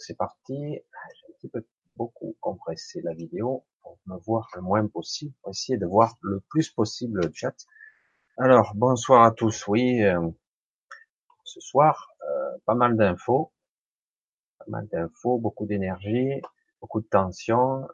C'est 0.00 0.16
parti. 0.16 0.56
J'ai 0.56 1.26
un 1.28 1.32
petit 1.36 1.48
peu 1.48 1.66
beaucoup 1.96 2.34
compressé 2.40 3.02
la 3.02 3.12
vidéo 3.12 3.66
pour 3.82 3.98
me 4.06 4.16
voir 4.16 4.48
le 4.56 4.62
moins 4.62 4.86
possible, 4.88 5.34
pour 5.42 5.50
essayer 5.50 5.76
de 5.76 5.86
voir 5.86 6.16
le 6.22 6.40
plus 6.48 6.70
possible 6.70 7.20
le 7.22 7.30
chat. 7.34 7.54
Alors 8.38 8.72
bonsoir 8.74 9.22
à 9.24 9.30
tous. 9.30 9.68
Oui, 9.68 10.02
euh, 10.02 10.26
ce 11.44 11.60
soir, 11.60 12.14
euh, 12.22 12.58
pas 12.64 12.74
mal 12.74 12.96
d'infos, 12.96 13.52
pas 14.58 14.64
mal 14.68 14.88
d'infos, 14.88 15.38
beaucoup 15.38 15.66
d'énergie, 15.66 16.40
beaucoup 16.80 17.02
de 17.02 17.06
tension, 17.06 17.86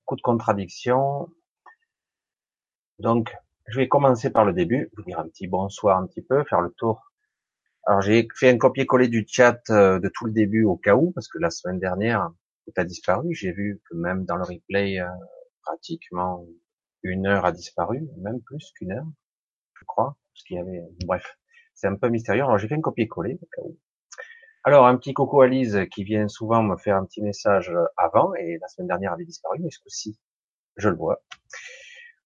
beaucoup 0.00 0.16
de 0.16 0.22
contradictions. 0.22 1.28
Donc 2.98 3.32
je 3.68 3.78
vais 3.78 3.86
commencer 3.86 4.30
par 4.30 4.44
le 4.44 4.52
début, 4.52 4.90
vous 4.96 5.04
dire 5.04 5.20
un 5.20 5.28
petit 5.28 5.46
bonsoir 5.46 5.96
un 5.96 6.08
petit 6.08 6.22
peu, 6.22 6.42
faire 6.44 6.60
le 6.60 6.72
tour 6.72 7.09
alors 7.86 8.02
j'ai 8.02 8.28
fait 8.36 8.50
un 8.50 8.58
copier-coller 8.58 9.08
du 9.08 9.24
chat 9.28 9.58
euh, 9.70 9.98
de 9.98 10.08
tout 10.08 10.26
le 10.26 10.32
début 10.32 10.64
au 10.64 10.76
cas 10.76 10.94
où, 10.94 11.12
parce 11.12 11.28
que 11.28 11.38
la 11.38 11.50
semaine 11.50 11.78
dernière, 11.78 12.30
tout 12.66 12.72
a 12.76 12.84
disparu. 12.84 13.34
J'ai 13.34 13.52
vu 13.52 13.80
que 13.88 13.96
même 13.96 14.24
dans 14.24 14.36
le 14.36 14.44
replay, 14.44 15.00
euh, 15.00 15.06
pratiquement 15.62 16.44
une 17.02 17.26
heure 17.26 17.44
a 17.44 17.52
disparu, 17.52 18.06
même 18.18 18.40
plus 18.42 18.72
qu'une 18.76 18.92
heure, 18.92 19.06
je 19.74 19.84
crois, 19.86 20.16
parce 20.32 20.44
qu'il 20.44 20.56
y 20.56 20.60
avait, 20.60 20.82
bref, 21.06 21.38
c'est 21.74 21.86
un 21.86 21.96
peu 21.96 22.08
mystérieux. 22.08 22.42
Alors 22.42 22.58
j'ai 22.58 22.68
fait 22.68 22.74
un 22.74 22.80
copier-coller 22.80 23.38
au 23.40 23.46
cas 23.46 23.62
où. 23.62 23.78
Alors 24.64 24.86
un 24.86 24.96
petit 24.96 25.14
coucou 25.14 25.40
à 25.40 25.48
Lise 25.48 25.86
qui 25.90 26.04
vient 26.04 26.28
souvent 26.28 26.62
me 26.62 26.76
faire 26.76 26.96
un 26.96 27.06
petit 27.06 27.22
message 27.22 27.72
avant 27.96 28.34
et 28.34 28.58
la 28.60 28.68
semaine 28.68 28.88
dernière 28.88 29.14
avait 29.14 29.24
disparu, 29.24 29.58
mais 29.60 29.70
ce 29.70 29.78
coup-ci, 29.78 30.18
je 30.76 30.90
le 30.90 30.96
vois. 30.96 31.22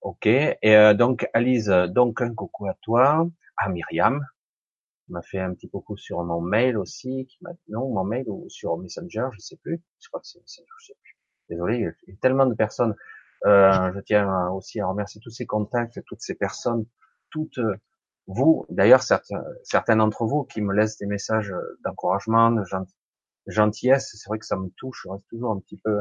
Ok. 0.02 0.26
Et 0.26 0.58
euh, 0.64 0.94
donc 0.94 1.28
Alice, 1.32 1.66
donc 1.66 2.20
un 2.20 2.34
coucou 2.34 2.66
à 2.66 2.74
toi, 2.82 3.26
à 3.56 3.68
Myriam, 3.68 4.26
m'a 5.08 5.22
fait 5.22 5.38
un 5.38 5.54
petit 5.54 5.68
coucou 5.68 5.96
sur 5.96 6.22
mon 6.24 6.40
mail 6.40 6.78
aussi, 6.78 7.26
qui 7.26 7.38
m'a 7.42 7.50
non 7.68 7.90
mon 7.90 8.04
mail 8.04 8.24
ou 8.28 8.48
sur 8.48 8.76
Messenger, 8.78 9.28
je 9.32 9.40
sais 9.40 9.56
plus. 9.56 9.82
Je 10.00 10.08
crois 10.08 10.20
que 10.20 10.26
c'est 10.26 10.40
Messenger, 10.40 10.68
je 10.80 10.86
sais 10.86 10.96
plus. 11.02 11.16
Désolé, 11.50 11.78
il 11.78 12.12
y 12.12 12.16
a 12.16 12.16
tellement 12.20 12.46
de 12.46 12.54
personnes. 12.54 12.94
Euh, 13.46 13.92
je 13.94 14.00
tiens 14.00 14.48
aussi 14.50 14.80
à 14.80 14.86
remercier 14.86 15.20
tous 15.20 15.30
ces 15.30 15.46
contacts, 15.46 16.02
toutes 16.06 16.22
ces 16.22 16.34
personnes, 16.34 16.86
toutes 17.30 17.60
vous, 18.26 18.64
d'ailleurs 18.70 19.02
certains, 19.02 19.44
certains 19.62 19.96
d'entre 19.96 20.24
vous 20.24 20.44
qui 20.44 20.62
me 20.62 20.72
laissent 20.72 20.96
des 20.96 21.06
messages 21.06 21.52
d'encouragement, 21.84 22.50
de 22.50 22.62
gentillesse. 23.46 24.16
C'est 24.18 24.28
vrai 24.28 24.38
que 24.38 24.46
ça 24.46 24.56
me 24.56 24.70
touche. 24.76 25.02
Je 25.04 25.10
reste 25.10 25.26
toujours 25.28 25.52
un 25.52 25.60
petit 25.60 25.76
peu 25.76 26.00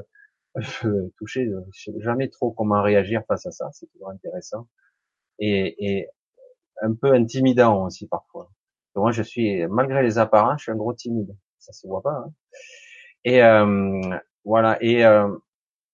touché. 1.18 1.50
Je 1.74 1.92
sais 1.92 2.00
jamais 2.00 2.30
trop 2.30 2.52
comment 2.52 2.82
réagir 2.82 3.24
face 3.28 3.46
à 3.46 3.52
ça. 3.52 3.70
C'est 3.74 3.88
toujours 3.88 4.12
intéressant 4.12 4.68
et, 5.40 5.76
et 5.86 6.10
un 6.82 6.94
peu 6.94 7.14
intimidant 7.14 7.86
aussi 7.86 8.08
parfois 8.08 8.50
moi, 8.96 9.12
je 9.12 9.24
suis, 9.24 9.66
malgré 9.68 10.04
les 10.04 10.18
apparences, 10.18 10.60
je 10.60 10.64
suis 10.64 10.72
un 10.72 10.76
gros 10.76 10.94
timide. 10.94 11.36
Ça 11.60 11.74
se 11.74 11.88
voit 11.88 12.02
pas. 12.02 12.12
Hein. 12.12 12.34
Et 13.26 13.44
euh, 13.44 14.02
voilà. 14.46 14.78
Et, 14.82 15.06
euh, 15.06 15.36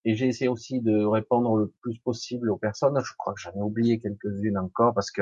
et 0.06 0.16
j'ai 0.16 0.28
essayé 0.28 0.50
aussi 0.50 0.82
de 0.82 1.06
répondre 1.06 1.58
le 1.58 1.74
plus 1.82 2.00
possible 2.00 2.50
aux 2.52 2.58
personnes. 2.58 3.00
Je 3.04 3.14
crois 3.18 3.34
que 3.34 3.40
j'en 3.40 3.54
ai 3.54 3.62
oublié 3.62 4.00
quelques-unes 4.00 4.58
encore 4.58 4.94
parce 4.94 5.12
que 5.12 5.22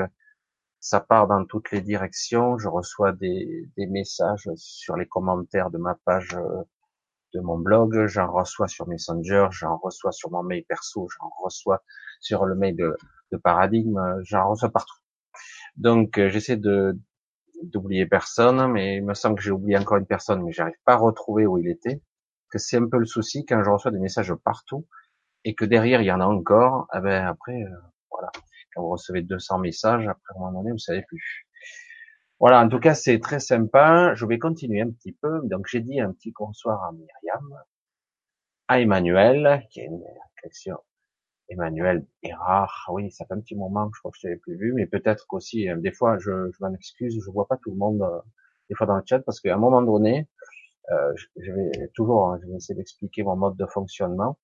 ça 0.80 1.00
part 1.00 1.28
dans 1.28 1.44
toutes 1.44 1.70
les 1.72 1.80
directions. 1.82 2.58
Je 2.58 2.68
reçois 2.68 3.12
des, 3.12 3.68
des 3.76 3.86
messages 3.86 4.48
sur 4.56 4.96
les 4.96 5.06
commentaires 5.06 5.70
de 5.70 5.78
ma 5.78 5.96
page 6.04 6.34
euh, 6.36 6.62
de 7.34 7.40
mon 7.40 7.58
blog, 7.58 8.06
j'en 8.06 8.32
reçois 8.32 8.68
sur 8.68 8.88
Messenger, 8.88 9.48
j'en 9.50 9.76
reçois 9.76 10.12
sur 10.12 10.30
mon 10.30 10.42
mail 10.42 10.64
perso, 10.66 11.08
j'en 11.08 11.28
reçois 11.44 11.82
sur 12.20 12.46
le 12.46 12.54
mail 12.54 12.74
de, 12.76 12.96
de 13.32 13.36
Paradigme, 13.36 14.00
j'en 14.22 14.48
reçois 14.48 14.70
partout. 14.70 14.96
Donc 15.76 16.18
j'essaie 16.18 16.56
de, 16.56 16.98
d'oublier 17.62 18.06
personne, 18.06 18.72
mais 18.72 18.96
il 18.96 19.04
me 19.04 19.14
semble 19.14 19.36
que 19.36 19.42
j'ai 19.42 19.50
oublié 19.50 19.78
encore 19.78 19.98
une 19.98 20.06
personne, 20.06 20.42
mais 20.42 20.52
j'arrive 20.52 20.76
pas 20.84 20.94
à 20.94 20.96
retrouver 20.96 21.46
où 21.46 21.58
il 21.58 21.68
était. 21.68 22.02
Que 22.50 22.58
c'est 22.58 22.78
un 22.78 22.88
peu 22.88 22.98
le 22.98 23.06
souci 23.06 23.44
quand 23.44 23.62
je 23.62 23.70
reçois 23.70 23.90
des 23.90 23.98
messages 23.98 24.32
partout 24.44 24.86
et 25.44 25.54
que 25.54 25.64
derrière 25.64 26.00
il 26.00 26.06
y 26.06 26.12
en 26.12 26.20
a 26.20 26.26
encore. 26.26 26.88
Eh 26.94 27.00
ben 27.00 27.26
après, 27.26 27.62
euh, 27.62 27.76
voilà, 28.10 28.30
quand 28.74 28.82
vous 28.82 28.90
recevez 28.90 29.22
200 29.22 29.58
messages, 29.58 30.08
après 30.08 30.34
un 30.36 30.40
moment 30.40 30.62
donné, 30.62 30.72
vous 30.72 30.78
savez 30.78 31.02
plus. 31.02 31.46
Voilà, 32.40 32.60
en 32.60 32.68
tout 32.68 32.78
cas, 32.78 32.94
c'est 32.94 33.18
très 33.18 33.40
sympa. 33.40 34.14
Je 34.14 34.24
vais 34.26 34.38
continuer 34.38 34.80
un 34.80 34.90
petit 34.90 35.12
peu. 35.12 35.40
Donc, 35.44 35.66
j'ai 35.68 35.80
dit 35.80 36.00
un 36.00 36.12
petit 36.12 36.32
bonsoir 36.38 36.82
à 36.84 36.92
Myriam, 36.92 37.64
à 38.68 38.80
Emmanuel, 38.80 39.66
qui 39.70 39.80
est 39.80 39.86
une 39.86 40.04
question 40.42 40.78
Emmanuel 41.48 42.04
rare. 42.40 42.88
oui, 42.92 43.10
ça 43.10 43.24
fait 43.24 43.34
un 43.34 43.40
petit 43.40 43.56
moment 43.56 43.88
que 43.88 43.96
je 43.96 44.00
crois 44.00 44.10
que 44.10 44.18
je 44.18 44.22
t'avais 44.22 44.36
plus 44.36 44.56
vu, 44.56 44.72
mais 44.74 44.86
peut-être 44.86 45.26
qu'aussi, 45.26 45.68
euh, 45.68 45.76
des 45.76 45.92
fois, 45.92 46.18
je, 46.18 46.50
je 46.52 46.58
m'en 46.60 46.72
excuse, 46.74 47.18
je 47.24 47.30
vois 47.30 47.46
pas 47.46 47.56
tout 47.56 47.70
le 47.70 47.76
monde, 47.76 48.02
euh, 48.02 48.20
des 48.68 48.74
fois 48.74 48.86
dans 48.86 48.96
le 48.96 49.02
chat, 49.06 49.20
parce 49.20 49.40
qu'à 49.40 49.54
un 49.54 49.58
moment 49.58 49.82
donné, 49.82 50.28
euh, 50.90 51.12
je, 51.36 51.52
vais 51.52 51.88
toujours, 51.94 52.32
hein, 52.32 52.38
je 52.42 52.48
vais 52.48 52.56
essayer 52.56 52.76
d'expliquer 52.76 53.22
mon 53.22 53.36
mode 53.36 53.56
de 53.56 53.66
fonctionnement. 53.66 54.38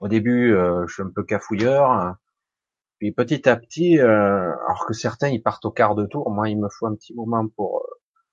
Au 0.00 0.08
début, 0.08 0.54
euh, 0.54 0.86
je 0.86 0.94
suis 0.94 1.02
un 1.02 1.10
peu 1.10 1.24
cafouilleur, 1.24 1.90
hein. 1.90 2.18
puis 2.98 3.12
petit 3.12 3.48
à 3.48 3.56
petit, 3.56 3.98
alors 3.98 4.86
que 4.86 4.94
certains 4.94 5.28
ils 5.28 5.42
partent 5.42 5.64
au 5.64 5.72
quart 5.72 5.96
de 5.96 6.06
tour, 6.06 6.30
moi 6.30 6.48
il 6.48 6.58
me 6.58 6.68
faut 6.68 6.86
un 6.86 6.94
petit 6.94 7.14
moment 7.14 7.48
pour 7.48 7.84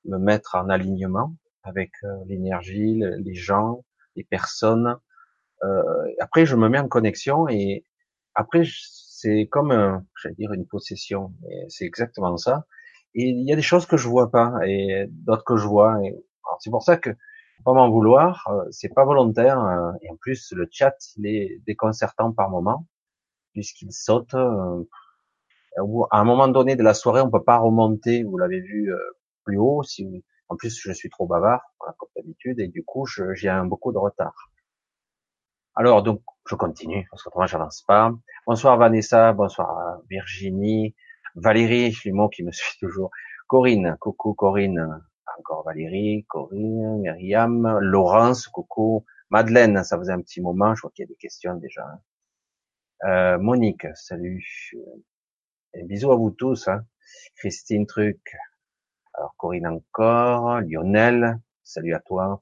me 0.06 0.18
mettre 0.20 0.56
en 0.56 0.70
alignement 0.70 1.36
avec 1.64 1.92
l'énergie, 2.28 3.02
les 3.18 3.34
gens, 3.34 3.84
les 4.16 4.24
personnes, 4.24 4.98
euh, 5.64 5.84
après, 6.20 6.46
je 6.46 6.56
me 6.56 6.70
mets 6.70 6.80
en 6.80 6.88
connexion 6.88 7.48
et 7.50 7.86
après, 8.36 8.64
c'est 8.66 9.48
comme, 9.48 9.72
euh, 9.72 9.98
j'allais 10.22 10.36
dire, 10.36 10.54
une 10.54 10.68
possession. 10.68 11.34
C'est 11.70 11.86
exactement 11.86 12.38
ça. 12.38 12.66
Et 13.16 13.30
il 13.30 13.48
y 13.48 13.54
a 13.54 13.56
des 13.56 13.62
choses 13.62 13.86
que 13.86 13.98
je 13.98 14.08
vois 14.08 14.30
pas 14.32 14.54
et 14.66 15.08
d'autres 15.10 15.46
que 15.46 15.58
je 15.58 15.68
vois. 15.68 16.00
Et 16.04 16.16
c'est 16.60 16.70
pour 16.70 16.84
ça 16.84 16.98
que 16.98 17.12
pas 17.64 17.74
m'en 17.74 17.90
vouloir, 17.90 18.46
euh, 18.52 18.66
c'est 18.72 18.94
pas 18.94 19.06
volontaire. 19.06 19.58
et 20.02 20.10
en 20.10 20.18
plus, 20.18 20.52
le 20.54 20.68
chat, 20.72 20.96
il 21.18 21.28
est 21.28 21.62
déconcertant 21.66 22.32
par 22.34 22.50
moment 22.50 22.88
puisqu'il 23.54 23.92
saute. 23.94 24.34
à 24.36 26.20
un 26.20 26.24
moment 26.24 26.48
donné 26.50 26.76
de 26.76 26.84
la 26.84 26.94
soirée, 26.94 27.22
on 27.22 27.32
peut 27.32 27.44
pas 27.44 27.58
remonter. 27.58 28.24
Vous 28.24 28.38
l'avez 28.38 28.60
vu 28.60 28.92
plus 29.46 29.58
haut. 29.58 29.84
Si 29.84 30.24
en 30.50 30.56
plus, 30.58 30.80
je 30.80 30.92
suis 30.92 31.10
trop 31.10 31.26
bavard, 31.28 31.62
comme 31.80 32.10
d'habitude, 32.16 32.60
et 32.60 32.68
du 32.68 32.84
coup, 32.84 33.06
j'ai 33.06 33.50
un 33.50 33.66
beaucoup 33.66 33.92
de 33.92 33.98
retard. 33.98 34.52
Alors 35.78 36.04
donc 36.04 36.22
je 36.48 36.56
continue 36.56 37.06
parce 37.12 37.22
qu'autrement 37.22 37.48
j'avance 37.48 37.84
pas. 37.86 38.14
Bonsoir 38.48 38.78
Vanessa, 38.78 39.34
bonsoir 39.34 40.00
Virginie, 40.10 40.96
Valérie, 41.36 41.94
mots 42.06 42.30
qui 42.30 42.44
me 42.44 42.52
suit 42.54 42.80
toujours. 42.80 43.12
Corinne, 43.48 43.98
coucou 44.00 44.34
Corinne, 44.34 45.04
encore 45.38 45.66
Valérie, 45.66 46.26
Corinne, 46.30 47.02
Myriam, 47.02 47.78
Laurence, 47.82 48.48
coucou, 48.48 49.06
Madeleine, 49.30 49.84
ça 49.84 49.98
faisait 49.98 50.14
un 50.14 50.22
petit 50.22 50.40
moment, 50.40 50.76
je 50.76 50.82
vois 50.82 50.92
qu'il 50.92 51.04
y 51.04 51.08
a 51.08 51.10
des 51.10 51.18
questions 51.18 51.56
déjà. 51.56 51.86
Euh, 53.04 53.38
Monique, 53.38 53.86
salut. 53.96 54.72
Et 55.74 55.84
bisous 55.84 56.14
à 56.14 56.16
vous 56.16 56.32
tous. 56.32 56.70
Hein. 56.70 56.86
Christine 57.36 57.86
Truc. 57.86 58.22
Alors 59.14 59.36
Corinne 59.36 59.68
encore. 59.68 60.62
Lionel, 60.62 61.38
salut 61.66 61.94
à 61.94 62.00
toi. 62.00 62.42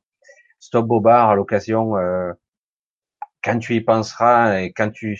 Stop 0.59 0.85
Bobard 0.85 1.31
à 1.31 1.35
l'occasion. 1.35 1.97
Euh, 1.97 2.31
quand 3.43 3.59
tu 3.59 3.75
y 3.75 3.81
penseras 3.81 4.61
et 4.61 4.73
quand 4.73 4.91
tu, 4.91 5.19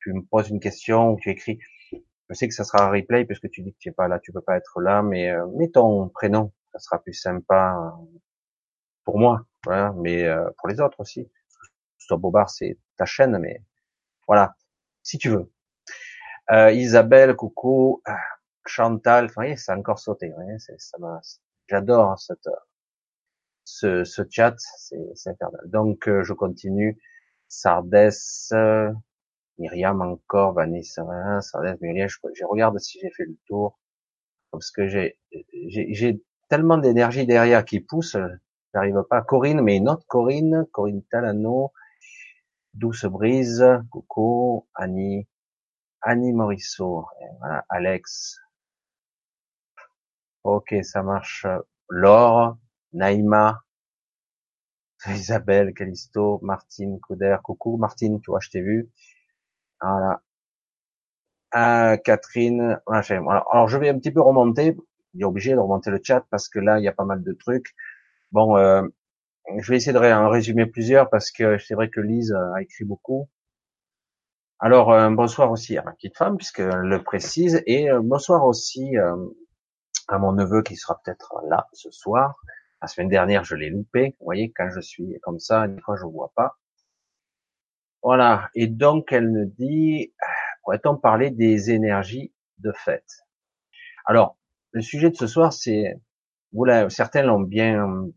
tu 0.00 0.12
me 0.12 0.22
poses 0.22 0.48
une 0.50 0.60
question 0.60 1.12
ou 1.12 1.16
tu 1.20 1.30
écris, 1.30 1.58
je 1.92 2.34
sais 2.34 2.48
que 2.48 2.54
ça 2.54 2.64
sera 2.64 2.86
un 2.86 2.90
replay 2.90 3.24
puisque 3.24 3.48
tu 3.50 3.62
dis 3.62 3.72
que 3.72 3.78
tu 3.78 3.88
es 3.88 3.92
pas 3.92 4.08
là, 4.08 4.18
tu 4.20 4.32
peux 4.32 4.40
pas 4.40 4.56
être 4.56 4.80
là, 4.80 5.02
mais 5.02 5.30
euh, 5.30 5.46
mets 5.56 5.70
ton 5.70 6.08
prénom, 6.08 6.52
ça 6.72 6.78
sera 6.78 7.02
plus 7.02 7.14
sympa 7.14 7.76
euh, 7.78 8.04
pour 9.04 9.18
moi, 9.18 9.46
voilà, 9.64 9.92
mais 9.96 10.24
euh, 10.24 10.50
pour 10.58 10.68
les 10.68 10.80
autres 10.80 11.00
aussi. 11.00 11.30
Stop 11.98 12.20
Bobard, 12.20 12.50
c'est 12.50 12.78
ta 12.96 13.06
chaîne, 13.06 13.36
mais 13.38 13.62
voilà, 14.26 14.54
si 15.02 15.18
tu 15.18 15.28
veux. 15.30 15.50
Euh, 16.50 16.72
Isabelle, 16.72 17.34
coucou, 17.34 18.02
Chantal, 18.66 19.26
enfin, 19.26 19.56
ça 19.56 19.72
a 19.72 19.76
encore 19.78 19.98
sauté, 19.98 20.32
ça 20.58 20.98
j'adore 21.68 22.18
cette, 22.18 22.48
ce, 23.64 24.04
ce 24.04 24.22
chat, 24.30 24.54
c'est 24.58 25.30
infernal. 25.30 25.60
Donc, 25.66 26.08
je 26.08 26.32
continue. 26.32 26.98
Sardès, 27.48 28.52
Myriam 29.58 30.00
encore, 30.02 30.54
Vanessa, 30.54 31.02
Sardès, 31.40 31.76
Myriam, 31.80 32.08
je, 32.08 32.44
regarde 32.44 32.78
si 32.78 32.98
j'ai 33.00 33.10
fait 33.10 33.24
le 33.24 33.36
tour, 33.46 33.78
parce 34.50 34.70
que 34.70 34.86
j'ai, 34.88 35.18
tellement 36.48 36.78
d'énergie 36.78 37.26
derrière 37.26 37.64
qui 37.64 37.80
pousse, 37.80 38.16
j'arrive 38.72 39.02
pas. 39.10 39.22
Corinne, 39.22 39.60
mais 39.60 39.76
une 39.76 39.88
autre 39.88 40.06
Corinne, 40.06 40.66
Corinne 40.72 41.02
Talano, 41.10 41.72
Douce 42.74 43.04
Brise, 43.04 43.64
Coco, 43.90 44.66
Annie, 44.74 45.26
Annie 46.00 46.32
Morisseau, 46.32 47.06
Alex. 47.68 48.38
Ok, 50.44 50.74
ça 50.82 51.02
marche. 51.02 51.46
Laure, 51.90 52.56
Naïma, 52.92 53.62
Isabelle, 55.06 55.72
Calisto, 55.74 56.40
Martine, 56.42 57.00
Couder, 57.00 57.36
coucou 57.42 57.76
Martine, 57.76 58.20
tu 58.20 58.30
vois, 58.30 58.40
je 58.40 58.50
t'ai 58.50 58.60
vu. 58.60 58.90
Voilà. 59.80 60.22
Ah, 61.52 61.96
Catherine, 62.04 62.80
alors, 62.86 63.68
je 63.68 63.78
vais 63.78 63.88
un 63.88 63.98
petit 63.98 64.10
peu 64.10 64.20
remonter. 64.20 64.76
Il 65.14 65.22
est 65.22 65.24
obligé 65.24 65.52
de 65.54 65.58
remonter 65.58 65.90
le 65.90 66.00
chat 66.02 66.24
parce 66.30 66.48
que 66.48 66.58
là 66.58 66.78
il 66.78 66.84
y 66.84 66.88
a 66.88 66.92
pas 66.92 67.04
mal 67.04 67.22
de 67.22 67.32
trucs. 67.32 67.74
Bon, 68.32 68.56
euh, 68.58 68.82
je 69.58 69.70
vais 69.70 69.78
essayer 69.78 69.92
de 69.92 69.98
en 69.98 70.28
résumer 70.30 70.66
plusieurs 70.66 71.10
parce 71.10 71.30
que 71.30 71.58
c'est 71.58 71.74
vrai 71.74 71.90
que 71.90 72.00
Lise 72.00 72.32
a 72.34 72.62
écrit 72.62 72.84
beaucoup. 72.84 73.28
Alors 74.60 74.92
euh, 74.92 75.10
bonsoir 75.10 75.50
aussi 75.50 75.78
à 75.78 75.82
ma 75.82 75.92
petite 75.92 76.16
femme 76.16 76.36
puisqu'elle 76.36 76.80
le 76.80 77.02
précise 77.02 77.62
et 77.66 77.90
euh, 77.90 78.00
bonsoir 78.02 78.44
aussi 78.44 78.96
euh, 78.98 79.16
à 80.08 80.18
mon 80.18 80.32
neveu 80.32 80.62
qui 80.62 80.76
sera 80.76 81.00
peut-être 81.04 81.34
là 81.48 81.68
ce 81.72 81.90
soir. 81.90 82.36
La 82.80 82.88
semaine 82.88 83.08
dernière 83.08 83.44
je 83.44 83.54
l'ai 83.54 83.70
loupé. 83.70 84.16
Vous 84.20 84.24
voyez 84.24 84.52
quand 84.52 84.70
je 84.70 84.80
suis 84.80 85.18
comme 85.22 85.40
ça, 85.40 85.68
des 85.68 85.80
fois 85.80 85.96
je 85.96 86.04
vois 86.04 86.32
pas. 86.34 86.58
Voilà. 88.02 88.50
Et 88.54 88.66
donc 88.66 89.12
elle 89.12 89.30
me 89.30 89.46
dit, 89.46 90.14
pourrait-on 90.62 90.96
parler 90.96 91.30
des 91.30 91.70
énergies 91.70 92.32
de 92.58 92.72
fête? 92.72 93.26
Alors 94.04 94.38
le 94.72 94.82
sujet 94.82 95.10
de 95.10 95.16
ce 95.16 95.26
soir 95.26 95.52
c'est, 95.52 96.00
vous 96.52 96.66
certains 96.88 97.22
l'ont 97.22 97.40
bien 97.40 98.08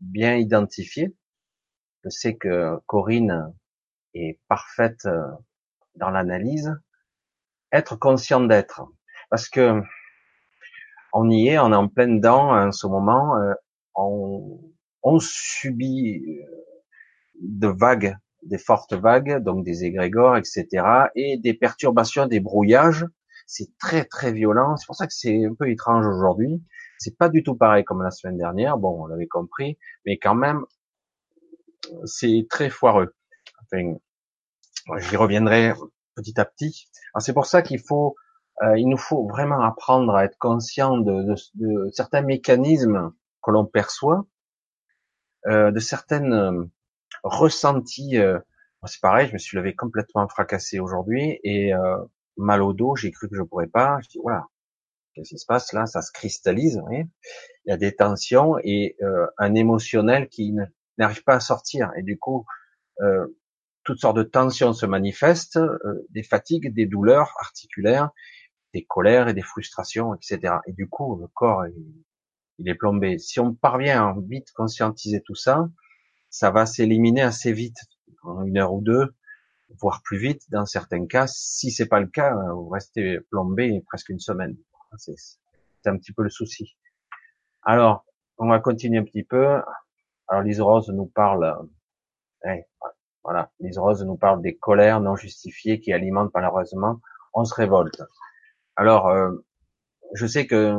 bien 0.00 0.36
identifié. 0.36 1.14
Je 2.04 2.08
sais 2.08 2.36
que 2.36 2.78
Corinne 2.86 3.52
est 4.14 4.40
parfaite 4.48 5.06
dans 5.96 6.10
l'analyse, 6.10 6.74
être 7.72 7.96
conscient 7.96 8.40
d'être. 8.40 8.82
Parce 9.28 9.48
que 9.48 9.82
on 11.12 11.28
y 11.28 11.48
est, 11.48 11.58
on 11.58 11.72
est 11.72 11.76
en 11.76 11.88
pleine 11.88 12.16
dedans 12.16 12.54
en 12.56 12.72
ce 12.72 12.86
moment, 12.86 13.36
euh, 13.36 13.52
on, 14.00 14.60
on, 15.02 15.18
subit 15.18 16.22
euh, 16.26 16.44
de 17.40 17.68
vagues, 17.68 18.16
des 18.42 18.58
fortes 18.58 18.94
vagues, 18.94 19.42
donc 19.42 19.64
des 19.64 19.84
égrégores, 19.84 20.36
etc., 20.36 20.66
et 21.14 21.38
des 21.38 21.54
perturbations, 21.54 22.26
des 22.26 22.40
brouillages. 22.40 23.06
C'est 23.46 23.76
très 23.78 24.04
très 24.04 24.32
violent. 24.32 24.76
C'est 24.76 24.86
pour 24.86 24.96
ça 24.96 25.06
que 25.06 25.14
c'est 25.14 25.44
un 25.44 25.54
peu 25.54 25.68
étrange 25.70 26.06
aujourd'hui. 26.06 26.62
C'est 26.98 27.16
pas 27.16 27.28
du 27.28 27.42
tout 27.42 27.56
pareil 27.56 27.84
comme 27.84 28.02
la 28.02 28.10
semaine 28.10 28.36
dernière. 28.36 28.78
Bon, 28.78 29.02
on 29.02 29.06
l'avait 29.06 29.26
compris, 29.26 29.78
mais 30.06 30.18
quand 30.18 30.34
même, 30.34 30.64
c'est 32.04 32.46
très 32.48 32.70
foireux. 32.70 33.14
Enfin, 33.62 33.94
J'y 34.98 35.16
reviendrai 35.16 35.72
petit 36.16 36.40
à 36.40 36.44
petit. 36.44 36.88
C'est 37.18 37.32
pour 37.32 37.46
ça 37.46 37.62
qu'il 37.62 37.80
faut, 37.80 38.16
euh, 38.62 38.78
il 38.78 38.88
nous 38.88 38.96
faut 38.96 39.26
vraiment 39.28 39.60
apprendre 39.60 40.14
à 40.14 40.24
être 40.24 40.36
conscient 40.38 40.98
de, 40.98 41.34
certains 41.92 42.22
mécanismes 42.22 43.12
que 43.42 43.50
l'on 43.50 43.66
perçoit, 43.66 44.26
euh, 45.46 45.70
de 45.70 45.80
certaines 45.80 46.32
euh, 46.32 46.64
ressentis. 47.22 48.16
c'est 48.86 49.00
pareil, 49.00 49.28
je 49.28 49.32
me 49.34 49.38
suis 49.38 49.56
levé 49.56 49.74
complètement 49.74 50.28
fracassé 50.28 50.80
aujourd'hui 50.80 51.38
et 51.44 51.72
mal 52.36 52.62
au 52.62 52.72
dos. 52.72 52.96
J'ai 52.96 53.10
cru 53.10 53.28
que 53.28 53.36
je 53.36 53.42
pourrais 53.42 53.66
pas. 53.66 53.98
Je 54.02 54.08
dis 54.08 54.18
voilà, 54.22 54.46
qu'est-ce 55.14 55.30
qui 55.30 55.38
se 55.38 55.46
passe 55.46 55.72
là? 55.72 55.86
Ça 55.86 56.02
se 56.02 56.12
cristallise. 56.12 56.80
Il 56.90 57.06
y 57.66 57.72
a 57.72 57.76
des 57.76 57.94
tensions 57.94 58.56
et 58.62 58.96
un 59.38 59.54
émotionnel 59.54 60.28
qui 60.28 60.54
n'arrive 60.98 61.24
pas 61.24 61.34
à 61.34 61.40
sortir. 61.40 61.90
Et 61.96 62.02
du 62.02 62.18
coup, 62.18 62.46
euh, 63.00 63.26
toutes 63.84 64.00
sortes 64.00 64.16
de 64.16 64.22
tensions 64.22 64.72
se 64.72 64.86
manifestent, 64.86 65.56
euh, 65.56 66.06
des 66.10 66.22
fatigues, 66.22 66.72
des 66.72 66.86
douleurs 66.86 67.34
articulaires, 67.40 68.10
des 68.74 68.84
colères 68.84 69.28
et 69.28 69.34
des 69.34 69.42
frustrations, 69.42 70.14
etc. 70.14 70.54
Et 70.66 70.72
du 70.72 70.88
coup, 70.88 71.16
le 71.16 71.26
corps, 71.28 71.64
il, 72.60 72.68
est 72.68 72.74
plombé. 72.74 73.18
Si 73.18 73.40
on 73.40 73.54
parvient 73.54 74.08
à 74.08 74.14
vite 74.28 74.52
conscientiser 74.52 75.22
tout 75.22 75.34
ça, 75.34 75.68
ça 76.28 76.50
va 76.50 76.66
s'éliminer 76.66 77.22
assez 77.22 77.52
vite, 77.52 77.78
en 78.22 78.44
une 78.44 78.58
heure 78.58 78.72
ou 78.72 78.80
deux, 78.80 79.14
voire 79.80 80.02
plus 80.02 80.18
vite 80.18 80.42
dans 80.50 80.66
certains 80.66 81.06
cas. 81.06 81.26
Si 81.26 81.70
c'est 81.70 81.88
pas 81.88 82.00
le 82.00 82.06
cas, 82.06 82.34
vous 82.52 82.68
restez 82.68 83.20
plombé 83.30 83.82
presque 83.86 84.08
une 84.08 84.20
semaine. 84.20 84.56
C'est 84.96 85.88
un 85.88 85.96
petit 85.96 86.12
peu 86.12 86.22
le 86.22 86.30
souci. 86.30 86.76
Alors, 87.62 88.04
on 88.38 88.48
va 88.48 88.58
continuer 88.60 88.98
un 88.98 89.04
petit 89.04 89.24
peu. 89.24 89.60
Alors, 90.28 90.42
Lise 90.42 90.60
Rose 90.60 90.88
nous 90.88 91.06
parle. 91.06 91.68
Eh, 92.46 92.64
voilà, 93.22 93.50
Lise 93.60 93.78
Rose 93.78 94.04
nous 94.04 94.16
parle 94.16 94.40
des 94.42 94.56
colères 94.56 95.00
non 95.00 95.16
justifiées 95.16 95.80
qui 95.80 95.92
alimentent 95.92 96.32
malheureusement. 96.34 97.00
On 97.34 97.44
se 97.44 97.54
révolte. 97.54 98.02
Alors, 98.76 99.08
euh, 99.08 99.30
je 100.14 100.26
sais 100.26 100.46
que 100.46 100.76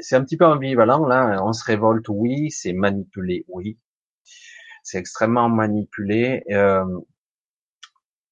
c'est 0.00 0.16
un 0.16 0.24
petit 0.24 0.36
peu 0.36 0.46
ambivalent 0.46 1.06
là. 1.06 1.42
On 1.44 1.52
se 1.52 1.64
révolte, 1.64 2.08
oui. 2.08 2.50
C'est 2.50 2.72
manipulé, 2.72 3.44
oui. 3.48 3.78
C'est 4.82 4.98
extrêmement 4.98 5.48
manipulé. 5.48 6.42
Euh, 6.50 6.84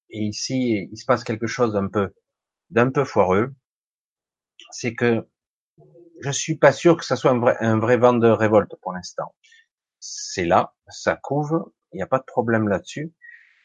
et 0.09 0.21
ici, 0.23 0.87
il 0.91 0.97
se 0.97 1.05
passe 1.05 1.23
quelque 1.23 1.47
chose 1.47 1.73
d'un 1.73 1.87
peu, 1.87 2.13
d'un 2.69 2.91
peu 2.91 3.03
foireux. 3.03 3.53
C'est 4.71 4.93
que 4.93 5.27
je 6.21 6.31
suis 6.31 6.57
pas 6.57 6.71
sûr 6.71 6.97
que 6.97 7.05
ça 7.05 7.15
soit 7.15 7.31
un 7.31 7.39
vrai, 7.39 7.57
un 7.59 7.77
vent 7.97 8.13
de 8.13 8.29
révolte 8.29 8.75
pour 8.81 8.93
l'instant. 8.93 9.35
C'est 9.99 10.45
là, 10.45 10.73
ça 10.87 11.15
couve, 11.15 11.65
il 11.91 11.97
n'y 11.97 12.03
a 12.03 12.07
pas 12.07 12.19
de 12.19 12.25
problème 12.25 12.67
là-dessus. 12.67 13.13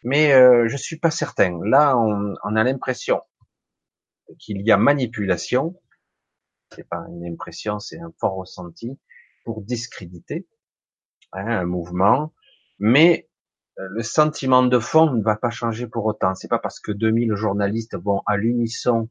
Mais 0.04 0.32
euh, 0.32 0.68
je 0.68 0.76
suis 0.76 0.98
pas 0.98 1.10
certain. 1.10 1.58
Là, 1.64 1.96
on 1.96 2.56
a 2.56 2.64
l'impression 2.64 3.20
qu'il 4.38 4.62
y 4.62 4.72
a 4.72 4.76
manipulation. 4.76 5.80
C'est 6.74 6.88
pas 6.88 7.04
une 7.08 7.24
impression, 7.26 7.78
c'est 7.78 7.98
un 7.98 8.12
fort 8.18 8.34
ressenti 8.34 8.98
pour 9.44 9.62
discréditer 9.62 10.46
hein, 11.32 11.46
un 11.46 11.64
mouvement. 11.64 12.32
Mais 12.78 13.28
euh, 13.78 13.88
le 13.90 14.02
sentiment 14.02 14.62
de 14.62 14.78
fond 14.78 15.12
ne 15.12 15.22
va 15.22 15.36
pas 15.36 15.50
changer 15.50 15.86
pour 15.86 16.04
autant. 16.06 16.34
C'est 16.34 16.48
pas 16.48 16.58
parce 16.58 16.80
que 16.80 16.92
2000 16.92 17.34
journalistes 17.34 17.96
vont 17.96 18.22
à 18.26 18.36
l'unisson 18.36 19.08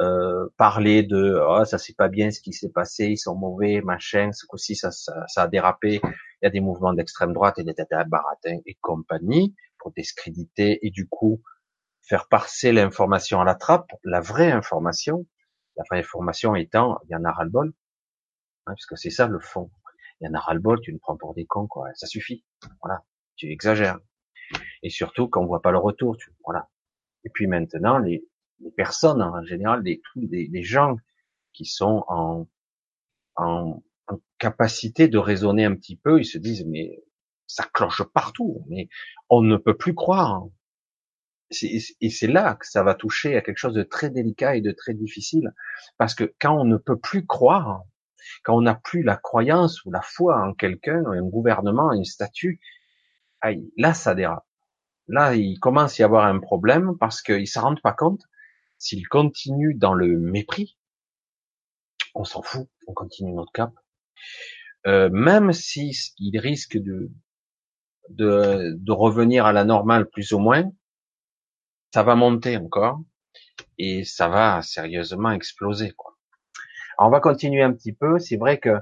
euh, 0.00 0.46
parler 0.56 1.02
de 1.02 1.40
oh, 1.44 1.64
ça 1.64 1.76
c'est 1.76 1.96
pas 1.96 2.06
bien 2.06 2.30
ce 2.30 2.40
qui 2.40 2.52
s'est 2.52 2.70
passé, 2.70 3.06
ils 3.06 3.16
sont 3.16 3.34
mauvais, 3.34 3.80
machin, 3.80 4.30
ce 4.32 4.46
coup-ci 4.46 4.76
ça, 4.76 4.92
ça, 4.92 5.24
ça, 5.26 5.42
a 5.42 5.48
dérapé, 5.48 6.00
il 6.04 6.44
y 6.44 6.46
a 6.46 6.50
des 6.50 6.60
mouvements 6.60 6.92
d'extrême 6.92 7.32
droite 7.32 7.58
et 7.58 7.64
des 7.64 7.74
tata 7.74 8.04
baratins 8.04 8.58
et 8.64 8.78
compagnie 8.80 9.56
pour 9.76 9.90
discréditer 9.90 10.78
et 10.86 10.90
du 10.90 11.08
coup 11.08 11.42
faire 12.02 12.28
passer 12.28 12.70
l'information 12.70 13.40
à 13.40 13.44
la 13.44 13.56
trappe, 13.56 13.90
la 14.04 14.20
vraie 14.20 14.52
information, 14.52 15.26
la 15.78 15.84
vraie 15.88 16.00
information 16.00 16.54
étant 16.54 16.98
il 17.04 17.12
y 17.12 17.14
en 17.14 17.24
a 17.24 17.32
ras-le-bol, 17.32 17.72
hein, 18.66 18.74
puisque 18.74 18.98
c'est 18.98 19.10
ça 19.10 19.26
le 19.28 19.40
fond. 19.40 19.70
Il 20.20 20.26
y 20.26 20.28
en 20.28 20.34
a 20.34 20.40
ras-le-bol, 20.40 20.80
tu 20.82 20.92
nous 20.92 20.98
prends 20.98 21.16
pour 21.16 21.34
des 21.34 21.46
cons, 21.46 21.68
quoi. 21.68 21.88
Ça 21.94 22.06
suffit. 22.06 22.44
Voilà. 22.82 23.04
Tu 23.36 23.50
exagères. 23.50 23.98
Et 24.82 24.90
surtout 24.90 25.28
quand 25.28 25.42
on 25.42 25.46
voit 25.46 25.62
pas 25.62 25.70
le 25.70 25.78
retour, 25.78 26.16
tu, 26.16 26.30
voilà. 26.44 26.68
Et 27.24 27.30
puis 27.30 27.46
maintenant, 27.46 27.98
les, 27.98 28.24
les 28.60 28.72
personnes 28.72 29.22
en 29.22 29.44
général, 29.44 29.82
des, 29.84 30.02
des, 30.16 30.62
gens 30.62 30.96
qui 31.52 31.64
sont 31.64 32.04
en, 32.08 32.48
en, 33.36 33.82
capacité 34.38 35.08
de 35.08 35.18
raisonner 35.18 35.64
un 35.64 35.74
petit 35.74 35.96
peu, 35.96 36.20
ils 36.20 36.24
se 36.24 36.38
disent 36.38 36.64
mais 36.66 37.02
ça 37.46 37.64
cloche 37.72 38.02
partout, 38.14 38.64
mais 38.68 38.88
on 39.28 39.42
ne 39.42 39.56
peut 39.56 39.76
plus 39.76 39.94
croire. 39.94 40.46
Et 41.50 42.10
c'est 42.10 42.26
là 42.26 42.54
que 42.54 42.66
ça 42.66 42.82
va 42.82 42.94
toucher 42.94 43.36
à 43.36 43.40
quelque 43.40 43.56
chose 43.56 43.74
de 43.74 43.82
très 43.82 44.10
délicat 44.10 44.56
et 44.56 44.60
de 44.60 44.72
très 44.72 44.94
difficile, 44.94 45.54
parce 45.96 46.14
que 46.14 46.34
quand 46.38 46.54
on 46.54 46.64
ne 46.64 46.76
peut 46.76 46.98
plus 46.98 47.26
croire, 47.26 47.84
quand 48.44 48.56
on 48.56 48.62
n'a 48.62 48.74
plus 48.74 49.02
la 49.02 49.16
croyance 49.16 49.84
ou 49.84 49.90
la 49.90 50.02
foi 50.02 50.38
en 50.42 50.52
quelqu'un, 50.52 51.02
un 51.06 51.22
gouvernement, 51.22 51.90
un 51.90 52.04
statut, 52.04 52.60
là 53.76 53.94
ça 53.94 54.14
dérape. 54.14 54.44
Là, 55.08 55.34
il 55.34 55.58
commence 55.58 55.98
à 55.98 56.02
y 56.02 56.04
avoir 56.04 56.26
un 56.26 56.38
problème 56.38 56.98
parce 57.00 57.22
qu'ils 57.22 57.40
ne 57.40 57.46
se 57.46 57.58
rendent 57.58 57.80
pas 57.80 57.94
compte 57.94 58.22
s'il 58.76 59.08
continue 59.08 59.74
dans 59.74 59.94
le 59.94 60.18
mépris, 60.18 60.76
on 62.14 62.24
s'en 62.24 62.42
fout, 62.42 62.68
on 62.86 62.92
continue 62.92 63.32
notre 63.32 63.52
cap. 63.52 63.72
Euh, 64.86 65.08
même 65.10 65.52
si 65.52 65.96
il 66.18 66.38
risque 66.38 66.76
de, 66.76 67.10
de, 68.10 68.74
de 68.76 68.92
revenir 68.92 69.46
à 69.46 69.52
la 69.52 69.64
normale 69.64 70.08
plus 70.08 70.32
ou 70.32 70.38
moins, 70.38 70.70
ça 71.92 72.02
va 72.02 72.14
monter 72.14 72.56
encore 72.56 73.00
et 73.78 74.04
ça 74.04 74.28
va 74.28 74.62
sérieusement 74.62 75.30
exploser. 75.30 75.92
Quoi. 75.92 76.16
Alors 76.98 77.08
on 77.08 77.12
va 77.12 77.20
continuer 77.20 77.62
un 77.62 77.72
petit 77.72 77.92
peu. 77.92 78.18
C'est 78.18 78.36
vrai 78.36 78.58
que 78.58 78.76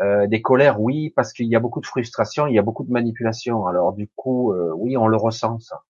euh, 0.00 0.26
des 0.28 0.42
colères, 0.42 0.80
oui, 0.80 1.10
parce 1.10 1.32
qu'il 1.32 1.46
y 1.46 1.56
a 1.56 1.60
beaucoup 1.60 1.80
de 1.80 1.86
frustration, 1.86 2.46
il 2.46 2.54
y 2.54 2.58
a 2.58 2.62
beaucoup 2.62 2.84
de 2.84 2.92
manipulation. 2.92 3.66
Alors 3.66 3.92
du 3.92 4.08
coup, 4.14 4.52
euh, 4.52 4.72
oui, 4.76 4.96
on 4.96 5.08
le 5.08 5.16
ressent 5.16 5.58
ça. 5.58 5.82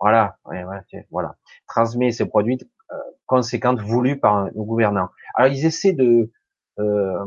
Voilà, 0.00 0.38
ouais, 0.46 0.64
ouais, 0.64 1.06
voilà. 1.10 1.36
Transmet 1.66 2.12
ces 2.12 2.24
produits 2.26 2.58
euh, 2.92 2.96
conséquentes 3.26 3.80
voulues 3.80 4.18
par 4.18 4.44
nos 4.54 4.64
gouvernants. 4.64 5.08
Alors 5.34 5.52
ils 5.52 5.66
essaient 5.66 5.92
de 5.92 6.30
euh, 6.78 7.24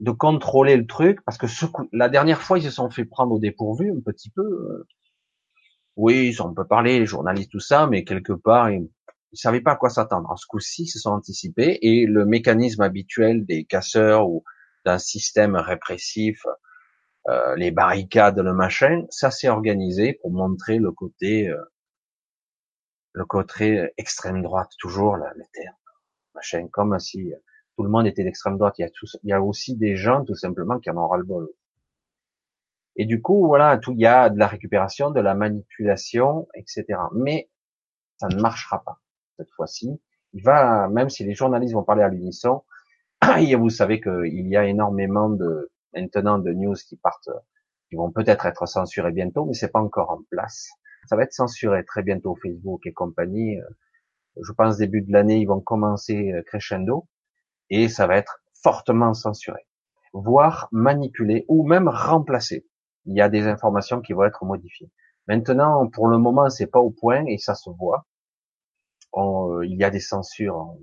de 0.00 0.10
contrôler 0.10 0.76
le 0.76 0.86
truc 0.86 1.20
parce 1.24 1.38
que 1.38 1.46
ce 1.46 1.66
coup, 1.66 1.88
la 1.92 2.08
dernière 2.08 2.40
fois 2.40 2.58
ils 2.58 2.64
se 2.64 2.70
sont 2.70 2.90
fait 2.90 3.04
prendre 3.04 3.32
au 3.32 3.38
dépourvu 3.38 3.90
un 3.90 4.00
petit 4.00 4.30
peu. 4.30 4.86
Oui, 5.96 6.36
on 6.40 6.52
peut 6.54 6.66
parler, 6.66 6.98
les 6.98 7.06
journalistes 7.06 7.52
tout 7.52 7.60
ça, 7.60 7.86
mais 7.86 8.04
quelque 8.04 8.32
part 8.32 8.70
ils, 8.70 8.90
ils 9.32 9.38
savaient 9.38 9.60
pas 9.60 9.72
à 9.72 9.76
quoi 9.76 9.90
s'attendre. 9.90 10.30
En 10.30 10.36
ce 10.36 10.46
coup-ci, 10.46 10.84
ils 10.84 10.88
se 10.88 10.98
sont 10.98 11.10
anticipés 11.10 11.78
et 11.82 12.06
le 12.06 12.24
mécanisme 12.24 12.82
habituel 12.82 13.44
des 13.44 13.64
casseurs 13.64 14.28
ou 14.28 14.44
d'un 14.84 14.98
système 14.98 15.56
répressif, 15.56 16.44
euh, 17.28 17.56
les 17.56 17.70
barricades, 17.70 18.38
le 18.38 18.52
machin, 18.52 19.06
ça 19.10 19.30
s'est 19.30 19.48
organisé 19.48 20.12
pour 20.14 20.30
montrer 20.30 20.78
le 20.78 20.92
côté 20.92 21.48
euh, 21.48 21.62
le 23.12 23.24
côté 23.24 23.88
extrême 23.96 24.42
droite, 24.42 24.70
toujours 24.78 25.16
la, 25.16 25.32
le 25.34 25.44
terme, 25.52 25.76
machin, 26.34 26.68
comme 26.70 26.98
si 26.98 27.32
tout 27.76 27.84
le 27.84 27.88
monde 27.88 28.06
était 28.06 28.24
d'extrême 28.24 28.58
droite. 28.58 28.74
Il 28.78 28.82
y, 28.82 28.84
a 28.84 28.88
il 29.22 29.30
y 29.30 29.32
a 29.32 29.40
aussi 29.40 29.76
des 29.76 29.96
gens, 29.96 30.24
tout 30.24 30.34
simplement, 30.34 30.78
qui 30.78 30.90
en 30.90 30.96
ont 30.96 31.08
ras-le-bol. 31.08 31.48
Et 32.96 33.06
du 33.06 33.20
coup, 33.20 33.46
voilà, 33.46 33.78
tout 33.78 33.92
il 33.92 34.00
y 34.00 34.06
a 34.06 34.30
de 34.30 34.38
la 34.38 34.46
récupération, 34.46 35.10
de 35.10 35.20
la 35.20 35.34
manipulation, 35.34 36.48
etc. 36.54 36.84
Mais 37.14 37.50
ça 38.18 38.28
ne 38.28 38.40
marchera 38.40 38.82
pas 38.84 39.00
cette 39.36 39.50
fois-ci. 39.50 40.00
Il 40.32 40.42
va, 40.42 40.88
même 40.88 41.10
si 41.10 41.24
les 41.24 41.34
journalistes 41.34 41.74
vont 41.74 41.82
parler 41.82 42.02
à 42.02 42.08
l'unisson, 42.08 42.62
vous 43.58 43.70
savez 43.70 44.00
qu'il 44.00 44.48
y 44.48 44.56
a 44.56 44.64
énormément 44.64 45.28
de 45.28 45.70
maintenant 45.94 46.38
de 46.38 46.52
news 46.52 46.74
qui 46.74 46.96
partent, 46.96 47.30
qui 47.88 47.96
vont 47.96 48.10
peut-être 48.10 48.46
être 48.46 48.66
censurées 48.66 49.12
bientôt, 49.12 49.44
mais 49.44 49.54
c'est 49.54 49.70
pas 49.70 49.80
encore 49.80 50.10
en 50.10 50.20
place. 50.30 50.68
Ça 51.08 51.16
va 51.16 51.22
être 51.22 51.32
censuré 51.32 51.84
très 51.84 52.02
bientôt 52.02 52.36
Facebook 52.42 52.86
et 52.86 52.92
compagnie. 52.92 53.58
Je 54.40 54.52
pense 54.52 54.76
début 54.78 55.02
de 55.02 55.12
l'année, 55.12 55.38
ils 55.38 55.46
vont 55.46 55.60
commencer 55.60 56.32
euh, 56.32 56.42
crescendo 56.42 57.06
et 57.70 57.88
ça 57.88 58.06
va 58.06 58.16
être 58.16 58.42
fortement 58.62 59.14
censuré, 59.14 59.66
voire 60.12 60.68
manipulé 60.72 61.44
ou 61.48 61.66
même 61.66 61.88
remplacé. 61.88 62.66
Il 63.06 63.16
y 63.16 63.20
a 63.20 63.28
des 63.28 63.46
informations 63.46 64.00
qui 64.00 64.12
vont 64.12 64.24
être 64.24 64.44
modifiées. 64.44 64.90
Maintenant, 65.26 65.88
pour 65.88 66.08
le 66.08 66.18
moment, 66.18 66.48
c'est 66.50 66.66
pas 66.66 66.80
au 66.80 66.90
point 66.90 67.24
et 67.26 67.38
ça 67.38 67.54
se 67.54 67.70
voit. 67.70 68.06
Euh, 69.16 69.64
il 69.64 69.76
y 69.76 69.84
a 69.84 69.90
des 69.90 70.00
censures 70.00 70.76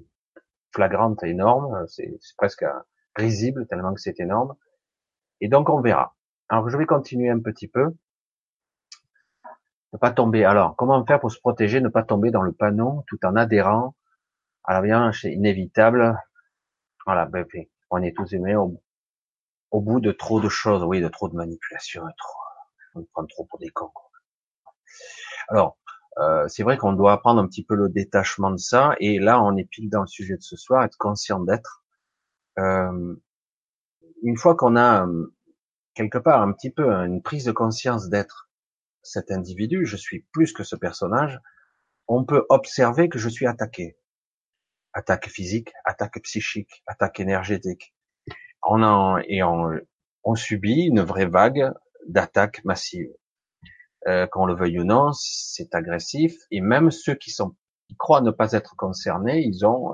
flagrantes 0.73 1.23
énormes, 1.23 1.85
c'est 1.87 2.17
presque 2.37 2.65
risible 3.15 3.67
tellement 3.67 3.93
que 3.93 3.99
c'est 3.99 4.19
énorme. 4.19 4.55
Et 5.41 5.49
donc 5.49 5.69
on 5.69 5.81
verra. 5.81 6.15
Alors 6.49 6.69
je 6.69 6.77
vais 6.77 6.85
continuer 6.85 7.29
un 7.29 7.39
petit 7.39 7.67
peu. 7.67 7.93
Ne 9.93 9.97
pas 9.99 10.11
tomber. 10.11 10.45
Alors, 10.45 10.77
comment 10.77 11.05
faire 11.05 11.19
pour 11.19 11.31
se 11.31 11.39
protéger, 11.39 11.81
ne 11.81 11.89
pas 11.89 12.03
tomber 12.03 12.31
dans 12.31 12.41
le 12.41 12.53
panneau 12.53 13.03
tout 13.07 13.19
en 13.25 13.35
adhérant 13.35 13.95
à 14.63 14.73
la 14.73 14.81
violence 14.81 15.23
inévitable? 15.23 16.17
Voilà, 17.05 17.25
ben, 17.25 17.45
on 17.89 18.01
est 18.01 18.15
tous 18.15 18.31
humains 18.31 18.71
au, 19.71 19.81
bout 19.81 19.99
de 19.99 20.11
trop 20.11 20.39
de 20.39 20.49
choses, 20.49 20.83
oui, 20.83 21.01
de 21.01 21.07
trop 21.07 21.29
de 21.29 21.35
manipulation, 21.35 22.03
trop, 22.17 22.39
on 22.95 23.03
prend 23.13 23.25
trop 23.25 23.45
pour 23.45 23.59
des 23.59 23.69
cons. 23.69 23.91
Alors, 25.49 25.77
euh, 26.17 26.47
c'est 26.47 26.63
vrai 26.63 26.77
qu'on 26.77 26.93
doit 26.93 27.13
apprendre 27.13 27.41
un 27.41 27.47
petit 27.47 27.63
peu 27.63 27.75
le 27.75 27.89
détachement 27.89 28.51
de 28.51 28.57
ça, 28.57 28.95
et 28.99 29.19
là, 29.19 29.41
on 29.41 29.55
est 29.57 29.65
pile 29.65 29.89
dans 29.89 30.01
le 30.01 30.07
sujet 30.07 30.35
de 30.35 30.41
ce 30.41 30.57
soir, 30.57 30.83
être 30.83 30.97
conscient 30.97 31.39
d'être. 31.39 31.83
Euh, 32.59 33.15
une 34.23 34.37
fois 34.37 34.55
qu'on 34.55 34.75
a 34.75 35.07
euh, 35.07 35.33
quelque 35.93 36.17
part 36.17 36.41
un 36.41 36.51
petit 36.51 36.69
peu 36.69 36.91
une 36.91 37.21
prise 37.21 37.45
de 37.45 37.51
conscience 37.51 38.09
d'être 38.09 38.49
cet 39.03 39.31
individu, 39.31 39.85
je 39.85 39.97
suis 39.97 40.27
plus 40.31 40.53
que 40.53 40.63
ce 40.63 40.75
personnage, 40.75 41.39
on 42.07 42.25
peut 42.25 42.45
observer 42.49 43.09
que 43.09 43.17
je 43.19 43.29
suis 43.29 43.47
attaqué. 43.47 43.97
Attaque 44.93 45.29
physique, 45.29 45.71
attaque 45.85 46.21
psychique, 46.23 46.83
attaque 46.85 47.19
énergétique. 47.19 47.95
On 48.63 48.83
en, 48.83 49.17
et 49.17 49.43
on, 49.43 50.35
subit 50.35 50.83
une 50.83 51.01
vraie 51.01 51.25
vague 51.25 51.73
d'attaques 52.07 52.63
massives. 52.65 53.11
Euh, 54.07 54.25
qu'on 54.25 54.45
le 54.45 54.55
veuille 54.55 54.79
ou 54.79 54.83
non, 54.83 55.11
c'est 55.13 55.75
agressif. 55.75 56.35
Et 56.49 56.59
même 56.59 56.89
ceux 56.89 57.13
qui 57.13 57.29
sont, 57.29 57.55
qui 57.87 57.95
croient 57.95 58.21
ne 58.21 58.31
pas 58.31 58.53
être 58.53 58.75
concernés, 58.75 59.41
ils 59.41 59.65
ont, 59.65 59.93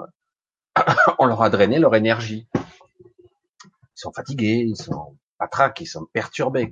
on 1.20 1.26
leur 1.26 1.42
a 1.42 1.50
drainé 1.50 1.80
leur 1.80 1.96
énergie. 1.96 2.48
Ils 2.56 4.00
sont 4.00 4.14
fatigués, 4.14 4.64
ils 4.66 4.78
sont 4.78 5.18
patraques, 5.38 5.82
ils 5.82 5.88
sont 5.88 6.06
perturbés. 6.14 6.72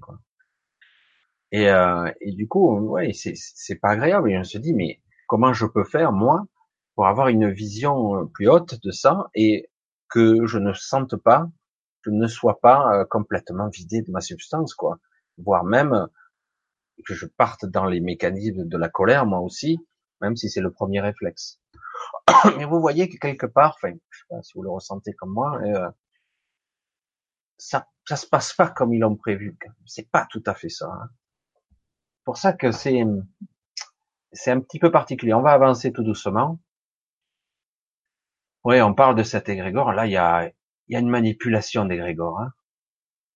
Et, 1.52 1.70
euh, 1.70 2.12
et 2.22 2.32
du 2.34 2.48
coup, 2.48 2.78
ouais, 2.80 3.12
c'est 3.14 3.75
pas 3.75 3.90
agréable. 3.90 4.32
Et 4.32 4.38
on 4.38 4.44
se 4.44 4.58
dit, 4.58 4.74
mais 4.74 5.02
comment 5.28 5.54
je 5.54 5.66
peux 5.66 5.84
faire 5.84 6.12
moi 6.12 6.46
pour 6.96 7.08
avoir 7.08 7.28
une 7.28 7.52
vision 7.52 8.16
euh, 8.16 8.25
plus 8.25 8.48
haute 8.48 8.82
de 8.84 8.92
ça 8.92 9.28
et 9.36 9.70
que 10.10 10.46
je 10.46 10.58
ne 10.58 10.74
sente 10.74 11.16
pas, 11.18 11.50
ne 12.12 12.28
sois 12.28 12.60
pas 12.60 13.00
euh, 13.00 13.06
complètement 13.06 13.70
vidé 13.70 14.02
de 14.02 14.12
ma 14.12 14.22
substance, 14.22 14.74
quoi. 14.74 15.00
Voire 15.38 15.64
même 15.64 16.08
que 17.06 17.14
je 17.14 17.26
parte 17.26 17.66
dans 17.66 17.86
les 17.86 18.00
mécanismes 18.00 18.66
de 18.66 18.78
la 18.78 18.90
colère, 18.90 19.26
moi 19.26 19.40
aussi, 19.40 19.80
même 20.22 20.36
si 20.36 20.50
c'est 20.50 20.62
le 20.62 20.72
premier 20.72 21.02
réflexe. 21.02 21.60
Mais 22.58 22.66
vous 22.66 22.80
voyez 22.80 23.10
que 23.10 23.18
quelque 23.18 23.46
part, 23.46 23.76
enfin, 23.76 23.94
je 24.10 24.20
sais 24.20 24.26
pas 24.30 24.42
si 24.42 24.54
vous 24.56 24.64
le 24.64 24.70
ressentez 24.70 25.14
comme 25.14 25.34
moi, 25.34 25.60
euh, 25.64 25.90
ça, 27.58 27.88
ça 28.08 28.16
se 28.16 28.28
passe 28.28 28.54
pas 28.54 28.70
comme 28.70 28.94
ils 28.94 29.00
l'ont 29.00 29.16
prévu. 29.16 29.58
C'est 29.86 30.10
pas 30.10 30.26
tout 30.30 30.44
à 30.46 30.54
fait 30.54 30.70
ça. 30.70 30.88
Hein 30.88 31.10
pour 32.26 32.38
ça 32.38 32.52
que 32.52 32.72
c'est 32.72 33.04
c'est 34.34 34.52
un 34.52 34.60
petit 34.60 34.80
peu 34.80 34.92
particulier. 34.92 35.34
On 35.34 35.42
va 35.42 35.52
avancer 35.52 35.94
tout 35.94 36.04
doucement. 36.04 36.60
Oui, 38.66 38.82
on 38.82 38.94
parle 38.94 39.16
de 39.16 39.24
cet 39.24 39.48
égrégore. 39.48 39.94
Là, 39.94 40.08
il 40.08 40.12
y 40.12 40.18
a, 40.18 40.52
il 40.88 40.94
y 40.94 40.96
a 40.96 41.00
une 41.00 41.10
manipulation 41.10 41.86
d'égrégore. 41.86 42.39
Hein. 42.39 42.51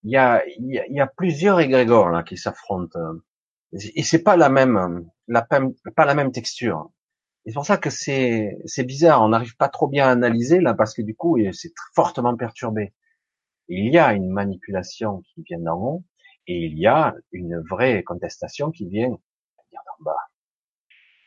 Il, 0.04 0.10
y 0.10 0.16
a, 0.16 0.44
il, 0.46 0.82
y 0.88 1.00
a, 1.00 1.06
plusieurs 1.06 1.60
égrégores 1.60 2.10
là 2.10 2.22
qui 2.22 2.36
s'affrontent. 2.36 2.98
Et 3.72 4.02
c'est 4.02 4.22
pas 4.22 4.36
la 4.36 4.48
même, 4.48 5.08
la 5.28 5.42
pas 5.42 6.04
la 6.04 6.14
même 6.14 6.32
texture. 6.32 6.90
C'est 7.46 7.54
pour 7.54 7.66
ça 7.66 7.78
que 7.78 7.90
c'est, 7.90 8.58
bizarre. 8.84 9.22
On 9.22 9.28
n'arrive 9.28 9.56
pas 9.56 9.68
trop 9.68 9.88
bien 9.88 10.06
à 10.06 10.10
analyser 10.10 10.60
là 10.60 10.74
parce 10.74 10.94
que 10.94 11.02
du 11.02 11.14
coup, 11.14 11.38
c'est 11.52 11.72
fortement 11.94 12.36
perturbé. 12.36 12.94
Il 13.68 13.92
y 13.92 13.98
a 13.98 14.12
une 14.14 14.30
manipulation 14.30 15.22
qui 15.22 15.42
vient 15.42 15.60
d'en 15.60 15.78
haut 15.80 16.04
et 16.46 16.66
il 16.66 16.78
y 16.78 16.86
a 16.86 17.14
une 17.32 17.60
vraie 17.60 18.02
contestation 18.02 18.70
qui 18.70 18.88
vient 18.88 19.10
d'en 19.10 20.04
bas. 20.04 20.16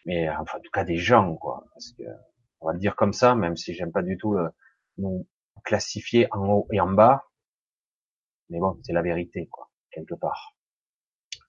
Mais 0.05 0.29
enfin, 0.29 0.57
en 0.57 0.61
tout 0.61 0.71
cas 0.71 0.83
des 0.83 0.97
gens, 0.97 1.35
quoi. 1.35 1.65
Parce 1.73 1.93
que 1.93 2.03
on 2.59 2.67
va 2.67 2.73
le 2.73 2.79
dire 2.79 2.95
comme 2.95 3.13
ça, 3.13 3.35
même 3.35 3.57
si 3.57 3.73
j'aime 3.73 3.91
pas 3.91 4.03
du 4.03 4.17
tout 4.17 4.33
le, 4.33 4.49
nous 4.97 5.27
classifier 5.63 6.27
en 6.31 6.47
haut 6.47 6.67
et 6.71 6.79
en 6.79 6.91
bas. 6.91 7.25
Mais 8.49 8.59
bon, 8.59 8.79
c'est 8.83 8.93
la 8.93 9.01
vérité, 9.01 9.47
quoi, 9.47 9.69
quelque 9.91 10.15
part. 10.15 10.55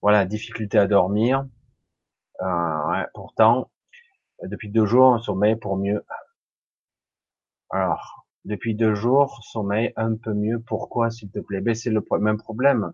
Voilà, 0.02 0.24
difficulté 0.24 0.78
à 0.78 0.86
dormir. 0.86 1.46
Euh, 2.42 3.04
pourtant, 3.14 3.70
depuis 4.42 4.70
deux 4.70 4.86
jours, 4.86 5.14
un 5.14 5.18
sommeil 5.18 5.56
pour 5.56 5.76
mieux. 5.76 6.04
Alors, 7.70 8.26
depuis 8.44 8.74
deux 8.74 8.94
jours, 8.94 9.42
sommeil 9.42 9.92
un 9.96 10.16
peu 10.16 10.32
mieux. 10.34 10.60
Pourquoi, 10.60 11.10
s'il 11.10 11.30
te 11.30 11.40
plaît? 11.40 11.60
Ben, 11.60 11.74
c'est 11.74 11.90
le 11.90 12.02
même 12.20 12.38
problème 12.38 12.92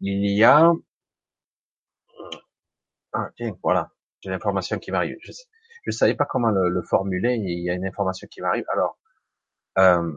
il 0.00 0.30
y 0.30 0.44
a 0.44 0.72
ah, 3.14 3.30
tiens, 3.36 3.56
voilà, 3.62 3.90
j'ai 4.20 4.30
l'information 4.30 4.78
qui 4.78 4.90
m'arrive. 4.90 5.16
Je 5.22 5.32
ne 5.86 5.92
savais 5.92 6.14
pas 6.14 6.26
comment 6.26 6.50
le, 6.50 6.82
formuler. 6.82 7.36
Il 7.36 7.60
y 7.60 7.70
a 7.70 7.74
une 7.74 7.86
information 7.86 8.28
qui 8.30 8.42
m'arrive. 8.42 8.64
Alors, 8.70 8.98
euh, 9.78 10.12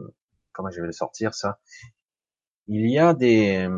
comment 0.52 0.70
je 0.70 0.80
vais 0.80 0.86
le 0.86 0.92
sortir 0.92 1.34
ça 1.34 1.60
Il 2.66 2.88
y 2.90 2.98
a 2.98 3.14
des 3.14 3.68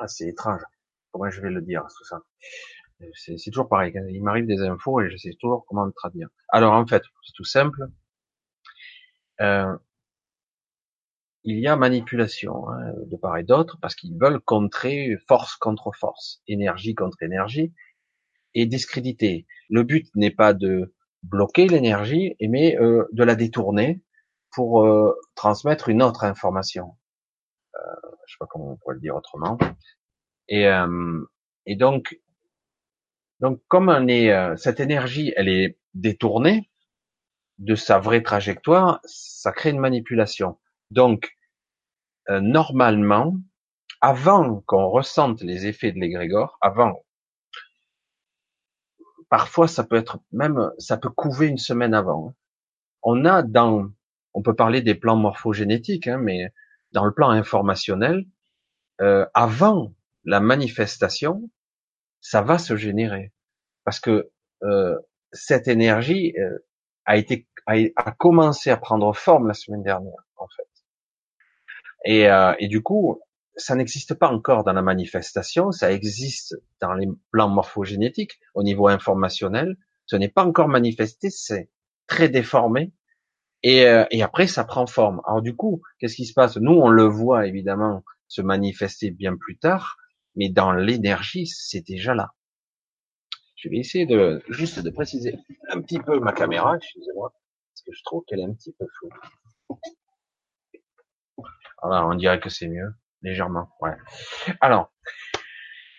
ah, 0.00 0.06
c'est 0.06 0.28
étrange. 0.28 0.62
Comment 1.10 1.28
je 1.30 1.40
vais 1.40 1.50
le 1.50 1.60
dire 1.60 1.84
tout 1.96 2.04
ça? 2.04 2.20
C'est 3.14 3.50
toujours 3.50 3.68
pareil. 3.68 3.92
Il 4.10 4.22
m'arrive 4.22 4.46
des 4.46 4.60
infos 4.60 5.00
et 5.00 5.10
je 5.10 5.16
sais 5.16 5.30
toujours 5.40 5.64
comment 5.66 5.84
le 5.84 5.92
traduire. 5.92 6.28
Alors 6.48 6.72
en 6.74 6.86
fait, 6.86 7.02
c'est 7.24 7.32
tout 7.34 7.44
simple. 7.44 7.80
Euh, 9.40 9.76
il 11.44 11.58
y 11.58 11.66
a 11.66 11.76
manipulation 11.76 12.68
hein, 12.70 12.92
de 13.06 13.16
part 13.16 13.38
et 13.38 13.44
d'autre 13.44 13.78
parce 13.80 13.94
qu'ils 13.94 14.16
veulent 14.18 14.40
contrer 14.40 15.16
force 15.26 15.56
contre 15.56 15.92
force, 15.92 16.42
énergie 16.46 16.94
contre 16.94 17.22
énergie 17.22 17.72
et 18.54 18.66
discréditer. 18.66 19.46
Le 19.68 19.82
but 19.82 20.08
n'est 20.14 20.30
pas 20.30 20.54
de 20.54 20.94
bloquer 21.22 21.66
l'énergie, 21.68 22.36
mais 22.40 22.76
euh, 22.78 23.08
de 23.12 23.24
la 23.24 23.34
détourner 23.34 24.02
pour 24.52 24.84
euh, 24.84 25.18
transmettre 25.34 25.88
une 25.88 26.02
autre 26.02 26.24
information. 26.24 26.96
Euh, 27.74 27.80
je 28.26 28.34
sais 28.34 28.38
pas 28.40 28.46
comment 28.46 28.72
on 28.72 28.76
pourrait 28.76 28.94
le 28.94 29.00
dire 29.00 29.16
autrement. 29.16 29.58
Et, 30.48 30.66
euh, 30.66 31.24
et 31.66 31.76
donc, 31.76 32.20
donc 33.40 33.60
comme 33.68 33.88
on 33.88 34.08
est, 34.08 34.56
cette 34.56 34.80
énergie, 34.80 35.32
elle 35.36 35.48
est 35.48 35.78
détournée 35.94 36.70
de 37.58 37.74
sa 37.74 37.98
vraie 37.98 38.22
trajectoire, 38.22 39.00
ça 39.04 39.52
crée 39.52 39.70
une 39.70 39.80
manipulation. 39.80 40.58
Donc, 40.90 41.36
euh, 42.30 42.40
normalement, 42.40 43.36
avant 44.00 44.62
qu'on 44.66 44.88
ressente 44.88 45.42
les 45.42 45.66
effets 45.66 45.92
de 45.92 45.98
l'égrégore, 45.98 46.56
avant, 46.60 47.04
parfois 49.28 49.66
ça 49.66 49.84
peut 49.84 49.96
être 49.96 50.20
même, 50.32 50.70
ça 50.78 50.96
peut 50.96 51.10
couver 51.10 51.48
une 51.48 51.58
semaine 51.58 51.94
avant. 51.94 52.28
Hein. 52.28 52.34
On 53.02 53.24
a 53.24 53.42
dans, 53.42 53.90
on 54.34 54.42
peut 54.42 54.54
parler 54.54 54.82
des 54.82 54.94
plans 54.94 55.16
morphogénétiques, 55.16 56.06
hein, 56.06 56.18
mais 56.18 56.52
dans 56.92 57.04
le 57.04 57.12
plan 57.12 57.30
informationnel, 57.30 58.26
euh, 59.00 59.26
avant 59.34 59.94
la 60.24 60.40
manifestation, 60.40 61.50
ça 62.20 62.42
va 62.42 62.58
se 62.58 62.76
générer 62.76 63.32
parce 63.84 64.00
que 64.00 64.30
euh, 64.64 64.98
cette 65.32 65.68
énergie 65.68 66.34
euh, 66.38 66.58
a 67.06 67.16
été 67.16 67.48
a, 67.66 67.76
a, 67.96 68.12
commencé 68.12 68.70
à 68.70 68.76
prendre 68.76 69.14
forme 69.14 69.48
la 69.48 69.54
semaine 69.54 69.82
dernière 69.82 70.26
en 70.36 70.46
fait. 70.48 70.68
Et, 72.04 72.28
euh, 72.30 72.54
et 72.58 72.68
du 72.68 72.82
coup, 72.82 73.20
ça 73.56 73.74
n'existe 73.74 74.14
pas 74.14 74.28
encore 74.28 74.64
dans 74.64 74.72
la 74.72 74.82
manifestation, 74.82 75.72
ça 75.72 75.90
existe 75.90 76.54
dans 76.80 76.92
les 76.92 77.08
plans 77.30 77.48
morphogénétiques, 77.48 78.38
au 78.54 78.62
niveau 78.62 78.88
informationnel. 78.88 79.76
Ce 80.06 80.16
n'est 80.16 80.28
pas 80.28 80.44
encore 80.44 80.68
manifesté, 80.68 81.30
c'est 81.30 81.70
très 82.06 82.28
déformé. 82.28 82.92
Et, 83.62 83.86
euh, 83.86 84.04
et, 84.10 84.22
après, 84.22 84.46
ça 84.46 84.64
prend 84.64 84.86
forme. 84.86 85.20
Alors 85.26 85.42
du 85.42 85.56
coup, 85.56 85.82
qu'est-ce 85.98 86.14
qui 86.14 86.26
se 86.26 86.34
passe? 86.34 86.56
Nous, 86.56 86.72
on 86.72 86.88
le 86.88 87.04
voit 87.04 87.46
évidemment 87.46 88.04
se 88.28 88.42
manifester 88.42 89.10
bien 89.10 89.36
plus 89.36 89.58
tard, 89.58 89.96
mais 90.36 90.48
dans 90.48 90.72
l'énergie, 90.72 91.46
c'est 91.46 91.80
déjà 91.80 92.14
là. 92.14 92.32
Je 93.56 93.68
vais 93.68 93.78
essayer 93.78 94.06
de 94.06 94.42
juste 94.48 94.78
de 94.78 94.90
préciser 94.90 95.36
un 95.70 95.80
petit 95.80 95.98
peu 95.98 96.20
ma 96.20 96.32
caméra, 96.32 96.76
excusez-moi, 96.76 97.32
parce 97.32 97.82
que 97.84 97.92
je 97.92 98.02
trouve 98.04 98.22
qu'elle 98.26 98.40
est 98.40 98.44
un 98.44 98.54
petit 98.54 98.72
peu 98.78 98.86
floue. 98.98 99.10
Voilà, 101.82 102.06
on 102.06 102.14
dirait 102.14 102.38
que 102.38 102.50
c'est 102.50 102.68
mieux, 102.68 102.92
légèrement. 103.22 103.68
Ouais. 103.80 103.96
Alors, 104.60 104.92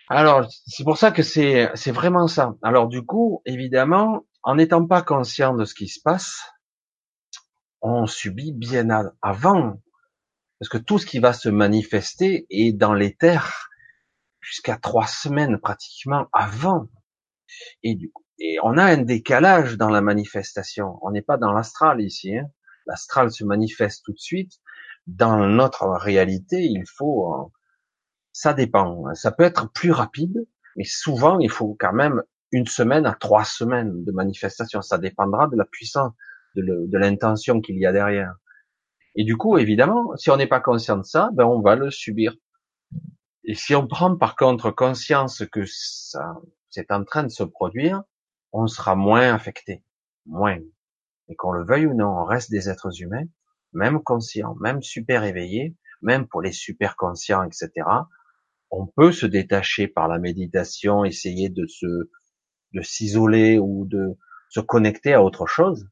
alors 0.08 0.46
c'est 0.66 0.84
pour 0.84 0.96
ça 0.96 1.10
que 1.10 1.22
c'est 1.22 1.70
c'est 1.74 1.92
vraiment 1.92 2.28
ça. 2.28 2.54
Alors 2.62 2.88
du 2.88 3.04
coup, 3.04 3.42
évidemment, 3.44 4.24
en 4.42 4.54
n'étant 4.56 4.86
pas 4.86 5.02
conscient 5.02 5.54
de 5.54 5.64
ce 5.64 5.74
qui 5.74 5.88
se 5.88 6.00
passe, 6.02 6.42
on 7.82 8.06
subit 8.06 8.52
bien 8.52 8.88
avant, 9.22 9.80
parce 10.58 10.68
que 10.68 10.78
tout 10.78 10.98
ce 10.98 11.06
qui 11.06 11.18
va 11.18 11.32
se 11.32 11.48
manifester 11.48 12.46
est 12.50 12.72
dans 12.72 12.94
l'éther 12.94 13.70
jusqu'à 14.40 14.76
trois 14.76 15.06
semaines 15.06 15.58
pratiquement 15.58 16.26
avant. 16.32 16.88
Et, 17.82 17.94
du 17.94 18.10
coup, 18.10 18.24
on 18.62 18.78
a 18.78 18.84
un 18.84 18.98
décalage 18.98 19.76
dans 19.76 19.90
la 19.90 20.00
manifestation. 20.00 20.98
On 21.02 21.10
n'est 21.10 21.22
pas 21.22 21.36
dans 21.36 21.52
l'astral 21.52 22.00
ici. 22.00 22.36
Hein. 22.36 22.48
L'astral 22.86 23.30
se 23.30 23.44
manifeste 23.44 24.04
tout 24.04 24.12
de 24.12 24.18
suite. 24.18 24.52
Dans 25.06 25.46
notre 25.46 25.88
réalité, 25.88 26.62
il 26.62 26.84
faut, 26.86 27.34
euh, 27.34 27.44
ça 28.32 28.54
dépend. 28.54 29.14
Ça 29.14 29.32
peut 29.32 29.44
être 29.44 29.70
plus 29.72 29.92
rapide, 29.92 30.46
mais 30.76 30.84
souvent 30.84 31.38
il 31.38 31.50
faut 31.50 31.76
quand 31.78 31.92
même 31.92 32.22
une 32.52 32.66
semaine 32.66 33.06
à 33.06 33.14
trois 33.14 33.44
semaines 33.44 34.04
de 34.04 34.12
manifestation. 34.12 34.82
Ça 34.82 34.98
dépendra 34.98 35.48
de 35.48 35.56
la 35.56 35.64
puissance, 35.64 36.12
de 36.56 36.98
l'intention 36.98 37.60
qu'il 37.60 37.78
y 37.78 37.86
a 37.86 37.92
derrière. 37.92 38.34
Et 39.14 39.24
du 39.24 39.36
coup, 39.36 39.58
évidemment, 39.58 40.16
si 40.16 40.30
on 40.30 40.36
n'est 40.36 40.46
pas 40.46 40.60
conscient 40.60 40.96
de 40.96 41.02
ça, 41.02 41.30
ben 41.32 41.44
on 41.44 41.60
va 41.60 41.76
le 41.76 41.90
subir. 41.90 42.36
Et 43.44 43.54
si 43.54 43.74
on 43.74 43.86
prend 43.86 44.16
par 44.16 44.36
contre 44.36 44.70
conscience 44.70 45.42
que 45.50 45.64
ça, 45.66 46.34
c'est 46.68 46.92
en 46.92 47.04
train 47.04 47.24
de 47.24 47.30
se 47.30 47.42
produire, 47.42 48.02
on 48.52 48.66
sera 48.66 48.94
moins 48.94 49.34
affecté, 49.34 49.84
moins. 50.26 50.58
Et 51.28 51.36
qu'on 51.36 51.52
le 51.52 51.64
veuille 51.64 51.86
ou 51.86 51.94
non, 51.94 52.08
on 52.08 52.24
reste 52.24 52.50
des 52.50 52.68
êtres 52.68 53.02
humains, 53.02 53.24
même 53.72 54.02
conscients, 54.02 54.54
même 54.60 54.82
super 54.82 55.24
éveillés, 55.24 55.76
même 56.02 56.26
pour 56.26 56.42
les 56.42 56.52
super 56.52 56.96
conscients, 56.96 57.42
etc. 57.42 57.70
On 58.70 58.86
peut 58.86 59.12
se 59.12 59.26
détacher 59.26 59.88
par 59.88 60.06
la 60.06 60.18
méditation, 60.18 61.04
essayer 61.04 61.48
de 61.48 61.66
se, 61.66 62.10
de 62.72 62.82
s'isoler 62.82 63.58
ou 63.58 63.84
de 63.86 64.16
se 64.48 64.60
connecter 64.60 65.12
à 65.12 65.22
autre 65.22 65.46
chose. 65.46 65.88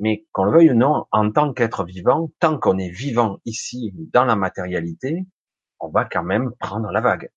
Mais 0.00 0.26
qu'on 0.32 0.44
le 0.44 0.52
veuille 0.52 0.70
ou 0.72 0.74
non, 0.74 1.06
en 1.12 1.30
tant 1.30 1.52
qu'être 1.52 1.84
vivant, 1.84 2.32
tant 2.40 2.58
qu'on 2.58 2.78
est 2.78 2.90
vivant 2.90 3.38
ici, 3.44 3.92
dans 4.12 4.24
la 4.24 4.34
matérialité, 4.34 5.26
on 5.78 5.88
va 5.90 6.06
quand 6.06 6.24
même 6.24 6.52
prendre 6.58 6.90
la 6.90 7.00
vague. 7.00 7.30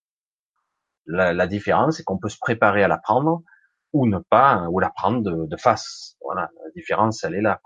La, 1.05 1.33
la 1.33 1.47
différence, 1.47 1.97
c'est 1.97 2.03
qu'on 2.03 2.17
peut 2.17 2.29
se 2.29 2.39
préparer 2.39 2.81
à 2.81 2.87
la 2.87 2.97
prendre 2.97 3.43
ou 3.91 4.07
ne 4.07 4.17
pas, 4.17 4.67
ou 4.71 4.79
la 4.79 4.89
prendre 4.89 5.21
de, 5.21 5.45
de 5.45 5.57
face. 5.57 6.15
Voilà, 6.21 6.49
la 6.63 6.71
différence, 6.71 7.23
elle 7.23 7.35
est 7.35 7.41
là. 7.41 7.61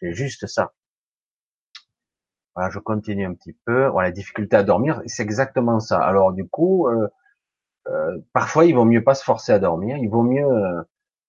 C'est 0.00 0.12
juste 0.12 0.46
ça. 0.46 0.72
Voilà, 2.54 2.70
je 2.70 2.78
continue 2.78 3.24
un 3.24 3.34
petit 3.34 3.56
peu. 3.64 3.86
Voilà, 3.86 4.08
la 4.08 4.12
difficulté 4.12 4.56
à 4.56 4.62
dormir, 4.62 5.00
c'est 5.06 5.22
exactement 5.22 5.80
ça. 5.80 5.98
Alors 6.00 6.32
du 6.32 6.46
coup, 6.46 6.86
euh, 6.86 7.08
euh, 7.88 8.18
parfois 8.34 8.66
il 8.66 8.74
vaut 8.74 8.84
mieux 8.84 9.02
pas 9.02 9.14
se 9.14 9.24
forcer 9.24 9.52
à 9.52 9.58
dormir. 9.58 9.96
Il 9.96 10.08
vaut 10.10 10.22
mieux. 10.22 10.46
Euh, 10.46 10.82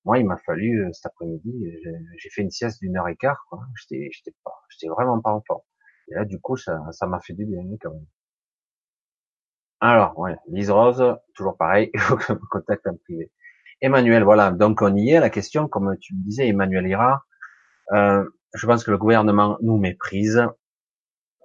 moi, 0.06 0.20
il 0.20 0.26
m'a 0.26 0.38
fallu 0.38 0.90
cet 0.94 1.06
après-midi, 1.08 1.66
j'ai 2.18 2.30
fait 2.30 2.42
une 2.42 2.52
sieste 2.52 2.82
d'une 2.82 2.98
heure 2.98 3.08
et 3.08 3.16
quart. 3.16 3.46
J'étais, 3.76 4.10
j'étais 4.12 4.36
pas, 4.44 4.54
j'étais 4.70 4.90
vraiment 4.90 5.22
pas 5.22 5.32
en 5.32 5.42
forme. 5.42 5.62
Et 6.10 6.16
là, 6.16 6.26
du 6.26 6.40
coup, 6.40 6.58
ça, 6.58 6.80
ça 6.92 7.08
m'a 7.08 7.20
fait 7.22 7.34
du 7.34 7.46
bien 7.46 7.64
quand 7.82 7.92
même. 7.92 8.06
Alors, 9.80 10.18
ouais, 10.18 10.38
Lise 10.48 10.72
Rose, 10.72 11.04
toujours 11.36 11.58
pareil, 11.58 11.90
il 11.94 12.00
faut 12.00 12.16
que 12.16 12.34
me 12.34 12.40
contacte 12.50 12.88
en 12.88 12.96
privé. 12.96 13.32
Emmanuel, 13.82 14.24
voilà, 14.24 14.52
donc 14.52 14.82
on 14.82 14.96
y 14.96 15.10
est, 15.12 15.20
la 15.20 15.30
question, 15.30 15.68
comme 15.68 15.98
tu 16.00 16.16
me 16.16 16.24
disais, 16.24 16.48
Emmanuel 16.48 16.88
ira. 16.88 17.26
Euh, 17.92 18.24
je 18.54 18.66
pense 18.66 18.84
que 18.86 18.92
le 18.92 18.98
gouvernement 18.98 19.58
nous 19.62 19.78
méprise. 19.78 20.42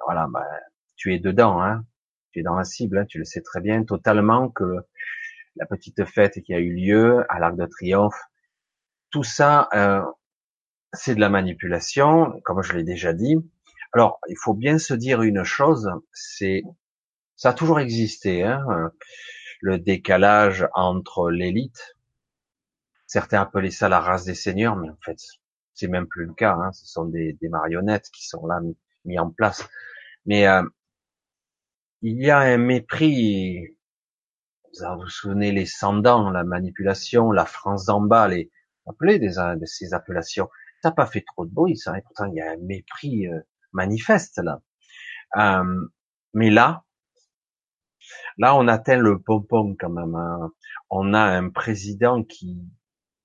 Voilà, 0.05 0.29
bah, 0.31 0.47
tu 0.95 1.13
es 1.13 1.19
dedans, 1.19 1.61
hein, 1.61 1.85
tu 2.31 2.41
es 2.41 2.43
dans 2.45 2.55
la 2.55 2.63
cible, 2.63 2.99
hein, 2.99 3.07
tu 3.07 3.19
le 3.19 3.25
sais 3.25 3.43
très 3.43 3.61
bien, 3.61 3.83
totalement, 3.85 4.51
que 4.51 4.65
la 5.57 5.67
petite 5.67 6.05
fête 6.05 6.41
qui 6.43 6.55
a 6.55 6.61
eu 6.61 6.73
lieu 6.73 7.25
à 7.29 7.41
l'Arc 7.41 7.57
de 7.57 7.67
Triomphe, 7.67 8.23
tout 9.11 9.25
ça, 9.25 9.69
euh, 9.75 10.03
c'est 10.93 11.15
de 11.15 11.21
la 11.21 11.29
manipulation, 11.29 12.41
comme 12.45 12.63
je 12.63 12.73
l'ai 12.75 12.85
déjà 12.85 13.13
dit. 13.13 13.37
Alors, 13.93 14.21
il 14.29 14.37
faut 14.37 14.55
bien 14.55 14.79
se 14.79 14.95
dire 14.95 15.23
une 15.23 15.45
chose, 15.45 15.91
c'est 16.13 16.63
ça 17.37 17.51
a 17.51 17.53
toujours 17.53 17.79
existé, 17.79 18.43
hein, 18.43 18.91
le 19.61 19.79
décalage 19.79 20.69
entre 20.75 21.31
l'élite. 21.31 21.97
Certains 23.07 23.41
appelaient 23.43 23.71
ça 23.71 23.89
la 23.89 24.01
race 24.01 24.25
des 24.25 24.35
seigneurs, 24.35 24.77
mais 24.77 24.91
en 24.91 24.99
fait, 25.05 25.19
c'est 25.73 25.89
même 25.89 26.07
plus 26.07 26.27
le 26.27 26.35
cas. 26.35 26.55
Hein, 26.55 26.73
ce 26.73 26.87
sont 26.87 27.05
des, 27.05 27.39
marionnettes 27.43 28.11
qui 28.11 28.27
sont 28.27 28.47
là 28.47 28.61
mis, 29.05 29.19
en 29.19 29.31
place. 29.31 29.69
Mais 30.27 30.49
euh, 30.49 30.63
il 32.03 32.21
y 32.21 32.31
a 32.31 32.39
un 32.39 32.59
mépris. 32.59 33.77
Vous 34.81 35.01
vous 35.01 35.09
souvenez 35.09 35.53
les 35.53 35.67
Sandans, 35.67 36.31
la 36.31 36.45
manipulation, 36.45 37.31
la 37.33 37.47
France 37.47 37.87
d'en 37.87 38.01
bas, 38.01 38.29
les 38.29 38.51
appelez 38.91 39.19
des, 39.19 39.35
de 39.37 39.67
ces 39.67 39.95
appellations. 39.95 40.49
Ça 40.83 40.91
n'a 40.91 40.95
pas 40.95 41.07
fait 41.07 41.25
trop 41.27 41.45
de 41.47 41.53
bruit, 41.53 41.77
ça. 41.77 41.97
Et 41.99 42.03
pourtant, 42.03 42.27
il 42.27 42.35
y 42.35 42.41
a 42.41 42.53
un 42.53 42.57
mépris 42.57 43.27
euh, 43.27 43.41
manifeste 43.73 44.39
là. 44.39 44.61
Euh, 45.37 45.89
mais 46.35 46.51
là, 46.51 46.85
Là, 48.39 48.55
on 48.57 48.69
atteint 48.69 48.97
le 48.97 49.21
pompon 49.21 49.77
quand 49.79 49.91
même. 49.91 50.15
Hein. 50.15 50.53
On 50.91 51.15
a 51.15 51.21
un 51.21 51.51
président 51.51 52.23
qui, 52.23 52.63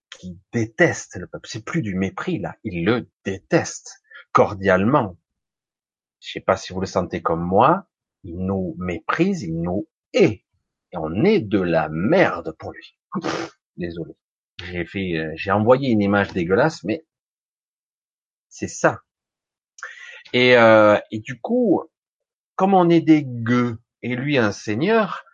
qui 0.10 0.40
déteste 0.52 1.18
le 1.18 1.28
peuple. 1.28 1.48
C'est 1.48 1.66
plus 1.66 1.82
du 1.82 1.96
mépris 1.96 2.40
là, 2.40 2.56
il 2.64 2.86
le 2.86 3.10
déteste 3.26 4.02
cordialement. 4.32 5.18
Je 6.20 6.34
sais 6.34 6.40
pas 6.40 6.58
si 6.58 6.74
vous 6.74 6.80
le 6.80 6.86
sentez 6.86 7.22
comme 7.22 7.44
moi. 7.44 7.88
Il 8.24 8.38
nous 8.38 8.76
méprise, 8.78 9.44
il 9.44 9.62
nous 9.62 9.88
hait, 10.14 10.46
et 10.92 10.98
on 10.98 11.26
est 11.26 11.42
de 11.42 11.60
la 11.60 11.90
merde 11.90 12.56
pour 12.58 12.72
lui. 12.72 12.98
désolé. 13.78 14.16
Euh, 14.62 15.32
j'ai 15.36 15.52
envoyé 15.52 15.90
une 15.90 16.02
image 16.02 16.32
dégueulasse, 16.32 16.84
mais 16.84 17.06
c'est 18.50 18.68
ça. 18.68 19.02
Et, 20.32 20.56
euh, 20.58 20.98
et 21.12 21.20
du 21.20 21.40
coup, 21.40 21.84
comme 22.56 22.74
on 22.74 22.90
est 22.90 23.02
des 23.02 23.24
gueux, 23.24 23.80
et 24.02 24.16
lui 24.16 24.38
un 24.38 24.52
seigneur, 24.52 25.26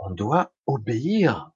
on 0.00 0.10
doit 0.10 0.52
obéir. 0.66 1.50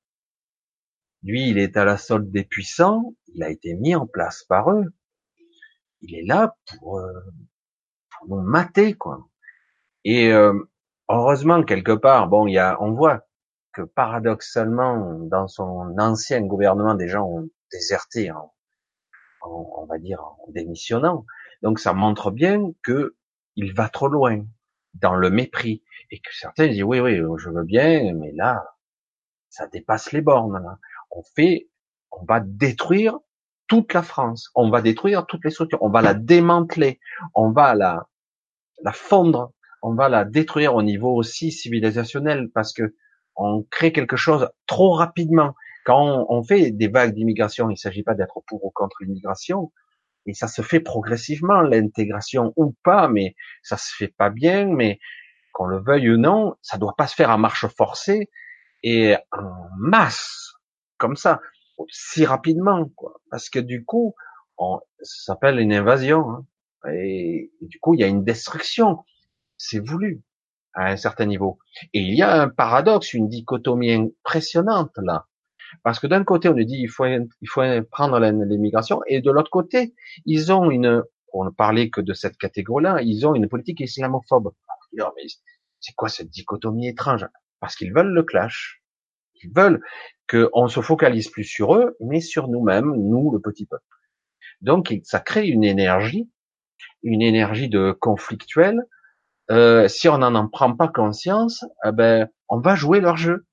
Lui, 1.22 1.48
il 1.48 1.58
est 1.58 1.76
à 1.76 1.84
la 1.84 1.96
solde 1.96 2.30
des 2.30 2.44
puissants, 2.44 3.14
il 3.34 3.42
a 3.42 3.50
été 3.50 3.74
mis 3.74 3.94
en 3.94 4.06
place 4.06 4.44
par 4.44 4.70
eux. 4.70 4.92
Il 6.00 6.16
est 6.16 6.24
là 6.24 6.56
pour, 6.66 6.98
euh, 6.98 7.20
nous 8.28 8.40
mater, 8.40 8.94
quoi. 8.94 9.28
Et 10.04 10.32
euh, 10.32 10.52
heureusement, 11.08 11.62
quelque 11.62 11.92
part, 11.92 12.28
bon, 12.28 12.46
il 12.46 12.54
y 12.54 12.58
a, 12.58 12.80
on 12.82 12.92
voit 12.92 13.26
que 13.72 13.82
paradoxalement, 13.82 15.18
dans 15.20 15.48
son 15.48 15.94
ancien 15.98 16.42
gouvernement, 16.42 16.94
des 16.94 17.08
gens 17.08 17.26
ont 17.26 17.48
déserté, 17.70 18.30
en, 18.30 18.52
on 19.42 19.86
va 19.86 19.98
dire, 19.98 20.22
en 20.22 20.50
démissionnant. 20.50 21.24
Donc, 21.62 21.78
ça 21.78 21.92
montre 21.92 22.30
bien 22.30 22.72
que 22.82 23.16
il 23.56 23.74
va 23.74 23.88
trop 23.88 24.08
loin 24.08 24.44
dans 24.94 25.14
le 25.14 25.30
mépris 25.30 25.82
et 26.10 26.18
que 26.18 26.34
certains 26.34 26.68
disent 26.68 26.82
oui 26.82 27.00
oui 27.00 27.16
je 27.38 27.50
veux 27.50 27.64
bien 27.64 28.12
mais 28.14 28.32
là 28.32 28.64
ça 29.48 29.66
dépasse 29.66 30.12
les 30.12 30.20
bornes 30.20 30.62
là. 30.62 30.78
on 31.10 31.22
fait 31.22 31.68
on 32.10 32.24
va 32.24 32.40
détruire 32.40 33.18
toute 33.68 33.94
la 33.94 34.02
France 34.02 34.50
on 34.54 34.70
va 34.70 34.82
détruire 34.82 35.26
toutes 35.26 35.44
les 35.44 35.50
structures 35.50 35.82
on 35.82 35.90
va 35.90 36.02
la 36.02 36.14
démanteler 36.14 37.00
on 37.34 37.50
va 37.50 37.74
la 37.74 38.08
la 38.82 38.92
fondre 38.92 39.52
on 39.82 39.94
va 39.94 40.08
la 40.08 40.24
détruire 40.24 40.74
au 40.74 40.82
niveau 40.82 41.14
aussi 41.14 41.50
civilisationnel 41.50 42.50
parce 42.50 42.72
que 42.72 42.94
on 43.36 43.62
crée 43.70 43.92
quelque 43.92 44.16
chose 44.16 44.48
trop 44.66 44.92
rapidement 44.92 45.54
quand 45.84 46.26
on, 46.28 46.44
fait 46.44 46.70
des 46.70 46.88
vagues 46.88 47.14
d'immigration 47.14 47.68
il 47.68 47.72
ne 47.72 47.76
s'agit 47.76 48.02
pas 48.02 48.14
d'être 48.14 48.40
pour 48.46 48.64
ou 48.64 48.70
contre 48.70 48.96
l'immigration 49.00 49.72
et 50.26 50.34
ça 50.34 50.46
se 50.46 50.62
fait 50.62 50.80
progressivement 50.80 51.60
l'intégration 51.60 52.52
ou 52.56 52.76
pas 52.84 53.08
mais 53.08 53.34
ça 53.62 53.76
se 53.76 53.92
fait 53.96 54.14
pas 54.16 54.30
bien 54.30 54.66
mais 54.66 55.00
qu'on 55.52 55.66
le 55.66 55.80
veuille 55.80 56.10
ou 56.10 56.16
non, 56.16 56.56
ça 56.62 56.78
doit 56.78 56.94
pas 56.96 57.06
se 57.06 57.14
faire 57.14 57.30
à 57.30 57.38
marche 57.38 57.66
forcée 57.76 58.30
et 58.82 59.14
en 59.30 59.68
masse, 59.78 60.54
comme 60.98 61.16
ça, 61.16 61.40
si 61.88 62.24
rapidement, 62.24 62.88
quoi. 62.96 63.20
Parce 63.30 63.48
que 63.48 63.58
du 63.58 63.84
coup, 63.84 64.14
on, 64.58 64.80
ça 65.02 65.32
s'appelle 65.32 65.60
une 65.60 65.72
invasion, 65.72 66.30
hein. 66.30 66.46
et, 66.92 67.52
du 67.60 67.78
coup, 67.78 67.94
il 67.94 68.00
y 68.00 68.04
a 68.04 68.08
une 68.08 68.24
destruction. 68.24 69.04
C'est 69.56 69.78
voulu 69.78 70.22
à 70.74 70.90
un 70.90 70.96
certain 70.96 71.26
niveau. 71.26 71.58
Et 71.92 72.00
il 72.00 72.14
y 72.14 72.22
a 72.22 72.42
un 72.42 72.48
paradoxe, 72.48 73.14
une 73.14 73.28
dichotomie 73.28 73.92
impressionnante 73.92 74.92
là. 74.96 75.26
Parce 75.82 75.98
que 75.98 76.06
d'un 76.06 76.22
côté, 76.24 76.48
on 76.48 76.54
nous 76.54 76.64
dit 76.64 76.78
il 76.78 76.88
faut, 76.88 77.06
il 77.06 77.48
faut 77.48 77.62
prendre 77.90 78.18
l'immigration, 78.20 79.00
et 79.06 79.20
de 79.20 79.30
l'autre 79.30 79.50
côté, 79.50 79.94
ils 80.26 80.52
ont 80.52 80.70
une, 80.70 81.02
pour 81.30 81.44
ne 81.44 81.50
parler 81.50 81.90
que 81.90 82.00
de 82.00 82.12
cette 82.12 82.36
catégorie-là, 82.36 83.00
ils 83.02 83.26
ont 83.26 83.34
une 83.34 83.48
politique 83.48 83.80
islamophobe 83.80 84.52
C'est 85.80 85.94
quoi 85.96 86.08
cette 86.08 86.28
dichotomie 86.28 86.88
étrange? 86.88 87.26
Parce 87.58 87.74
qu'ils 87.74 87.92
veulent 87.92 88.12
le 88.12 88.22
clash. 88.22 88.82
Ils 89.42 89.50
veulent 89.54 89.82
qu'on 90.28 90.68
se 90.68 90.80
focalise 90.80 91.28
plus 91.28 91.44
sur 91.44 91.74
eux, 91.74 91.96
mais 92.00 92.20
sur 92.20 92.48
nous-mêmes, 92.48 92.94
nous, 92.94 93.32
le 93.32 93.40
petit 93.40 93.66
peuple. 93.66 93.84
Donc, 94.60 94.94
ça 95.04 95.20
crée 95.20 95.48
une 95.48 95.64
énergie, 95.64 96.30
une 97.02 97.22
énergie 97.22 97.68
de 97.68 97.92
conflictuel. 97.92 98.82
Euh, 99.52 99.86
si 99.86 100.08
on 100.08 100.18
n'en 100.18 100.48
prend 100.48 100.74
pas 100.74 100.88
conscience, 100.88 101.64
eh 101.86 101.92
ben, 101.92 102.28
on 102.48 102.58
va 102.58 102.74
jouer 102.74 103.00
leur 103.00 103.18
jeu. 103.18 103.46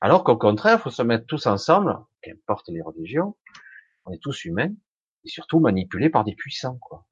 Alors 0.00 0.22
qu'au 0.22 0.36
contraire, 0.36 0.78
il 0.78 0.82
faut 0.82 0.90
se 0.90 1.02
mettre 1.02 1.26
tous 1.26 1.46
ensemble, 1.46 1.98
qu'importe 2.22 2.68
les 2.68 2.80
religions, 2.80 3.36
on 4.04 4.12
est 4.12 4.22
tous 4.22 4.44
humains, 4.44 4.72
et 5.24 5.28
surtout 5.28 5.58
manipulés 5.58 6.10
par 6.10 6.22
des 6.22 6.36
puissants, 6.36 6.78
quoi. 6.80 7.06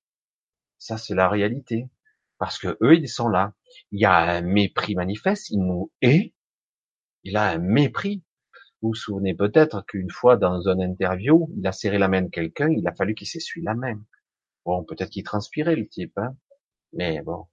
Ça, 0.79 0.97
c'est 0.97 1.14
la 1.14 1.29
réalité. 1.29 1.88
Parce 2.38 2.59
que 2.59 2.77
eux, 2.83 2.94
ils 2.94 3.09
sont 3.09 3.29
là. 3.29 3.55
Il 3.90 4.01
y 4.01 4.05
a 4.05 4.16
un 4.16 4.42
mépris 4.42 4.94
manifeste, 4.94 5.51
il 5.51 5.61
nous 5.61 5.90
hait. 6.03 6.35
Il 7.25 7.37
a 7.37 7.51
un 7.51 7.59
mépris. 7.59 8.23
Vous 8.83 8.90
vous 8.90 8.94
souvenez 8.94 9.35
peut-être 9.35 9.85
qu'une 9.87 10.11
fois 10.11 10.37
dans 10.37 10.68
une 10.68 10.83
interview, 10.83 11.51
il 11.57 11.66
a 11.66 11.73
serré 11.73 11.99
la 11.99 12.09
main 12.09 12.23
de 12.23 12.29
quelqu'un, 12.29 12.68
il 12.70 12.87
a 12.87 12.94
fallu 12.94 13.14
qu'il 13.14 13.27
s'essuie 13.27 13.62
la 13.62 13.75
main. 13.75 13.99
Bon, 14.64 14.85
peut-être 14.85 15.11
qu'il 15.11 15.25
transpirait 15.25 15.77
le 15.77 15.88
type, 15.88 16.16
hein. 16.18 16.37
Mais 16.94 17.22
bon, 17.22 17.46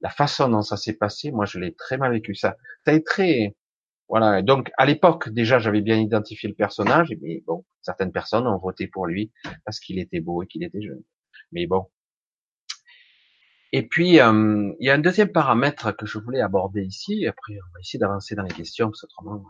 la 0.00 0.10
façon 0.10 0.48
dont 0.48 0.62
ça 0.62 0.76
s'est 0.76 0.94
passé, 0.94 1.30
moi 1.32 1.44
je 1.46 1.58
l'ai 1.58 1.74
très 1.74 1.98
mal 1.98 2.12
vécu 2.12 2.34
ça. 2.34 2.56
Ça 2.84 2.92
été 2.92 3.04
très, 3.04 3.56
voilà. 4.08 4.42
Donc 4.42 4.70
à 4.78 4.86
l'époque 4.86 5.28
déjà 5.30 5.58
j'avais 5.58 5.82
bien 5.82 5.98
identifié 5.98 6.48
le 6.48 6.54
personnage, 6.54 7.08
mais 7.22 7.42
bon, 7.46 7.64
certaines 7.82 8.12
personnes 8.12 8.46
ont 8.46 8.58
voté 8.58 8.86
pour 8.88 9.06
lui 9.06 9.32
parce 9.64 9.80
qu'il 9.80 9.98
était 9.98 10.20
beau 10.20 10.42
et 10.42 10.46
qu'il 10.46 10.64
était 10.64 10.82
jeune. 10.82 11.02
Mais 11.52 11.66
bon, 11.66 11.86
et 13.72 13.86
puis, 13.86 14.20
euh, 14.20 14.72
il 14.80 14.86
y 14.86 14.90
a 14.90 14.94
un 14.94 14.98
deuxième 14.98 15.30
paramètre 15.30 15.94
que 15.94 16.06
je 16.06 16.18
voulais 16.18 16.40
aborder 16.40 16.82
ici, 16.82 17.26
après 17.26 17.54
on 17.54 17.72
va 17.74 17.80
essayer 17.80 17.98
d'avancer 17.98 18.34
dans 18.34 18.42
les 18.42 18.54
questions, 18.54 18.88
parce 18.88 19.04
autrement, 19.04 19.44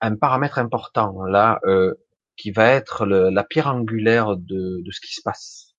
un 0.00 0.16
paramètre 0.16 0.58
important 0.58 1.24
là, 1.24 1.58
euh, 1.64 1.94
qui 2.36 2.50
va 2.52 2.70
être 2.70 3.06
la 3.06 3.44
pierre 3.44 3.68
angulaire 3.68 4.36
de, 4.36 4.82
de, 4.84 4.90
ce 4.92 5.00
qui 5.00 5.12
se 5.14 5.22
passe. 5.22 5.74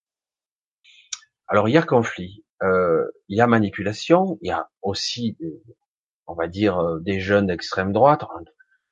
Alors, 1.47 1.69
il 1.69 1.73
y 1.73 1.77
a 1.77 1.83
conflit, 1.83 2.43
euh, 2.63 3.05
il 3.27 3.37
y 3.37 3.41
a 3.41 3.47
manipulation, 3.47 4.37
il 4.41 4.49
y 4.49 4.51
a 4.51 4.69
aussi, 4.81 5.37
on 6.25 6.33
va 6.33 6.47
dire, 6.47 6.99
des 7.01 7.19
jeunes 7.19 7.47
d'extrême 7.47 7.93
droite, 7.93 8.23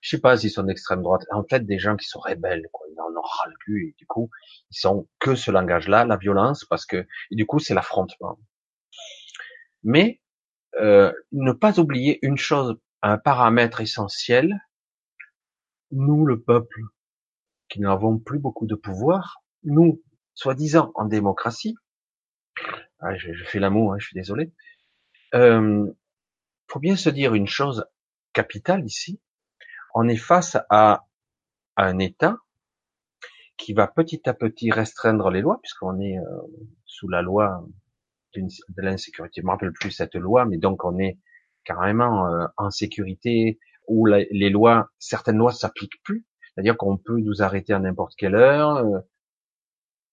je 0.06 0.12
sais 0.12 0.22
pas 0.22 0.38
s'ils 0.38 0.52
sont 0.52 0.62
d'extrême 0.62 1.02
droite, 1.02 1.24
en 1.32 1.44
fait, 1.44 1.66
des 1.66 1.80
gens 1.80 1.96
qui 1.96 2.08
sont 2.08 2.20
rebelles, 2.20 2.68
quoi. 2.72 2.86
ils 2.92 3.02
en 3.02 3.10
ont 3.18 3.24
ras 3.24 3.48
le 3.48 3.56
cul, 3.58 3.90
et 3.90 3.96
du 3.98 4.06
coup, 4.06 4.30
ils 4.70 4.78
sont 4.78 5.08
que 5.18 5.34
ce 5.34 5.50
langage-là, 5.50 6.06
la 6.06 6.18
violence, 6.18 6.64
parce 6.64 6.86
que, 6.86 7.08
du 7.32 7.48
coup, 7.48 7.58
c'est 7.58 7.74
l'affrontement. 7.74 8.38
Mais, 9.82 10.22
euh, 10.80 11.12
ne 11.32 11.54
pas 11.54 11.80
oublier 11.80 12.20
une 12.22 12.38
chose, 12.38 12.78
un 13.02 13.18
paramètre 13.18 13.82
essentiel, 13.82 14.60
nous, 15.90 16.24
le 16.28 16.40
peuple, 16.40 16.82
qui 17.68 17.80
n'avons 17.80 18.20
plus 18.20 18.38
beaucoup 18.38 18.68
de 18.68 18.76
pouvoir, 18.76 19.42
nous, 19.64 20.04
soi-disant 20.36 20.92
en 20.94 21.06
démocratie, 21.06 21.76
ah, 23.00 23.16
je, 23.16 23.32
fais 23.46 23.60
l'amour, 23.60 23.94
hein, 23.94 23.98
je 24.00 24.08
suis 24.08 24.16
désolé, 24.16 24.52
euh, 25.34 25.92
faut 26.68 26.80
bien 26.80 26.96
se 26.96 27.10
dire 27.10 27.34
une 27.34 27.48
chose 27.48 27.86
capitale 28.34 28.86
ici, 28.86 29.22
on 29.94 30.08
est 30.08 30.18
face 30.18 30.58
à, 30.70 31.06
un 31.78 32.00
État 32.00 32.38
qui 33.58 33.74
va 33.74 33.88
petit 33.88 34.22
à 34.30 34.34
petit 34.34 34.72
restreindre 34.72 35.30
les 35.30 35.42
lois, 35.42 35.60
puisqu'on 35.62 36.00
est 36.00 36.18
euh, 36.18 36.42
sous 36.86 37.10
la 37.10 37.22
loi 37.22 37.66
de 38.34 38.82
l'insécurité. 38.82 39.42
Je 39.42 39.46
me 39.46 39.52
rappelle 39.52 39.74
plus 39.74 39.92
cette 39.92 40.16
loi, 40.16 40.46
mais 40.46 40.58
donc 40.58 40.84
on 40.84 40.98
est 41.00 41.20
carrément 41.64 42.28
euh, 42.28 42.46
en 42.58 42.70
sécurité 42.70 43.60
où 43.88 44.06
les 44.08 44.50
lois, 44.50 44.90
certaines 45.00 45.38
lois 45.38 45.52
s'appliquent 45.52 46.02
plus. 46.04 46.26
C'est-à-dire 46.54 46.78
qu'on 46.78 46.98
peut 46.98 47.20
nous 47.20 47.42
arrêter 47.42 47.74
à 47.74 47.80
n'importe 47.80 48.16
quelle 48.18 48.36
heure, 48.36 48.78
euh, 48.78 49.00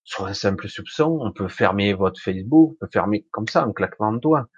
sur 0.05 0.27
un 0.27 0.35
simple 0.35 0.69
soupçon, 0.69 1.19
on 1.21 1.33
peut 1.33 1.49
fermer 1.49 1.93
votre 1.95 2.21
Facebook, 2.21 2.73
on 2.73 2.87
peut 2.87 2.91
fermer 2.93 3.27
comme 3.31 3.49
ça, 3.49 3.63
un 3.63 3.73
claquement 3.73 4.13
de 4.13 4.19
doigts. 4.19 4.49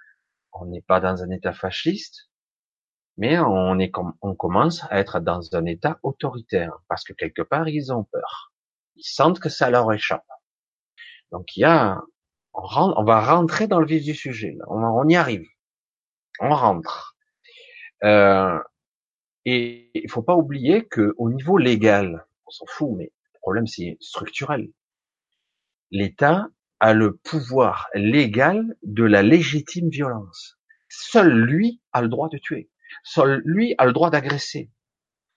On 0.53 0.65
n'est 0.65 0.81
pas 0.81 0.99
dans 0.99 1.21
un 1.21 1.29
état 1.29 1.53
fasciste, 1.53 2.29
mais 3.17 3.37
on, 3.39 3.79
est 3.79 3.91
on 4.21 4.35
commence 4.35 4.83
à 4.89 4.99
être 4.99 5.19
dans 5.19 5.55
un 5.55 5.65
état 5.65 5.99
autoritaire 6.03 6.77
parce 6.87 7.03
que 7.03 7.13
quelque 7.13 7.41
part 7.41 7.67
ils 7.67 7.91
ont 7.93 8.03
peur, 8.05 8.53
ils 8.95 9.03
sentent 9.03 9.39
que 9.39 9.49
ça 9.49 9.69
leur 9.69 9.91
échappe. 9.93 10.25
Donc 11.31 11.55
il 11.55 11.61
y 11.61 11.65
a, 11.65 12.01
on, 12.53 13.03
va 13.03 13.21
rentrer 13.21 13.67
dans 13.67 13.79
le 13.79 13.85
vif 13.85 14.03
du 14.03 14.15
sujet, 14.15 14.57
On, 14.67 14.81
on, 14.83 15.07
y 15.07 15.15
arrive, 15.15 15.47
on 16.39 16.49
rentre. 16.49 17.17
Euh, 18.03 18.59
et 19.45 19.91
il 19.93 20.09
faut 20.09 20.23
pas 20.23 20.35
oublier 20.35 20.85
que 20.85 21.13
au 21.17 21.29
niveau 21.29 21.57
légal, 21.57 22.25
on 22.45 22.49
s'en 22.49 22.65
fout, 22.65 22.91
mais 22.97 23.11
le 23.33 23.39
problème 23.41 23.67
c'est 23.67 23.97
structurel. 23.99 24.69
L'État 25.91 26.47
a 26.79 26.93
le 26.93 27.17
pouvoir 27.17 27.87
légal 27.93 28.75
de 28.83 29.03
la 29.03 29.21
légitime 29.21 29.89
violence. 29.89 30.57
Seul 30.89 31.31
lui 31.33 31.81
a 31.93 32.01
le 32.01 32.09
droit 32.09 32.29
de 32.29 32.37
tuer. 32.37 32.69
Seul 33.03 33.41
lui 33.45 33.75
a 33.77 33.85
le 33.85 33.93
droit 33.93 34.09
d'agresser. 34.09 34.71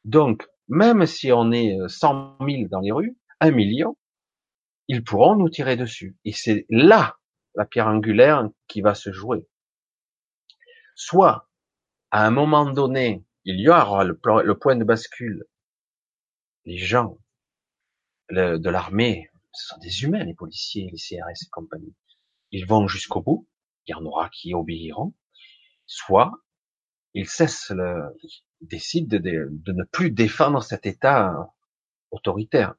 Donc, 0.05 0.47
même 0.69 1.07
si 1.07 1.33
on 1.33 1.53
est 1.53 1.77
100 1.89 2.39
euh, 2.41 2.47
000 2.47 2.69
dans 2.69 2.81
les 2.81 2.93
rues, 2.93 3.17
un 3.41 3.51
million, 3.51 3.97
ils 4.89 5.05
pourront 5.05 5.37
nous 5.37 5.49
tirer 5.49 5.77
dessus. 5.77 6.17
Et 6.25 6.33
c'est 6.33 6.67
là 6.71 7.17
la 7.55 7.65
pierre 7.65 7.89
angulaire 7.89 8.49
qui 8.69 8.81
va 8.81 8.95
se 8.95 9.13
jouer. 9.13 9.47
Soit, 10.95 11.49
à 12.11 12.27
un 12.27 12.31
moment 12.31 12.71
donné, 12.71 13.25
il 13.45 13.61
y 13.61 13.69
aura 13.69 14.05
le, 14.05 14.15
point 14.55 14.77
de 14.77 14.85
bascule. 14.85 15.45
Les 16.65 16.79
gens 16.79 17.19
de 18.31 18.69
l'armée, 18.69 19.28
ce 19.53 19.69
sont 19.69 19.79
des 19.79 20.03
humains, 20.03 20.25
les 20.25 20.35
policiers, 20.35 20.91
les 20.91 20.99
CRS 20.99 21.43
et 21.43 21.51
compagnie. 21.51 21.95
Ils 22.51 22.67
vont 22.67 22.87
jusqu'au 22.89 23.23
bout. 23.23 23.49
Il 23.87 23.93
y 23.93 23.95
en 23.95 24.05
aura 24.05 24.29
qui 24.31 24.55
obéiront. 24.55 25.15
Soit, 25.87 26.33
ils 27.15 27.29
cessent 27.29 27.71
le, 27.71 28.15
décident 28.61 29.17
de, 29.19 29.73
ne 29.73 29.85
plus 29.85 30.11
défendre 30.11 30.63
cet 30.63 30.87
État 30.87 31.53
autoritaire. 32.11 32.75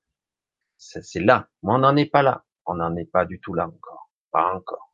C'est 0.78 1.20
là. 1.20 1.50
Mais 1.64 1.74
on 1.74 1.80
n'en 1.80 1.96
est 1.96 2.06
pas 2.06 2.22
là. 2.22 2.46
On 2.66 2.76
n'en 2.76 2.96
est 2.96 3.12
pas 3.12 3.26
du 3.26 3.40
tout 3.40 3.54
là 3.54 3.68
encore. 3.68 4.12
Pas 4.32 4.54
encore. 4.56 4.94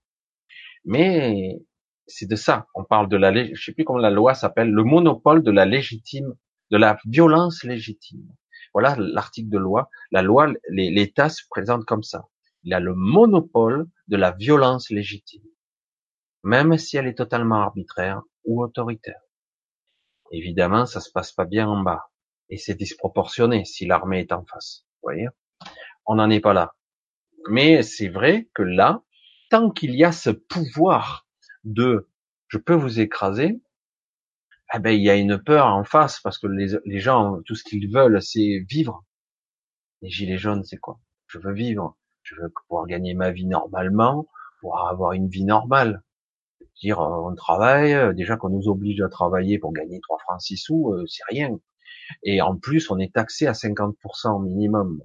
Mais 0.85 1.61
c'est 2.07 2.27
de 2.27 2.35
ça. 2.35 2.67
On 2.73 2.83
parle 2.83 3.09
de 3.09 3.17
la, 3.17 3.53
je 3.53 3.61
sais 3.61 3.73
plus 3.73 3.83
comment 3.83 3.99
la 3.99 4.09
loi 4.09 4.33
s'appelle, 4.33 4.71
le 4.71 4.83
monopole 4.83 5.43
de 5.43 5.51
la 5.51 5.65
légitime, 5.65 6.35
de 6.71 6.77
la 6.77 6.97
violence 7.05 7.63
légitime. 7.63 8.27
Voilà 8.75 8.97
l'article 8.99 9.47
de 9.49 9.57
loi. 9.57 9.89
La 10.11 10.21
loi, 10.21 10.51
l'État 10.67 11.29
se 11.29 11.43
présente 11.49 11.85
comme 11.85 12.03
ça. 12.03 12.27
Il 12.63 12.73
a 12.73 12.81
le 12.81 12.93
monopole 12.93 13.87
de 14.09 14.17
la 14.17 14.31
violence 14.31 14.89
légitime. 14.89 15.45
Même 16.43 16.77
si 16.77 16.97
elle 16.97 17.07
est 17.07 17.17
totalement 17.17 17.61
arbitraire 17.61 18.21
ou 18.43 18.61
autoritaire. 18.61 19.21
Évidemment, 20.29 20.85
ça 20.85 20.99
se 20.99 21.09
passe 21.09 21.31
pas 21.31 21.45
bien 21.45 21.69
en 21.69 21.83
bas. 21.83 22.09
Et 22.49 22.57
c'est 22.57 22.75
disproportionné 22.75 23.63
si 23.63 23.85
l'armée 23.85 24.19
est 24.19 24.33
en 24.33 24.43
face. 24.43 24.85
Vous 24.95 25.07
voyez? 25.07 25.29
On 26.05 26.15
n'en 26.15 26.29
est 26.29 26.41
pas 26.41 26.53
là. 26.53 26.75
Mais 27.49 27.81
c'est 27.81 28.09
vrai 28.09 28.49
que 28.53 28.61
là, 28.61 29.03
tant 29.51 29.71
qu'il 29.71 29.95
y 29.95 30.03
a 30.03 30.11
ce 30.11 30.31
pouvoir 30.31 31.25
de 31.63 32.09
je 32.49 32.57
peux 32.57 32.75
vous 32.75 32.99
écraser, 32.99 33.61
eh 34.73 34.79
ben, 34.79 34.91
il 34.91 35.03
y 35.03 35.09
a 35.09 35.15
une 35.15 35.37
peur 35.37 35.67
en 35.67 35.83
face 35.83 36.19
parce 36.21 36.37
que 36.37 36.47
les, 36.47 36.77
les 36.85 36.99
gens, 36.99 37.39
tout 37.45 37.55
ce 37.55 37.63
qu'ils 37.63 37.91
veulent, 37.91 38.21
c'est 38.21 38.65
vivre. 38.69 39.03
Les 40.01 40.09
gilets 40.09 40.37
jaunes, 40.37 40.63
c'est 40.63 40.77
quoi? 40.77 40.99
Je 41.27 41.39
veux 41.39 41.53
vivre. 41.53 41.97
Je 42.23 42.35
veux 42.35 42.49
pouvoir 42.49 42.87
gagner 42.87 43.13
ma 43.13 43.31
vie 43.31 43.45
normalement, 43.45 44.27
pouvoir 44.59 44.87
avoir 44.89 45.13
une 45.13 45.27
vie 45.27 45.45
normale 45.45 46.03
dire 46.81 46.99
euh, 46.99 47.29
on 47.29 47.35
travaille, 47.35 47.93
euh, 47.93 48.13
déjà 48.13 48.37
qu'on 48.37 48.49
nous 48.49 48.67
oblige 48.67 49.01
à 49.01 49.09
travailler 49.09 49.59
pour 49.59 49.73
gagner 49.73 49.99
3 50.01 50.19
francs 50.19 50.41
6 50.41 50.57
sous, 50.57 50.93
euh, 50.93 51.05
c'est 51.07 51.23
rien. 51.29 51.57
Et 52.23 52.41
en 52.41 52.57
plus, 52.57 52.91
on 52.91 52.99
est 52.99 53.13
taxé 53.13 53.47
à 53.47 53.53
50% 53.53 54.43
minimum. 54.43 55.01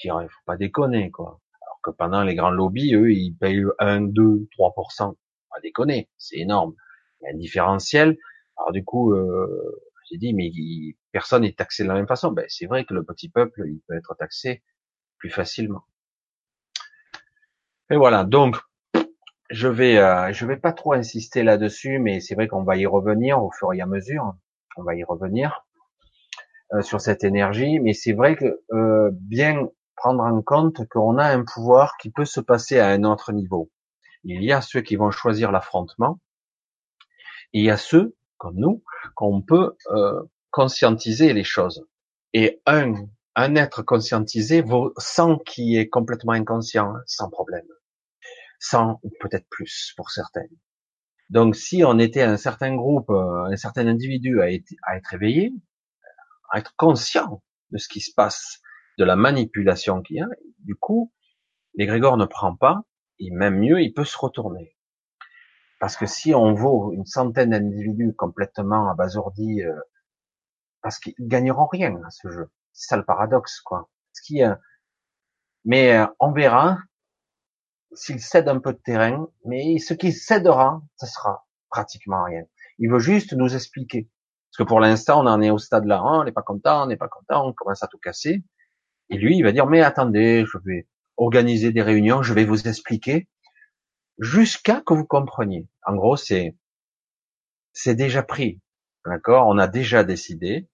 Dirais, 0.00 0.26
faut 0.28 0.44
pas 0.46 0.56
déconner, 0.56 1.10
quoi. 1.10 1.40
Alors 1.62 1.80
que 1.82 1.90
pendant 1.90 2.22
les 2.24 2.34
grands 2.34 2.50
lobbies, 2.50 2.94
eux, 2.94 3.12
ils 3.12 3.34
payent 3.34 3.64
1, 3.78 4.02
2, 4.02 4.48
3%. 4.58 5.14
Pas 5.50 5.60
déconner, 5.62 6.08
c'est 6.18 6.38
énorme. 6.38 6.74
Il 7.20 7.24
y 7.24 7.28
a 7.28 7.34
un 7.34 7.38
différentiel. 7.38 8.16
Alors 8.56 8.72
du 8.72 8.84
coup, 8.84 9.12
euh, 9.12 9.82
j'ai 10.10 10.18
dit, 10.18 10.34
mais 10.34 10.50
personne 11.12 11.42
n'est 11.42 11.52
taxé 11.52 11.82
de 11.84 11.88
la 11.88 11.94
même 11.94 12.06
façon. 12.06 12.32
Ben, 12.32 12.44
c'est 12.48 12.66
vrai 12.66 12.84
que 12.84 12.94
le 12.94 13.04
petit 13.04 13.28
peuple, 13.28 13.64
il 13.66 13.80
peut 13.86 13.94
être 13.96 14.14
taxé 14.16 14.62
plus 15.18 15.30
facilement. 15.30 15.84
Et 17.90 17.96
voilà, 17.96 18.24
donc 18.24 18.56
je 19.50 19.68
vais, 19.68 19.98
euh, 19.98 20.32
je 20.32 20.46
vais 20.46 20.56
pas 20.56 20.72
trop 20.72 20.94
insister 20.94 21.42
là-dessus, 21.42 21.98
mais 21.98 22.20
c'est 22.20 22.34
vrai 22.34 22.48
qu'on 22.48 22.64
va 22.64 22.76
y 22.76 22.86
revenir 22.86 23.42
au 23.42 23.50
fur 23.50 23.72
et 23.74 23.80
à 23.80 23.86
mesure. 23.86 24.34
On 24.76 24.82
va 24.82 24.94
y 24.94 25.04
revenir 25.04 25.66
euh, 26.72 26.80
sur 26.82 27.00
cette 27.00 27.22
énergie, 27.22 27.78
mais 27.78 27.92
c'est 27.92 28.14
vrai 28.14 28.34
que 28.34 28.62
euh, 28.72 29.10
bien 29.12 29.68
prendre 29.94 30.24
en 30.24 30.40
compte 30.42 30.88
qu'on 30.88 31.18
a 31.18 31.26
un 31.26 31.44
pouvoir 31.44 31.96
qui 31.98 32.10
peut 32.10 32.24
se 32.24 32.40
passer 32.40 32.78
à 32.78 32.88
un 32.88 33.04
autre 33.04 33.32
niveau. 33.32 33.70
Il 34.24 34.42
y 34.42 34.52
a 34.52 34.62
ceux 34.62 34.80
qui 34.80 34.96
vont 34.96 35.10
choisir 35.10 35.52
l'affrontement, 35.52 36.18
Et 37.52 37.60
il 37.60 37.64
y 37.64 37.70
a 37.70 37.76
ceux, 37.76 38.16
nous, 38.50 38.82
qu'on 39.14 39.42
peut 39.42 39.76
euh, 39.90 40.22
conscientiser 40.50 41.32
les 41.32 41.44
choses. 41.44 41.86
Et 42.32 42.60
un, 42.66 42.94
un 43.36 43.54
être 43.54 43.82
conscientisé 43.82 44.62
vaut 44.62 44.92
100 44.96 45.38
qui 45.38 45.76
est 45.76 45.88
complètement 45.88 46.32
inconscient, 46.32 46.94
hein, 46.94 47.02
sans 47.06 47.30
problème. 47.30 47.66
100 48.60 49.00
ou 49.02 49.10
peut-être 49.20 49.46
plus 49.50 49.92
pour 49.96 50.10
certains. 50.10 50.46
Donc 51.30 51.56
si 51.56 51.82
on 51.84 51.98
était 51.98 52.22
un 52.22 52.36
certain 52.36 52.74
groupe, 52.74 53.10
euh, 53.10 53.44
un 53.44 53.56
certain 53.56 53.86
individu 53.86 54.40
à 54.40 54.50
être, 54.50 54.72
à 54.82 54.96
être 54.96 55.14
éveillé, 55.14 55.52
à 56.50 56.58
être 56.58 56.74
conscient 56.76 57.42
de 57.70 57.78
ce 57.78 57.88
qui 57.88 58.00
se 58.00 58.12
passe, 58.14 58.60
de 58.98 59.04
la 59.04 59.16
manipulation 59.16 60.02
qu'il 60.02 60.16
y 60.16 60.20
a, 60.20 60.28
du 60.58 60.74
coup, 60.74 61.12
l'égrégore 61.74 62.18
ne 62.18 62.26
prend 62.26 62.54
pas, 62.54 62.82
et 63.18 63.30
même 63.30 63.58
mieux, 63.58 63.80
il 63.80 63.92
peut 63.94 64.04
se 64.04 64.18
retourner. 64.18 64.76
Parce 65.82 65.96
que 65.96 66.06
si 66.06 66.32
on 66.32 66.54
vaut 66.54 66.92
une 66.92 67.06
centaine 67.06 67.50
d'individus 67.50 68.14
complètement 68.14 68.88
abasourdis, 68.88 69.64
euh, 69.64 69.74
parce 70.80 71.00
qu'ils 71.00 71.14
gagneront 71.18 71.66
rien 71.66 72.00
à 72.06 72.10
ce 72.10 72.30
jeu. 72.30 72.52
C'est 72.72 72.90
ça 72.90 72.96
le 72.96 73.04
paradoxe, 73.04 73.60
quoi. 73.60 73.90
Ce 74.12 74.22
qui, 74.22 74.42
mais 75.64 75.96
euh, 75.96 76.06
on 76.20 76.30
verra 76.30 76.78
s'il 77.94 78.20
cède 78.20 78.48
un 78.48 78.60
peu 78.60 78.74
de 78.74 78.78
terrain, 78.78 79.26
mais 79.44 79.78
ce 79.78 79.92
qui 79.92 80.12
cédera, 80.12 80.80
ce 80.98 81.06
sera 81.06 81.48
pratiquement 81.68 82.22
rien. 82.22 82.44
Il 82.78 82.88
veut 82.88 83.00
juste 83.00 83.32
nous 83.32 83.52
expliquer. 83.52 84.08
Parce 84.50 84.58
que 84.58 84.68
pour 84.68 84.78
l'instant, 84.78 85.24
on 85.24 85.26
en 85.26 85.42
est 85.42 85.50
au 85.50 85.58
stade 85.58 85.86
là, 85.86 85.98
hein, 85.98 86.20
on 86.20 86.24
n'est 86.24 86.30
pas 86.30 86.42
content, 86.42 86.84
on 86.84 86.86
n'est 86.86 86.96
pas 86.96 87.08
content, 87.08 87.44
on 87.44 87.52
commence 87.52 87.82
à 87.82 87.88
tout 87.88 87.98
casser. 87.98 88.44
Et 89.10 89.16
lui, 89.16 89.36
il 89.36 89.42
va 89.42 89.50
dire, 89.50 89.66
mais 89.66 89.80
attendez, 89.80 90.44
je 90.46 90.58
vais 90.64 90.86
organiser 91.16 91.72
des 91.72 91.82
réunions, 91.82 92.22
je 92.22 92.34
vais 92.34 92.44
vous 92.44 92.68
expliquer 92.68 93.28
jusqu'à 94.18 94.80
que 94.80 94.94
vous 94.94 95.06
compreniez. 95.06 95.68
En 95.86 95.94
gros, 95.94 96.16
c'est, 96.16 96.56
c'est 97.72 97.94
déjà 97.94 98.22
pris. 98.22 98.60
D'accord? 99.04 99.46
On 99.48 99.58
a 99.58 99.66
déjà 99.66 100.04
décidé. 100.04 100.68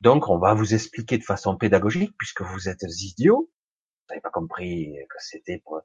Donc, 0.00 0.28
on 0.28 0.38
va 0.38 0.54
vous 0.54 0.74
expliquer 0.74 1.18
de 1.18 1.24
façon 1.24 1.56
pédagogique, 1.56 2.14
puisque 2.18 2.42
vous 2.42 2.68
êtes 2.68 2.82
idiots. 2.82 3.50
Vous 3.50 4.06
n'avez 4.10 4.20
pas 4.20 4.30
compris 4.30 4.96
que 5.08 5.16
c'était 5.18 5.58
pour, 5.64 5.80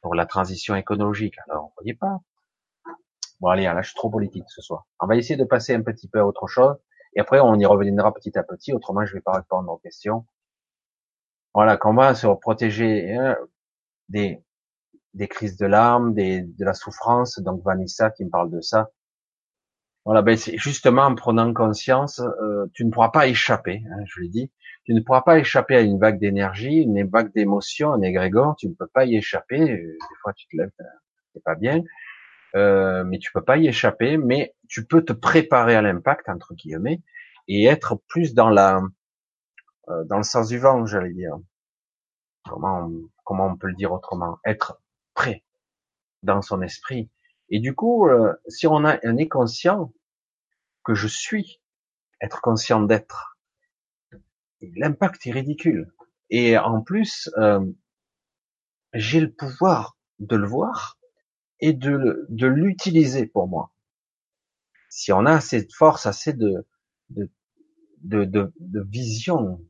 pour 0.00 0.14
la 0.14 0.26
transition 0.26 0.74
écologique. 0.76 1.34
Alors, 1.48 1.64
vous 1.64 1.72
voyez 1.76 1.94
pas? 1.94 2.20
Bon, 3.40 3.48
allez, 3.48 3.64
là, 3.64 3.80
je 3.82 3.88
suis 3.88 3.96
trop 3.96 4.10
politique 4.10 4.44
ce 4.48 4.60
soir. 4.60 4.86
On 5.00 5.06
va 5.06 5.16
essayer 5.16 5.36
de 5.36 5.44
passer 5.44 5.74
un 5.74 5.82
petit 5.82 6.08
peu 6.08 6.20
à 6.20 6.26
autre 6.26 6.46
chose. 6.46 6.76
Et 7.14 7.20
après, 7.20 7.40
on 7.40 7.54
y 7.56 7.66
reviendra 7.66 8.12
petit 8.12 8.36
à 8.38 8.42
petit. 8.42 8.72
Autrement, 8.72 9.04
je 9.04 9.14
vais 9.14 9.20
pas 9.20 9.32
répondre 9.32 9.70
aux 9.72 9.78
questions. 9.78 10.26
Voilà, 11.54 11.76
qu'on 11.76 11.94
va 11.94 12.14
se 12.14 12.26
protéger 12.26 13.12
hein, 13.12 13.36
des, 14.08 14.44
des 15.14 15.28
crises 15.28 15.56
de 15.56 15.66
larmes, 15.66 16.14
des, 16.14 16.42
de 16.42 16.64
la 16.64 16.74
souffrance. 16.74 17.38
Donc, 17.40 17.62
Vanessa 17.64 18.10
qui 18.10 18.24
me 18.24 18.30
parle 18.30 18.50
de 18.50 18.60
ça. 18.60 18.90
Voilà, 20.06 20.22
ben 20.22 20.36
c'est 20.36 20.56
justement 20.56 21.02
en 21.02 21.14
prenant 21.14 21.52
conscience, 21.52 22.20
euh, 22.20 22.66
tu 22.72 22.86
ne 22.86 22.90
pourras 22.90 23.10
pas 23.10 23.26
échapper, 23.26 23.82
hein, 23.92 24.02
je 24.06 24.22
l'ai 24.22 24.28
dit, 24.28 24.50
tu 24.84 24.94
ne 24.94 25.00
pourras 25.00 25.20
pas 25.20 25.38
échapper 25.38 25.76
à 25.76 25.82
une 25.82 25.98
vague 25.98 26.18
d'énergie, 26.18 26.80
une 26.80 27.06
vague 27.06 27.32
d'émotion, 27.34 27.92
un 27.92 28.00
égrégore, 28.00 28.56
tu 28.56 28.66
ne 28.68 28.72
peux 28.72 28.86
pas 28.86 29.04
y 29.04 29.16
échapper. 29.16 29.58
Des 29.58 29.98
fois, 30.22 30.32
tu 30.32 30.46
te 30.48 30.56
lèves, 30.56 30.70
c'est 31.34 31.44
pas 31.44 31.54
bien, 31.54 31.82
euh, 32.56 33.04
mais 33.04 33.18
tu 33.18 33.30
peux 33.30 33.44
pas 33.44 33.58
y 33.58 33.68
échapper. 33.68 34.16
Mais 34.16 34.54
tu 34.68 34.86
peux 34.86 35.04
te 35.04 35.12
préparer 35.12 35.76
à 35.76 35.82
l'impact 35.82 36.30
entre 36.30 36.54
guillemets 36.54 37.02
et 37.46 37.66
être 37.66 38.00
plus 38.08 38.32
dans 38.32 38.48
la, 38.48 38.80
euh, 39.90 40.04
dans 40.04 40.16
le 40.16 40.22
sens 40.22 40.48
du 40.48 40.58
vent, 40.58 40.86
j'allais 40.86 41.12
dire. 41.12 41.36
Comment, 42.48 42.90
comment 43.22 43.48
on 43.48 43.56
peut 43.56 43.68
le 43.68 43.74
dire 43.74 43.92
autrement? 43.92 44.38
Être 44.46 44.80
dans 46.22 46.42
son 46.42 46.62
esprit 46.62 47.10
et 47.50 47.58
du 47.58 47.74
coup, 47.74 48.08
euh, 48.08 48.32
si 48.48 48.66
on, 48.66 48.84
a, 48.84 48.98
on 49.04 49.16
est 49.16 49.28
conscient 49.28 49.92
que 50.84 50.94
je 50.94 51.08
suis, 51.08 51.60
être 52.20 52.40
conscient 52.40 52.80
d'être, 52.80 53.36
l'impact 54.76 55.26
est 55.26 55.32
ridicule. 55.32 55.92
Et 56.30 56.56
en 56.56 56.80
plus, 56.80 57.28
euh, 57.38 57.64
j'ai 58.94 59.20
le 59.20 59.32
pouvoir 59.32 59.98
de 60.20 60.36
le 60.36 60.46
voir 60.46 60.98
et 61.58 61.72
de, 61.72 62.26
de 62.28 62.46
l'utiliser 62.46 63.26
pour 63.26 63.48
moi. 63.48 63.72
Si 64.88 65.12
on 65.12 65.26
a 65.26 65.32
assez 65.32 65.64
de 65.64 65.72
force, 65.72 66.06
assez 66.06 66.32
de, 66.32 66.66
de, 67.10 67.30
de, 68.02 68.24
de, 68.24 68.52
de 68.60 68.80
vision, 68.88 69.60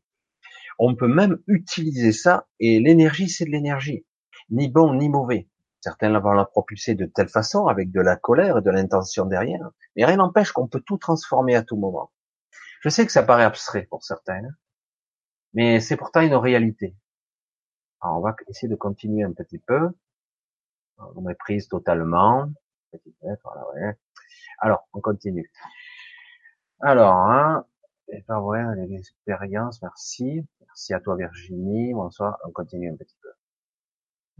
on 0.79 0.95
peut 0.95 1.09
même 1.09 1.39
utiliser 1.47 2.13
ça 2.13 2.47
et 2.59 2.79
l'énergie, 2.79 3.29
c'est 3.29 3.47
de 3.47 3.51
l'énergie. 3.51 4.05
Ni 4.51 4.69
bon 4.69 4.95
ni 4.95 5.09
mauvais. 5.09 5.49
Certains 5.81 6.19
vont 6.19 6.33
la 6.33 6.45
propulser 6.45 6.95
de 6.95 7.07
telle 7.07 7.29
façon, 7.29 7.67
avec 7.67 7.91
de 7.91 8.01
la 8.01 8.17
colère 8.17 8.59
et 8.59 8.63
de 8.63 8.71
l'intention 8.71 9.25
derrière. 9.25 9.71
Mais 9.97 10.05
rien 10.05 10.17
n'empêche 10.17 10.53
qu'on 10.53 10.69
peut 10.69 10.81
tout 10.81 10.99
transformer 10.99 11.57
à 11.57 11.63
tout 11.63 11.77
moment. 11.77 12.11
Je 12.81 12.89
sais 12.89 13.07
que 13.07 13.13
ça 13.13 13.23
paraît 13.23 13.45
abstrait 13.45 13.87
pour 13.91 14.05
certains, 14.05 14.43
mais 15.55 15.81
c'est 15.81 15.97
pourtant 15.97 16.21
une 16.21 16.35
réalité. 16.35 16.97
Alors, 18.01 18.19
on 18.19 18.21
va 18.21 18.35
essayer 18.49 18.69
de 18.69 18.77
continuer 18.77 19.25
un 19.25 19.33
petit 19.33 19.59
peu. 19.59 19.91
On 20.99 21.21
méprise 21.23 21.69
totalement. 21.69 22.51
Alors, 24.59 24.89
on 24.93 25.01
continue. 25.01 25.51
Alors, 26.81 27.17
hein, 27.17 27.67
et 28.09 28.25
ben 28.27 28.41
ouais, 28.41 28.63
l'expérience, 28.89 29.81
merci. 29.83 30.47
Merci 30.61 30.95
à 30.95 31.01
toi 31.01 31.17
Virginie. 31.17 31.93
Bonsoir. 31.93 32.39
On 32.45 32.51
continue 32.51 32.91
un 32.91 32.97
petit 32.97 33.17
peu 33.23 33.31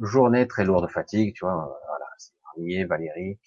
journée 0.01 0.47
très 0.47 0.65
lourde 0.65 0.87
de 0.87 0.91
fatigue, 0.91 1.35
tu 1.35 1.45
vois, 1.45 1.55
voilà, 1.55 2.07
c'est 2.19 2.85
Valérie, 2.85 3.39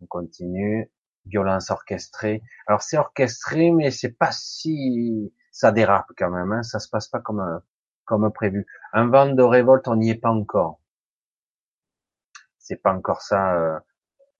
on 0.00 0.06
continue, 0.06 0.90
violence 1.26 1.70
orchestrée. 1.70 2.42
Alors 2.66 2.82
c'est 2.82 2.98
orchestré, 2.98 3.70
mais 3.70 3.90
c'est 3.90 4.12
pas 4.12 4.30
si, 4.32 5.32
ça 5.50 5.72
dérape 5.72 6.10
quand 6.16 6.30
même, 6.30 6.52
hein, 6.52 6.62
ça 6.62 6.78
se 6.78 6.88
passe 6.88 7.08
pas 7.08 7.20
comme, 7.20 7.60
comme 8.04 8.30
prévu. 8.32 8.66
Un 8.92 9.08
vent 9.08 9.26
de 9.34 9.42
révolte, 9.42 9.88
on 9.88 9.96
n'y 9.96 10.10
est 10.10 10.14
pas 10.20 10.30
encore. 10.30 10.80
C'est 12.58 12.82
pas 12.82 12.94
encore 12.94 13.22
ça, 13.22 13.54
euh, 13.56 13.78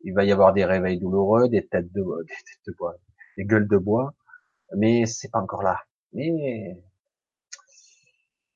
il 0.03 0.15
va 0.15 0.25
y 0.25 0.33
avoir 0.33 0.53
des 0.53 0.65
réveils 0.65 0.99
douloureux, 0.99 1.49
des 1.49 1.67
têtes 1.67 1.93
de, 1.93 2.03
des 2.23 2.35
têtes 2.35 2.67
de 2.67 2.73
bois, 2.73 2.95
des 3.37 3.45
gueules 3.45 3.69
de 3.69 3.79
bois, 3.79 4.15
mais 4.77 5.07
c'est 5.07 5.31
pas 5.31 5.41
encore 5.41 5.63
là. 5.63 5.81
Mais, 6.13 6.77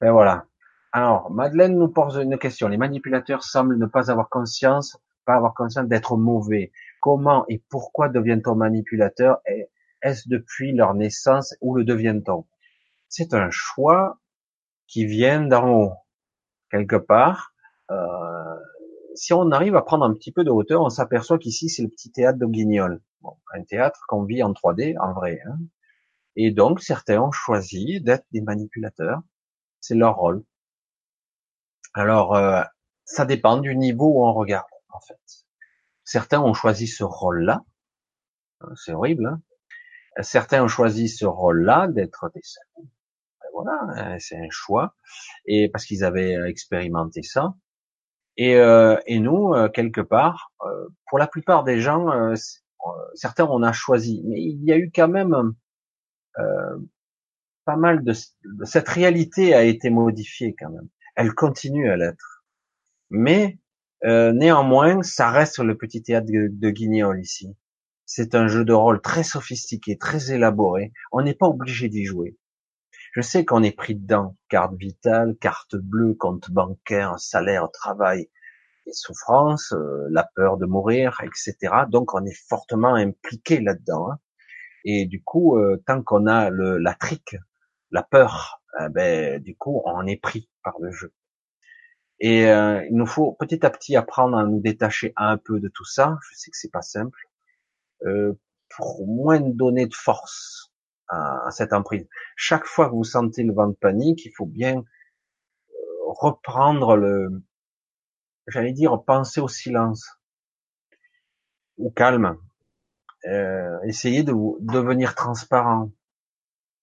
ben 0.00 0.12
voilà. 0.12 0.46
Alors, 0.92 1.30
Madeleine 1.30 1.78
nous 1.78 1.88
pose 1.88 2.16
une 2.16 2.38
question. 2.38 2.68
Les 2.68 2.78
manipulateurs 2.78 3.42
semblent 3.42 3.78
ne 3.78 3.86
pas 3.86 4.10
avoir 4.10 4.28
conscience, 4.30 4.98
pas 5.26 5.34
avoir 5.34 5.54
conscience 5.54 5.86
d'être 5.86 6.16
mauvais. 6.16 6.72
Comment 7.00 7.44
et 7.48 7.62
pourquoi 7.68 8.08
devient-on 8.08 8.54
manipulateur 8.54 9.40
Est-ce 10.02 10.28
depuis 10.28 10.72
leur 10.72 10.94
naissance 10.94 11.54
ou 11.60 11.74
le 11.74 11.84
devient-on? 11.84 12.46
C'est 13.08 13.34
un 13.34 13.50
choix 13.50 14.18
qui 14.86 15.04
vient 15.04 15.42
d'en 15.42 15.68
haut, 15.68 15.92
quelque 16.70 16.96
part. 16.96 17.52
Euh, 17.90 18.56
si 19.14 19.32
on 19.34 19.50
arrive 19.50 19.76
à 19.76 19.82
prendre 19.82 20.04
un 20.04 20.14
petit 20.14 20.32
peu 20.32 20.44
de 20.44 20.50
hauteur, 20.50 20.82
on 20.82 20.88
s'aperçoit 20.88 21.38
qu'ici 21.38 21.68
c'est 21.68 21.82
le 21.82 21.88
petit 21.88 22.10
théâtre 22.10 22.38
de 22.38 22.46
Guignol. 22.46 23.02
Bon, 23.20 23.36
un 23.52 23.62
théâtre 23.64 24.00
qu'on 24.08 24.24
vit 24.24 24.42
en 24.42 24.52
3D, 24.52 24.96
en 24.98 25.12
vrai. 25.12 25.40
Hein. 25.46 25.58
Et 26.36 26.50
donc 26.50 26.80
certains 26.80 27.20
ont 27.20 27.32
choisi 27.32 28.00
d'être 28.00 28.24
des 28.32 28.40
manipulateurs. 28.40 29.20
C'est 29.80 29.94
leur 29.94 30.16
rôle. 30.16 30.44
Alors, 31.98 32.36
euh, 32.36 32.62
ça 33.04 33.24
dépend 33.24 33.56
du 33.56 33.74
niveau 33.74 34.06
où 34.06 34.24
on 34.24 34.32
regarde, 34.32 34.68
en 34.90 35.00
fait. 35.00 35.18
Certains 36.04 36.40
ont 36.40 36.54
choisi 36.54 36.86
ce 36.86 37.02
rôle-là. 37.02 37.64
Euh, 38.62 38.72
c'est 38.76 38.92
horrible. 38.92 39.26
Hein 39.26 39.42
Certains 40.20 40.62
ont 40.62 40.68
choisi 40.68 41.08
ce 41.08 41.26
rôle-là 41.26 41.88
d'être 41.88 42.30
des 42.36 42.40
salauds. 42.42 42.88
Ben 43.40 43.48
voilà, 43.52 43.80
hein, 43.96 44.16
c'est 44.20 44.36
un 44.36 44.50
choix. 44.50 44.94
Et 45.44 45.68
parce 45.68 45.86
qu'ils 45.86 46.04
avaient 46.04 46.36
expérimenté 46.48 47.24
ça. 47.24 47.54
Et, 48.36 48.54
euh, 48.54 48.96
et 49.06 49.18
nous, 49.18 49.52
quelque 49.74 50.00
part, 50.00 50.52
pour 51.08 51.18
la 51.18 51.26
plupart 51.26 51.64
des 51.64 51.80
gens, 51.80 52.32
certains 53.14 53.46
on 53.46 53.64
a 53.64 53.72
choisi, 53.72 54.22
mais 54.26 54.40
il 54.40 54.62
y 54.62 54.72
a 54.72 54.76
eu 54.76 54.92
quand 54.94 55.08
même 55.08 55.54
pas 57.64 57.76
mal 57.76 58.04
de 58.04 58.12
cette 58.64 58.88
réalité 58.88 59.54
a 59.54 59.64
été 59.64 59.90
modifiée 59.90 60.54
quand 60.56 60.70
même 60.70 60.88
elle 61.18 61.34
continue 61.34 61.90
à 61.90 61.96
l'être. 61.96 62.44
Mais 63.10 63.58
euh, 64.04 64.32
néanmoins, 64.32 65.02
ça 65.02 65.30
reste 65.30 65.58
le 65.58 65.76
petit 65.76 66.00
théâtre 66.00 66.28
de, 66.30 66.70
Guignol 66.70 67.20
ici. 67.20 67.56
C'est 68.06 68.36
un 68.36 68.46
jeu 68.46 68.64
de 68.64 68.72
rôle 68.72 69.00
très 69.02 69.24
sophistiqué, 69.24 69.98
très 69.98 70.30
élaboré. 70.30 70.92
On 71.10 71.20
n'est 71.22 71.34
pas 71.34 71.48
obligé 71.48 71.88
d'y 71.88 72.04
jouer. 72.04 72.38
Je 73.14 73.20
sais 73.20 73.44
qu'on 73.44 73.64
est 73.64 73.76
pris 73.76 73.96
dedans. 73.96 74.36
Carte 74.48 74.76
vitale, 74.76 75.34
carte 75.40 75.74
bleue, 75.74 76.14
compte 76.14 76.52
bancaire, 76.52 77.18
salaire, 77.18 77.68
travail, 77.72 78.30
les 78.86 78.92
souffrances, 78.92 79.72
euh, 79.72 80.06
la 80.10 80.22
peur 80.36 80.56
de 80.56 80.66
mourir, 80.66 81.20
etc. 81.24 81.56
Donc 81.90 82.14
on 82.14 82.24
est 82.24 82.48
fortement 82.48 82.94
impliqué 82.94 83.58
là-dedans. 83.58 84.12
Hein. 84.12 84.18
Et 84.84 85.04
du 85.06 85.20
coup, 85.24 85.58
euh, 85.58 85.82
tant 85.84 86.00
qu'on 86.00 86.28
a 86.28 86.48
le, 86.48 86.78
la 86.78 86.94
trique, 86.94 87.34
la 87.90 88.04
peur, 88.04 88.62
ben, 88.90 89.42
du 89.42 89.56
coup, 89.56 89.82
on 89.84 90.06
est 90.06 90.16
pris 90.16 90.48
par 90.62 90.78
le 90.80 90.90
jeu. 90.90 91.12
Et 92.20 92.46
euh, 92.46 92.84
il 92.86 92.96
nous 92.96 93.06
faut 93.06 93.32
petit 93.32 93.64
à 93.64 93.70
petit 93.70 93.96
apprendre 93.96 94.36
à 94.36 94.44
nous 94.44 94.60
détacher 94.60 95.12
un 95.16 95.36
peu 95.36 95.60
de 95.60 95.68
tout 95.68 95.84
ça. 95.84 96.18
Je 96.28 96.36
sais 96.36 96.50
que 96.50 96.56
c'est 96.56 96.70
pas 96.70 96.82
simple. 96.82 97.18
Euh, 98.06 98.34
pour 98.76 99.06
moins 99.06 99.40
donner 99.40 99.86
de 99.86 99.94
force 99.94 100.72
à, 101.08 101.50
cette 101.50 101.72
emprise. 101.72 102.06
Chaque 102.36 102.66
fois 102.66 102.88
que 102.88 102.94
vous 102.94 103.04
sentez 103.04 103.42
le 103.42 103.52
vent 103.52 103.68
de 103.68 103.74
panique, 103.74 104.24
il 104.26 104.32
faut 104.32 104.46
bien 104.46 104.76
euh, 104.76 105.74
reprendre 106.04 106.96
le, 106.96 107.42
j'allais 108.46 108.72
dire, 108.72 109.02
penser 109.04 109.40
au 109.40 109.48
silence, 109.48 110.18
au 111.78 111.90
calme, 111.90 112.36
euh, 113.26 113.80
essayer 113.84 114.22
de 114.22 114.34
devenir 114.60 115.14
transparent, 115.14 115.90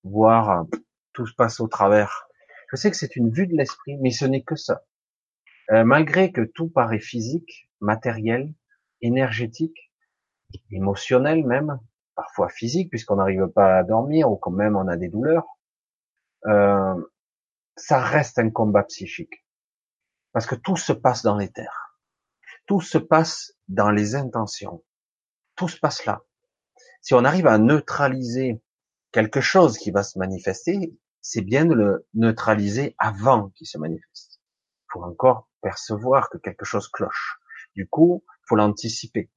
voir 0.03 0.49
euh, 0.49 0.63
tout 1.15 1.25
se 1.25 1.34
passe 1.34 1.60
au 1.60 1.67
travers. 1.67 2.28
Je 2.71 2.75
sais 2.75 2.91
que 2.91 2.97
c'est 2.97 3.15
une 3.15 3.32
vue 3.32 3.47
de 3.47 3.56
l'esprit, 3.56 3.97
mais 3.97 4.12
ce 4.12 4.25
n'est 4.25 4.43
que 4.43 4.56
ça. 4.56 4.84
Euh, 5.71 5.84
malgré 5.84 6.32
que 6.32 6.41
tout 6.41 6.69
paraît 6.69 6.99
physique, 6.99 7.69
matériel, 7.80 8.54
énergétique, 9.01 9.91
émotionnel 10.71 11.43
même, 11.45 11.80
parfois 12.15 12.49
physique 12.49 12.89
puisqu'on 12.89 13.15
n'arrive 13.15 13.47
pas 13.47 13.80
à 13.80 13.84
dormir 13.84 14.32
ou 14.32 14.38
quand 14.38 14.51
même 14.51 14.75
on 14.75 14.88
a 14.88 14.97
des 14.97 15.10
douleurs, 15.10 15.45
euh, 16.45 16.95
ça 17.75 17.99
reste 17.99 18.38
un 18.38 18.49
combat 18.51 18.84
psychique. 18.84 19.45
Parce 20.32 20.45
que 20.45 20.56
tout 20.56 20.78
se 20.78 20.93
passe 20.93 21.23
dans 21.23 21.38
les 21.38 21.49
terres. 21.49 21.97
Tout 22.67 22.82
se 22.82 22.97
passe 22.97 23.54
dans 23.67 23.89
les 23.89 24.15
intentions. 24.15 24.84
Tout 25.56 25.67
se 25.67 25.80
passe 25.80 26.06
là. 26.06 26.21
Si 27.01 27.13
on 27.13 27.23
arrive 27.23 27.47
à 27.47 27.58
neutraliser 27.58 28.62
quelque 29.12 29.39
chose 29.39 29.78
qui 29.78 29.91
va 29.91 30.04
se 30.04 30.19
manifester, 30.19 30.93
c'est 31.27 31.41
bien 31.41 31.65
de 31.65 31.73
le 31.73 32.07
neutraliser 32.13 32.95
avant 32.99 33.49
qu'il 33.49 33.65
se 33.65 33.79
manifeste. 33.79 34.39
Pour 34.88 35.05
encore 35.05 35.49
percevoir 35.59 36.29
que 36.29 36.38
quelque 36.38 36.65
chose 36.65 36.88
cloche. 36.88 37.39
Du 37.75 37.88
coup, 37.88 38.23
il 38.27 38.47
faut 38.47 38.55
l'anticiper. 38.55 39.31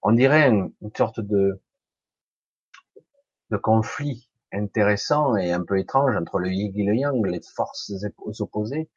On 0.00 0.12
dirait 0.12 0.48
une, 0.48 0.72
sorte 0.96 1.20
de, 1.20 1.62
de 3.50 3.56
conflit 3.58 4.30
intéressant 4.50 5.36
et 5.36 5.52
un 5.52 5.62
peu 5.62 5.78
étrange 5.78 6.16
entre 6.16 6.38
le 6.38 6.50
yin 6.50 6.72
et 6.74 6.84
le 6.84 6.94
yang, 6.94 7.26
les 7.26 7.42
forces 7.54 7.92
opposées. 8.40 8.88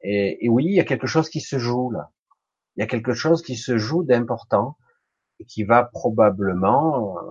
Et, 0.00 0.46
et, 0.46 0.48
oui, 0.48 0.64
il 0.64 0.74
y 0.74 0.80
a 0.80 0.84
quelque 0.84 1.06
chose 1.06 1.28
qui 1.28 1.42
se 1.42 1.58
joue 1.58 1.90
là. 1.90 2.10
Il 2.76 2.80
y 2.80 2.84
a 2.84 2.86
quelque 2.86 3.12
chose 3.12 3.42
qui 3.42 3.56
se 3.56 3.76
joue 3.76 4.02
d'important 4.02 4.78
et 5.40 5.44
qui 5.44 5.62
va 5.62 5.84
probablement 5.84 7.18
euh, 7.18 7.22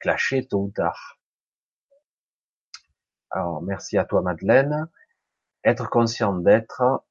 clasher 0.00 0.46
tôt 0.46 0.64
ou 0.64 0.70
tard. 0.70 1.17
Alors, 3.30 3.62
merci 3.62 3.98
à 3.98 4.04
toi 4.04 4.22
Madeleine. 4.22 4.88
Être 5.64 5.88
conscient 5.90 6.34
d'être, 6.34 7.04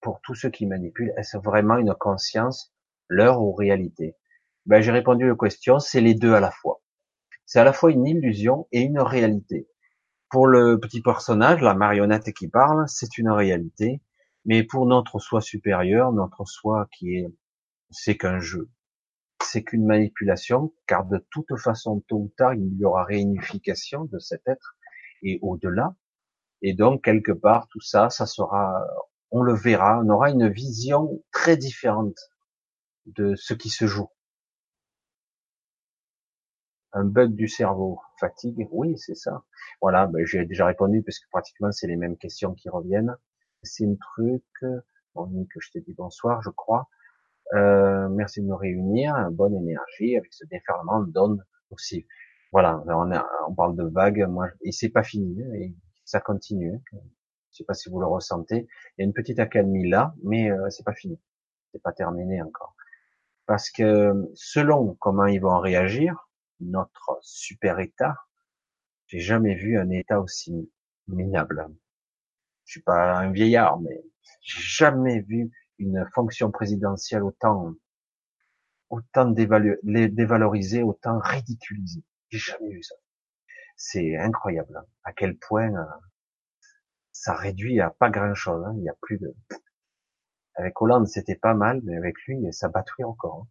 pour 0.00 0.20
tous 0.22 0.34
ceux 0.34 0.50
qui 0.50 0.66
manipulent, 0.66 1.12
est-ce 1.16 1.36
vraiment 1.38 1.76
une 1.76 1.94
conscience, 1.94 2.72
leur 3.08 3.40
ou 3.40 3.52
réalité? 3.52 4.16
Ben, 4.66 4.80
J'ai 4.80 4.92
répondu 4.92 5.30
aux 5.30 5.36
questions, 5.36 5.78
c'est 5.78 6.00
les 6.00 6.14
deux 6.14 6.34
à 6.34 6.40
la 6.40 6.50
fois. 6.50 6.80
C'est 7.46 7.60
à 7.60 7.64
la 7.64 7.72
fois 7.72 7.90
une 7.90 8.06
illusion 8.06 8.68
et 8.72 8.80
une 8.80 9.00
réalité. 9.00 9.68
Pour 10.30 10.46
le 10.46 10.80
petit 10.80 11.02
personnage, 11.02 11.60
la 11.60 11.74
marionnette 11.74 12.32
qui 12.32 12.48
parle, 12.48 12.84
c'est 12.88 13.18
une 13.18 13.30
réalité, 13.30 14.02
mais 14.44 14.64
pour 14.64 14.86
notre 14.86 15.18
soi 15.18 15.40
supérieur, 15.40 16.12
notre 16.12 16.44
soi 16.46 16.88
qui 16.90 17.16
est, 17.16 17.32
c'est 17.90 18.16
qu'un 18.16 18.40
jeu, 18.40 18.70
c'est 19.42 19.62
qu'une 19.62 19.86
manipulation, 19.86 20.72
car 20.86 21.04
de 21.04 21.24
toute 21.30 21.56
façon, 21.58 22.00
tôt 22.08 22.16
ou 22.16 22.32
tard, 22.36 22.54
il 22.54 22.76
y 22.76 22.84
aura 22.84 23.04
réunification 23.04 24.06
de 24.06 24.18
cet 24.18 24.42
être, 24.48 24.73
et 25.24 25.38
au-delà, 25.42 25.96
et 26.66 26.72
donc, 26.72 27.04
quelque 27.04 27.30
part, 27.32 27.68
tout 27.68 27.82
ça, 27.82 28.08
ça 28.08 28.24
sera, 28.24 28.86
on 29.30 29.42
le 29.42 29.52
verra, 29.52 30.00
on 30.02 30.08
aura 30.08 30.30
une 30.30 30.48
vision 30.48 31.22
très 31.30 31.58
différente 31.58 32.16
de 33.04 33.34
ce 33.34 33.52
qui 33.52 33.68
se 33.68 33.86
joue. 33.86 34.08
Un 36.94 37.04
bug 37.04 37.34
du 37.34 37.48
cerveau, 37.48 38.00
fatigue, 38.18 38.66
oui, 38.70 38.96
c'est 38.96 39.14
ça. 39.14 39.44
Voilà, 39.82 40.06
ben, 40.06 40.24
j'ai 40.24 40.46
déjà 40.46 40.64
répondu 40.64 41.02
parce 41.02 41.18
que 41.18 41.28
pratiquement 41.30 41.70
c'est 41.70 41.86
les 41.86 41.96
mêmes 41.96 42.16
questions 42.16 42.54
qui 42.54 42.70
reviennent. 42.70 43.14
C'est 43.62 43.84
un 43.84 43.96
truc, 43.96 44.44
bon, 45.14 45.46
que 45.52 45.60
je 45.60 45.70
t'ai 45.70 45.82
dit 45.82 45.92
bonsoir, 45.92 46.40
je 46.40 46.50
crois. 46.50 46.88
Euh, 47.52 48.08
merci 48.08 48.40
de 48.40 48.46
nous 48.46 48.56
réunir, 48.56 49.28
bonne 49.32 49.54
énergie 49.54 50.16
avec 50.16 50.32
ce 50.32 50.46
déferlement 50.46 51.02
donne 51.02 51.44
aussi. 51.70 52.06
Voilà, 52.54 52.84
on, 52.86 53.10
on 53.48 53.54
parle 53.56 53.74
de 53.74 53.82
vagues, 53.82 54.28
moi, 54.28 54.46
et 54.62 54.70
c'est 54.70 54.88
pas 54.88 55.02
fini. 55.02 55.42
Hein, 55.42 55.72
ça 56.04 56.20
continue. 56.20 56.80
Je 56.92 56.98
sais 57.50 57.64
pas 57.64 57.74
si 57.74 57.90
vous 57.90 57.98
le 57.98 58.06
ressentez. 58.06 58.68
Il 58.96 59.00
y 59.00 59.02
a 59.02 59.06
une 59.06 59.12
petite 59.12 59.40
accalmie 59.40 59.90
là, 59.90 60.14
mais 60.22 60.52
euh, 60.52 60.70
c'est 60.70 60.84
pas 60.84 60.94
fini. 60.94 61.20
C'est 61.72 61.82
pas 61.82 61.90
terminé 61.90 62.40
encore. 62.42 62.76
Parce 63.46 63.70
que 63.70 64.30
selon 64.34 64.94
comment 65.00 65.26
ils 65.26 65.40
vont 65.40 65.58
réagir, 65.58 66.28
notre 66.60 67.18
super 67.22 67.80
état, 67.80 68.14
j'ai 69.08 69.18
jamais 69.18 69.56
vu 69.56 69.76
un 69.76 69.90
état 69.90 70.20
aussi 70.20 70.70
minable. 71.08 71.66
Je 72.66 72.70
suis 72.74 72.82
pas 72.82 73.18
un 73.18 73.32
vieillard, 73.32 73.80
mais 73.80 74.00
j'ai 74.42 74.60
jamais 74.60 75.22
vu 75.22 75.50
une 75.80 76.06
fonction 76.14 76.52
présidentielle 76.52 77.24
autant 77.24 77.74
autant 78.90 79.26
dévalorisée, 79.28 80.84
autant 80.84 81.18
ridiculisée. 81.18 82.04
J'ai 82.34 82.40
jamais 82.52 82.70
vu 82.70 82.82
ça. 82.82 82.96
C'est 83.76 84.16
incroyable 84.16 84.76
hein, 84.76 84.84
à 85.04 85.12
quel 85.12 85.38
point 85.38 85.72
euh, 85.72 85.84
ça 87.12 87.32
réduit 87.32 87.80
à 87.80 87.90
pas 87.90 88.10
grand 88.10 88.34
chose. 88.34 88.64
Hein. 88.66 88.74
Il 88.76 88.82
y 88.82 88.88
a 88.88 88.94
plus 89.02 89.18
de. 89.18 89.32
Avec 90.56 90.82
Hollande, 90.82 91.06
c'était 91.06 91.36
pas 91.36 91.54
mal, 91.54 91.80
mais 91.84 91.96
avec 91.96 92.20
lui, 92.26 92.52
ça 92.52 92.68
batouille 92.68 93.04
encore. 93.04 93.42
Hein. 93.42 93.48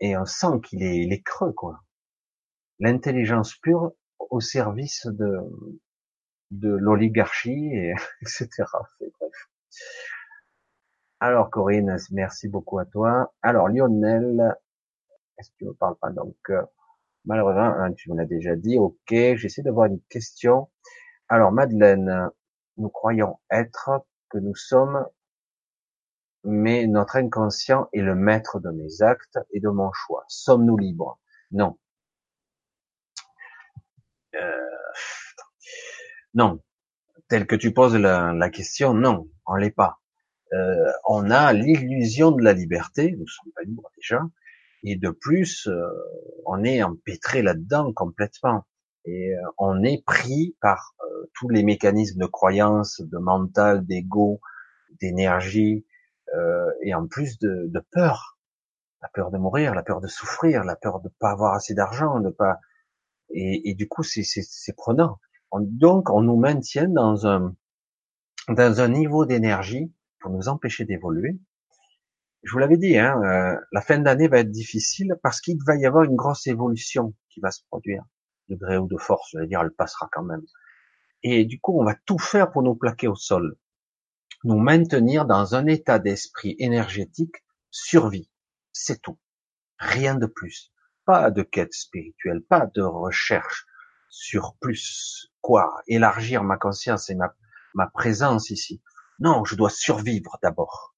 Et 0.00 0.18
on 0.18 0.26
sent 0.26 0.60
qu'il 0.64 0.82
est, 0.82 0.98
il 0.98 1.14
est 1.14 1.22
creux, 1.22 1.54
quoi. 1.54 1.82
L'intelligence 2.78 3.54
pure 3.54 3.94
au 4.18 4.40
service 4.40 5.06
de 5.06 5.38
de 6.50 6.68
l'oligarchie, 6.68 7.70
et 7.74 7.94
etc. 8.20 8.64
Bref. 9.00 9.48
Alors 11.20 11.48
Corinne, 11.48 11.96
merci 12.10 12.48
beaucoup 12.48 12.78
à 12.78 12.84
toi. 12.84 13.32
Alors 13.40 13.68
Lionel, 13.68 14.54
est-ce 15.38 15.48
que 15.52 15.56
tu 15.56 15.64
ne 15.64 15.72
parles 15.72 15.96
pas 15.96 16.10
donc 16.10 16.36
euh, 16.50 16.62
Malheureusement, 17.24 17.62
hein, 17.62 17.92
tu 17.92 18.10
me 18.10 18.16
l'as 18.16 18.26
déjà 18.26 18.54
dit. 18.54 18.78
Ok, 18.78 18.96
j'essaie 19.08 19.62
d'avoir 19.62 19.86
une 19.86 20.00
question. 20.08 20.70
Alors, 21.28 21.52
Madeleine, 21.52 22.28
nous 22.76 22.88
croyons 22.90 23.38
être 23.50 23.90
que 24.28 24.38
nous 24.38 24.54
sommes, 24.54 25.06
mais 26.44 26.86
notre 26.86 27.16
inconscient 27.16 27.88
est 27.92 28.02
le 28.02 28.14
maître 28.14 28.60
de 28.60 28.70
mes 28.70 29.02
actes 29.02 29.38
et 29.52 29.60
de 29.60 29.68
mon 29.68 29.90
choix. 29.92 30.24
Sommes-nous 30.28 30.76
libres? 30.76 31.18
Non. 31.50 31.78
Euh... 34.34 34.74
Non. 36.34 36.60
Tel 37.28 37.46
que 37.46 37.56
tu 37.56 37.72
poses 37.72 37.96
la, 37.96 38.50
question, 38.50 38.92
non, 38.92 39.28
on 39.46 39.54
l'est 39.54 39.70
pas. 39.70 40.00
Euh, 40.52 40.92
on 41.06 41.30
a 41.30 41.52
l'illusion 41.52 42.32
de 42.32 42.42
la 42.42 42.52
liberté, 42.52 43.14
nous 43.18 43.26
sommes 43.26 43.52
pas 43.52 43.62
libres 43.62 43.90
déjà, 43.96 44.20
et 44.84 44.96
de 44.96 45.10
plus, 45.10 45.66
euh, 45.66 45.88
on 46.44 46.62
est 46.62 46.82
empêtré 46.82 47.42
là-dedans 47.42 47.92
complètement. 47.92 48.66
Et 49.06 49.34
euh, 49.34 49.40
on 49.58 49.82
est 49.82 50.04
pris 50.04 50.56
par 50.60 50.94
euh, 51.02 51.30
tous 51.34 51.48
les 51.48 51.62
mécanismes 51.62 52.20
de 52.20 52.26
croyance, 52.26 53.00
de 53.00 53.18
mental, 53.18 53.84
d'ego, 53.86 54.40
d'énergie, 55.00 55.86
et 56.82 56.94
en 56.94 57.06
plus 57.06 57.38
de, 57.38 57.68
de, 57.68 57.80
peur. 57.92 58.40
La 59.02 59.08
peur 59.08 59.30
de 59.30 59.38
mourir, 59.38 59.72
la 59.72 59.84
peur 59.84 60.00
de 60.00 60.08
souffrir, 60.08 60.64
la 60.64 60.74
peur 60.74 61.00
de 61.00 61.08
pas 61.20 61.30
avoir 61.30 61.54
assez 61.54 61.74
d'argent, 61.74 62.18
de 62.18 62.30
pas. 62.30 62.58
Et, 63.30 63.70
et 63.70 63.74
du 63.74 63.86
coup, 63.86 64.02
c'est 64.02 64.76
prenant. 64.76 65.20
donc, 65.52 66.10
on 66.10 66.22
nous 66.22 66.36
maintient 66.36 66.88
dans 66.88 67.28
un 67.28 67.54
dans 68.48 68.80
un 68.80 68.88
niveau 68.88 69.26
d'énergie 69.26 69.92
pour 70.20 70.32
nous 70.32 70.48
empêcher 70.48 70.84
d'évoluer, 70.84 71.38
je 72.44 72.52
vous 72.52 72.58
l'avais 72.58 72.76
dit, 72.76 72.98
hein, 72.98 73.20
euh, 73.24 73.58
la 73.72 73.80
fin 73.80 73.98
d'année 73.98 74.28
va 74.28 74.40
être 74.40 74.50
difficile 74.50 75.16
parce 75.22 75.40
qu'il 75.40 75.56
va 75.66 75.76
y 75.76 75.86
avoir 75.86 76.04
une 76.04 76.14
grosse 76.14 76.46
évolution 76.46 77.14
qui 77.30 77.40
va 77.40 77.50
se 77.50 77.62
produire, 77.68 78.04
de 78.48 78.56
gré 78.56 78.76
ou 78.76 78.86
de 78.86 78.98
force, 78.98 79.30
je 79.32 79.38
veux 79.38 79.46
dire, 79.46 79.62
elle 79.62 79.70
passera 79.70 80.08
quand 80.12 80.22
même. 80.22 80.42
Et 81.22 81.46
du 81.46 81.58
coup, 81.58 81.80
on 81.80 81.84
va 81.84 81.94
tout 82.06 82.18
faire 82.18 82.52
pour 82.52 82.62
nous 82.62 82.74
plaquer 82.74 83.08
au 83.08 83.14
sol, 83.14 83.56
nous 84.44 84.58
maintenir 84.58 85.24
dans 85.24 85.54
un 85.54 85.66
état 85.66 85.98
d'esprit 85.98 86.54
énergétique 86.58 87.36
survie. 87.70 88.30
C'est 88.72 89.00
tout. 89.00 89.18
Rien 89.78 90.14
de 90.14 90.26
plus. 90.26 90.72
Pas 91.06 91.30
de 91.30 91.42
quête 91.42 91.72
spirituelle, 91.72 92.42
pas 92.42 92.66
de 92.74 92.82
recherche 92.82 93.66
sur 94.10 94.56
plus. 94.60 95.32
Quoi 95.40 95.74
Élargir 95.86 96.44
ma 96.44 96.58
conscience 96.58 97.08
et 97.08 97.14
ma, 97.14 97.34
ma 97.74 97.86
présence 97.86 98.50
ici. 98.50 98.82
Non, 99.18 99.44
je 99.44 99.54
dois 99.54 99.70
survivre 99.70 100.38
d'abord 100.42 100.93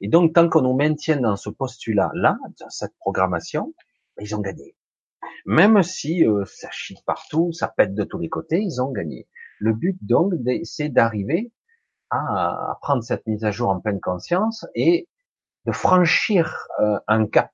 et 0.00 0.08
donc, 0.08 0.34
tant 0.34 0.48
qu'on 0.48 0.62
nous 0.62 0.76
maintient 0.76 1.20
dans 1.20 1.36
ce 1.36 1.50
postulat-là, 1.50 2.38
dans 2.60 2.70
cette 2.70 2.96
programmation, 2.98 3.74
ben, 4.16 4.24
ils 4.24 4.34
ont 4.34 4.40
gagné. 4.40 4.76
Même 5.46 5.82
si 5.82 6.26
euh, 6.26 6.44
ça 6.46 6.70
chie 6.70 6.98
partout, 7.06 7.52
ça 7.52 7.68
pète 7.68 7.94
de 7.94 8.04
tous 8.04 8.18
les 8.18 8.28
côtés, 8.28 8.60
ils 8.60 8.80
ont 8.80 8.92
gagné. 8.92 9.28
Le 9.58 9.72
but 9.72 9.98
donc, 10.02 10.34
c'est 10.64 10.88
d'arriver 10.88 11.52
à, 12.10 12.78
prendre 12.80 13.02
cette 13.02 13.26
mise 13.26 13.44
à 13.44 13.50
jour 13.50 13.70
en 13.70 13.80
pleine 13.80 14.00
conscience 14.00 14.66
et 14.74 15.08
de 15.66 15.72
franchir 15.72 16.66
euh, 16.80 16.98
un 17.08 17.26
cap, 17.26 17.50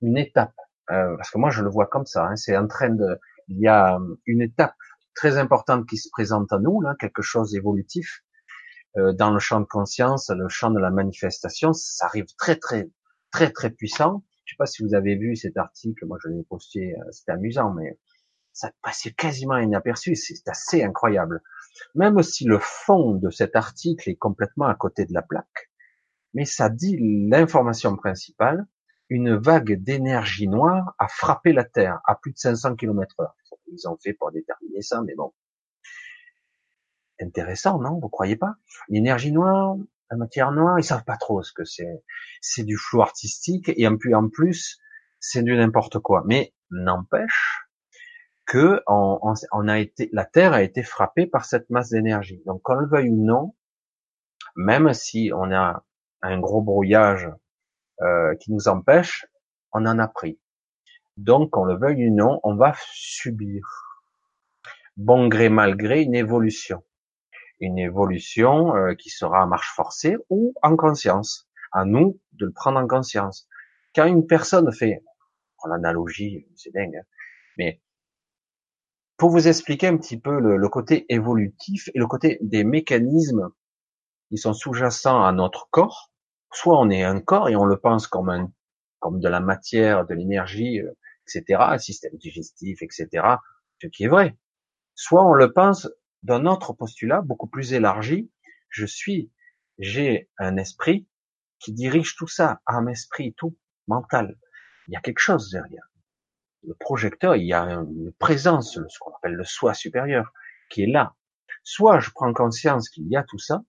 une 0.00 0.16
étape 0.16 0.54
euh, 0.90 1.16
parce 1.16 1.30
que 1.30 1.38
moi 1.38 1.50
je 1.50 1.62
le 1.62 1.70
vois 1.70 1.86
comme 1.86 2.06
ça. 2.06 2.26
Hein, 2.26 2.36
c'est 2.36 2.56
en 2.56 2.66
train 2.66 2.90
de, 2.90 3.18
il 3.48 3.58
y 3.58 3.68
a 3.68 3.98
une 4.26 4.42
étape 4.42 4.74
très 5.14 5.38
importante 5.38 5.86
qui 5.86 5.96
se 5.96 6.08
présente 6.10 6.52
à 6.52 6.58
nous, 6.58 6.80
là, 6.80 6.94
quelque 6.98 7.22
chose 7.22 7.52
d'évolutif 7.52 8.22
dans 8.96 9.30
le 9.30 9.38
champ 9.38 9.60
de 9.60 9.66
conscience, 9.66 10.30
le 10.30 10.48
champ 10.48 10.70
de 10.70 10.78
la 10.78 10.90
manifestation. 10.90 11.72
Ça 11.72 12.06
arrive 12.06 12.26
très 12.36 12.56
très 12.56 12.88
très 13.34 13.50
très 13.50 13.70
puissant. 13.70 14.24
Je 14.44 14.52
sais 14.52 14.56
pas 14.56 14.66
si 14.66 14.84
vous 14.84 14.94
avez 14.94 15.16
vu 15.16 15.34
cet 15.36 15.56
article. 15.56 16.06
Moi 16.06 16.18
je 16.22 16.28
l'ai 16.28 16.44
posté, 16.44 16.94
euh, 16.94 17.10
c'était 17.10 17.32
amusant, 17.32 17.72
mais 17.72 17.98
ça 18.52 18.70
passait 18.82 19.12
quasiment 19.12 19.58
inaperçu. 19.58 20.14
C'est 20.14 20.46
assez 20.48 20.84
incroyable. 20.84 21.42
Même 21.94 22.22
si 22.22 22.44
le 22.44 22.58
fond 22.60 23.14
de 23.14 23.30
cet 23.30 23.56
article 23.56 24.08
est 24.08 24.16
complètement 24.16 24.66
à 24.66 24.74
côté 24.76 25.04
de 25.04 25.12
la 25.12 25.22
plaque, 25.22 25.70
mais 26.32 26.44
ça 26.44 26.68
dit 26.68 26.96
l'information 27.00 27.96
principale, 27.96 28.66
une 29.08 29.34
vague 29.36 29.82
d'énergie 29.82 30.48
noire 30.48 30.94
a 30.98 31.08
frappé 31.08 31.52
la 31.52 31.64
Terre 31.64 32.00
à 32.06 32.14
plus 32.14 32.32
de 32.32 32.38
500 32.38 32.76
km 32.76 33.14
heure. 33.20 33.34
Ils 33.66 33.88
ont 33.88 33.96
fait 34.02 34.12
pour 34.12 34.30
déterminer 34.30 34.82
ça, 34.82 35.02
mais 35.02 35.14
bon. 35.16 35.32
Intéressant, 37.20 37.78
non? 37.78 37.98
Vous 38.00 38.08
croyez 38.08 38.36
pas? 38.36 38.54
L'énergie 38.88 39.32
noire, 39.32 39.76
la 40.10 40.16
matière 40.16 40.52
noire, 40.52 40.78
ils 40.78 40.84
savent 40.84 41.04
pas 41.04 41.16
trop 41.16 41.42
ce 41.42 41.52
que 41.52 41.64
c'est. 41.64 42.02
C'est 42.40 42.64
du 42.64 42.76
flou 42.76 43.02
artistique 43.02 43.70
et 43.76 43.86
en 43.86 43.96
plus, 43.96 44.14
en 44.14 44.28
plus, 44.28 44.78
c'est 45.20 45.42
du 45.42 45.56
n'importe 45.56 45.98
quoi. 45.98 46.22
Mais 46.26 46.54
n'empêche 46.70 47.64
que 48.46 48.82
on, 48.86 49.68
a 49.68 49.78
été, 49.78 50.10
la 50.12 50.24
Terre 50.24 50.52
a 50.52 50.62
été 50.62 50.82
frappée 50.82 51.26
par 51.26 51.44
cette 51.44 51.70
masse 51.70 51.90
d'énergie. 51.90 52.42
Donc, 52.46 52.62
qu'on 52.62 52.74
le 52.74 52.86
veuille 52.86 53.10
ou 53.10 53.24
non, 53.24 53.54
même 54.56 54.92
si 54.92 55.30
on 55.34 55.50
a 55.52 55.84
un 56.22 56.38
gros 56.40 56.62
brouillage 56.62 57.30
euh, 58.02 58.34
qui 58.36 58.52
nous 58.52 58.68
empêche, 58.68 59.26
on 59.72 59.86
en 59.86 59.98
a 59.98 60.08
pris. 60.08 60.38
Donc, 61.16 61.50
qu'on 61.50 61.64
le 61.64 61.76
veuille 61.76 62.08
ou 62.08 62.14
non, 62.14 62.40
on 62.42 62.56
va 62.56 62.74
subir, 62.92 63.64
bon 64.96 65.28
gré 65.28 65.48
mal 65.48 65.76
gré, 65.76 66.02
une 66.02 66.14
évolution. 66.14 66.84
Une 67.64 67.78
évolution 67.78 68.76
euh, 68.76 68.94
qui 68.94 69.08
sera 69.08 69.42
à 69.42 69.46
marche 69.46 69.72
forcée 69.74 70.16
ou 70.28 70.52
en 70.62 70.76
conscience. 70.76 71.48
À 71.72 71.84
nous 71.84 72.20
de 72.32 72.46
le 72.46 72.52
prendre 72.52 72.78
en 72.78 72.86
conscience. 72.86 73.48
Quand 73.94 74.04
une 74.04 74.26
personne 74.26 74.70
fait, 74.70 75.02
l'analogie, 75.66 76.46
c'est 76.56 76.72
dingue, 76.72 76.96
hein, 76.96 77.06
mais 77.56 77.80
pour 79.16 79.30
vous 79.30 79.48
expliquer 79.48 79.86
un 79.86 79.96
petit 79.96 80.20
peu 80.20 80.38
le, 80.40 80.68
côté 80.68 81.06
évolutif 81.08 81.88
et 81.94 81.98
le 81.98 82.06
côté 82.06 82.38
des 82.42 82.64
mécanismes 82.64 83.50
qui 84.28 84.36
sont 84.36 84.52
sous-jacents 84.52 85.24
à 85.24 85.32
notre 85.32 85.68
corps, 85.70 86.12
soit 86.52 86.78
on 86.78 86.90
est 86.90 87.02
un 87.02 87.20
corps 87.20 87.48
et 87.48 87.56
on 87.56 87.64
le 87.64 87.78
pense 87.78 88.06
comme 88.06 88.28
un, 88.28 88.52
comme 88.98 89.20
de 89.20 89.28
la 89.28 89.40
matière, 89.40 90.04
de 90.06 90.14
l'énergie, 90.14 90.80
euh, 90.80 90.92
etc., 91.26 91.60
un 91.60 91.78
système 91.78 92.16
digestif, 92.16 92.82
etc., 92.82 93.08
ce 93.80 93.86
qui 93.86 94.04
est 94.04 94.08
vrai. 94.08 94.36
Soit 94.94 95.24
on 95.24 95.34
le 95.34 95.52
pense 95.52 95.88
d'un 96.24 96.46
autre 96.46 96.72
postulat 96.72 97.22
beaucoup 97.22 97.46
plus 97.46 97.72
élargi. 97.72 98.30
Je 98.68 98.84
suis, 98.86 99.30
j'ai 99.78 100.28
un 100.38 100.56
esprit 100.56 101.06
qui 101.60 101.72
dirige 101.72 102.16
tout 102.16 102.28
ça, 102.28 102.60
âme, 102.66 102.88
esprit, 102.88 103.34
tout, 103.34 103.56
mental. 103.86 104.36
Il 104.88 104.94
y 104.94 104.96
a 104.96 105.00
quelque 105.00 105.20
chose 105.20 105.50
derrière 105.50 105.88
le 106.66 106.74
projecteur, 106.74 107.36
il 107.36 107.44
y 107.44 107.52
a 107.52 107.62
une 107.62 108.12
présence, 108.18 108.74
ce 108.74 108.98
qu'on 108.98 109.14
appelle 109.14 109.34
le 109.34 109.44
soi 109.44 109.74
supérieur, 109.74 110.32
qui 110.70 110.82
est 110.82 110.90
là. 110.90 111.14
Soit 111.62 112.00
je 112.00 112.10
prends 112.10 112.32
conscience 112.32 112.88
qu'il 112.88 113.06
y 113.08 113.16
a 113.16 113.22
tout 113.22 113.38
ça, 113.38 113.62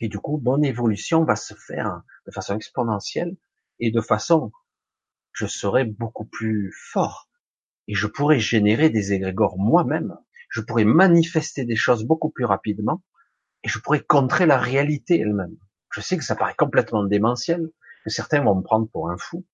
et 0.00 0.08
du 0.08 0.18
coup, 0.18 0.40
mon 0.42 0.62
évolution 0.62 1.24
va 1.24 1.36
se 1.36 1.54
faire 1.54 2.02
de 2.26 2.32
façon 2.32 2.56
exponentielle 2.56 3.36
et 3.78 3.90
de 3.90 4.00
façon, 4.00 4.52
je 5.32 5.46
serai 5.46 5.84
beaucoup 5.84 6.24
plus 6.24 6.72
fort. 6.74 7.28
Et 7.86 7.94
je 7.94 8.06
pourrais 8.06 8.38
générer 8.38 8.88
des 8.88 9.12
égrégores 9.12 9.58
moi-même. 9.58 10.16
Je 10.50 10.60
pourrais 10.60 10.84
manifester 10.84 11.64
des 11.64 11.76
choses 11.76 12.04
beaucoup 12.04 12.30
plus 12.30 12.44
rapidement 12.44 13.02
et 13.62 13.68
je 13.68 13.78
pourrais 13.78 14.00
contrer 14.00 14.46
la 14.46 14.58
réalité 14.58 15.20
elle-même. 15.20 15.56
Je 15.92 16.00
sais 16.00 16.16
que 16.18 16.24
ça 16.24 16.36
paraît 16.36 16.54
complètement 16.56 17.04
démentiel, 17.04 17.70
que 18.04 18.10
certains 18.10 18.42
vont 18.42 18.56
me 18.56 18.62
prendre 18.62 18.88
pour 18.88 19.10
un 19.10 19.16
fou, 19.16 19.46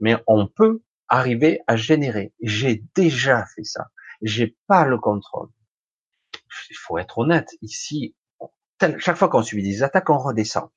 mais 0.00 0.16
on 0.26 0.46
peut 0.46 0.82
arriver 1.08 1.60
à 1.66 1.76
générer. 1.76 2.32
J'ai 2.40 2.84
déjà 2.94 3.44
fait 3.54 3.64
ça. 3.64 3.90
J'ai 4.22 4.56
pas 4.66 4.84
le 4.84 4.98
contrôle. 4.98 5.48
Il 6.70 6.76
faut 6.76 6.98
être 6.98 7.18
honnête. 7.18 7.50
Ici, 7.62 8.14
chaque 8.98 9.16
fois 9.16 9.28
qu'on 9.28 9.42
subit 9.42 9.62
des 9.62 9.82
attaques, 9.82 10.10
on 10.10 10.18
redescend. 10.18 10.70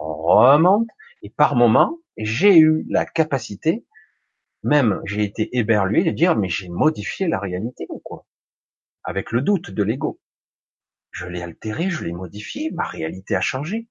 On 0.00 0.14
remonte. 0.14 0.88
Et 1.22 1.30
par 1.30 1.54
moment, 1.56 1.98
j'ai 2.16 2.58
eu 2.58 2.84
la 2.88 3.04
capacité, 3.06 3.86
même 4.62 5.00
j'ai 5.04 5.24
été 5.24 5.56
éberlué 5.56 6.04
de 6.04 6.10
dire, 6.10 6.36
mais 6.36 6.48
j'ai 6.48 6.68
modifié 6.68 7.28
la 7.28 7.38
réalité 7.38 7.86
ou 7.88 8.00
quoi? 8.00 8.26
Avec 9.04 9.32
le 9.32 9.42
doute 9.42 9.70
de 9.70 9.82
l'ego. 9.82 10.20
Je 11.10 11.26
l'ai 11.26 11.42
altéré, 11.42 11.90
je 11.90 12.04
l'ai 12.04 12.12
modifié, 12.12 12.70
ma 12.72 12.84
réalité 12.84 13.36
a 13.36 13.40
changé. 13.40 13.88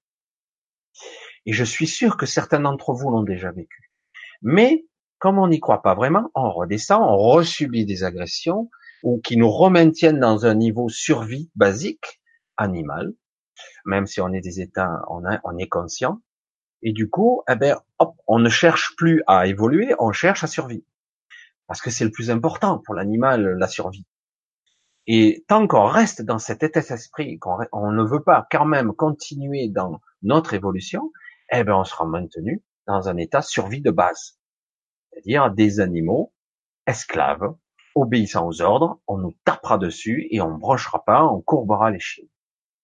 Et 1.46 1.52
je 1.52 1.64
suis 1.64 1.86
sûr 1.86 2.16
que 2.16 2.26
certains 2.26 2.60
d'entre 2.60 2.92
vous 2.92 3.10
l'ont 3.10 3.22
déjà 3.22 3.52
vécu. 3.52 3.92
Mais 4.42 4.84
comme 5.18 5.38
on 5.38 5.48
n'y 5.48 5.60
croit 5.60 5.82
pas 5.82 5.94
vraiment, 5.94 6.30
on 6.34 6.50
redescend, 6.50 7.00
on 7.02 7.16
resubit 7.16 7.86
des 7.86 8.02
agressions 8.02 8.70
ou 9.02 9.20
qui 9.20 9.36
nous 9.36 9.50
remaintiennent 9.50 10.20
dans 10.20 10.46
un 10.46 10.54
niveau 10.54 10.88
survie 10.88 11.50
basique, 11.54 12.20
animal, 12.56 13.12
même 13.84 14.06
si 14.06 14.20
on 14.20 14.32
est 14.32 14.40
des 14.40 14.60
états, 14.60 15.02
on, 15.08 15.22
on 15.44 15.58
est 15.58 15.68
conscient. 15.68 16.20
Et 16.82 16.92
du 16.92 17.08
coup, 17.08 17.42
eh 17.48 17.54
ben, 17.54 17.78
hop, 17.98 18.14
on 18.26 18.40
ne 18.40 18.48
cherche 18.48 18.94
plus 18.96 19.22
à 19.26 19.46
évoluer, 19.46 19.94
on 20.00 20.12
cherche 20.12 20.42
à 20.42 20.48
survivre. 20.48 20.84
Parce 21.68 21.80
que 21.80 21.90
c'est 21.90 22.04
le 22.04 22.10
plus 22.10 22.30
important 22.30 22.78
pour 22.78 22.94
l'animal, 22.94 23.56
la 23.58 23.68
survie. 23.68 24.04
Et 25.06 25.44
tant 25.48 25.66
qu'on 25.66 25.86
reste 25.86 26.22
dans 26.22 26.38
cet 26.38 26.62
état 26.62 26.80
d'esprit, 26.80 27.38
qu'on 27.38 27.58
on 27.72 27.92
ne 27.92 28.04
veut 28.04 28.22
pas 28.22 28.46
quand 28.50 28.64
même 28.64 28.92
continuer 28.92 29.68
dans 29.68 30.00
notre 30.22 30.54
évolution, 30.54 31.10
eh 31.52 31.64
ben, 31.64 31.74
on 31.74 31.84
sera 31.84 32.06
maintenu 32.06 32.62
dans 32.86 33.08
un 33.08 33.16
état 33.16 33.42
survie 33.42 33.82
de 33.82 33.90
base 33.90 34.38
c'est-à-dire 35.12 35.50
des 35.50 35.80
animaux 35.80 36.32
esclaves, 36.86 37.54
obéissant 37.94 38.46
aux 38.48 38.62
ordres, 38.62 39.00
on 39.06 39.18
nous 39.18 39.36
tapera 39.44 39.78
dessus 39.78 40.26
et 40.30 40.40
on 40.40 40.56
brochera 40.56 41.04
pas, 41.04 41.24
on 41.24 41.40
courbera 41.40 41.90
les 41.90 42.00
chiens. 42.00 42.26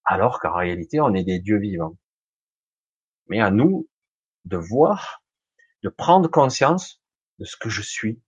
Alors 0.04 0.40
qu'en 0.40 0.54
réalité, 0.54 1.00
on 1.00 1.14
est 1.14 1.24
des 1.24 1.38
dieux 1.38 1.58
vivants. 1.58 1.96
Mais 3.28 3.40
à 3.40 3.50
nous 3.50 3.88
de 4.44 4.56
voir, 4.56 5.22
de 5.82 5.88
prendre 5.88 6.30
conscience 6.30 7.02
de 7.38 7.44
ce 7.44 7.56
que 7.56 7.68
je 7.68 7.82
suis. 7.82 8.22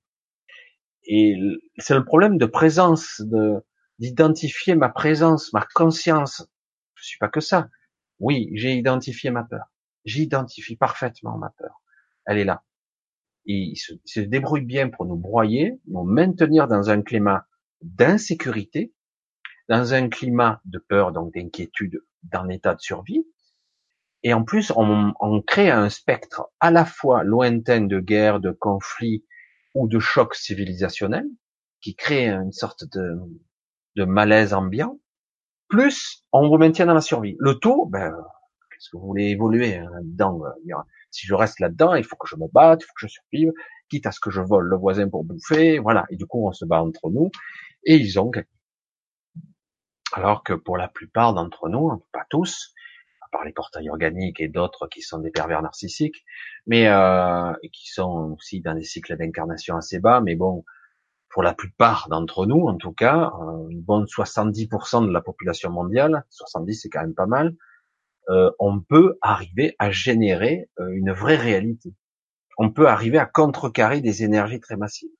Et 1.04 1.36
c'est 1.78 1.94
le 1.94 2.04
problème 2.04 2.38
de 2.38 2.46
présence, 2.46 3.20
de 3.20 3.64
d'identifier 4.00 4.74
ma 4.74 4.88
présence, 4.88 5.52
ma 5.52 5.66
conscience. 5.74 6.44
Je 6.94 7.04
suis 7.04 7.18
pas 7.18 7.28
que 7.28 7.40
ça. 7.40 7.68
Oui, 8.18 8.50
j'ai 8.54 8.74
identifié 8.74 9.30
ma 9.30 9.44
peur. 9.44 9.66
J'identifie 10.04 10.76
parfaitement 10.76 11.38
ma 11.38 11.50
peur. 11.50 11.80
Elle 12.26 12.38
est 12.38 12.44
là 12.44 12.64
il 13.44 13.76
se, 13.76 13.92
se 14.04 14.20
débrouille 14.20 14.64
bien 14.64 14.88
pour 14.88 15.06
nous 15.06 15.16
broyer, 15.16 15.80
nous 15.86 16.04
maintenir 16.04 16.68
dans 16.68 16.90
un 16.90 17.02
climat 17.02 17.46
d'insécurité, 17.82 18.92
dans 19.68 19.94
un 19.94 20.08
climat 20.08 20.60
de 20.64 20.78
peur, 20.78 21.12
donc 21.12 21.34
d'inquiétude, 21.34 22.00
dans 22.24 22.44
l'état 22.44 22.74
de 22.74 22.80
survie. 22.80 23.26
Et 24.22 24.34
en 24.34 24.44
plus, 24.44 24.70
on, 24.76 25.14
on, 25.20 25.40
crée 25.40 25.70
un 25.70 25.88
spectre 25.88 26.50
à 26.60 26.70
la 26.70 26.84
fois 26.84 27.24
lointain 27.24 27.82
de 27.82 28.00
guerre, 28.00 28.40
de 28.40 28.50
conflit 28.50 29.24
ou 29.74 29.88
de 29.88 29.98
choc 29.98 30.34
civilisationnel, 30.34 31.26
qui 31.80 31.94
crée 31.94 32.28
une 32.28 32.52
sorte 32.52 32.84
de, 32.84 33.18
de 33.96 34.04
malaise 34.04 34.54
ambiant. 34.54 34.98
Plus, 35.68 36.24
on 36.32 36.48
vous 36.48 36.58
maintient 36.58 36.86
dans 36.86 36.94
la 36.94 37.00
survie. 37.00 37.36
Le 37.38 37.54
tout, 37.54 37.86
ben, 37.86 38.12
qu'est-ce 38.70 38.90
que 38.90 38.96
vous 38.96 39.06
voulez 39.06 39.28
évoluer 39.28 39.76
hein, 39.76 39.88
là-dedans 39.92 40.42
si 41.10 41.26
je 41.26 41.34
reste 41.34 41.60
là-dedans, 41.60 41.94
il 41.94 42.04
faut 42.04 42.16
que 42.16 42.28
je 42.28 42.36
me 42.36 42.46
batte, 42.52 42.82
il 42.82 42.86
faut 42.86 42.94
que 42.94 43.06
je 43.06 43.08
survive, 43.08 43.52
quitte 43.88 44.06
à 44.06 44.12
ce 44.12 44.20
que 44.20 44.30
je 44.30 44.40
vole 44.40 44.66
le 44.66 44.76
voisin 44.76 45.08
pour 45.08 45.24
bouffer, 45.24 45.78
voilà. 45.78 46.06
Et 46.10 46.16
du 46.16 46.26
coup, 46.26 46.46
on 46.46 46.52
se 46.52 46.64
bat 46.64 46.82
entre 46.82 47.10
nous, 47.10 47.30
et 47.84 47.96
ils 47.96 48.18
ont 48.20 48.30
gagné. 48.30 48.46
Alors 50.12 50.42
que 50.42 50.52
pour 50.52 50.76
la 50.76 50.88
plupart 50.88 51.34
d'entre 51.34 51.68
nous, 51.68 51.90
hein, 51.90 52.00
pas 52.12 52.24
tous, 52.30 52.74
à 53.22 53.28
part 53.30 53.44
les 53.44 53.52
portails 53.52 53.90
organiques 53.90 54.40
et 54.40 54.48
d'autres 54.48 54.88
qui 54.88 55.02
sont 55.02 55.18
des 55.18 55.30
pervers 55.30 55.62
narcissiques, 55.62 56.24
mais 56.66 56.88
euh, 56.88 57.52
qui 57.72 57.90
sont 57.90 58.36
aussi 58.36 58.60
dans 58.60 58.74
des 58.74 58.82
cycles 58.82 59.16
d'incarnation 59.16 59.76
assez 59.76 60.00
bas, 60.00 60.20
mais 60.20 60.34
bon, 60.34 60.64
pour 61.30 61.42
la 61.42 61.54
plupart 61.54 62.08
d'entre 62.08 62.44
nous, 62.44 62.66
en 62.66 62.76
tout 62.76 62.92
cas, 62.92 63.32
euh, 63.40 63.68
une 63.70 63.80
bonne 63.80 64.04
70% 64.04 65.06
de 65.06 65.12
la 65.12 65.20
population 65.20 65.70
mondiale, 65.70 66.24
70 66.30 66.74
c'est 66.74 66.88
quand 66.88 67.00
même 67.00 67.14
pas 67.14 67.26
mal, 67.26 67.56
euh, 68.28 68.50
on 68.58 68.80
peut 68.80 69.16
arriver 69.22 69.76
à 69.78 69.90
générer 69.90 70.68
euh, 70.80 70.88
une 70.92 71.12
vraie 71.12 71.36
réalité. 71.36 71.94
On 72.58 72.70
peut 72.70 72.88
arriver 72.88 73.18
à 73.18 73.26
contrecarrer 73.26 74.00
des 74.00 74.24
énergies 74.24 74.60
très 74.60 74.76
massives. 74.76 75.10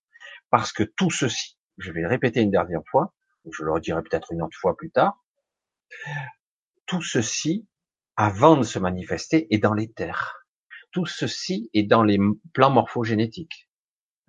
Parce 0.51 0.73
que 0.73 0.83
tout 0.83 1.11
ceci, 1.11 1.57
je 1.79 1.93
vais 1.93 2.03
le 2.03 2.09
répéter 2.09 2.41
une 2.41 2.51
dernière 2.51 2.83
fois, 2.91 3.15
je 3.51 3.65
le 3.65 3.73
redirai 3.73 4.03
peut-être 4.03 4.33
une 4.33 4.43
autre 4.43 4.57
fois 4.59 4.77
plus 4.77 4.91
tard, 4.91 5.25
tout 6.87 7.03
ceci, 7.03 7.67
avant 8.17 8.57
de 8.57 8.65
se 8.65 8.79
manifester, 8.79 9.47
est 9.55 9.59
dans 9.59 9.75
les 9.75 9.91
terres. 9.91 10.45
Tout 10.91 11.07
ceci 11.07 11.71
est 11.73 11.85
dans 11.85 12.03
les 12.03 12.19
plans 12.53 12.71
morphogénétiques. 12.71 13.70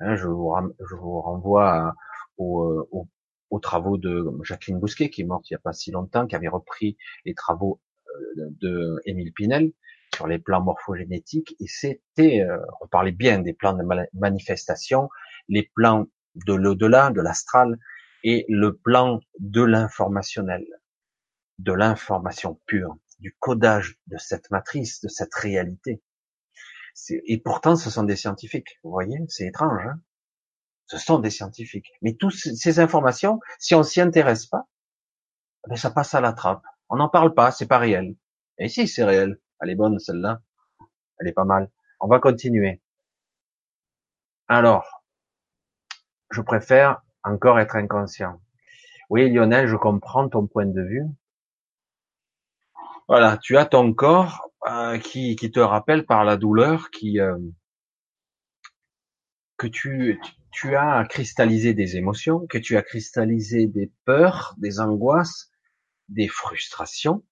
Hein, 0.02 0.16
je, 0.16 0.28
vous 0.28 1.22
renvoie 1.22 1.94
aux, 2.38 3.08
aux, 3.50 3.60
travaux 3.60 3.98
de 3.98 4.26
Jacqueline 4.44 4.80
Bousquet, 4.80 5.10
qui 5.10 5.22
est 5.22 5.26
morte 5.26 5.50
il 5.50 5.54
n'y 5.54 5.58
a 5.58 5.60
pas 5.60 5.74
si 5.74 5.92
longtemps, 5.92 6.26
qui 6.26 6.36
avait 6.36 6.48
repris 6.48 6.98
les 7.26 7.36
travaux 7.36 7.80
euh, 8.08 8.48
de 8.62 9.02
Émile 9.06 9.32
Pinel 9.34 9.72
sur 10.16 10.28
les 10.28 10.40
plans 10.40 10.62
morphogénétiques, 10.62 11.56
et 11.60 11.68
c'était, 11.68 12.42
euh, 12.42 12.58
on 12.82 12.88
parlait 12.88 13.12
bien 13.12 13.40
des 13.40 13.54
plans 13.54 13.74
de 13.74 13.84
manifestation, 14.14 15.10
les 15.48 15.72
plans 15.76 16.08
de 16.36 16.54
l'au-delà, 16.54 17.12
de 17.12 17.22
l'astral, 17.22 17.78
et 18.24 18.46
le 18.50 18.76
plan 18.76 19.20
de 19.40 19.62
l'informationnel, 19.62 20.66
de 21.60 21.74
l'information 21.74 22.60
pure, 22.66 22.98
du 23.20 23.36
codage 23.40 24.00
de 24.08 24.18
cette 24.18 24.50
matrice, 24.52 25.02
de 25.02 25.08
cette 25.08 25.34
réalité. 25.36 26.02
Et 27.10 27.40
pourtant, 27.40 27.76
ce 27.76 27.90
sont 27.90 28.04
des 28.04 28.16
scientifiques. 28.16 28.80
Vous 28.84 28.92
voyez, 28.92 29.18
c'est 29.28 29.48
étrange. 29.48 29.86
Hein 29.86 30.00
ce 30.92 30.98
sont 30.98 31.20
des 31.20 31.30
scientifiques. 31.30 31.94
Mais 32.02 32.16
toutes 32.16 32.34
ces 32.34 32.80
informations, 32.82 33.40
si 33.60 33.76
on 33.76 33.82
s'y 33.82 34.02
intéresse 34.02 34.46
pas, 34.46 34.68
ben 35.70 35.78
ça 35.78 35.90
passe 35.90 36.14
à 36.16 36.20
la 36.20 36.34
trappe. 36.34 36.64
On 36.90 36.98
n'en 36.98 37.08
parle 37.08 37.34
pas, 37.34 37.52
c'est 37.52 37.66
pas 37.66 37.78
réel. 37.78 38.18
Et 38.58 38.68
si 38.68 38.90
c'est 38.90 39.06
réel, 39.06 39.40
elle 39.62 39.70
est 39.70 39.76
bonne 39.76 39.98
celle-là, 40.00 40.42
elle 41.18 41.30
est 41.30 41.34
pas 41.34 41.46
mal. 41.46 41.72
On 42.02 42.10
va 42.10 42.20
continuer. 42.20 42.82
Alors, 44.50 45.02
je 46.30 46.42
préfère 46.42 47.02
encore 47.24 47.62
être 47.62 47.78
inconscient. 47.78 48.42
Oui, 49.10 49.32
Lionel, 49.32 49.68
je 49.68 49.78
comprends 49.78 50.28
ton 50.28 50.46
point 50.46 50.66
de 50.66 50.82
vue. 50.82 51.06
Voilà, 53.08 53.38
tu 53.38 53.58
as 53.58 53.66
ton 53.66 53.94
corps 53.94 54.51
euh, 54.68 54.98
qui, 55.00 55.36
qui 55.36 55.52
te 55.52 55.60
rappelle 55.60 56.06
par 56.06 56.24
la 56.24 56.38
douleur 56.38 56.92
qui 56.92 57.20
euh, 57.20 57.38
que 59.58 59.68
tu, 59.68 60.20
tu 60.52 60.76
as 60.76 61.06
cristallisé 61.06 61.74
des 61.74 61.96
émotions, 61.96 62.48
que 62.48 62.58
tu 62.58 62.78
as 62.78 62.82
cristallisé 62.82 63.68
des 63.68 63.92
peurs, 64.06 64.56
des 64.58 64.80
angoisses, 64.80 65.52
des 66.10 66.28
frustrations. 66.28 67.24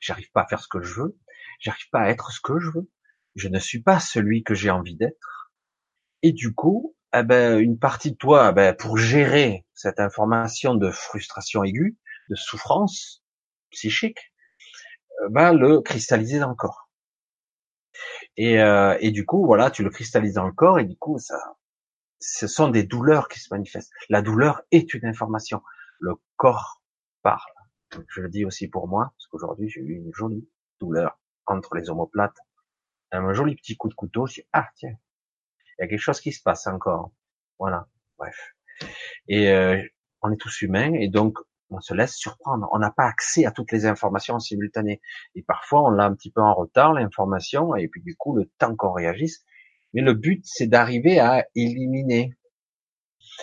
J'arrive 0.00 0.30
pas 0.32 0.42
à 0.42 0.46
faire 0.46 0.60
ce 0.60 0.68
que 0.68 0.82
je 0.82 0.94
veux, 0.94 1.18
j'arrive 1.60 1.88
pas 1.90 2.00
à 2.00 2.08
être 2.08 2.32
ce 2.32 2.40
que 2.40 2.58
je 2.58 2.70
veux, 2.70 2.90
je 3.34 3.48
ne 3.48 3.58
suis 3.58 3.82
pas 3.82 4.00
celui 4.00 4.42
que 4.42 4.54
j'ai 4.54 4.70
envie 4.70 4.96
d'être. 4.96 5.52
Et 6.22 6.32
du 6.32 6.54
coup, 6.54 6.96
eh 7.14 7.22
ben, 7.22 7.58
une 7.58 7.78
partie 7.78 8.12
de 8.12 8.16
toi, 8.16 8.48
eh 8.50 8.54
ben, 8.54 8.74
pour 8.74 8.96
gérer 8.96 9.66
cette 9.74 10.00
information 10.00 10.74
de 10.74 10.90
frustration 10.90 11.64
aiguë, 11.64 11.98
de 12.28 12.34
souffrance 12.34 13.22
psychique, 13.70 14.32
va 15.30 15.52
le 15.52 15.80
cristalliser 15.80 16.38
dans 16.38 16.50
le 16.50 16.54
corps. 16.54 16.88
Et, 18.36 18.60
euh, 18.60 18.96
et 19.00 19.10
du 19.10 19.26
coup, 19.26 19.44
voilà, 19.44 19.70
tu 19.70 19.82
le 19.82 19.90
cristallises 19.90 20.34
dans 20.34 20.46
le 20.46 20.52
corps 20.52 20.78
et 20.78 20.84
du 20.84 20.96
coup, 20.96 21.18
ça, 21.18 21.38
ce 22.20 22.46
sont 22.46 22.68
des 22.68 22.84
douleurs 22.84 23.28
qui 23.28 23.40
se 23.40 23.52
manifestent. 23.52 23.92
La 24.08 24.22
douleur 24.22 24.62
est 24.70 24.94
une 24.94 25.06
information. 25.06 25.62
Le 26.00 26.14
corps 26.36 26.82
parle. 27.22 27.52
Je 28.08 28.20
le 28.20 28.28
dis 28.28 28.44
aussi 28.44 28.68
pour 28.68 28.86
moi, 28.86 29.12
parce 29.16 29.26
qu'aujourd'hui 29.28 29.68
j'ai 29.68 29.80
eu 29.80 29.96
une 29.96 30.12
jolie 30.14 30.48
douleur 30.78 31.18
entre 31.46 31.74
les 31.74 31.88
omoplates. 31.90 32.36
Un 33.10 33.32
joli 33.32 33.56
petit 33.56 33.76
coup 33.76 33.88
de 33.88 33.94
couteau, 33.94 34.26
je 34.26 34.34
dis, 34.34 34.46
ah 34.52 34.68
tiens, 34.76 34.94
il 35.78 35.82
y 35.82 35.84
a 35.84 35.88
quelque 35.88 36.00
chose 36.00 36.20
qui 36.20 36.32
se 36.32 36.42
passe 36.42 36.66
encore. 36.66 37.12
Voilà, 37.58 37.88
bref. 38.18 38.54
Et 39.26 39.50
euh, 39.50 39.82
on 40.20 40.30
est 40.30 40.36
tous 40.36 40.60
humains, 40.62 40.92
et 40.92 41.08
donc 41.08 41.38
on 41.70 41.80
se 41.80 41.94
laisse 41.94 42.14
surprendre. 42.14 42.68
On 42.72 42.78
n'a 42.78 42.90
pas 42.90 43.06
accès 43.06 43.44
à 43.44 43.50
toutes 43.50 43.72
les 43.72 43.86
informations 43.86 44.34
en 44.34 44.40
simultané. 44.40 45.00
Et 45.34 45.42
parfois, 45.42 45.84
on 45.84 45.90
l'a 45.90 46.04
un 46.04 46.14
petit 46.14 46.30
peu 46.30 46.40
en 46.40 46.54
retard, 46.54 46.94
l'information, 46.94 47.74
et 47.76 47.88
puis 47.88 48.02
du 48.02 48.16
coup, 48.16 48.34
le 48.34 48.46
temps 48.58 48.74
qu'on 48.76 48.92
réagisse, 48.92 49.44
mais 49.94 50.02
le 50.02 50.14
but, 50.14 50.42
c'est 50.44 50.66
d'arriver 50.66 51.18
à 51.18 51.46
éliminer. 51.54 52.34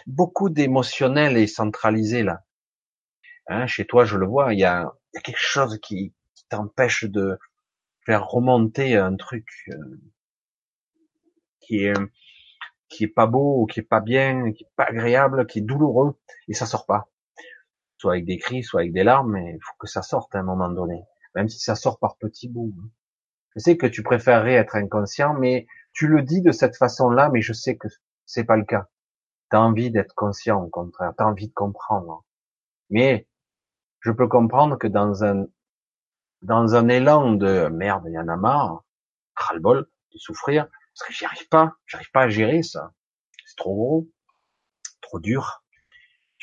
Beaucoup 0.07 0.49
d'émotionnel 0.49 1.37
est 1.37 1.47
centralisé 1.47 2.23
là. 2.23 2.43
Hein, 3.47 3.67
chez 3.67 3.85
toi, 3.85 4.05
je 4.05 4.17
le 4.17 4.25
vois, 4.25 4.53
il 4.53 4.59
y 4.59 4.63
a, 4.65 4.91
quelque 5.23 5.37
chose 5.37 5.79
qui, 5.81 6.13
qui 6.33 6.45
t'empêche 6.49 7.05
de 7.05 7.37
faire 8.05 8.27
remonter 8.27 8.97
un 8.97 9.15
truc 9.15 9.47
euh, 9.69 10.01
qui 11.59 11.85
est 11.85 11.93
qui 12.87 13.03
est 13.03 13.07
pas 13.07 13.27
beau, 13.27 13.65
qui 13.65 13.79
est 13.79 13.83
pas 13.83 13.99
bien, 13.99 14.51
qui 14.51 14.63
est 14.63 14.71
pas 14.75 14.85
agréable, 14.85 15.47
qui 15.47 15.59
est 15.59 15.61
douloureux, 15.61 16.17
et 16.47 16.53
ça 16.53 16.65
sort 16.65 16.85
pas. 16.85 17.09
Soit 18.05 18.13
avec 18.13 18.25
des 18.25 18.37
cris, 18.37 18.61
soit 18.61 18.81
avec 18.81 18.93
des 18.93 19.03
larmes, 19.03 19.31
mais 19.31 19.55
il 19.55 19.59
faut 19.63 19.73
que 19.79 19.87
ça 19.87 20.03
sorte 20.03 20.35
à 20.35 20.37
un 20.37 20.43
moment 20.43 20.69
donné, 20.69 21.05
même 21.33 21.49
si 21.49 21.57
ça 21.57 21.73
sort 21.73 21.97
par 21.97 22.17
petits 22.17 22.47
bouts. 22.47 22.71
Je 23.55 23.59
sais 23.61 23.77
que 23.77 23.87
tu 23.87 24.03
préférerais 24.03 24.53
être 24.53 24.75
inconscient, 24.75 25.33
mais 25.33 25.65
tu 25.91 26.05
le 26.05 26.21
dis 26.21 26.43
de 26.43 26.51
cette 26.51 26.77
façon-là, 26.77 27.31
mais 27.33 27.41
je 27.41 27.51
sais 27.51 27.77
que 27.77 27.87
c'est 28.27 28.43
pas 28.43 28.57
le 28.57 28.63
cas. 28.63 28.89
T'as 29.49 29.57
envie 29.57 29.89
d'être 29.89 30.13
conscient, 30.13 30.61
au 30.61 30.69
contraire. 30.69 31.13
T'as 31.17 31.25
envie 31.25 31.47
de 31.47 31.53
comprendre. 31.55 32.23
Mais 32.91 33.27
je 34.01 34.11
peux 34.11 34.27
comprendre 34.27 34.77
que 34.77 34.85
dans 34.85 35.23
un 35.23 35.47
dans 36.43 36.75
un 36.75 36.87
élan 36.89 37.31
de 37.31 37.69
merde, 37.69 38.03
il 38.05 38.13
y 38.13 38.19
en 38.19 38.27
a 38.27 38.35
marre, 38.35 38.83
ras-le-bol, 39.35 39.89
de 40.13 40.17
souffrir, 40.19 40.67
parce 40.67 41.07
que 41.07 41.11
j'y 41.11 41.25
arrive 41.25 41.49
pas, 41.49 41.73
j'arrive 41.87 42.11
pas 42.11 42.21
à 42.21 42.29
gérer 42.29 42.61
ça. 42.61 42.93
C'est 43.47 43.57
trop 43.57 43.73
gros, 43.73 44.07
trop 45.01 45.19
dur. 45.19 45.64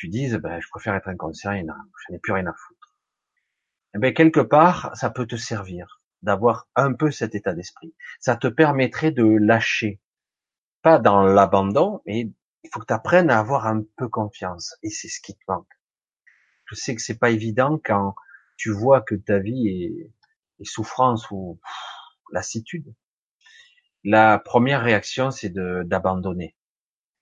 Tu 0.03 0.09
dises, 0.09 0.34
ben, 0.34 0.61
je 0.61 0.66
préfère 0.68 0.96
être 0.96 1.07
inconscient, 1.07 1.53
je 1.53 2.12
n'ai 2.12 2.18
plus 2.18 2.32
rien 2.32 2.48
à 2.48 2.53
foutre. 2.53 2.96
Eh 3.94 3.98
ben, 4.00 4.12
quelque 4.12 4.40
part, 4.40 4.90
ça 4.96 5.11
peut 5.11 5.28
te 5.28 5.36
servir 5.36 6.03
d'avoir 6.22 6.66
un 6.74 6.92
peu 6.92 7.12
cet 7.12 7.36
état 7.36 7.55
d'esprit. 7.55 7.94
Ça 8.18 8.34
te 8.34 8.48
permettrait 8.48 9.12
de 9.12 9.22
lâcher. 9.22 10.00
Pas 10.82 10.98
dans 10.98 11.22
l'abandon, 11.22 12.03
mais 12.05 12.32
il 12.64 12.70
faut 12.72 12.80
que 12.80 12.86
tu 12.86 12.92
apprennes 12.92 13.30
à 13.30 13.38
avoir 13.38 13.68
un 13.68 13.84
peu 13.96 14.09
confiance. 14.09 14.74
Et 14.82 14.90
c'est 14.90 15.07
ce 15.07 15.20
qui 15.20 15.36
te 15.36 15.44
manque. 15.46 15.70
Je 16.64 16.74
sais 16.74 16.96
que 16.96 17.00
c'est 17.00 17.20
pas 17.20 17.30
évident 17.30 17.80
quand 17.84 18.16
tu 18.57 18.72
vois 18.72 19.03
que 19.03 19.14
ta 19.14 19.38
vie 19.38 19.68
est, 19.68 20.64
souffrance 20.64 21.30
ou 21.30 21.61
lassitude. 22.32 22.92
La 24.03 24.40
première 24.40 24.82
réaction, 24.82 25.30
c'est 25.30 25.50
d'abandonner. 25.55 26.57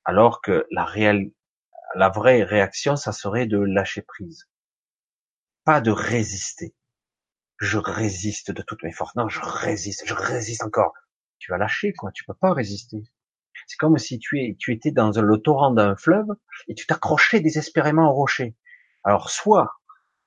Alors 0.07 0.41
que 0.41 0.66
la 0.70 0.87
réelle, 0.87 1.31
la 1.95 2.09
vraie 2.09 2.43
réaction, 2.43 2.97
ça 2.97 3.12
serait 3.12 3.47
de 3.47 3.59
lâcher 3.59 4.03
prise. 4.03 4.49
Pas 5.64 5.80
de 5.80 5.91
résister 5.91 6.74
je 7.61 7.76
résiste 7.78 8.51
de 8.51 8.62
toutes 8.62 8.82
mes 8.82 8.93
forces. 8.93 9.14
Non, 9.16 9.28
je 9.28 9.41
résiste, 9.43 10.05
je 10.07 10.14
résiste 10.14 10.62
encore. 10.62 10.95
Tu 11.38 11.53
vas 11.53 11.59
lâcher, 11.59 11.93
quoi. 11.93 12.11
Tu 12.12 12.24
peux 12.24 12.34
pas 12.34 12.53
résister. 12.53 13.03
C'est 13.66 13.76
comme 13.76 13.99
si 13.99 14.18
tu, 14.18 14.41
es, 14.41 14.57
tu 14.59 14.72
étais 14.72 14.91
dans 14.91 15.11
le 15.11 15.38
torrent 15.38 15.70
d'un 15.70 15.95
fleuve 15.95 16.28
et 16.68 16.74
tu 16.74 16.86
t'accrochais 16.86 17.41
désespérément 17.41 18.11
au 18.11 18.14
rocher. 18.14 18.57
Alors, 19.05 19.30
soit 19.30 19.70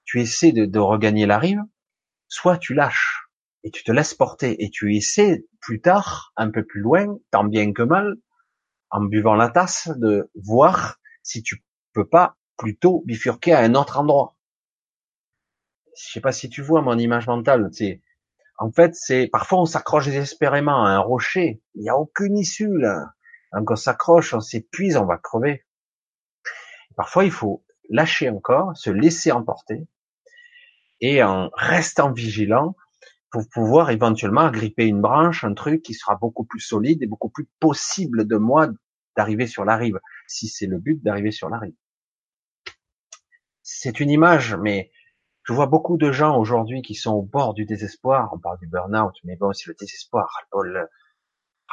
tu 0.05 0.21
essaies 0.21 0.51
de, 0.51 0.65
de 0.65 0.79
regagner 0.79 1.25
la 1.25 1.39
rive, 1.39 1.61
soit 2.27 2.57
tu 2.57 2.73
lâches 2.75 3.27
et 3.63 3.71
tu 3.71 3.83
te 3.83 3.91
laisses 3.91 4.13
porter 4.13 4.63
et 4.63 4.69
tu 4.69 4.95
essaies 4.95 5.45
plus 5.59 5.81
tard, 5.81 6.33
un 6.35 6.51
peu 6.51 6.63
plus 6.63 6.81
loin, 6.81 7.17
tant 7.31 7.43
bien 7.43 7.73
que 7.73 7.81
mal, 7.81 8.15
en 8.91 9.01
buvant 9.01 9.35
la 9.35 9.49
tasse, 9.49 9.89
de 9.95 10.29
voir 10.35 10.99
si 11.23 11.41
tu 11.41 11.63
peux 11.93 12.07
pas 12.07 12.37
plutôt 12.57 13.03
bifurquer 13.05 13.53
à 13.53 13.59
un 13.61 13.75
autre 13.75 13.99
endroit 13.99 14.35
je 15.95 16.11
sais 16.11 16.21
pas 16.21 16.31
si 16.31 16.49
tu 16.49 16.61
vois 16.61 16.81
mon 16.81 16.97
image 16.97 17.27
mentale, 17.27 17.69
c'est, 17.71 18.01
en 18.57 18.71
fait, 18.71 18.95
c'est, 18.95 19.27
parfois 19.27 19.61
on 19.61 19.65
s'accroche 19.65 20.05
désespérément 20.05 20.85
à 20.85 20.89
un 20.89 20.99
rocher, 20.99 21.61
il 21.75 21.81
n'y 21.81 21.89
a 21.89 21.97
aucune 21.97 22.37
issue 22.37 22.77
là. 22.77 23.13
Donc 23.53 23.69
on 23.69 23.75
s'accroche, 23.75 24.33
on 24.33 24.39
s'épuise, 24.39 24.97
on 24.97 25.05
va 25.05 25.17
crever. 25.17 25.65
Parfois 26.95 27.25
il 27.25 27.31
faut 27.31 27.63
lâcher 27.89 28.29
encore, 28.29 28.75
se 28.75 28.89
laisser 28.89 29.31
emporter, 29.31 29.87
et 31.01 31.23
en 31.23 31.49
restant 31.53 32.11
vigilant, 32.11 32.75
pour 33.31 33.43
pouvoir 33.49 33.89
éventuellement 33.89 34.41
agripper 34.41 34.85
une 34.85 35.01
branche, 35.01 35.43
un 35.43 35.53
truc 35.53 35.81
qui 35.81 35.95
sera 35.95 36.15
beaucoup 36.15 36.45
plus 36.45 36.59
solide 36.59 37.01
et 37.01 37.07
beaucoup 37.07 37.29
plus 37.29 37.49
possible 37.59 38.27
de 38.27 38.37
moi 38.37 38.67
d'arriver 39.17 39.47
sur 39.47 39.65
la 39.65 39.75
rive, 39.75 39.99
si 40.27 40.47
c'est 40.47 40.67
le 40.67 40.79
but 40.79 41.03
d'arriver 41.03 41.31
sur 41.31 41.49
la 41.49 41.59
rive. 41.59 41.75
C'est 43.61 43.99
une 43.99 44.09
image, 44.09 44.55
mais 44.55 44.91
je 45.43 45.53
vois 45.53 45.67
beaucoup 45.67 45.97
de 45.97 46.11
gens 46.11 46.37
aujourd'hui 46.37 46.81
qui 46.81 46.95
sont 46.95 47.13
au 47.13 47.21
bord 47.21 47.53
du 47.53 47.65
désespoir. 47.65 48.29
On 48.33 48.39
parle 48.39 48.59
du 48.59 48.67
burn-out, 48.67 49.13
mais 49.23 49.35
bon, 49.35 49.51
c'est 49.53 49.67
le 49.67 49.75
désespoir. 49.75 50.29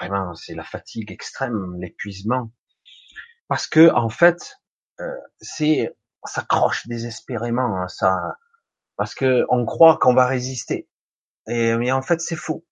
Vraiment, 0.00 0.34
c'est 0.34 0.54
la 0.54 0.64
fatigue 0.64 1.12
extrême, 1.12 1.76
l'épuisement. 1.78 2.50
Parce 3.48 3.66
que, 3.66 3.92
en 3.92 4.08
fait, 4.08 4.56
euh, 5.00 5.04
c'est, 5.40 5.96
ça 6.24 6.42
croche 6.42 6.86
désespérément, 6.86 7.76
hein, 7.76 7.88
ça, 7.88 8.38
parce 8.96 9.14
que 9.14 9.44
on 9.48 9.64
croit 9.64 9.98
qu'on 9.98 10.14
va 10.14 10.26
résister. 10.26 10.88
Et, 11.46 11.76
mais 11.76 11.92
en 11.92 12.02
fait, 12.02 12.20
c'est 12.20 12.36
faux. 12.36 12.66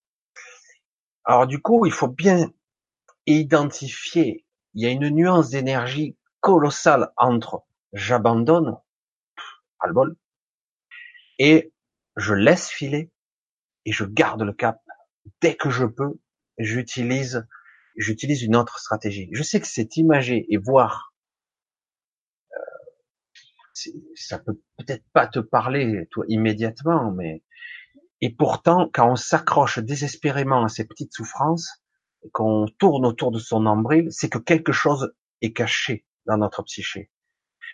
Alors, 1.25 1.47
du 1.47 1.61
coup, 1.61 1.87
il 1.87 1.93
faut 1.93 2.09
bien 2.09 2.53
identifier. 3.27 4.47
Il 4.75 4.83
y 4.83 4.87
a 4.87 4.91
une 4.91 5.09
nuance 5.09 5.51
d'énergie 5.51 6.17
colossale 6.41 7.11
entre 7.17 7.65
j'abandonne, 7.93 8.77
à 9.81 9.89
bol, 9.93 10.17
et 11.39 11.73
je 12.17 12.35
laisse 12.35 12.69
filer 12.69 13.11
et 13.85 13.93
je 13.93 14.05
garde 14.05 14.43
le 14.43 14.53
cap. 14.53 14.81
Dès 15.41 15.57
que 15.57 15.71
je 15.71 15.85
peux, 15.85 16.21
j'utilise 16.59 17.47
j'utilise 17.97 18.43
une 18.43 18.57
autre 18.57 18.79
stratégie. 18.79 19.29
Je 19.33 19.43
sais 19.43 19.61
que 19.61 19.67
c'est 19.67 19.97
imager 19.97 20.47
et 20.49 20.57
voir, 20.57 21.13
euh, 22.53 23.91
ça 24.15 24.39
peut 24.39 24.61
peut-être 24.77 25.05
pas 25.13 25.27
te 25.27 25.41
parler 25.41 26.07
toi 26.11 26.25
immédiatement, 26.29 27.11
mais 27.11 27.43
et 28.21 28.35
pourtant, 28.35 28.91
quand 28.93 29.13
on 29.13 29.17
s'accroche 29.17 29.79
désespérément 29.79 30.65
à 30.65 30.69
ces 30.69 30.87
petites 30.87 31.13
souffrances, 31.13 31.83
qu'on 32.33 32.67
tourne 32.79 33.07
autour 33.07 33.31
de 33.31 33.39
son 33.39 33.61
nombril, 33.61 34.09
c'est 34.11 34.29
que 34.29 34.39
quelque 34.39 34.73
chose 34.73 35.13
est 35.41 35.53
caché 35.53 36.05
dans 36.27 36.37
notre 36.37 36.63
psyché. 36.63 37.11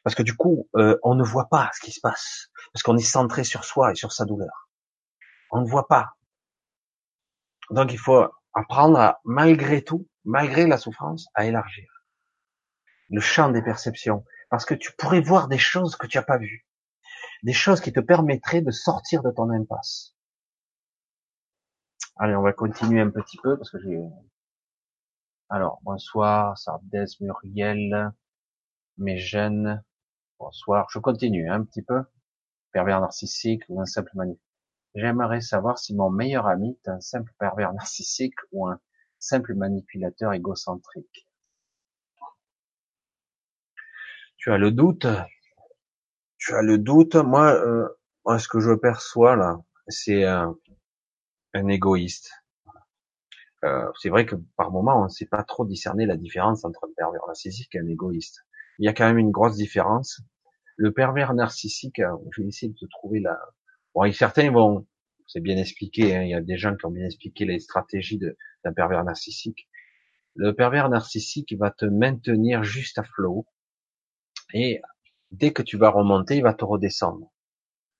Parce 0.02 0.14
que 0.14 0.22
du 0.22 0.36
coup, 0.36 0.68
euh, 0.76 0.98
on 1.02 1.14
ne 1.14 1.24
voit 1.24 1.48
pas 1.48 1.70
ce 1.74 1.80
qui 1.80 1.92
se 1.92 2.00
passe, 2.00 2.50
parce 2.72 2.82
qu'on 2.82 2.96
est 2.96 3.00
centré 3.00 3.44
sur 3.44 3.64
soi 3.64 3.92
et 3.92 3.94
sur 3.94 4.12
sa 4.12 4.24
douleur. 4.24 4.68
On 5.50 5.60
ne 5.60 5.68
voit 5.68 5.88
pas. 5.88 6.10
Donc 7.70 7.92
il 7.92 7.98
faut 7.98 8.26
apprendre 8.52 8.98
à, 8.98 9.20
malgré 9.24 9.82
tout, 9.82 10.06
malgré 10.24 10.66
la 10.66 10.78
souffrance, 10.78 11.26
à 11.34 11.46
élargir 11.46 11.86
le 13.10 13.20
champ 13.20 13.50
des 13.50 13.62
perceptions, 13.62 14.24
parce 14.50 14.64
que 14.64 14.74
tu 14.74 14.92
pourrais 14.96 15.20
voir 15.20 15.48
des 15.48 15.58
choses 15.58 15.96
que 15.96 16.06
tu 16.06 16.18
n'as 16.18 16.24
pas 16.24 16.38
vues, 16.38 16.66
des 17.42 17.52
choses 17.52 17.80
qui 17.80 17.92
te 17.92 18.00
permettraient 18.00 18.62
de 18.62 18.70
sortir 18.70 19.22
de 19.22 19.30
ton 19.30 19.50
impasse. 19.50 20.14
Allez, 22.16 22.34
on 22.34 22.42
va 22.42 22.52
continuer 22.52 23.00
un 23.00 23.10
petit 23.10 23.38
peu 23.42 23.56
parce 23.56 23.70
que 23.70 23.78
j'ai. 23.80 23.98
Alors, 25.50 25.80
bonsoir, 25.82 26.56
Sardès, 26.56 27.20
Muriel, 27.20 28.12
mes 28.96 29.18
jeunes. 29.18 29.82
Bonsoir. 30.38 30.86
Je 30.90 30.98
continue 30.98 31.50
un 31.50 31.62
petit 31.64 31.82
peu. 31.82 32.02
Pervers 32.72 33.00
narcissique 33.00 33.62
ou 33.68 33.80
un 33.80 33.84
simple 33.86 34.10
manip. 34.14 34.40
J'aimerais 34.94 35.42
savoir 35.42 35.78
si 35.78 35.94
mon 35.94 36.10
meilleur 36.10 36.46
ami 36.46 36.78
est 36.84 36.88
un 36.88 37.00
simple 37.00 37.32
pervers 37.38 37.72
narcissique 37.74 38.36
ou 38.52 38.66
un 38.68 38.80
simple 39.18 39.54
manipulateur 39.54 40.32
égocentrique. 40.32 41.28
Tu 44.38 44.50
as 44.50 44.58
le 44.58 44.70
doute? 44.70 45.06
Tu 46.38 46.54
as 46.54 46.62
le 46.62 46.78
doute? 46.78 47.16
Moi, 47.16 47.52
euh, 47.54 47.88
moi 48.24 48.38
ce 48.38 48.48
que 48.48 48.60
je 48.60 48.72
perçois 48.72 49.36
là, 49.36 49.60
c'est 49.88 50.24
un 50.24 50.56
égoïste. 51.68 52.43
Euh, 53.64 53.90
c'est 54.00 54.10
vrai 54.10 54.26
que 54.26 54.36
par 54.56 54.70
moment, 54.70 55.00
on 55.00 55.04
ne 55.04 55.08
sait 55.08 55.26
pas 55.26 55.42
trop 55.42 55.64
discerner 55.64 56.06
la 56.06 56.16
différence 56.16 56.64
entre 56.64 56.84
un 56.84 56.92
pervers 56.96 57.26
narcissique 57.26 57.74
et 57.74 57.78
un 57.78 57.86
égoïste. 57.86 58.40
Il 58.78 58.84
y 58.84 58.88
a 58.88 58.92
quand 58.92 59.06
même 59.06 59.18
une 59.18 59.30
grosse 59.30 59.56
différence. 59.56 60.20
Le 60.76 60.92
pervers 60.92 61.34
narcissique, 61.34 62.00
euh, 62.00 62.16
je 62.32 62.42
vais 62.42 62.48
essayer 62.48 62.72
de 62.72 62.86
trouver 62.88 63.20
la, 63.20 63.38
Bon, 63.94 64.10
certains 64.12 64.50
vont, 64.50 64.86
c'est 65.28 65.40
bien 65.40 65.56
expliqué, 65.56 66.16
hein, 66.16 66.22
il 66.22 66.30
y 66.30 66.34
a 66.34 66.40
des 66.40 66.58
gens 66.58 66.76
qui 66.76 66.84
ont 66.84 66.90
bien 66.90 67.04
expliqué 67.04 67.44
les 67.44 67.60
stratégies 67.60 68.18
d'un 68.18 68.72
pervers 68.72 69.04
narcissique. 69.04 69.68
Le 70.34 70.52
pervers 70.52 70.88
narcissique 70.88 71.54
va 71.56 71.70
te 71.70 71.84
maintenir 71.84 72.64
juste 72.64 72.98
à 72.98 73.04
flot, 73.04 73.46
et 74.52 74.82
dès 75.30 75.52
que 75.52 75.62
tu 75.62 75.76
vas 75.76 75.90
remonter, 75.90 76.38
il 76.38 76.42
va 76.42 76.54
te 76.54 76.64
redescendre. 76.64 77.32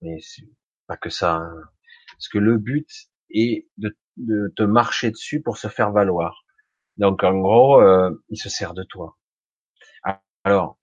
Mais 0.01 0.19
c'est 0.19 0.49
pas 0.87 0.97
que 0.97 1.09
ça, 1.09 1.35
hein. 1.35 1.63
parce 2.11 2.27
que 2.27 2.39
le 2.39 2.57
but 2.57 2.89
est 3.29 3.69
de, 3.77 3.95
de, 4.17 4.53
te 4.55 4.63
marcher 4.63 5.11
dessus 5.11 5.41
pour 5.41 5.57
se 5.57 5.67
faire 5.67 5.91
valoir. 5.91 6.43
Donc 6.97 7.23
en 7.23 7.37
gros, 7.39 7.81
euh, 7.81 8.11
il 8.29 8.37
se 8.37 8.49
sert 8.49 8.73
de 8.73 8.83
toi. 8.83 9.17
Alors, 10.43 10.77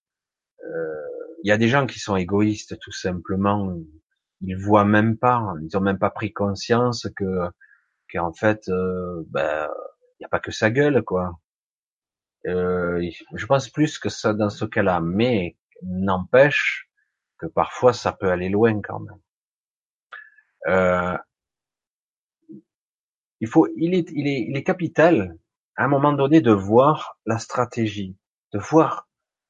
euh, 0.65 1.07
il 1.45 1.49
y 1.49 1.53
a 1.53 1.59
des 1.59 1.69
gens 1.69 1.87
qui 1.87 1.99
sont 1.99 2.17
égoïstes 2.17 2.79
tout 2.81 2.93
simplement 2.93 3.77
ils 4.43 4.57
voient 4.57 4.85
même 4.85 5.17
pas, 5.17 5.55
ils 5.63 5.77
ont 5.77 5.81
même 5.81 5.99
pas 5.99 6.11
pris 6.11 6.33
conscience 6.33 7.09
que 7.17 7.49
qu'en 8.13 8.33
fait, 8.33 8.69
euh, 8.69 9.25
ben, 9.29 9.69
il 10.19 10.23
n'y 10.23 10.27
a 10.27 10.29
pas 10.29 10.41
que 10.41 10.51
sa 10.51 10.71
gueule, 10.71 11.03
quoi. 11.03 11.39
Je 12.45 13.47
pense 13.47 13.69
plus 13.71 13.99
que 13.99 14.09
ça 14.09 14.35
dans 14.35 14.51
ce 14.51 14.65
cas-là, 14.65 15.01
mais 15.01 15.57
n'empêche 15.83 16.91
que 17.39 17.47
parfois 17.47 17.93
ça 17.93 18.13
peut 18.13 18.31
aller 18.31 18.49
loin 18.49 18.81
quand 18.83 19.01
même. 19.01 19.21
Il 23.43 23.49
faut, 23.49 23.67
il 23.77 23.93
est, 23.93 24.09
il 24.13 24.29
est, 24.29 24.47
il 24.49 24.57
est 24.57 24.63
capital 24.63 25.37
à 25.75 25.85
un 25.85 25.89
moment 25.89 26.13
donné 26.13 26.41
de 26.41 26.53
voir 26.53 27.19
la 27.27 27.41
stratégie, 27.41 28.17
de 28.53 28.61
voir 28.61 29.09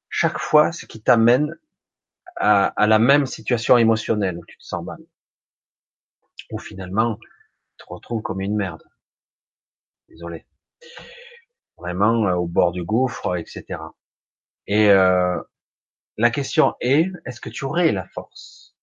chaque 0.09 0.39
fois 0.39 0.71
ce 0.71 0.87
qui 0.87 0.99
t'amène 1.03 1.55
à, 2.37 2.87
la 2.87 2.97
même 2.97 3.27
situation 3.27 3.77
émotionnelle 3.77 4.39
où 4.39 4.45
tu 4.47 4.57
te 4.57 4.63
sens 4.63 4.83
mal. 4.83 4.97
Ou 6.51 6.57
finalement, 6.57 7.17
tu 7.17 7.29
te 7.77 7.83
retrouves 7.87 8.23
comme 8.23 8.41
une 8.41 8.55
merde. 8.55 8.81
Désolé. 10.09 10.47
Vraiment 11.77 12.27
euh, 12.27 12.33
au 12.33 12.47
bord 12.47 12.71
du 12.71 12.83
gouffre, 12.83 13.37
etc. 13.37 13.79
Et 14.65 14.89
euh, 14.89 15.39
la 16.17 16.31
question 16.31 16.73
est, 16.81 17.11
est-ce 17.27 17.39
que 17.39 17.49
tu 17.49 17.65
aurais 17.65 17.91
la 17.91 18.07
force? 18.07 18.75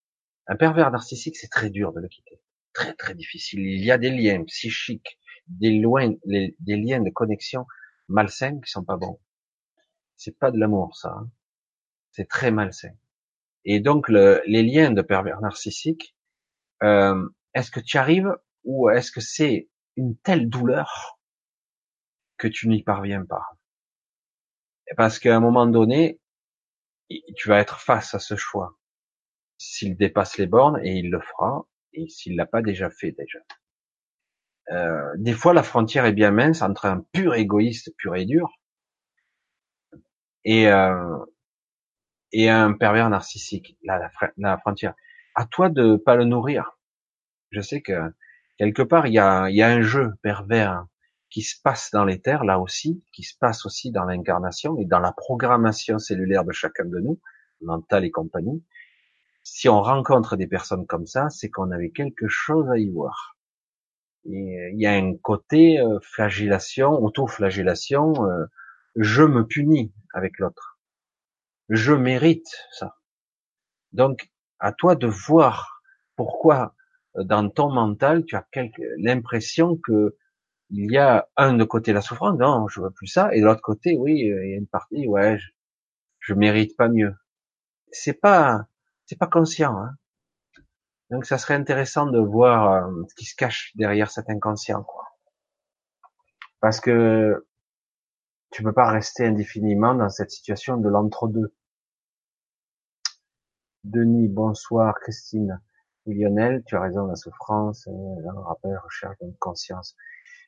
Un 0.46 0.54
pervers 0.54 0.92
narcissique, 0.92 1.36
c'est 1.36 1.50
très 1.50 1.70
dur 1.70 1.92
de 1.92 1.98
le 1.98 2.06
quitter. 2.06 2.40
Très 2.72 2.94
très 2.94 3.14
difficile. 3.14 3.60
Il 3.60 3.84
y 3.84 3.90
a 3.90 3.98
des 3.98 4.10
liens 4.10 4.44
psychiques, 4.44 5.18
des, 5.46 5.78
loin, 5.78 6.14
des 6.24 6.54
liens 6.76 7.00
de 7.00 7.10
connexion 7.10 7.66
malsains 8.08 8.60
qui 8.60 8.70
sont 8.70 8.84
pas 8.84 8.96
bons. 8.96 9.20
C'est 10.16 10.38
pas 10.38 10.50
de 10.50 10.58
l'amour, 10.58 10.96
ça. 10.96 11.10
Hein. 11.10 11.30
C'est 12.12 12.28
très 12.28 12.50
malsain. 12.50 12.92
Et 13.64 13.80
donc 13.80 14.08
les 14.08 14.62
liens 14.62 14.90
de 14.90 15.02
pervers 15.02 15.40
narcissique, 15.40 16.16
euh, 16.82 17.28
est-ce 17.54 17.70
que 17.70 17.80
tu 17.80 17.98
arrives 17.98 18.34
ou 18.64 18.90
est-ce 18.90 19.12
que 19.12 19.20
c'est 19.20 19.68
une 19.96 20.16
telle 20.18 20.48
douleur 20.48 21.18
que 22.38 22.48
tu 22.48 22.68
n'y 22.68 22.82
parviens 22.82 23.24
pas? 23.24 23.44
Parce 24.96 25.18
qu'à 25.18 25.36
un 25.36 25.40
moment 25.40 25.66
donné, 25.66 26.20
tu 27.36 27.48
vas 27.48 27.60
être 27.60 27.80
face 27.80 28.14
à 28.14 28.18
ce 28.18 28.36
choix. 28.36 28.78
S'il 29.58 29.96
dépasse 29.96 30.38
les 30.38 30.46
bornes, 30.46 30.80
et 30.82 30.96
il 30.96 31.10
le 31.10 31.20
fera, 31.20 31.66
et 31.92 32.08
s'il 32.08 32.36
l'a 32.36 32.46
pas 32.46 32.62
déjà 32.62 32.90
fait 32.90 33.12
déjà. 33.12 33.38
Euh, 34.70 35.12
des 35.16 35.32
fois, 35.32 35.52
la 35.52 35.62
frontière 35.62 36.04
est 36.06 36.12
bien 36.12 36.30
mince 36.30 36.62
entre 36.62 36.86
un 36.86 37.04
pur 37.12 37.34
égoïste 37.34 37.92
pur 37.96 38.14
et 38.14 38.24
dur 38.24 38.48
et, 40.44 40.68
euh, 40.68 41.18
et 42.32 42.48
un 42.48 42.72
pervers 42.72 43.10
narcissique. 43.10 43.76
La, 43.82 44.58
frontière. 44.58 44.94
À 45.34 45.46
toi 45.46 45.68
de 45.68 45.96
pas 45.96 46.16
le 46.16 46.24
nourrir. 46.24 46.78
Je 47.50 47.60
sais 47.60 47.80
que 47.80 48.12
quelque 48.58 48.82
part 48.82 49.06
il 49.06 49.14
y 49.14 49.18
a, 49.18 49.50
y 49.50 49.62
a 49.62 49.68
un 49.68 49.82
jeu 49.82 50.12
pervers 50.22 50.84
qui 51.30 51.42
se 51.42 51.60
passe 51.60 51.90
dans 51.92 52.04
les 52.04 52.20
terres 52.20 52.44
là 52.44 52.60
aussi, 52.60 53.04
qui 53.12 53.22
se 53.22 53.36
passe 53.38 53.66
aussi 53.66 53.90
dans 53.90 54.04
l'incarnation 54.04 54.78
et 54.78 54.84
dans 54.84 54.98
la 54.98 55.12
programmation 55.12 55.98
cellulaire 55.98 56.44
de 56.44 56.52
chacun 56.52 56.84
de 56.84 56.98
nous, 56.98 57.20
mental 57.60 58.04
et 58.04 58.10
compagnie. 58.10 58.64
Si 59.42 59.68
on 59.68 59.82
rencontre 59.82 60.36
des 60.36 60.46
personnes 60.46 60.86
comme 60.86 61.06
ça, 61.06 61.28
c'est 61.30 61.50
qu'on 61.50 61.70
avait 61.70 61.90
quelque 61.90 62.28
chose 62.28 62.68
à 62.70 62.78
y 62.78 62.88
voir. 62.90 63.36
Et 64.24 64.70
il 64.72 64.80
y 64.80 64.86
a 64.86 64.92
un 64.92 65.16
côté 65.16 65.80
euh, 65.80 65.98
flagellation, 66.02 66.92
auto-flagellation, 67.02 68.26
euh, 68.26 68.46
je 68.96 69.22
me 69.22 69.46
punis 69.46 69.92
avec 70.14 70.38
l'autre 70.38 70.80
je 71.70 71.92
mérite 71.92 72.48
ça. 72.72 72.96
Donc, 73.92 74.28
à 74.58 74.72
toi 74.72 74.96
de 74.96 75.06
voir 75.06 75.82
pourquoi 76.16 76.74
euh, 77.16 77.24
dans 77.24 77.48
ton 77.48 77.70
mental 77.72 78.24
tu 78.26 78.36
as 78.36 78.46
l'impression 78.98 79.76
que 79.76 80.16
il 80.70 80.90
y 80.92 80.98
a 80.98 81.28
un 81.36 81.54
de 81.54 81.64
côté 81.64 81.92
la 81.92 82.00
souffrance, 82.00 82.38
non, 82.38 82.68
je 82.68 82.80
veux 82.80 82.90
plus 82.90 83.08
ça, 83.08 83.34
et 83.34 83.40
l'autre 83.40 83.62
côté, 83.62 83.96
oui, 83.96 84.30
euh, 84.30 84.44
il 84.46 84.50
y 84.52 84.54
a 84.54 84.56
une 84.58 84.68
partie, 84.68 85.06
ouais, 85.08 85.38
je, 85.38 85.48
je 86.20 86.34
mérite 86.34 86.76
pas 86.76 86.88
mieux. 86.88 87.14
C'est 87.92 88.14
pas, 88.20 88.66
c'est 89.10 89.18
pas 89.18 89.26
conscient. 89.26 89.76
Hein. 89.76 89.96
Donc, 91.10 91.26
ça 91.26 91.36
serait 91.36 91.54
intéressant 91.54 92.06
de 92.06 92.20
voir 92.20 92.72
euh, 92.72 93.02
ce 93.08 93.14
qui 93.16 93.24
se 93.24 93.34
cache 93.34 93.72
derrière 93.74 94.08
cet 94.08 94.30
inconscient, 94.30 94.84
quoi. 94.84 95.04
Parce 96.60 96.80
que 96.80 97.44
tu 98.50 98.62
peux 98.62 98.72
pas 98.72 98.88
rester 98.88 99.26
indéfiniment 99.26 99.96
dans 99.96 100.10
cette 100.10 100.30
situation 100.30 100.76
de 100.76 100.88
l'entre-deux. 100.88 101.52
Denis, 103.82 104.28
bonsoir. 104.28 104.94
Christine. 105.00 105.60
Lionel, 106.06 106.62
tu 106.64 106.76
as 106.76 106.80
raison, 106.80 107.06
la 107.06 107.16
souffrance, 107.16 107.88
euh, 107.88 108.30
un 108.30 108.40
rappel, 108.42 108.78
recherche 108.78 109.18
de 109.20 109.34
conscience. 109.40 109.96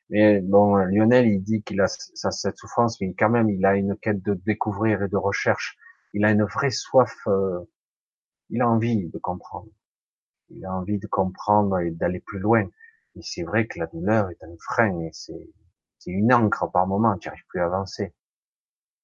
Mais 0.09 0.39
bon, 0.39 0.77
Lionel, 0.77 1.27
il 1.27 1.43
dit 1.43 1.63
qu'il 1.63 1.81
a 1.81 1.87
cette 1.87 2.57
souffrance, 2.57 3.01
mais 3.01 3.13
quand 3.13 3.29
même, 3.29 3.49
il 3.49 3.65
a 3.65 3.75
une 3.75 3.97
quête 3.97 4.23
de 4.23 4.35
découvrir 4.35 5.03
et 5.03 5.09
de 5.09 5.17
recherche. 5.17 5.75
Il 6.13 6.23
a 6.23 6.31
une 6.31 6.45
vraie 6.45 6.69
soif. 6.69 7.13
Euh, 7.27 7.59
il 8.53 8.61
a 8.61 8.69
envie 8.69 9.09
de 9.09 9.17
comprendre. 9.17 9.71
Il 10.49 10.63
a 10.63 10.71
envie 10.71 10.99
de 10.99 11.07
comprendre 11.07 11.79
et 11.79 11.89
d'aller 11.89 12.19
plus 12.19 12.37
loin. 12.37 12.69
Et 13.15 13.21
c'est 13.23 13.41
vrai 13.41 13.65
que 13.65 13.79
la 13.79 13.87
douleur 13.87 14.29
est 14.29 14.43
un 14.43 14.55
frein 14.59 14.99
et 15.01 15.09
c'est 15.11 15.49
une 16.05 16.31
encre 16.31 16.71
par 16.71 16.85
moment. 16.85 17.17
Tu 17.17 17.27
n'arrives 17.27 17.47
plus 17.47 17.61
à 17.61 17.65
avancer. 17.65 18.13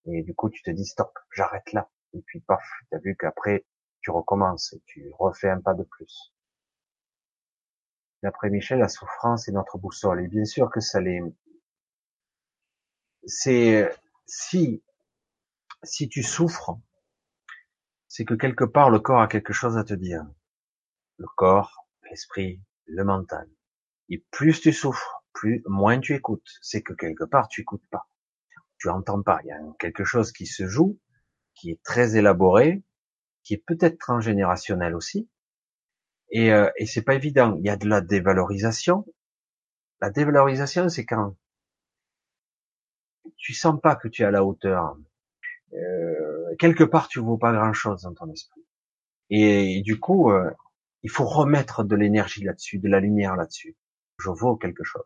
Et 0.05 0.21
du 0.21 0.35
coup, 0.35 0.49
tu 0.49 0.61
te 0.61 0.69
dis 0.69 0.85
stop, 0.85 1.17
j'arrête 1.31 1.73
là. 1.73 1.89
Et 2.13 2.21
puis 2.21 2.41
paf, 2.41 2.63
tu 2.89 2.95
as 2.95 2.99
vu 2.99 3.17
qu'après 3.17 3.65
tu 4.01 4.11
recommences 4.11 4.75
tu 4.85 5.11
refais 5.17 5.49
un 5.49 5.61
pas 5.61 5.73
de 5.73 5.83
plus. 5.83 6.31
D'après 8.21 8.51
Michel, 8.51 8.79
la 8.79 8.87
souffrance 8.87 9.47
est 9.47 9.51
notre 9.51 9.79
boussole. 9.79 10.23
Et 10.23 10.27
bien 10.27 10.45
sûr 10.45 10.69
que 10.69 10.79
ça 10.79 11.01
l'est. 11.01 11.21
c'est 13.25 13.89
si 14.27 14.83
si 15.81 16.07
tu 16.07 16.21
souffres, 16.21 16.77
c'est 18.09 18.25
que 18.25 18.33
quelque 18.33 18.65
part 18.65 18.89
le 18.89 18.99
corps 18.99 19.21
a 19.21 19.27
quelque 19.27 19.53
chose 19.53 19.77
à 19.77 19.83
te 19.85 19.93
dire. 19.93 20.25
Le 21.17 21.27
corps, 21.37 21.87
l'esprit, 22.09 22.61
le 22.87 23.03
mental. 23.05 23.47
Et 24.09 24.25
plus 24.31 24.59
tu 24.59 24.73
souffres, 24.73 25.23
plus 25.31 25.63
moins 25.67 25.99
tu 25.99 26.15
écoutes. 26.15 26.49
C'est 26.61 26.81
que 26.81 26.93
quelque 26.93 27.23
part 27.23 27.47
tu 27.47 27.61
écoutes 27.61 27.87
pas, 27.91 28.09
tu 28.79 28.89
entends 28.89 29.21
pas. 29.21 29.39
Il 29.43 29.47
y 29.47 29.51
a 29.51 29.59
quelque 29.79 30.03
chose 30.03 30.31
qui 30.31 30.47
se 30.47 30.67
joue, 30.67 30.99
qui 31.53 31.69
est 31.69 31.81
très 31.83 32.17
élaboré, 32.17 32.83
qui 33.43 33.53
est 33.53 33.63
peut-être 33.65 33.99
transgénérationnel 33.99 34.95
aussi. 34.95 35.29
Et, 36.31 36.51
euh, 36.51 36.69
et 36.77 36.87
c'est 36.87 37.03
pas 37.03 37.15
évident. 37.15 37.55
Il 37.59 37.65
y 37.65 37.69
a 37.69 37.77
de 37.77 37.87
la 37.87 38.01
dévalorisation. 38.01 39.05
La 40.01 40.09
dévalorisation, 40.09 40.89
c'est 40.89 41.05
quand 41.05 41.35
tu 43.37 43.53
sens 43.53 43.79
pas 43.79 43.95
que 43.95 44.07
tu 44.07 44.23
es 44.23 44.25
à 44.25 44.31
la 44.31 44.43
hauteur. 44.43 44.97
Euh, 45.73 46.28
quelque 46.57 46.83
part, 46.83 47.07
tu 47.07 47.19
vaux 47.19 47.37
pas 47.37 47.53
grand-chose 47.53 48.01
dans 48.01 48.13
ton 48.13 48.31
esprit. 48.31 48.65
Et, 49.29 49.81
du 49.83 49.99
coup, 49.99 50.31
euh, 50.31 50.49
il 51.03 51.09
faut 51.09 51.25
remettre 51.25 51.83
de 51.83 51.95
l'énergie 51.95 52.43
là-dessus, 52.43 52.79
de 52.79 52.89
la 52.89 52.99
lumière 52.99 53.35
là-dessus. 53.35 53.77
Je 54.17 54.29
vaux 54.29 54.55
quelque 54.57 54.83
chose. 54.83 55.05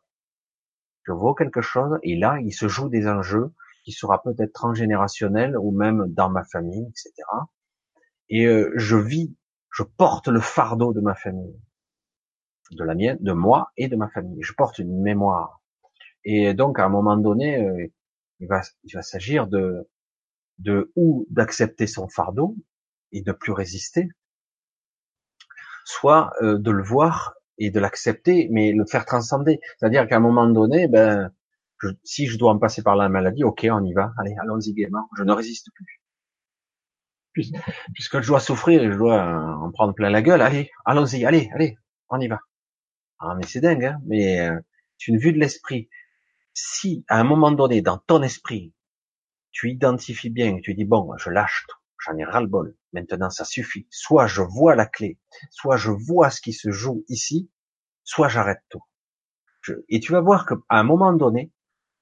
Je 1.03 1.11
vaux 1.11 1.33
quelque 1.33 1.61
chose. 1.61 1.99
Et 2.03 2.15
là, 2.15 2.37
il 2.41 2.53
se 2.53 2.67
joue 2.67 2.89
des 2.89 3.07
enjeux 3.07 3.53
qui 3.83 3.91
sera 3.91 4.21
peut-être 4.21 4.53
transgénérationnel 4.53 5.57
ou 5.57 5.71
même 5.71 6.05
dans 6.07 6.29
ma 6.29 6.43
famille, 6.45 6.87
etc. 6.87 7.11
Et 8.29 8.45
euh, 8.45 8.71
je 8.75 8.95
vis, 8.95 9.35
je 9.71 9.83
porte 9.83 10.29
le 10.29 10.39
fardeau 10.39 10.93
de 10.93 11.01
ma 11.01 11.15
famille, 11.15 11.59
de 12.71 12.83
la 12.83 12.95
mienne, 12.95 13.17
de 13.19 13.33
moi 13.33 13.71
et 13.75 13.89
de 13.89 13.95
ma 13.97 14.09
famille. 14.09 14.41
Je 14.41 14.53
porte 14.53 14.79
une 14.79 15.01
mémoire. 15.01 15.61
Et 16.23 16.53
donc, 16.53 16.79
à 16.79 16.85
un 16.85 16.89
moment 16.89 17.17
donné, 17.17 17.61
euh, 17.61 17.87
il 18.39 18.47
va, 18.47 18.61
il 18.85 18.93
va 18.93 19.01
s'agir 19.01 19.47
de, 19.47 19.89
de 20.59 20.91
ou 20.95 21.27
d'accepter 21.29 21.87
son 21.87 22.07
fardeau 22.07 22.55
et 23.11 23.21
de 23.21 23.31
plus 23.31 23.51
résister, 23.51 24.09
soit 25.85 26.33
euh, 26.41 26.57
de 26.57 26.71
le 26.71 26.83
voir 26.83 27.35
et 27.57 27.69
de 27.69 27.79
l'accepter, 27.79 28.47
mais 28.51 28.71
le 28.71 28.85
faire 28.85 29.05
transcender. 29.05 29.59
C'est-à-dire 29.77 30.07
qu'à 30.07 30.17
un 30.17 30.21
moment 30.21 30.47
donné, 30.47 30.87
ben, 30.87 31.31
si 32.03 32.27
je 32.27 32.37
dois 32.37 32.51
en 32.51 32.59
passer 32.59 32.81
par 32.81 32.95
la 32.95 33.09
maladie, 33.09 33.43
ok, 33.43 33.67
on 33.69 33.83
y 33.83 33.93
va, 33.93 34.13
allez, 34.17 34.35
allons-y 34.41 34.73
gaiement, 34.73 35.09
je 35.17 35.23
ne 35.23 35.31
résiste 35.33 35.69
plus. 35.73 36.01
Puisque 37.93 38.21
je 38.21 38.27
dois 38.27 38.39
souffrir 38.39 38.91
je 38.91 38.97
dois 38.97 39.23
en 39.23 39.71
prendre 39.71 39.93
plein 39.93 40.11
la 40.11 40.21
gueule, 40.21 40.41
allez, 40.41 40.69
allons-y, 40.85 41.25
allez, 41.25 41.49
allez, 41.53 41.77
on 42.09 42.19
y 42.19 42.27
va. 42.27 42.39
Ah, 43.19 43.35
mais 43.35 43.45
c'est 43.47 43.61
dingue, 43.61 43.85
hein 43.85 43.99
mais 44.05 44.39
euh, 44.41 44.59
c'est 44.97 45.11
une 45.11 45.17
vue 45.17 45.33
de 45.33 45.39
l'esprit. 45.39 45.89
Si, 46.53 47.03
à 47.07 47.19
un 47.19 47.23
moment 47.23 47.51
donné, 47.51 47.81
dans 47.81 47.97
ton 47.97 48.21
esprit, 48.21 48.73
tu 49.53 49.71
identifies 49.71 50.31
bien, 50.31 50.59
tu 50.61 50.73
dis, 50.73 50.83
bon, 50.83 51.15
je 51.17 51.29
lâche 51.29 51.65
tout, 51.69 51.77
j'en 52.05 52.17
ai 52.17 52.25
ras-le-bol, 52.25 52.75
maintenant 52.91 53.29
ça 53.29 53.45
suffit. 53.45 53.87
Soit 53.89 54.27
je 54.27 54.41
vois 54.41 54.75
la 54.75 54.85
clé, 54.85 55.19
soit 55.51 55.77
je 55.77 55.91
vois 55.91 56.29
ce 56.29 56.41
qui 56.41 56.51
se 56.51 56.71
joue 56.71 57.05
ici, 57.07 57.49
soit 58.03 58.27
j'arrête 58.27 58.63
tout. 58.69 58.83
et 59.87 60.01
tu 60.01 60.11
vas 60.11 60.19
voir 60.19 60.45
qu'à 60.45 60.55
un 60.69 60.83
moment 60.83 61.13
donné, 61.13 61.53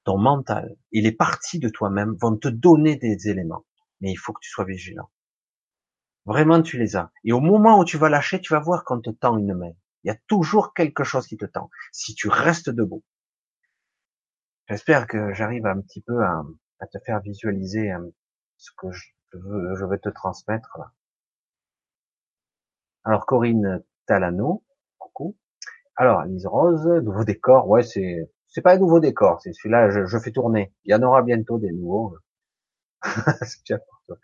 ton 0.04 0.18
mental 0.18 0.76
et 0.91 1.02
les 1.02 1.12
parties 1.12 1.60
de 1.60 1.70
toi-même 1.70 2.16
vont 2.20 2.36
te 2.36 2.47
donner 2.47 2.95
des 2.95 3.30
éléments. 3.30 3.66
Mais 3.99 4.12
il 4.12 4.16
faut 4.16 4.34
que 4.34 4.39
tu 4.41 4.49
sois 4.49 4.66
vigilant. 4.66 5.12
Vraiment, 6.26 6.62
tu 6.62 6.80
les 6.80 6.95
as. 6.95 7.12
Et 7.24 7.34
au 7.34 7.39
moment 7.39 7.80
où 7.80 7.86
tu 7.86 7.97
vas 7.97 8.10
lâcher, 8.10 8.41
tu 8.41 8.54
vas 8.54 8.60
voir 8.60 8.84
qu'on 8.84 8.99
te 9.02 9.12
tend 9.12 9.38
une 9.38 9.54
main. 9.54 9.74
Il 10.04 10.08
y 10.08 10.12
a 10.12 10.18
toujours 10.28 10.74
quelque 10.74 11.04
chose 11.04 11.28
qui 11.28 11.38
te 11.38 11.45
tend. 11.45 11.70
Si 11.91 12.16
tu 12.16 12.30
restes 12.30 12.70
debout. 12.70 13.04
J'espère 14.68 15.06
que 15.06 15.34
j'arrive 15.34 15.66
un 15.66 15.82
petit 15.82 16.02
peu 16.02 16.24
à, 16.24 16.43
te 16.88 16.99
faire 16.99 17.21
visualiser 17.21 17.91
hein, 17.91 18.05
ce 18.57 18.71
que 18.77 18.91
je, 18.91 19.09
veux, 19.34 19.75
je 19.75 19.86
vais 19.86 19.97
te 19.97 20.09
transmettre 20.09 20.77
là. 20.77 20.91
Alors 23.03 23.25
Corinne 23.25 23.84
Talano, 24.05 24.63
coucou. 24.99 25.38
Alors 25.95 26.23
Lise 26.23 26.45
Rose, 26.45 26.88
nouveau 27.03 27.23
décor, 27.23 27.67
ouais 27.67 27.84
c'est 27.84 28.29
c'est 28.47 28.61
pas 28.61 28.73
un 28.73 28.79
nouveau 28.79 28.99
décor, 28.99 29.41
c'est 29.41 29.53
celui-là, 29.53 29.89
je, 29.89 30.05
je, 30.05 30.17
fais 30.19 30.32
tourner. 30.32 30.73
Il 30.84 30.91
y 30.91 30.95
en 30.95 31.01
aura 31.03 31.21
bientôt 31.21 31.57
des 31.57 31.71
nouveaux. 31.71 32.17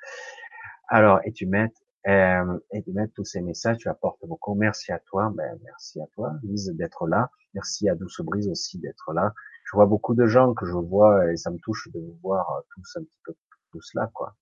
Alors, 0.89 1.21
et 1.23 1.31
tu 1.31 1.45
mets, 1.45 1.71
euh, 2.07 2.59
et 2.71 2.83
tu 2.83 2.91
mets 2.91 3.07
tous 3.07 3.23
ces 3.23 3.41
messages, 3.41 3.77
tu 3.77 3.87
apportes 3.87 4.25
beaucoup. 4.25 4.53
Merci 4.53 4.91
à 4.91 4.99
toi, 4.99 5.31
ben 5.33 5.57
merci 5.63 6.01
à 6.01 6.07
toi, 6.13 6.33
Lise, 6.43 6.73
d'être 6.75 7.07
là. 7.07 7.31
Merci 7.53 7.89
à 7.89 7.95
Douce 7.95 8.21
Brise 8.21 8.49
aussi 8.49 8.79
d'être 8.79 9.13
là. 9.13 9.33
Je 9.67 9.75
vois 9.75 9.85
beaucoup 9.85 10.15
de 10.15 10.25
gens 10.27 10.53
que 10.53 10.65
je 10.65 10.73
vois 10.73 11.31
et 11.31 11.37
ça 11.37 11.51
me 11.51 11.57
touche 11.59 11.89
de 11.93 11.99
vous 11.99 12.17
voir 12.23 12.63
tous 12.73 12.97
un 12.97 13.03
petit 13.03 13.19
peu 13.25 13.33
tous 13.71 13.91
là, 13.95 14.09
quoi. 14.13 14.35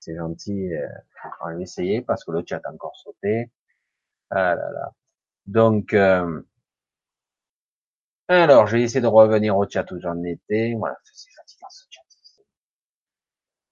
C'est 0.00 0.16
gentil. 0.16 0.74
Euh, 0.74 0.86
on 1.42 1.46
va 1.54 1.60
essayer 1.60 2.02
parce 2.02 2.24
que 2.24 2.32
le 2.32 2.42
chat 2.46 2.60
a 2.64 2.72
encore 2.72 2.96
sauté. 2.96 3.50
Ah 4.30 4.54
là 4.56 4.70
là. 4.72 4.92
Donc, 5.46 5.94
euh, 5.94 6.42
alors, 8.28 8.66
je 8.66 8.76
vais 8.76 8.82
essayer 8.82 9.00
de 9.00 9.06
revenir 9.06 9.56
au 9.56 9.66
chat 9.68 9.90
où 9.90 9.98
j'en 9.98 10.22
étais. 10.24 10.74
Voilà, 10.78 10.96
c'est 11.04 11.30
fatigant 11.32 11.68
ce 11.70 11.84
chat. 11.90 12.02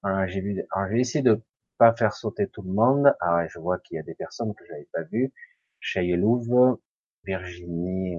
Alors, 0.05 0.27
j'ai 0.29 0.41
vu, 0.41 0.65
alors, 0.71 0.89
je 0.89 0.95
vais 0.95 1.01
essayer 1.01 1.23
de 1.23 1.43
pas 1.79 1.93
faire 1.95 2.13
sauter 2.15 2.49
tout 2.49 2.63
le 2.63 2.71
monde. 2.73 3.15
Ah 3.21 3.47
je 3.49 3.59
vois 3.59 3.79
qu'il 3.81 3.97
y 3.97 3.99
a 3.99 4.03
des 4.05 4.15
personnes 4.15 4.55
que 4.55 4.65
j'avais 4.67 4.89
pas 4.93 5.03
vues. 5.03 5.33
Louve, 5.97 6.79
Virginie, 7.25 8.17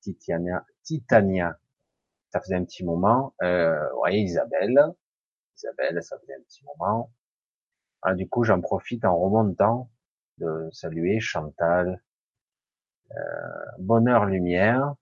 Titania, 0.00 0.64
Titania. 0.84 1.58
Ça 2.30 2.40
faisait 2.40 2.56
un 2.56 2.64
petit 2.64 2.84
moment. 2.84 3.34
Euh, 3.42 3.88
voyez, 3.94 4.20
Isabelle. 4.20 4.78
Isabelle, 5.56 6.02
ça 6.02 6.18
faisait 6.18 6.34
un 6.34 6.42
petit 6.42 6.64
moment. 6.64 7.12
Alors, 8.02 8.16
du 8.16 8.28
coup, 8.28 8.44
j'en 8.44 8.60
profite 8.60 9.04
en 9.04 9.16
remontant 9.18 9.90
de 10.38 10.68
saluer 10.72 11.20
Chantal, 11.20 12.02
euh, 13.12 13.16
Bonheur 13.78 14.24
Lumière, 14.24 14.94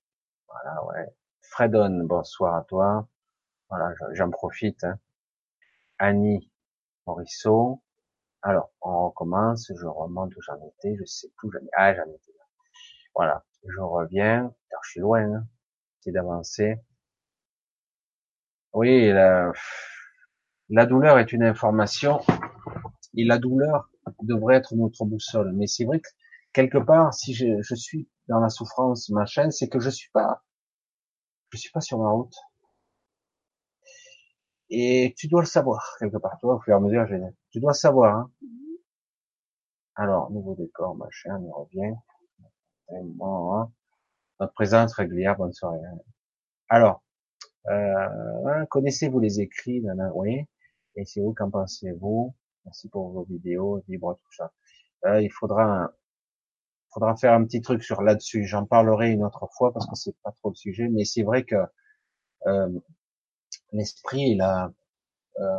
voilà, 0.48 0.84
ouais. 0.86 1.14
Fredon, 1.42 2.04
bonsoir 2.04 2.54
à 2.56 2.64
toi. 2.64 3.08
Voilà, 3.68 3.94
j'en 4.12 4.30
profite. 4.30 4.82
Hein. 4.84 4.98
Annie 5.98 6.50
Morisseau. 7.06 7.82
Alors, 8.42 8.70
on 8.80 9.08
recommence, 9.08 9.70
je 9.74 9.86
remonte 9.86 10.34
où 10.36 10.40
j'en 10.42 10.56
étais, 10.66 10.96
je 10.96 11.04
sais 11.04 11.28
plus, 11.36 11.50
j'en 11.52 11.58
ah, 11.76 11.94
j'en 11.94 12.04
étais 12.04 12.32
là. 12.38 12.44
Voilà, 13.14 13.44
je 13.66 13.80
reviens, 13.80 14.54
je 14.70 14.90
suis 14.90 15.00
loin, 15.00 15.22
hein. 15.22 15.46
c'est 16.00 16.12
d'avancer. 16.12 16.80
Oui, 18.72 19.08
la, 19.08 19.52
la 20.70 20.86
douleur 20.86 21.18
est 21.18 21.32
une 21.32 21.42
information, 21.42 22.20
et 23.14 23.24
la 23.24 23.38
douleur 23.38 23.90
devrait 24.22 24.56
être 24.56 24.74
notre 24.74 25.04
boussole. 25.04 25.52
Mais 25.54 25.66
c'est 25.66 25.84
vrai 25.84 26.00
que, 26.00 26.08
quelque 26.52 26.78
part, 26.78 27.14
si 27.14 27.34
je, 27.34 27.60
je 27.62 27.74
suis 27.74 28.08
dans 28.28 28.40
la 28.40 28.48
souffrance, 28.50 29.08
machin, 29.10 29.50
c'est 29.50 29.68
que 29.68 29.80
je 29.80 29.90
suis 29.90 30.10
pas, 30.10 30.42
je 31.52 31.58
suis 31.58 31.70
pas 31.70 31.80
sur 31.80 31.98
ma 31.98 32.10
route. 32.10 32.34
Et 34.70 35.14
tu 35.16 35.28
dois 35.28 35.40
le 35.40 35.46
savoir, 35.46 35.96
quelque 35.98 36.18
part. 36.18 36.38
Toi, 36.40 36.56
au 36.56 36.60
fur 36.60 36.74
et 36.74 36.76
à 36.76 36.80
mesure, 36.80 37.06
tu 37.50 37.60
dois 37.60 37.74
savoir, 37.74 38.16
hein. 38.16 38.30
Alors, 39.96 40.30
nouveau 40.30 40.54
décor, 40.54 40.94
machin, 40.94 41.36
on 41.40 41.46
y 41.46 41.50
revient. 41.50 41.94
Hein. 42.90 43.72
Notre 44.38 44.52
présence 44.52 44.94
régulière, 44.94 45.36
bonne 45.36 45.52
soirée. 45.52 45.84
Hein. 45.84 45.98
Alors, 46.68 47.02
euh, 47.70 48.46
hein, 48.46 48.66
connaissez-vous 48.66 49.20
les 49.20 49.40
écrits, 49.40 49.82
oui. 50.14 50.44
Et 50.96 51.04
c'est 51.04 51.20
vous, 51.20 51.34
qu'en 51.34 51.50
pensez-vous? 51.50 52.34
Merci 52.64 52.88
pour 52.88 53.10
vos 53.10 53.24
vidéos, 53.24 53.82
libre, 53.88 54.18
tout 54.22 54.32
ça. 54.36 54.52
Euh, 55.06 55.22
il 55.22 55.30
faudra 55.30 55.92
faudra 56.90 57.16
faire 57.16 57.32
un 57.32 57.44
petit 57.44 57.60
truc 57.60 57.82
sur 57.82 58.02
là-dessus. 58.02 58.44
J'en 58.44 58.66
parlerai 58.66 59.10
une 59.10 59.24
autre 59.24 59.48
fois 59.56 59.72
parce 59.72 59.86
que 59.86 59.94
c'est 59.94 60.16
pas 60.22 60.32
trop 60.32 60.50
le 60.50 60.54
sujet, 60.54 60.88
mais 60.88 61.04
c'est 61.04 61.22
vrai 61.22 61.44
que 61.44 61.56
euh, 62.46 62.68
l'esprit, 63.72 64.30
il 64.30 64.40
a 64.40 64.72
euh, 65.40 65.58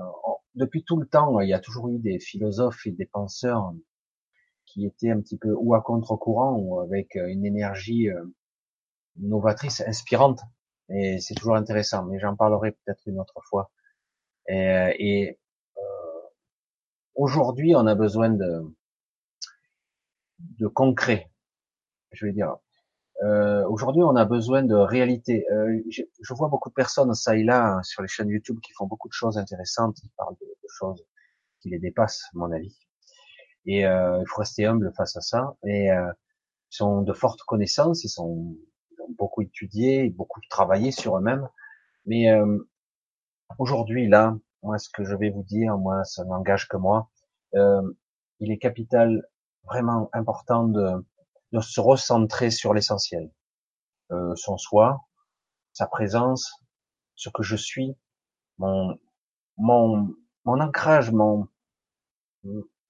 depuis 0.55 0.83
tout 0.83 0.97
le 0.97 1.07
temps, 1.07 1.39
il 1.39 1.49
y 1.49 1.53
a 1.53 1.59
toujours 1.59 1.89
eu 1.89 1.99
des 1.99 2.19
philosophes 2.19 2.85
et 2.85 2.91
des 2.91 3.05
penseurs 3.05 3.73
qui 4.65 4.85
étaient 4.85 5.11
un 5.11 5.21
petit 5.21 5.37
peu 5.37 5.53
ou 5.57 5.73
à 5.73 5.81
contre-courant 5.81 6.57
ou 6.57 6.79
avec 6.79 7.15
une 7.15 7.45
énergie 7.45 8.09
euh, 8.09 8.23
novatrice, 9.17 9.81
inspirante. 9.81 10.41
Et 10.89 11.19
c'est 11.19 11.35
toujours 11.35 11.55
intéressant, 11.55 12.05
mais 12.05 12.19
j'en 12.19 12.35
parlerai 12.35 12.71
peut-être 12.71 13.01
une 13.07 13.19
autre 13.19 13.41
fois. 13.43 13.71
Et, 14.47 14.95
et 14.99 15.39
euh, 15.77 15.81
aujourd'hui, 17.15 17.75
on 17.75 17.85
a 17.87 17.95
besoin 17.95 18.29
de 18.29 18.63
de 20.39 20.67
concret. 20.67 21.31
Je 22.11 22.25
vais 22.25 22.33
dire. 22.33 22.57
Euh, 23.23 23.65
Aujourd'hui, 23.67 24.01
on 24.03 24.15
a 24.15 24.25
besoin 24.25 24.63
de 24.63 24.75
réalité. 24.75 25.45
Euh, 25.51 25.81
je, 25.89 26.03
je, 26.21 26.33
vois 26.33 26.47
beaucoup 26.47 26.69
de 26.69 26.73
personnes 26.73 27.13
ça 27.13 27.35
et 27.35 27.43
là 27.43 27.79
sur 27.83 28.01
les 28.01 28.07
chaînes 28.07 28.29
YouTube 28.29 28.59
qui 28.61 28.71
font 28.73 28.87
beaucoup 28.87 29.09
de 29.09 29.13
choses 29.13 29.37
intéressantes, 29.37 29.95
qui 29.95 30.09
parlent 30.17 30.37
de, 30.39 30.47
choses 30.69 31.05
qui 31.61 31.69
les 31.69 31.79
dépassent, 31.79 32.23
à 32.33 32.37
mon 32.37 32.51
avis. 32.51 32.77
Et 33.65 33.85
euh, 33.85 34.19
il 34.21 34.27
faut 34.27 34.39
rester 34.39 34.65
humble 34.65 34.93
face 34.95 35.17
à 35.17 35.21
ça. 35.21 35.57
Et 35.65 35.91
euh, 35.91 36.11
ils 36.71 36.75
sont 36.77 37.01
de 37.01 37.13
fortes 37.13 37.41
connaissances, 37.41 38.03
ils 38.03 38.09
sont 38.09 38.55
beaucoup 39.17 39.41
étudié, 39.41 40.09
beaucoup 40.09 40.41
travaillé 40.49 40.91
sur 40.91 41.17
eux-mêmes. 41.17 41.47
Mais 42.05 42.29
euh, 42.29 42.57
aujourd'hui, 43.57 44.07
là, 44.07 44.37
moi, 44.63 44.77
ce 44.77 44.89
que 44.89 45.03
je 45.03 45.15
vais 45.15 45.29
vous 45.29 45.43
dire, 45.43 45.77
moi, 45.77 46.03
ça 46.03 46.25
n'engage 46.25 46.67
que 46.67 46.77
moi. 46.77 47.09
Euh, 47.55 47.81
il 48.39 48.51
est 48.51 48.57
capital, 48.57 49.27
vraiment 49.63 50.09
important 50.13 50.65
de, 50.65 51.05
de 51.51 51.59
se 51.59 51.79
recentrer 51.79 52.51
sur 52.51 52.73
l'essentiel. 52.73 53.31
Euh, 54.11 54.35
son 54.35 54.57
soi, 54.57 55.01
sa 55.73 55.87
présence, 55.87 56.63
ce 57.15 57.29
que 57.29 57.43
je 57.43 57.55
suis, 57.55 57.95
mon, 58.57 58.97
mon, 59.57 60.15
mon 60.45 60.59
ancrage, 60.59 61.11
mon, 61.11 61.47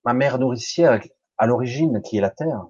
ma 0.04 0.14
mère 0.14 0.40
nourricière 0.40 1.02
à 1.38 1.46
l'origine, 1.46 2.02
qui 2.02 2.18
est 2.18 2.22
la 2.22 2.30
Terre, 2.30 2.66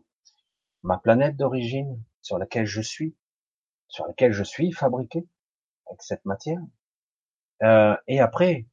ma 0.83 0.97
planète 0.97 1.35
d'origine 1.35 2.01
sur 2.21 2.37
laquelle 2.37 2.65
je 2.65 2.81
suis, 2.81 3.15
sur 3.89 4.07
laquelle 4.07 4.31
je 4.31 4.43
suis 4.43 4.71
fabriqué 4.71 5.27
avec 5.87 6.01
cette 6.01 6.23
matière. 6.25 6.61
Euh, 7.63 7.95
et 8.07 8.21
après, 8.21 8.67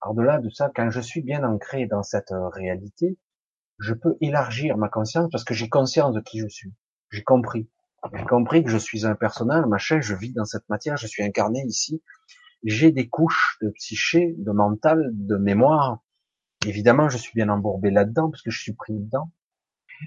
par-delà 0.00 0.38
de 0.38 0.48
ça, 0.50 0.70
quand 0.74 0.90
je 0.90 1.00
suis 1.00 1.22
bien 1.22 1.42
ancré 1.42 1.86
dans 1.86 2.02
cette 2.02 2.32
réalité, 2.32 3.18
je 3.78 3.94
peux 3.94 4.16
élargir 4.20 4.76
ma 4.76 4.88
conscience 4.88 5.28
parce 5.32 5.44
que 5.44 5.54
j'ai 5.54 5.68
conscience 5.68 6.14
de 6.14 6.20
qui 6.20 6.38
je 6.38 6.48
suis. 6.48 6.72
J'ai 7.10 7.24
compris. 7.24 7.68
J'ai 8.14 8.24
compris 8.24 8.64
que 8.64 8.70
je 8.70 8.78
suis 8.78 9.04
un 9.04 9.14
personnage, 9.14 9.66
machin, 9.66 10.00
je 10.00 10.14
vis 10.14 10.32
dans 10.32 10.44
cette 10.44 10.68
matière, 10.68 10.96
je 10.96 11.06
suis 11.06 11.22
incarné 11.22 11.62
ici. 11.66 12.02
J'ai 12.62 12.92
des 12.92 13.08
couches 13.08 13.58
de 13.62 13.70
psyché, 13.70 14.34
de 14.38 14.52
mental, 14.52 15.10
de 15.12 15.36
mémoire. 15.36 16.02
Évidemment, 16.66 17.08
je 17.08 17.18
suis 17.18 17.32
bien 17.34 17.48
embourbé 17.48 17.90
là-dedans 17.90 18.30
parce 18.30 18.42
que 18.42 18.50
je 18.50 18.60
suis 18.60 18.74
pris 18.74 18.94
dedans. 18.94 19.30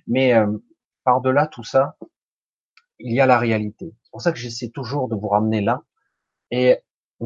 Mais 0.07 0.33
euh, 0.33 0.57
par-delà 1.03 1.47
tout 1.47 1.63
ça, 1.63 1.97
il 2.99 3.13
y 3.13 3.21
a 3.21 3.25
la 3.25 3.37
réalité. 3.37 3.93
C'est 4.03 4.11
pour 4.11 4.21
ça 4.21 4.31
que 4.31 4.37
j'essaie 4.37 4.69
toujours 4.69 5.07
de 5.07 5.15
vous 5.15 5.27
ramener 5.27 5.61
là 5.61 5.83
et 6.51 6.79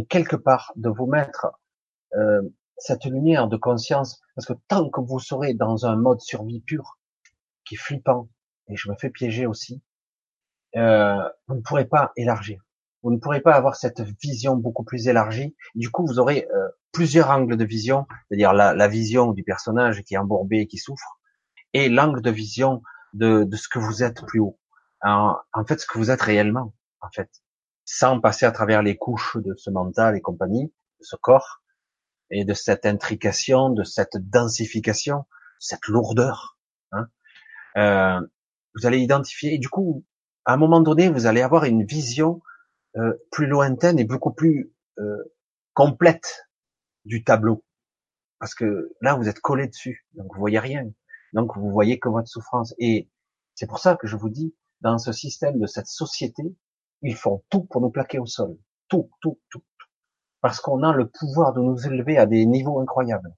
quelque 0.09 0.35
part 0.35 0.71
de 0.75 0.89
vous 0.89 1.07
mettre 1.07 1.47
euh, 2.15 2.41
cette 2.77 3.05
lumière 3.05 3.47
de 3.47 3.57
conscience, 3.57 4.21
parce 4.35 4.45
que 4.45 4.53
tant 4.67 4.89
que 4.89 5.01
vous 5.01 5.19
serez 5.19 5.53
dans 5.53 5.85
un 5.85 5.95
mode 5.95 6.21
survie 6.21 6.61
pur, 6.61 6.99
qui 7.65 7.75
est 7.75 7.77
flippant, 7.77 8.29
et 8.69 8.75
je 8.75 8.89
me 8.89 8.95
fais 8.95 9.09
piéger 9.09 9.47
aussi, 9.47 9.81
euh, 10.75 11.27
vous 11.47 11.55
ne 11.55 11.61
pourrez 11.61 11.85
pas 11.85 12.11
élargir. 12.15 12.61
Vous 13.01 13.11
ne 13.11 13.17
pourrez 13.17 13.41
pas 13.41 13.55
avoir 13.55 13.75
cette 13.75 14.01
vision 14.01 14.55
beaucoup 14.55 14.83
plus 14.83 15.07
élargie. 15.07 15.55
Du 15.75 15.89
coup, 15.89 16.05
vous 16.05 16.19
aurez 16.19 16.47
euh, 16.53 16.67
plusieurs 16.91 17.29
angles 17.29 17.57
de 17.57 17.65
vision, 17.65 18.05
c'est-à-dire 18.27 18.53
la, 18.53 18.73
la, 18.73 18.87
vision 18.87 19.31
du 19.31 19.43
personnage 19.43 20.03
qui 20.03 20.15
est 20.15 20.17
embourbé 20.17 20.59
et 20.59 20.67
qui 20.67 20.77
souffre, 20.77 21.19
et 21.73 21.89
l'angle 21.89 22.21
de 22.21 22.31
vision 22.31 22.81
de, 23.13 23.47
ce 23.55 23.67
que 23.69 23.79
vous 23.79 24.03
êtes 24.03 24.25
plus 24.25 24.39
haut. 24.39 24.59
En, 25.01 25.35
en, 25.53 25.65
fait, 25.65 25.79
ce 25.79 25.85
que 25.85 25.97
vous 25.97 26.11
êtes 26.11 26.21
réellement, 26.21 26.73
en 27.01 27.09
fait, 27.09 27.29
sans 27.85 28.19
passer 28.19 28.45
à 28.45 28.51
travers 28.51 28.81
les 28.81 28.97
couches 28.97 29.37
de 29.37 29.55
ce 29.55 29.69
mental 29.69 30.15
et 30.17 30.21
compagnie, 30.21 30.73
de 30.99 31.03
ce 31.03 31.15
corps, 31.15 31.61
et 32.29 32.45
de 32.45 32.53
cette 32.53 32.85
intrication, 32.85 33.69
de 33.69 33.83
cette 33.83 34.17
densification, 34.17 35.25
cette 35.59 35.87
lourdeur. 35.87 36.57
Hein. 36.91 37.07
Euh, 37.77 38.19
vous 38.75 38.85
allez 38.85 38.99
identifier, 38.99 39.55
et 39.55 39.57
du 39.57 39.69
coup, 39.69 40.05
à 40.45 40.53
un 40.53 40.57
moment 40.57 40.81
donné, 40.81 41.09
vous 41.09 41.25
allez 41.25 41.41
avoir 41.41 41.63
une 41.63 41.85
vision 41.85 42.41
euh, 42.97 43.13
plus 43.31 43.47
lointaine 43.47 43.99
et 43.99 44.03
beaucoup 44.03 44.31
plus 44.31 44.73
euh, 44.99 45.35
complète 45.73 46.47
du 47.05 47.23
tableau, 47.23 47.63
parce 48.39 48.53
que 48.53 48.95
là, 49.01 49.15
vous 49.15 49.29
êtes 49.29 49.39
collé 49.39 49.67
dessus, 49.67 50.05
donc 50.13 50.33
vous 50.33 50.39
voyez 50.39 50.59
rien, 50.59 50.89
donc 51.33 51.55
vous 51.55 51.71
voyez 51.71 51.99
que 51.99 52.09
votre 52.09 52.27
souffrance. 52.27 52.73
Et 52.79 53.09
c'est 53.55 53.67
pour 53.67 53.79
ça 53.79 53.95
que 53.95 54.07
je 54.07 54.15
vous 54.15 54.29
dis, 54.29 54.55
dans 54.81 54.97
ce 54.97 55.11
système 55.11 55.59
de 55.59 55.67
cette 55.67 55.87
société, 55.87 56.43
ils 57.01 57.15
font 57.15 57.43
tout 57.49 57.63
pour 57.63 57.81
nous 57.81 57.89
plaquer 57.89 58.19
au 58.19 58.25
sol, 58.25 58.57
tout, 58.87 59.09
tout, 59.21 59.39
tout 59.49 59.63
parce 60.41 60.59
qu'on 60.59 60.83
a 60.83 60.93
le 60.93 61.09
pouvoir 61.09 61.53
de 61.53 61.61
nous 61.61 61.85
élever 61.87 62.17
à 62.17 62.25
des 62.25 62.45
niveaux 62.45 62.79
incroyables. 62.79 63.35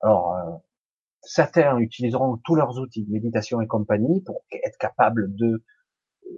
Alors, 0.00 0.34
euh, 0.34 0.50
certains 1.20 1.78
utiliseront 1.78 2.38
tous 2.44 2.54
leurs 2.54 2.78
outils 2.78 3.06
méditation 3.08 3.60
et 3.60 3.66
compagnie 3.66 4.22
pour 4.22 4.42
être 4.50 4.78
capables 4.78 5.34
de, 5.34 5.62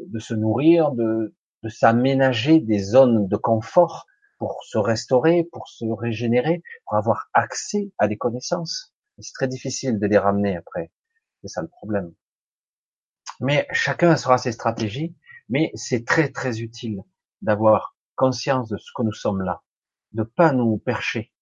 de 0.09 0.19
se 0.19 0.35
nourrir, 0.35 0.93
de, 0.93 1.35
de 1.63 1.69
s'aménager 1.69 2.61
des 2.61 2.79
zones 2.79 3.29
de 3.29 3.37
confort 3.37 4.07
pour 4.39 4.63
se 4.65 4.79
restaurer, 4.79 5.45
pour 5.45 5.69
se 5.69 5.87
régénérer, 5.87 6.63
pour 6.85 6.99
avoir 6.99 7.31
accès 7.33 7.93
à 7.99 8.09
des 8.09 8.19
connaissances. 8.19 8.93
C'est 9.19 9.33
très 9.33 9.49
difficile 9.49 9.99
de 9.99 10.07
les 10.07 10.19
ramener 10.19 10.57
après. 10.57 10.91
C'est 11.41 11.49
ça 11.49 11.63
le 11.63 11.69
problème. 11.69 12.13
Mais 13.41 13.67
chacun 13.73 14.17
sera 14.17 14.39
ses 14.39 14.53
stratégies, 14.53 15.17
mais 15.49 15.71
c'est 15.75 16.07
très 16.07 16.31
très 16.31 16.61
utile 16.61 17.03
d'avoir 17.43 17.97
conscience 18.17 18.69
de 18.69 18.77
ce 18.77 18.91
que 18.95 19.03
nous 19.03 19.13
sommes 19.13 19.43
là 19.43 19.63
de 20.15 20.23
pas 20.23 20.53
nous 20.53 20.79
percher. 20.79 21.33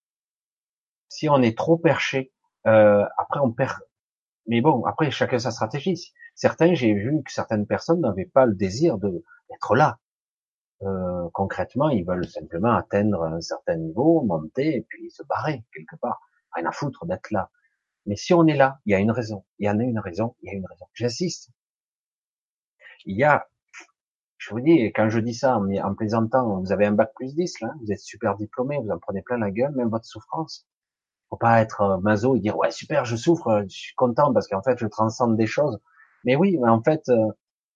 Si 1.08 1.28
on 1.28 1.40
est 1.42 1.56
trop 1.56 1.76
perché, 1.76 2.32
euh, 2.66 3.04
après 3.18 3.40
on 3.40 3.52
perd. 3.52 3.78
Mais 4.46 4.60
bon, 4.60 4.84
après 4.84 5.10
chacun 5.10 5.38
sa 5.38 5.50
stratégie. 5.50 6.12
Certains, 6.34 6.74
j'ai 6.74 6.94
vu 6.94 7.22
que 7.22 7.30
certaines 7.30 7.66
personnes 7.66 8.00
n'avaient 8.00 8.26
pas 8.26 8.46
le 8.46 8.54
désir 8.54 8.98
de 8.98 9.22
d'être 9.50 9.76
là. 9.76 9.98
Euh, 10.82 11.28
concrètement, 11.34 11.90
ils 11.90 12.04
veulent 12.04 12.26
simplement 12.26 12.72
atteindre 12.74 13.22
un 13.22 13.40
certain 13.40 13.76
niveau, 13.76 14.22
monter 14.22 14.76
et 14.76 14.86
puis 14.88 15.10
se 15.10 15.22
barrer 15.24 15.64
quelque 15.72 15.96
part. 15.96 16.20
Rien 16.54 16.66
à 16.66 16.72
foutre 16.72 17.06
d'être 17.06 17.30
là. 17.30 17.50
Mais 18.06 18.16
si 18.16 18.34
on 18.34 18.46
est 18.46 18.56
là, 18.56 18.80
il 18.86 18.92
y 18.92 18.94
a 18.94 18.98
une 18.98 19.12
raison. 19.12 19.44
Il 19.58 19.66
y 19.66 19.70
en 19.70 19.78
a 19.78 19.82
une 19.82 19.98
raison. 19.98 20.34
Il 20.42 20.50
y 20.50 20.54
a 20.54 20.56
une 20.56 20.66
raison. 20.66 20.86
J'insiste. 20.94 21.50
Il 23.04 23.16
y 23.16 23.24
a 23.24 23.46
je 24.42 24.50
vous 24.50 24.60
dis, 24.60 24.86
quand 24.92 25.08
je 25.08 25.20
dis 25.20 25.34
ça 25.34 25.56
en, 25.56 25.94
plaisantant, 25.94 26.58
vous 26.60 26.72
avez 26.72 26.86
un 26.86 26.90
bac 26.92 27.12
plus 27.14 27.32
10, 27.36 27.60
là, 27.60 27.72
vous 27.80 27.92
êtes 27.92 28.00
super 28.00 28.36
diplômé, 28.36 28.76
vous 28.82 28.90
en 28.90 28.98
prenez 28.98 29.22
plein 29.22 29.38
la 29.38 29.52
gueule, 29.52 29.70
même 29.76 29.88
votre 29.88 30.04
souffrance. 30.04 30.66
Faut 31.30 31.36
pas 31.36 31.60
être 31.60 31.80
euh, 31.82 31.98
maso 31.98 32.34
et 32.34 32.40
dire, 32.40 32.56
ouais, 32.56 32.72
super, 32.72 33.04
je 33.04 33.14
souffre, 33.14 33.46
euh, 33.46 33.62
je 33.62 33.76
suis 33.76 33.94
content 33.94 34.32
parce 34.32 34.48
qu'en 34.48 34.60
fait, 34.60 34.76
je 34.78 34.86
transcende 34.88 35.36
des 35.36 35.46
choses. 35.46 35.78
Mais 36.24 36.34
oui, 36.34 36.58
mais 36.60 36.68
en 36.68 36.82
fait, 36.82 37.08
euh, 37.08 37.28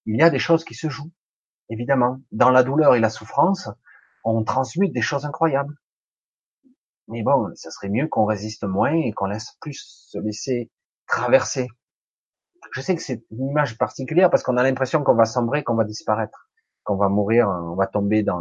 il 0.07 0.17
y 0.17 0.23
a 0.23 0.29
des 0.29 0.41
choses 0.41 0.65
qui 0.65 0.75
se 0.75 0.89
jouent, 0.89 1.13
évidemment. 1.69 2.21
Dans 2.33 2.51
la 2.51 2.65
douleur 2.65 2.97
et 2.97 3.01
la 3.01 3.11
souffrance, 3.11 3.69
on 4.25 4.43
transmute 4.43 4.93
des 4.93 5.03
choses 5.03 5.25
incroyables. 5.25 5.77
Mais 7.07 7.23
bon, 7.23 7.49
ça 7.55 7.71
serait 7.71 7.91
mieux 7.91 8.09
qu'on 8.09 8.25
résiste 8.25 8.65
moins 8.65 8.93
et 8.93 9.13
qu'on 9.13 9.27
laisse 9.27 9.57
plus 9.61 10.09
se 10.11 10.19
laisser 10.19 10.73
traverser. 11.07 11.69
Je 12.77 12.83
sais 12.83 12.95
que 12.95 13.01
c'est 13.01 13.25
une 13.31 13.49
image 13.49 13.79
particulière 13.79 14.29
parce 14.29 14.43
qu'on 14.43 14.59
a 14.59 14.63
l'impression 14.63 15.03
qu'on 15.03 15.15
va 15.15 15.25
sombrer, 15.25 15.65
qu'on 15.65 15.77
va 15.77 15.85
disparaître 15.85 16.51
qu'on 16.85 16.97
va 16.97 17.09
mourir, 17.09 17.49
on 17.49 17.75
va 17.75 17.87
tomber 17.87 18.23
dans 18.23 18.39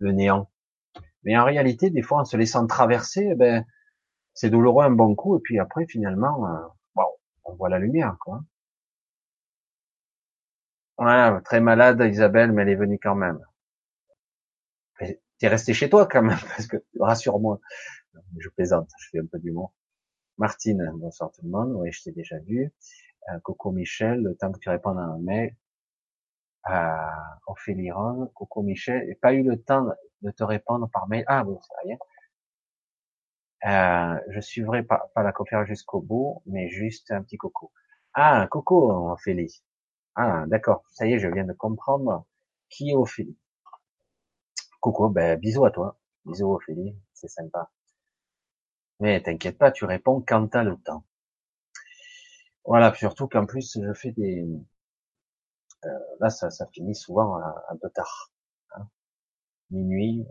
le, 0.00 0.12
néant. 0.12 0.50
Mais 1.22 1.38
en 1.38 1.44
réalité, 1.44 1.88
des 1.88 2.02
fois, 2.02 2.18
en 2.18 2.24
se 2.24 2.36
laissant 2.36 2.66
traverser, 2.66 3.28
eh 3.30 3.34
ben, 3.36 3.64
c'est 4.34 4.50
douloureux 4.50 4.84
un 4.84 4.90
bon 4.90 5.14
coup, 5.14 5.38
et 5.38 5.40
puis 5.40 5.60
après, 5.60 5.86
finalement, 5.86 6.48
euh, 6.48 7.02
on 7.44 7.54
voit 7.54 7.68
la 7.68 7.78
lumière, 7.78 8.16
quoi. 8.20 8.40
Ouais, 10.98 11.40
très 11.42 11.60
malade, 11.60 12.02
Isabelle, 12.10 12.50
mais 12.50 12.62
elle 12.62 12.70
est 12.70 12.74
venue 12.74 12.98
quand 13.00 13.14
même. 13.14 13.38
T'es 15.38 15.46
resté 15.46 15.74
chez 15.74 15.88
toi 15.88 16.08
quand 16.08 16.22
même, 16.22 16.40
parce 16.48 16.66
que 16.66 16.78
rassure-moi. 16.98 17.60
Je 18.38 18.48
plaisante, 18.48 18.90
je 18.98 19.10
fais 19.10 19.20
un 19.20 19.26
peu 19.26 19.38
d'humour. 19.38 19.72
Martine, 20.38 20.90
bonsoir 20.96 21.30
tout 21.30 21.42
le 21.44 21.50
monde. 21.50 21.72
Oui, 21.76 21.92
je 21.92 22.02
t'ai 22.02 22.12
déjà 22.12 22.38
vu. 22.40 22.72
Euh, 23.30 23.38
Coco 23.40 23.72
Michel, 23.72 24.22
le 24.22 24.34
temps 24.36 24.52
que 24.52 24.58
tu 24.58 24.68
répondes 24.70 24.98
à 24.98 25.02
un 25.02 25.18
mail, 25.18 25.54
à 26.64 27.38
Ophélie 27.48 27.90
Ron, 27.90 28.30
Coco 28.34 28.62
Michel, 28.62 29.04
j'ai 29.08 29.14
pas 29.16 29.32
eu 29.32 29.42
le 29.42 29.60
temps 29.60 29.88
de 30.22 30.30
te 30.30 30.44
répondre 30.44 30.88
par 30.92 31.08
mail. 31.08 31.24
Ah 31.26 31.42
bon, 31.44 31.60
c'est 31.62 31.74
rien. 31.88 31.96
Euh, 33.66 34.18
je 34.30 34.40
suivrai 34.40 34.82
pas, 34.82 35.10
la 35.16 35.32
conférence 35.32 35.66
jusqu'au 35.68 36.00
bout, 36.00 36.42
mais 36.46 36.68
juste 36.68 37.10
un 37.12 37.22
petit 37.22 37.36
coco. 37.36 37.72
Ah, 38.14 38.48
coco, 38.50 39.12
Ophélie. 39.12 39.62
Ah, 40.16 40.44
d'accord. 40.48 40.84
Ça 40.90 41.06
y 41.06 41.14
est, 41.14 41.18
je 41.20 41.28
viens 41.28 41.44
de 41.44 41.52
comprendre 41.52 42.26
qui 42.70 42.90
est 42.90 42.94
Ophélie? 42.94 43.36
Coco, 44.80 45.08
ben, 45.08 45.38
bisous 45.38 45.64
à 45.66 45.70
toi. 45.70 45.96
Bisous, 46.24 46.52
Ophélie. 46.52 46.96
C'est 47.12 47.28
sympa. 47.28 47.70
Mais 49.00 49.20
t'inquiète 49.20 49.58
pas, 49.58 49.72
tu 49.72 49.84
réponds 49.86 50.20
quand 50.24 50.46
t'as 50.46 50.62
le 50.62 50.76
temps. 50.76 51.02
Voilà, 52.68 52.94
surtout 52.94 53.28
qu'en 53.28 53.46
plus, 53.46 53.78
je 53.82 53.92
fais 53.94 54.12
des, 54.12 54.46
euh, 55.86 55.88
là, 56.20 56.28
ça, 56.28 56.50
ça, 56.50 56.66
finit 56.66 56.94
souvent 56.94 57.36
un, 57.36 57.76
peu 57.80 57.88
tard, 57.88 58.30
hein. 58.76 58.86
minuit. 59.70 60.26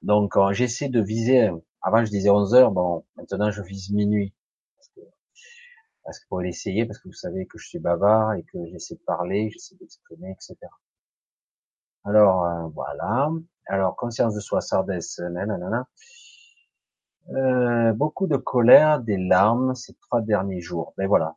Donc, 0.00 0.38
euh, 0.38 0.54
j'essaie 0.54 0.88
de 0.88 1.02
viser. 1.02 1.50
Avant, 1.82 2.02
je 2.02 2.10
disais 2.10 2.30
11 2.30 2.54
heures. 2.54 2.72
Bon, 2.72 3.04
maintenant, 3.16 3.50
je 3.50 3.60
vise 3.60 3.90
minuit 3.90 4.34
parce 4.76 4.88
que, 4.88 5.00
parce 6.04 6.18
que 6.20 6.28
pour 6.28 6.40
l'essayer, 6.40 6.86
parce 6.86 6.98
que 6.98 7.08
vous 7.08 7.14
savez 7.14 7.46
que 7.46 7.58
je 7.58 7.68
suis 7.68 7.78
bavard 7.78 8.32
et 8.34 8.44
que 8.44 8.64
j'essaie 8.70 8.94
de 8.94 9.00
parler, 9.00 9.50
j'essaie 9.50 9.76
d'exprimer, 9.76 10.30
etc. 10.32 10.56
Alors 12.04 12.44
euh, 12.46 12.68
voilà. 12.74 13.30
Alors 13.66 13.96
conscience 13.96 14.34
de 14.34 14.40
soi, 14.40 14.62
Sardes, 14.62 14.98
nanana. 15.18 15.88
Euh, 17.30 17.92
beaucoup 17.94 18.26
de 18.26 18.36
colère, 18.36 19.00
des 19.00 19.16
larmes 19.16 19.74
ces 19.74 19.94
trois 19.94 20.20
derniers 20.20 20.60
jours. 20.60 20.94
Ben 20.96 21.06
voilà. 21.06 21.36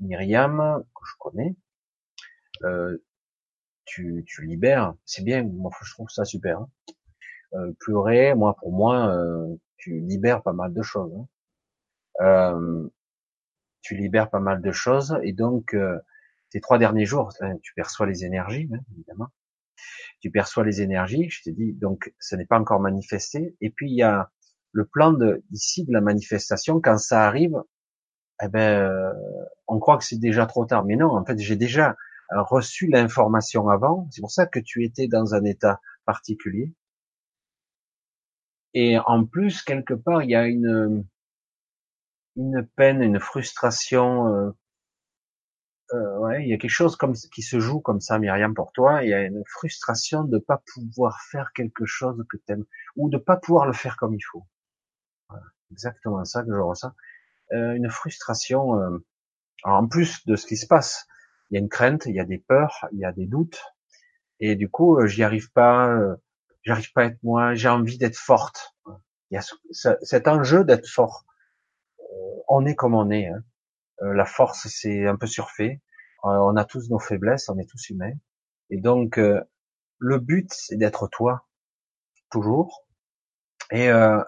Myriam, 0.00 0.84
que 0.94 1.02
je 1.06 1.14
connais, 1.18 1.56
euh, 2.64 2.98
tu, 3.84 4.24
tu 4.26 4.44
libères, 4.44 4.94
c'est 5.04 5.24
bien, 5.24 5.44
moi 5.44 5.70
je 5.82 5.92
trouve 5.94 6.10
ça 6.10 6.24
super. 6.24 6.58
Hein. 6.60 6.68
Euh, 7.54 7.72
pleurer, 7.80 8.34
moi 8.34 8.54
pour 8.56 8.72
moi, 8.72 9.16
tu 9.76 10.00
libères 10.00 10.42
pas 10.42 10.52
mal 10.52 10.74
de 10.74 10.82
choses. 10.82 11.12
Hein. 12.20 12.90
Tu 13.82 13.96
libères 13.96 14.30
pas 14.30 14.40
mal 14.40 14.60
de 14.62 14.72
choses 14.72 15.18
et 15.22 15.32
donc 15.32 15.76
ces 16.50 16.60
trois 16.60 16.78
derniers 16.78 17.06
jours, 17.06 17.32
tu 17.62 17.74
perçois 17.74 18.06
les 18.06 18.24
énergies, 18.24 18.68
hein, 18.72 18.80
évidemment. 18.92 19.28
Tu 20.20 20.30
perçois 20.30 20.64
les 20.64 20.82
énergies. 20.82 21.28
Je 21.28 21.42
te 21.42 21.50
dis 21.50 21.72
donc, 21.72 22.14
ce 22.18 22.36
n'est 22.36 22.46
pas 22.46 22.58
encore 22.58 22.80
manifesté. 22.80 23.56
Et 23.60 23.70
puis 23.70 23.90
il 23.90 23.96
y 23.96 24.02
a 24.02 24.30
le 24.74 24.84
plan 24.84 25.12
de 25.12 25.42
ici 25.52 25.84
de 25.84 25.92
la 25.92 26.00
manifestation. 26.02 26.80
Quand 26.80 26.98
ça 26.98 27.26
arrive, 27.26 27.56
eh 28.42 28.48
ben, 28.48 29.14
on 29.68 29.78
croit 29.78 29.98
que 29.98 30.04
c'est 30.04 30.18
déjà 30.18 30.46
trop 30.46 30.66
tard. 30.66 30.84
Mais 30.84 30.96
non, 30.96 31.10
en 31.16 31.24
fait, 31.24 31.38
j'ai 31.38 31.56
déjà 31.56 31.96
reçu 32.30 32.88
l'information 32.88 33.68
avant. 33.68 34.08
C'est 34.10 34.20
pour 34.20 34.32
ça 34.32 34.46
que 34.46 34.58
tu 34.58 34.84
étais 34.84 35.08
dans 35.08 35.34
un 35.34 35.44
état 35.44 35.80
particulier. 36.04 36.72
Et 38.74 38.98
en 38.98 39.24
plus, 39.24 39.62
quelque 39.62 39.94
part, 39.94 40.22
il 40.22 40.30
y 40.30 40.34
a 40.34 40.46
une, 40.46 41.06
une 42.36 42.66
peine, 42.76 43.02
une 43.02 43.20
frustration. 43.20 44.28
Euh, 44.28 44.50
euh, 45.92 46.18
ouais, 46.18 46.42
il 46.42 46.48
y 46.48 46.54
a 46.54 46.58
quelque 46.58 46.70
chose 46.70 46.96
comme 46.96 47.14
qui 47.14 47.42
se 47.42 47.60
joue 47.60 47.80
comme 47.80 48.00
ça, 48.00 48.18
Myriam, 48.18 48.54
pour 48.54 48.72
toi. 48.72 49.04
Il 49.04 49.10
y 49.10 49.14
a 49.14 49.22
une 49.22 49.44
frustration 49.46 50.24
de 50.24 50.38
pas 50.38 50.62
pouvoir 50.74 51.20
faire 51.30 51.52
quelque 51.54 51.86
chose 51.86 52.24
que 52.28 52.36
t'aimes 52.38 52.64
ou 52.96 53.08
de 53.10 53.18
pas 53.18 53.36
pouvoir 53.36 53.66
le 53.66 53.72
faire 53.72 53.96
comme 53.96 54.14
il 54.14 54.22
faut. 54.22 54.44
Exactement 55.70 56.24
ça 56.24 56.42
que 56.42 56.52
je 56.52 56.60
ressens. 56.60 56.92
Euh, 57.52 57.72
une 57.72 57.90
frustration. 57.90 58.80
Euh, 58.80 58.98
en 59.64 59.86
plus 59.86 60.26
de 60.26 60.36
ce 60.36 60.46
qui 60.46 60.56
se 60.56 60.66
passe, 60.66 61.06
il 61.50 61.54
y 61.54 61.56
a 61.56 61.60
une 61.60 61.68
crainte, 61.68 62.06
il 62.06 62.14
y 62.14 62.20
a 62.20 62.24
des 62.24 62.38
peurs, 62.38 62.86
il 62.92 62.98
y 62.98 63.04
a 63.04 63.12
des 63.12 63.26
doutes, 63.26 63.62
et 64.40 64.56
du 64.56 64.68
coup, 64.68 64.98
euh, 64.98 65.06
j'y 65.06 65.22
arrive 65.22 65.50
pas. 65.52 65.88
Euh, 65.88 66.16
j'arrive 66.62 66.92
pas 66.92 67.02
à 67.02 67.04
être 67.06 67.22
moi, 67.22 67.54
j'ai 67.54 67.68
envie 67.68 67.98
d'être 67.98 68.16
forte. 68.16 68.74
Il 69.30 69.34
y 69.34 69.38
a 69.38 69.42
cet 70.02 70.28
enjeu 70.28 70.64
d'être 70.64 70.86
fort. 70.86 71.24
Euh, 72.00 72.04
on 72.48 72.66
est 72.66 72.74
comme 72.74 72.94
on 72.94 73.10
est. 73.10 73.28
Hein. 73.28 73.42
La 74.00 74.24
force, 74.26 74.68
c'est 74.68 75.06
un 75.06 75.16
peu 75.16 75.26
surfait. 75.26 75.80
On 76.24 76.56
a 76.56 76.64
tous 76.64 76.90
nos 76.90 76.98
faiblesses, 76.98 77.48
on 77.48 77.58
est 77.58 77.68
tous 77.68 77.90
humains. 77.90 78.12
Et 78.70 78.78
donc, 78.80 79.18
le 79.18 80.18
but, 80.18 80.52
c'est 80.52 80.76
d'être 80.76 81.08
toi, 81.08 81.46
toujours. 82.30 82.84
Et 83.70 83.88
euh, 83.90 84.22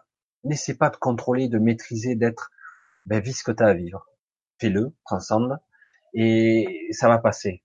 n'essaie 0.47 0.77
pas 0.77 0.91
de 0.91 0.97
contrôler, 0.97 1.49
de 1.49 1.59
maîtriser, 1.59 2.15
d'être, 2.15 2.51
ben, 3.07 3.21
vis 3.21 3.35
ce 3.35 3.45
que 3.45 3.53
tu 3.53 3.63
as 3.63 3.69
à 3.69 3.75
vivre. 3.75 4.07
Fais-le, 4.61 4.93
transcende, 5.05 5.59
et 6.15 6.89
ça 6.93 7.09
va 7.09 7.19
passer. 7.19 7.63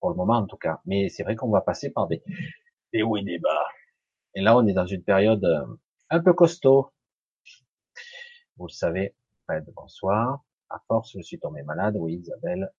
Pour 0.00 0.10
le 0.10 0.16
moment, 0.16 0.36
en 0.36 0.46
tout 0.46 0.56
cas. 0.56 0.80
Mais 0.86 1.08
c'est 1.08 1.22
vrai 1.22 1.36
qu'on 1.36 1.50
va 1.50 1.60
passer 1.60 1.90
par 1.90 2.06
des, 2.06 2.22
et 2.92 3.02
oui, 3.02 3.24
des 3.24 3.38
bas. 3.38 3.66
Et 4.34 4.40
là, 4.40 4.56
on 4.56 4.66
est 4.66 4.72
dans 4.72 4.86
une 4.86 5.02
période 5.02 5.44
euh, 5.44 5.66
un 6.10 6.20
peu 6.20 6.32
costaud. 6.32 6.90
Vous 8.56 8.66
le 8.66 8.72
savez. 8.72 9.14
bonsoir. 9.74 10.44
À 10.70 10.80
force, 10.86 11.12
je 11.16 11.22
suis 11.22 11.38
tombé 11.38 11.62
malade. 11.62 11.96
Oui, 11.98 12.14
Isabelle. 12.14 12.72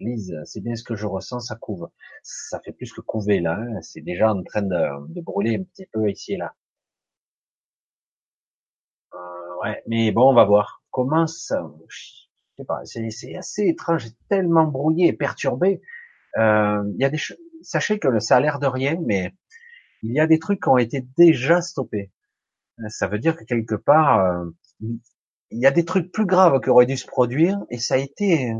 Lise, 0.00 0.36
c'est 0.44 0.60
bien 0.60 0.74
ce 0.74 0.82
que 0.82 0.96
je 0.96 1.06
ressens, 1.06 1.40
ça 1.40 1.56
couve. 1.56 1.88
Ça 2.22 2.60
fait 2.60 2.72
plus 2.72 2.92
que 2.92 3.00
couver 3.00 3.40
là. 3.40 3.56
Hein. 3.58 3.80
C'est 3.82 4.00
déjà 4.00 4.32
en 4.32 4.42
train 4.42 4.62
de, 4.62 5.20
brûler 5.20 5.56
un 5.56 5.64
petit 5.64 5.86
peu 5.86 6.10
ici 6.10 6.34
et 6.34 6.36
là. 6.36 6.54
Ouais, 9.62 9.82
mais 9.86 10.12
bon, 10.12 10.30
on 10.30 10.34
va 10.34 10.44
voir. 10.44 10.82
Comment 10.90 11.26
ça 11.26 11.70
Je 11.88 11.98
sais 12.58 12.64
pas. 12.64 12.80
C'est 12.84 13.36
assez 13.36 13.66
étrange, 13.66 14.08
tellement 14.28 14.66
brouillé 14.66 15.08
et 15.08 15.12
perturbé. 15.12 15.80
Euh, 16.38 16.82
il 16.94 17.00
y 17.00 17.04
a 17.04 17.10
des 17.10 17.18
sachez 17.62 17.98
que 17.98 18.18
ça 18.18 18.36
a 18.36 18.40
l'air 18.40 18.58
de 18.58 18.66
rien, 18.66 18.96
mais 19.04 19.32
il 20.02 20.12
y 20.12 20.20
a 20.20 20.26
des 20.26 20.38
trucs 20.38 20.62
qui 20.62 20.68
ont 20.68 20.78
été 20.78 21.06
déjà 21.16 21.60
stoppés. 21.60 22.10
Ça 22.88 23.06
veut 23.06 23.18
dire 23.18 23.36
que 23.36 23.44
quelque 23.44 23.74
part, 23.74 24.18
euh, 24.20 24.44
il 24.80 25.60
y 25.60 25.66
a 25.66 25.70
des 25.70 25.84
trucs 25.84 26.10
plus 26.10 26.26
graves 26.26 26.60
qui 26.60 26.70
auraient 26.70 26.86
dû 26.86 26.96
se 26.96 27.06
produire 27.06 27.58
et 27.70 27.78
ça 27.78 27.94
a 27.94 27.98
été, 27.98 28.54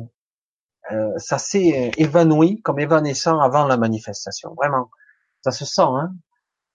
euh, 0.92 1.12
ça 1.16 1.38
s'est 1.38 1.90
évanoui 1.96 2.61
comme 2.62 2.78
évanescent 2.78 3.40
avant 3.40 3.66
la 3.66 3.76
manifestation. 3.76 4.55
Vraiment, 4.55 4.90
ça 5.42 5.50
se 5.50 5.64
sent. 5.64 5.82
Hein 5.82 6.14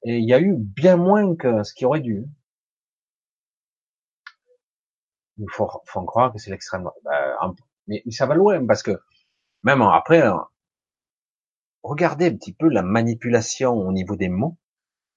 et 0.04 0.18
il 0.18 0.26
y 0.26 0.34
a 0.34 0.40
eu 0.40 0.56
bien 0.58 0.98
moins 0.98 1.36
que 1.36 1.64
ce 1.64 1.74
qui 1.74 1.86
aurait 1.86 2.02
dû. 2.02 2.26
Faut, 5.52 5.70
faut 5.86 6.02
croire 6.04 6.34
que 6.34 6.40
c'est 6.40 6.50
l'extrême. 6.52 6.90
Ben, 7.04 7.54
mais 7.88 8.04
ça 8.10 8.26
va 8.26 8.36
loin 8.36 8.66
parce 8.66 8.84
que 8.84 9.00
même 9.64 9.82
après, 9.82 10.24
regardez 11.84 12.28
un 12.28 12.36
petit 12.36 12.54
peu 12.54 12.70
la 12.70 12.84
manipulation 12.84 13.74
au 13.74 13.92
niveau 13.92 14.16
des 14.16 14.30
mots. 14.30 14.58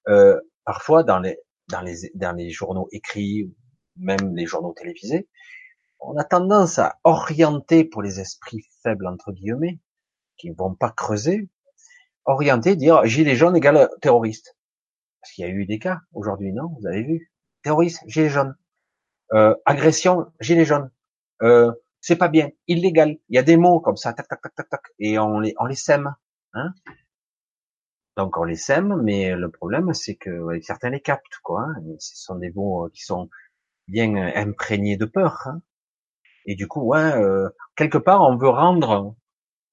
Euh, 0.08 0.40
parfois 0.64 1.02
dans 1.02 1.18
les 1.18 1.38
dans 1.68 1.80
les 1.80 2.10
dans 2.14 2.36
les 2.36 2.50
journaux 2.50 2.88
écrits, 2.92 3.54
même 3.96 4.34
les 4.34 4.46
journaux 4.46 4.72
télévisés, 4.72 5.28
on 6.00 6.16
a 6.16 6.24
tendance 6.24 6.78
à 6.78 6.98
orienter 7.04 7.84
pour 7.84 8.02
les 8.02 8.20
esprits 8.20 8.66
faibles 8.82 9.06
entre 9.06 9.32
guillemets, 9.32 9.78
qui 10.36 10.50
ne 10.50 10.56
vont 10.56 10.74
pas 10.74 10.90
creuser, 10.90 11.48
orienter, 12.24 12.76
dire 12.76 13.04
gilet 13.04 13.36
jaune 13.36 13.56
égale 13.56 13.90
terroriste. 14.00 14.56
Parce 15.20 15.32
qu'il 15.32 15.44
y 15.44 15.48
a 15.48 15.50
eu 15.50 15.66
des 15.66 15.78
cas 15.78 16.00
aujourd'hui, 16.12 16.52
non 16.52 16.74
Vous 16.80 16.86
avez 16.86 17.02
vu 17.02 17.30
Terroriste, 17.62 18.02
gilet 18.06 18.30
jaune. 18.30 18.56
Euh, 19.32 19.54
agression, 19.64 20.32
gilet 20.40 20.64
jaune. 20.64 20.90
Euh, 21.42 21.72
c'est 22.00 22.16
pas 22.16 22.28
bien, 22.28 22.50
illégal. 22.66 23.18
Il 23.28 23.36
y 23.36 23.38
a 23.38 23.42
des 23.42 23.56
mots 23.56 23.80
comme 23.80 23.96
ça, 23.96 24.12
tac, 24.12 24.28
tac, 24.28 24.40
tac, 24.42 24.54
tac, 24.54 24.68
tac, 24.68 24.82
et 24.98 25.18
on 25.18 25.40
les, 25.40 25.54
on 25.58 25.66
les 25.66 25.76
sème. 25.76 26.14
Hein 26.54 26.72
Donc 28.16 28.36
on 28.36 28.44
les 28.44 28.56
sème, 28.56 29.00
mais 29.02 29.34
le 29.36 29.50
problème 29.50 29.94
c'est 29.94 30.16
que 30.16 30.60
certains 30.62 30.90
les 30.90 31.00
captent, 31.00 31.38
quoi. 31.42 31.62
Hein. 31.62 31.74
ce 31.98 32.16
sont 32.16 32.36
des 32.36 32.50
mots 32.52 32.86
euh, 32.86 32.90
qui 32.90 33.02
sont 33.02 33.28
bien 33.88 34.14
euh, 34.16 34.32
imprégnés 34.34 34.96
de 34.96 35.04
peur. 35.04 35.42
Hein. 35.46 35.60
Et 36.46 36.54
du 36.54 36.66
coup, 36.68 36.82
ouais, 36.82 36.98
euh, 36.98 37.48
quelque 37.76 37.98
part, 37.98 38.22
on 38.22 38.36
veut 38.36 38.48
rendre 38.48 39.14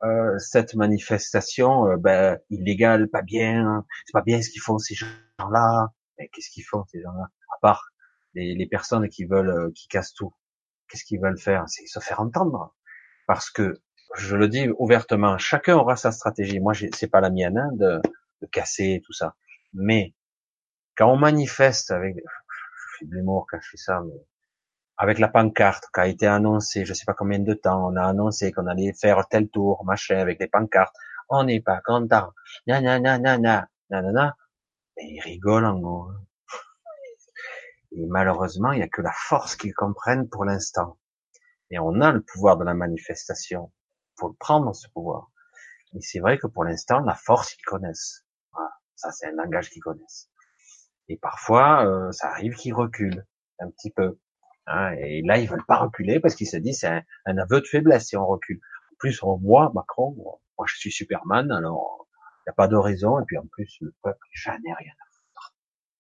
euh, 0.04 0.38
cette 0.40 0.76
manifestation 0.76 1.88
euh, 1.88 1.98
ben, 1.98 2.40
illégale, 2.50 3.10
pas 3.10 3.22
bien. 3.22 3.86
C'est 4.06 4.14
pas 4.14 4.22
bien 4.22 4.42
ce 4.42 4.50
qu'ils 4.50 4.62
font 4.62 4.78
ces 4.78 4.96
gens-là. 4.96 5.88
Mais 6.18 6.30
qu'est-ce 6.30 6.50
qu'ils 6.50 6.64
font 6.66 6.84
ces 6.92 7.02
gens-là? 7.02 7.28
À 7.56 7.60
part 7.62 7.90
les, 8.38 8.56
les, 8.56 8.68
personnes 8.68 9.10
qui 9.10 9.26
veulent, 9.26 9.72
qui 9.74 9.88
cassent 9.88 10.14
tout. 10.14 10.34
Qu'est-ce 10.88 11.04
qu'ils 11.04 11.20
veulent 11.20 11.40
faire? 11.40 11.64
C'est 11.68 11.86
se 11.88 12.00
faire 12.00 12.20
entendre. 12.22 12.74
Parce 13.26 13.50
que 13.50 13.82
je 14.16 14.36
le 14.36 14.48
dis 14.48 14.70
ouvertement, 14.78 15.38
chacun 15.38 15.76
aura 15.76 15.96
sa 15.96 16.12
stratégie. 16.12 16.60
Moi, 16.60 16.74
c'est 16.94 17.10
pas 17.10 17.22
la 17.22 17.30
mienne 17.30 17.58
hein, 17.58 17.70
de, 17.74 18.02
de, 18.42 18.48
casser 18.48 19.02
tout 19.06 19.14
ça. 19.14 19.36
Mais 19.74 20.14
quand 20.96 21.12
on 21.12 21.18
manifeste 21.18 21.92
avec, 21.92 22.16
je 22.16 22.98
fais 23.00 23.06
de 23.06 23.16
l'humour 23.16 23.48
quand 23.50 23.60
je 23.62 23.70
fais 23.70 23.78
ça, 23.78 24.02
mais 24.06 24.26
avec 24.98 25.20
la 25.20 25.28
pancarte 25.28 25.86
qui 25.94 26.00
a 26.00 26.08
été 26.08 26.26
annoncée, 26.26 26.86
je 26.86 26.94
sais 26.94 27.06
pas 27.06 27.14
combien 27.14 27.40
de 27.40 27.54
temps, 27.54 27.90
on 27.92 27.96
a 27.96 28.04
annoncé 28.04 28.52
qu'on 28.52 28.66
allait 28.66 28.94
faire 28.94 29.28
tel 29.28 29.48
tour, 29.50 29.84
machin, 29.86 30.18
avec 30.18 30.40
les 30.40 30.48
pancartes. 30.48 30.96
On 31.30 31.44
n'est 31.44 31.62
pas 31.62 31.82
content. 31.82 32.34
Na 32.66 32.82
na 32.82 33.00
na 33.00 33.20
na 33.20 33.38
na 33.38 33.68
na 33.90 34.02
na 34.02 34.12
na. 34.12 34.38
Et 34.98 35.16
ils 35.16 35.22
rigolent 35.22 35.66
en 35.66 35.80
gros. 35.80 36.08
Et 37.98 38.06
malheureusement, 38.08 38.72
il 38.72 38.78
n'y 38.78 38.84
a 38.84 38.88
que 38.88 39.02
la 39.02 39.14
force 39.14 39.56
qu'ils 39.56 39.74
comprennent 39.74 40.30
pour 40.30 40.46
l'instant. 40.46 41.00
Et 41.70 41.80
on 41.80 42.00
a 42.00 42.12
le 42.12 42.22
pouvoir 42.22 42.58
de 42.58 42.64
la 42.64 42.74
manifestation 42.74 43.72
faut 44.18 44.30
le 44.30 44.36
prendre 44.36 44.74
ce 44.76 44.88
pouvoir. 44.90 45.32
Et 45.94 46.02
c'est 46.02 46.20
vrai 46.20 46.38
que 46.38 46.48
pour 46.48 46.64
l'instant, 46.64 47.00
la 47.00 47.16
force 47.16 47.54
qu'ils 47.54 47.66
connaissent. 47.66 48.26
Voilà. 48.52 48.72
Ça, 48.96 49.12
c'est 49.12 49.28
un 49.28 49.32
langage 49.32 49.70
qu'ils 49.70 49.82
connaissent. 49.82 50.30
Et 51.08 51.18
parfois, 51.18 51.86
euh, 51.86 52.12
ça 52.12 52.30
arrive 52.30 52.56
qu'ils 52.56 52.74
reculent 52.74 53.26
un 53.60 53.70
petit 53.70 53.92
peu. 53.92 54.20
Hein, 54.66 54.92
et 55.00 55.22
là, 55.24 55.38
ils 55.38 55.48
veulent 55.48 55.66
pas 55.66 55.78
reculer 55.78 56.20
parce 56.20 56.36
qu'ils 56.36 56.48
se 56.48 56.58
disent 56.58 56.80
c'est 56.82 57.04
un, 57.26 57.38
aveu 57.38 57.62
de 57.62 57.68
faiblesse 57.68 58.08
si 58.08 58.18
on 58.18 58.28
recule. 58.28 58.60
En 58.92 58.96
plus, 59.00 59.24
on 59.24 59.38
voit 59.38 59.72
Macron, 59.74 60.14
moi 60.58 60.66
je 60.68 60.76
suis 60.76 60.92
Superman, 60.92 61.50
alors 61.52 62.08
il 62.42 62.50
n'y 62.50 62.52
a 62.52 62.54
pas 62.54 62.68
de 62.68 62.76
raison. 62.76 63.20
Et 63.20 63.24
puis 63.26 63.38
en 63.38 63.48
plus, 63.48 63.78
le 63.80 63.96
peuple, 64.04 64.20
j'en 64.34 64.56
ai 64.56 64.74
rien. 64.74 64.94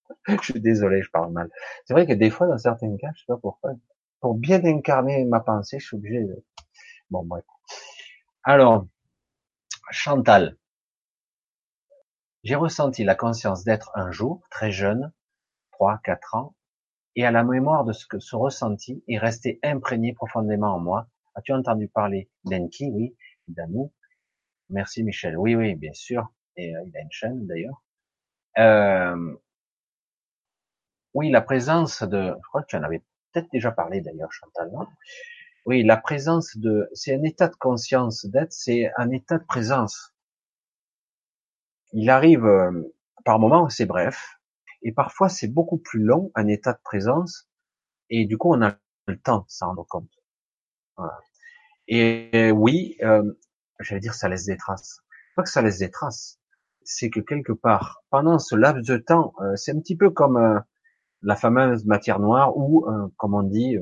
je 0.28 0.52
suis 0.52 0.62
désolé, 0.62 1.02
je 1.02 1.10
parle 1.12 1.32
mal. 1.32 1.50
C'est 1.86 1.94
vrai 1.94 2.06
que 2.06 2.14
des 2.14 2.30
fois, 2.30 2.48
dans 2.48 2.58
certains 2.58 2.96
cas, 2.98 3.10
je 3.16 3.22
sais 3.22 3.26
pas 3.28 3.38
pourquoi, 3.38 3.72
pour 4.20 4.36
bien 4.36 4.64
incarner 4.66 5.26
ma 5.26 5.40
pensée, 5.40 5.80
je 5.80 5.88
suis 5.88 5.98
obligé 5.98 6.24
de... 6.24 6.44
Bon, 7.10 7.24
bref. 7.24 7.44
Alors, 8.44 8.88
Chantal, 9.92 10.58
j'ai 12.44 12.56
ressenti 12.56 13.04
la 13.04 13.16
conscience 13.16 13.64
d'être 13.64 13.92
un 13.96 14.12
jour, 14.12 14.42
très 14.50 14.72
jeune, 14.72 15.12
trois, 15.72 16.00
quatre 16.04 16.36
ans, 16.36 16.56
et 17.16 17.26
à 17.26 17.32
la 17.32 17.44
mémoire 17.44 17.84
de 17.84 17.94
ce 17.94 18.06
que 18.06 18.20
ce 18.20 18.36
ressenti 18.36 19.04
est 19.08 19.18
resté 19.18 19.60
imprégné 19.64 20.14
profondément 20.14 20.76
en 20.76 20.80
moi. 20.80 21.08
As-tu 21.36 21.52
entendu 21.52 21.88
parler 21.88 22.30
d'Enki? 22.46 22.90
Oui, 22.92 23.16
d'amour. 23.48 23.92
Merci 24.70 25.04
Michel. 25.04 25.38
Oui, 25.38 25.56
oui, 25.56 25.76
bien 25.76 25.94
sûr. 25.94 26.32
Et 26.56 26.76
euh, 26.76 26.84
il 26.86 26.96
a 26.96 27.02
une 27.02 27.12
chaîne 27.12 27.48
d'ailleurs. 27.48 27.84
Euh, 28.60 29.36
oui, 31.18 31.32
la 31.32 31.42
présence 31.42 32.04
de, 32.04 32.32
je 32.44 32.48
crois 32.50 32.62
que 32.62 32.68
tu 32.68 32.76
en 32.76 32.84
avais 32.84 33.02
peut-être 33.32 33.50
déjà 33.52 33.72
parlé 33.72 34.02
d'ailleurs, 34.02 34.32
Chantal, 34.32 34.72
oui, 35.66 35.84
la 35.84 35.98
présence 35.98 36.56
de, 36.58 36.88
c'est 36.94 37.16
un 37.16 37.24
état 37.24 37.48
de 37.48 37.56
conscience 37.56 38.28
d'être, 38.28 38.54
c'est 38.54 38.92
un 38.98 39.10
état 39.10 39.40
de 39.40 39.44
présence. 39.44 40.14
Il 41.92 42.12
arrive, 42.12 42.46
euh, 42.46 42.72
par 43.26 43.40
moment, 43.40 43.68
c'est 43.68 43.88
bref, 43.88 44.38
Et 44.84 44.92
parfois, 44.92 45.28
c'est 45.28 45.48
beaucoup 45.48 45.80
plus 45.80 46.04
long, 46.04 46.32
un 46.36 46.48
état 46.48 46.74
de 46.74 46.80
présence, 46.84 47.50
et 48.12 48.26
du 48.26 48.38
coup, 48.38 48.54
on 48.54 48.62
a 48.62 48.76
le 49.08 49.18
temps 49.20 49.40
de 49.40 49.46
s'en 49.48 49.70
rendre 49.70 49.88
compte. 49.90 50.12
Voilà. 50.98 51.18
Et 51.88 52.52
oui, 52.52 52.96
euh, 53.02 53.24
j'allais 53.80 54.02
dire, 54.02 54.14
ça 54.14 54.30
laisse 54.30 54.46
des 54.46 54.58
traces. 54.58 55.02
Pas 55.36 55.42
que 55.42 55.50
ça 55.50 55.64
laisse 55.64 55.80
des 55.80 55.90
traces, 55.90 56.40
c'est 56.84 57.10
que 57.10 57.22
quelque 57.22 57.54
part, 57.54 58.04
pendant 58.12 58.38
ce 58.38 58.56
laps 58.56 58.88
de 58.88 58.98
temps, 58.98 59.34
euh, 59.42 59.56
c'est 59.56 59.72
un 59.72 59.80
petit 59.80 59.98
peu 59.98 60.12
comme 60.12 60.38
euh, 60.38 60.60
la 61.22 61.36
fameuse 61.36 61.86
matière 61.86 62.20
noire 62.20 62.58
ou, 62.58 62.86
euh, 62.88 63.08
comme 63.18 63.34
on 63.34 63.44
dit, 63.44 63.78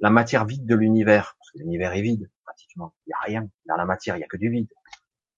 la 0.00 0.10
matière 0.10 0.44
vide 0.44 0.66
de 0.66 0.74
l'univers. 0.74 1.36
Parce 1.38 1.50
que 1.52 1.58
l'univers 1.58 1.92
est 1.94 2.02
vide, 2.02 2.30
pratiquement. 2.44 2.94
Il 3.06 3.10
n'y 3.10 3.14
a 3.14 3.38
rien. 3.38 3.50
Dans 3.66 3.76
la 3.76 3.84
matière, 3.84 4.16
il 4.16 4.20
n'y 4.20 4.24
a 4.24 4.28
que 4.28 4.36
du 4.36 4.50
vide. 4.50 4.68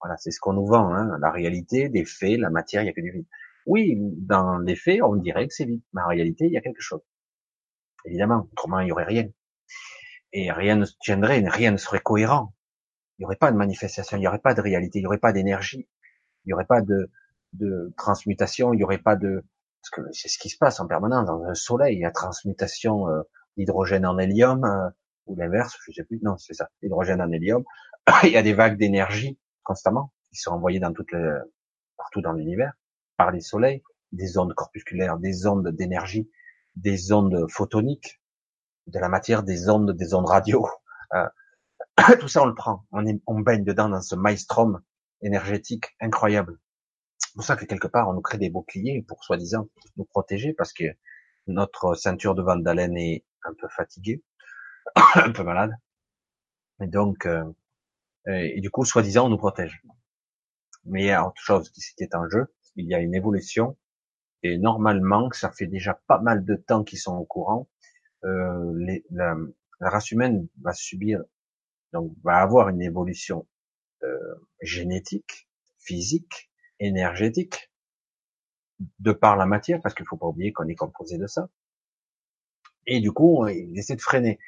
Voilà, 0.00 0.16
c'est 0.16 0.30
ce 0.30 0.40
qu'on 0.40 0.52
nous 0.52 0.66
vend. 0.66 0.94
Hein. 0.94 1.18
La 1.20 1.30
réalité, 1.30 1.88
des 1.88 2.04
faits, 2.04 2.38
la 2.38 2.50
matière, 2.50 2.82
il 2.82 2.86
n'y 2.86 2.90
a 2.90 2.94
que 2.94 3.00
du 3.00 3.10
vide. 3.10 3.26
Oui, 3.66 3.96
dans 3.98 4.58
les 4.58 4.76
faits, 4.76 5.02
on 5.02 5.16
dirait 5.16 5.46
que 5.46 5.54
c'est 5.54 5.66
vide, 5.66 5.82
mais 5.92 6.02
en 6.02 6.08
réalité, 6.08 6.46
il 6.46 6.52
y 6.52 6.56
a 6.56 6.60
quelque 6.60 6.80
chose. 6.80 7.02
Évidemment, 8.04 8.48
autrement, 8.52 8.80
il 8.80 8.86
n'y 8.86 8.92
aurait 8.92 9.04
rien. 9.04 9.28
Et 10.32 10.50
rien 10.52 10.76
ne 10.76 10.86
tiendrait, 11.00 11.42
rien 11.46 11.72
ne 11.72 11.76
serait 11.76 12.00
cohérent. 12.00 12.54
Il 13.18 13.22
n'y 13.22 13.26
aurait 13.26 13.36
pas 13.36 13.50
de 13.50 13.56
manifestation, 13.56 14.16
il 14.16 14.20
n'y 14.20 14.28
aurait 14.28 14.38
pas 14.38 14.54
de 14.54 14.60
réalité, 14.60 15.00
il 15.00 15.02
n'y 15.02 15.06
aurait 15.06 15.18
pas 15.18 15.32
d'énergie, 15.32 15.88
il 16.44 16.48
n'y 16.48 16.52
aurait 16.52 16.66
pas 16.66 16.80
de, 16.80 17.10
de 17.54 17.92
transmutation, 17.96 18.72
il 18.72 18.76
n'y 18.76 18.84
aurait 18.84 18.98
pas 18.98 19.16
de... 19.16 19.44
Parce 19.90 20.06
que 20.06 20.12
c'est 20.12 20.28
ce 20.28 20.38
qui 20.38 20.50
se 20.50 20.58
passe 20.58 20.80
en 20.80 20.86
permanence 20.86 21.26
dans 21.26 21.42
un 21.44 21.54
soleil, 21.54 21.96
il 21.96 22.00
y 22.00 22.04
a 22.04 22.10
transmutation 22.10 23.08
euh, 23.08 23.22
d'hydrogène 23.56 24.04
en 24.04 24.18
hélium, 24.18 24.64
euh, 24.64 24.90
ou 25.26 25.36
l'inverse, 25.36 25.78
je 25.86 25.92
sais 25.92 26.04
plus, 26.04 26.20
non, 26.22 26.36
c'est 26.36 26.54
ça, 26.54 26.68
hydrogène 26.82 27.22
en 27.22 27.30
hélium. 27.30 27.64
il 28.24 28.30
y 28.30 28.36
a 28.36 28.42
des 28.42 28.52
vagues 28.52 28.76
d'énergie 28.76 29.38
constamment 29.62 30.12
qui 30.30 30.40
sont 30.40 30.50
envoyées 30.50 30.80
dans 30.80 30.92
toutes 30.92 31.12
les, 31.12 31.38
partout 31.96 32.20
dans 32.20 32.32
l'univers 32.32 32.72
par 33.16 33.30
les 33.30 33.40
soleils, 33.40 33.82
des 34.12 34.36
ondes 34.36 34.52
corpusculaires, 34.54 35.18
des 35.18 35.46
ondes 35.46 35.68
d'énergie, 35.68 36.30
des 36.76 37.12
ondes 37.12 37.46
photoniques, 37.50 38.20
de 38.86 38.98
la 38.98 39.08
matière, 39.08 39.42
des 39.42 39.70
ondes, 39.70 39.92
des 39.92 40.14
ondes 40.14 40.28
radio. 40.28 40.66
Tout 42.20 42.28
ça, 42.28 42.42
on 42.42 42.46
le 42.46 42.54
prend. 42.54 42.84
On 42.92 43.40
baigne 43.40 43.64
dedans 43.64 43.88
dans 43.88 44.02
ce 44.02 44.14
maelstrom 44.14 44.80
énergétique 45.22 45.96
incroyable. 46.00 46.58
C'est 47.18 47.34
pour 47.34 47.44
ça 47.44 47.56
que 47.56 47.64
quelque 47.64 47.88
part, 47.88 48.08
on 48.08 48.14
nous 48.14 48.22
crée 48.22 48.38
des 48.38 48.50
boucliers 48.50 49.04
pour 49.06 49.22
soi-disant 49.24 49.68
nous 49.96 50.04
protéger 50.04 50.52
parce 50.54 50.72
que 50.72 50.84
notre 51.46 51.94
ceinture 51.94 52.34
de 52.34 52.42
Van 52.42 52.62
est 52.64 53.24
un 53.44 53.54
peu 53.54 53.68
fatiguée, 53.68 54.22
un 55.14 55.32
peu 55.32 55.42
malade. 55.42 55.72
Et 56.80 56.86
donc, 56.86 57.26
euh, 57.26 57.44
et, 58.26 58.60
du 58.60 58.70
coup, 58.70 58.84
soi-disant, 58.84 59.26
on 59.26 59.30
nous 59.30 59.38
protège. 59.38 59.82
Mais 60.84 61.02
il 61.02 61.06
y 61.06 61.10
a 61.10 61.26
autre 61.26 61.40
chose 61.40 61.70
qui, 61.70 61.82
est 61.98 62.14
en 62.14 62.28
jeu. 62.28 62.46
Il 62.76 62.86
y 62.86 62.94
a 62.94 63.00
une 63.00 63.14
évolution. 63.14 63.76
Et 64.42 64.58
normalement, 64.58 65.30
ça 65.32 65.50
fait 65.50 65.66
déjà 65.66 66.00
pas 66.06 66.20
mal 66.20 66.44
de 66.44 66.54
temps 66.54 66.84
qu'ils 66.84 66.98
sont 66.98 67.16
au 67.16 67.24
courant. 67.24 67.68
Euh, 68.24 69.00
la, 69.10 69.34
race 69.80 70.10
humaine 70.10 70.48
va 70.60 70.72
subir, 70.72 71.22
donc 71.92 72.12
va 72.24 72.38
avoir 72.38 72.68
une 72.68 72.82
évolution 72.82 73.46
euh, 74.02 74.34
génétique, 74.60 75.48
physique, 75.78 76.47
énergétique, 76.80 77.70
de 79.00 79.12
par 79.12 79.36
la 79.36 79.46
matière, 79.46 79.80
parce 79.82 79.94
qu'il 79.94 80.06
faut 80.06 80.16
pas 80.16 80.26
oublier 80.26 80.52
qu'on 80.52 80.68
est 80.68 80.76
composé 80.76 81.18
de 81.18 81.26
ça. 81.26 81.48
Et 82.86 83.00
du 83.00 83.12
coup, 83.12 83.46
ils 83.48 83.78
essaient 83.78 83.96
de 83.96 84.00
freiner. 84.00 84.38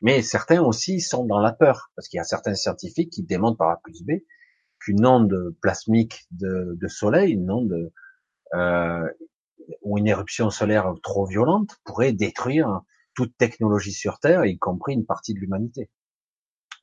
Mais 0.00 0.22
certains 0.22 0.60
aussi 0.62 1.00
sont 1.00 1.24
dans 1.24 1.40
la 1.40 1.52
peur, 1.52 1.90
parce 1.94 2.08
qu'il 2.08 2.18
y 2.18 2.20
a 2.20 2.24
certains 2.24 2.54
scientifiques 2.54 3.10
qui 3.10 3.22
démontrent 3.22 3.58
par 3.58 3.70
A 3.70 3.80
plus 3.82 4.02
B 4.02 4.12
qu'une 4.80 5.06
onde 5.06 5.54
plasmique 5.62 6.26
de, 6.30 6.76
de, 6.78 6.88
soleil, 6.88 7.32
une 7.32 7.50
onde 7.50 7.92
euh, 8.54 9.08
ou 9.82 9.96
une 9.98 10.06
éruption 10.06 10.50
solaire 10.50 10.92
trop 11.02 11.26
violente 11.26 11.76
pourrait 11.84 12.12
détruire 12.12 12.82
toute 13.14 13.36
technologie 13.38 13.92
sur 13.92 14.18
Terre, 14.18 14.44
y 14.44 14.58
compris 14.58 14.94
une 14.94 15.06
partie 15.06 15.34
de 15.34 15.40
l'humanité, 15.40 15.90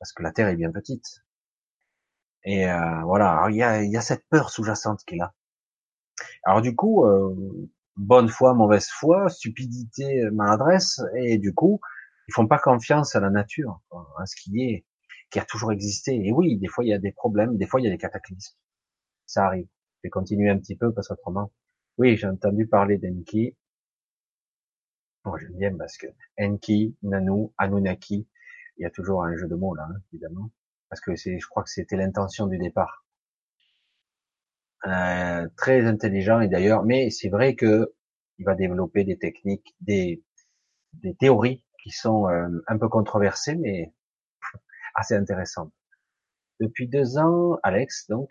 parce 0.00 0.12
que 0.12 0.22
la 0.22 0.32
Terre 0.32 0.48
est 0.48 0.56
bien 0.56 0.72
petite. 0.72 1.22
Et 2.44 2.68
euh, 2.68 3.02
voilà, 3.04 3.46
il 3.50 3.56
y 3.56 3.62
a, 3.62 3.82
y 3.82 3.96
a, 3.96 4.00
cette 4.00 4.26
peur 4.28 4.50
sous-jacente 4.50 5.00
qui 5.06 5.14
est 5.14 5.18
là. 5.18 5.34
Alors 6.44 6.62
du 6.62 6.74
coup, 6.74 7.04
euh, 7.04 7.70
bonne 7.96 8.28
foi, 8.28 8.54
mauvaise 8.54 8.88
foi, 8.88 9.28
stupidité, 9.28 10.28
maladresse, 10.30 11.00
et 11.16 11.38
du 11.38 11.54
coup, 11.54 11.80
ils 12.28 12.34
font 12.34 12.46
pas 12.46 12.58
confiance 12.58 13.14
à 13.16 13.20
la 13.20 13.30
nature, 13.30 13.80
à 14.18 14.26
ce 14.26 14.36
qui 14.36 14.62
est, 14.62 14.84
qui 15.30 15.38
a 15.38 15.44
toujours 15.44 15.72
existé. 15.72 16.14
Et 16.26 16.32
oui, 16.32 16.58
des 16.58 16.68
fois 16.68 16.84
il 16.84 16.88
y 16.88 16.94
a 16.94 16.98
des 16.98 17.12
problèmes, 17.12 17.56
des 17.58 17.66
fois 17.66 17.80
il 17.80 17.84
y 17.84 17.88
a 17.88 17.90
des 17.90 17.98
cataclysmes. 17.98 18.56
Ça 19.26 19.46
arrive. 19.46 19.66
Je 19.98 20.08
vais 20.08 20.10
continuer 20.10 20.50
un 20.50 20.58
petit 20.58 20.76
peu 20.76 20.92
parce 20.92 21.08
qu'autrement. 21.08 21.52
Oui, 21.98 22.16
j'ai 22.16 22.26
entendu 22.26 22.66
parler 22.66 22.98
d'Enki. 22.98 23.56
Bon, 25.24 25.36
j'aime 25.36 25.56
bien 25.56 25.76
parce 25.76 25.96
que 25.96 26.06
Enki, 26.38 26.96
Nanu, 27.02 27.50
Anunnaki, 27.58 28.26
il 28.76 28.82
y 28.82 28.84
a 28.86 28.90
toujours 28.90 29.24
un 29.24 29.36
jeu 29.36 29.46
de 29.48 29.54
mots 29.54 29.74
là, 29.74 29.84
hein, 29.90 30.00
évidemment 30.12 30.50
parce 30.92 31.00
que 31.00 31.16
c'est, 31.16 31.38
je 31.38 31.46
crois 31.48 31.62
que 31.62 31.70
c'était 31.70 31.96
l'intention 31.96 32.46
du 32.46 32.58
départ. 32.58 33.06
Euh, 34.86 35.48
très 35.56 35.86
intelligent 35.86 36.42
et 36.42 36.48
d'ailleurs, 36.48 36.84
mais 36.84 37.08
c'est 37.08 37.30
vrai 37.30 37.54
que 37.54 37.94
il 38.36 38.44
va 38.44 38.54
développer 38.54 39.02
des 39.02 39.16
techniques, 39.16 39.74
des, 39.80 40.22
des 40.92 41.14
théories 41.14 41.64
qui 41.82 41.88
sont 41.92 42.28
euh, 42.28 42.46
un 42.66 42.76
peu 42.76 42.90
controversées, 42.90 43.54
mais 43.54 43.94
assez 44.94 45.14
intéressantes. 45.14 45.72
Depuis 46.60 46.88
deux 46.88 47.16
ans, 47.16 47.58
Alex, 47.62 48.06
donc, 48.08 48.28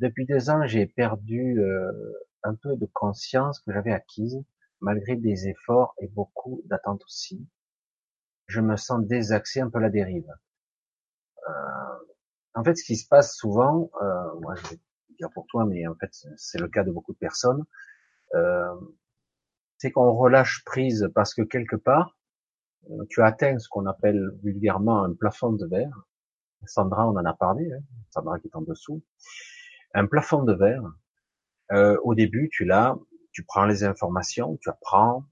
depuis 0.00 0.26
deux 0.26 0.50
ans, 0.50 0.66
j'ai 0.66 0.86
perdu 0.86 1.60
euh, 1.60 1.92
un 2.42 2.56
peu 2.56 2.74
de 2.74 2.86
conscience 2.92 3.60
que 3.60 3.72
j'avais 3.72 3.92
acquise, 3.92 4.42
malgré 4.80 5.14
des 5.14 5.46
efforts 5.46 5.94
et 6.00 6.08
beaucoup 6.08 6.60
d'attentes 6.64 7.04
aussi. 7.04 7.46
Je 8.48 8.60
me 8.60 8.74
sens 8.74 9.06
désaxé, 9.06 9.60
un 9.60 9.70
peu 9.70 9.78
la 9.78 9.90
dérive. 9.90 10.26
Euh, 11.50 12.04
en 12.54 12.64
fait, 12.64 12.74
ce 12.76 12.84
qui 12.84 12.96
se 12.96 13.06
passe 13.06 13.36
souvent, 13.36 13.90
euh, 14.02 14.40
moi 14.40 14.54
je 14.56 14.68
vais 14.68 14.80
dire 15.18 15.30
pour 15.32 15.46
toi, 15.46 15.64
mais 15.66 15.86
en 15.86 15.94
fait 15.94 16.10
c'est 16.36 16.58
le 16.58 16.68
cas 16.68 16.84
de 16.84 16.90
beaucoup 16.90 17.12
de 17.12 17.18
personnes, 17.18 17.64
euh, 18.34 18.74
c'est 19.78 19.90
qu'on 19.90 20.12
relâche 20.12 20.64
prise 20.64 21.10
parce 21.14 21.34
que 21.34 21.42
quelque 21.42 21.76
part, 21.76 22.16
tu 23.08 23.22
atteins 23.22 23.58
ce 23.58 23.68
qu'on 23.68 23.86
appelle 23.86 24.30
vulgairement 24.42 25.04
un 25.04 25.14
plafond 25.14 25.52
de 25.52 25.66
verre. 25.66 26.06
Sandra, 26.66 27.06
on 27.06 27.16
en 27.16 27.24
a 27.24 27.34
parlé, 27.34 27.70
hein, 27.72 27.82
Sandra 28.10 28.38
qui 28.38 28.48
est 28.48 28.56
en 28.56 28.62
dessous. 28.62 29.02
Un 29.94 30.06
plafond 30.06 30.44
de 30.44 30.54
verre. 30.54 30.82
Au 32.02 32.14
début, 32.14 32.48
tu 32.50 32.64
l'as, 32.64 32.96
tu 33.32 33.44
prends 33.44 33.64
les 33.64 33.84
informations, 33.84 34.56
tu 34.56 34.68
apprends, 34.68 35.24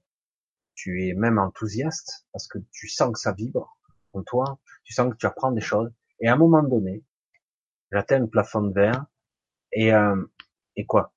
tu 0.73 1.07
es 1.07 1.13
même 1.13 1.37
enthousiaste 1.37 2.25
parce 2.31 2.47
que 2.47 2.59
tu 2.71 2.87
sens 2.87 3.11
que 3.11 3.19
ça 3.19 3.33
vibre 3.33 3.77
en 4.13 4.23
toi, 4.23 4.59
tu 4.83 4.93
sens 4.93 5.11
que 5.11 5.17
tu 5.17 5.25
apprends 5.25 5.51
des 5.51 5.61
choses. 5.61 5.91
Et 6.21 6.27
à 6.29 6.33
un 6.33 6.37
moment 6.37 6.63
donné, 6.63 7.03
j'atteins 7.91 8.19
le 8.19 8.27
plafond 8.29 8.61
de 8.63 8.73
verre, 8.73 9.05
et, 9.73 9.93
euh, 9.93 10.23
et 10.75 10.85
quoi? 10.85 11.13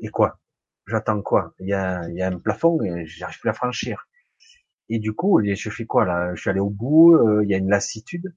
Et 0.00 0.08
quoi? 0.08 0.40
J'attends 0.86 1.22
quoi? 1.22 1.54
Il 1.60 1.68
y, 1.68 1.72
a, 1.74 2.08
y 2.10 2.22
a 2.22 2.28
un 2.28 2.38
plafond, 2.38 2.82
et 2.82 3.06
j'arrive 3.06 3.38
plus 3.40 3.50
à 3.50 3.52
franchir. 3.52 4.08
Et 4.88 4.98
du 4.98 5.12
coup, 5.14 5.40
je 5.44 5.70
fais 5.70 5.86
quoi 5.86 6.04
là? 6.04 6.34
Je 6.34 6.40
suis 6.42 6.50
allé 6.50 6.60
au 6.60 6.70
bout, 6.70 7.14
euh, 7.14 7.44
il 7.44 7.50
y 7.50 7.54
a 7.54 7.58
une 7.58 7.70
lassitude, 7.70 8.34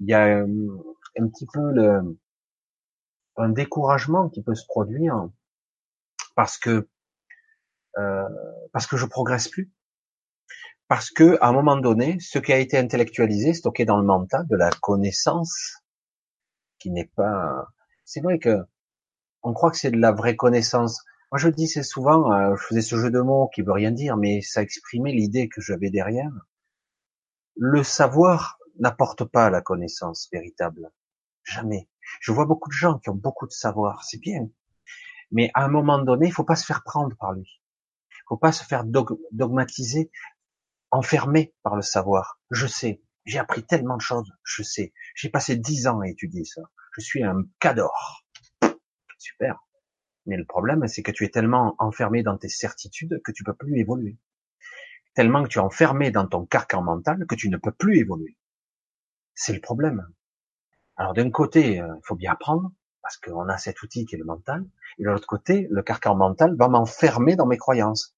il 0.00 0.08
y 0.08 0.14
a 0.14 0.26
euh, 0.40 0.68
un 1.18 1.28
petit 1.28 1.46
peu 1.52 1.72
le, 1.72 2.16
un 3.38 3.48
découragement 3.48 4.28
qui 4.28 4.40
peut 4.40 4.54
se 4.54 4.64
produire 4.66 5.28
parce 6.34 6.58
que 6.58 6.88
euh, 7.98 8.28
parce 8.72 8.86
que 8.86 8.96
je 8.96 9.06
progresse 9.06 9.48
plus, 9.48 9.70
parce 10.90 11.12
que 11.12 11.38
à 11.40 11.46
un 11.46 11.52
moment 11.52 11.76
donné, 11.76 12.18
ce 12.18 12.40
qui 12.40 12.52
a 12.52 12.58
été 12.58 12.76
intellectualisé, 12.76 13.54
stocké 13.54 13.84
dans 13.84 13.98
le 13.98 14.04
mental, 14.04 14.44
de 14.48 14.56
la 14.56 14.70
connaissance, 14.70 15.76
qui 16.80 16.90
n'est 16.90 17.12
pas. 17.14 17.68
C'est 18.04 18.20
vrai 18.20 18.40
que 18.40 18.58
on 19.44 19.52
croit 19.52 19.70
que 19.70 19.76
c'est 19.76 19.92
de 19.92 19.98
la 19.98 20.10
vraie 20.10 20.34
connaissance. 20.34 21.04
Moi, 21.30 21.38
je 21.38 21.48
dis 21.48 21.68
c'est 21.68 21.84
souvent, 21.84 22.32
euh, 22.32 22.56
je 22.56 22.64
faisais 22.64 22.80
ce 22.80 22.96
jeu 22.96 23.08
de 23.12 23.20
mots 23.20 23.48
qui 23.54 23.62
veut 23.62 23.70
rien 23.70 23.92
dire, 23.92 24.16
mais 24.16 24.40
ça 24.40 24.62
exprimait 24.62 25.12
l'idée 25.12 25.48
que 25.48 25.60
j'avais 25.60 25.90
derrière. 25.90 26.32
Le 27.54 27.84
savoir 27.84 28.58
n'apporte 28.80 29.22
pas 29.22 29.48
la 29.48 29.60
connaissance 29.60 30.28
véritable. 30.32 30.90
Jamais. 31.44 31.88
Je 32.20 32.32
vois 32.32 32.46
beaucoup 32.46 32.68
de 32.68 32.74
gens 32.74 32.98
qui 32.98 33.10
ont 33.10 33.14
beaucoup 33.14 33.46
de 33.46 33.52
savoir, 33.52 34.02
c'est 34.02 34.20
bien. 34.20 34.48
Mais 35.30 35.52
à 35.54 35.64
un 35.64 35.68
moment 35.68 36.00
donné, 36.00 36.26
il 36.26 36.32
faut 36.32 36.42
pas 36.42 36.56
se 36.56 36.66
faire 36.66 36.82
prendre 36.82 37.14
par 37.16 37.32
lui. 37.32 37.62
Il 38.10 38.26
faut 38.26 38.38
pas 38.38 38.50
se 38.50 38.64
faire 38.64 38.82
dogmatiser, 38.84 40.10
enfermer 40.90 41.54
par 41.62 41.76
le 41.76 41.82
savoir. 41.82 42.40
Je 42.50 42.66
sais, 42.66 43.02
j'ai 43.24 43.38
appris 43.38 43.64
tellement 43.64 43.96
de 43.96 44.02
choses, 44.02 44.32
je 44.42 44.62
sais. 44.62 44.92
J'ai 45.14 45.28
passé 45.28 45.56
dix 45.56 45.86
ans 45.86 46.00
à 46.00 46.08
étudier 46.08 46.44
ça. 46.44 46.62
Je 46.92 47.00
suis 47.00 47.22
un 47.22 47.44
cador. 47.58 48.24
Super. 49.18 49.60
Mais 50.26 50.36
le 50.36 50.44
problème, 50.44 50.86
c'est 50.86 51.02
que 51.02 51.12
tu 51.12 51.24
es 51.24 51.28
tellement 51.28 51.74
enfermé 51.78 52.22
dans 52.22 52.36
tes 52.36 52.48
certitudes 52.48 53.20
que 53.24 53.32
tu 53.32 53.44
peux 53.44 53.54
plus 53.54 53.78
évoluer. 53.78 54.18
Tellement 55.14 55.42
que 55.42 55.48
tu 55.48 55.58
es 55.58 55.62
enfermé 55.62 56.10
dans 56.10 56.26
ton 56.26 56.46
carcan 56.46 56.82
mental 56.82 57.26
que 57.26 57.34
tu 57.34 57.48
ne 57.48 57.56
peux 57.56 57.72
plus 57.72 57.98
évoluer. 57.98 58.36
C'est 59.34 59.52
le 59.52 59.60
problème. 59.60 60.06
Alors 60.96 61.14
d'un 61.14 61.30
côté, 61.30 61.80
euh, 61.80 61.94
il 61.96 62.06
faut 62.06 62.14
bien 62.14 62.32
apprendre, 62.32 62.72
parce 63.02 63.16
qu'on 63.16 63.48
a 63.48 63.56
cet 63.56 63.82
outil 63.82 64.04
qui 64.04 64.14
est 64.14 64.18
le 64.18 64.24
mental, 64.24 64.64
et 64.98 65.04
de 65.04 65.08
l'autre 65.08 65.26
côté, 65.26 65.66
le 65.70 65.82
carcan 65.82 66.14
mental 66.14 66.54
va 66.56 66.68
m'enfermer 66.68 67.36
dans 67.36 67.46
mes 67.46 67.56
croyances. 67.56 68.14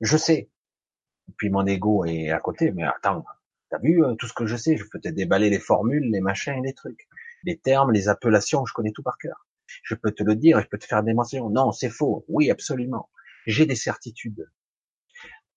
Je 0.00 0.16
sais. 0.16 0.50
Puis 1.36 1.50
mon 1.50 1.66
ego 1.66 2.04
est 2.04 2.30
à 2.30 2.38
côté, 2.38 2.72
mais 2.72 2.84
attends, 2.84 3.24
t'as 3.70 3.78
vu 3.78 4.04
euh, 4.04 4.14
tout 4.14 4.26
ce 4.26 4.32
que 4.32 4.46
je 4.46 4.56
sais, 4.56 4.76
je 4.76 4.84
peux 4.90 5.00
te 5.00 5.08
déballer 5.08 5.50
les 5.50 5.58
formules, 5.58 6.10
les 6.10 6.20
machins 6.20 6.54
et 6.54 6.66
les 6.66 6.74
trucs, 6.74 7.08
les 7.44 7.58
termes, 7.58 7.92
les 7.92 8.08
appellations, 8.08 8.64
je 8.64 8.72
connais 8.72 8.92
tout 8.92 9.02
par 9.02 9.18
cœur. 9.18 9.46
Je 9.82 9.94
peux 9.94 10.12
te 10.12 10.22
le 10.22 10.36
dire, 10.36 10.60
je 10.60 10.68
peux 10.68 10.78
te 10.78 10.86
faire 10.86 11.02
des 11.02 11.12
mentions. 11.12 11.50
Non, 11.50 11.72
c'est 11.72 11.90
faux. 11.90 12.24
Oui, 12.28 12.50
absolument. 12.50 13.10
J'ai 13.46 13.66
des 13.66 13.74
certitudes. 13.74 14.48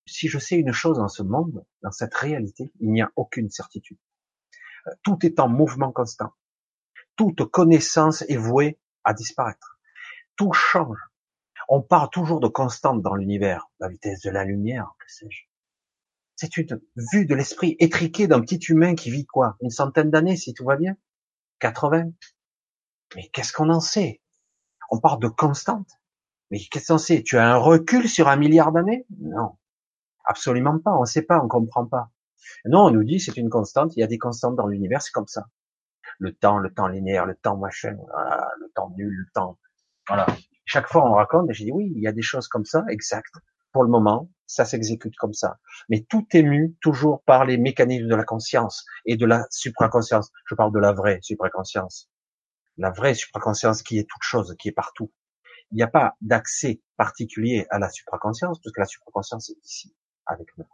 Si 0.05 0.27
je 0.27 0.39
sais 0.39 0.57
une 0.57 0.71
chose 0.71 0.97
dans 0.97 1.07
ce 1.07 1.21
monde, 1.21 1.63
dans 1.83 1.91
cette 1.91 2.15
réalité, 2.15 2.71
il 2.79 2.91
n'y 2.91 3.01
a 3.01 3.11
aucune 3.15 3.49
certitude. 3.51 3.99
Euh, 4.87 4.91
tout 5.03 5.23
est 5.23 5.39
en 5.39 5.47
mouvement 5.47 5.91
constant 5.91 6.33
toute 7.19 7.43
connaissance 7.51 8.21
est 8.29 8.37
vouée 8.37 8.79
à 9.03 9.13
disparaître. 9.13 9.77
Tout 10.37 10.53
change. 10.53 10.97
On 11.67 11.81
part 11.81 12.09
toujours 12.09 12.39
de 12.39 12.47
constante 12.47 13.01
dans 13.01 13.13
l'univers, 13.13 13.67
la 13.81 13.89
vitesse 13.89 14.21
de 14.21 14.29
la 14.29 14.45
lumière, 14.45 14.93
que 14.97 15.11
sais-je. 15.11 15.48
C'est 16.41 16.55
une 16.55 16.79
vue 17.11 17.25
de 17.25 17.35
l'esprit 17.35 17.75
étriqué 17.79 18.29
d'un 18.29 18.39
petit 18.39 18.59
humain 18.69 18.95
qui 18.95 19.11
vit 19.11 19.25
quoi? 19.25 19.57
Une 19.59 19.71
centaine 19.71 20.09
d'années, 20.09 20.37
si 20.37 20.53
tout 20.53 20.63
va 20.63 20.77
bien? 20.77 20.95
80 21.59 22.11
Mais 23.13 23.27
qu'est-ce 23.33 23.51
qu'on 23.51 23.69
en 23.69 23.81
sait? 23.81 24.21
On 24.89 25.01
part 25.01 25.17
de 25.17 25.27
constante. 25.27 25.89
Mais 26.49 26.59
qu'est-ce 26.71 26.93
qu'on 26.93 26.97
sait? 26.97 27.23
Tu 27.23 27.37
as 27.37 27.45
un 27.45 27.57
recul 27.57 28.07
sur 28.07 28.29
un 28.29 28.37
milliard 28.37 28.71
d'années? 28.71 29.05
Non. 29.19 29.57
Absolument 30.23 30.79
pas. 30.79 30.95
On 30.95 31.01
ne 31.01 31.05
sait 31.05 31.23
pas, 31.23 31.43
on 31.43 31.49
comprend 31.49 31.85
pas. 31.85 32.09
Non, 32.63 32.85
on 32.85 32.91
nous 32.91 33.03
dit 33.03 33.19
c'est 33.19 33.35
une 33.35 33.49
constante, 33.49 33.97
il 33.97 33.99
y 33.99 34.03
a 34.03 34.07
des 34.07 34.17
constantes 34.17 34.55
dans 34.55 34.67
l'univers, 34.67 35.01
c'est 35.01 35.11
comme 35.11 35.27
ça 35.27 35.45
le 36.19 36.33
temps, 36.33 36.57
le 36.57 36.73
temps 36.73 36.87
linéaire, 36.87 37.25
le 37.25 37.35
temps 37.35 37.57
machin, 37.57 37.97
le 38.61 38.71
temps 38.75 38.93
nul, 38.97 39.13
le 39.13 39.25
temps. 39.33 39.59
Voilà. 40.07 40.25
Chaque 40.63 40.87
fois 40.87 41.05
on 41.05 41.15
raconte, 41.15 41.49
et 41.49 41.53
je 41.53 41.65
dis 41.65 41.71
oui, 41.73 41.91
il 41.93 42.01
y 42.01 42.07
a 42.07 42.13
des 42.13 42.21
choses 42.21 42.47
comme 42.47 42.63
ça, 42.63 42.85
exact. 42.87 43.33
Pour 43.73 43.83
le 43.83 43.89
moment, 43.89 44.29
ça 44.49 44.65
s'exécute 44.65 45.15
comme 45.15 45.33
ça. 45.33 45.59
Mais 45.89 46.05
tout 46.09 46.25
est 46.33 46.41
mu 46.41 46.75
toujours 46.81 47.21
par 47.23 47.45
les 47.45 47.57
mécanismes 47.57 48.07
de 48.07 48.15
la 48.15 48.23
conscience 48.23 48.83
et 49.05 49.15
de 49.15 49.25
la 49.27 49.45
supraconscience. 49.51 50.31
Je 50.47 50.55
parle 50.55 50.73
de 50.73 50.79
la 50.79 50.91
vraie 50.91 51.19
supraconscience. 51.21 52.09
La 52.77 52.89
vraie 52.89 53.13
supraconscience 53.13 53.83
qui 53.83 53.99
est 53.99 54.09
toute 54.09 54.23
chose, 54.23 54.55
qui 54.57 54.69
est 54.69 54.73
partout. 54.73 55.11
Il 55.71 55.75
n'y 55.75 55.83
a 55.83 55.87
pas 55.87 56.15
d'accès 56.21 56.81
particulier 56.97 57.67
à 57.69 57.77
la 57.77 57.89
supraconscience, 57.89 58.59
parce 58.59 58.73
que 58.73 58.81
la 58.81 58.87
supraconscience 58.87 59.51
est 59.51 59.63
ici, 59.63 59.95
avec 60.25 60.47
nous. 60.57 60.67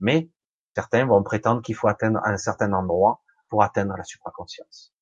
Mais 0.00 0.28
certains 0.74 1.06
vont 1.06 1.22
prétendre 1.22 1.62
qu'il 1.62 1.76
faut 1.76 1.88
atteindre 1.88 2.18
un 2.24 2.36
certain 2.36 2.72
endroit 2.72 3.22
pour 3.48 3.62
atteindre 3.62 3.96
la 3.96 4.02
supraconscience. 4.02 4.95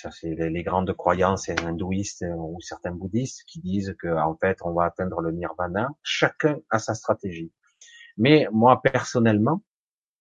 Ça, 0.00 0.12
c'est 0.12 0.32
les, 0.36 0.62
grandes 0.62 0.94
croyances 0.94 1.48
hindouistes 1.48 2.24
ou 2.36 2.60
certains 2.60 2.92
bouddhistes 2.92 3.42
qui 3.48 3.58
disent 3.58 3.96
que, 3.98 4.06
en 4.06 4.36
fait, 4.36 4.58
on 4.62 4.72
va 4.72 4.84
atteindre 4.84 5.20
le 5.20 5.32
nirvana. 5.32 5.88
Chacun 6.04 6.60
a 6.70 6.78
sa 6.78 6.94
stratégie. 6.94 7.52
Mais 8.16 8.46
moi, 8.52 8.80
personnellement, 8.80 9.64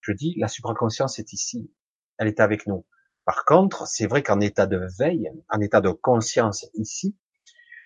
je 0.01 0.13
dis, 0.13 0.33
la 0.39 0.47
supraconscience 0.47 1.19
est 1.19 1.31
ici. 1.31 1.71
Elle 2.17 2.27
est 2.27 2.39
avec 2.39 2.65
nous. 2.65 2.87
Par 3.23 3.45
contre, 3.45 3.85
c'est 3.85 4.07
vrai 4.07 4.23
qu'en 4.23 4.39
état 4.39 4.65
de 4.65 4.81
veille, 4.97 5.29
en 5.47 5.59
état 5.59 5.79
de 5.79 5.89
conscience 5.89 6.65
ici, 6.73 7.15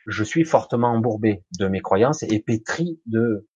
je 0.07 0.23
suis 0.23 0.45
fortement 0.45 0.93
embourbé 0.93 1.43
de 1.59 1.67
mes 1.67 1.81
croyances 1.81 2.23
et 2.23 2.39
pétri 2.39 3.01
de, 3.05 3.49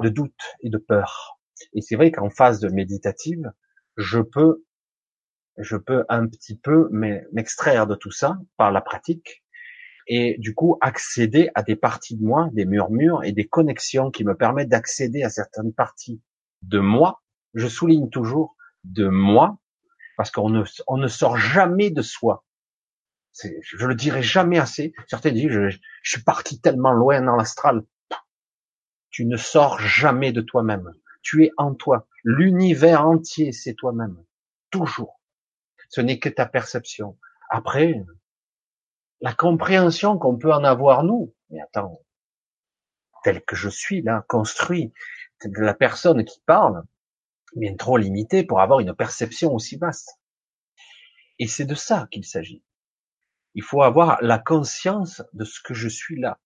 de 0.00 0.08
doutes 0.08 0.56
et 0.62 0.70
de 0.70 0.78
peur. 0.78 1.38
Et 1.74 1.82
c'est 1.82 1.96
vrai 1.96 2.10
qu'en 2.10 2.30
phase 2.30 2.64
méditative, 2.64 3.52
je 3.98 4.20
peux, 4.20 4.64
je 5.58 5.76
peux 5.76 6.04
un 6.08 6.26
petit 6.26 6.56
peu 6.56 6.88
m'extraire 7.32 7.86
de 7.86 7.94
tout 7.94 8.10
ça 8.10 8.38
par 8.56 8.70
la 8.72 8.80
pratique 8.80 9.42
et 10.06 10.36
du 10.38 10.54
coup 10.54 10.78
accéder 10.80 11.50
à 11.54 11.62
des 11.62 11.76
parties 11.76 12.16
de 12.16 12.24
moi, 12.24 12.48
des 12.52 12.64
murmures 12.64 13.24
et 13.24 13.32
des 13.32 13.46
connexions 13.46 14.10
qui 14.10 14.24
me 14.24 14.36
permettent 14.36 14.68
d'accéder 14.68 15.22
à 15.22 15.30
certaines 15.30 15.72
parties 15.72 16.20
de 16.62 16.78
moi. 16.78 17.22
Je 17.54 17.66
souligne 17.66 18.10
toujours 18.10 18.56
de 18.84 19.08
moi 19.08 19.58
parce 20.16 20.30
qu'on 20.30 20.50
ne, 20.50 20.62
on 20.86 20.96
ne 20.96 21.08
sort 21.08 21.36
jamais 21.36 21.90
de 21.90 22.02
soi. 22.02 22.44
Je 23.42 23.86
le 23.86 23.94
dirai 23.94 24.22
jamais 24.22 24.58
assez. 24.58 24.94
Certains 25.08 25.32
disent, 25.32 25.50
je, 25.50 25.68
je 25.68 26.10
suis 26.10 26.22
parti 26.22 26.60
tellement 26.60 26.92
loin 26.92 27.20
dans 27.20 27.36
l'astral. 27.36 27.82
Tu 29.10 29.26
ne 29.26 29.36
sors 29.36 29.78
jamais 29.78 30.32
de 30.32 30.40
toi-même 30.40 30.92
tu 31.26 31.44
es 31.44 31.50
en 31.56 31.74
toi. 31.74 32.06
L'univers 32.22 33.04
entier, 33.04 33.50
c'est 33.50 33.74
toi-même. 33.74 34.16
Toujours. 34.70 35.15
Ce 35.88 36.00
n'est 36.00 36.18
que 36.18 36.28
ta 36.28 36.46
perception. 36.46 37.18
Après, 37.50 37.94
la 39.20 39.32
compréhension 39.32 40.18
qu'on 40.18 40.36
peut 40.36 40.52
en 40.52 40.64
avoir 40.64 41.04
nous, 41.04 41.34
mais 41.50 41.60
attends, 41.60 42.00
tel 43.24 43.42
que 43.44 43.56
je 43.56 43.68
suis 43.68 44.02
là, 44.02 44.24
construit, 44.28 44.92
la 45.44 45.74
personne 45.74 46.24
qui 46.24 46.40
parle, 46.46 46.84
bien 47.54 47.74
trop 47.76 47.96
limitée 47.96 48.44
pour 48.44 48.60
avoir 48.60 48.80
une 48.80 48.94
perception 48.94 49.52
aussi 49.52 49.76
vaste. 49.76 50.20
Et 51.38 51.46
c'est 51.46 51.64
de 51.64 51.74
ça 51.74 52.08
qu'il 52.10 52.24
s'agit. 52.24 52.62
Il 53.54 53.62
faut 53.62 53.82
avoir 53.82 54.22
la 54.22 54.38
conscience 54.38 55.22
de 55.32 55.44
ce 55.44 55.60
que 55.62 55.74
je 55.74 55.88
suis 55.88 56.20
là 56.20 56.38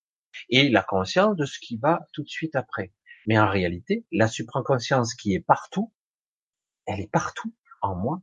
et 0.49 0.69
la 0.69 0.83
conscience 0.83 1.37
de 1.37 1.45
ce 1.45 1.59
qui 1.59 1.77
va 1.77 2.07
tout 2.12 2.23
de 2.23 2.29
suite 2.29 2.55
après. 2.55 2.93
Mais 3.27 3.39
en 3.39 3.49
réalité, 3.49 4.07
la 4.12 4.29
supraconscience 4.29 5.15
qui 5.15 5.35
est 5.35 5.41
partout, 5.41 5.93
elle 6.87 7.01
est 7.01 7.11
partout 7.11 7.53
en 7.83 7.95
moi. 7.95 8.23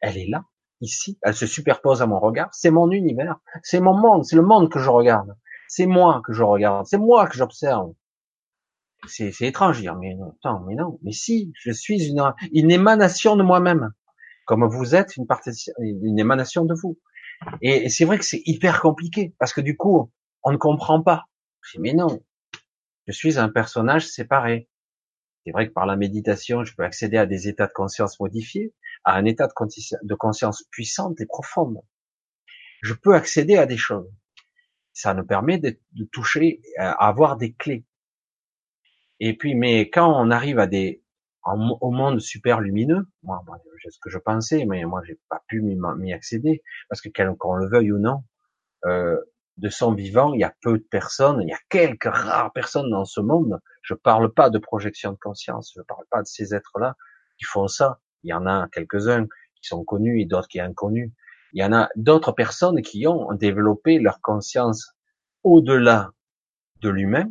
Elle 0.00 0.18
est 0.18 0.28
là, 0.28 0.44
ici. 0.80 1.18
Elle 1.22 1.34
se 1.34 1.46
superpose 1.46 2.02
à 2.02 2.06
mon 2.06 2.18
regard. 2.18 2.48
C'est 2.52 2.70
mon 2.70 2.90
univers. 2.90 3.36
C'est 3.62 3.80
mon 3.80 3.94
monde. 3.94 4.24
C'est 4.24 4.36
le 4.36 4.42
monde 4.42 4.70
que 4.70 4.78
je 4.78 4.88
regarde. 4.88 5.36
C'est 5.68 5.86
moi 5.86 6.22
que 6.24 6.32
je 6.32 6.42
regarde. 6.42 6.86
C'est 6.86 6.98
moi 6.98 7.26
que 7.26 7.36
j'observe. 7.36 7.92
C'est, 9.06 9.32
étrange 9.40 9.80
dire, 9.80 9.96
mais 9.96 10.14
non, 10.14 10.60
mais 10.66 10.74
non, 10.74 10.98
mais 11.02 11.12
si, 11.12 11.52
je 11.58 11.72
suis 11.72 12.06
une, 12.08 12.22
une 12.52 12.70
émanation 12.70 13.34
de 13.34 13.42
moi-même, 13.42 13.92
comme 14.44 14.66
vous 14.66 14.94
êtes 14.94 15.16
une, 15.16 15.26
une 15.78 16.18
émanation 16.18 16.66
de 16.66 16.74
vous. 16.74 16.98
Et, 17.62 17.84
et 17.84 17.88
c'est 17.88 18.04
vrai 18.04 18.18
que 18.18 18.26
c'est 18.26 18.42
hyper 18.44 18.82
compliqué, 18.82 19.34
parce 19.38 19.54
que 19.54 19.62
du 19.62 19.74
coup, 19.74 20.12
on 20.42 20.52
ne 20.52 20.58
comprend 20.58 21.02
pas. 21.02 21.24
Mais 21.78 21.94
non, 21.94 22.20
je 23.06 23.12
suis 23.12 23.38
un 23.38 23.48
personnage 23.48 24.06
séparé. 24.06 24.68
C'est 25.44 25.52
vrai 25.52 25.68
que 25.68 25.72
par 25.72 25.86
la 25.86 25.96
méditation, 25.96 26.64
je 26.64 26.74
peux 26.74 26.84
accéder 26.84 27.16
à 27.16 27.26
des 27.26 27.48
états 27.48 27.66
de 27.66 27.72
conscience 27.72 28.20
modifiés, 28.20 28.74
à 29.04 29.16
un 29.16 29.24
état 29.24 29.48
de 29.48 30.14
conscience 30.14 30.64
puissante 30.70 31.20
et 31.20 31.26
profonde. 31.26 31.78
Je 32.82 32.94
peux 32.94 33.14
accéder 33.14 33.56
à 33.56 33.66
des 33.66 33.76
choses. 33.76 34.10
Ça 34.92 35.14
nous 35.14 35.24
permet 35.24 35.58
de, 35.58 35.78
toucher, 36.12 36.60
avoir 36.78 37.36
des 37.36 37.52
clés. 37.54 37.84
Et 39.20 39.36
puis, 39.36 39.54
mais 39.54 39.90
quand 39.90 40.10
on 40.10 40.30
arrive 40.30 40.58
à 40.58 40.66
des, 40.66 41.02
au 41.44 41.90
monde 41.90 42.20
super 42.20 42.60
lumineux, 42.60 43.06
moi, 43.22 43.42
c'est 43.82 43.90
ce 43.90 43.98
que 44.00 44.10
je 44.10 44.18
pensais, 44.18 44.64
mais 44.66 44.84
moi, 44.84 45.02
j'ai 45.06 45.18
pas 45.28 45.42
pu 45.46 45.62
m'y 45.62 46.12
accéder, 46.12 46.62
parce 46.88 47.00
que 47.00 47.08
qu'on 47.34 47.54
le 47.54 47.68
veuille 47.68 47.92
ou 47.92 47.98
non, 47.98 48.24
euh, 48.86 49.18
de 49.56 49.68
son 49.68 49.92
vivant, 49.92 50.32
il 50.32 50.40
y 50.40 50.44
a 50.44 50.54
peu 50.62 50.78
de 50.78 50.84
personnes, 50.84 51.42
il 51.42 51.48
y 51.48 51.52
a 51.52 51.58
quelques 51.68 52.04
rares 52.04 52.52
personnes 52.52 52.90
dans 52.90 53.04
ce 53.04 53.20
monde. 53.20 53.60
Je 53.82 53.94
parle 53.94 54.32
pas 54.32 54.48
de 54.48 54.58
projection 54.58 55.12
de 55.12 55.18
conscience, 55.18 55.74
je 55.76 55.82
parle 55.82 56.04
pas 56.10 56.22
de 56.22 56.26
ces 56.26 56.54
êtres-là 56.54 56.96
qui 57.38 57.44
font 57.44 57.68
ça. 57.68 58.00
Il 58.22 58.30
y 58.30 58.32
en 58.32 58.46
a 58.46 58.68
quelques-uns 58.68 59.26
qui 59.26 59.68
sont 59.68 59.84
connus 59.84 60.20
et 60.20 60.26
d'autres 60.26 60.48
qui 60.48 60.58
sont 60.58 60.64
inconnus. 60.64 61.10
Il 61.52 61.60
y 61.60 61.64
en 61.64 61.72
a 61.72 61.88
d'autres 61.96 62.32
personnes 62.32 62.80
qui 62.82 63.06
ont 63.06 63.32
développé 63.32 63.98
leur 63.98 64.20
conscience 64.20 64.94
au-delà 65.42 66.12
de 66.80 66.88
l'humain 66.88 67.30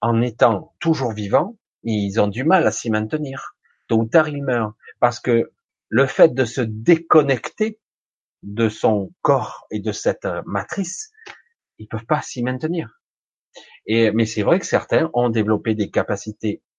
en 0.00 0.20
étant 0.20 0.74
toujours 0.80 1.12
vivants. 1.12 1.56
Ils 1.82 2.20
ont 2.20 2.28
du 2.28 2.44
mal 2.44 2.66
à 2.66 2.70
s'y 2.70 2.90
maintenir. 2.90 3.56
Tôt 3.88 3.98
ou 3.98 4.04
tard, 4.06 4.28
ils 4.28 4.44
meurent. 4.44 4.74
Parce 5.00 5.18
que 5.18 5.52
le 5.88 6.06
fait 6.06 6.34
de 6.34 6.44
se 6.44 6.60
déconnecter 6.60 7.80
de 8.42 8.68
son 8.68 9.12
corps 9.22 9.66
et 9.70 9.80
de 9.80 9.92
cette 9.92 10.26
matrice, 10.46 11.12
ils 11.78 11.88
peuvent 11.88 12.06
pas 12.06 12.22
s'y 12.22 12.42
maintenir. 12.42 13.00
Et 13.86 14.10
mais 14.12 14.26
c'est 14.26 14.42
vrai 14.42 14.58
que 14.58 14.66
certains 14.66 15.10
ont 15.14 15.28
développé 15.28 15.74
des 15.74 15.90
capacités 15.90 16.62
euh, 16.62 16.71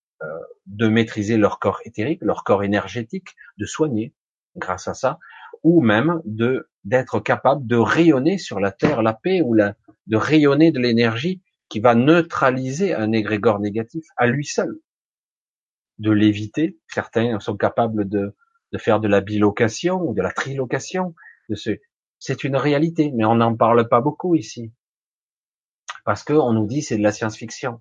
de 0.66 0.88
maîtriser 0.88 1.36
leur 1.36 1.58
corps 1.58 1.80
éthérique, 1.84 2.20
leur 2.22 2.44
corps 2.44 2.62
énergétique, 2.62 3.34
de 3.58 3.66
soigner 3.66 4.14
grâce 4.56 4.88
à 4.88 4.94
ça, 4.94 5.18
ou 5.62 5.80
même 5.80 6.20
de 6.24 6.68
d'être 6.84 7.18
capable 7.18 7.66
de 7.66 7.76
rayonner 7.76 8.36
sur 8.36 8.60
la 8.60 8.70
terre 8.70 9.02
la 9.02 9.14
paix 9.14 9.40
ou 9.40 9.54
la, 9.54 9.74
de 10.06 10.18
rayonner 10.18 10.70
de 10.70 10.78
l'énergie 10.78 11.40
qui 11.70 11.80
va 11.80 11.94
neutraliser 11.94 12.94
un 12.94 13.12
égrégore 13.12 13.58
négatif 13.58 14.04
à 14.18 14.26
lui 14.26 14.44
seul, 14.44 14.78
de 15.98 16.10
l'éviter. 16.10 16.78
Certains 16.88 17.40
sont 17.40 17.56
capables 17.56 18.06
de, 18.06 18.36
de 18.72 18.78
faire 18.78 19.00
de 19.00 19.08
la 19.08 19.22
bilocation 19.22 20.02
ou 20.02 20.12
de 20.12 20.20
la 20.20 20.30
trilocation. 20.30 21.14
De 21.48 21.54
ce, 21.54 21.70
c'est 22.18 22.44
une 22.44 22.56
réalité, 22.56 23.12
mais 23.14 23.24
on 23.24 23.36
n'en 23.36 23.56
parle 23.56 23.88
pas 23.88 24.02
beaucoup 24.02 24.34
ici 24.34 24.72
parce 26.04 26.22
qu'on 26.22 26.52
nous 26.52 26.66
dit 26.66 26.82
c'est 26.82 26.98
de 26.98 27.02
la 27.02 27.12
science-fiction. 27.12 27.80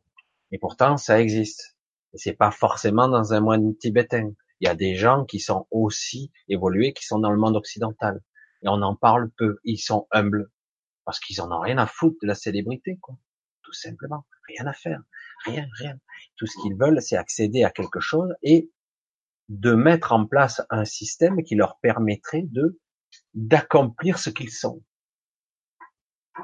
Et 0.52 0.57
pourtant, 0.57 0.98
ça 0.98 1.20
existe. 1.20 1.72
Et 2.14 2.18
c'est 2.18 2.34
pas 2.34 2.52
forcément 2.52 3.07
dans 3.07 3.34
un 3.34 3.40
moine 3.40 3.76
tibétain. 3.77 4.34
Il 4.60 4.68
y 4.68 4.69
a 4.69 4.76
des 4.76 4.95
gens 4.95 5.26
qui 5.26 5.40
sont 5.40 5.68
aussi 5.72 6.31
évolués, 6.48 6.94
qui 6.94 7.06
sont 7.06 7.19
dans 7.19 7.31
le 7.31 7.38
monde 7.38 7.56
occidental. 7.56 8.22
Et 8.61 8.68
on 8.69 8.81
en 8.81 8.95
parle 8.95 9.30
peu. 9.31 9.57
Ils 9.64 9.80
sont 9.80 10.07
humbles 10.11 10.49
parce 11.06 11.19
qu'ils 11.19 11.41
en 11.41 11.52
ont 11.52 11.60
rien 11.60 11.77
à 11.77 11.85
foutre 11.85 12.18
de 12.22 12.27
la 12.27 12.35
célébrité, 12.35 12.98
quoi. 13.02 13.18
Tout 13.64 13.73
simplement, 13.73 14.26
rien 14.48 14.68
à 14.68 14.73
faire, 14.73 15.02
rien, 15.45 15.68
rien. 15.80 15.98
Tout 16.38 16.45
ce 16.45 16.61
qu'ils 16.61 16.76
veulent, 16.76 17.02
c'est 17.02 17.18
accéder 17.18 17.64
à 17.64 17.72
quelque 17.72 17.99
chose 17.99 18.34
et 18.41 18.72
de 19.49 19.73
mettre 19.73 20.14
en 20.14 20.26
place 20.26 20.61
un 20.69 20.85
système 20.85 21.44
qui 21.44 21.56
leur 21.56 21.80
permettrait 21.80 22.44
de 22.44 22.80
d'accomplir 23.34 24.18
ce 24.18 24.30
qu'ils 24.30 24.52
sont 24.52 24.84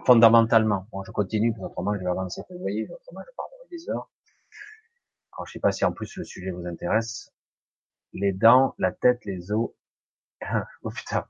fondamentalement. 0.06 0.88
Bon, 0.92 1.04
je 1.04 1.12
continue, 1.12 1.54
parce 1.54 1.72
autrement 1.72 1.94
je 1.94 2.00
vais 2.00 2.10
avancer. 2.10 2.42
Vous 2.50 2.60
voyez, 2.60 2.84
autrement 2.84 3.22
je 3.26 3.36
parlerai 3.36 3.68
des 3.72 3.90
heures. 3.90 4.10
Alors, 5.40 5.48
je 5.48 5.54
sais 5.54 5.60
pas 5.62 5.72
si 5.72 5.86
en 5.86 5.94
plus 5.94 6.18
le 6.18 6.26
sujet 6.26 6.52
vous 6.52 6.66
intéresse. 6.66 7.32
Les 8.12 8.34
dents, 8.34 8.76
la 8.78 8.92
tête, 8.92 9.24
les 9.24 9.54
os. 9.54 9.72
oh 10.84 10.90
putain. 10.90 11.26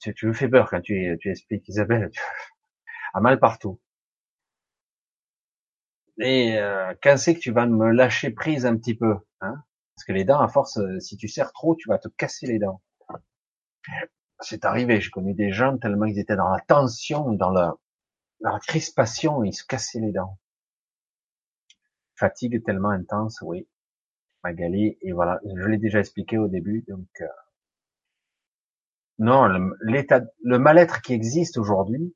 Tu, 0.00 0.12
tu 0.12 0.26
me 0.26 0.34
fais 0.34 0.50
peur 0.50 0.68
quand 0.68 0.82
tu, 0.82 1.18
expliques 1.24 1.66
Isabelle. 1.66 2.10
Tu... 2.10 2.20
À 3.14 3.20
mal 3.20 3.40
partout. 3.40 3.80
Et 6.18 6.58
euh, 6.58 6.92
quand 7.02 7.16
c'est 7.16 7.34
que 7.34 7.40
tu 7.40 7.52
vas 7.52 7.64
me 7.64 7.90
lâcher 7.90 8.30
prise 8.30 8.66
un 8.66 8.76
petit 8.76 8.94
peu 8.94 9.16
hein? 9.40 9.64
Parce 9.96 10.04
que 10.06 10.12
les 10.12 10.24
dents, 10.24 10.40
à 10.40 10.48
force, 10.48 10.76
euh, 10.76 11.00
si 11.00 11.16
tu 11.16 11.26
serres 11.26 11.52
trop, 11.52 11.74
tu 11.76 11.88
vas 11.88 11.98
te 11.98 12.08
casser 12.08 12.46
les 12.46 12.58
dents. 12.58 12.82
C'est 14.40 14.66
arrivé, 14.66 15.00
je 15.00 15.10
connais 15.10 15.32
des 15.32 15.52
gens 15.52 15.78
tellement 15.78 16.04
ils 16.04 16.18
étaient 16.18 16.36
dans 16.36 16.50
la 16.50 16.60
tension, 16.60 17.32
dans 17.32 17.50
la, 17.50 17.74
dans 18.42 18.52
la 18.52 18.60
crispation, 18.60 19.42
ils 19.42 19.54
se 19.54 19.64
cassaient 19.64 20.00
les 20.00 20.12
dents. 20.12 20.38
Fatigue 22.20 22.62
tellement 22.64 22.90
intense, 22.90 23.40
oui. 23.40 23.66
Magali, 24.44 24.98
et 25.00 25.12
voilà, 25.12 25.40
je 25.44 25.66
l'ai 25.66 25.78
déjà 25.78 26.00
expliqué 26.00 26.36
au 26.36 26.48
début, 26.48 26.84
donc 26.86 27.08
euh, 27.22 27.26
non, 29.18 29.48
l'état, 29.80 30.22
le 30.42 30.58
mal-être 30.58 31.00
qui 31.00 31.14
existe 31.14 31.56
aujourd'hui 31.56 32.14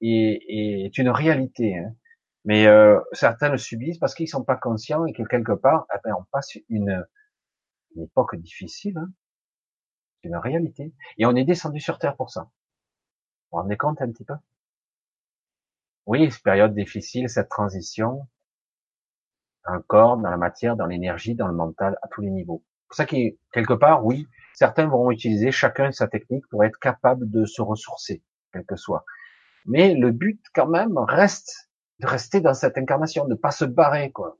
est, 0.00 0.40
est, 0.48 0.98
une 0.98 1.10
réalité, 1.10 1.76
hein. 1.78 1.94
mais 2.44 2.66
euh, 2.66 2.98
certains 3.12 3.50
le 3.50 3.58
subissent 3.58 3.98
parce 3.98 4.14
qu'ils 4.14 4.28
sont 4.28 4.44
pas 4.44 4.56
conscients 4.56 5.04
et 5.06 5.12
que 5.12 5.22
quelque 5.22 5.52
part, 5.52 5.86
eh 5.94 5.98
ben, 6.02 6.14
on 6.18 6.24
passe 6.30 6.56
une, 6.70 7.06
époque 7.96 8.36
difficile. 8.36 8.96
Hein. 8.96 9.12
C'est 10.22 10.28
une 10.28 10.36
réalité. 10.36 10.94
Et 11.18 11.26
on 11.26 11.36
est 11.36 11.44
descendu 11.44 11.78
sur 11.80 11.98
Terre 11.98 12.16
pour 12.16 12.30
ça. 12.30 12.42
Vous 12.42 12.48
vous 13.52 13.62
rendez 13.62 13.76
compte 13.76 14.00
un 14.00 14.10
petit 14.10 14.24
peu? 14.24 14.34
Oui, 16.06 16.30
cette 16.30 16.42
période 16.42 16.74
difficile, 16.74 17.28
cette 17.28 17.48
transition, 17.48 18.28
un 19.64 19.80
corps, 19.80 20.16
dans 20.16 20.30
la 20.30 20.36
matière, 20.36 20.76
dans 20.76 20.86
l'énergie, 20.86 21.34
dans 21.34 21.48
le 21.48 21.54
mental, 21.54 21.98
à 22.02 22.08
tous 22.08 22.20
les 22.20 22.30
niveaux. 22.30 22.62
pour 22.88 22.96
ça 22.96 23.06
que 23.06 23.16
quelque 23.52 23.74
part, 23.74 24.04
oui, 24.04 24.28
certains 24.54 24.86
vont 24.86 25.10
utiliser 25.10 25.52
chacun 25.52 25.92
sa 25.92 26.08
technique 26.08 26.46
pour 26.50 26.64
être 26.64 26.78
capable 26.78 27.30
de 27.30 27.44
se 27.44 27.62
ressourcer, 27.62 28.22
quel 28.52 28.64
que 28.64 28.76
soit. 28.76 29.04
Mais 29.66 29.94
le 29.94 30.10
but, 30.10 30.42
quand 30.54 30.66
même, 30.66 30.98
reste 30.98 31.70
de 32.00 32.06
rester 32.06 32.40
dans 32.40 32.54
cette 32.54 32.76
incarnation, 32.78 33.26
de 33.26 33.34
pas 33.34 33.52
se 33.52 33.64
barrer, 33.64 34.10
quoi. 34.10 34.36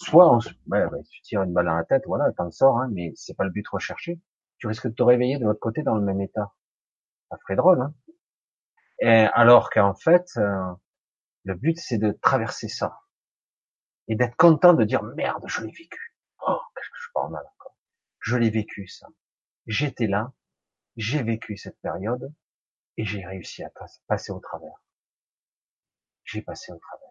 Soit 0.00 0.32
on, 0.32 0.38
tu 0.38 1.22
tires 1.22 1.42
une 1.42 1.52
balle 1.52 1.66
dans 1.66 1.74
la 1.74 1.84
tête, 1.84 2.04
voilà, 2.06 2.30
t'en 2.32 2.50
sors, 2.50 2.78
hein, 2.78 2.88
mais 2.92 3.12
c'est 3.16 3.36
pas 3.36 3.44
le 3.44 3.50
but 3.50 3.66
recherché 3.68 4.20
tu 4.58 4.66
risques 4.66 4.88
de 4.88 4.92
te 4.92 5.02
réveiller 5.02 5.38
de 5.38 5.44
l'autre 5.44 5.60
côté 5.60 5.82
dans 5.82 5.94
le 5.94 6.02
même 6.02 6.20
état. 6.20 6.52
Ça 7.30 7.38
ferait 7.38 7.56
drôle, 7.56 7.80
hein 7.80 7.94
et 9.00 9.28
Alors 9.32 9.70
qu'en 9.70 9.94
fait, 9.94 10.26
euh, 10.36 10.72
le 11.44 11.54
but 11.54 11.78
c'est 11.78 11.98
de 11.98 12.10
traverser 12.10 12.68
ça 12.68 12.98
et 14.08 14.16
d'être 14.16 14.36
content 14.36 14.74
de 14.74 14.84
dire 14.84 15.02
merde, 15.02 15.44
je 15.46 15.62
l'ai 15.62 15.72
vécu. 15.72 16.16
Oh, 16.46 16.60
qu'est-ce 16.74 16.88
que 16.88 16.98
je 16.98 17.08
parle 17.14 17.32
mal 17.32 17.44
encore. 17.44 17.76
Je 18.20 18.36
l'ai 18.36 18.50
vécu 18.50 18.88
ça. 18.88 19.06
J'étais 19.66 20.06
là, 20.06 20.32
j'ai 20.96 21.22
vécu 21.22 21.56
cette 21.56 21.78
période 21.80 22.32
et 22.96 23.04
j'ai 23.04 23.24
réussi 23.24 23.62
à 23.62 23.70
passer 24.06 24.32
au 24.32 24.40
travers. 24.40 24.82
J'ai 26.24 26.42
passé 26.42 26.72
au 26.72 26.78
travers. 26.78 27.08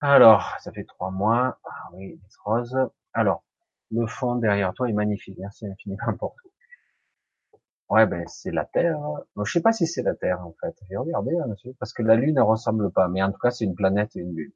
Alors, 0.00 0.56
ça 0.60 0.72
fait 0.72 0.84
trois 0.84 1.10
mois. 1.10 1.58
Ah 1.64 1.88
oui, 1.94 2.20
les 2.20 2.28
roses. 2.44 2.76
Alors, 3.12 3.44
le 3.90 4.06
fond 4.06 4.36
derrière 4.36 4.74
toi 4.74 4.88
est 4.88 4.92
magnifique. 4.92 5.36
Merci 5.38 5.66
infiniment 5.66 6.16
pour 6.18 6.34
tout. 6.42 6.51
Ouais, 7.92 8.06
ben 8.06 8.26
c'est 8.26 8.50
la 8.50 8.64
Terre. 8.64 8.98
Je 9.36 9.44
je 9.44 9.52
sais 9.52 9.60
pas 9.60 9.72
si 9.72 9.86
c'est 9.86 10.02
la 10.02 10.14
Terre 10.14 10.40
en 10.40 10.54
fait. 10.60 10.74
J'ai 10.88 10.96
regardé 10.96 11.36
hein, 11.36 11.46
monsieur, 11.46 11.74
parce 11.78 11.92
que 11.92 12.02
la 12.02 12.16
Lune 12.16 12.36
ne 12.36 12.40
ressemble 12.40 12.90
pas, 12.90 13.06
mais 13.08 13.22
en 13.22 13.30
tout 13.30 13.38
cas 13.38 13.50
c'est 13.50 13.64
une 13.66 13.74
planète 13.74 14.16
et 14.16 14.20
une 14.20 14.34
lune. 14.34 14.52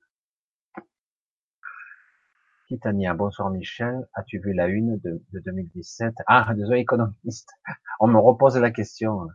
Titania, 2.67 3.13
bonsoir 3.13 3.51
Michel. 3.51 4.09
As-tu 4.15 4.39
vu 4.41 4.55
la 4.55 4.69
une 4.69 4.99
de, 5.01 5.23
2017 5.35 6.15
Ah, 6.27 6.51
désolé 6.55 6.81
économiste. 6.81 7.51
On 8.01 8.07
me 8.07 8.19
repose 8.19 8.57
la 8.57 8.71
question. 8.71 9.29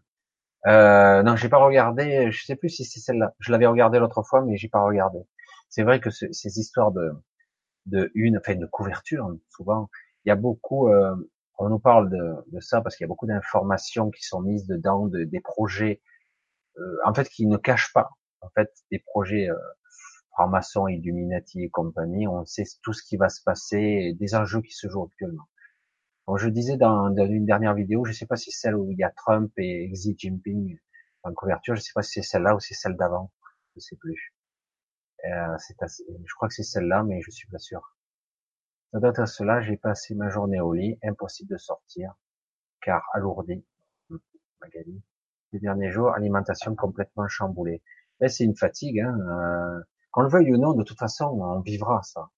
Euh, 0.65 1.21
non, 1.21 1.35
j'ai 1.35 1.49
pas 1.49 1.63
regardé. 1.63 2.31
Je 2.31 2.43
sais 2.43 2.55
plus 2.55 2.69
si 2.69 2.85
c'est 2.85 2.99
celle-là. 2.99 3.35
Je 3.39 3.51
l'avais 3.51 3.67
regardé 3.67 3.99
l'autre 3.99 4.23
fois, 4.23 4.41
mais 4.43 4.57
j'ai 4.57 4.69
pas 4.69 4.81
regardé. 4.83 5.19
C'est 5.69 5.83
vrai 5.83 5.99
que 5.99 6.09
ces 6.09 6.59
histoires 6.59 6.91
de 6.91 7.11
de 7.85 8.11
une, 8.15 8.37
enfin 8.39 8.55
de 8.55 8.65
couverture. 8.65 9.29
Souvent, 9.49 9.89
il 10.25 10.29
y 10.29 10.31
a 10.31 10.35
beaucoup, 10.35 10.89
euh, 10.89 11.15
on 11.61 11.69
nous 11.69 11.79
parle 11.79 12.09
de, 12.09 12.59
ça 12.59 12.81
parce 12.81 12.95
qu'il 12.95 13.03
y 13.03 13.07
a 13.07 13.07
beaucoup 13.07 13.27
d'informations 13.27 14.09
qui 14.09 14.23
sont 14.23 14.41
mises 14.41 14.65
dedans, 14.65 15.07
de, 15.07 15.23
des 15.25 15.39
projets, 15.39 16.01
euh, 16.77 16.97
en 17.05 17.13
fait, 17.13 17.29
qui 17.29 17.45
ne 17.45 17.57
cachent 17.57 17.93
pas, 17.93 18.09
en 18.41 18.49
fait, 18.49 18.71
des 18.91 18.97
projets 18.97 19.47
euh, 19.49 19.55
francs-maçons, 20.31 20.87
Illuminati 20.87 21.61
et 21.61 21.69
compagnie. 21.69 22.27
On 22.27 22.45
sait 22.45 22.63
tout 22.81 22.93
ce 22.93 23.03
qui 23.03 23.15
va 23.15 23.29
se 23.29 23.43
passer, 23.43 24.15
des 24.19 24.33
enjeux 24.33 24.61
qui 24.61 24.73
se 24.73 24.89
jouent 24.89 25.05
actuellement. 25.05 25.43
Donc, 26.27 26.39
je 26.39 26.49
disais 26.49 26.77
dans, 26.77 27.15
une 27.15 27.45
dernière 27.45 27.75
vidéo, 27.75 28.05
je 28.05 28.13
sais 28.13 28.25
pas 28.25 28.37
si 28.37 28.51
c'est 28.51 28.61
celle 28.61 28.75
où 28.75 28.91
il 28.91 28.97
y 28.97 29.03
a 29.03 29.11
Trump 29.11 29.51
et 29.57 29.87
Xi 29.91 30.15
Jinping 30.17 30.79
en 31.23 31.33
couverture, 31.33 31.75
je 31.75 31.81
sais 31.81 31.93
pas 31.93 32.01
si 32.01 32.13
c'est 32.13 32.27
celle-là 32.27 32.55
ou 32.55 32.59
c'est 32.59 32.73
celle 32.73 32.95
d'avant, 32.97 33.31
je 33.75 33.81
sais 33.81 33.97
plus. 33.97 34.33
Euh, 35.25 35.57
je 35.59 36.33
crois 36.35 36.47
que 36.47 36.55
c'est 36.55 36.63
celle-là, 36.63 37.03
mais 37.03 37.21
je 37.21 37.29
suis 37.29 37.47
pas 37.49 37.59
sûr. 37.59 37.81
Ça 38.91 38.99
doit 38.99 39.09
être 39.09 39.27
cela. 39.27 39.61
J'ai 39.61 39.77
passé 39.77 40.15
ma 40.15 40.29
journée 40.29 40.59
au 40.59 40.73
lit, 40.73 40.97
impossible 41.03 41.51
de 41.51 41.57
sortir, 41.57 42.13
car 42.81 43.03
alourdi. 43.13 43.63
Hmm, 44.09 44.17
Magali. 44.61 45.01
Les 45.53 45.59
derniers 45.59 45.91
jours, 45.91 46.13
alimentation 46.13 46.75
complètement 46.75 47.27
chamboulée. 47.27 47.81
Et 48.21 48.29
c'est 48.29 48.43
une 48.43 48.55
fatigue. 48.55 48.99
Hein. 48.99 49.19
Euh, 49.19 49.81
qu'on 50.11 50.21
le 50.21 50.29
veuille 50.29 50.53
ou 50.53 50.57
non, 50.57 50.73
de 50.73 50.83
toute 50.83 50.99
façon, 50.99 51.25
on 51.25 51.61
vivra 51.61 52.01
ça. 52.03 52.29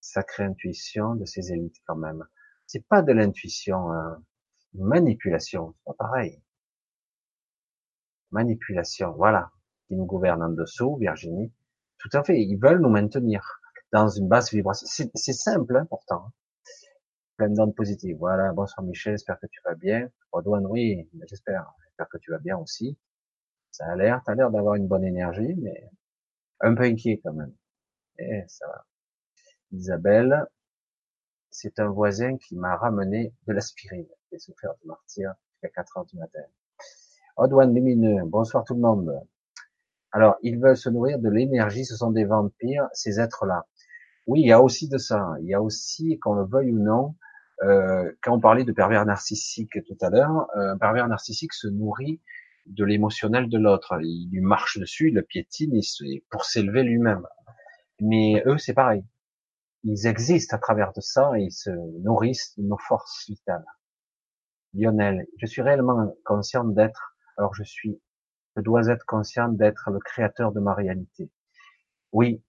Sacrée 0.00 0.44
intuition 0.44 1.14
de 1.14 1.24
ces 1.24 1.52
élites 1.52 1.80
quand 1.86 1.96
même. 1.96 2.24
C'est 2.66 2.86
pas 2.86 3.02
de 3.02 3.12
l'intuition, 3.12 3.92
hein. 3.92 4.22
manipulation. 4.74 5.74
C'est 5.76 5.84
pas 5.84 6.04
pareil. 6.04 6.42
Manipulation, 8.30 9.12
voilà 9.12 9.50
qui 9.86 9.96
nous 9.96 10.06
gouvernent 10.06 10.42
en 10.42 10.50
dessous, 10.50 10.96
Virginie. 10.96 11.52
Tout 11.98 12.08
à 12.12 12.24
fait, 12.24 12.40
ils 12.40 12.56
veulent 12.56 12.80
nous 12.80 12.90
maintenir 12.90 13.60
dans 13.94 14.08
une 14.08 14.26
basse 14.26 14.52
vibration. 14.52 14.88
C'est 15.14 15.32
simple, 15.32 15.76
hein, 15.76 15.86
pourtant. 15.88 16.32
Plein 17.36 17.48
d'ondes 17.48 17.76
positives. 17.76 18.16
Voilà, 18.18 18.52
bonsoir 18.52 18.84
Michel, 18.84 19.12
j'espère 19.12 19.38
que 19.38 19.46
tu 19.46 19.60
vas 19.64 19.76
bien. 19.76 20.10
Rodouane, 20.32 20.66
oui, 20.66 21.08
j'espère. 21.28 21.72
J'espère 21.84 22.08
que 22.08 22.18
tu 22.18 22.32
vas 22.32 22.38
bien 22.38 22.58
aussi. 22.58 22.98
Ça 23.70 23.86
a 23.86 23.94
l'air, 23.94 24.20
t'as 24.26 24.34
l'air 24.34 24.50
d'avoir 24.50 24.74
une 24.74 24.88
bonne 24.88 25.04
énergie, 25.04 25.54
mais 25.58 25.88
un 26.60 26.74
peu 26.74 26.82
inquiet 26.82 27.20
quand 27.22 27.34
même. 27.34 27.54
Et 28.18 28.38
eh, 28.38 28.44
ça 28.48 28.66
va. 28.66 28.84
Isabelle, 29.70 30.44
c'est 31.50 31.78
un 31.78 31.88
voisin 31.88 32.36
qui 32.36 32.56
m'a 32.56 32.76
ramené 32.76 33.32
de 33.46 33.52
l'aspirine. 33.52 34.08
J'ai 34.32 34.40
souffert 34.40 34.72
de 34.82 34.88
martyr 34.88 35.34
jusqu'à 35.52 35.68
4 35.68 35.98
heures 35.98 36.06
du 36.06 36.16
matin. 36.16 36.42
Odouane 37.36 37.72
Lumineux, 37.72 38.24
bonsoir 38.24 38.64
tout 38.64 38.74
le 38.74 38.80
monde. 38.80 39.24
Alors, 40.10 40.36
ils 40.42 40.60
veulent 40.60 40.76
se 40.76 40.88
nourrir 40.88 41.20
de 41.20 41.28
l'énergie, 41.28 41.84
ce 41.84 41.96
sont 41.96 42.10
des 42.10 42.24
vampires, 42.24 42.88
ces 42.92 43.18
êtres-là. 43.18 43.66
Oui, 44.26 44.40
il 44.40 44.46
y 44.46 44.52
a 44.52 44.60
aussi 44.62 44.88
de 44.88 44.98
ça. 44.98 45.34
Il 45.40 45.46
y 45.46 45.54
a 45.54 45.62
aussi, 45.62 46.18
qu'on 46.18 46.34
le 46.34 46.44
veuille 46.44 46.72
ou 46.72 46.78
non, 46.78 47.14
euh, 47.62 48.10
quand 48.22 48.32
on 48.34 48.40
parlait 48.40 48.64
de 48.64 48.72
pervers 48.72 49.04
narcissique 49.06 49.78
tout 49.86 49.96
à 50.00 50.10
l'heure, 50.10 50.48
euh, 50.56 50.72
un 50.72 50.78
pervers 50.78 51.08
narcissique 51.08 51.52
se 51.52 51.68
nourrit 51.68 52.20
de 52.66 52.84
l'émotionnel 52.84 53.48
de 53.48 53.58
l'autre. 53.58 53.98
Il 54.02 54.30
lui 54.30 54.40
marche 54.40 54.78
dessus, 54.78 55.08
il 55.08 55.14
le 55.14 55.22
piétine 55.22 55.78
pour 56.30 56.44
s'élever 56.44 56.82
lui-même. 56.82 57.26
Mais 58.00 58.42
eux, 58.46 58.58
c'est 58.58 58.74
pareil. 58.74 59.04
Ils 59.84 60.06
existent 60.06 60.56
à 60.56 60.58
travers 60.58 60.92
de 60.92 61.00
ça 61.00 61.32
et 61.38 61.42
ils 61.42 61.52
se 61.52 61.70
nourrissent 62.02 62.54
de 62.58 62.64
nos 62.66 62.78
forces 62.78 63.26
vitales. 63.28 63.66
Lionel, 64.72 65.26
je 65.38 65.46
suis 65.46 65.62
réellement 65.62 66.16
conscient 66.24 66.64
d'être, 66.64 67.16
alors 67.36 67.54
je 67.54 67.62
suis 67.62 68.00
je 68.56 68.62
dois 68.62 68.86
être 68.88 69.04
conscient 69.04 69.48
d'être 69.48 69.90
le 69.90 69.98
créateur 69.98 70.52
de 70.52 70.60
ma 70.60 70.74
réalité. 70.74 71.30
Oui, 72.12 72.42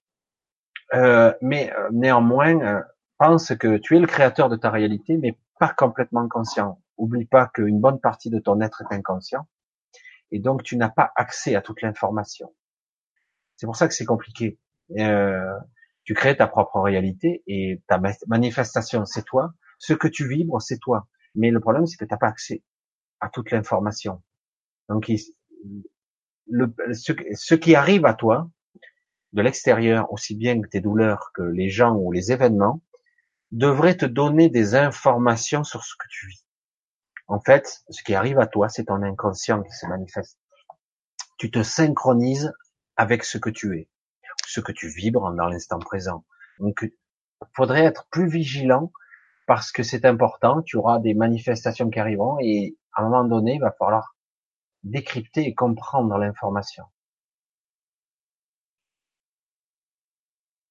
euh, 0.94 1.32
mais 1.40 1.72
euh, 1.72 1.88
néanmoins, 1.92 2.60
euh, 2.60 2.82
pense 3.18 3.54
que 3.56 3.78
tu 3.78 3.96
es 3.96 4.00
le 4.00 4.06
créateur 4.06 4.48
de 4.48 4.56
ta 4.56 4.70
réalité, 4.70 5.16
mais 5.16 5.38
pas 5.58 5.72
complètement 5.76 6.28
conscient. 6.28 6.80
Oublie 6.96 7.26
pas 7.26 7.48
qu'une 7.48 7.80
bonne 7.80 8.00
partie 8.00 8.30
de 8.30 8.38
ton 8.38 8.60
être 8.60 8.82
est 8.82 8.94
inconscient, 8.94 9.46
et 10.30 10.38
donc 10.38 10.62
tu 10.62 10.76
n'as 10.76 10.88
pas 10.88 11.12
accès 11.16 11.54
à 11.54 11.62
toute 11.62 11.82
l'information. 11.82 12.54
C'est 13.56 13.66
pour 13.66 13.76
ça 13.76 13.88
que 13.88 13.94
c'est 13.94 14.04
compliqué. 14.04 14.58
Euh, 14.98 15.58
tu 16.04 16.14
crées 16.14 16.36
ta 16.36 16.46
propre 16.46 16.80
réalité 16.80 17.42
et 17.46 17.82
ta 17.88 18.00
manifestation, 18.28 19.04
c'est 19.04 19.24
toi. 19.24 19.52
Ce 19.78 19.92
que 19.92 20.08
tu 20.08 20.28
vibres, 20.28 20.62
c'est 20.62 20.78
toi. 20.78 21.08
Mais 21.34 21.50
le 21.50 21.60
problème, 21.60 21.86
c'est 21.86 21.96
que 21.96 22.04
t'as 22.04 22.16
pas 22.16 22.28
accès 22.28 22.62
à 23.20 23.28
toute 23.28 23.50
l'information. 23.50 24.22
Donc, 24.88 25.10
ce 26.48 27.54
qui 27.54 27.74
arrive 27.74 28.06
à 28.06 28.14
toi, 28.14 28.48
de 29.32 29.42
l'extérieur, 29.42 30.12
aussi 30.12 30.34
bien 30.34 30.60
que 30.60 30.68
tes 30.68 30.80
douleurs, 30.80 31.30
que 31.34 31.42
les 31.42 31.68
gens 31.68 31.94
ou 31.94 32.12
les 32.12 32.32
événements, 32.32 32.80
devrait 33.52 33.96
te 33.96 34.06
donner 34.06 34.48
des 34.48 34.74
informations 34.74 35.64
sur 35.64 35.84
ce 35.84 35.94
que 35.98 36.06
tu 36.10 36.28
vis. 36.28 36.44
En 37.28 37.40
fait, 37.40 37.82
ce 37.90 38.02
qui 38.02 38.14
arrive 38.14 38.38
à 38.38 38.46
toi, 38.46 38.68
c'est 38.68 38.84
ton 38.84 39.02
inconscient 39.02 39.62
qui 39.62 39.72
se 39.72 39.86
manifeste. 39.86 40.38
Tu 41.38 41.50
te 41.50 41.62
synchronises 41.62 42.52
avec 42.96 43.24
ce 43.24 43.38
que 43.38 43.50
tu 43.50 43.78
es, 43.78 43.88
ce 44.46 44.60
que 44.60 44.72
tu 44.72 44.88
vibres 44.88 45.32
dans 45.32 45.48
l'instant 45.48 45.78
présent. 45.78 46.24
Donc, 46.58 46.78
il 46.82 46.92
faudrait 47.54 47.84
être 47.84 48.06
plus 48.10 48.28
vigilant 48.28 48.92
parce 49.46 49.70
que 49.72 49.82
c'est 49.82 50.04
important. 50.04 50.62
Tu 50.62 50.76
auras 50.76 50.98
des 50.98 51.14
manifestations 51.14 51.90
qui 51.90 51.98
arriveront 51.98 52.38
et 52.40 52.76
à 52.92 53.02
un 53.02 53.08
moment 53.08 53.24
donné, 53.24 53.54
il 53.54 53.60
va 53.60 53.72
falloir 53.72 54.16
décrypter 54.82 55.46
et 55.46 55.54
comprendre 55.54 56.16
l'information. 56.18 56.84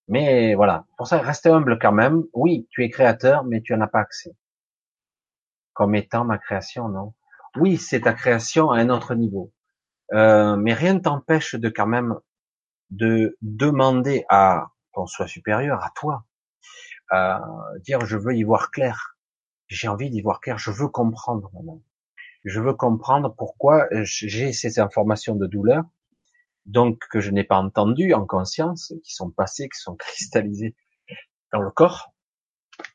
Mais 0.07 0.53
voilà, 0.55 0.85
pour 0.97 1.07
ça, 1.07 1.19
reste 1.19 1.47
humble 1.47 1.79
quand 1.79 1.91
même. 1.91 2.23
Oui, 2.33 2.67
tu 2.69 2.83
es 2.83 2.89
créateur, 2.89 3.43
mais 3.43 3.61
tu 3.61 3.73
n'en 3.73 3.81
as 3.81 3.87
pas 3.87 3.99
accès. 3.99 4.35
Comme 5.73 5.95
étant 5.95 6.25
ma 6.25 6.37
création, 6.37 6.89
non? 6.89 7.13
Oui, 7.57 7.77
c'est 7.77 8.01
ta 8.01 8.13
création 8.13 8.71
à 8.71 8.79
un 8.79 8.89
autre 8.89 9.15
niveau. 9.15 9.51
Euh, 10.13 10.55
mais 10.55 10.73
rien 10.73 10.95
ne 10.95 10.99
t'empêche 10.99 11.55
de 11.55 11.69
quand 11.69 11.87
même 11.87 12.15
de 12.91 13.37
demander 13.41 14.25
à 14.29 14.67
ton 14.93 15.07
soi 15.07 15.27
supérieur, 15.27 15.83
à 15.83 15.91
toi, 15.95 16.25
à 17.09 17.41
dire 17.81 18.05
je 18.05 18.17
veux 18.17 18.35
y 18.35 18.43
voir 18.43 18.71
clair. 18.71 19.17
J'ai 19.67 19.87
envie 19.87 20.09
d'y 20.09 20.21
voir 20.21 20.41
clair, 20.41 20.57
je 20.59 20.71
veux 20.71 20.87
comprendre 20.87 21.51
Je 22.43 22.61
veux 22.61 22.73
comprendre 22.73 23.33
pourquoi 23.35 23.87
j'ai 23.91 24.53
ces 24.53 24.79
informations 24.79 25.35
de 25.35 25.47
douleur 25.47 25.83
donc 26.65 26.99
que 27.09 27.19
je 27.19 27.31
n'ai 27.31 27.43
pas 27.43 27.57
entendu 27.57 28.13
en 28.13 28.25
conscience, 28.25 28.93
qui 29.03 29.13
sont 29.13 29.29
passés, 29.31 29.69
qui 29.69 29.79
sont 29.79 29.95
cristallisés 29.97 30.75
dans 31.51 31.61
le 31.61 31.71
corps. 31.71 32.13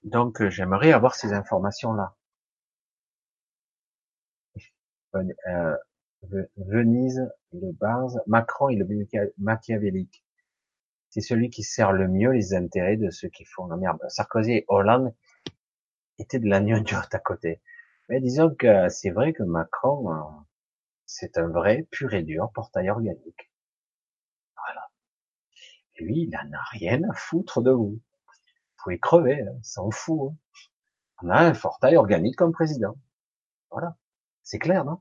Donc 0.04 0.42
euh, 0.42 0.50
j'aimerais 0.50 0.92
avoir 0.92 1.14
ces 1.14 1.32
informations-là. 1.32 2.16
Euh, 5.14 5.76
Venise, 6.56 7.30
le 7.52 7.72
Bars, 7.72 8.10
Macron 8.26 8.68
et 8.68 8.76
le 8.76 8.86
machiavélique. 9.38 10.24
C'est 11.08 11.22
celui 11.22 11.50
qui 11.50 11.62
sert 11.62 11.92
le 11.92 12.06
mieux 12.08 12.30
les 12.30 12.54
intérêts 12.54 12.96
de 12.96 13.10
ceux 13.10 13.28
qui 13.28 13.44
font 13.44 13.66
la 13.66 13.76
merde. 13.76 13.98
Sarkozy 14.08 14.52
et 14.52 14.64
Hollande 14.68 15.14
étaient 16.18 16.38
de 16.38 16.48
l'agneau 16.48 16.80
dur 16.80 17.02
à 17.10 17.18
côté. 17.18 17.60
Mais 18.08 18.20
disons 18.20 18.54
que 18.54 18.88
c'est 18.88 19.10
vrai 19.10 19.32
que 19.32 19.42
Macron, 19.42 20.12
euh, 20.12 20.20
c'est 21.06 21.38
un 21.38 21.48
vrai 21.48 21.88
pur 21.90 22.12
et 22.14 22.22
dur 22.22 22.50
portail 22.54 22.90
organique. 22.90 23.49
Lui, 26.00 26.22
il 26.22 26.36
en 26.36 26.52
a 26.52 26.62
rien 26.72 27.02
à 27.08 27.12
foutre 27.14 27.62
de 27.62 27.70
vous. 27.70 28.00
Vous 28.00 28.84
pouvez 28.84 28.98
crever, 28.98 29.42
hein, 29.42 29.58
s'en 29.62 29.90
fout. 29.90 30.32
Hein. 30.32 30.36
On 31.22 31.28
a 31.28 31.38
un 31.40 31.52
portail 31.52 31.96
organique 31.96 32.36
comme 32.36 32.52
président. 32.52 32.96
Voilà. 33.70 33.96
C'est 34.42 34.58
clair, 34.58 34.84
non? 34.84 35.00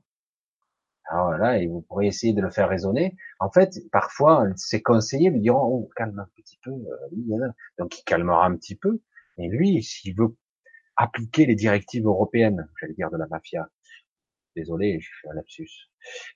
Alors 1.06 1.32
là, 1.32 1.58
et 1.58 1.66
vous 1.66 1.80
pourrez 1.82 2.06
essayer 2.06 2.32
de 2.32 2.40
le 2.40 2.50
faire 2.50 2.68
raisonner. 2.68 3.16
En 3.40 3.50
fait, 3.50 3.74
parfois, 3.90 4.46
ses 4.54 4.80
conseillers 4.80 5.30
lui 5.30 5.40
diront, 5.40 5.64
oh, 5.64 5.90
calme 5.96 6.18
un 6.18 6.28
petit 6.36 6.58
peu. 6.62 6.70
Euh, 6.70 7.48
Donc, 7.78 7.98
il 7.98 8.04
calmera 8.04 8.46
un 8.46 8.54
petit 8.56 8.76
peu. 8.76 9.02
Et 9.38 9.48
lui, 9.48 9.82
s'il 9.82 10.14
veut 10.14 10.36
appliquer 10.96 11.46
les 11.46 11.54
directives 11.54 12.06
européennes, 12.06 12.68
j'allais 12.78 12.94
dire 12.94 13.10
de 13.10 13.16
la 13.16 13.26
mafia, 13.26 13.68
désolé, 14.54 15.00
je 15.00 15.10
fais 15.20 15.30
un 15.30 15.34
lapsus, 15.34 15.90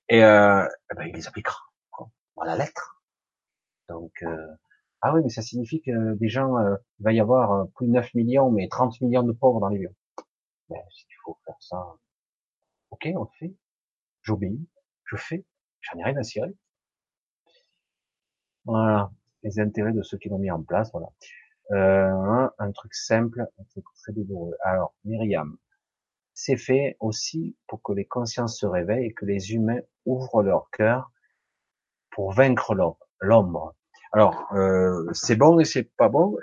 et 0.08 0.24
euh, 0.24 0.66
eh 0.90 0.94
ben, 0.96 1.04
il 1.08 1.14
les 1.14 1.28
appliquera. 1.28 1.60
À 2.40 2.46
la 2.46 2.56
lettre. 2.56 2.93
Donc, 3.88 4.12
euh, 4.22 4.54
ah 5.02 5.12
oui, 5.14 5.20
mais 5.22 5.28
ça 5.28 5.42
signifie 5.42 5.82
que 5.82 6.14
des 6.14 6.28
gens, 6.28 6.56
euh, 6.58 6.76
il 6.98 7.04
va 7.04 7.12
y 7.12 7.20
avoir 7.20 7.52
euh, 7.52 7.64
plus 7.76 7.86
de 7.86 7.92
9 7.92 8.14
millions, 8.14 8.50
mais 8.50 8.68
30 8.68 9.00
millions 9.02 9.22
de 9.22 9.32
pauvres 9.32 9.60
dans 9.60 9.68
les 9.68 9.78
lieux. 9.78 9.94
Ben, 10.70 10.80
s'il 10.90 11.14
faut 11.24 11.36
faire 11.44 11.56
ça, 11.60 11.96
ok, 12.90 13.08
on 13.14 13.24
le 13.24 13.28
fait. 13.38 13.54
J'obéis, 14.22 14.66
je 15.04 15.16
fais, 15.16 15.44
j'en 15.82 15.98
ai 15.98 16.04
rien 16.04 16.16
à 16.16 16.22
cirer. 16.22 16.54
Voilà, 18.64 19.10
les 19.42 19.60
intérêts 19.60 19.92
de 19.92 20.02
ceux 20.02 20.16
qui 20.16 20.30
l'ont 20.30 20.38
mis 20.38 20.50
en 20.50 20.62
place, 20.62 20.90
voilà. 20.92 21.08
Euh, 21.72 22.48
un, 22.58 22.72
truc 22.72 22.94
simple, 22.94 23.42
un 23.42 23.64
truc 23.64 23.84
très 24.02 24.12
douloureux. 24.12 24.56
Alors, 24.62 24.94
Myriam, 25.04 25.58
c'est 26.34 26.56
fait 26.56 26.96
aussi 27.00 27.56
pour 27.66 27.82
que 27.82 27.92
les 27.92 28.06
consciences 28.06 28.58
se 28.58 28.66
réveillent 28.66 29.06
et 29.06 29.14
que 29.14 29.26
les 29.26 29.52
humains 29.52 29.80
ouvrent 30.06 30.42
leur 30.42 30.70
cœur 30.70 31.10
pour 32.10 32.32
vaincre 32.32 32.74
l'homme 32.74 32.94
l'ombre. 33.20 33.74
Alors, 34.12 34.46
euh, 34.52 35.08
c'est 35.12 35.36
bon 35.36 35.58
et 35.58 35.64
c'est 35.64 35.90
pas 35.96 36.08
bon. 36.08 36.36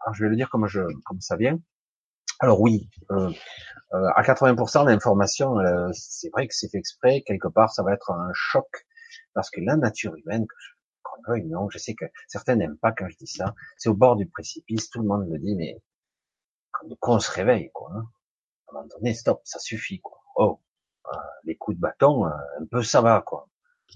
Alors, 0.00 0.14
je 0.14 0.24
vais 0.24 0.30
le 0.30 0.36
dire 0.36 0.48
comme 0.50 0.66
je, 0.66 0.80
comme 1.04 1.20
ça 1.20 1.36
vient. 1.36 1.58
Alors 2.40 2.60
oui, 2.60 2.88
euh, 3.10 3.30
euh 3.92 4.08
à 4.16 4.22
80% 4.22 4.86
l'information, 4.86 5.58
euh, 5.58 5.88
c'est 5.92 6.30
vrai 6.30 6.48
que 6.48 6.54
c'est 6.54 6.68
fait 6.70 6.78
exprès. 6.78 7.22
Quelque 7.26 7.48
part, 7.48 7.70
ça 7.72 7.82
va 7.82 7.92
être 7.92 8.10
un 8.10 8.30
choc 8.32 8.66
parce 9.34 9.50
que 9.50 9.60
la 9.60 9.76
nature 9.76 10.14
humaine, 10.16 10.46
que 10.46 10.54
je, 11.36 11.42
non, 11.44 11.68
je 11.70 11.78
sais 11.78 11.94
que 11.94 12.06
certains 12.26 12.56
n'aiment 12.56 12.78
pas 12.78 12.92
quand 12.92 13.08
je 13.08 13.16
dis 13.16 13.26
ça. 13.26 13.54
C'est 13.76 13.88
au 13.88 13.94
bord 13.94 14.16
du 14.16 14.26
précipice, 14.26 14.90
tout 14.90 15.00
le 15.00 15.06
monde 15.06 15.28
me 15.28 15.38
dit, 15.38 15.54
mais 15.54 15.80
quand 16.72 17.14
on 17.14 17.20
se 17.20 17.30
réveille, 17.30 17.70
quoi. 17.72 17.90
Hein. 17.94 18.08
À 18.68 18.72
un 18.72 18.74
moment 18.74 18.88
donné, 18.96 19.14
stop, 19.14 19.40
ça 19.44 19.58
suffit, 19.58 20.00
quoi. 20.00 20.18
Oh, 20.36 20.60
euh, 21.12 21.16
les 21.44 21.56
coups 21.56 21.76
de 21.76 21.80
bâton, 21.80 22.24
un 22.26 22.66
peu 22.70 22.82
ça 22.82 23.00
va, 23.00 23.22
quoi. 23.24 23.48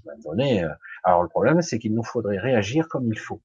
Euh, 0.07 0.69
alors 1.05 1.23
le 1.23 1.29
problème, 1.29 1.63
c'est 1.63 1.79
qu'il 1.79 1.95
nous 1.95 2.03
faudrait 2.03 2.39
réagir 2.39 2.89
comme 2.89 3.07
il 3.07 3.19
faut. 3.19 3.43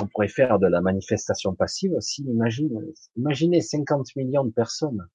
On 0.00 0.06
pourrait 0.06 0.28
faire 0.28 0.58
de 0.58 0.66
la 0.66 0.80
manifestation 0.80 1.54
passive 1.54 1.94
si, 2.00 2.22
imagine, 2.22 2.70
imaginez 3.16 3.60
50 3.60 4.16
millions 4.16 4.44
de 4.44 4.50
personnes, 4.50 5.08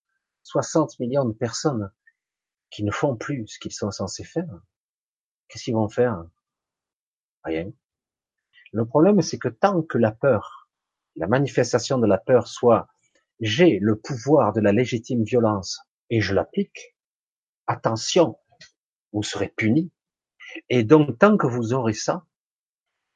60 0.43 0.99
millions 0.99 1.25
de 1.25 1.33
personnes 1.33 1.91
qui 2.69 2.83
ne 2.83 2.91
font 2.91 3.15
plus 3.15 3.47
ce 3.47 3.59
qu'ils 3.59 3.73
sont 3.73 3.91
censés 3.91 4.23
faire. 4.23 4.49
Qu'est-ce 5.47 5.65
qu'ils 5.65 5.75
vont 5.75 5.89
faire? 5.89 6.23
Rien. 7.43 7.71
Le 8.71 8.85
problème, 8.85 9.21
c'est 9.21 9.37
que 9.37 9.49
tant 9.49 9.83
que 9.83 9.97
la 9.97 10.11
peur, 10.11 10.69
la 11.15 11.27
manifestation 11.27 11.99
de 11.99 12.07
la 12.07 12.17
peur 12.17 12.47
soit 12.47 12.87
j'ai 13.39 13.79
le 13.79 13.99
pouvoir 13.99 14.53
de 14.53 14.61
la 14.61 14.71
légitime 14.71 15.23
violence 15.23 15.81
et 16.09 16.21
je 16.21 16.33
l'applique, 16.33 16.95
attention, 17.67 18.37
vous 19.11 19.23
serez 19.23 19.49
puni. 19.49 19.91
Et 20.69 20.83
donc, 20.83 21.17
tant 21.17 21.37
que 21.37 21.47
vous 21.47 21.73
aurez 21.73 21.93
ça, 21.93 22.25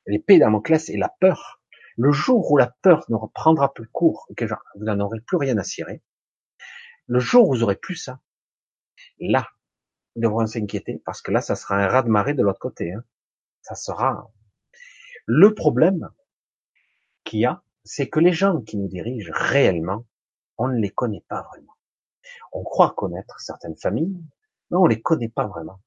l'épée 0.06 0.40
Damoclès 0.40 0.90
et 0.90 0.98
la 0.98 1.10
peur, 1.20 1.62
le 1.98 2.12
jour 2.12 2.52
où 2.52 2.58
la 2.58 2.68
peur 2.82 3.06
ne 3.10 3.16
reprendra 3.16 3.74
plus 3.74 3.88
cours, 3.88 4.28
que 4.36 4.46
vous 4.46 4.86
n'en 4.86 5.00
aurez 5.00 5.20
plus 5.22 5.38
rien 5.38 5.58
à 5.58 5.64
cirer, 5.64 6.02
le 7.08 7.20
jour 7.20 7.50
où 7.50 7.54
vous 7.54 7.64
aurez 7.64 7.76
plus 7.76 7.96
ça, 7.96 8.20
là, 9.20 9.48
ils 10.16 10.22
devront 10.22 10.46
s'inquiéter, 10.46 11.02
parce 11.06 11.22
que 11.22 11.32
là, 11.32 11.42
ça 11.42 11.56
sera 11.56 11.76
un 11.76 11.88
raz 11.88 12.04
de 12.04 12.10
marée 12.10 12.34
de 12.34 12.44
l'autre 12.44 12.60
côté. 12.60 12.92
Hein. 12.94 13.04
Ça 13.62 13.76
sera. 13.76 14.32
Le 15.26 15.54
problème 15.54 16.10
qu'il 17.24 17.40
y 17.40 17.46
a, 17.46 17.64
c'est 17.84 18.10
que 18.10 18.20
les 18.20 18.34
gens 18.34 18.62
qui 18.62 18.78
nous 18.78 18.88
dirigent 18.88 19.32
réellement, 19.34 20.06
on 20.58 20.68
ne 20.68 20.80
les 20.80 20.90
connaît 20.90 21.24
pas 21.28 21.42
vraiment. 21.44 21.74
On 22.52 22.64
croit 22.64 22.94
connaître 22.96 23.40
certaines 23.40 23.78
familles, 23.78 24.18
mais 24.70 24.78
on 24.78 24.86
les 24.86 25.02
connaît 25.02 25.30
pas 25.30 25.48
vraiment. 25.48 25.80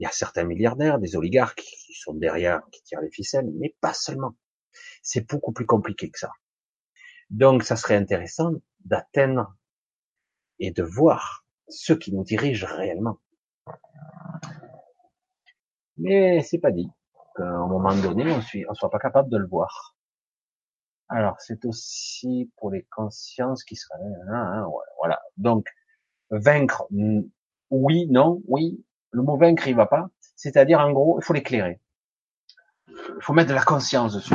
Il 0.00 0.04
y 0.04 0.06
a 0.06 0.12
certains 0.12 0.44
milliardaires, 0.44 0.98
des 0.98 1.14
oligarques 1.14 1.60
qui 1.60 1.92
sont 1.92 2.14
derrière, 2.14 2.62
qui 2.72 2.82
tirent 2.82 3.02
les 3.02 3.10
ficelles, 3.10 3.50
mais 3.58 3.76
pas 3.82 3.92
seulement. 3.92 4.34
C'est 5.02 5.28
beaucoup 5.28 5.52
plus 5.52 5.66
compliqué 5.66 6.10
que 6.10 6.18
ça. 6.18 6.32
Donc, 7.28 7.64
ça 7.64 7.76
serait 7.76 7.96
intéressant 7.96 8.54
d'atteindre 8.86 9.54
et 10.58 10.70
de 10.70 10.82
voir 10.82 11.44
ceux 11.68 11.96
qui 11.96 12.14
nous 12.14 12.24
dirigent 12.24 12.66
réellement. 12.66 13.18
Mais 15.98 16.42
c'est 16.42 16.58
pas 16.58 16.70
dit 16.70 16.88
qu'à 17.36 17.44
un 17.44 17.66
moment 17.66 17.94
donné, 17.94 18.32
on 18.32 18.38
ne 18.38 18.74
soit 18.74 18.90
pas 18.90 18.98
capable 18.98 19.28
de 19.28 19.36
le 19.36 19.46
voir. 19.46 19.96
Alors, 21.08 21.38
c'est 21.40 21.66
aussi 21.66 22.50
pour 22.56 22.70
les 22.70 22.84
consciences 22.84 23.64
qui 23.64 23.76
seraient, 23.76 24.00
hein, 24.32 24.66
voilà. 24.98 25.20
Donc, 25.36 25.68
vaincre, 26.30 26.86
oui, 27.70 28.06
non, 28.08 28.42
oui, 28.46 28.82
le 29.10 29.22
mot 29.22 29.36
vaincre, 29.36 29.66
il 29.68 29.76
va 29.76 29.86
pas. 29.86 30.08
C'est-à-dire, 30.36 30.80
en 30.80 30.92
gros, 30.92 31.18
il 31.20 31.24
faut 31.24 31.32
l'éclairer. 31.32 31.80
Il 32.88 33.22
faut 33.22 33.32
mettre 33.32 33.50
de 33.50 33.54
la 33.54 33.62
conscience 33.62 34.14
dessus. 34.14 34.34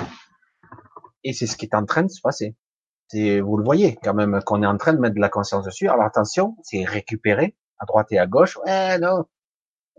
Et 1.23 1.33
c'est 1.33 1.47
ce 1.47 1.57
qui 1.57 1.65
est 1.65 1.75
en 1.75 1.85
train 1.85 2.03
de 2.03 2.09
se 2.09 2.21
passer. 2.21 2.55
C'est, 3.07 3.39
vous 3.39 3.57
le 3.57 3.63
voyez 3.63 3.97
quand 4.03 4.13
même 4.13 4.39
qu'on 4.45 4.63
est 4.63 4.67
en 4.67 4.77
train 4.77 4.93
de 4.93 4.99
mettre 4.99 5.15
de 5.15 5.21
la 5.21 5.29
conscience 5.29 5.65
dessus. 5.65 5.87
Alors 5.87 6.05
attention, 6.05 6.55
c'est 6.63 6.83
récupéré 6.83 7.55
à 7.79 7.85
droite 7.85 8.11
et 8.11 8.19
à 8.19 8.27
gauche. 8.27 8.57
Ouais, 8.65 8.97
non. 8.99 9.25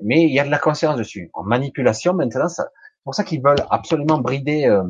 Mais 0.02 0.22
il 0.22 0.32
y 0.32 0.40
a 0.40 0.44
de 0.44 0.50
la 0.50 0.58
conscience 0.58 0.96
dessus. 0.96 1.30
En 1.32 1.42
manipulation, 1.42 2.14
maintenant, 2.14 2.48
c'est 2.48 2.62
pour 3.04 3.14
ça 3.14 3.24
qu'ils 3.24 3.42
veulent 3.42 3.64
absolument 3.70 4.18
brider 4.18 4.66
euh, 4.66 4.84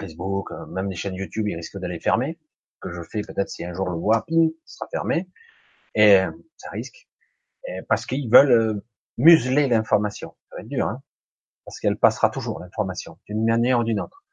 Facebook, 0.00 0.50
euh, 0.52 0.66
même 0.66 0.88
les 0.88 0.96
chaînes 0.96 1.14
YouTube, 1.14 1.46
ils 1.48 1.56
risquent 1.56 1.78
de 1.78 1.86
les 1.86 2.00
fermer 2.00 2.38
que 2.80 2.92
je 2.92 3.02
fais, 3.02 3.22
peut-être 3.22 3.48
si 3.48 3.64
un 3.64 3.72
jour 3.72 3.88
le 3.88 3.96
voit, 3.96 4.24
ping, 4.26 4.50
sera 4.66 4.88
fermé, 4.90 5.28
et 5.94 6.20
ça 6.56 6.70
risque, 6.70 7.08
parce 7.88 8.06
qu'ils 8.06 8.30
veulent 8.30 8.52
euh, 8.52 8.84
museler 9.18 9.68
l'information. 9.68 10.36
Ça 10.50 10.56
va 10.56 10.62
être 10.62 10.68
dur, 10.68 10.86
hein, 10.86 11.02
parce 11.64 11.78
qu'elle 11.80 11.96
passera 11.96 12.30
toujours 12.30 12.60
l'information, 12.60 13.18
d'une 13.26 13.44
manière 13.44 13.80
ou 13.80 13.84
d'une 13.84 14.00
autre. 14.00 14.24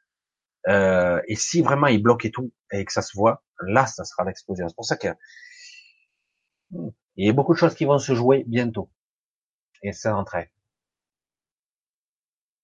Euh, 0.68 1.22
et 1.27 1.35
si 1.35 1.61
vraiment 1.61 1.88
ils 1.88 2.01
bloquaient 2.01 2.31
tout 2.31 2.51
et 2.72 2.84
que 2.85 2.91
ça 2.91 3.01
se 3.01 3.15
voit, 3.15 3.43
là, 3.61 3.85
ça 3.85 4.03
sera 4.03 4.26
l'explosion. 4.26 4.68
C'est 4.68 4.76
pour 4.76 4.85
ça 4.85 4.97
qu'il 4.97 5.15
y 7.18 7.30
a 7.30 7.34
beaucoup 7.34 7.53
de 7.53 7.60
choses 7.60 7.76
qui 7.76 7.85
vont 7.85 7.99
se 7.99 8.14
jouer 8.14 8.43
bientôt. 8.47 8.89
Et 9.81 9.93
ça 9.93 10.15
entrait. 10.15 10.51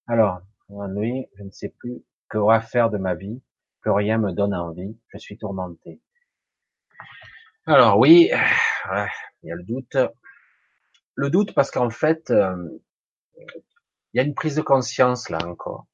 Alors, 0.07 0.41
oui, 0.69 1.27
je 1.35 1.43
ne 1.43 1.51
sais 1.51 1.69
plus 1.69 2.03
que 2.29 2.39
faire 2.61 2.89
de 2.89 2.97
ma 2.97 3.15
vie, 3.15 3.41
que 3.81 3.89
rien 3.89 4.17
me 4.17 4.33
donne 4.33 4.53
envie, 4.53 4.97
je 5.07 5.17
suis 5.17 5.37
tourmenté. 5.37 6.01
Alors 7.67 7.97
oui, 7.97 8.29
il 9.43 9.49
y 9.49 9.51
a 9.51 9.55
le 9.55 9.63
doute. 9.63 9.97
Le 11.15 11.29
doute 11.29 11.53
parce 11.53 11.71
qu'en 11.71 11.89
fait, 11.89 12.29
euh, 12.29 12.55
il 14.13 14.17
y 14.17 14.19
a 14.19 14.23
une 14.23 14.35
prise 14.35 14.55
de 14.55 14.61
conscience 14.61 15.29
là 15.29 15.39
encore. 15.45 15.87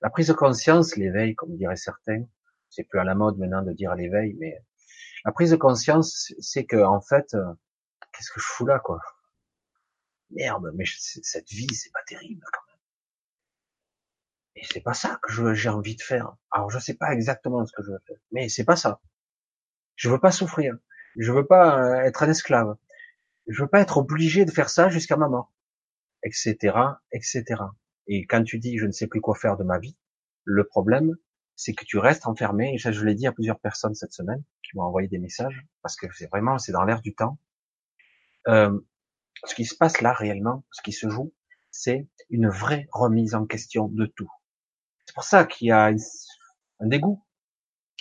La 0.00 0.10
prise 0.10 0.28
de 0.28 0.32
conscience, 0.32 0.96
l'éveil, 0.96 1.34
comme 1.34 1.56
diraient 1.56 1.76
certains, 1.76 2.24
c'est 2.70 2.84
plus 2.84 2.98
à 3.00 3.04
la 3.04 3.14
mode 3.14 3.38
maintenant 3.38 3.62
de 3.62 3.72
dire 3.72 3.94
l'éveil, 3.94 4.36
mais 4.38 4.62
la 5.24 5.32
prise 5.32 5.50
de 5.50 5.56
conscience, 5.56 6.32
c'est 6.38 6.64
que 6.64 6.76
en 6.76 7.00
fait, 7.00 7.34
euh, 7.34 7.52
qu'est-ce 8.12 8.30
que 8.30 8.40
je 8.40 8.46
fous 8.46 8.66
là, 8.66 8.78
quoi? 8.78 9.00
Merde, 10.30 10.70
mais 10.74 10.84
cette 10.86 11.48
vie, 11.48 11.72
c'est 11.74 11.92
pas 11.92 12.02
terrible 12.06 12.44
quand 12.52 12.60
même. 12.72 12.80
Et 14.56 14.64
c'est 14.72 14.80
pas 14.80 14.94
ça 14.94 15.18
que 15.22 15.54
j'ai 15.54 15.68
envie 15.68 15.96
de 15.96 16.02
faire. 16.02 16.34
Alors 16.50 16.70
je 16.70 16.78
sais 16.78 16.94
pas 16.94 17.12
exactement 17.12 17.64
ce 17.64 17.72
que 17.72 17.82
je 17.82 17.90
veux 17.92 18.00
faire, 18.06 18.18
mais 18.32 18.48
c'est 18.48 18.64
pas 18.64 18.76
ça. 18.76 19.00
Je 19.96 20.08
veux 20.08 20.20
pas 20.20 20.32
souffrir. 20.32 20.76
Je 21.16 21.32
veux 21.32 21.46
pas 21.46 21.80
euh, 21.80 22.00
être 22.02 22.22
un 22.22 22.30
esclave. 22.30 22.76
Je 23.48 23.62
veux 23.62 23.68
pas 23.68 23.80
être 23.80 23.98
obligé 23.98 24.44
de 24.44 24.50
faire 24.50 24.68
ça 24.68 24.88
jusqu'à 24.88 25.16
ma 25.16 25.28
mort, 25.28 25.52
etc., 26.22 26.56
etc. 27.12 27.44
Et 28.06 28.26
quand 28.26 28.42
tu 28.44 28.58
dis 28.58 28.78
je 28.78 28.86
ne 28.86 28.92
sais 28.92 29.06
plus 29.06 29.20
quoi 29.20 29.34
faire 29.34 29.56
de 29.56 29.64
ma 29.64 29.78
vie, 29.78 29.96
le 30.44 30.64
problème, 30.64 31.14
c'est 31.56 31.74
que 31.74 31.84
tu 31.84 31.98
restes 31.98 32.26
enfermé. 32.26 32.72
Et 32.74 32.78
ça, 32.78 32.92
je 32.92 33.04
l'ai 33.04 33.14
dit 33.14 33.26
à 33.26 33.32
plusieurs 33.32 33.58
personnes 33.58 33.94
cette 33.94 34.12
semaine 34.12 34.42
qui 34.62 34.76
m'ont 34.76 34.84
envoyé 34.84 35.08
des 35.08 35.18
messages 35.18 35.66
parce 35.82 35.96
que 35.96 36.06
c'est 36.14 36.28
vraiment, 36.28 36.58
c'est 36.58 36.72
dans 36.72 36.84
l'air 36.84 37.02
du 37.02 37.14
temps. 37.14 37.38
Euh, 38.46 38.78
ce 39.44 39.54
qui 39.54 39.64
se 39.64 39.74
passe 39.74 40.00
là 40.00 40.12
réellement, 40.12 40.64
ce 40.70 40.82
qui 40.82 40.92
se 40.92 41.08
joue, 41.08 41.34
c'est 41.70 42.08
une 42.30 42.48
vraie 42.48 42.88
remise 42.92 43.34
en 43.34 43.46
question 43.46 43.88
de 43.88 44.06
tout. 44.06 44.30
C'est 45.06 45.14
pour 45.14 45.24
ça 45.24 45.44
qu'il 45.44 45.68
y 45.68 45.70
a 45.70 45.90
un 46.80 46.86
dégoût, 46.86 47.24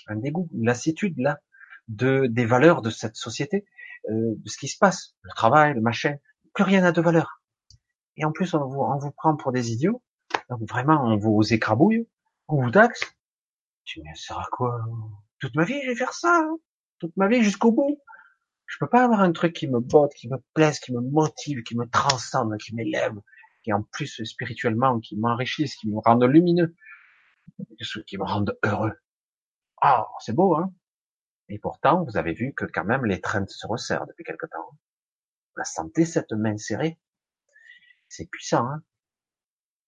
un 0.07 0.15
dégoût, 0.17 0.49
une 0.53 0.65
lassitude 0.65 1.17
là 1.17 1.39
de 1.87 2.27
des 2.27 2.45
valeurs 2.45 2.81
de 2.81 2.89
cette 2.89 3.15
société, 3.15 3.65
de 4.09 4.49
ce 4.49 4.57
qui 4.57 4.67
se 4.67 4.77
passe, 4.77 5.15
le 5.21 5.31
travail, 5.35 5.73
le 5.73 5.81
machin, 5.81 6.15
plus 6.53 6.63
rien 6.63 6.81
n'a 6.81 6.91
de 6.91 7.01
valeur. 7.01 7.41
Et 8.15 8.25
en 8.25 8.31
plus, 8.31 8.53
on 8.53 8.65
vous, 8.67 8.81
on 8.81 8.97
vous 8.97 9.11
prend 9.11 9.35
pour 9.35 9.51
des 9.51 9.71
idiots, 9.71 10.01
donc 10.49 10.67
vraiment, 10.67 11.03
on 11.03 11.17
vous 11.17 11.53
écrabouille, 11.53 12.07
on 12.47 12.63
vous 12.63 12.71
taxe. 12.71 13.01
Tu 13.83 14.01
me 14.01 14.05
ça 14.15 14.27
sert 14.27 14.39
à 14.39 14.47
quoi? 14.51 14.79
Toute 15.39 15.55
ma 15.55 15.65
vie, 15.65 15.79
je 15.83 15.89
vais 15.89 15.95
faire 15.95 16.13
ça, 16.13 16.41
hein. 16.43 16.57
toute 16.99 17.15
ma 17.15 17.27
vie 17.27 17.43
jusqu'au 17.43 17.71
bout. 17.71 18.01
Je 18.65 18.77
peux 18.79 18.87
pas 18.87 19.03
avoir 19.03 19.21
un 19.21 19.31
truc 19.31 19.53
qui 19.53 19.67
me 19.67 19.79
botte, 19.79 20.13
qui 20.13 20.27
me 20.27 20.37
plaise, 20.53 20.79
qui 20.79 20.91
me 20.93 20.99
motive, 20.99 21.63
qui 21.63 21.77
me 21.77 21.87
transcende, 21.87 22.57
qui 22.57 22.75
m'élève, 22.75 23.15
qui 23.63 23.71
en 23.71 23.83
plus 23.83 24.23
spirituellement, 24.23 24.99
qui 24.99 25.15
m'enrichisse, 25.15 25.75
qui 25.75 25.89
me 25.89 25.99
rende 25.99 26.23
lumineux, 26.23 26.75
qui 28.05 28.17
me 28.17 28.23
rende 28.23 28.57
heureux. 28.63 28.93
Ah, 29.81 30.07
c'est 30.19 30.33
beau, 30.33 30.55
hein 30.55 30.73
Et 31.49 31.59
pourtant, 31.59 32.03
vous 32.03 32.17
avez 32.17 32.33
vu 32.33 32.53
que 32.53 32.65
quand 32.65 32.83
même 32.83 33.05
les 33.05 33.21
trains 33.21 33.45
se 33.47 33.67
resserrent 33.67 34.05
depuis 34.07 34.23
quelque 34.23 34.47
temps. 34.47 34.77
La 35.55 35.63
santé, 35.63 36.05
cette 36.05 36.33
main 36.33 36.57
serrée, 36.57 36.99
c'est 38.09 38.29
puissant. 38.29 38.65
Hein 38.67 38.83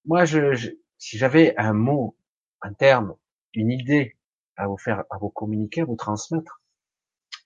Moi, 0.05 0.25
je, 0.25 0.73
si 0.97 1.17
j'avais 1.17 1.55
un 1.57 1.73
mot, 1.73 2.17
un 2.61 2.73
terme, 2.73 3.15
une 3.53 3.71
idée 3.71 4.17
à 4.55 4.67
vous 4.67 4.77
faire, 4.77 5.03
à 5.09 5.17
vous 5.17 5.29
communiquer, 5.29 5.81
à 5.81 5.85
vous 5.85 5.95
transmettre, 5.95 6.61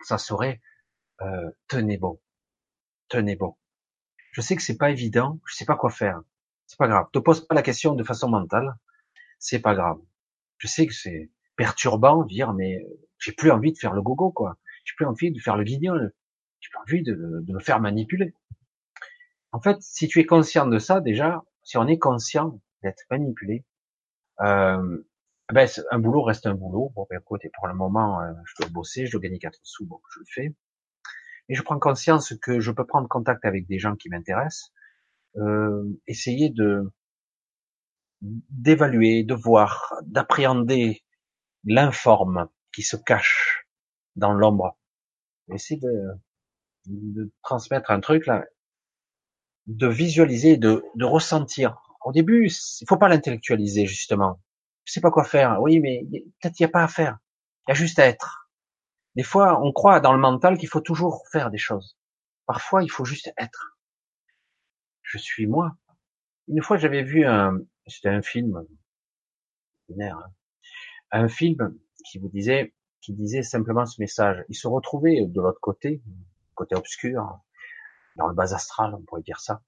ça 0.03 0.17
serait 0.17 0.61
euh, 1.21 1.51
tenez 1.67 1.97
bon, 1.97 2.19
tenez 3.07 3.35
bon. 3.35 3.55
Je 4.31 4.41
sais 4.41 4.55
que 4.55 4.61
c'est 4.61 4.77
pas 4.77 4.91
évident, 4.91 5.39
je 5.47 5.55
sais 5.55 5.65
pas 5.65 5.75
quoi 5.75 5.91
faire. 5.91 6.21
C'est 6.65 6.77
pas 6.77 6.87
grave. 6.87 7.07
Te 7.13 7.19
pose 7.19 7.45
pas 7.45 7.55
la 7.55 7.61
question 7.61 7.93
de 7.93 8.03
façon 8.03 8.29
mentale, 8.29 8.75
c'est 9.37 9.59
pas 9.59 9.75
grave. 9.75 9.99
Je 10.57 10.67
sais 10.67 10.87
que 10.87 10.93
c'est 10.93 11.29
perturbant 11.55 12.23
dire 12.23 12.53
mais 12.53 12.83
j'ai 13.23 13.31
plus 13.31 13.51
envie 13.51 13.71
de 13.71 13.77
faire 13.77 13.93
le 13.93 14.01
gogo 14.01 14.31
quoi. 14.31 14.57
J'ai 14.85 14.93
plus 14.95 15.05
envie 15.05 15.31
de 15.31 15.39
faire 15.39 15.55
le 15.55 15.63
guignol. 15.63 16.13
J'ai 16.59 16.69
plus 16.69 16.79
envie 16.79 17.03
de, 17.03 17.41
de 17.41 17.53
me 17.53 17.59
faire 17.59 17.79
manipuler. 17.79 18.33
En 19.51 19.61
fait, 19.61 19.77
si 19.81 20.07
tu 20.07 20.19
es 20.19 20.25
conscient 20.25 20.67
de 20.67 20.79
ça 20.79 20.99
déjà, 20.99 21.43
si 21.63 21.77
on 21.77 21.87
est 21.87 21.99
conscient 21.99 22.59
d'être 22.81 23.03
manipulé, 23.09 23.65
euh, 24.41 25.03
ben, 25.51 25.67
un 25.91 25.99
boulot 25.99 26.23
reste 26.23 26.47
un 26.47 26.55
boulot. 26.55 26.91
Bon, 26.95 27.05
ben, 27.09 27.19
écoute, 27.19 27.41
pour 27.53 27.67
le 27.67 27.75
moment, 27.75 28.21
euh, 28.21 28.33
je 28.45 28.53
dois 28.59 28.69
bosser, 28.71 29.05
je 29.05 29.11
dois 29.11 29.21
gagner 29.21 29.39
quatre 29.39 29.59
sous, 29.63 29.85
bon, 29.85 29.99
je 30.13 30.19
le 30.19 30.25
fais 30.27 30.55
et 31.49 31.55
je 31.55 31.61
prends 31.61 31.79
conscience 31.79 32.33
que 32.41 32.59
je 32.59 32.71
peux 32.71 32.85
prendre 32.85 33.07
contact 33.07 33.45
avec 33.45 33.67
des 33.67 33.79
gens 33.79 33.95
qui 33.95 34.09
m'intéressent, 34.09 34.71
euh, 35.37 35.83
essayer 36.07 36.49
de 36.49 36.91
d'évaluer, 38.21 39.23
de 39.25 39.33
voir, 39.33 39.93
d'appréhender 40.03 41.03
l'informe 41.65 42.47
qui 42.73 42.81
se 42.81 42.97
cache 42.97 43.67
dans 44.15 44.33
l'ombre. 44.33 44.77
Essayer 45.53 45.79
de, 45.79 46.09
de 46.85 47.31
transmettre 47.43 47.91
un 47.91 47.99
truc 47.99 48.25
là, 48.25 48.45
de 49.67 49.87
visualiser, 49.87 50.57
de, 50.57 50.83
de 50.95 51.05
ressentir. 51.05 51.77
Au 52.03 52.11
début, 52.11 52.47
il 52.47 52.87
faut 52.87 52.97
pas 52.97 53.07
l'intellectualiser 53.07 53.85
justement. 53.85 54.41
Je 54.85 54.93
sais 54.93 55.01
pas 55.01 55.11
quoi 55.11 55.23
faire. 55.23 55.61
Oui, 55.61 55.79
mais 55.79 56.05
peut-être 56.11 56.59
il 56.59 56.63
n'y 56.63 56.67
a 56.67 56.69
pas 56.69 56.83
à 56.83 56.87
faire. 56.87 57.17
Il 57.67 57.71
y 57.71 57.73
a 57.73 57.75
juste 57.75 57.99
à 57.99 58.05
être. 58.05 58.49
Des 59.15 59.23
fois, 59.23 59.61
on 59.63 59.71
croit 59.71 59.99
dans 59.99 60.11
le 60.11 60.19
mental 60.19 60.57
qu'il 60.57 60.67
faut 60.67 60.81
toujours 60.81 61.23
faire 61.31 61.49
des 61.49 61.57
choses. 61.57 61.97
Parfois, 62.45 62.83
il 62.83 62.89
faut 62.89 63.05
juste 63.05 63.31
être. 63.37 63.77
Je 65.01 65.17
suis 65.17 65.47
moi. 65.47 65.77
Une 66.47 66.61
fois, 66.61 66.77
j'avais 66.77 67.03
vu 67.03 67.25
un, 67.25 67.59
c'était 67.87 68.09
un 68.09 68.21
film, 68.21 68.65
hein. 69.99 70.19
un 71.11 71.29
film 71.29 71.77
qui 72.03 72.19
vous 72.19 72.29
disait, 72.29 72.73
qui 73.01 73.13
disait 73.13 73.43
simplement 73.43 73.85
ce 73.85 74.01
message. 74.01 74.43
Il 74.49 74.55
se 74.55 74.67
retrouvait 74.67 75.25
de 75.25 75.41
l'autre 75.41 75.59
côté, 75.61 76.01
côté 76.55 76.75
obscur, 76.75 77.39
dans 78.15 78.27
le 78.27 78.33
bas 78.33 78.53
astral, 78.53 78.93
on 78.95 79.01
pourrait 79.01 79.23
dire 79.23 79.39
ça. 79.39 79.61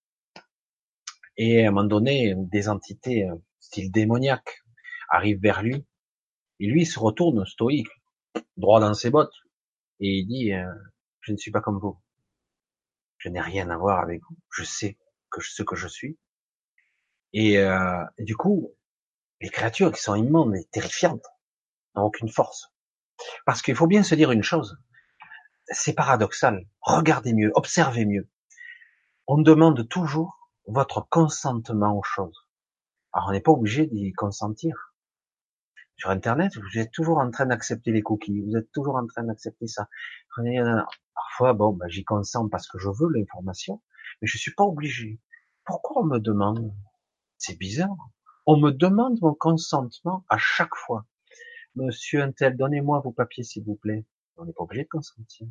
Et 1.38 1.66
à 1.66 1.68
un 1.68 1.72
moment 1.72 1.88
donné, 1.88 2.34
des 2.38 2.70
entités 2.70 3.28
euh, 3.28 3.36
style 3.60 3.92
démoniaque 3.92 4.64
arrivent 5.10 5.42
vers 5.42 5.62
lui, 5.62 5.86
et 6.60 6.68
lui 6.68 6.82
il 6.82 6.86
se 6.86 7.00
retourne 7.00 7.46
stoïque, 7.46 7.90
droit 8.58 8.80
dans 8.80 8.94
ses 8.94 9.10
bottes, 9.10 9.36
et 10.00 10.20
il 10.20 10.28
dit 10.28 10.54
euh, 10.54 10.72
je 11.22 11.34
ne 11.34 11.38
suis 11.38 11.52
pas 11.52 11.62
comme 11.62 11.80
vous, 11.80 12.00
je 13.18 13.30
n'ai 13.30 13.42
rien 13.42 13.70
à 13.70 13.78
voir 13.78 14.00
avec 14.00 14.22
vous, 14.30 14.38
je 14.52 14.64
sais 14.64 14.98
ce 15.42 15.64
que 15.64 15.76
je 15.76 15.88
suis. 15.88 16.18
Et, 17.34 17.58
euh, 17.58 18.04
du 18.20 18.38
coup, 18.38 18.74
les 19.42 19.50
créatures 19.50 19.92
qui 19.92 20.02
sont 20.02 20.16
immondes 20.16 20.56
et 20.56 20.64
terrifiantes 20.72 21.26
n'ont 21.96 22.04
aucune 22.04 22.30
force. 22.30 22.74
Parce 23.46 23.62
qu'il 23.62 23.76
faut 23.76 23.88
bien 23.88 24.04
se 24.04 24.16
dire 24.16 24.32
une 24.32 24.44
chose, 24.44 24.78
c'est 25.68 25.94
paradoxal. 25.94 26.66
Regardez 26.82 27.34
mieux, 27.34 27.52
observez 27.56 28.06
mieux. 28.06 28.30
On 29.28 29.38
demande 29.38 29.88
toujours 29.90 30.52
votre 30.68 31.08
consentement 31.10 31.98
aux 31.98 32.04
choses. 32.04 32.48
Alors 33.14 33.30
on 33.30 33.32
n'est 33.32 33.42
pas 33.42 33.52
obligé 33.52 33.88
d'y 33.88 34.12
consentir 34.14 34.96
sur 35.98 36.10
Internet, 36.10 36.52
vous 36.58 36.80
êtes 36.80 36.92
toujours 36.92 37.20
en 37.20 37.32
train 37.32 37.46
d'accepter 37.46 37.92
les 37.92 38.02
cookies, 38.02 38.42
vous 38.42 38.58
êtes 38.58 38.70
toujours 38.74 38.96
en 38.96 39.08
train 39.08 39.24
d'accepter 39.24 39.68
ça. 39.68 39.88
Parfois, 40.36 41.54
bon, 41.54 41.74
ben, 41.74 41.88
j'y 41.88 42.04
consens 42.04 42.50
parce 42.50 42.68
que 42.68 42.78
je 42.78 42.90
veux 42.90 43.10
l'information, 43.14 43.82
mais 44.22 44.28
je 44.28 44.38
suis 44.38 44.54
pas 44.54 44.66
obligé. 44.66 45.22
Pourquoi 45.64 46.02
on 46.02 46.06
me 46.06 46.20
demande? 46.20 46.74
C'est 47.38 47.58
bizarre. 47.58 47.96
On 48.46 48.58
me 48.58 48.72
demande 48.72 49.20
mon 49.22 49.34
consentement 49.34 50.26
à 50.30 50.38
chaque 50.38 50.76
fois. 50.76 51.06
Monsieur 51.76 52.22
Intel, 52.22 52.56
donnez-moi 52.56 53.02
vos 53.02 53.12
papiers, 53.12 53.44
s'il 53.44 53.64
vous 53.64 53.76
plaît. 53.76 54.06
On 54.38 54.46
n'est 54.46 54.54
pas 54.54 54.64
obligé 54.64 54.84
de 54.84 54.90
consentir. 54.90 55.48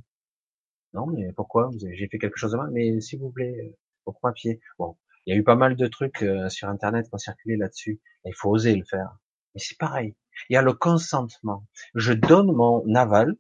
Non, 0.94 1.06
mais 1.06 1.32
pourquoi? 1.32 1.70
J'ai 1.92 2.08
fait 2.08 2.18
quelque 2.18 2.38
chose 2.38 2.52
de 2.52 2.56
mal, 2.56 2.70
mais 2.70 3.00
s'il 3.02 3.18
vous 3.18 3.30
plaît, 3.30 3.54
euh, 3.60 3.76
vos 4.06 4.12
papiers. 4.12 4.60
Bon, 4.78 4.96
il 5.26 5.34
y 5.34 5.36
a 5.36 5.38
eu 5.38 5.44
pas 5.44 5.54
mal 5.54 5.76
de 5.76 5.86
trucs 5.86 6.22
euh, 6.22 6.48
sur 6.48 6.68
Internet 6.68 7.08
qui 7.08 7.14
ont 7.14 7.18
circulé 7.18 7.56
là-dessus. 7.56 8.00
Il 8.24 8.34
faut 8.34 8.48
oser 8.50 8.74
le 8.74 8.84
faire. 8.84 9.18
Mais 9.54 9.60
c'est 9.60 9.76
pareil. 9.76 10.16
Il 10.48 10.54
y 10.54 10.56
a 10.56 10.62
le 10.62 10.72
consentement. 10.72 11.66
Je 11.94 12.14
donne 12.14 12.52
mon 12.52 12.94
aval, 12.94 13.36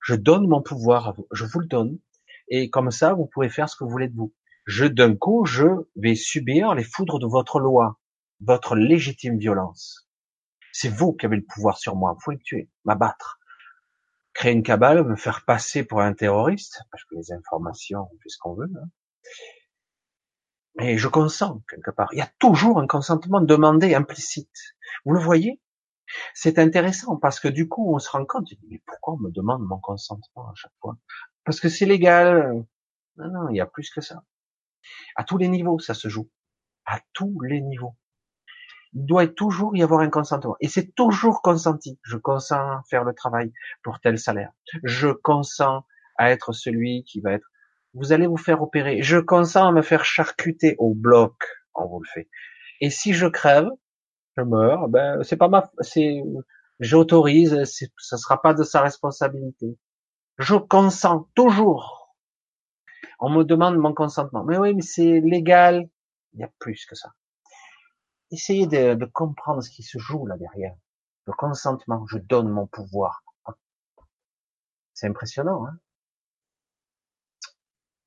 je 0.00 0.14
donne 0.14 0.48
mon 0.48 0.62
pouvoir 0.62 1.08
à 1.08 1.12
vous, 1.12 1.26
je 1.30 1.44
vous 1.44 1.60
le 1.60 1.66
donne, 1.66 1.98
et 2.48 2.70
comme 2.70 2.90
ça, 2.90 3.12
vous 3.12 3.26
pouvez 3.26 3.50
faire 3.50 3.68
ce 3.68 3.76
que 3.76 3.84
vous 3.84 3.90
voulez 3.90 4.08
de 4.08 4.16
vous. 4.16 4.32
Je, 4.64 4.86
d'un 4.86 5.14
coup, 5.14 5.44
je 5.44 5.66
vais 5.96 6.14
subir 6.14 6.74
les 6.74 6.84
foudres 6.84 7.18
de 7.18 7.26
votre 7.26 7.60
loi, 7.60 7.98
votre 8.40 8.76
légitime 8.76 9.38
violence. 9.38 10.03
C'est 10.76 10.88
vous 10.88 11.12
qui 11.12 11.24
avez 11.24 11.36
le 11.36 11.44
pouvoir 11.44 11.78
sur 11.78 11.94
moi. 11.94 12.14
Vous 12.14 12.18
pouvez 12.24 12.36
me 12.36 12.42
tuer, 12.42 12.68
m'abattre. 12.84 13.38
créer 14.32 14.52
une 14.52 14.64
cabale, 14.64 15.04
me 15.04 15.14
faire 15.14 15.44
passer 15.44 15.84
pour 15.84 16.00
un 16.00 16.12
terroriste, 16.14 16.82
parce 16.90 17.04
que 17.04 17.14
les 17.14 17.32
informations, 17.32 18.08
on 18.12 18.18
fait 18.20 18.28
ce 18.28 18.38
qu'on 18.38 18.54
veut. 18.54 18.68
Hein. 18.76 18.88
Mais 20.74 20.98
je 20.98 21.06
consens 21.06 21.62
quelque 21.70 21.92
part. 21.92 22.08
Il 22.12 22.18
y 22.18 22.22
a 22.22 22.30
toujours 22.40 22.80
un 22.80 22.88
consentement 22.88 23.40
demandé 23.40 23.94
implicite. 23.94 24.74
Vous 25.04 25.12
le 25.12 25.20
voyez? 25.20 25.60
C'est 26.34 26.58
intéressant 26.58 27.18
parce 27.18 27.38
que 27.38 27.46
du 27.46 27.68
coup, 27.68 27.94
on 27.94 28.00
se 28.00 28.10
rend 28.10 28.26
compte. 28.26 28.48
Mais 28.68 28.82
pourquoi 28.84 29.14
on 29.14 29.18
me 29.18 29.30
demande 29.30 29.62
mon 29.62 29.78
consentement 29.78 30.50
à 30.50 30.54
chaque 30.56 30.74
fois? 30.80 30.96
Parce 31.44 31.60
que 31.60 31.68
c'est 31.68 31.86
légal. 31.86 32.64
Non, 33.16 33.30
non, 33.30 33.48
il 33.48 33.56
y 33.56 33.60
a 33.60 33.66
plus 33.66 33.90
que 33.90 34.00
ça. 34.00 34.24
À 35.14 35.22
tous 35.22 35.38
les 35.38 35.46
niveaux, 35.46 35.78
ça 35.78 35.94
se 35.94 36.08
joue. 36.08 36.28
À 36.84 36.98
tous 37.12 37.40
les 37.42 37.60
niveaux 37.60 37.94
il 38.94 39.06
doit 39.06 39.26
toujours 39.26 39.76
y 39.76 39.82
avoir 39.82 40.00
un 40.00 40.10
consentement. 40.10 40.56
Et 40.60 40.68
c'est 40.68 40.94
toujours 40.94 41.42
consenti. 41.42 41.98
Je 42.02 42.16
consens 42.16 42.58
à 42.58 42.82
faire 42.88 43.04
le 43.04 43.12
travail 43.12 43.52
pour 43.82 44.00
tel 44.00 44.18
salaire. 44.18 44.52
Je 44.84 45.08
consens 45.08 45.84
à 46.16 46.30
être 46.30 46.52
celui 46.52 47.04
qui 47.04 47.20
va 47.20 47.32
être. 47.32 47.50
Vous 47.92 48.12
allez 48.12 48.26
vous 48.26 48.36
faire 48.36 48.62
opérer. 48.62 49.02
Je 49.02 49.18
consens 49.18 49.68
à 49.68 49.72
me 49.72 49.82
faire 49.82 50.04
charcuter 50.04 50.76
au 50.78 50.94
bloc. 50.94 51.34
On 51.74 51.86
vous 51.86 52.00
le 52.00 52.08
fait. 52.08 52.28
Et 52.80 52.90
si 52.90 53.12
je 53.14 53.26
crève, 53.26 53.68
je 54.36 54.42
meurs. 54.42 54.88
Ben 54.88 55.22
c'est 55.22 55.36
pas 55.36 55.48
ma. 55.48 55.70
C'est. 55.80 56.22
J'autorise. 56.80 57.64
Ce 57.64 58.16
sera 58.16 58.40
pas 58.42 58.54
de 58.54 58.62
sa 58.62 58.80
responsabilité. 58.80 59.76
Je 60.38 60.54
consens 60.54 61.28
toujours. 61.34 62.16
On 63.20 63.30
me 63.30 63.44
demande 63.44 63.76
mon 63.76 63.94
consentement. 63.94 64.44
Mais 64.44 64.58
oui, 64.58 64.74
mais 64.74 64.82
c'est 64.82 65.20
légal. 65.20 65.88
Il 66.32 66.40
y 66.40 66.44
a 66.44 66.50
plus 66.58 66.84
que 66.86 66.96
ça 66.96 67.10
essayez 68.30 68.66
de, 68.66 69.04
comprendre 69.06 69.62
ce 69.62 69.70
qui 69.70 69.82
se 69.82 69.98
joue 69.98 70.26
là 70.26 70.36
derrière. 70.36 70.74
Le 71.26 71.32
consentement, 71.32 72.06
je 72.06 72.18
donne 72.18 72.48
mon 72.48 72.66
pouvoir. 72.66 73.22
C'est 74.92 75.08
impressionnant, 75.08 75.66
hein 75.66 75.78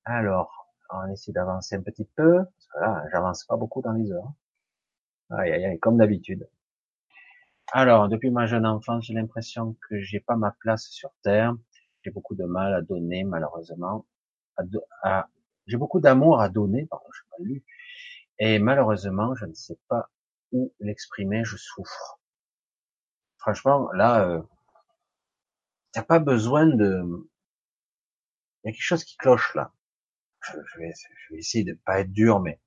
Alors, 0.06 0.74
on 0.90 1.00
va 1.00 1.12
essayer 1.12 1.34
d'avancer 1.34 1.76
un 1.76 1.82
petit 1.82 2.06
peu, 2.16 2.38
parce 2.38 2.68
que 2.68 2.80
là, 2.80 3.04
j'avance 3.12 3.44
pas 3.44 3.58
beaucoup 3.58 3.82
dans 3.82 3.92
les 3.92 4.12
heures. 4.12 4.32
Aïe, 5.32 5.52
aïe, 5.52 5.66
aïe, 5.66 5.80
comme 5.80 5.98
d'habitude. 5.98 6.48
Alors, 7.74 8.08
depuis 8.08 8.30
ma 8.32 8.46
jeune 8.46 8.66
enfance, 8.66 9.06
j'ai 9.06 9.14
l'impression 9.14 9.76
que 9.90 10.00
j'ai 10.00 10.22
pas 10.22 10.38
ma 10.38 10.52
place 10.52 10.88
sur 10.88 11.12
Terre. 11.22 11.54
J'ai 12.02 12.12
beaucoup 12.12 12.36
de 12.36 12.46
mal 12.46 12.74
à 12.74 12.82
donner, 12.82 13.26
malheureusement. 13.26 14.06
J'ai 15.66 15.76
beaucoup 15.76 16.00
d'amour 16.00 16.40
à 16.40 16.48
donner, 16.48 16.86
pardon, 16.86 17.06
je 17.12 17.22
mal 17.32 17.48
lu. 17.48 17.64
Et 18.40 18.60
malheureusement, 18.60 19.36
je 19.36 19.46
ne 19.46 19.54
sais 19.54 19.78
pas 19.88 20.10
où 20.52 20.74
l'exprimer, 20.80 21.44
je 21.44 21.58
souffre. 21.58 22.20
Franchement, 23.38 23.92
là, 23.94 24.28
euh, 24.28 24.42
t'as 25.92 26.04
pas 26.04 26.20
besoin 26.20 26.68
de. 26.68 27.04
Il 28.64 28.68
y 28.68 28.70
a 28.70 28.72
quelque 28.74 28.82
chose 28.82 29.04
qui 29.04 29.18
cloche 29.18 29.56
là. 29.56 29.74
Je, 30.42 30.80
vais, 30.80 30.94
je 30.94 31.34
vais 31.34 31.40
essayer 31.40 31.64
de 31.64 31.74
pas 31.74 32.00
être 32.02 32.12
dur, 32.12 32.40
mais 32.40 32.60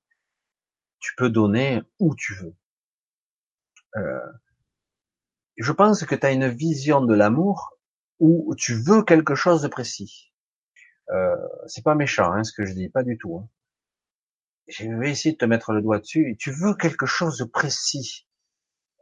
tu 0.98 1.14
peux 1.16 1.30
donner 1.30 1.82
où 1.98 2.14
tu 2.14 2.34
veux. 2.34 2.56
Euh, 3.96 4.32
je 5.56 5.72
pense 5.72 6.04
que 6.04 6.14
tu 6.14 6.26
as 6.26 6.32
une 6.32 6.48
vision 6.48 7.02
de 7.02 7.14
l'amour 7.14 7.78
où 8.18 8.54
tu 8.54 8.74
veux 8.74 9.02
quelque 9.02 9.34
chose 9.34 9.62
de 9.62 9.68
précis. 9.68 10.30
Euh, 11.10 11.36
c'est 11.66 11.82
pas 11.82 11.94
méchant 11.94 12.32
hein, 12.32 12.44
ce 12.44 12.52
que 12.52 12.64
je 12.64 12.72
dis, 12.72 12.88
pas 12.88 13.02
du 13.02 13.18
tout. 13.18 13.38
Hein 13.38 13.48
je 14.70 14.88
vais 14.88 15.10
essayer 15.10 15.32
de 15.32 15.38
te 15.38 15.44
mettre 15.44 15.72
le 15.72 15.82
doigt 15.82 15.98
dessus. 15.98 16.36
Tu 16.38 16.50
veux 16.50 16.74
quelque 16.74 17.06
chose 17.06 17.38
de 17.38 17.44
précis. 17.44 18.26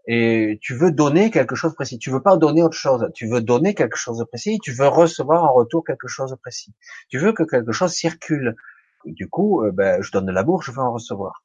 Et 0.06 0.58
tu 0.62 0.74
veux 0.74 0.90
donner 0.90 1.30
quelque 1.30 1.54
chose 1.54 1.72
de 1.72 1.76
précis. 1.76 1.98
Tu 1.98 2.10
veux 2.10 2.22
pas 2.22 2.36
donner 2.38 2.62
autre 2.62 2.76
chose. 2.76 3.10
Tu 3.14 3.28
veux 3.28 3.42
donner 3.42 3.74
quelque 3.74 3.96
chose 3.96 4.18
de 4.18 4.24
précis. 4.24 4.58
Tu 4.62 4.72
veux 4.72 4.88
recevoir 4.88 5.44
en 5.44 5.52
retour 5.52 5.84
quelque 5.84 6.08
chose 6.08 6.30
de 6.30 6.36
précis. 6.36 6.74
Tu 7.10 7.18
veux 7.18 7.32
que 7.32 7.42
quelque 7.42 7.72
chose 7.72 7.92
circule. 7.92 8.56
Du 9.04 9.28
coup, 9.28 9.64
euh, 9.64 9.70
ben, 9.72 10.02
je 10.02 10.10
donne 10.10 10.26
de 10.26 10.32
l'amour, 10.32 10.62
je 10.62 10.72
veux 10.72 10.78
en 10.82 10.92
recevoir. 10.92 11.44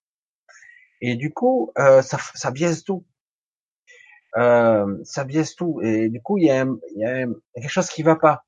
Et 1.02 1.16
du 1.16 1.34
coup, 1.34 1.72
euh, 1.78 2.02
ça, 2.02 2.18
ça 2.36 2.52
biaise 2.52 2.84
tout. 2.86 3.06
Euh, 4.38 4.98
ça 5.04 5.26
biaise 5.26 5.56
tout. 5.56 5.82
Et 5.84 6.10
du 6.10 6.22
coup, 6.22 6.38
il 6.38 6.46
y 6.46 6.50
a, 6.50 6.66
y 6.96 7.06
a 7.06 7.26
quelque 7.56 7.70
chose 7.70 7.90
qui 7.90 8.04
va 8.04 8.16
pas. 8.16 8.46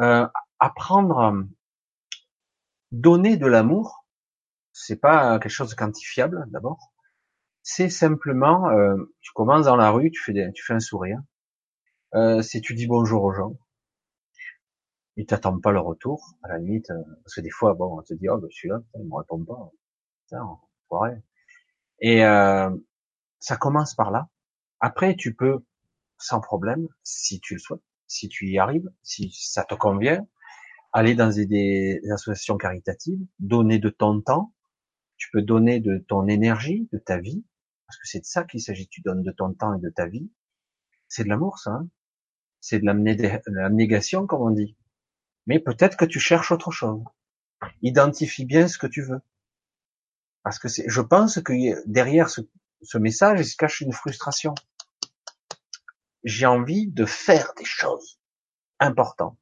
Euh, 0.00 0.26
apprendre, 0.58 1.44
donner 2.90 3.36
de 3.36 3.46
l'amour, 3.46 4.03
c'est 4.74 4.96
pas 4.96 5.38
quelque 5.38 5.52
chose 5.52 5.70
de 5.70 5.76
quantifiable 5.76 6.44
d'abord. 6.50 6.92
C'est 7.62 7.88
simplement, 7.88 8.68
euh, 8.68 8.96
tu 9.22 9.32
commences 9.32 9.66
dans 9.66 9.76
la 9.76 9.90
rue, 9.90 10.10
tu 10.10 10.22
fais, 10.22 10.52
tu 10.52 10.64
fais 10.64 10.74
un 10.74 10.80
sourire. 10.80 11.20
Euh, 12.14 12.42
si 12.42 12.60
tu 12.60 12.74
dis 12.74 12.86
bonjour 12.86 13.22
aux 13.22 13.32
gens, 13.32 13.56
ils 15.16 15.26
t'attendent 15.26 15.62
pas 15.62 15.72
le 15.72 15.80
retour, 15.80 16.34
à 16.42 16.48
la 16.48 16.58
limite, 16.58 16.90
euh, 16.90 17.02
parce 17.22 17.36
que 17.36 17.40
des 17.40 17.50
fois, 17.50 17.74
bon, 17.74 17.98
on 17.98 18.02
te 18.02 18.14
dit, 18.14 18.28
oh, 18.28 18.38
ben, 18.38 18.48
celui-là, 18.50 18.80
il 18.96 19.06
me 19.06 19.14
répond 19.14 19.42
pas, 19.44 19.70
putain, 20.24 20.58
Et 22.00 22.24
euh, 22.24 22.70
ça 23.38 23.56
commence 23.56 23.94
par 23.94 24.10
là. 24.10 24.28
Après, 24.80 25.14
tu 25.14 25.34
peux, 25.34 25.64
sans 26.18 26.40
problème, 26.40 26.88
si 27.04 27.40
tu 27.40 27.54
le 27.54 27.60
souhaites, 27.60 27.82
si 28.08 28.28
tu 28.28 28.48
y 28.48 28.58
arrives, 28.58 28.90
si 29.02 29.30
ça 29.32 29.64
te 29.64 29.74
convient, 29.74 30.26
aller 30.92 31.14
dans 31.14 31.30
des 31.30 32.00
associations 32.12 32.56
caritatives, 32.56 33.20
donner 33.38 33.78
de 33.78 33.90
ton 33.90 34.20
temps, 34.20 34.53
peux 35.34 35.42
donner 35.42 35.80
de 35.80 35.98
ton 35.98 36.28
énergie, 36.28 36.88
de 36.92 36.98
ta 36.98 37.18
vie, 37.18 37.44
parce 37.88 37.98
que 37.98 38.06
c'est 38.06 38.20
de 38.20 38.24
ça 38.24 38.44
qu'il 38.44 38.60
s'agit. 38.60 38.86
Tu 38.86 39.00
donnes 39.00 39.24
de 39.24 39.32
ton 39.32 39.52
temps 39.52 39.74
et 39.74 39.80
de 39.80 39.90
ta 39.90 40.06
vie. 40.06 40.30
C'est 41.08 41.24
de 41.24 41.28
l'amour, 41.28 41.58
ça. 41.58 41.72
Hein 41.72 41.88
c'est 42.60 42.78
de 42.78 42.86
l'abnégation, 43.50 44.26
comme 44.26 44.40
on 44.40 44.50
dit. 44.50 44.74
Mais 45.46 45.58
peut-être 45.58 45.98
que 45.98 46.06
tu 46.06 46.18
cherches 46.18 46.50
autre 46.50 46.70
chose. 46.70 47.02
Identifie 47.82 48.46
bien 48.46 48.68
ce 48.68 48.78
que 48.78 48.86
tu 48.86 49.02
veux. 49.02 49.20
Parce 50.44 50.58
que 50.58 50.68
je 50.68 51.00
pense 51.02 51.42
que 51.42 51.52
derrière 51.86 52.30
ce, 52.30 52.40
message, 52.96 53.40
il 53.40 53.44
se 53.44 53.56
cache 53.56 53.82
une 53.82 53.92
frustration. 53.92 54.54
J'ai 56.22 56.46
envie 56.46 56.86
de 56.86 57.04
faire 57.04 57.52
des 57.58 57.66
choses 57.66 58.18
importantes. 58.78 59.38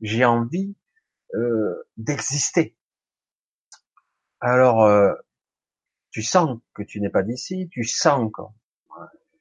J'ai 0.00 0.24
envie 0.24 0.76
euh, 1.34 1.88
d'exister. 1.96 2.77
Alors, 4.40 4.84
euh, 4.84 5.14
tu 6.10 6.22
sens 6.22 6.58
que 6.74 6.82
tu 6.82 7.00
n'es 7.00 7.10
pas 7.10 7.22
d'ici, 7.22 7.68
tu 7.70 7.84
sens 7.84 8.30
que 8.32 8.42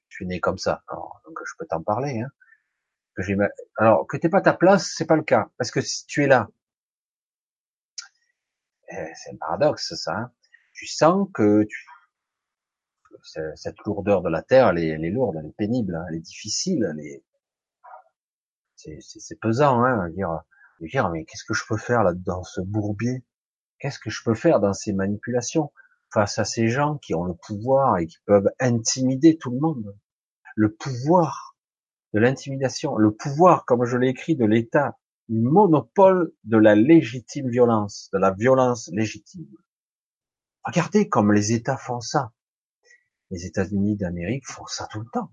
tu 0.10 0.24
es 0.24 0.28
né 0.28 0.40
comme 0.40 0.58
ça. 0.58 0.84
Alors, 0.88 1.22
donc 1.26 1.40
je 1.46 1.54
peux 1.58 1.66
t'en 1.66 1.82
parler. 1.84 2.22
Hein, 2.22 2.30
que 3.16 3.24
alors 3.78 4.08
que 4.08 4.18
t'es 4.18 4.30
pas 4.30 4.42
ta 4.42 4.54
place, 4.54 4.94
c'est 4.96 5.06
pas 5.06 5.16
le 5.16 5.24
cas, 5.24 5.50
parce 5.58 5.72
que 5.72 5.82
si 5.82 6.06
tu 6.06 6.24
es 6.24 6.28
là, 6.28 6.50
eh, 8.90 9.12
c'est 9.16 9.32
un 9.34 9.38
paradoxe 9.38 9.96
ça. 9.96 10.16
Hein, 10.16 10.32
tu 10.74 10.86
sens 10.88 11.28
que 11.34 11.64
tu, 11.64 11.86
cette 13.56 13.80
lourdeur 13.86 14.22
de 14.22 14.30
la 14.30 14.42
terre, 14.42 14.70
elle 14.70 14.80
est, 14.80 15.10
lourde, 15.10 15.38
elle 15.40 15.48
est 15.48 15.58
pénible, 15.58 16.00
elle 16.10 16.16
est 16.16 16.22
difficile, 16.22 16.88
elle 16.90 17.00
est, 17.00 17.24
c'est 18.76 19.40
pesant, 19.40 19.84
hein, 19.84 20.10
dire, 20.10 20.42
dire, 20.82 21.10
mais 21.10 21.26
qu'est-ce 21.26 21.44
que 21.44 21.54
je 21.54 21.64
peux 21.68 21.78
faire 21.78 22.04
là 22.04 22.14
dans 22.14 22.44
ce 22.44 22.62
bourbier? 22.62 23.24
Qu'est-ce 23.80 24.00
que 24.00 24.10
je 24.10 24.24
peux 24.24 24.34
faire 24.34 24.60
dans 24.60 24.74
ces 24.74 24.94
manipulations 24.94 25.72
face 26.14 26.40
à 26.40 26.46
ces 26.46 26.70
gens 26.70 26.98
qui 26.98 27.14
ont 27.14 27.26
le 27.26 27.36
pouvoir 27.36 27.98
et 27.98 28.08
qui 28.08 28.18
peuvent 28.26 28.50
intimider 28.60 29.38
tout 29.38 29.52
le 29.52 29.60
monde? 29.60 29.98
Le 30.56 30.74
pouvoir 30.74 31.56
de 32.14 32.20
l'intimidation, 32.20 32.98
le 32.98 33.14
pouvoir, 33.14 33.66
comme 33.66 33.86
je 33.86 33.98
l'ai 33.98 34.10
écrit, 34.10 34.36
de 34.36 34.46
l'État, 34.46 34.98
le 35.30 35.42
monopole 35.42 36.34
de 36.46 36.58
la 36.58 36.74
légitime 36.74 37.50
violence, 37.50 38.10
de 38.14 38.18
la 38.18 38.32
violence 38.32 38.90
légitime. 38.94 39.48
Regardez 40.64 41.10
comme 41.10 41.32
les 41.32 41.52
États 41.52 41.78
font 41.78 42.00
ça. 42.00 42.32
Les 43.30 43.46
États-Unis 43.46 43.98
d'Amérique 43.98 44.48
font 44.48 44.66
ça 44.66 44.88
tout 44.90 45.02
le 45.02 45.10
temps. 45.12 45.32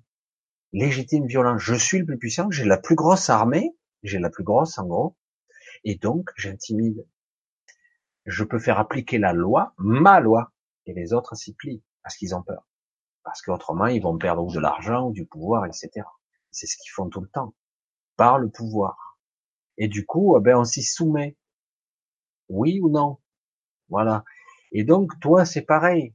Légitime 0.72 1.26
violence. 1.26 1.62
Je 1.62 1.74
suis 1.74 2.00
le 2.00 2.06
plus 2.06 2.18
puissant, 2.18 2.50
j'ai 2.50 2.64
la 2.64 2.76
plus 2.76 2.96
grosse 2.96 3.30
armée, 3.30 3.76
j'ai 4.02 4.18
la 4.18 4.30
plus 4.30 4.44
grosse 4.44 4.76
en 4.78 4.86
gros, 4.86 5.16
et 5.84 5.94
donc 5.94 6.30
j'intimide 6.36 7.06
je 8.26 8.44
peux 8.44 8.59
faire 8.59 8.78
appliquer 8.78 9.18
la 9.18 9.32
loi, 9.32 9.74
ma 9.78 10.20
loi, 10.20 10.52
et 10.86 10.94
les 10.94 11.12
autres 11.12 11.34
s'y 11.34 11.55
plient, 11.55 11.82
parce 12.02 12.16
qu'ils 12.16 12.34
ont 12.34 12.42
peur. 12.42 12.66
Parce 13.22 13.42
qu'autrement, 13.42 13.86
ils 13.86 14.02
vont 14.02 14.18
perdre 14.18 14.51
de 14.52 14.60
l'argent, 14.60 15.09
ou 15.09 15.12
du 15.12 15.26
pouvoir, 15.26 15.66
etc. 15.66 15.90
C'est 16.51 16.66
ce 16.66 16.76
qu'ils 16.76 16.92
font 16.92 17.09
tout 17.09 17.20
le 17.20 17.28
temps, 17.28 17.55
par 18.16 18.38
le 18.38 18.51
pouvoir. 18.51 19.18
Et 19.76 19.88
du 19.88 20.06
coup, 20.06 20.36
eh 20.38 20.40
ben, 20.40 20.59
on 20.59 20.64
s'y 20.64 20.82
soumet. 20.82 21.36
Oui 22.48 22.80
ou 22.82 22.90
non? 22.90 23.18
Voilà. 23.88 24.24
Et 24.72 24.84
donc, 24.84 25.18
toi, 25.20 25.44
c'est 25.44 25.62
pareil. 25.62 26.14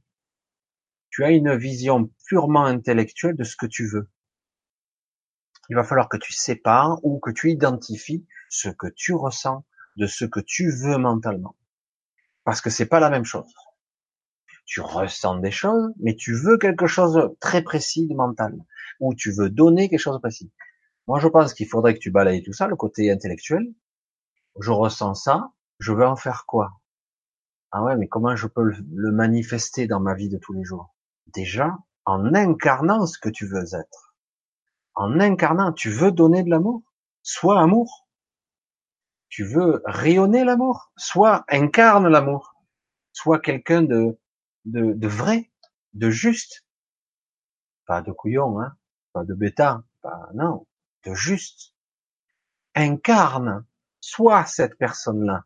Tu 1.10 1.24
as 1.24 1.30
une 1.30 1.56
vision 1.56 2.10
purement 2.26 2.64
intellectuelle 2.64 3.36
de 3.36 3.44
ce 3.44 3.56
que 3.56 3.66
tu 3.66 3.88
veux. 3.88 4.08
Il 5.68 5.76
va 5.76 5.84
falloir 5.84 6.08
que 6.08 6.16
tu 6.16 6.32
sépares 6.32 6.98
ou 7.04 7.18
que 7.18 7.30
tu 7.30 7.50
identifies 7.50 8.26
ce 8.48 8.68
que 8.68 8.86
tu 8.88 9.14
ressens 9.14 9.64
de 9.96 10.06
ce 10.06 10.24
que 10.24 10.40
tu 10.40 10.70
veux 10.70 10.98
mentalement. 10.98 11.56
Parce 12.50 12.62
que 12.62 12.70
c'est 12.70 12.86
pas 12.86 12.98
la 12.98 13.10
même 13.10 13.24
chose. 13.24 13.54
Tu 14.64 14.80
ressens 14.80 15.36
des 15.36 15.52
choses, 15.52 15.92
mais 16.00 16.16
tu 16.16 16.34
veux 16.34 16.58
quelque 16.58 16.88
chose 16.88 17.14
de 17.14 17.36
très 17.38 17.62
précis 17.62 18.08
de 18.08 18.14
mental. 18.16 18.58
Ou 18.98 19.14
tu 19.14 19.30
veux 19.30 19.48
donner 19.48 19.88
quelque 19.88 20.00
chose 20.00 20.16
de 20.16 20.20
précis. 20.20 20.50
Moi, 21.06 21.20
je 21.20 21.28
pense 21.28 21.54
qu'il 21.54 21.68
faudrait 21.68 21.94
que 21.94 22.00
tu 22.00 22.10
balayes 22.10 22.42
tout 22.42 22.52
ça, 22.52 22.66
le 22.66 22.74
côté 22.74 23.08
intellectuel. 23.08 23.72
Je 24.58 24.72
ressens 24.72 25.14
ça, 25.14 25.52
je 25.78 25.92
veux 25.92 26.04
en 26.04 26.16
faire 26.16 26.44
quoi? 26.44 26.72
Ah 27.70 27.84
ouais, 27.84 27.96
mais 27.96 28.08
comment 28.08 28.34
je 28.34 28.48
peux 28.48 28.64
le 28.64 29.12
manifester 29.12 29.86
dans 29.86 30.00
ma 30.00 30.14
vie 30.16 30.28
de 30.28 30.38
tous 30.38 30.52
les 30.52 30.64
jours? 30.64 30.92
Déjà, 31.28 31.78
en 32.04 32.34
incarnant 32.34 33.06
ce 33.06 33.20
que 33.20 33.28
tu 33.28 33.46
veux 33.46 33.76
être. 33.76 34.16
En 34.96 35.20
incarnant, 35.20 35.72
tu 35.72 35.88
veux 35.88 36.10
donner 36.10 36.42
de 36.42 36.50
l'amour? 36.50 36.82
Sois 37.22 37.60
amour? 37.60 37.99
Tu 39.30 39.44
veux 39.44 39.80
rayonner 39.86 40.44
l'amour 40.44 40.92
Soit 40.96 41.44
incarne 41.48 42.08
l'amour. 42.08 42.54
Sois 43.12 43.38
quelqu'un 43.38 43.82
de, 43.82 44.18
de, 44.64 45.08
vrai, 45.08 45.50
de 45.94 46.10
juste. 46.10 46.66
Pas 47.86 48.02
de 48.02 48.12
couillon, 48.12 48.60
hein 48.60 48.76
pas 49.12 49.24
de 49.24 49.34
bêta, 49.34 49.82
pas, 50.02 50.28
non, 50.34 50.66
de 51.04 51.14
juste. 51.14 51.74
Incarne, 52.74 53.64
sois 54.00 54.44
cette 54.44 54.78
personne-là. 54.78 55.44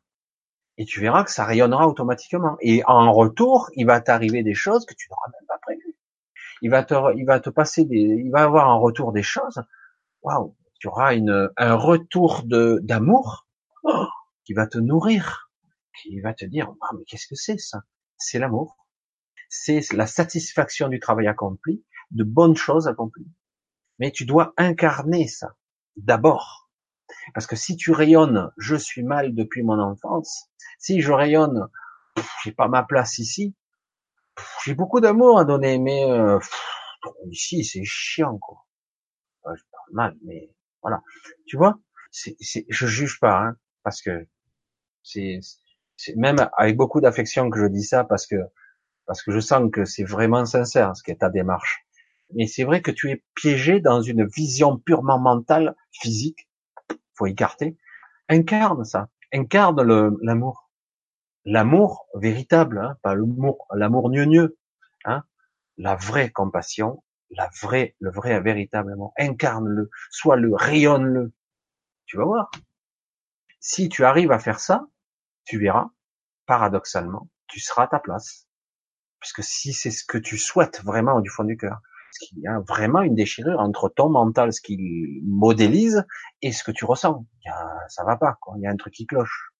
Et 0.76 0.84
tu 0.84 1.00
verras 1.00 1.24
que 1.24 1.30
ça 1.30 1.44
rayonnera 1.44 1.88
automatiquement. 1.88 2.56
Et 2.60 2.82
en 2.86 3.12
retour, 3.12 3.70
il 3.74 3.86
va 3.86 4.00
t'arriver 4.00 4.42
des 4.42 4.54
choses 4.54 4.84
que 4.86 4.94
tu 4.94 5.08
n'auras 5.08 5.28
même 5.28 5.46
pas 5.46 5.58
prévues. 5.62 5.96
Il 6.62 6.70
va 6.70 6.82
te, 6.82 7.16
il 7.16 7.24
va 7.24 7.40
te 7.40 7.50
passer 7.50 7.84
des, 7.84 7.96
il 7.96 8.30
va 8.30 8.42
avoir 8.42 8.68
un 8.68 8.76
retour 8.76 9.12
des 9.12 9.22
choses. 9.22 9.62
Waouh, 10.22 10.56
tu 10.80 10.88
auras 10.88 11.14
une, 11.14 11.50
un 11.56 11.74
retour 11.74 12.42
de 12.44 12.80
d'amour 12.82 13.43
qui 14.44 14.52
va 14.52 14.66
te 14.66 14.78
nourrir, 14.78 15.50
qui 16.02 16.20
va 16.20 16.34
te 16.34 16.44
dire, 16.44 16.72
mais 16.96 17.04
qu'est-ce 17.04 17.26
que 17.26 17.34
c'est 17.34 17.58
ça? 17.58 17.82
C'est 18.18 18.38
l'amour, 18.38 18.76
c'est 19.48 19.92
la 19.92 20.06
satisfaction 20.06 20.88
du 20.88 21.00
travail 21.00 21.26
accompli, 21.26 21.84
de 22.10 22.24
bonnes 22.24 22.56
choses 22.56 22.88
accomplies. 22.88 23.30
Mais 23.98 24.10
tu 24.10 24.24
dois 24.24 24.52
incarner 24.56 25.28
ça 25.28 25.56
d'abord. 25.96 26.70
Parce 27.32 27.46
que 27.46 27.56
si 27.56 27.76
tu 27.76 27.92
rayonnes, 27.92 28.50
je 28.56 28.76
suis 28.76 29.02
mal 29.02 29.34
depuis 29.34 29.62
mon 29.62 29.78
enfance, 29.78 30.50
si 30.78 31.00
je 31.00 31.12
rayonne, 31.12 31.68
j'ai 32.42 32.52
pas 32.52 32.68
ma 32.68 32.82
place 32.82 33.18
ici, 33.18 33.54
j'ai 34.64 34.74
beaucoup 34.74 35.00
d'amour 35.00 35.38
à 35.38 35.44
donner, 35.44 35.78
mais 35.78 36.04
euh, 36.10 36.38
ici 37.30 37.64
c'est 37.64 37.84
chiant 37.84 38.38
quoi. 38.38 38.66
je 39.44 39.62
parle 39.70 39.92
mal, 39.92 40.16
mais 40.24 40.50
voilà. 40.82 41.02
Tu 41.46 41.56
vois, 41.56 41.78
c'est, 42.10 42.36
je 42.68 42.86
juge 42.86 43.20
pas, 43.20 43.38
hein, 43.40 43.56
parce 43.84 44.02
que 44.02 44.26
c'est, 45.02 45.40
même 46.16 46.48
avec 46.56 46.76
beaucoup 46.76 47.00
d'affection 47.00 47.50
que 47.50 47.60
je 47.60 47.66
dis 47.66 47.84
ça, 47.84 48.04
parce 48.04 48.26
que 48.26 48.36
parce 49.06 49.22
que 49.22 49.32
je 49.32 49.40
sens 49.40 49.70
que 49.70 49.84
c'est 49.84 50.04
vraiment 50.04 50.46
sincère 50.46 50.96
ce 50.96 51.02
qu'est 51.02 51.16
ta 51.16 51.28
démarche. 51.28 51.84
Mais 52.34 52.46
c'est 52.46 52.64
vrai 52.64 52.80
que 52.80 52.90
tu 52.90 53.10
es 53.10 53.22
piégé 53.34 53.80
dans 53.80 54.00
une 54.00 54.26
vision 54.26 54.78
purement 54.78 55.20
mentale, 55.20 55.76
physique, 55.92 56.48
faut 57.14 57.26
écarter. 57.26 57.76
Incarne 58.30 58.84
ça, 58.84 59.08
incarne 59.32 59.82
l'amour, 60.22 60.70
l'amour 61.44 62.06
véritable, 62.14 62.78
hein, 62.78 62.96
pas 63.02 63.14
l'amour, 63.14 63.66
l'amour 63.74 64.10
gneu 64.10 64.56
hein, 65.04 65.22
la 65.76 65.96
vraie 65.96 66.30
compassion, 66.30 67.02
la 67.30 67.50
vraie, 67.60 67.94
le 68.00 68.10
vrai, 68.10 68.40
véritable 68.40 68.92
amour. 68.92 69.12
Incarne-le, 69.18 69.90
sois-le, 70.10 70.54
rayonne-le. 70.54 71.32
Tu 72.06 72.16
vas 72.16 72.24
voir. 72.24 72.50
Si 73.66 73.88
tu 73.88 74.04
arrives 74.04 74.30
à 74.30 74.38
faire 74.38 74.60
ça, 74.60 74.88
tu 75.44 75.58
verras, 75.58 75.88
paradoxalement, 76.44 77.30
tu 77.46 77.60
seras 77.60 77.84
à 77.84 77.86
ta 77.86 77.98
place. 77.98 78.46
Puisque 79.20 79.42
si 79.42 79.72
c'est 79.72 79.90
ce 79.90 80.04
que 80.04 80.18
tu 80.18 80.36
souhaites 80.36 80.84
vraiment 80.84 81.20
du 81.20 81.30
fond 81.30 81.44
du 81.44 81.56
cœur, 81.56 81.80
parce 81.80 82.18
qu'il 82.28 82.40
y 82.40 82.46
a 82.46 82.60
vraiment 82.60 83.00
une 83.00 83.14
déchirure 83.14 83.60
entre 83.60 83.88
ton 83.88 84.10
mental, 84.10 84.52
ce 84.52 84.60
qu'il 84.60 85.22
modélise, 85.24 86.04
et 86.42 86.52
ce 86.52 86.62
que 86.62 86.72
tu 86.72 86.84
ressens. 86.84 87.26
Il 87.40 87.48
y 87.48 87.50
a, 87.50 87.88
ça 87.88 88.04
va 88.04 88.18
pas, 88.18 88.36
quoi. 88.38 88.52
Il 88.58 88.64
y 88.64 88.66
a 88.66 88.70
un 88.70 88.76
truc 88.76 88.92
qui 88.92 89.06
cloche. 89.06 89.54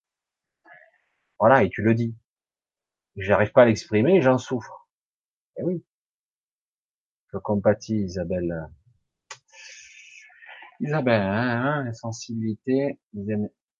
Voilà, 1.39 1.63
et 1.63 1.71
tu 1.71 1.81
le 1.81 1.95
dis. 1.95 2.15
J'arrive 3.17 3.53
pas 3.53 3.63
à 3.63 3.65
l'exprimer, 3.65 4.21
j'en 4.21 4.37
souffre. 4.37 4.87
Et 5.57 5.63
eh 5.63 5.65
oui. 5.65 5.85
Je 7.33 7.39
compatis, 7.39 8.03
Isabelle. 8.03 8.69
Isabelle, 10.81 11.23
hein, 11.23 11.85
hein, 11.87 11.93
sensibilité, 11.95 13.01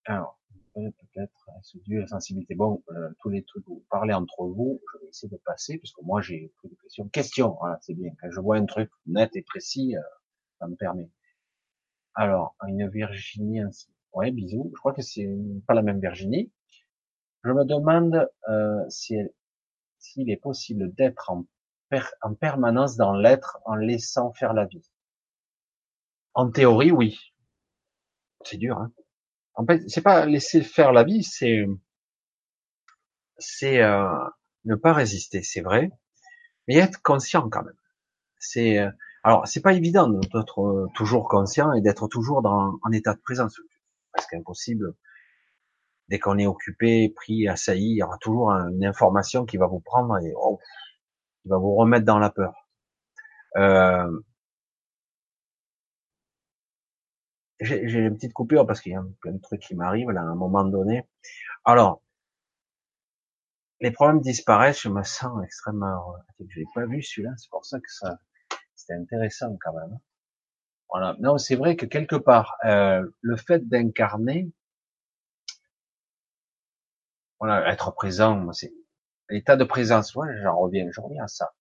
alors, 0.07 0.39
peut-être 0.75 1.49
la 1.87 2.07
sensibilité. 2.07 2.55
Bon, 2.55 2.83
euh, 2.91 3.11
tous 3.21 3.31
les 3.31 3.45
trucs, 3.45 3.67
vous 3.67 3.85
parlez 3.91 4.13
entre 4.13 4.45
vous, 4.45 4.81
je 4.93 4.99
vais 4.99 5.09
essayer 5.09 5.29
de 5.29 5.37
passer, 5.45 5.79
puisque 5.79 6.01
moi 6.03 6.21
j'ai 6.21 6.53
plus 6.59 6.69
de 6.69 6.75
questions. 6.75 7.09
Question, 7.09 7.57
voilà, 7.61 7.79
c'est 7.81 7.95
bien. 7.95 8.13
Quand 8.21 8.31
je 8.31 8.41
vois 8.41 8.57
un 8.57 8.67
truc 8.67 8.91
net 9.07 9.35
et 9.37 9.43
précis, 9.43 9.97
euh, 9.97 10.03
ça 10.59 10.67
me 10.67 10.75
permet. 10.75 11.11
Alors, 12.15 12.57
une 12.67 12.89
Virginie, 12.89 13.61
ouais, 14.13 14.31
bisous. 14.31 14.71
Je 14.75 14.79
crois 14.79 14.93
que 14.93 15.03
c'est 15.03 15.29
pas 15.67 15.75
la 15.75 15.83
même 15.83 16.01
Virginie. 16.01 16.53
Je 17.45 17.51
me 17.51 17.65
demande 17.65 18.29
euh, 18.49 18.85
si 18.89 19.17
s'il 19.99 20.31
est 20.31 20.37
possible 20.37 20.93
d'être 20.95 21.31
en 21.31 21.45
en 22.23 22.35
permanence 22.35 22.97
dans 22.97 23.15
l'être 23.15 23.59
en 23.65 23.77
laissant 23.77 24.33
faire 24.33 24.53
la 24.53 24.65
vie. 24.65 24.83
En 26.35 26.51
théorie, 26.51 26.91
oui. 26.91 27.19
C'est 28.45 28.57
dur, 28.57 28.79
hein. 28.79 28.93
En 29.55 29.67
fait, 29.67 29.83
c'est 29.89 30.03
pas 30.03 30.27
laisser 30.27 30.63
faire 30.63 30.93
la 30.93 31.05
vie, 31.05 31.23
c'est 31.23 31.65
c'est 33.39 33.83
euh, 33.83 34.09
ne 34.65 34.75
pas 34.75 34.93
résister, 34.93 35.43
c'est 35.43 35.61
vrai, 35.61 35.91
mais 36.69 36.77
être 36.77 37.03
conscient 37.03 37.49
quand 37.49 37.63
même. 37.65 37.77
C'est 38.39 38.79
euh, 38.79 38.91
alors 39.25 39.47
c'est 39.47 39.63
pas 39.63 39.75
évident 39.75 40.09
d'être 40.09 40.61
euh, 40.63 40.89
toujours 40.95 41.29
conscient 41.29 41.73
et 41.73 41.81
d'être 41.81 42.09
toujours 42.09 42.43
dans 42.43 42.79
en 42.83 42.93
état 42.93 43.15
de 43.15 43.21
présence, 43.21 43.61
parce 44.13 44.27
qu'impossible. 44.27 44.95
Dès 46.09 46.19
qu'on 46.19 46.37
est 46.39 46.47
occupé, 46.47 47.09
pris, 47.17 47.49
assailli, 47.49 47.93
il 47.93 47.97
y 47.97 48.03
aura 48.03 48.19
toujours 48.19 48.51
une 48.51 48.85
information 48.85 49.47
qui 49.47 49.57
va 49.57 49.67
vous 49.67 49.81
prendre 49.81 50.19
et 50.19 50.35
oh, 50.37 50.59
qui 51.43 51.49
va 51.49 51.57
vous 51.57 51.75
remettre 51.75 52.05
dans 52.05 52.19
la 52.19 52.31
peur. 52.31 52.53
Euh, 53.57 54.11
j'ai 57.65 57.99
une 57.99 58.15
petite 58.15 58.33
coupure 58.33 58.67
parce 58.67 58.81
qu'il 58.81 58.93
y 58.93 58.97
a 58.97 59.05
plein 59.21 59.33
de 59.33 59.41
trucs 59.41 59.63
qui 59.63 59.75
m'arrivent 59.75 60.11
là 60.11 60.21
à 60.21 60.25
un 60.25 60.35
moment 60.35 60.65
donné. 60.65 61.07
Alors, 61.65 62.03
les 63.81 63.91
problèmes 63.91 64.21
disparaissent, 64.21 64.83
je 64.83 64.89
me 64.89 65.03
sens 65.03 65.43
extrêmement... 65.45 66.15
Je 66.49 66.61
l'ai 66.61 66.67
pas 66.75 66.87
vu 66.87 67.03
celui-là, 67.03 67.33
c'est 67.37 67.51
pour 67.51 67.65
ça 67.65 67.79
que 67.81 67.91
ça 67.91 68.19
c'était 68.75 68.95
intéressant 68.95 69.57
quand 69.61 69.73
même. 69.73 69.99
Voilà. 70.91 71.17
Non, 71.21 71.39
c'est 71.39 71.57
vrai 71.57 71.77
que 71.77 71.87
quelque 71.87 72.17
part, 72.17 72.57
euh, 72.65 73.05
le 73.21 73.37
fait 73.37 73.69
d'incarner, 73.69 74.53
voilà, 77.41 77.71
être 77.73 77.93
présent, 77.93 78.53
c'est 78.53 78.73
l'état 79.29 79.57
de 79.57 79.65
présence. 79.65 80.15
Ouais, 80.15 80.29
j'en 80.43 80.59
reviens, 80.59 80.89
je 80.93 81.01
reviens 81.01 81.25
à 81.25 81.29
ça. 81.29 81.55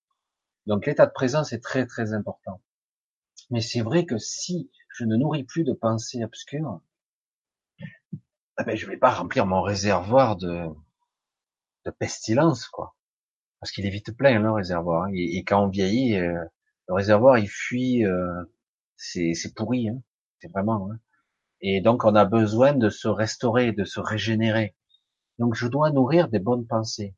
Donc 0.65 0.85
l'état 0.85 1.05
de 1.05 1.11
présence 1.11 1.53
est 1.53 1.61
très 1.61 1.85
très 1.85 2.13
important. 2.13 2.61
Mais 3.49 3.61
c'est 3.61 3.81
vrai 3.81 4.05
que 4.05 4.17
si 4.17 4.71
je 4.89 5.05
ne 5.05 5.15
nourris 5.15 5.43
plus 5.43 5.63
de 5.63 5.73
pensées 5.73 6.23
obscures, 6.23 6.81
eh 7.81 8.63
ben, 8.65 8.75
je 8.75 8.85
vais 8.85 8.97
pas 8.97 9.11
remplir 9.11 9.45
mon 9.45 9.61
réservoir 9.61 10.35
de, 10.37 10.67
de 11.85 11.91
pestilence, 11.91 12.67
quoi. 12.67 12.95
Parce 13.59 13.71
qu'il 13.71 13.85
est 13.85 13.89
vite 13.89 14.15
plein, 14.15 14.39
le 14.39 14.51
réservoir. 14.51 15.07
Et, 15.13 15.43
quand 15.43 15.63
on 15.63 15.69
vieillit, 15.69 16.17
euh, 16.17 16.43
le 16.87 16.93
réservoir, 16.93 17.37
il 17.37 17.47
fuit, 17.47 18.05
euh, 18.05 18.43
c'est 18.97 19.53
pourri, 19.55 19.89
hein. 19.89 20.01
c'est 20.39 20.51
vraiment. 20.51 20.89
Hein. 20.91 20.99
Et 21.61 21.81
donc, 21.81 22.03
on 22.03 22.13
a 22.15 22.25
besoin 22.25 22.73
de 22.73 22.89
se 22.89 23.07
restaurer, 23.07 23.71
de 23.71 23.85
se 23.85 24.01
régénérer. 24.01 24.75
Donc, 25.39 25.55
je 25.55 25.67
dois 25.67 25.91
nourrir 25.91 26.27
des 26.27 26.39
bonnes 26.39 26.67
pensées. 26.67 27.15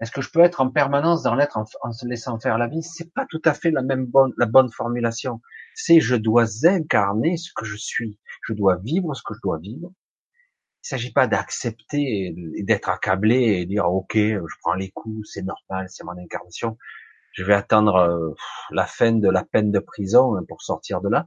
Est-ce 0.00 0.10
que 0.10 0.20
je 0.20 0.30
peux 0.30 0.40
être 0.40 0.60
en 0.60 0.70
permanence 0.70 1.22
dans 1.22 1.34
l'être 1.34 1.56
en, 1.56 1.92
se 1.92 2.06
laissant 2.06 2.38
faire 2.38 2.58
la 2.58 2.68
vie? 2.68 2.82
C'est 2.82 3.12
pas 3.14 3.26
tout 3.30 3.40
à 3.44 3.54
fait 3.54 3.70
la 3.70 3.82
même 3.82 4.04
bonne, 4.04 4.32
la 4.36 4.46
bonne 4.46 4.70
formulation. 4.70 5.40
C'est 5.74 6.00
je 6.00 6.16
dois 6.16 6.66
incarner 6.66 7.36
ce 7.38 7.50
que 7.54 7.64
je 7.64 7.76
suis. 7.76 8.18
Je 8.46 8.52
dois 8.52 8.76
vivre 8.76 9.14
ce 9.14 9.22
que 9.22 9.34
je 9.34 9.40
dois 9.42 9.58
vivre. 9.58 9.90
Il 10.84 10.88
s'agit 10.88 11.12
pas 11.12 11.26
d'accepter 11.26 12.34
et 12.58 12.62
d'être 12.62 12.90
accablé 12.90 13.36
et 13.36 13.66
dire 13.66 13.86
ok, 13.86 14.14
je 14.16 14.56
prends 14.60 14.74
les 14.74 14.90
coups, 14.90 15.28
c'est 15.32 15.42
normal, 15.42 15.86
c'est 15.88 16.04
mon 16.04 16.16
incarnation. 16.16 16.76
Je 17.32 17.44
vais 17.44 17.54
attendre 17.54 17.96
euh, 17.96 18.34
la 18.70 18.86
fin 18.86 19.12
de 19.12 19.28
la 19.28 19.44
peine 19.44 19.72
de 19.72 19.78
prison 19.78 20.36
pour 20.46 20.62
sortir 20.62 21.00
de 21.00 21.08
là, 21.08 21.26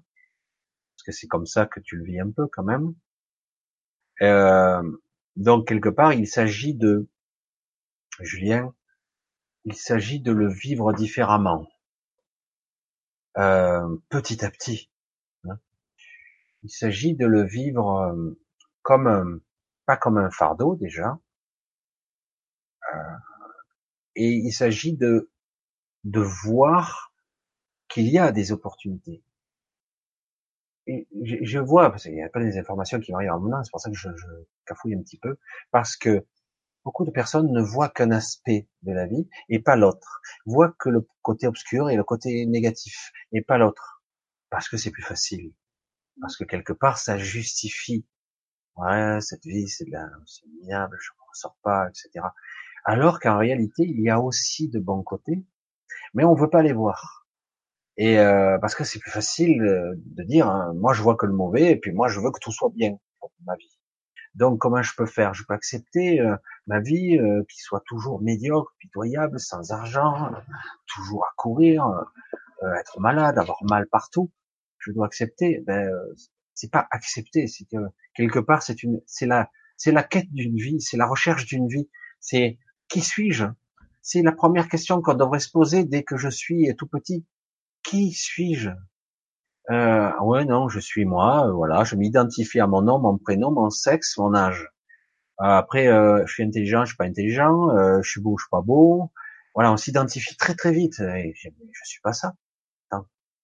parce 0.95 1.03
que 1.05 1.11
c'est 1.11 1.27
comme 1.27 1.45
ça 1.45 1.65
que 1.65 1.79
tu 1.79 1.97
le 1.97 2.05
vis 2.05 2.19
un 2.19 2.31
peu 2.31 2.47
quand 2.47 2.63
même. 2.63 2.93
Euh, 4.21 4.81
donc 5.35 5.67
quelque 5.67 5.89
part, 5.89 6.13
il 6.13 6.27
s'agit 6.27 6.73
de 6.73 7.07
Julien, 8.21 8.73
il 9.65 9.75
s'agit 9.75 10.19
de 10.19 10.31
le 10.31 10.51
vivre 10.51 10.93
différemment, 10.93 11.67
euh, 13.37 13.97
petit 14.09 14.43
à 14.43 14.51
petit. 14.51 14.89
Hein. 15.45 15.59
Il 16.63 16.69
s'agit 16.69 17.15
de 17.15 17.25
le 17.25 17.43
vivre 17.43 18.01
euh, 18.01 18.39
comme 18.81 19.41
pas 19.85 19.97
comme 19.97 20.17
un 20.17 20.31
fardeau 20.31 20.75
déjà, 20.75 21.19
euh, 22.93 23.15
et 24.15 24.29
il 24.29 24.51
s'agit 24.51 24.95
de 24.95 25.31
de 26.05 26.21
voir 26.21 27.13
qu'il 27.89 28.07
y 28.07 28.17
a 28.17 28.31
des 28.31 28.51
opportunités. 28.51 29.23
je, 30.87 31.59
vois, 31.59 31.89
parce 31.91 32.03
qu'il 32.03 32.15
y 32.15 32.21
a 32.21 32.29
pas 32.29 32.39
des 32.39 32.57
informations 32.57 32.99
qui 32.99 33.11
m'arrivent 33.11 33.31
en 33.31 33.39
moment, 33.39 33.63
c'est 33.63 33.71
pour 33.71 33.81
ça 33.81 33.89
que 33.89 33.97
je, 33.97 34.09
je 34.15 34.27
cafouille 34.65 34.95
un 34.95 35.01
petit 35.01 35.19
peu, 35.19 35.37
parce 35.71 35.97
que 35.97 36.25
beaucoup 36.89 37.05
de 37.05 37.11
personnes 37.11 37.51
ne 37.51 37.61
voient 37.61 37.89
qu'un 37.89 38.09
aspect 38.09 38.67
de 38.81 38.91
la 38.91 39.05
vie 39.05 39.29
et 39.47 39.59
pas 39.59 39.75
l'autre. 39.75 40.21
Voient 40.47 40.73
que 40.79 40.89
le 40.89 41.07
côté 41.21 41.45
obscur 41.45 41.91
et 41.91 41.95
le 41.95 42.03
côté 42.03 42.47
négatif 42.47 43.11
et 43.31 43.43
pas 43.43 43.59
l'autre. 43.59 44.01
Parce 44.49 44.67
que 44.67 44.75
c'est 44.75 44.89
plus 44.89 45.03
facile. 45.03 45.53
Parce 46.19 46.35
que 46.35 46.45
quelque 46.45 46.73
part, 46.73 46.97
ça 46.97 47.19
justifie. 47.19 48.07
Ouais, 48.75 49.21
cette 49.21 49.45
vie, 49.45 49.67
c'est 49.67 49.85
de 49.85 49.91
la, 49.91 50.09
c'est 50.25 50.47
minable, 50.61 50.97
je 50.99 51.11
ne 51.11 51.29
ressors 51.29 51.57
pas, 51.61 51.87
etc. 51.89 52.25
Alors 52.85 53.19
qu'en 53.19 53.37
réalité, 53.37 53.83
il 53.83 54.01
y 54.01 54.09
a 54.09 54.19
aussi 54.19 54.67
de 54.67 54.79
bons 54.79 55.03
côtés, 55.03 55.45
mais 56.15 56.23
on 56.23 56.33
veut 56.33 56.49
pas 56.49 56.63
les 56.63 56.73
voir. 56.73 57.27
Et 57.97 58.17
euh, 58.17 58.57
parce 58.57 58.73
que 58.73 58.83
c'est 58.83 58.97
plus 58.97 59.11
facile 59.11 59.59
de 59.59 60.23
dire, 60.23 60.47
hein, 60.47 60.73
moi 60.73 60.93
je 60.93 61.03
vois 61.03 61.15
que 61.15 61.27
le 61.27 61.33
mauvais, 61.33 61.69
et 61.71 61.75
puis 61.75 61.91
moi 61.91 62.07
je 62.07 62.19
veux 62.19 62.31
que 62.31 62.39
tout 62.39 62.51
soit 62.51 62.71
bien 62.73 62.97
pour 63.19 63.31
ma 63.45 63.55
vie. 63.57 63.78
Donc 64.35 64.59
comment 64.59 64.81
je 64.81 64.93
peux 64.95 65.05
faire? 65.05 65.33
Je 65.33 65.43
peux 65.43 65.53
accepter 65.53 66.21
euh, 66.21 66.35
ma 66.67 66.79
vie 66.79 67.17
euh, 67.17 67.43
qui 67.49 67.59
soit 67.59 67.83
toujours 67.85 68.21
médiocre, 68.21 68.73
pitoyable, 68.79 69.39
sans 69.39 69.71
argent, 69.71 70.31
toujours 70.87 71.25
à 71.25 71.33
courir, 71.35 71.85
euh, 71.85 72.73
être 72.79 72.99
malade, 72.99 73.37
avoir 73.37 73.59
mal 73.69 73.87
partout. 73.87 74.31
Je 74.77 74.91
dois 74.91 75.07
accepter. 75.07 75.63
Ben, 75.65 75.91
c'est 76.53 76.71
pas 76.71 76.87
accepter, 76.91 77.47
c'est 77.47 77.65
que 77.65 77.77
quelque 78.13 78.39
part 78.39 78.61
c'est 78.61 78.83
une, 78.83 79.01
c'est 79.05 79.25
la, 79.25 79.49
c'est 79.77 79.91
la 79.91 80.03
quête 80.03 80.31
d'une 80.31 80.57
vie, 80.57 80.81
c'est 80.81 80.97
la 80.97 81.07
recherche 81.07 81.45
d'une 81.45 81.67
vie. 81.67 81.89
C'est 82.19 82.59
qui 82.89 83.01
suis-je? 83.01 83.45
C'est 84.01 84.21
la 84.21 84.31
première 84.31 84.67
question 84.67 85.01
qu'on 85.01 85.13
devrait 85.13 85.39
se 85.39 85.51
poser 85.51 85.85
dès 85.85 86.03
que 86.03 86.17
je 86.17 86.29
suis 86.29 86.73
tout 86.77 86.87
petit. 86.87 87.25
Qui 87.83 88.11
suis-je? 88.11 88.71
Euh, 89.69 90.11
ouais, 90.21 90.45
non, 90.45 90.69
je 90.69 90.79
suis 90.79 91.05
moi, 91.05 91.47
euh, 91.47 91.51
voilà, 91.51 91.83
je 91.83 91.95
m'identifie 91.95 92.59
à 92.59 92.67
mon 92.67 92.81
nom, 92.81 92.99
mon 92.99 93.17
prénom, 93.17 93.51
mon 93.51 93.69
sexe, 93.69 94.17
mon 94.17 94.33
âge. 94.33 94.69
Euh, 95.41 95.45
après, 95.45 95.87
euh, 95.87 96.25
je 96.25 96.33
suis 96.33 96.43
intelligent, 96.43 96.85
je 96.85 96.89
suis 96.89 96.97
pas 96.97 97.05
intelligent, 97.05 97.69
euh, 97.69 98.01
je 98.01 98.09
suis 98.09 98.21
beau, 98.21 98.37
je 98.37 98.43
suis 98.43 98.49
pas 98.49 98.61
beau. 98.61 99.11
Voilà, 99.55 99.71
on 99.71 99.77
s'identifie 99.77 100.35
très 100.37 100.55
très 100.55 100.71
vite. 100.71 100.99
Et 100.99 101.33
je, 101.35 101.49
je 101.49 101.89
suis 101.89 102.01
pas 102.01 102.13
ça. 102.13 102.33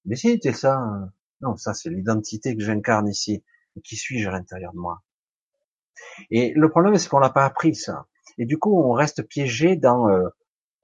Mais 0.06 0.16
si, 0.16 0.40
c'est 0.42 0.54
ça. 0.54 0.80
Non, 1.42 1.58
ça 1.58 1.74
c'est 1.74 1.90
l'identité 1.90 2.56
que 2.56 2.64
j'incarne 2.64 3.08
ici. 3.08 3.44
qui 3.84 3.96
suis-je 3.96 4.28
à 4.30 4.32
l'intérieur 4.32 4.74
de 4.74 4.80
moi? 4.80 5.02
Et 6.32 6.54
le 6.56 6.70
problème, 6.70 6.98
c'est 6.98 7.10
qu'on 7.10 7.20
l'a 7.20 7.30
pas 7.30 7.46
appris 7.46 7.76
ça. 7.76 8.06
Et 8.38 8.46
du 8.46 8.58
coup, 8.58 8.80
on 8.80 8.92
reste 8.94 9.24
piégé 9.24 9.76
dans 9.76 10.10
euh, 10.10 10.30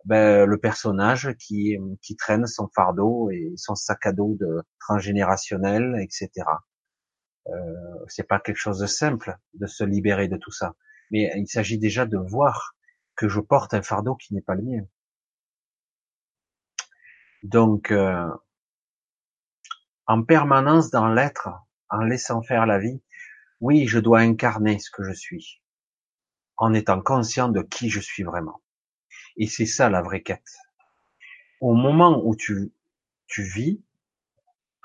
ben, 0.05 0.45
le 0.45 0.57
personnage 0.57 1.33
qui, 1.37 1.77
traîne 2.17 2.47
son 2.47 2.67
fardeau 2.75 3.29
et 3.31 3.53
son 3.55 3.75
sac 3.75 4.05
à 4.05 4.11
dos 4.11 4.35
de 4.39 4.63
transgénérationnel, 4.79 5.95
etc. 6.01 6.29
Euh, 7.47 7.51
c'est 8.07 8.27
pas 8.27 8.39
quelque 8.39 8.57
chose 8.57 8.79
de 8.79 8.87
simple 8.87 9.37
de 9.53 9.65
se 9.65 9.83
libérer 9.83 10.27
de 10.27 10.37
tout 10.37 10.51
ça, 10.51 10.75
mais 11.11 11.31
il 11.35 11.47
s'agit 11.47 11.79
déjà 11.79 12.05
de 12.05 12.17
voir 12.17 12.75
que 13.15 13.27
je 13.27 13.39
porte 13.39 13.73
un 13.73 13.81
fardeau 13.81 14.15
qui 14.15 14.33
n'est 14.33 14.41
pas 14.41 14.55
le 14.55 14.63
mien. 14.63 14.85
Donc, 17.43 17.91
euh, 17.91 18.29
en 20.05 20.23
permanence 20.23 20.91
dans 20.91 21.07
l'être, 21.07 21.49
en 21.89 22.03
laissant 22.03 22.41
faire 22.41 22.65
la 22.65 22.79
vie, 22.79 23.01
oui, 23.59 23.87
je 23.87 23.99
dois 23.99 24.19
incarner 24.19 24.79
ce 24.79 24.89
que 24.91 25.03
je 25.03 25.13
suis, 25.13 25.61
en 26.57 26.73
étant 26.73 27.01
conscient 27.01 27.49
de 27.49 27.61
qui 27.61 27.89
je 27.89 27.99
suis 27.99 28.23
vraiment. 28.23 28.61
Et 29.37 29.47
c'est 29.47 29.65
ça 29.65 29.89
la 29.89 30.01
vraie 30.01 30.21
quête. 30.21 30.57
Au 31.59 31.73
moment 31.73 32.21
où 32.23 32.35
tu, 32.35 32.73
tu 33.27 33.43
vis, 33.43 33.81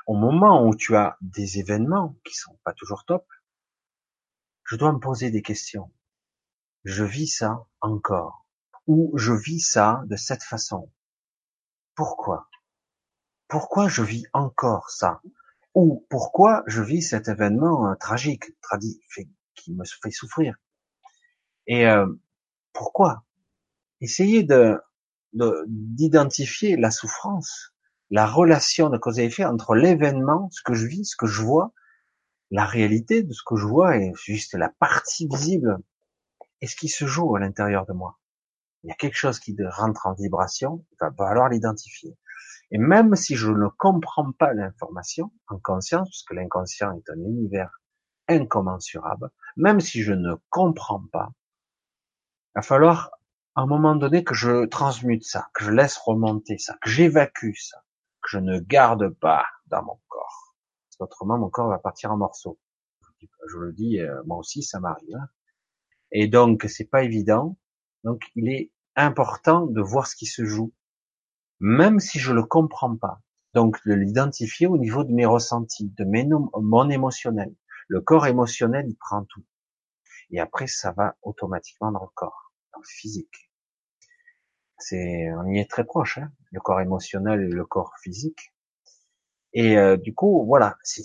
au 0.06 0.14
moment 0.14 0.66
où 0.66 0.76
tu 0.76 0.94
as 0.96 1.16
des 1.20 1.58
événements 1.58 2.16
qui 2.24 2.34
sont 2.34 2.58
pas 2.64 2.72
toujours 2.72 3.04
top, 3.04 3.26
je 4.64 4.76
dois 4.76 4.92
me 4.92 4.98
poser 4.98 5.30
des 5.30 5.42
questions. 5.42 5.92
Je 6.84 7.04
vis 7.04 7.28
ça 7.28 7.66
encore. 7.80 8.46
Ou 8.86 9.12
je 9.16 9.32
vis 9.32 9.60
ça 9.60 10.02
de 10.06 10.16
cette 10.16 10.44
façon. 10.44 10.92
Pourquoi? 11.94 12.48
Pourquoi 13.48 13.88
je 13.88 14.02
vis 14.02 14.26
encore 14.32 14.90
ça? 14.90 15.20
Ou 15.74 16.06
pourquoi 16.08 16.62
je 16.66 16.82
vis 16.82 17.02
cet 17.02 17.28
événement 17.28 17.90
euh, 17.90 17.94
tragique, 17.96 18.44
qui 19.54 19.74
me 19.74 19.84
fait 19.84 20.10
souffrir? 20.10 20.56
Et 21.66 21.86
euh, 21.86 22.06
pourquoi? 22.72 23.25
Essayez 24.00 24.42
de 24.42 24.80
d'identifier 25.32 26.76
la 26.76 26.90
souffrance, 26.90 27.74
la 28.10 28.26
relation 28.26 28.88
de 28.88 28.96
cause 28.96 29.18
et 29.18 29.24
effet 29.24 29.44
entre 29.44 29.74
l'événement, 29.74 30.48
ce 30.50 30.62
que 30.62 30.72
je 30.72 30.86
vis, 30.86 31.04
ce 31.04 31.16
que 31.16 31.26
je 31.26 31.42
vois, 31.42 31.72
la 32.50 32.64
réalité 32.64 33.22
de 33.22 33.32
ce 33.32 33.42
que 33.44 33.56
je 33.56 33.66
vois 33.66 33.98
est 33.98 34.12
juste 34.14 34.54
la 34.54 34.70
partie 34.70 35.28
visible 35.28 35.78
et 36.62 36.66
ce 36.66 36.76
qui 36.76 36.88
se 36.88 37.04
joue 37.04 37.36
à 37.36 37.40
l'intérieur 37.40 37.84
de 37.84 37.92
moi? 37.92 38.18
Il 38.82 38.88
y 38.88 38.92
a 38.92 38.94
quelque 38.94 39.16
chose 39.16 39.40
qui 39.40 39.54
rentre 39.68 40.06
en 40.06 40.14
vibration, 40.14 40.86
il 40.92 40.96
va 41.00 41.12
falloir 41.12 41.48
l'identifier. 41.48 42.16
Et 42.70 42.78
même 42.78 43.14
si 43.14 43.36
je 43.36 43.50
ne 43.50 43.68
comprends 43.68 44.32
pas 44.32 44.54
l'information 44.54 45.32
en 45.48 45.58
conscience, 45.58 46.08
parce 46.08 46.22
que 46.22 46.34
l'inconscient 46.34 46.92
est 46.92 47.10
un 47.10 47.18
univers 47.18 47.80
incommensurable, 48.28 49.30
même 49.56 49.80
si 49.80 50.02
je 50.02 50.12
ne 50.12 50.34
comprends 50.50 51.04
pas, 51.12 51.30
il 52.54 52.58
va 52.58 52.62
falloir 52.62 53.10
à 53.56 53.62
un 53.62 53.66
moment 53.66 53.96
donné 53.96 54.22
que 54.22 54.34
je 54.34 54.66
transmute 54.66 55.24
ça, 55.24 55.48
que 55.54 55.64
je 55.64 55.70
laisse 55.70 55.96
remonter 55.96 56.58
ça, 56.58 56.76
que 56.82 56.90
j'évacue 56.90 57.54
ça, 57.54 57.82
que 58.22 58.28
je 58.28 58.38
ne 58.38 58.60
garde 58.60 59.08
pas 59.08 59.46
dans 59.68 59.82
mon 59.82 59.98
corps. 60.08 60.54
Parce 60.98 61.14
mon 61.22 61.48
corps 61.48 61.68
va 61.68 61.78
partir 61.78 62.12
en 62.12 62.18
morceaux. 62.18 62.58
Je 63.48 63.58
le 63.58 63.72
dis, 63.72 63.98
euh, 64.00 64.22
moi 64.26 64.36
aussi, 64.36 64.62
ça 64.62 64.78
m'arrive. 64.78 65.14
Hein. 65.14 65.28
Et 66.12 66.28
donc, 66.28 66.66
c'est 66.68 66.84
pas 66.84 67.02
évident. 67.02 67.56
Donc, 68.04 68.24
il 68.34 68.48
est 68.50 68.72
important 68.94 69.66
de 69.66 69.80
voir 69.80 70.06
ce 70.06 70.16
qui 70.16 70.26
se 70.26 70.44
joue, 70.44 70.74
même 71.58 71.98
si 71.98 72.18
je 72.18 72.32
le 72.32 72.42
comprends 72.44 72.96
pas. 72.96 73.22
Donc, 73.54 73.78
de 73.86 73.94
l'identifier 73.94 74.66
au 74.66 74.76
niveau 74.76 75.02
de 75.02 75.12
mes 75.12 75.24
ressentis, 75.24 75.88
de 75.96 76.04
mon 76.04 76.90
émotionnel. 76.90 77.54
Le 77.88 78.02
corps 78.02 78.26
émotionnel, 78.26 78.84
il 78.86 78.96
prend 78.96 79.24
tout. 79.24 79.44
Et 80.30 80.40
après, 80.40 80.66
ça 80.66 80.92
va 80.92 81.16
automatiquement 81.22 81.90
dans 81.90 82.02
le 82.02 82.10
corps, 82.14 82.52
dans 82.74 82.80
le 82.80 82.86
physique. 82.86 83.45
C'est, 84.78 85.32
on 85.32 85.46
y 85.46 85.58
est 85.58 85.70
très 85.70 85.84
proche, 85.84 86.18
hein, 86.18 86.30
le 86.50 86.60
corps 86.60 86.80
émotionnel 86.80 87.40
et 87.40 87.48
le 87.48 87.64
corps 87.64 87.94
physique. 88.02 88.52
Et 89.52 89.78
euh, 89.78 89.96
du 89.96 90.14
coup, 90.14 90.44
voilà, 90.46 90.76
c'est, 90.82 91.02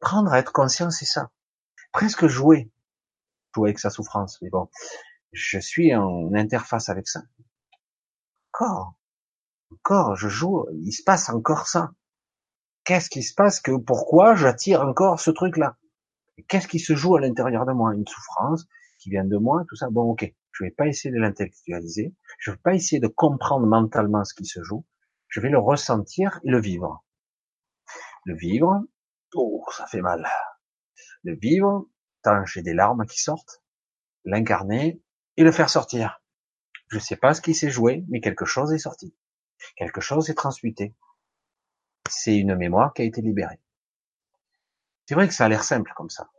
prendre 0.00 0.32
à 0.32 0.38
être 0.38 0.52
conscient, 0.52 0.90
c'est 0.90 1.04
ça. 1.04 1.30
Presque 1.92 2.26
jouer, 2.26 2.70
jouer 3.54 3.70
avec 3.70 3.78
sa 3.78 3.90
souffrance. 3.90 4.40
Mais 4.42 4.50
bon, 4.50 4.68
je 5.32 5.58
suis 5.58 5.94
en 5.94 6.34
interface 6.34 6.88
avec 6.88 7.06
ça. 7.08 7.22
Encore, 8.52 8.94
encore, 9.72 10.16
je 10.16 10.28
joue. 10.28 10.66
Il 10.72 10.92
se 10.92 11.02
passe 11.02 11.28
encore 11.28 11.68
ça. 11.68 11.92
Qu'est-ce 12.84 13.08
qui 13.08 13.22
se 13.22 13.34
passe 13.34 13.60
que 13.60 13.76
pourquoi 13.76 14.34
j'attire 14.34 14.82
encore 14.82 15.20
ce 15.20 15.30
truc-là? 15.30 15.76
Qu'est-ce 16.48 16.68
qui 16.68 16.80
se 16.80 16.94
joue 16.94 17.16
à 17.16 17.20
l'intérieur 17.20 17.64
de 17.64 17.72
moi? 17.72 17.94
Une 17.94 18.06
souffrance 18.06 18.66
qui 19.04 19.10
vient 19.10 19.24
de 19.24 19.36
moi, 19.36 19.64
tout 19.68 19.76
ça. 19.76 19.90
Bon, 19.90 20.10
ok. 20.12 20.32
Je 20.52 20.64
vais 20.64 20.70
pas 20.70 20.86
essayer 20.86 21.14
de 21.14 21.20
l'intellectualiser. 21.20 22.14
Je 22.38 22.52
vais 22.52 22.56
pas 22.56 22.74
essayer 22.74 23.00
de 23.00 23.06
comprendre 23.06 23.66
mentalement 23.66 24.24
ce 24.24 24.32
qui 24.32 24.46
se 24.46 24.62
joue. 24.62 24.86
Je 25.28 25.40
vais 25.40 25.50
le 25.50 25.58
ressentir 25.58 26.40
et 26.42 26.50
le 26.50 26.58
vivre. 26.58 27.04
Le 28.24 28.34
vivre, 28.34 28.82
oh, 29.34 29.62
ça 29.76 29.86
fait 29.86 30.00
mal. 30.00 30.26
Le 31.22 31.36
vivre, 31.36 31.86
tant 32.22 32.46
j'ai 32.46 32.62
des 32.62 32.72
larmes 32.72 33.04
qui 33.04 33.20
sortent. 33.20 33.62
L'incarner 34.24 35.02
et 35.36 35.44
le 35.44 35.52
faire 35.52 35.68
sortir. 35.68 36.22
Je 36.88 36.98
sais 36.98 37.16
pas 37.16 37.34
ce 37.34 37.42
qui 37.42 37.54
s'est 37.54 37.70
joué, 37.70 38.04
mais 38.08 38.22
quelque 38.22 38.46
chose 38.46 38.72
est 38.72 38.78
sorti. 38.78 39.14
Quelque 39.76 40.00
chose 40.00 40.30
est 40.30 40.34
transmuté. 40.34 40.94
C'est 42.08 42.36
une 42.36 42.54
mémoire 42.54 42.94
qui 42.94 43.02
a 43.02 43.04
été 43.04 43.20
libérée. 43.20 43.60
C'est 45.06 45.14
vrai 45.14 45.28
que 45.28 45.34
ça 45.34 45.44
a 45.44 45.48
l'air 45.48 45.64
simple 45.64 45.92
comme 45.94 46.10
ça. 46.10 46.30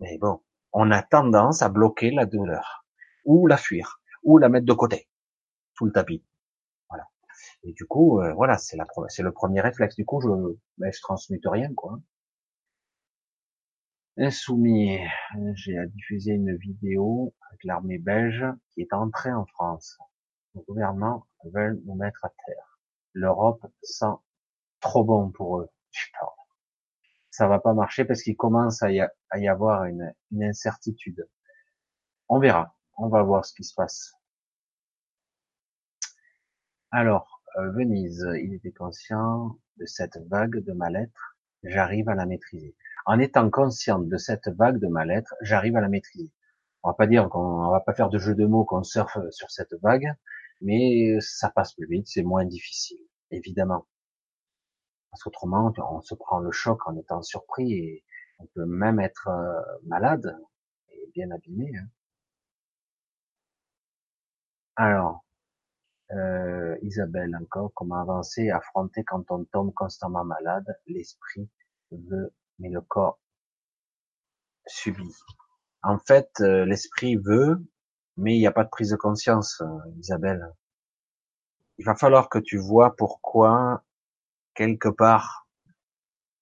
Mais 0.00 0.16
bon, 0.16 0.40
on 0.78 0.90
a 0.90 1.02
tendance 1.02 1.62
à 1.62 1.70
bloquer 1.70 2.10
la 2.10 2.26
douleur 2.26 2.84
ou 3.24 3.46
la 3.46 3.56
fuir, 3.56 3.98
ou 4.22 4.36
la 4.36 4.50
mettre 4.50 4.66
de 4.66 4.74
côté, 4.74 5.08
sous 5.72 5.86
le 5.86 5.92
tapis. 5.92 6.22
Voilà. 6.90 7.04
Et 7.62 7.72
du 7.72 7.86
coup, 7.86 8.20
euh, 8.20 8.34
voilà, 8.34 8.58
c'est 8.58 8.76
le 8.76 9.32
premier 9.32 9.62
réflexe. 9.62 9.96
Du 9.96 10.04
coup, 10.04 10.20
je, 10.20 10.28
ben, 10.76 10.92
je 10.92 11.48
rien, 11.48 11.72
quoi. 11.74 11.98
Insoumis, 14.18 14.98
j'ai 15.54 15.78
diffusé 15.86 16.32
une 16.32 16.54
vidéo 16.56 17.34
avec 17.48 17.64
l'armée 17.64 17.98
belge 17.98 18.44
qui 18.72 18.82
est 18.82 18.92
entrée 18.92 19.32
en 19.32 19.46
France. 19.46 19.98
Le 20.54 20.60
gouvernement 20.60 21.26
veut 21.44 21.82
nous 21.86 21.94
mettre 21.94 22.22
à 22.24 22.28
terre. 22.46 22.80
L'Europe 23.14 23.64
sent 23.82 24.14
trop 24.80 25.04
bon 25.04 25.30
pour 25.30 25.60
eux. 25.60 25.70
Putain. 25.90 26.26
Ça 27.36 27.48
va 27.48 27.58
pas 27.58 27.74
marcher 27.74 28.06
parce 28.06 28.22
qu'il 28.22 28.34
commence 28.34 28.82
à 28.82 28.90
y, 28.90 29.46
avoir 29.46 29.84
une 29.84 30.14
incertitude. 30.40 31.28
On 32.30 32.38
verra. 32.38 32.74
On 32.96 33.10
va 33.10 33.22
voir 33.22 33.44
ce 33.44 33.52
qui 33.52 33.62
se 33.62 33.74
passe. 33.74 34.14
Alors, 36.90 37.42
euh, 37.58 37.72
Venise, 37.72 38.26
il 38.42 38.54
était 38.54 38.72
conscient 38.72 39.58
de 39.76 39.84
cette 39.84 40.16
vague 40.30 40.64
de 40.64 40.72
mal-être, 40.72 41.36
j'arrive 41.62 42.08
à 42.08 42.14
la 42.14 42.24
maîtriser. 42.24 42.74
En 43.04 43.18
étant 43.18 43.50
consciente 43.50 44.08
de 44.08 44.16
cette 44.16 44.48
vague 44.48 44.78
de 44.78 44.86
mal-être, 44.86 45.34
j'arrive 45.42 45.76
à 45.76 45.82
la 45.82 45.90
maîtriser. 45.90 46.32
On 46.84 46.88
va 46.88 46.94
pas 46.94 47.06
dire 47.06 47.28
qu'on 47.28 47.68
va 47.70 47.80
pas 47.80 47.92
faire 47.92 48.08
de 48.08 48.18
jeu 48.18 48.34
de 48.34 48.46
mots 48.46 48.64
qu'on 48.64 48.82
surfe 48.82 49.18
sur 49.28 49.50
cette 49.50 49.74
vague, 49.82 50.10
mais 50.62 51.18
ça 51.20 51.50
passe 51.50 51.74
plus 51.74 51.86
vite, 51.86 52.08
c'est 52.08 52.22
moins 52.22 52.46
difficile, 52.46 53.06
évidemment. 53.30 53.86
Parce 55.10 55.22
qu'autrement, 55.22 55.72
on 55.78 56.00
se 56.02 56.14
prend 56.14 56.40
le 56.40 56.52
choc 56.52 56.86
en 56.86 56.96
étant 56.96 57.22
surpris 57.22 57.72
et 57.72 58.04
on 58.38 58.46
peut 58.46 58.66
même 58.66 59.00
être 59.00 59.28
euh, 59.28 59.78
malade 59.86 60.38
et 60.90 61.10
bien 61.14 61.30
abîmé. 61.30 61.70
Hein. 61.76 61.88
Alors, 64.76 65.24
euh, 66.12 66.76
Isabelle 66.82 67.34
encore, 67.40 67.72
comment 67.74 68.00
avancer, 68.00 68.50
affronter 68.50 69.04
quand 69.04 69.30
on 69.30 69.44
tombe 69.44 69.72
constamment 69.72 70.24
malade, 70.24 70.66
l'esprit 70.86 71.48
veut, 71.90 72.32
mais 72.58 72.68
le 72.68 72.80
corps 72.80 73.18
subit. 74.66 75.14
En 75.82 75.98
fait, 75.98 76.30
euh, 76.40 76.66
l'esprit 76.66 77.16
veut, 77.16 77.64
mais 78.16 78.36
il 78.36 78.38
n'y 78.38 78.46
a 78.46 78.52
pas 78.52 78.64
de 78.64 78.70
prise 78.70 78.90
de 78.90 78.96
conscience, 78.96 79.62
Isabelle. 79.98 80.52
Il 81.78 81.84
va 81.84 81.94
falloir 81.94 82.28
que 82.28 82.38
tu 82.38 82.58
vois 82.58 82.96
pourquoi, 82.96 83.84
quelque 84.56 84.88
part, 84.88 85.48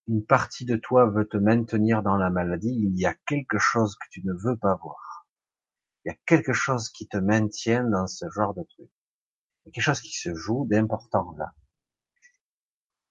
une 0.08 0.24
partie 0.24 0.64
de 0.64 0.76
toi 0.76 1.06
veut 1.06 1.26
te 1.26 1.36
maintenir 1.36 2.02
dans 2.02 2.16
la 2.16 2.30
maladie. 2.30 2.74
Il 2.74 2.98
y 2.98 3.06
a 3.06 3.14
quelque 3.26 3.58
chose 3.58 3.96
que 3.96 4.08
tu 4.10 4.24
ne 4.24 4.32
veux 4.32 4.56
pas 4.56 4.76
voir. 4.76 5.26
Il 6.04 6.10
y 6.10 6.12
a 6.12 6.18
quelque 6.26 6.52
chose 6.52 6.90
qui 6.90 7.08
te 7.08 7.16
maintient 7.16 7.84
dans 7.84 8.06
ce 8.06 8.28
genre 8.30 8.54
de 8.54 8.62
truc 8.62 8.90
quelque 9.72 9.80
chose 9.80 10.00
qui 10.00 10.12
se 10.12 10.34
joue 10.34 10.66
d'important 10.66 11.34
là. 11.38 11.54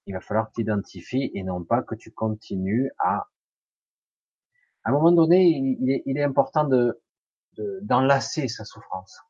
Il 0.06 0.14
va 0.14 0.20
falloir 0.20 0.48
que 0.48 0.54
tu 0.54 0.60
identifies 0.62 1.30
et 1.34 1.42
non 1.42 1.64
pas 1.64 1.82
que 1.82 1.94
tu 1.94 2.12
continues 2.12 2.90
à. 2.98 3.28
À 4.84 4.90
un 4.90 4.92
moment 4.92 5.12
donné, 5.12 5.46
il 5.46 5.90
est, 5.90 6.02
il 6.06 6.18
est 6.18 6.22
important 6.22 6.64
de 6.64 7.00
d'enlacer 7.82 8.48
sa 8.48 8.64
souffrance, 8.64 9.20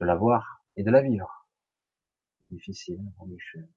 de 0.00 0.06
la 0.06 0.14
voir 0.14 0.62
et 0.76 0.84
de 0.84 0.90
la 0.90 1.02
vivre. 1.02 1.48
Difficile, 2.50 3.00
Michel. 3.26 3.68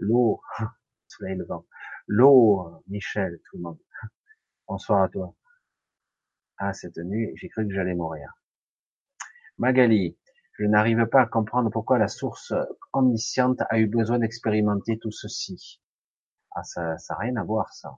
L'eau, 0.00 0.40
soleil 1.08 1.36
levant. 1.36 1.66
L'eau, 2.06 2.82
Michel, 2.88 3.38
tout 3.44 3.56
le 3.58 3.62
monde. 3.62 3.78
Bonsoir 4.66 5.02
à 5.02 5.08
toi. 5.08 5.34
Ah, 6.58 6.72
cette 6.72 6.96
nuit, 6.98 7.30
j'ai 7.36 7.48
cru 7.48 7.66
que 7.66 7.72
j'allais 7.72 7.94
mourir. 7.94 8.32
Magali, 9.58 10.18
je 10.58 10.64
n'arrive 10.64 11.06
pas 11.06 11.22
à 11.22 11.26
comprendre 11.26 11.70
pourquoi 11.70 11.98
la 11.98 12.08
source 12.08 12.52
omnisciente 12.92 13.60
a 13.68 13.78
eu 13.78 13.86
besoin 13.86 14.18
d'expérimenter 14.18 14.98
tout 14.98 15.10
ceci. 15.10 15.80
Ah, 16.52 16.62
ça, 16.64 16.98
ça 16.98 17.14
n'a 17.14 17.20
rien 17.20 17.36
à 17.36 17.44
voir, 17.44 17.72
ça. 17.72 17.96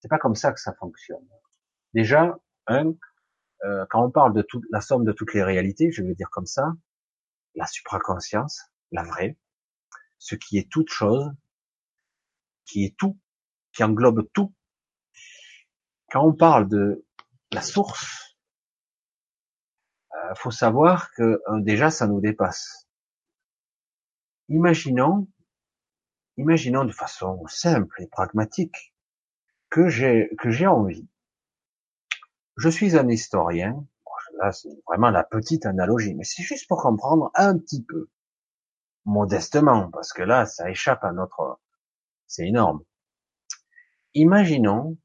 C'est 0.00 0.08
pas 0.08 0.18
comme 0.18 0.34
ça 0.34 0.52
que 0.52 0.60
ça 0.60 0.74
fonctionne. 0.74 1.26
Déjà, 1.94 2.38
un, 2.66 2.92
euh, 3.64 3.86
quand 3.90 4.04
on 4.04 4.10
parle 4.10 4.34
de 4.34 4.42
toute 4.42 4.64
la 4.70 4.80
somme 4.80 5.04
de 5.04 5.12
toutes 5.12 5.34
les 5.34 5.42
réalités, 5.42 5.90
je 5.90 6.02
vais 6.02 6.14
dire 6.14 6.30
comme 6.30 6.46
ça, 6.46 6.72
la 7.54 7.66
supraconscience, 7.66 8.62
la 8.92 9.02
vraie, 9.02 9.38
ce 10.20 10.36
qui 10.36 10.58
est 10.58 10.70
toute 10.70 10.90
chose, 10.90 11.32
qui 12.66 12.84
est 12.84 12.96
tout, 12.96 13.18
qui 13.72 13.82
englobe 13.82 14.28
tout. 14.32 14.54
Quand 16.12 16.24
on 16.24 16.34
parle 16.34 16.68
de 16.68 17.04
la 17.50 17.62
source, 17.62 18.36
euh, 20.14 20.34
faut 20.36 20.50
savoir 20.50 21.10
que 21.12 21.22
euh, 21.22 21.60
déjà 21.60 21.90
ça 21.90 22.06
nous 22.06 22.20
dépasse. 22.20 22.86
Imaginons, 24.48 25.26
imaginons 26.36 26.84
de 26.84 26.92
façon 26.92 27.42
simple 27.46 28.02
et 28.02 28.06
pragmatique 28.06 28.94
que 29.70 29.88
j'ai 29.88 30.30
que 30.38 30.50
j'ai 30.50 30.66
envie. 30.66 31.08
Je 32.56 32.68
suis 32.68 32.96
un 32.96 33.08
historien. 33.08 33.86
Là, 34.38 34.52
c'est 34.52 34.68
vraiment 34.86 35.10
la 35.10 35.24
petite 35.24 35.66
analogie, 35.66 36.14
mais 36.14 36.24
c'est 36.24 36.42
juste 36.42 36.66
pour 36.68 36.82
comprendre 36.82 37.30
un 37.34 37.58
petit 37.58 37.82
peu, 37.82 38.08
modestement, 39.04 39.90
parce 39.90 40.12
que 40.12 40.22
là, 40.22 40.46
ça 40.46 40.70
échappe 40.70 41.04
à 41.04 41.12
notre. 41.12 41.60
C'est 42.26 42.46
énorme. 42.46 42.80
Imaginons 44.14 44.96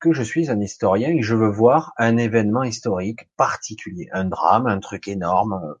que 0.00 0.12
je 0.12 0.22
suis 0.22 0.50
un 0.50 0.60
historien 0.60 1.10
et 1.10 1.22
je 1.22 1.36
veux 1.36 1.50
voir 1.50 1.92
un 1.96 2.16
événement 2.16 2.64
historique 2.64 3.30
particulier, 3.36 4.08
un 4.12 4.24
drame, 4.24 4.66
un 4.66 4.80
truc 4.80 5.06
énorme, 5.06 5.52
euh, 5.52 5.74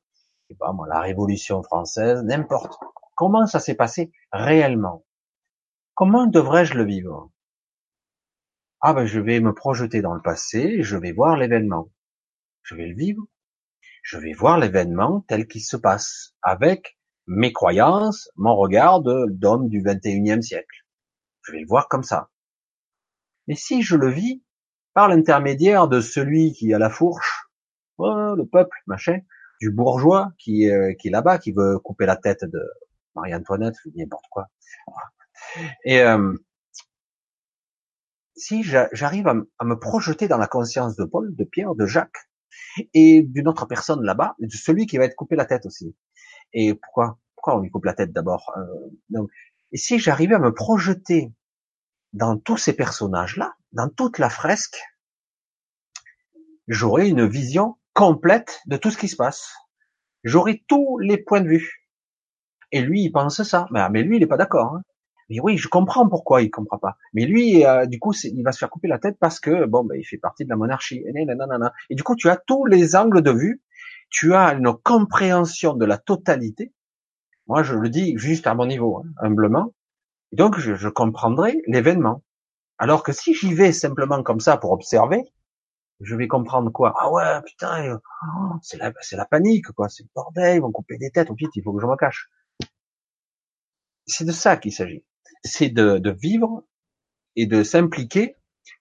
je 0.48 0.54
sais 0.54 0.58
pas 0.58 0.72
moi, 0.72 0.86
la 0.88 1.00
Révolution 1.00 1.62
française, 1.62 2.22
n'importe. 2.22 2.78
Comment 3.16 3.46
ça 3.46 3.58
s'est 3.58 3.74
passé 3.74 4.12
réellement? 4.30 5.04
Comment 5.94 6.26
devrais-je 6.26 6.74
le 6.74 6.84
vivre? 6.84 7.30
Ah 8.80 8.94
ben 8.94 9.06
je 9.06 9.20
vais 9.20 9.40
me 9.40 9.54
projeter 9.54 10.02
dans 10.02 10.14
le 10.14 10.22
passé, 10.22 10.82
je 10.82 10.96
vais 10.96 11.12
voir 11.12 11.36
l'événement. 11.36 11.88
Je 12.62 12.74
vais 12.74 12.86
le 12.86 12.96
vivre. 12.96 13.22
Je 14.02 14.18
vais 14.18 14.32
voir 14.32 14.58
l'événement 14.58 15.24
tel 15.28 15.46
qu'il 15.46 15.62
se 15.62 15.76
passe, 15.76 16.34
avec 16.42 16.98
mes 17.26 17.52
croyances, 17.52 18.30
mon 18.36 18.56
regard 18.56 19.00
d'homme 19.00 19.68
du 19.68 19.82
21e 19.82 20.42
siècle. 20.42 20.84
Je 21.42 21.52
vais 21.52 21.60
le 21.60 21.66
voir 21.66 21.88
comme 21.88 22.02
ça. 22.02 22.30
Mais 23.48 23.54
si 23.54 23.82
je 23.82 23.96
le 23.96 24.08
vis 24.08 24.42
par 24.94 25.08
l'intermédiaire 25.08 25.88
de 25.88 26.00
celui 26.00 26.52
qui 26.52 26.72
a 26.74 26.78
la 26.78 26.90
fourche, 26.90 27.48
oh, 27.98 28.34
le 28.36 28.46
peuple, 28.46 28.76
machin, 28.86 29.20
du 29.60 29.70
bourgeois 29.70 30.32
qui, 30.38 30.68
qui 30.98 31.08
est 31.08 31.10
là-bas, 31.10 31.38
qui 31.38 31.52
veut 31.52 31.78
couper 31.78 32.06
la 32.06 32.16
tête 32.16 32.44
de 32.44 32.60
Marie-Antoinette, 33.14 33.76
n'importe 33.94 34.26
quoi. 34.30 34.48
Et 35.84 36.00
euh, 36.00 36.34
si 38.34 38.62
j'arrive 38.62 39.28
à, 39.28 39.64
me 39.64 39.74
projeter 39.74 40.28
dans 40.28 40.38
la 40.38 40.46
conscience 40.46 40.96
de 40.96 41.04
Paul, 41.04 41.34
de 41.34 41.44
Pierre, 41.44 41.74
de 41.74 41.86
Jacques, 41.86 42.28
et 42.94 43.22
d'une 43.22 43.48
autre 43.48 43.66
personne 43.66 44.02
là-bas, 44.02 44.34
de 44.38 44.48
celui 44.50 44.86
qui 44.86 44.98
va 44.98 45.04
être 45.04 45.14
coupé 45.14 45.36
la 45.36 45.44
tête 45.44 45.66
aussi. 45.66 45.94
Et 46.52 46.74
pourquoi 46.74 47.18
Pourquoi 47.34 47.56
on 47.56 47.60
lui 47.60 47.70
coupe 47.70 47.84
la 47.84 47.94
tête 47.94 48.12
d'abord 48.12 48.52
euh, 48.56 49.26
Et 49.72 49.76
si 49.76 49.98
j'arrivais 49.98 50.34
à 50.34 50.38
me 50.38 50.52
projeter 50.52 51.32
dans 52.12 52.36
tous 52.38 52.56
ces 52.56 52.74
personnages-là, 52.74 53.54
dans 53.72 53.88
toute 53.88 54.18
la 54.18 54.28
fresque, 54.28 54.80
j'aurai 56.68 57.08
une 57.08 57.26
vision 57.26 57.76
complète 57.94 58.60
de 58.66 58.76
tout 58.76 58.90
ce 58.90 58.98
qui 58.98 59.08
se 59.08 59.16
passe. 59.16 59.54
J'aurai 60.24 60.64
tous 60.68 60.98
les 60.98 61.18
points 61.18 61.40
de 61.40 61.48
vue. 61.48 61.88
Et 62.70 62.80
lui, 62.80 63.02
il 63.02 63.10
pense 63.10 63.42
ça. 63.42 63.66
Mais 63.70 64.02
lui, 64.02 64.16
il 64.16 64.22
est 64.22 64.26
pas 64.26 64.36
d'accord. 64.36 64.74
Hein. 64.74 64.82
Mais 65.28 65.40
oui, 65.40 65.56
je 65.56 65.68
comprends 65.68 66.08
pourquoi 66.08 66.42
il 66.42 66.50
comprend 66.50 66.78
pas. 66.78 66.96
Mais 67.12 67.24
lui, 67.26 67.64
euh, 67.64 67.86
du 67.86 67.98
coup, 67.98 68.12
il 68.24 68.42
va 68.42 68.52
se 68.52 68.58
faire 68.58 68.70
couper 68.70 68.88
la 68.88 68.98
tête 68.98 69.16
parce 69.18 69.40
que 69.40 69.66
bon, 69.66 69.84
ben, 69.84 69.98
il 69.98 70.04
fait 70.04 70.18
partie 70.18 70.44
de 70.44 70.50
la 70.50 70.56
monarchie. 70.56 71.04
Et 71.90 71.94
du 71.94 72.02
coup, 72.02 72.16
tu 72.16 72.28
as 72.28 72.36
tous 72.36 72.66
les 72.66 72.96
angles 72.96 73.22
de 73.22 73.30
vue. 73.30 73.62
Tu 74.12 74.34
as 74.34 74.52
une 74.52 74.72
compréhension 74.74 75.74
de 75.74 75.84
la 75.84 75.98
totalité. 75.98 76.72
Moi, 77.48 77.64
je 77.64 77.74
le 77.74 77.88
dis 77.88 78.14
juste 78.16 78.46
à 78.46 78.54
mon 78.54 78.66
niveau, 78.66 78.98
hein, 78.98 79.10
humblement. 79.18 79.74
Et 80.30 80.36
donc, 80.36 80.58
je, 80.58 80.88
comprendrai 80.88 81.60
l'événement. 81.66 82.22
Alors 82.78 83.02
que 83.02 83.12
si 83.12 83.34
j'y 83.34 83.54
vais 83.54 83.72
simplement 83.72 84.22
comme 84.22 84.40
ça 84.40 84.56
pour 84.56 84.70
observer, 84.72 85.22
je 86.00 86.14
vais 86.14 86.28
comprendre 86.28 86.70
quoi? 86.70 86.94
Ah 86.98 87.10
ouais, 87.10 87.42
putain, 87.44 87.98
oh, 88.26 88.54
c'est 88.62 88.76
la, 88.78 89.24
panique, 89.24 89.72
quoi. 89.72 89.88
C'est 89.88 90.04
le 90.04 90.08
bordel, 90.14 90.56
ils 90.56 90.60
vont 90.60 90.72
couper 90.72 90.98
des 90.98 91.10
têtes. 91.10 91.30
Au 91.30 91.34
vite, 91.34 91.50
il 91.56 91.62
faut 91.62 91.72
que 91.72 91.80
je 91.80 91.86
me 91.86 91.96
cache. 91.96 92.30
C'est 94.06 94.24
de 94.24 94.32
ça 94.32 94.56
qu'il 94.56 94.72
s'agit. 94.72 95.04
C'est 95.42 95.70
de 95.70 96.10
vivre 96.10 96.64
et 97.34 97.46
de 97.46 97.62
s'impliquer 97.62 98.36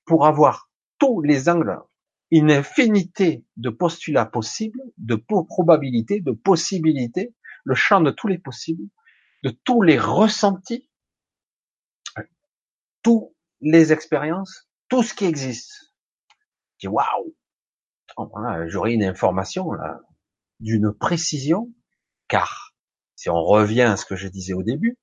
pour 0.06 0.26
avoir 0.26 0.70
tous 1.00 1.22
les 1.22 1.50
angles, 1.50 1.80
une 2.32 2.52
infinité 2.52 3.46
de 3.58 3.70
postulats 3.70 4.26
possibles, 4.26 4.82
de 4.98 5.16
probabilités, 5.16 6.22
de 6.22 6.32
possibilités, 6.32 7.36
le 7.64 7.76
champ 7.76 8.02
de 8.02 8.12
tous 8.12 8.28
les 8.28 8.40
possibles, 8.40 8.88
de 9.44 9.50
tous 9.50 9.82
les 9.82 10.00
ressentis 10.00 10.90
toutes 13.02 13.34
les 13.62 13.92
expériences, 13.94 14.70
tout 14.90 15.04
ce 15.04 15.14
qui 15.14 15.26
existe. 15.26 15.94
Je 16.78 16.88
dis 16.88 16.94
waouh, 16.94 17.36
j'aurais 18.68 18.94
une 18.94 19.04
information 19.04 19.72
là 19.74 20.00
d'une 20.60 20.94
précision, 20.94 21.74
car 22.28 22.76
si 23.16 23.30
on 23.30 23.44
revient 23.44 23.82
à 23.82 23.98
ce 23.98 24.06
que 24.06 24.16
je 24.16 24.28
disais 24.28 24.54
au 24.54 24.64
début, 24.64 24.98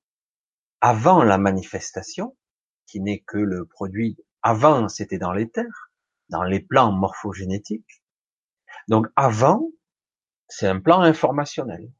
avant 0.81 1.23
la 1.23 1.37
manifestation, 1.37 2.37
qui 2.85 3.01
n'est 3.01 3.19
que 3.19 3.37
le 3.37 3.65
produit, 3.65 4.17
avant 4.41 4.87
c'était 4.87 5.17
dans 5.17 5.33
les 5.33 5.49
terres, 5.49 5.88
dans 6.29 6.43
les 6.43 6.59
plans 6.59 6.91
morphogénétiques. 6.91 8.01
Donc 8.87 9.07
avant, 9.15 9.69
c'est 10.47 10.67
un 10.67 10.79
plan 10.79 11.01
informationnel. 11.01 11.91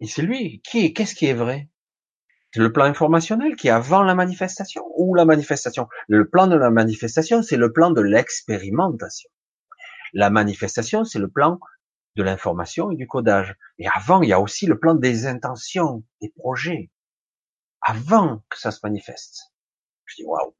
Et 0.00 0.06
c'est 0.06 0.22
lui, 0.22 0.60
qui 0.62 0.94
qu'est-ce 0.94 1.14
qui 1.14 1.26
est 1.26 1.34
vrai? 1.34 1.68
C'est 2.52 2.60
le 2.60 2.72
plan 2.72 2.84
informationnel 2.84 3.54
qui 3.54 3.68
est 3.68 3.70
avant 3.70 4.02
la 4.02 4.14
manifestation 4.14 4.84
ou 4.96 5.14
la 5.14 5.24
manifestation? 5.24 5.88
Le 6.08 6.28
plan 6.28 6.48
de 6.48 6.56
la 6.56 6.70
manifestation, 6.70 7.42
c'est 7.42 7.56
le 7.56 7.72
plan 7.72 7.90
de 7.90 8.00
l'expérimentation. 8.00 9.30
La 10.12 10.30
manifestation, 10.30 11.04
c'est 11.04 11.20
le 11.20 11.28
plan 11.28 11.60
de 12.16 12.22
l'information 12.24 12.90
et 12.90 12.96
du 12.96 13.06
codage. 13.06 13.54
Et 13.78 13.86
avant, 13.86 14.22
il 14.22 14.30
y 14.30 14.32
a 14.32 14.40
aussi 14.40 14.66
le 14.66 14.78
plan 14.78 14.94
des 14.94 15.26
intentions, 15.26 16.02
des 16.20 16.30
projets. 16.30 16.90
Avant 17.82 18.42
que 18.48 18.58
ça 18.58 18.72
se 18.72 18.80
manifeste. 18.82 19.52
Je 20.06 20.16
dis 20.16 20.24
waouh. 20.24 20.54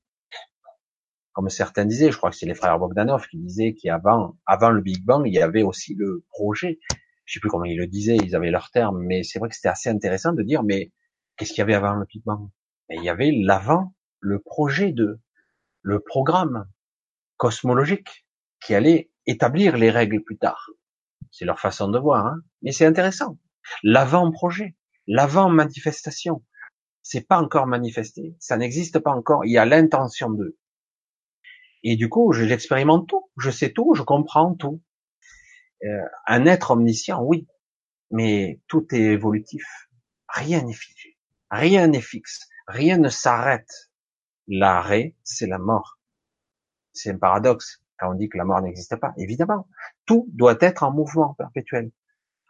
Comme 1.40 1.48
certains 1.48 1.86
disaient, 1.86 2.12
je 2.12 2.18
crois 2.18 2.28
que 2.28 2.36
c'est 2.36 2.44
les 2.44 2.52
frères 2.52 2.78
Bogdanov 2.78 3.26
qui 3.26 3.38
disaient 3.38 3.72
qu'avant, 3.72 4.36
avant 4.44 4.68
le 4.68 4.82
Big 4.82 5.02
Bang, 5.02 5.22
il 5.26 5.32
y 5.32 5.40
avait 5.40 5.62
aussi 5.62 5.94
le 5.94 6.22
projet. 6.28 6.78
Je 7.24 7.32
sais 7.32 7.40
plus 7.40 7.48
comment 7.48 7.64
ils 7.64 7.78
le 7.78 7.86
disaient, 7.86 8.18
ils 8.18 8.36
avaient 8.36 8.50
leur 8.50 8.70
terme, 8.70 9.02
mais 9.02 9.22
c'est 9.22 9.38
vrai 9.38 9.48
que 9.48 9.54
c'était 9.54 9.70
assez 9.70 9.88
intéressant 9.88 10.34
de 10.34 10.42
dire, 10.42 10.62
mais 10.62 10.92
qu'est-ce 11.38 11.54
qu'il 11.54 11.60
y 11.60 11.62
avait 11.62 11.72
avant 11.72 11.94
le 11.94 12.04
Big 12.04 12.22
Bang? 12.26 12.50
Il 12.90 13.02
y 13.02 13.08
avait 13.08 13.30
l'avant, 13.32 13.94
le 14.18 14.38
projet 14.38 14.92
de, 14.92 15.18
le 15.80 16.00
programme 16.00 16.68
cosmologique 17.38 18.26
qui 18.62 18.74
allait 18.74 19.10
établir 19.24 19.78
les 19.78 19.90
règles 19.90 20.22
plus 20.22 20.36
tard. 20.36 20.68
C'est 21.30 21.46
leur 21.46 21.58
façon 21.58 21.88
de 21.88 21.98
voir, 21.98 22.26
hein 22.26 22.36
mais 22.60 22.72
c'est 22.72 22.84
intéressant. 22.84 23.38
L'avant-projet, 23.82 24.76
l'avant-manifestation, 25.06 26.44
c'est 27.02 27.26
pas 27.26 27.38
encore 27.38 27.66
manifesté, 27.66 28.36
ça 28.38 28.58
n'existe 28.58 28.98
pas 28.98 29.12
encore. 29.12 29.46
Il 29.46 29.52
y 29.52 29.56
a 29.56 29.64
l'intention 29.64 30.28
de. 30.28 30.58
Et 31.82 31.96
du 31.96 32.08
coup, 32.08 32.32
j'expérimente 32.32 33.08
tout, 33.08 33.30
je 33.38 33.50
sais 33.50 33.72
tout, 33.72 33.94
je 33.94 34.02
comprends 34.02 34.54
tout. 34.54 34.82
Euh, 35.84 36.04
un 36.26 36.44
être 36.46 36.72
omniscient, 36.72 37.22
oui, 37.22 37.48
mais 38.10 38.60
tout 38.68 38.86
est 38.94 39.12
évolutif. 39.12 39.64
Rien 40.28 40.62
n'est 40.62 40.74
figé, 40.74 41.16
rien 41.50 41.86
n'est 41.86 42.00
fixe, 42.00 42.48
rien 42.66 42.98
ne 42.98 43.08
s'arrête. 43.08 43.90
L'arrêt, 44.46 45.14
c'est 45.22 45.46
la 45.46 45.58
mort. 45.58 45.98
C'est 46.92 47.10
un 47.10 47.18
paradoxe 47.18 47.82
quand 47.98 48.10
on 48.12 48.14
dit 48.14 48.28
que 48.28 48.36
la 48.36 48.44
mort 48.44 48.60
n'existe 48.60 48.96
pas. 48.96 49.12
Évidemment, 49.16 49.68
tout 50.06 50.26
doit 50.32 50.58
être 50.60 50.82
en 50.82 50.92
mouvement 50.92 51.34
perpétuel. 51.34 51.92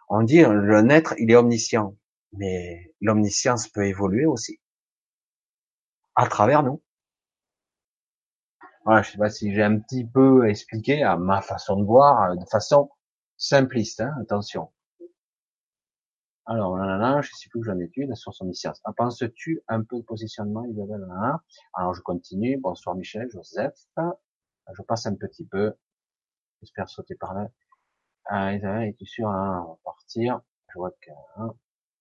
On 0.09 0.23
dit 0.23 0.43
le 0.43 0.91
être, 0.91 1.15
il 1.19 1.31
est 1.31 1.37
omniscient, 1.37 1.97
mais 2.33 2.93
l'omniscience 3.01 3.69
peut 3.69 3.87
évoluer 3.87 4.27
aussi 4.27 4.61
à 6.17 6.27
travers 6.27 6.63
nous. 6.63 6.83
Voilà, 8.91 9.03
je 9.03 9.13
sais 9.13 9.19
pas 9.19 9.31
si 9.31 9.55
j'ai 9.55 9.63
un 9.63 9.79
petit 9.79 10.05
peu 10.05 10.49
expliqué 10.49 11.05
à 11.05 11.17
ma 11.17 11.43
façon 11.43 11.77
de 11.77 11.85
voir, 11.85 12.37
de 12.37 12.45
façon 12.47 12.91
simpliste, 13.37 14.01
hein, 14.01 14.13
attention. 14.21 14.73
Alors, 16.45 16.77
là, 16.77 16.97
là, 16.97 17.21
je 17.21 17.31
sais 17.33 17.49
plus 17.51 17.61
où 17.61 17.63
j'en 17.63 17.79
ai 17.79 17.89
la 17.99 18.17
source 18.17 18.41
omniscience. 18.41 18.81
Ah, 18.83 18.93
penses-tu 18.93 19.63
un 19.69 19.85
peu 19.85 19.99
de 19.99 20.03
positionnement, 20.03 20.65
Isabelle 20.65 21.07
Alors, 21.75 21.95
je 21.95 22.01
continue. 22.01 22.57
Bonsoir 22.57 22.97
Michel, 22.97 23.31
Joseph. 23.31 23.79
Je 23.97 24.83
passe 24.83 25.07
un 25.07 25.15
petit 25.15 25.47
peu. 25.47 25.73
J'espère 26.61 26.89
sauter 26.89 27.15
par 27.15 27.35
là. 27.35 27.49
Ah, 28.25 28.55
Isabelle, 28.55 28.89
es-tu 28.89 29.07
sûr 29.07 29.29
hein, 29.29 29.69
On 29.69 29.77
partir. 29.85 30.41
Je 30.75 30.81
vois 30.81 30.91
que... 31.01 31.13
Hein. 31.37 31.55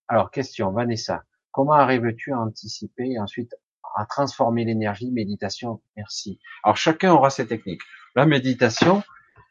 Alors, 0.07 0.32
question, 0.32 0.72
Vanessa. 0.72 1.24
Comment 1.52 1.74
arrives-tu 1.74 2.34
à 2.34 2.40
anticiper 2.40 3.20
ensuite 3.20 3.53
à 3.99 4.05
transformer 4.05 4.63
l'énergie 4.63 5.11
Méditation, 5.11 5.81
merci. 5.97 6.39
Alors, 6.63 6.77
chacun 6.77 7.11
aura 7.11 7.30
ses 7.30 7.45
techniques. 7.45 7.81
La 8.15 8.26
méditation, 8.26 9.03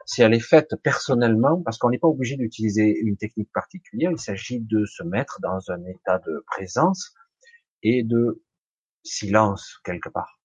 si 0.06 0.22
elle 0.22 0.32
est 0.32 0.40
faite 0.40 0.74
personnellement, 0.82 1.60
parce 1.62 1.76
qu'on 1.76 1.90
n'est 1.90 1.98
pas 1.98 2.08
obligé 2.08 2.36
d'utiliser 2.36 2.98
une 2.98 3.18
technique 3.18 3.52
particulière, 3.52 4.10
il 4.10 4.18
s'agit 4.18 4.60
de 4.60 4.86
se 4.86 5.02
mettre 5.02 5.38
dans 5.42 5.70
un 5.70 5.84
état 5.84 6.18
de 6.20 6.42
présence 6.46 7.12
et 7.82 8.02
de 8.04 8.42
silence 9.02 9.80
quelque 9.84 10.08
part. 10.08 10.40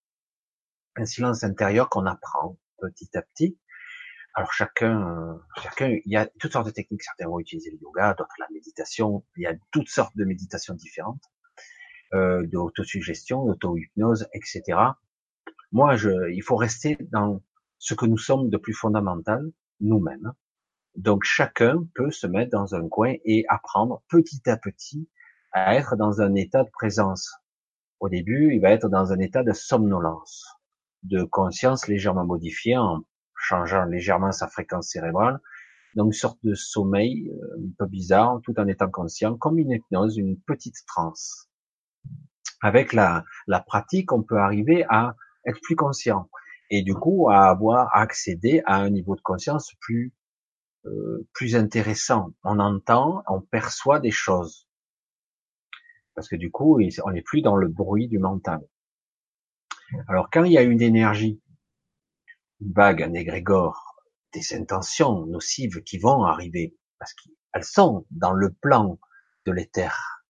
Un 0.96 1.06
silence 1.06 1.42
intérieur 1.42 1.88
qu'on 1.88 2.04
apprend 2.04 2.58
petit 2.82 3.08
à 3.16 3.22
petit. 3.22 3.58
Alors 4.34 4.52
chacun, 4.52 5.40
chacun, 5.62 5.88
il 5.88 6.12
y 6.12 6.16
a 6.16 6.26
toutes 6.38 6.52
sortes 6.52 6.66
de 6.66 6.72
techniques. 6.72 7.04
Certains 7.04 7.26
vont 7.26 7.40
utiliser 7.40 7.70
le 7.70 7.78
yoga, 7.80 8.12
d'autres 8.12 8.34
la 8.38 8.48
méditation. 8.52 9.24
Il 9.38 9.44
y 9.44 9.46
a 9.46 9.54
toutes 9.70 9.88
sortes 9.88 10.14
de 10.14 10.24
méditations 10.26 10.74
différentes, 10.74 11.22
euh, 12.12 12.46
d'autosuggestion, 12.46 13.46
d'auto-hypnose, 13.46 14.28
etc. 14.34 14.78
Moi, 15.72 15.96
je, 15.96 16.30
il 16.32 16.42
faut 16.42 16.56
rester 16.56 16.96
dans 17.10 17.42
ce 17.78 17.94
que 17.94 18.06
nous 18.06 18.18
sommes 18.18 18.50
de 18.50 18.56
plus 18.56 18.74
fondamental, 18.74 19.50
nous-mêmes. 19.80 20.32
Donc 20.96 21.24
chacun 21.24 21.84
peut 21.94 22.10
se 22.10 22.26
mettre 22.26 22.52
dans 22.52 22.74
un 22.74 22.88
coin 22.88 23.14
et 23.24 23.44
apprendre 23.48 24.02
petit 24.08 24.48
à 24.48 24.56
petit 24.56 25.08
à 25.52 25.74
être 25.76 25.96
dans 25.96 26.20
un 26.20 26.34
état 26.34 26.62
de 26.62 26.70
présence. 26.70 27.32
Au 28.00 28.08
début, 28.08 28.54
il 28.54 28.60
va 28.60 28.70
être 28.70 28.88
dans 28.88 29.12
un 29.12 29.18
état 29.18 29.42
de 29.42 29.52
somnolence, 29.52 30.46
de 31.02 31.24
conscience 31.24 31.88
légèrement 31.88 32.24
modifié 32.24 32.76
en 32.76 33.02
changeant 33.36 33.84
légèrement 33.84 34.32
sa 34.32 34.48
fréquence 34.48 34.88
cérébrale. 34.88 35.40
Donc 35.94 36.06
une 36.06 36.12
sorte 36.12 36.38
de 36.44 36.54
sommeil 36.54 37.30
euh, 37.30 37.58
un 37.58 37.72
peu 37.78 37.86
bizarre, 37.86 38.40
tout 38.42 38.58
en 38.58 38.66
étant 38.66 38.90
conscient, 38.90 39.36
comme 39.36 39.58
une 39.58 39.70
hypnose, 39.70 40.16
une 40.16 40.40
petite 40.40 40.76
transe. 40.86 41.48
Avec 42.64 42.94
la, 42.94 43.26
la 43.46 43.60
pratique, 43.60 44.10
on 44.10 44.22
peut 44.22 44.38
arriver 44.38 44.86
à 44.88 45.16
être 45.46 45.60
plus 45.60 45.76
conscient 45.76 46.30
et 46.70 46.80
du 46.80 46.94
coup 46.94 47.28
à 47.28 47.50
avoir 47.50 47.94
accédé 47.94 48.62
à 48.64 48.76
un 48.76 48.88
niveau 48.88 49.16
de 49.16 49.20
conscience 49.20 49.74
plus 49.80 50.14
euh, 50.86 51.28
plus 51.34 51.56
intéressant. 51.56 52.30
On 52.42 52.58
entend, 52.58 53.22
on 53.28 53.42
perçoit 53.42 54.00
des 54.00 54.10
choses 54.10 54.66
parce 56.14 56.26
que 56.26 56.36
du 56.36 56.50
coup 56.50 56.80
on 57.04 57.10
n'est 57.10 57.20
plus 57.20 57.42
dans 57.42 57.56
le 57.56 57.68
bruit 57.68 58.08
du 58.08 58.18
mental. 58.18 58.60
Alors 60.08 60.30
quand 60.32 60.44
il 60.44 60.52
y 60.52 60.58
a 60.58 60.62
une 60.62 60.80
énergie, 60.80 61.42
une 62.62 62.72
vague, 62.72 63.02
un 63.02 63.12
égrégore, 63.12 63.94
des 64.32 64.54
intentions 64.54 65.26
nocives 65.26 65.82
qui 65.82 65.98
vont 65.98 66.24
arriver 66.24 66.74
parce 66.98 67.12
qu'elles 67.12 67.62
sont 67.64 68.06
dans 68.10 68.32
le 68.32 68.54
plan 68.54 68.98
de 69.44 69.52
l'éther. 69.52 70.24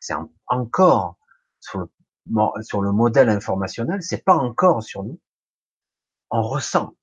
C'est 0.00 0.14
encore 0.46 1.18
sur 1.66 1.80
le, 1.80 2.62
sur 2.62 2.80
le 2.80 2.92
modèle 2.92 3.28
informationnel, 3.28 4.02
c'est 4.02 4.24
pas 4.24 4.36
encore 4.36 4.82
sur 4.82 5.04
nous 5.04 5.20
on 6.30 6.42
ressent. 6.42 6.96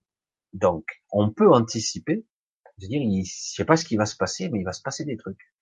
Donc, 0.54 0.86
on 1.12 1.32
peut 1.32 1.52
anticiper, 1.52 2.26
je 2.78 2.88
dire, 2.88 3.02
il, 3.02 3.26
je 3.26 3.56
sais 3.56 3.66
pas 3.66 3.76
ce 3.76 3.86
qui 3.86 3.98
va 3.98 4.06
se 4.06 4.16
passer, 4.16 4.50
mais 4.50 4.60
il 4.60 4.66
va 4.66 4.74
se 4.74 4.82
passer 4.82 5.06
des 5.06 5.18
trucs. 5.18 5.54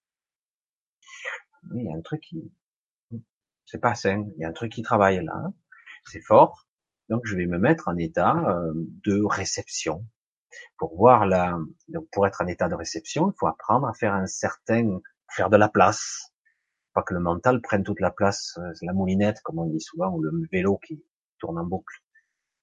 Il 1.76 1.86
y 1.86 1.90
a 1.90 1.96
un 1.96 2.02
truc 2.02 2.22
qui, 2.22 2.52
c'est 3.66 3.80
pas 3.80 3.96
sain, 3.96 4.26
il 4.36 4.42
y 4.42 4.46
a 4.46 4.50
un 4.50 4.54
truc 4.54 4.72
qui 4.72 4.82
travaille 4.82 5.24
là, 5.24 5.34
hein. 5.36 5.54
c'est 6.06 6.22
fort, 6.22 6.68
donc 7.10 7.22
je 7.26 7.36
vais 7.36 7.46
me 7.46 7.60
mettre 7.60 7.88
en 7.88 7.98
état 7.98 8.36
euh, 8.50 8.74
de 9.06 9.24
réception. 9.24 10.06
Pour 10.78 10.98
voir 10.98 11.26
la, 11.26 11.58
donc 11.88 12.10
pour 12.12 12.28
être 12.28 12.42
en 12.42 12.48
état 12.48 12.68
de 12.68 12.76
réception, 12.76 13.32
il 13.32 13.38
faut 13.40 13.48
apprendre 13.48 13.88
à 13.88 13.94
faire 13.94 14.14
un 14.14 14.26
certain, 14.26 15.00
faire 15.30 15.50
de 15.50 15.56
la 15.56 15.70
place, 15.70 16.31
pas 16.94 17.04
que 17.04 17.14
le 17.14 17.20
mental 17.20 17.62
prenne 17.62 17.84
toute 17.84 18.00
la 18.00 18.12
place, 18.12 18.58
euh, 18.60 18.74
la 18.82 18.94
moulinette 18.94 19.42
comme 19.44 19.60
on 19.60 19.66
dit 19.66 19.80
souvent, 19.80 20.12
ou 20.14 20.22
le 20.22 20.32
vélo 20.52 20.78
qui 20.78 21.04
tourne 21.40 21.58
en 21.58 21.66
boucle. 21.66 22.02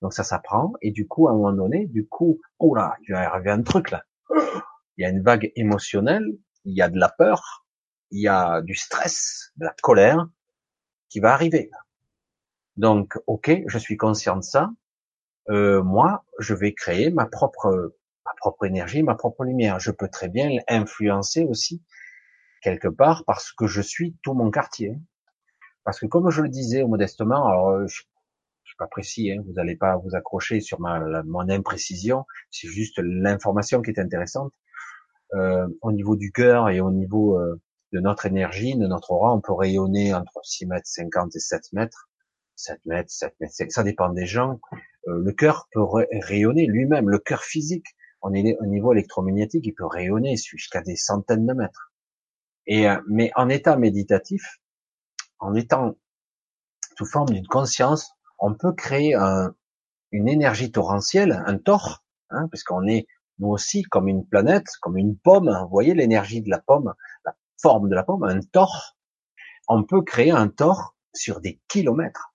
Donc 0.02 0.12
ça 0.12 0.22
s'apprend, 0.22 0.72
et 0.80 0.92
du 0.92 1.08
coup, 1.08 1.28
à 1.28 1.32
un 1.32 1.34
moment 1.34 1.52
donné, 1.52 1.86
du 1.86 2.06
coup, 2.06 2.40
oh 2.58 2.74
là, 2.74 2.96
il 3.02 3.12
va 3.12 3.32
arriver 3.32 3.50
un 3.50 3.62
truc 3.62 3.90
là. 3.90 4.04
Il 4.96 5.02
y 5.02 5.04
a 5.04 5.10
une 5.10 5.22
vague 5.22 5.50
émotionnelle, 5.56 6.26
il 6.64 6.76
y 6.76 6.82
a 6.82 6.88
de 6.88 6.98
la 6.98 7.08
peur, 7.08 7.66
il 8.10 8.20
y 8.20 8.28
a 8.28 8.62
du 8.62 8.74
stress, 8.74 9.52
de 9.56 9.64
la 9.64 9.74
colère 9.82 10.28
qui 11.08 11.20
va 11.20 11.32
arriver. 11.32 11.70
Donc, 12.76 13.18
ok, 13.26 13.62
je 13.66 13.78
suis 13.78 13.96
conscient 13.96 14.36
de 14.36 14.42
ça. 14.42 14.70
Euh, 15.50 15.82
moi, 15.82 16.24
je 16.38 16.54
vais 16.54 16.74
créer 16.74 17.10
ma 17.10 17.26
propre, 17.26 17.94
ma 18.24 18.32
propre 18.36 18.66
énergie, 18.66 19.02
ma 19.02 19.14
propre 19.14 19.44
lumière. 19.44 19.80
Je 19.80 19.90
peux 19.90 20.08
très 20.08 20.28
bien 20.28 20.50
influencer 20.68 21.44
aussi 21.44 21.82
quelque 22.62 22.88
part 22.88 23.24
parce 23.26 23.52
que 23.52 23.66
je 23.66 23.80
suis 23.80 24.16
tout 24.22 24.34
mon 24.34 24.50
quartier. 24.50 24.96
Parce 25.84 26.00
que 26.00 26.06
comme 26.06 26.30
je 26.30 26.42
le 26.42 26.48
disais 26.48 26.84
modestement, 26.84 27.46
alors 27.46 27.86
je 27.86 28.02
pas 28.78 28.86
précis, 28.86 29.30
hein, 29.30 29.42
vous 29.44 29.52
n'allez 29.52 29.76
pas 29.76 29.96
vous 29.96 30.14
accrocher 30.14 30.60
sur 30.60 30.80
ma, 30.80 31.22
mon 31.24 31.48
imprécision, 31.50 32.24
c'est 32.50 32.68
juste 32.68 32.98
l'information 32.98 33.82
qui 33.82 33.90
est 33.90 33.98
intéressante. 33.98 34.52
Euh, 35.34 35.66
au 35.82 35.92
niveau 35.92 36.16
du 36.16 36.32
cœur 36.32 36.70
et 36.70 36.80
au 36.80 36.90
niveau 36.90 37.38
euh, 37.38 37.60
de 37.92 38.00
notre 38.00 38.24
énergie, 38.24 38.76
de 38.76 38.86
notre 38.86 39.10
aura, 39.10 39.34
on 39.34 39.42
peut 39.42 39.52
rayonner 39.52 40.14
entre 40.14 40.40
6 40.42 40.66
mètres 40.66 40.86
50 40.86 41.36
et 41.36 41.40
7 41.40 41.60
mètres, 41.72 42.08
7 42.56 42.80
mètres, 42.86 43.10
7 43.10 43.34
mètres, 43.40 43.54
ça 43.68 43.82
dépend 43.82 44.08
des 44.10 44.24
gens. 44.24 44.58
Euh, 45.08 45.20
le 45.22 45.32
cœur 45.32 45.68
peut 45.72 45.84
rayonner 46.22 46.66
lui-même, 46.66 47.10
le 47.10 47.18
cœur 47.18 47.42
physique, 47.42 47.86
on 48.22 48.32
est 48.32 48.56
au 48.58 48.66
niveau 48.66 48.92
électromagnétique, 48.92 49.66
il 49.66 49.74
peut 49.74 49.86
rayonner 49.86 50.36
jusqu'à 50.36 50.80
des 50.80 50.96
centaines 50.96 51.46
de 51.46 51.52
mètres. 51.52 51.87
Et 52.68 52.86
mais 53.08 53.32
en 53.34 53.48
état 53.48 53.76
méditatif, 53.76 54.60
en 55.40 55.54
étant 55.54 55.96
sous 56.96 57.06
forme 57.06 57.30
d'une 57.30 57.46
conscience 57.46 58.12
on 58.38 58.54
peut 58.54 58.72
créer 58.72 59.14
une 60.12 60.28
énergie 60.28 60.70
torrentielle, 60.70 61.42
un 61.46 61.58
tor, 61.58 62.04
hein, 62.30 62.48
puisqu'on 62.48 62.86
est 62.86 63.06
nous 63.38 63.48
aussi 63.48 63.82
comme 63.82 64.08
une 64.08 64.26
planète, 64.26 64.66
comme 64.80 64.96
une 64.96 65.16
pomme. 65.16 65.50
Vous 65.62 65.68
voyez 65.68 65.94
l'énergie 65.94 66.42
de 66.42 66.50
la 66.50 66.58
pomme, 66.58 66.94
la 67.24 67.36
forme 67.60 67.88
de 67.88 67.94
la 67.94 68.04
pomme, 68.04 68.24
un 68.24 68.40
tor. 68.40 68.96
On 69.68 69.84
peut 69.84 70.02
créer 70.02 70.30
un 70.30 70.48
tor 70.48 70.96
sur 71.14 71.40
des 71.40 71.60
kilomètres. 71.68 72.34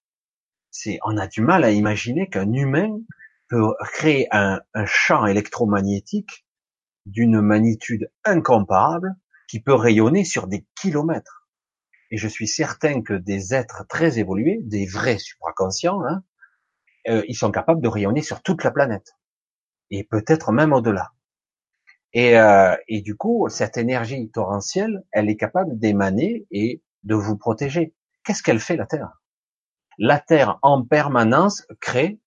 C'est, 0.71 0.99
on 1.03 1.17
a 1.17 1.27
du 1.27 1.41
mal 1.41 1.63
à 1.63 1.71
imaginer 1.71 2.29
qu'un 2.29 2.51
humain 2.51 2.99
peut 3.47 3.73
créer 3.79 4.27
un, 4.31 4.61
un 4.73 4.85
champ 4.85 5.25
électromagnétique 5.25 6.45
d'une 7.05 7.41
magnitude 7.41 8.09
incomparable 8.23 9.15
qui 9.53 9.59
peut 9.59 9.75
rayonner 9.75 10.25
sur 10.25 10.47
des 10.47 10.65
kilomètres. 10.81 11.47
Et 12.09 12.17
je 12.17 12.27
suis 12.27 12.47
certain 12.47 13.03
que 13.03 13.13
des 13.13 13.53
êtres 13.53 13.85
très 13.87 14.17
évolués, 14.17 14.57
des 14.63 14.87
vrais 14.87 15.19
supraconscients, 15.19 16.01
hein, 16.07 16.23
euh, 17.07 17.21
ils 17.27 17.35
sont 17.35 17.51
capables 17.51 17.79
de 17.79 17.87
rayonner 17.87 18.23
sur 18.23 18.41
toute 18.41 18.63
la 18.63 18.71
planète 18.71 19.15
et 19.91 20.03
peut-être 20.05 20.51
même 20.51 20.73
au-delà. 20.73 21.11
Et, 22.13 22.35
euh, 22.39 22.75
et 22.87 23.03
du 23.03 23.15
coup, 23.15 23.47
cette 23.47 23.77
énergie 23.77 24.31
torrentielle, 24.31 25.03
elle 25.11 25.29
est 25.29 25.37
capable 25.37 25.77
d'émaner 25.77 26.47
et 26.49 26.81
de 27.03 27.13
vous 27.13 27.37
protéger. 27.37 27.93
Qu'est-ce 28.23 28.41
qu'elle 28.41 28.59
fait 28.59 28.75
la 28.75 28.87
Terre? 28.87 29.21
La 29.99 30.19
Terre 30.19 30.57
en 30.63 30.83
permanence 30.83 31.67
crée 31.79 32.19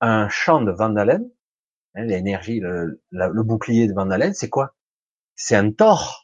un 0.00 0.30
champ 0.30 0.62
de 0.62 0.72
Vandalen. 0.72 1.30
Hein, 1.96 2.04
l'énergie, 2.04 2.60
le, 2.60 3.02
le, 3.10 3.42
bouclier 3.42 3.88
de 3.88 3.92
Vandalen, 3.92 4.32
c'est 4.32 4.48
quoi? 4.48 4.74
C'est 5.36 5.54
un 5.54 5.70
tort. 5.70 6.22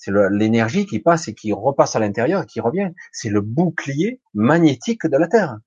C'est 0.00 0.12
l'énergie 0.30 0.86
qui 0.86 0.98
passe 0.98 1.28
et 1.28 1.34
qui 1.34 1.52
repasse 1.52 1.94
à 1.94 1.98
l'intérieur 1.98 2.44
et 2.44 2.46
qui 2.46 2.60
revient. 2.60 2.90
C'est 3.12 3.28
le 3.28 3.42
bouclier 3.42 4.22
magnétique 4.32 5.06
de 5.06 5.18
la 5.18 5.28
Terre 5.28 5.58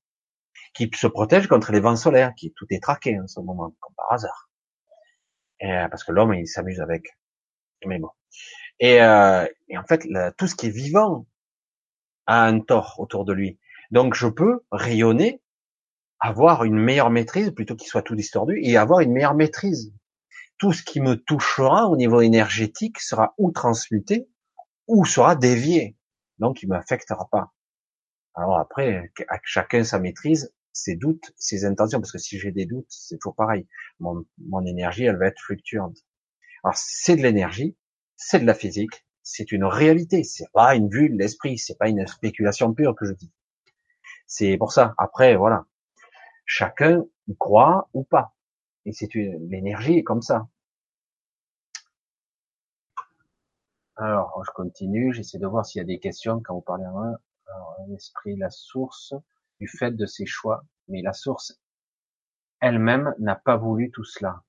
qui 0.74 0.90
se 0.96 1.06
protège 1.06 1.46
contre 1.46 1.72
les 1.72 1.80
vents 1.80 1.96
solaires, 1.96 2.34
qui 2.36 2.52
tout 2.52 2.66
est 2.72 2.82
traqué 2.82 3.20
en 3.20 3.28
ce 3.28 3.40
moment, 3.40 3.76
comme 3.80 3.94
par 3.96 4.12
hasard. 4.12 4.50
Euh, 5.62 5.88
parce 5.88 6.04
que 6.04 6.12
l'homme, 6.12 6.34
il 6.34 6.48
s'amuse 6.48 6.82
avec. 6.82 7.16
Mais 7.86 8.00
bon. 8.00 8.10
Et, 8.80 9.04
euh, 9.04 9.46
et 9.70 9.78
en 9.78 9.84
fait, 9.84 10.08
tout 10.36 10.48
ce 10.48 10.56
qui 10.56 10.66
est 10.66 10.72
vivant 10.72 11.28
a 12.26 12.44
un 12.44 12.60
tort 12.60 12.96
autour 12.98 13.26
de 13.26 13.34
lui. 13.34 13.60
Donc, 13.92 14.16
je 14.16 14.26
peux 14.26 14.62
rayonner, 14.72 15.44
avoir 16.20 16.64
une 16.64 16.80
meilleure 16.80 17.12
maîtrise, 17.12 17.52
plutôt 17.52 17.76
qu'il 17.76 17.88
soit 17.88 18.02
tout 18.02 18.16
distordu, 18.16 18.60
et 18.64 18.78
avoir 18.78 19.02
une 19.02 19.12
meilleure 19.12 19.36
maîtrise. 19.36 19.94
Tout 20.64 20.72
ce 20.72 20.82
qui 20.82 21.02
me 21.02 21.18
touchera 21.18 21.90
au 21.90 21.98
niveau 21.98 22.22
énergétique 22.22 23.02
sera 23.02 23.34
ou 23.38 23.52
transmuté, 23.52 24.30
ou 24.88 25.04
sera 25.04 25.36
dévié. 25.36 25.98
Donc, 26.40 26.64
il 26.64 26.70
m'affectera 26.70 27.28
pas. 27.30 27.52
Alors 28.34 28.58
après, 28.58 29.12
chacun 29.44 29.84
sa 29.84 30.00
maîtrise, 30.00 30.54
ses 30.72 30.96
doutes, 30.96 31.34
ses 31.36 31.66
intentions, 31.66 32.00
parce 32.00 32.14
que 32.14 32.18
si 32.18 32.40
j'ai 32.40 32.54
des 32.54 32.66
doutes, 32.66 32.86
c'est 32.88 33.18
toujours 33.18 33.36
pareil. 33.36 33.68
Mon, 34.00 34.66
énergie, 34.66 35.04
elle 35.04 35.18
va 35.18 35.28
être 35.28 35.42
fluctuante. 35.42 35.98
Alors 36.64 36.78
c'est 36.78 37.18
de 37.18 37.24
l'énergie, 37.24 37.76
c'est 38.16 38.40
de 38.40 38.46
la 38.46 38.54
physique, 38.54 39.06
c'est 39.22 39.52
une 39.52 39.66
réalité, 39.66 40.24
c'est 40.24 40.50
pas 40.54 40.76
une 40.76 40.88
vue 40.88 41.10
de 41.10 41.18
l'esprit, 41.18 41.58
c'est 41.58 41.78
pas 41.78 41.90
une 41.90 42.08
spéculation 42.08 42.74
pure 42.74 42.96
que 42.96 43.04
je 43.04 43.12
dis. 43.12 43.34
C'est 44.28 44.56
pour 44.56 44.72
ça. 44.72 44.96
Après, 44.98 45.36
voilà, 45.36 45.66
chacun 46.46 47.04
croit 47.38 47.90
ou 47.94 48.06
pas. 48.06 48.34
Et 48.86 48.94
c'est 48.94 49.14
une 49.14 49.50
l'énergie 49.50 50.06
comme 50.06 50.22
ça. 50.22 50.48
Alors, 53.96 54.44
je 54.46 54.52
continue, 54.52 55.14
j'essaie 55.14 55.38
de 55.38 55.48
voir 55.48 55.66
s'il 55.66 55.80
y 55.80 55.82
a 55.82 55.86
des 55.86 56.00
questions 56.00 56.42
quand 56.42 56.56
vous 56.56 56.62
parlez 56.62 56.86
en 56.86 57.04
un. 57.04 57.16
Alors, 57.48 57.78
l'esprit, 57.88 58.36
la 58.36 58.50
source 58.50 59.14
du 59.60 59.68
fait 59.68 59.92
de 59.92 60.06
ses 60.06 60.26
choix, 60.26 60.64
mais 60.88 61.02
la 61.02 61.14
source 61.14 61.60
elle-même 62.64 63.14
n'a 63.20 63.36
pas 63.36 63.58
voulu 63.58 63.92
tout 63.92 64.06
cela. 64.06 64.42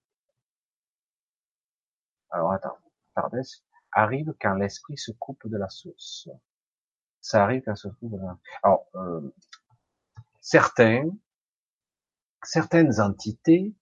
Alors 2.31 2.53
attends, 2.53 2.79
Pardès 3.12 3.65
arrive 3.91 4.35
quand 4.41 4.55
l'esprit 4.55 4.97
se 4.97 5.11
coupe 5.11 5.49
de 5.49 5.57
la 5.57 5.69
source. 5.69 6.29
Ça 7.21 7.43
arrive 7.43 7.62
quand 7.65 7.75
se 7.75 7.89
coupe 7.89 8.12
de 8.12 8.19
la... 8.19 8.39
Alors, 8.62 8.87
euh, 8.95 9.35
certains, 10.41 11.11
certaines 12.45 13.01
entités 13.01 13.75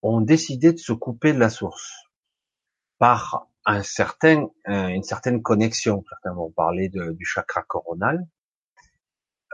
ont 0.00 0.22
décidé 0.22 0.72
de 0.72 0.78
se 0.78 0.94
couper 0.94 1.34
de 1.34 1.38
la 1.38 1.50
source 1.50 2.08
par 2.96 3.49
un 3.66 3.82
certain, 3.82 4.48
une 4.66 5.02
certaine 5.02 5.42
connexion. 5.42 6.04
Certains 6.08 6.34
vont 6.34 6.50
parler 6.50 6.88
du 6.88 7.24
chakra 7.24 7.62
coronal, 7.62 8.26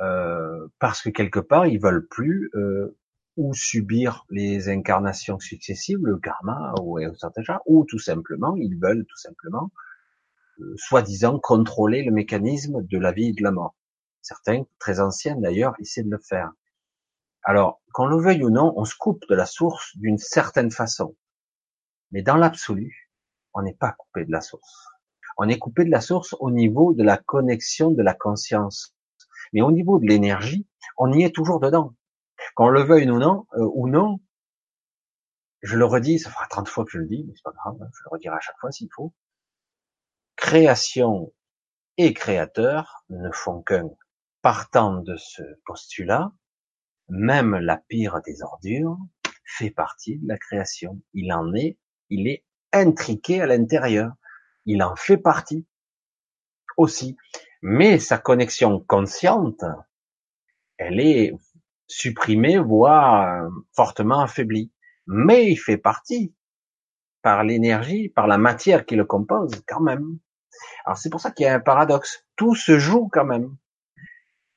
euh, 0.03 0.69
parce 0.79 1.01
que 1.01 1.09
quelque 1.09 1.41
part 1.41 1.67
ils 1.67 1.81
veulent 1.81 2.07
plus 2.07 2.51
euh, 2.55 2.99
ou 3.39 3.55
subir 3.55 4.27
les 4.29 4.69
incarnations 4.69 5.39
successives, 5.39 6.01
le 6.03 6.19
karma 6.19 6.75
ou 6.83 6.99
ou 7.67 7.85
tout 7.87 7.99
simplement 7.99 8.57
ils 8.57 8.79
veulent 8.79 9.07
tout 9.07 9.17
simplement 9.17 9.71
euh, 10.61 10.75
soi-disant 10.77 11.39
contrôler 11.39 12.03
le 12.03 12.13
mécanisme 12.13 12.83
de 12.83 12.99
la 12.99 13.13
vie 13.13 13.29
et 13.29 13.33
de 13.33 13.43
la 13.43 13.53
mort. 13.53 13.75
Certains, 14.21 14.65
très 14.79 15.01
anciens 15.01 15.37
d'ailleurs, 15.37 15.75
essaient 15.81 16.03
de 16.03 16.11
le 16.11 16.19
faire. 16.19 16.51
Alors, 17.43 17.81
qu'on 17.95 18.07
le 18.07 18.21
veuille 18.21 18.45
ou 18.45 18.51
non, 18.51 18.75
on 18.77 18.85
se 18.85 18.97
coupe 18.99 19.23
de 19.31 19.35
la 19.35 19.47
source 19.47 19.97
d'une 19.97 20.19
certaine 20.19 20.71
façon. 20.71 21.17
Mais 22.11 22.23
dans 22.23 22.37
l'absolu, 22.37 23.06
on 23.57 23.63
n'est 23.63 23.75
pas 23.75 23.93
coupé 23.93 24.25
de 24.25 24.31
la 24.31 24.41
source. 24.41 24.89
On 25.39 25.49
est 25.49 25.59
coupé 25.59 25.85
de 25.85 25.91
la 25.91 26.01
source 26.01 26.35
au 26.41 26.51
niveau 26.51 26.95
de 26.95 27.03
la 27.03 27.17
connexion 27.17 27.91
de 27.91 28.03
la 28.03 28.15
conscience 28.15 28.97
mais 29.53 29.63
au 29.63 29.73
niveau 29.73 29.99
de 29.99 30.07
l'énergie, 30.07 30.67
on 30.97 31.13
y 31.13 31.23
est 31.23 31.35
toujours 31.35 31.61
dedans. 31.61 31.95
Qu'on 32.55 32.69
le 32.69 32.83
veuille 32.83 33.11
ou 33.11 33.19
non, 33.19 33.47
euh, 33.55 33.69
ou 33.75 33.89
non, 33.89 34.21
je 35.63 35.77
le 35.77 35.85
redis, 35.85 36.19
ça 36.19 36.31
fera 36.31 36.47
30 36.47 36.69
fois 36.69 36.85
que 36.85 36.91
je 36.91 36.99
le 36.99 37.07
dis, 37.07 37.25
mais 37.27 37.33
c'est 37.35 37.43
pas 37.43 37.53
grave, 37.53 37.77
je 37.79 38.03
le 38.05 38.11
redirai 38.11 38.37
à 38.37 38.41
chaque 38.41 38.59
fois 38.59 38.71
s'il 38.71 38.89
faut. 38.95 39.15
Création 40.37 41.33
et 41.97 42.13
créateur 42.13 43.05
ne 43.09 43.31
font 43.31 43.63
qu'un. 43.63 43.89
Partant 44.43 45.01
de 45.01 45.17
ce 45.17 45.43
postulat, 45.65 46.31
même 47.09 47.57
la 47.57 47.79
pire 47.79 48.21
des 48.25 48.43
ordures 48.43 48.99
fait 49.45 49.71
partie 49.71 50.19
de 50.19 50.29
la 50.29 50.39
création. 50.39 51.01
Il 51.15 51.33
en 51.33 51.55
est, 51.55 51.79
il 52.11 52.29
est 52.29 52.45
intriqué 52.77 53.41
à 53.41 53.47
l'intérieur. 53.47 54.13
Il 54.65 54.83
en 54.83 54.97
fait 54.97 55.19
partie 55.19 55.67
aussi 56.77 57.17
mais 57.69 57.99
sa 57.99 58.19
connexion 58.19 58.79
consciente, 58.79 59.65
elle 60.79 61.01
est 61.01 61.35
supprimée, 61.89 62.59
voire 62.59 63.43
euh, 63.43 63.49
fortement 63.75 64.21
affaiblie. 64.21 64.73
Mais 65.09 65.51
il 65.51 65.57
fait 65.57 65.77
partie 65.77 66.33
par 67.23 67.43
l'énergie, 67.43 68.09
par 68.09 68.29
la 68.29 68.39
matière 68.39 68.87
qui 68.87 68.95
le 68.95 69.05
compose 69.05 69.51
quand 69.67 69.81
même. 69.81 70.19
Alors 70.85 70.97
c'est 70.97 71.11
pour 71.11 71.21
ça 71.21 71.33
qu'il 71.33 71.47
y 71.47 71.49
a 71.49 71.55
un 71.55 71.61
paradoxe. 71.61 72.25
Tout 72.37 72.55
se 72.55 72.79
joue 72.79 73.09
quand 73.11 73.25
même. 73.25 73.57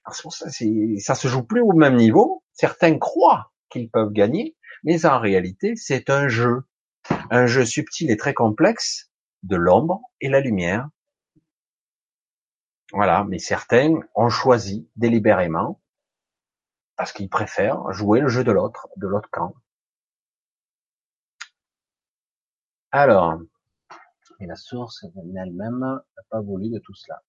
Alors 0.04 0.16
c'est 0.16 0.22
pour 0.24 0.34
ça, 0.34 0.50
ça 0.50 1.16
se 1.16 1.28
joue 1.28 1.44
plus 1.44 1.62
au 1.62 1.74
même 1.74 1.96
niveau. 1.96 2.44
Certains 2.54 3.00
croient 3.00 3.52
qu'ils 3.70 3.90
peuvent 3.90 4.12
gagner, 4.12 4.56
mais 4.84 5.06
en 5.06 5.20
réalité 5.20 5.76
c'est 5.76 6.10
un 6.12 6.28
jeu, 6.28 6.62
un 7.30 7.46
jeu 7.46 7.66
subtil 7.66 8.12
et 8.12 8.18
très 8.18 8.34
complexe 8.34 9.12
de 9.44 9.56
l'ombre 9.56 10.02
et 10.22 10.30
la 10.30 10.40
lumière, 10.40 10.90
voilà, 12.92 13.24
mais 13.24 13.38
certains 13.38 14.00
ont 14.16 14.30
choisi 14.30 14.90
délibérément 14.96 15.80
parce 16.96 17.12
qu'ils 17.14 17.30
préfèrent 17.30 17.92
jouer 17.94 18.20
le 18.20 18.28
jeu 18.28 18.44
de 18.44 18.52
l'autre, 18.52 18.88
de 18.98 19.08
l'autre 19.08 19.30
camp. 19.32 19.54
Alors, 22.92 23.40
et 24.40 24.48
la 24.48 24.56
source 24.56 25.06
elle-même 25.16 25.80
n'a 25.80 26.24
pas 26.30 26.42
voulu 26.42 26.70
de 26.70 26.80
tout 26.80 26.96
cela. 26.96 27.22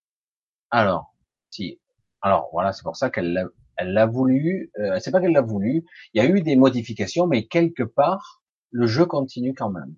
Alors, 0.71 1.15
si, 1.51 1.81
alors 2.23 2.49
voilà, 2.53 2.73
c'est 2.73 2.83
pour 2.83 2.97
ça 2.97 3.11
qu'elle 3.11 3.33
l'a, 3.33 3.45
elle 3.77 3.93
l'a 3.93 4.07
voulu. 4.07 4.71
Euh, 4.79 4.99
c'est 5.01 5.11
pas 5.11 5.21
qu'elle 5.21 5.33
l'a 5.33 5.41
voulu. 5.43 5.85
Il 6.15 6.23
y 6.23 6.27
a 6.27 6.29
eu 6.29 6.43
des 6.43 6.57
modifications, 6.57 7.27
mais 7.27 7.47
quelque 7.47 7.83
part, 7.83 8.43
le 8.71 8.87
jeu 8.87 9.07
continue 9.07 9.55
quand 9.55 9.71
même. 9.71 9.95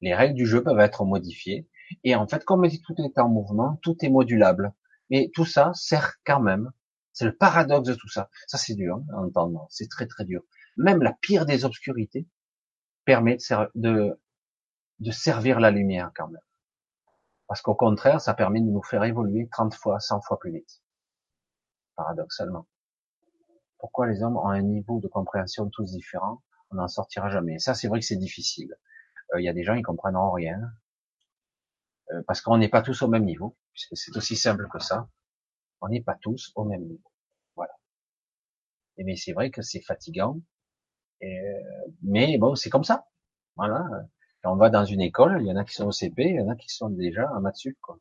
Les 0.00 0.14
règles 0.14 0.34
du 0.34 0.46
jeu 0.46 0.62
peuvent 0.62 0.80
être 0.80 1.04
modifiées. 1.04 1.68
Et 2.04 2.14
en 2.14 2.26
fait, 2.26 2.44
comme 2.44 2.68
tout 2.68 2.94
est 2.98 3.18
en 3.18 3.28
mouvement, 3.28 3.78
tout 3.82 3.96
est 4.04 4.08
modulable. 4.08 4.72
Mais 5.10 5.30
tout 5.34 5.44
ça 5.44 5.72
sert 5.74 6.16
quand 6.24 6.40
même. 6.40 6.70
C'est 7.12 7.24
le 7.24 7.36
paradoxe 7.36 7.88
de 7.88 7.94
tout 7.94 8.08
ça. 8.08 8.28
Ça, 8.46 8.58
c'est 8.58 8.74
dur 8.74 8.96
hein, 8.96 9.14
à 9.14 9.20
entendre. 9.20 9.66
C'est 9.70 9.88
très, 9.88 10.06
très 10.06 10.24
dur. 10.24 10.42
Même 10.76 11.02
la 11.02 11.12
pire 11.12 11.46
des 11.46 11.64
obscurités 11.64 12.28
permet 13.04 13.38
de, 13.74 14.18
servir 15.10 15.60
la 15.60 15.70
lumière 15.70 16.10
quand 16.14 16.28
même. 16.28 16.42
Parce 17.46 17.62
qu'au 17.62 17.74
contraire, 17.74 18.20
ça 18.20 18.34
permet 18.34 18.60
de 18.60 18.66
nous 18.66 18.82
faire 18.82 19.04
évoluer 19.04 19.48
30 19.50 19.74
fois, 19.74 20.00
100 20.00 20.20
fois 20.22 20.38
plus 20.38 20.52
vite. 20.52 20.82
Paradoxalement. 21.94 22.66
Pourquoi 23.78 24.08
les 24.08 24.22
hommes 24.22 24.36
ont 24.36 24.48
un 24.48 24.62
niveau 24.62 25.00
de 25.00 25.06
compréhension 25.06 25.70
tous 25.70 25.92
différents 25.92 26.42
On 26.70 26.76
n'en 26.76 26.88
sortira 26.88 27.30
jamais. 27.30 27.58
Ça, 27.58 27.74
c'est 27.74 27.88
vrai 27.88 28.00
que 28.00 28.06
c'est 28.06 28.16
difficile. 28.16 28.74
Euh, 29.34 29.40
il 29.40 29.44
y 29.44 29.48
a 29.48 29.52
des 29.52 29.64
gens, 29.64 29.74
ils 29.74 29.82
comprendront 29.82 30.32
rien. 30.32 30.60
Euh, 32.12 32.22
parce 32.26 32.40
qu'on 32.40 32.58
n'est 32.58 32.68
pas 32.68 32.82
tous 32.82 33.02
au 33.02 33.08
même 33.08 33.24
niveau 33.24 33.56
c'est 33.94 34.16
aussi 34.16 34.36
simple 34.36 34.68
que 34.72 34.78
ça. 34.78 35.08
On 35.80 35.88
n'est 35.88 36.02
pas 36.02 36.16
tous 36.20 36.52
au 36.54 36.64
même 36.64 36.82
niveau. 36.82 37.10
Voilà. 37.54 37.72
Et 38.96 39.04
mais 39.04 39.16
c'est 39.16 39.32
vrai 39.32 39.50
que 39.50 39.62
c'est 39.62 39.82
fatigant. 39.82 40.40
mais 42.02 42.38
bon, 42.38 42.54
c'est 42.54 42.70
comme 42.70 42.84
ça. 42.84 43.06
Voilà. 43.56 43.84
Quand 44.42 44.52
on 44.52 44.56
va 44.56 44.70
dans 44.70 44.84
une 44.84 45.00
école, 45.00 45.38
il 45.42 45.46
y 45.46 45.52
en 45.52 45.56
a 45.56 45.64
qui 45.64 45.74
sont 45.74 45.86
au 45.86 45.92
CP, 45.92 46.24
il 46.24 46.36
y 46.36 46.40
en 46.40 46.48
a 46.48 46.56
qui 46.56 46.68
sont 46.68 46.90
déjà 46.90 47.28
à 47.34 47.40
Matsup, 47.40 47.76
quoi. 47.80 47.98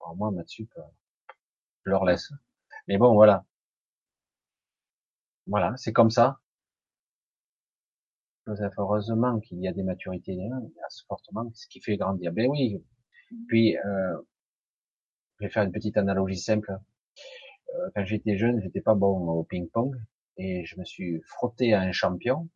Alors 0.00 0.16
moi, 0.16 0.32
euh, 0.32 0.82
je 1.84 1.90
leur 1.90 2.04
laisse. 2.04 2.32
Mais 2.88 2.96
bon, 2.98 3.14
voilà. 3.14 3.44
Voilà, 5.46 5.76
c'est 5.76 5.92
comme 5.92 6.10
ça. 6.10 6.40
Heureusement 8.78 9.40
qu'il 9.40 9.60
y 9.60 9.68
a 9.68 9.72
des 9.72 9.82
maturités, 9.82 10.32
il 10.32 10.46
y 10.46 10.50
a 10.50 10.88
ce 10.88 11.66
qui 11.68 11.80
fait 11.80 11.96
grandir. 11.96 12.32
Ben 12.32 12.48
oui. 12.48 12.82
Puis, 13.48 13.76
euh, 13.78 14.16
je 15.38 15.44
vais 15.44 15.50
faire 15.50 15.62
une 15.62 15.72
petite 15.72 15.96
analogie 15.96 16.38
simple. 16.38 16.78
Euh, 17.74 17.90
quand 17.94 18.04
j'étais 18.04 18.36
jeune, 18.36 18.60
j'étais 18.60 18.80
pas 18.80 18.94
bon 18.94 19.28
au 19.28 19.44
ping-pong 19.44 19.94
et 20.36 20.64
je 20.64 20.78
me 20.78 20.84
suis 20.84 21.20
frotté 21.22 21.74
à 21.74 21.80
un 21.80 21.92
champion. 21.92 22.48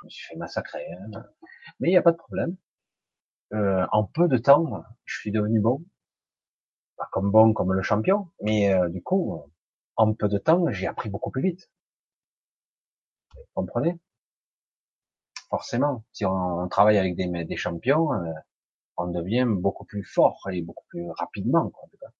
Je 0.00 0.06
me 0.06 0.10
suis 0.10 0.26
fait 0.26 0.36
massacrer, 0.36 0.84
hein. 0.92 1.24
mais 1.80 1.88
il 1.88 1.92
n'y 1.92 1.96
a 1.96 2.02
pas 2.02 2.12
de 2.12 2.16
problème. 2.16 2.56
Euh, 3.52 3.86
en 3.92 4.04
peu 4.04 4.28
de 4.28 4.38
temps, 4.38 4.84
je 5.04 5.18
suis 5.18 5.30
devenu 5.30 5.60
bon, 5.60 5.84
pas 6.96 7.08
comme 7.12 7.30
bon 7.30 7.52
comme 7.54 7.72
le 7.72 7.82
champion, 7.82 8.28
mais 8.42 8.74
du 8.90 9.02
coup, 9.02 9.40
en 9.96 10.12
peu 10.14 10.28
de 10.28 10.38
temps, 10.38 10.70
j'ai 10.70 10.86
appris 10.86 11.08
beaucoup 11.08 11.30
plus 11.30 11.42
vite. 11.42 11.70
Vous 13.34 13.42
comprenez? 13.54 13.98
Forcément, 15.50 16.04
si 16.12 16.24
on, 16.24 16.68
travaille 16.68 16.98
avec 16.98 17.16
des, 17.16 17.44
des 17.44 17.56
champions, 17.56 18.12
euh, 18.12 18.32
on 18.96 19.08
devient 19.08 19.46
beaucoup 19.48 19.84
plus 19.84 20.04
fort 20.04 20.40
et 20.50 20.62
beaucoup 20.62 20.84
plus 20.88 21.08
rapidement, 21.10 21.70
quoi, 21.70 21.84
en 21.84 21.88
tout 21.88 21.98
cas. 21.98 22.10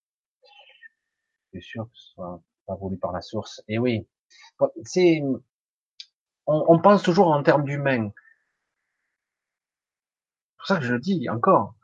C'est 1.52 1.60
sûr 1.60 1.84
que 1.86 1.96
ce 1.96 2.12
soit 2.12 2.42
pas 2.66 2.74
voulu 2.76 2.98
par 2.98 3.12
la 3.12 3.22
source. 3.22 3.62
Et 3.68 3.78
oui, 3.78 4.06
c'est, 4.84 5.22
on, 6.46 6.64
on, 6.68 6.78
pense 6.80 7.02
toujours 7.02 7.28
en 7.28 7.42
termes 7.42 7.64
d'humain. 7.64 8.10
C'est 10.50 10.56
pour 10.58 10.66
ça 10.66 10.76
que 10.78 10.84
je 10.84 10.94
le 10.94 11.00
dis 11.00 11.28
encore. 11.28 11.74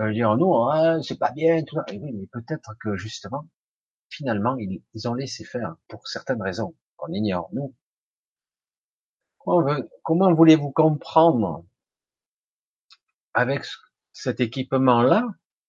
Euh, 0.00 0.12
dire 0.12 0.36
non, 0.36 0.68
hein, 0.70 1.02
c'est 1.02 1.18
pas 1.18 1.32
bien, 1.32 1.62
tout 1.64 1.76
ça. 1.76 1.84
Et 1.92 1.98
oui, 1.98 2.12
mais 2.12 2.26
peut-être 2.26 2.74
que 2.80 2.96
justement, 2.96 3.46
finalement, 4.10 4.56
ils, 4.58 4.82
ils 4.94 5.08
ont 5.08 5.14
laissé 5.14 5.44
faire 5.44 5.76
pour 5.88 6.08
certaines 6.08 6.42
raisons 6.42 6.74
qu'on 6.96 7.12
ignore 7.12 7.48
nous. 7.52 7.74
Comment, 9.44 10.34
voulez-vous 10.34 10.70
comprendre 10.70 11.64
avec 13.34 13.64
cet 14.12 14.40
équipement-là 14.40 15.26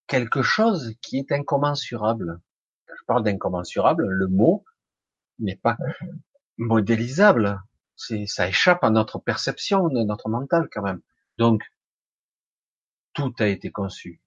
quelque 0.08 0.42
chose 0.42 0.96
qui 1.02 1.18
est 1.18 1.32
incommensurable? 1.32 2.40
Je 2.88 3.04
parle 3.06 3.24
d'incommensurable, 3.24 4.08
le 4.08 4.28
mot 4.28 4.64
n'est 5.40 5.56
pas 5.56 5.78
modélisable. 6.58 7.62
Ça 7.96 8.48
échappe 8.48 8.84
à 8.84 8.90
notre 8.90 9.20
perception, 9.20 9.88
de 9.88 10.04
notre 10.04 10.30
mental 10.30 10.68
quand 10.72 10.84
même. 10.84 11.02
Donc, 11.38 11.64
tout 13.14 13.34
a 13.40 13.48
été 13.48 13.72
conçu. 13.72 14.22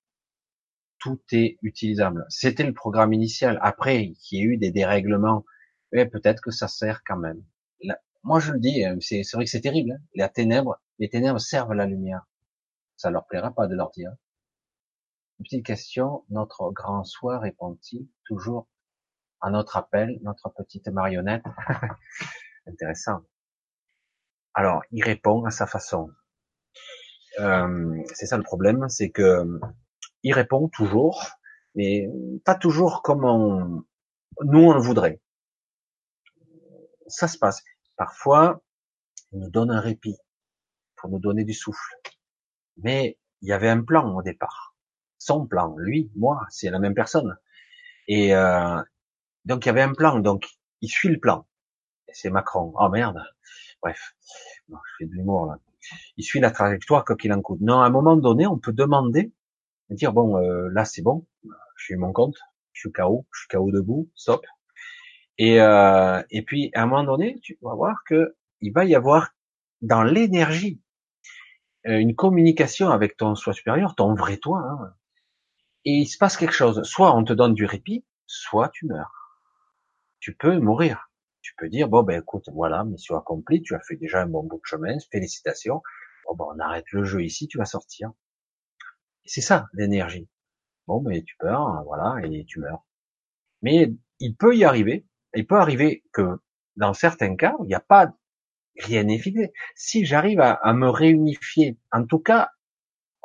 Tout 0.99 1.21
est 1.31 1.59
utilisable. 1.63 2.25
C'était 2.29 2.65
le 2.65 2.73
programme 2.73 3.13
initial. 3.13 3.59
Après, 3.63 4.05
il 4.05 4.17
y 4.33 4.41
a 4.41 4.45
eu 4.45 4.57
des 4.57 4.71
dérèglements. 4.71 5.45
Mais 5.93 6.07
peut-être 6.07 6.41
que 6.41 6.51
ça 6.51 6.69
sert 6.69 7.03
quand 7.05 7.17
même. 7.17 7.45
Moi, 8.27 8.41
je 8.41 8.51
le 8.53 8.59
dis, 8.59 8.85
hein, 8.85 8.97
c'est, 9.01 9.23
vrai 9.35 9.45
que 9.45 9.51
c'est 9.51 9.61
terrible. 9.61 9.93
Hein. 9.93 10.03
Les 10.15 10.29
ténèbres, 10.29 10.81
les 10.99 11.09
ténèbres 11.09 11.39
servent 11.39 11.75
la 11.75 11.87
lumière. 11.87 12.27
Ça 12.97 13.09
leur 13.09 13.25
plaira 13.27 13.53
pas 13.53 13.69
de 13.69 13.77
leur 13.77 13.93
dire. 13.93 14.11
Une 15.39 15.45
petite 15.45 15.65
question. 15.65 16.25
Notre 16.29 16.73
grand 16.73 17.05
soir 17.05 17.43
répond-il 17.43 18.09
toujours 18.25 18.67
à 19.41 19.51
notre 19.51 19.77
appel, 19.77 20.19
notre 20.23 20.49
petite 20.49 20.89
marionnette? 20.89 21.45
Intéressant. 22.67 23.21
Alors, 24.55 24.83
il 24.91 25.05
répond 25.05 25.45
à 25.45 25.53
sa 25.53 25.69
façon. 25.69 26.11
Euh, 27.39 28.03
c'est 28.13 28.27
ça 28.27 28.37
le 28.37 28.43
problème, 28.43 28.89
c'est 28.89 29.11
que 29.11 29.61
il 30.25 30.33
répond 30.33 30.69
toujours, 30.69 31.23
mais 31.77 32.09
pas 32.45 32.57
toujours 32.57 33.03
comme 33.03 33.25
on, 33.25 33.85
nous 34.43 34.61
on 34.65 34.73
le 34.73 34.81
voudrait. 34.81 35.21
Ça 37.07 37.29
se 37.29 37.39
passe. 37.39 37.63
Parfois, 37.97 38.63
il 39.33 39.41
nous 39.41 39.51
donne 39.51 39.71
un 39.71 39.81
répit 39.81 40.17
pour 40.97 41.11
nous 41.11 41.19
donner 41.19 41.45
du 41.45 41.55
souffle. 41.55 41.97
Mais 42.79 43.19
il 43.43 43.49
y 43.49 43.53
avait 43.53 43.69
un 43.69 43.83
plan 43.83 44.15
au 44.17 44.23
départ. 44.23 44.75
Son 45.19 45.47
plan, 45.47 45.75
lui, 45.79 46.11
moi, 46.15 46.47
c'est 46.51 46.71
la 46.71 46.79
même 46.79 46.95
personne. 46.95 47.37
Et, 48.09 48.35
euh, 48.35 48.81
donc 49.45 49.65
il 49.65 49.69
y 49.69 49.71
avait 49.71 49.83
un 49.83 49.95
plan, 49.95 50.19
donc 50.19 50.47
il 50.81 50.89
suit 50.89 51.09
le 51.09 51.19
plan. 51.19 51.47
C'est 52.13 52.31
Macron. 52.31 52.73
Oh 52.77 52.89
merde. 52.89 53.23
Bref, 53.81 54.15
je 54.69 54.75
fais 54.99 55.07
de 55.07 55.13
l'humour 55.13 55.47
là. 55.47 55.59
Il 56.17 56.25
suit 56.25 56.41
la 56.41 56.51
trajectoire 56.51 57.05
quoi 57.05 57.17
qu'il 57.17 57.33
en 57.33 57.41
coûte. 57.41 57.61
Non, 57.61 57.81
à 57.81 57.87
un 57.87 57.91
moment 57.91 58.17
donné, 58.17 58.47
on 58.47 58.59
peut 58.59 58.73
demander, 58.73 59.33
dire 59.91 60.13
bon, 60.13 60.37
euh, 60.37 60.69
là 60.73 60.85
c'est 60.85 61.03
bon, 61.03 61.27
je 61.45 61.85
suis 61.85 61.97
mon 61.97 62.13
compte, 62.13 62.37
je 62.73 62.81
suis 62.81 62.93
KO, 62.93 63.27
je 63.33 63.41
suis 63.41 63.49
KO 63.49 63.71
debout, 63.71 64.11
stop. 64.17 64.45
Et 65.39 65.61
euh, 65.61 66.23
et 66.31 66.43
puis 66.43 66.71
à 66.75 66.83
un 66.83 66.87
moment 66.87 67.05
donné, 67.05 67.39
tu 67.41 67.59
vas 67.63 67.75
voir 67.75 68.03
que 68.07 68.37
il 68.61 68.73
va 68.73 68.85
y 68.85 68.95
avoir 68.95 69.31
dans 69.83 70.03
l'énergie 70.03 70.81
euh, 71.87 71.99
une 71.99 72.15
communication 72.15 72.91
avec 72.91 73.17
ton 73.17 73.35
soi 73.35 73.53
supérieur, 73.53 73.95
ton 73.95 74.15
vrai 74.15 74.39
toi. 74.39 74.61
Hein. 74.61 74.95
Et 75.85 75.93
il 75.93 76.07
se 76.07 76.19
passe 76.19 76.37
quelque 76.37 76.55
chose. 76.55 76.83
Soit 76.85 77.15
on 77.15 77.25
te 77.25 77.33
donne 77.33 77.55
du 77.55 77.67
répit, 77.67 78.05
soit 78.27 78.71
tu 78.71 78.87
meurs 78.87 79.27
tu 80.27 80.35
peux 80.35 80.59
mourir. 80.59 81.09
Tu 81.41 81.55
peux 81.57 81.69
dire, 81.69 81.89
bon, 81.89 82.03
ben, 82.03 82.21
écoute, 82.21 82.49
voilà, 82.53 82.83
mission 82.83 83.17
accomplie, 83.17 83.63
tu 83.63 83.77
as 83.77 83.81
fait 83.81 83.95
déjà 83.95 84.23
un 84.23 84.27
bon 84.27 84.43
bout 84.43 84.57
de 84.57 84.65
chemin, 84.65 84.97
félicitations. 85.13 85.83
Bon, 86.25 86.35
ben, 86.35 86.47
on 86.49 86.59
arrête 86.59 86.91
le 86.91 87.05
jeu 87.05 87.23
ici, 87.23 87.47
tu 87.47 87.59
vas 87.59 87.65
sortir. 87.65 88.11
C'est 89.25 89.41
ça, 89.43 89.67
l'énergie. 89.73 90.29
Bon, 90.89 91.01
ben, 91.01 91.23
tu 91.23 91.37
peurs, 91.39 91.85
voilà, 91.85 92.27
et 92.27 92.45
tu 92.45 92.59
meurs. 92.59 92.85
Mais 93.63 93.95
il 94.19 94.35
peut 94.35 94.57
y 94.57 94.65
arriver, 94.65 95.07
il 95.37 95.47
peut 95.47 95.59
arriver 95.59 96.05
que 96.13 96.41
dans 96.77 96.93
certains 96.93 97.37
cas, 97.37 97.55
il 97.61 97.67
n'y 97.67 97.75
a 97.75 97.81
pas 97.81 98.13
rien 98.79 99.05
n'est 99.05 99.19
fixé. 99.19 99.53
Si 99.75 100.05
j'arrive 100.05 100.41
à, 100.41 100.73
me 100.73 100.89
réunifier, 100.89 101.79
en 101.93 102.05
tout 102.05 102.19
cas, 102.19 102.51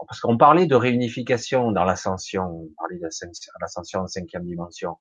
parce 0.07 0.19
qu'on 0.19 0.38
parlait 0.38 0.65
de 0.65 0.75
réunification 0.75 1.71
dans 1.71 1.83
l'ascension, 1.83 2.43
on 2.43 2.69
parlait 2.77 2.97
de 2.97 3.07
l'ascension 3.61 4.01
en 4.01 4.07
cinquième 4.07 4.45
dimension. 4.45 4.97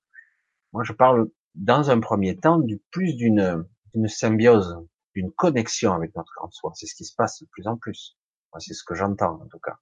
Moi, 0.73 0.85
je 0.85 0.93
parle 0.93 1.29
dans 1.55 1.91
un 1.91 2.01
premier 2.01 2.37
temps, 2.37 2.59
du 2.59 2.83
plus 2.91 3.17
d'une 3.17 3.65
symbiose, 4.07 4.77
d'une 5.15 5.33
connexion 5.33 5.93
avec 5.93 6.15
notre 6.15 6.33
grand 6.37 6.51
soi. 6.51 6.73
C'est 6.75 6.87
ce 6.87 6.95
qui 6.95 7.05
se 7.05 7.15
passe 7.15 7.41
de 7.41 7.47
plus 7.51 7.67
en 7.67 7.77
plus. 7.77 8.17
C'est 8.59 8.75
ce 8.75 8.85
que 8.85 8.95
j'entends 8.95 9.41
en 9.41 9.47
tout 9.47 9.59
cas. 9.59 9.79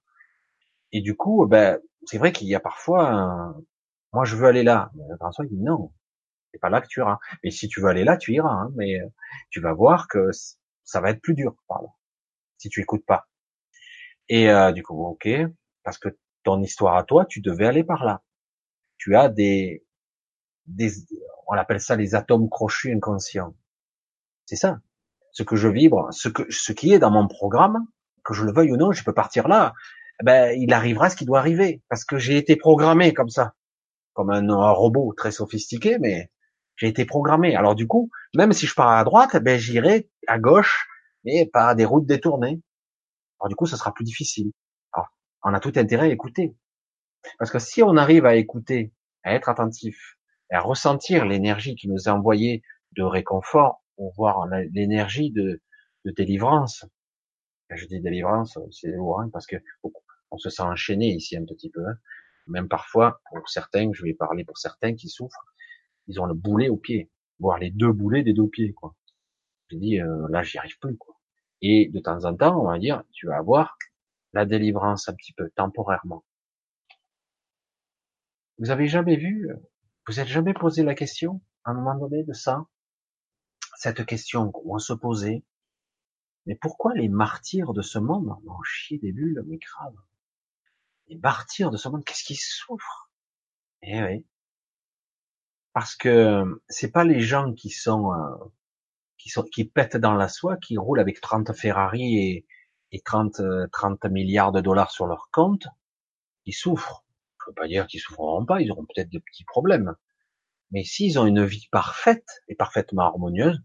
Et 0.91 1.01
du 1.01 1.15
coup, 1.15 1.45
ben, 1.47 1.79
c'est 2.05 2.17
vrai 2.17 2.31
qu'il 2.31 2.47
y 2.47 2.55
a 2.55 2.59
parfois, 2.59 3.55
moi 4.13 4.25
je 4.25 4.35
veux 4.35 4.47
aller 4.47 4.63
là. 4.63 4.91
Mais 4.95 5.03
le 5.09 5.17
grand 5.17 5.31
soi 5.31 5.45
dit 5.45 5.57
non, 5.57 5.91
c'est 6.51 6.59
pas 6.59 6.69
là 6.69 6.81
que 6.81 6.87
tu 6.87 6.99
iras. 6.99 7.19
Mais 7.43 7.51
si 7.51 7.67
tu 7.67 7.81
veux 7.81 7.87
aller 7.87 8.03
là, 8.03 8.17
tu 8.17 8.33
iras. 8.33 8.49
Hein. 8.49 8.71
mais 8.75 8.99
euh, 8.99 9.07
tu 9.49 9.59
vas 9.61 9.73
voir 9.73 10.07
que 10.07 10.29
ça 10.83 11.01
va 11.01 11.11
être 11.11 11.21
plus 11.21 11.35
dur 11.35 11.55
par 11.67 11.81
là, 11.81 11.89
si 12.57 12.69
tu 12.69 12.81
écoutes 12.81 13.05
pas. 13.05 13.27
Et 14.27 14.49
euh, 14.49 14.71
du 14.71 14.83
coup, 14.83 15.03
ok, 15.05 15.27
parce 15.83 15.97
que 15.97 16.09
ton 16.43 16.61
histoire 16.61 16.95
à 16.97 17.03
toi, 17.03 17.25
tu 17.25 17.41
devais 17.41 17.65
aller 17.65 17.83
par 17.83 18.05
là. 18.05 18.21
Tu 18.97 19.15
as 19.15 19.29
des, 19.29 19.85
des, 20.67 20.91
on 21.47 21.53
appelle 21.53 21.81
ça 21.81 21.95
les 21.95 22.15
atomes 22.15 22.49
crochus 22.49 22.93
inconscients. 22.93 23.55
C'est 24.45 24.55
ça. 24.55 24.79
Ce 25.31 25.43
que 25.43 25.55
je 25.55 25.67
vibre, 25.67 26.07
ce 26.11 26.29
que, 26.29 26.43
ce 26.49 26.71
qui 26.71 26.93
est 26.93 26.99
dans 26.99 27.11
mon 27.11 27.27
programme, 27.27 27.85
que 28.23 28.33
je 28.33 28.43
le 28.43 28.53
veuille 28.53 28.71
ou 28.71 28.77
non, 28.77 28.91
je 28.91 29.03
peux 29.03 29.13
partir 29.13 29.47
là. 29.47 29.73
Ben, 30.23 30.59
il 30.59 30.73
arrivera 30.73 31.09
ce 31.09 31.15
qui 31.15 31.25
doit 31.25 31.39
arriver, 31.39 31.81
parce 31.87 32.03
que 32.03 32.17
j'ai 32.17 32.37
été 32.37 32.55
programmé 32.55 33.13
comme 33.13 33.29
ça, 33.29 33.53
comme 34.13 34.29
un, 34.29 34.71
robot 34.71 35.13
très 35.15 35.31
sophistiqué, 35.31 35.97
mais 35.99 36.29
j'ai 36.79 36.87
été 36.87 37.05
programmé. 37.05 37.55
Alors 37.55 37.75
du 37.75 37.85
coup, 37.85 38.09
même 38.33 38.53
si 38.53 38.65
je 38.65 38.73
pars 38.73 38.89
à 38.89 39.03
droite, 39.03 39.35
ben 39.43 39.59
j'irai 39.59 40.09
à 40.27 40.39
gauche, 40.39 40.87
mais 41.25 41.45
par 41.45 41.75
des 41.75 41.85
routes 41.85 42.05
détournées. 42.05 42.61
Alors 43.39 43.49
du 43.49 43.55
coup, 43.55 43.65
ça 43.65 43.77
sera 43.77 43.93
plus 43.93 44.05
difficile. 44.05 44.51
Alors, 44.93 45.09
on 45.43 45.53
a 45.53 45.59
tout 45.59 45.73
intérêt 45.75 46.07
à 46.07 46.13
écouter, 46.13 46.55
parce 47.37 47.51
que 47.51 47.59
si 47.59 47.83
on 47.83 47.97
arrive 47.97 48.25
à 48.25 48.35
écouter, 48.35 48.93
à 49.23 49.33
être 49.33 49.49
attentif, 49.49 50.17
à 50.51 50.61
ressentir 50.61 51.25
l'énergie 51.25 51.75
qui 51.75 51.87
nous 51.89 52.07
est 52.07 52.09
envoyée 52.09 52.63
de 52.93 53.03
réconfort, 53.03 53.83
ou 53.97 54.11
voir 54.15 54.47
l'énergie 54.71 55.31
de, 55.31 55.61
délivrance. 56.05 56.85
je 57.69 57.85
dis 57.85 57.99
délivrance, 57.99 58.57
c'est 58.71 58.87
lourd, 58.87 59.21
hein, 59.21 59.29
parce 59.31 59.45
que 59.45 59.57
on 60.31 60.37
se 60.37 60.49
sent 60.49 60.63
enchaîné 60.63 61.07
ici 61.07 61.37
un 61.37 61.45
petit 61.45 61.69
peu. 61.69 61.85
Hein. 61.85 61.95
Même 62.47 62.67
parfois, 62.67 63.21
pour 63.29 63.47
certains, 63.49 63.91
je 63.93 64.03
vais 64.03 64.13
parler 64.13 64.43
pour 64.45 64.57
certains 64.57 64.95
qui 64.95 65.09
souffrent, 65.09 65.45
ils 66.09 66.19
ont 66.19 66.25
le 66.25 66.33
boulet 66.33 66.67
au 66.67 66.75
pied, 66.75 67.09
voire 67.39 67.57
les 67.57 67.71
deux 67.71 67.93
boulets 67.93 68.23
des 68.23 68.33
deux 68.33 68.49
pieds. 68.49 68.73
Quoi. 68.73 68.95
Je 69.69 69.77
dis, 69.77 70.01
euh, 70.01 70.27
là, 70.29 70.43
j'y 70.43 70.57
arrive 70.57 70.77
plus. 70.79 70.97
Quoi. 70.97 71.15
Et 71.61 71.89
de 71.89 71.99
temps 71.99 72.25
en 72.25 72.35
temps, 72.35 72.59
on 72.59 72.67
va 72.67 72.77
dire, 72.77 73.03
tu 73.13 73.27
vas 73.27 73.37
avoir 73.37 73.77
la 74.33 74.45
délivrance 74.45 75.07
un 75.07 75.13
petit 75.13 75.31
peu 75.33 75.49
temporairement. 75.55 76.25
Vous 78.57 78.71
avez 78.71 78.87
jamais 78.87 79.15
vu 79.15 79.49
vous 80.09 80.19
êtes 80.19 80.27
jamais 80.27 80.55
posé 80.55 80.81
la 80.81 80.95
question, 80.95 81.39
à 81.63 81.69
un 81.69 81.75
moment 81.75 81.95
donné, 81.95 82.23
de 82.23 82.33
ça? 82.33 82.65
Cette 83.77 84.07
question 84.07 84.51
qu'on 84.51 84.79
se 84.79 84.91
posait. 84.91 85.43
Mais 86.47 86.55
pourquoi 86.55 86.95
les 86.95 87.09
martyrs 87.09 87.73
de 87.73 87.83
ce 87.83 87.99
monde 87.99 88.31
en 88.47 88.63
chier 88.63 88.97
des 88.97 89.11
bulles, 89.11 89.43
mais 89.45 89.59
grave? 89.59 89.93
Les 91.09 91.17
martyrs 91.19 91.69
de 91.69 91.77
ce 91.77 91.89
monde, 91.89 92.03
qu'est-ce 92.03 92.23
qu'ils 92.23 92.39
souffrent? 92.39 93.11
Eh 93.83 94.01
oui. 94.01 94.25
Parce 95.79 95.95
que 95.95 96.43
c'est 96.67 96.91
pas 96.91 97.05
les 97.05 97.21
gens 97.21 97.53
qui 97.53 97.69
sont, 97.69 98.11
euh, 98.11 98.35
qui 99.17 99.29
sont, 99.29 99.43
qui 99.43 99.63
pètent 99.63 99.95
dans 99.95 100.13
la 100.13 100.27
soie, 100.27 100.57
qui 100.57 100.77
roulent 100.77 100.99
avec 100.99 101.21
30 101.21 101.53
Ferrari 101.53 102.17
et, 102.17 102.45
et 102.91 102.99
30, 102.99 103.41
30 103.71 104.03
euh, 104.03 104.09
milliards 104.09 104.51
de 104.51 104.59
dollars 104.59 104.91
sur 104.91 105.07
leur 105.07 105.29
compte, 105.31 105.67
qui 106.43 106.51
souffrent 106.51 107.05
veux 107.47 107.53
pas 107.53 107.67
dire 107.69 107.87
qu'ils 107.87 108.01
souffreront 108.01 108.45
pas, 108.45 108.59
ils 108.59 108.69
auront 108.73 108.85
peut-être 108.85 109.09
des 109.09 109.21
petits 109.21 109.45
problèmes. 109.45 109.95
Mais 110.71 110.83
s'ils 110.83 111.17
ont 111.17 111.25
une 111.25 111.45
vie 111.45 111.69
parfaite 111.71 112.43
et 112.49 112.55
parfaitement 112.55 113.03
harmonieuse, 113.03 113.61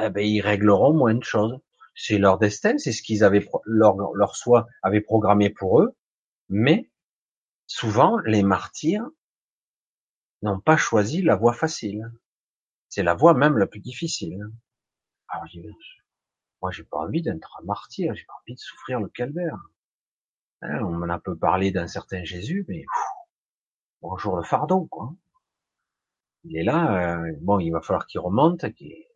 eh 0.00 0.08
ben, 0.08 0.24
ils 0.24 0.40
régleront 0.40 0.94
moins 0.94 1.14
de 1.14 1.24
choses. 1.24 1.58
C'est 1.96 2.18
leur 2.18 2.38
destin, 2.38 2.78
c'est 2.78 2.92
ce 2.92 3.02
qu'ils 3.02 3.24
avaient, 3.24 3.44
leur, 3.64 3.96
leur 4.14 4.36
soi 4.36 4.68
avait 4.84 5.00
programmé 5.00 5.50
pour 5.50 5.80
eux. 5.80 5.96
Mais, 6.48 6.92
souvent, 7.66 8.18
les 8.24 8.44
martyrs 8.44 9.10
n'ont 10.42 10.60
pas 10.60 10.76
choisi 10.76 11.22
la 11.22 11.36
voie 11.36 11.52
facile. 11.52 12.10
C'est 12.88 13.02
la 13.02 13.14
voie 13.14 13.34
même 13.34 13.56
la 13.56 13.66
plus 13.66 13.80
difficile. 13.80 14.38
Alors, 15.28 15.46
moi, 16.62 16.70
j'ai 16.70 16.84
pas 16.84 16.98
envie 16.98 17.22
d'être 17.22 17.58
un 17.60 17.64
martyr, 17.64 18.14
j'ai 18.14 18.24
pas 18.24 18.34
envie 18.42 18.54
de 18.54 18.60
souffrir 18.60 19.00
le 19.00 19.08
calvaire. 19.08 19.56
Hein, 20.62 20.82
on 20.82 20.90
m'en 20.90 21.08
a 21.08 21.18
peu 21.18 21.36
parlé 21.36 21.70
d'un 21.70 21.86
certain 21.86 22.24
Jésus, 22.24 22.64
mais 22.68 22.84
bonjour 24.02 24.36
le 24.36 24.42
fardeau, 24.42 24.86
quoi. 24.86 25.14
Il 26.44 26.56
est 26.56 26.64
là, 26.64 27.18
euh, 27.22 27.32
bon, 27.42 27.60
il 27.60 27.70
va 27.70 27.80
falloir 27.80 28.06
qu'il 28.06 28.20
remonte, 28.20 28.64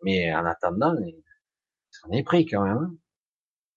mais 0.02 0.34
en 0.34 0.44
attendant, 0.44 0.94
il 0.98 1.22
s'en 1.90 2.10
est 2.10 2.22
pris 2.22 2.46
quand 2.46 2.64
même. 2.64 2.96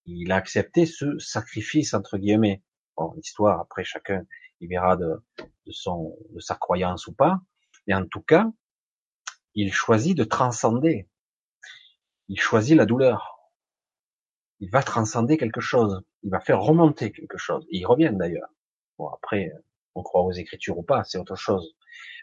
Il 0.05 0.31
a 0.31 0.35
accepté 0.35 0.85
ce 0.85 1.17
sacrifice 1.19 1.93
entre 1.93 2.17
guillemets. 2.17 2.63
Bon, 2.95 3.13
l'histoire 3.15 3.59
après 3.59 3.83
chacun 3.83 4.25
il 4.59 4.69
verra 4.69 4.97
de, 4.97 5.23
son 5.69 6.17
de 6.31 6.39
sa 6.39 6.55
croyance 6.55 7.07
ou 7.07 7.13
pas, 7.13 7.39
mais 7.87 7.93
en 7.93 8.05
tout 8.05 8.21
cas, 8.21 8.51
il 9.55 9.73
choisit 9.73 10.17
de 10.17 10.23
transcender. 10.23 11.07
Il 12.27 12.39
choisit 12.39 12.75
la 12.75 12.85
douleur 12.85 13.37
il 14.59 14.69
va 14.71 14.83
transcender 14.83 15.37
quelque 15.37 15.61
chose, 15.61 16.01
il 16.23 16.31
va 16.31 16.39
faire 16.39 16.61
remonter 16.61 17.11
quelque 17.11 17.37
chose. 17.37 17.65
Et 17.69 17.77
il 17.77 17.85
revient 17.85 18.11
d'ailleurs. 18.13 18.49
Bon, 18.97 19.07
après, 19.09 19.51
on 19.95 20.03
croit 20.03 20.21
aux 20.21 20.31
écritures 20.31 20.77
ou 20.77 20.83
pas, 20.83 21.03
c'est 21.03 21.17
autre 21.17 21.35
chose. 21.35 21.75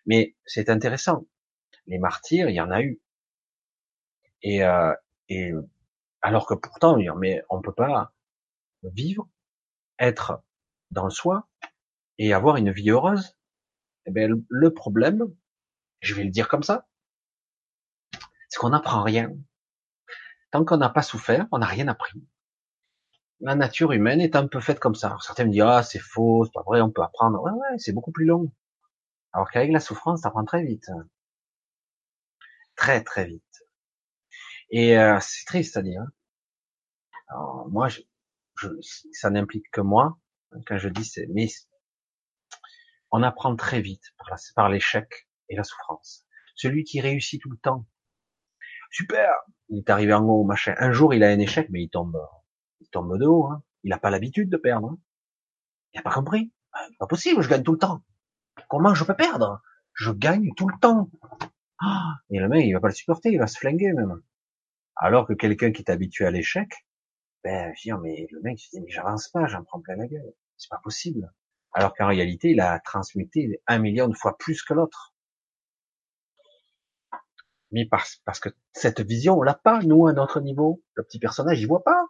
Mais 0.07 0.35
c'est 0.45 0.69
intéressant. 0.69 1.27
Les 1.87 1.99
martyrs, 1.99 2.49
il 2.49 2.55
y 2.55 2.61
en 2.61 2.71
a 2.71 2.83
eu. 2.83 3.01
Et, 4.43 4.65
euh, 4.65 4.93
et 5.29 5.53
alors 6.23 6.47
que 6.47 6.55
pourtant, 6.55 6.97
mais 7.17 7.43
on 7.49 7.61
peut 7.61 7.73
pas 7.73 8.13
vivre, 8.83 9.29
être 9.99 10.43
dans 10.91 11.05
le 11.05 11.11
soi 11.11 11.49
et 12.19 12.33
avoir 12.33 12.57
une 12.57 12.71
vie 12.71 12.91
heureuse. 12.91 13.37
Eh 14.07 14.11
bien, 14.11 14.29
le 14.49 14.75
problème, 14.75 15.25
je 16.01 16.15
vais 16.15 16.25
le 16.25 16.31
dire 16.31 16.49
comme 16.49 16.63
ça, 16.63 16.87
c'est 18.49 18.59
qu'on 18.59 18.71
n'apprend 18.71 19.03
rien. 19.03 19.33
Tant 20.51 20.65
qu'on 20.65 20.77
n'a 20.77 20.91
pas 20.91 21.03
souffert, 21.03 21.47
on 21.51 21.59
n'a 21.59 21.67
rien 21.67 21.89
appris. 21.89 22.23
La 23.41 23.57
nature 23.57 23.93
humaine 23.93 24.21
est 24.21 24.37
un 24.37 24.47
peu 24.47 24.61
faite 24.61 24.79
comme 24.79 24.95
ça. 24.95 25.17
certains 25.21 25.45
me 25.45 25.51
disent, 25.51 25.63
ah, 25.63 25.83
c'est 25.83 25.99
faux, 25.99 26.45
c'est 26.45 26.53
pas 26.53 26.63
vrai, 26.63 26.81
on 26.81 26.91
peut 26.91 27.03
apprendre. 27.03 27.43
Ouais, 27.43 27.51
ouais, 27.51 27.79
c'est 27.79 27.93
beaucoup 27.93 28.13
plus 28.13 28.27
long. 28.27 28.53
Alors 29.33 29.51
qu'avec 29.51 29.73
la 29.73 29.81
souffrance, 29.81 30.21
ça 30.21 30.31
prend 30.31 30.45
très 30.45 30.63
vite. 30.63 30.89
Très, 32.77 33.03
très 33.03 33.27
vite. 33.27 33.43
Et 34.71 34.99
euh, 34.99 35.19
c'est 35.21 35.45
triste 35.47 35.77
à 35.77 35.83
dire. 35.83 36.03
Hein. 36.03 36.13
Alors, 37.29 37.69
moi, 37.71 37.89
je, 37.89 38.01
ça 39.13 39.31
n'implique 39.31 39.71
que 39.71 39.81
moi. 39.81 40.19
Quand 40.67 40.79
je 40.79 40.89
dis 40.89 41.05
c'est, 41.05 41.27
mais 41.33 41.49
on 43.15 43.23
apprend 43.23 43.55
très 43.55 43.81
vite 43.81 44.13
par, 44.57 44.69
l'échec 44.69 45.29
et 45.49 45.55
la 45.55 45.63
souffrance. 45.63 46.27
Celui 46.57 46.83
qui 46.83 47.01
réussit 47.01 47.41
tout 47.41 47.49
le 47.49 47.57
temps, 47.57 47.87
super, 48.91 49.31
il 49.69 49.79
est 49.79 49.91
arrivé 49.91 50.13
en 50.13 50.25
haut, 50.25 50.43
machin. 50.43 50.75
Un 50.79 50.91
jour, 50.91 51.15
il 51.15 51.23
a 51.23 51.29
un 51.29 51.39
échec, 51.39 51.69
mais 51.71 51.85
il 51.85 51.91
tombe, 51.91 52.21
il 52.81 52.89
tombe 52.89 53.17
de 53.17 53.25
haut. 53.25 53.47
Hein. 53.47 53.63
Il 53.85 53.91
n'a 53.91 53.99
pas 53.99 54.11
l'habitude 54.11 54.51
de 54.51 54.57
perdre. 54.57 54.89
Hein. 54.89 54.99
Il 55.93 55.99
n'a 55.99 56.03
pas 56.03 56.11
compris. 56.11 56.53
Ah, 56.73 56.89
pas 56.99 57.07
possible, 57.07 57.41
je 57.41 57.49
gagne 57.49 57.63
tout 57.63 57.75
le 57.75 57.79
temps. 57.79 58.03
Comment 58.69 58.95
je 58.95 59.05
peux 59.05 59.15
perdre? 59.15 59.63
Je 59.93 60.11
gagne 60.11 60.53
tout 60.57 60.67
le 60.67 60.77
temps. 60.81 61.09
Ah, 61.79 62.17
et 62.31 62.41
le 62.41 62.49
mec, 62.49 62.67
il 62.67 62.73
va 62.73 62.81
pas 62.81 62.89
le 62.89 62.95
supporter, 62.95 63.31
il 63.31 63.39
va 63.39 63.47
se 63.47 63.59
flinguer 63.59 63.93
même. 63.93 64.21
Alors 64.97 65.25
que 65.25 65.35
quelqu'un 65.35 65.71
qui 65.71 65.83
est 65.83 65.91
habitué 65.91 66.27
à 66.27 66.33
l'échec, 66.33 66.85
ben, 67.45 67.73
je 67.77 67.83
dis, 67.83 67.93
mais 68.03 68.27
le 68.33 68.41
mec, 68.41 68.61
il 68.67 68.71
dit, 68.71 68.81
mais 68.81 68.91
j'avance 68.91 69.29
pas, 69.29 69.47
j'en 69.47 69.63
prends 69.63 69.81
plein 69.81 69.95
la 69.95 70.09
gueule. 70.09 70.33
C'est 70.57 70.71
pas 70.71 70.81
possible. 70.83 71.33
Alors 71.75 71.95
qu'en 71.95 72.07
réalité, 72.07 72.51
il 72.51 72.61
a 72.61 72.79
transmuté 72.81 73.61
un 73.67 73.79
million 73.79 74.09
de 74.09 74.15
fois 74.15 74.37
plus 74.39 74.63
que 74.63 74.75
l'autre 74.75 75.15
mais 77.75 77.87
parce, 77.87 78.21
que 78.41 78.51
cette 78.73 79.01
vision, 79.01 79.37
on 79.37 79.43
l'a 79.43 79.55
pas, 79.55 79.81
nous, 79.83 80.07
à 80.07 80.13
notre 80.13 80.41
niveau. 80.41 80.81
Le 80.95 81.03
petit 81.03 81.19
personnage, 81.19 81.61
il 81.61 81.67
voit 81.67 81.83
pas. 81.83 82.07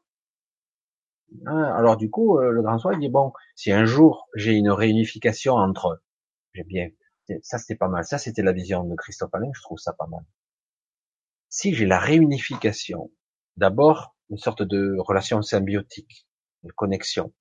Hein, 1.47 1.63
alors 1.77 1.97
du 1.97 2.11
coup, 2.11 2.39
euh, 2.39 2.51
le 2.51 2.63
grand 2.63 2.79
soi, 2.79 2.93
il 2.93 3.01
dit, 3.01 3.09
bon, 3.09 3.33
si 3.57 3.73
un 3.73 3.87
jour 3.87 4.29
j'ai 4.35 4.53
une 4.53 4.71
réunification 4.71 5.55
entre, 5.55 6.03
j'ai 6.53 6.65
bien, 6.65 6.91
ça 7.43 7.59
c'était 7.59 7.77
pas 7.77 7.89
mal, 7.89 8.05
ça 8.05 8.19
c'était 8.19 8.43
la 8.43 8.53
vision 8.53 8.85
de 8.85 8.95
Christophe 8.95 9.35
Alain, 9.35 9.51
je 9.55 9.63
trouve 9.63 9.79
ça 9.79 9.95
pas 9.95 10.07
mal. 10.07 10.21
Si 11.49 11.75
j'ai 11.75 11.87
la 11.87 11.99
réunification, 11.99 13.11
d'abord 13.57 14.15
une 14.29 14.37
sorte 14.37 14.63
de 14.63 14.97
relation 14.99 15.41
symbiotique, 15.41 16.27
de 16.63 16.73
connexion. 16.73 17.33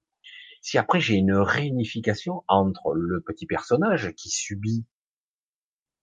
Si 0.64 0.78
après 0.78 1.02
j'ai 1.02 1.16
une 1.16 1.34
réunification 1.34 2.46
entre 2.48 2.94
le 2.96 3.20
petit 3.20 3.46
personnage 3.46 4.14
qui 4.14 4.30
subit 4.30 4.86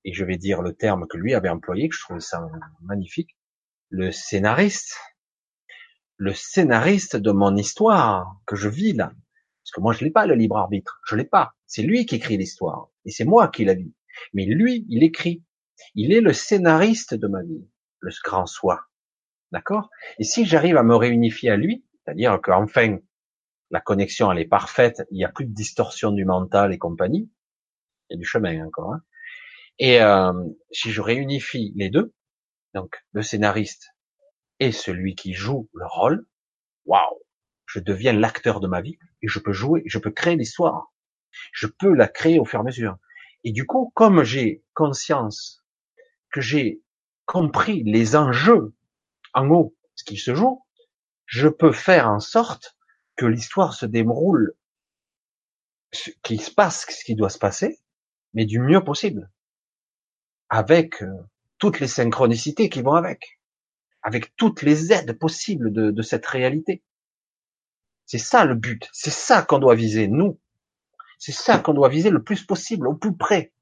et 0.05 0.13
je 0.13 0.23
vais 0.23 0.37
dire 0.37 0.61
le 0.61 0.75
terme 0.75 1.07
que 1.09 1.17
lui 1.17 1.33
avait 1.33 1.49
employé, 1.49 1.89
que 1.89 1.97
je 1.97 2.03
trouve 2.03 2.21
ça 2.21 2.47
magnifique, 2.83 3.39
le 3.89 4.13
scénariste, 4.13 4.99
le 6.19 6.35
scénariste 6.35 7.17
de 7.17 7.33
mon 7.33 7.57
histoire 7.57 8.39
que 8.45 8.55
je 8.55 8.69
vis 8.69 8.93
là. 8.93 9.13
Parce 9.63 9.73
que 9.73 9.81
moi, 9.81 9.95
je 9.95 10.05
l'ai 10.05 10.11
pas, 10.11 10.27
le 10.27 10.35
libre 10.35 10.59
arbitre. 10.59 11.01
Je 11.07 11.17
l'ai 11.17 11.25
pas. 11.25 11.55
C'est 11.67 11.83
lui 11.83 12.05
qui 12.05 12.17
écrit 12.17 12.37
l'histoire. 12.37 12.91
Et 13.07 13.11
c'est 13.11 13.25
moi 13.25 13.49
qui 13.49 13.65
la 13.65 13.75
vis. 13.75 13.95
Mais 14.35 14.45
lui, 14.45 14.85
il 14.91 15.03
écrit. 15.03 15.43
Il 15.95 16.13
est 16.13 16.21
le 16.21 16.35
scénariste 16.35 17.15
de 17.15 17.29
ma 17.29 17.43
vie. 17.43 17.67
Le 18.01 18.11
grand 18.25 18.47
soi. 18.47 18.83
D'accord? 19.53 19.89
Et 20.19 20.25
si 20.25 20.45
j'arrive 20.45 20.77
à 20.77 20.83
me 20.83 20.97
réunifier 20.97 21.51
à 21.51 21.57
lui, 21.57 21.85
c'est-à-dire 22.05 22.41
qu'enfin, 22.43 22.99
la 23.71 23.81
connexion, 23.81 24.31
elle 24.33 24.39
est 24.39 24.49
parfaite, 24.49 25.03
il 25.11 25.17
n'y 25.17 25.25
a 25.25 25.29
plus 25.29 25.47
de 25.47 25.55
distorsion 25.55 26.13
du 26.13 26.25
mental 26.25 26.73
et 26.73 26.79
compagnie, 26.79 27.31
il 28.09 28.15
y 28.15 28.17
a 28.17 28.19
du 28.19 28.25
chemin 28.25 28.67
encore, 28.67 28.95
hein. 28.95 29.03
Et 29.79 30.03
euh, 30.03 30.33
si 30.71 30.91
je 30.91 31.01
réunifie 31.01 31.73
les 31.75 31.89
deux, 31.89 32.13
donc 32.75 33.03
le 33.13 33.23
scénariste 33.23 33.95
et 34.59 34.73
celui 34.73 35.15
qui 35.15 35.33
joue 35.33 35.71
le 35.73 35.87
rôle, 35.87 36.27
waouh, 36.85 37.23
je 37.65 37.81
deviens 37.81 38.13
l'acteur 38.13 38.61
de 38.61 38.69
ma 38.69 38.83
vie 38.83 38.99
et 39.23 39.29
je 39.29 39.39
peux 39.39 39.53
jouer, 39.53 39.83
je 39.87 39.99
peux 39.99 40.11
créer 40.11 40.37
l'histoire. 40.37 40.93
Je 41.53 41.67
peux 41.67 41.95
la 41.95 42.09
créer 42.09 42.39
au 42.39 42.45
fur 42.45 42.59
et 42.59 42.63
à 42.63 42.65
mesure. 42.65 42.99
Et 43.45 43.53
du 43.53 43.65
coup, 43.65 43.93
comme 43.95 44.23
j'ai 44.23 44.63
conscience 44.75 45.65
que 46.31 46.41
j'ai 46.41 46.83
compris 47.25 47.83
les 47.85 48.17
enjeux 48.17 48.75
en 49.33 49.49
haut, 49.49 49.75
ce 49.95 50.05
qui 50.05 50.17
se 50.17 50.35
joue, 50.35 50.63
je 51.27 51.49
peux 51.49 51.73
faire 51.73 52.09
en 52.09 52.21
sorte 52.21 52.77
que 53.21 53.27
l'histoire 53.27 53.75
se 53.75 53.85
déroule, 53.85 54.55
qu'il 56.23 56.41
se 56.41 56.51
passe 56.51 56.87
ce 56.89 57.05
qui 57.05 57.15
doit 57.15 57.29
se 57.29 57.37
passer, 57.37 57.79
mais 58.33 58.47
du 58.47 58.61
mieux 58.61 58.83
possible 58.83 59.31
avec 60.49 61.03
euh, 61.03 61.29
toutes 61.59 61.81
les 61.81 61.87
synchronicités 61.87 62.71
qui 62.71 62.81
vont 62.81 62.95
avec, 62.95 63.39
avec 64.01 64.35
toutes 64.37 64.63
les 64.63 64.91
aides 64.95 65.19
possibles 65.19 65.71
de, 65.71 66.03
cette 66.03 66.25
réalité. 66.25 66.83
C'est 68.07 68.17
ça 68.17 68.47
le 68.47 68.55
but, 68.55 68.89
c'est 68.95 69.11
ça 69.11 69.43
qu'on 69.43 69.59
doit 69.59 69.75
viser, 69.75 70.09
nous. 70.09 70.41
C'est 71.19 71.33
ça 71.33 71.59
qu'on 71.59 71.75
doit 71.75 71.91
viser 71.91 72.09
le 72.09 72.23
plus 72.23 72.43
possible, 72.43 72.89
au 72.89 72.95
plus 72.95 73.15
près. 73.15 73.53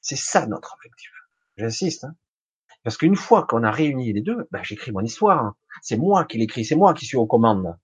C'est 0.00 0.14
ça 0.14 0.46
notre 0.46 0.74
objectif. 0.74 1.10
J'insiste. 1.56 2.04
Hein. 2.04 2.14
Parce 2.84 2.96
qu'une 2.96 3.16
fois 3.16 3.44
qu'on 3.44 3.64
a 3.64 3.72
réuni 3.72 4.12
les 4.12 4.22
deux, 4.22 4.46
ben, 4.52 4.62
j'écris 4.62 4.92
mon 4.92 5.00
histoire. 5.00 5.56
C'est 5.82 5.96
moi 5.96 6.24
qui 6.24 6.38
l'écris, 6.38 6.64
c'est 6.64 6.76
moi 6.76 6.94
qui 6.94 7.06
suis 7.06 7.16
aux 7.16 7.26
commandes. 7.26 7.76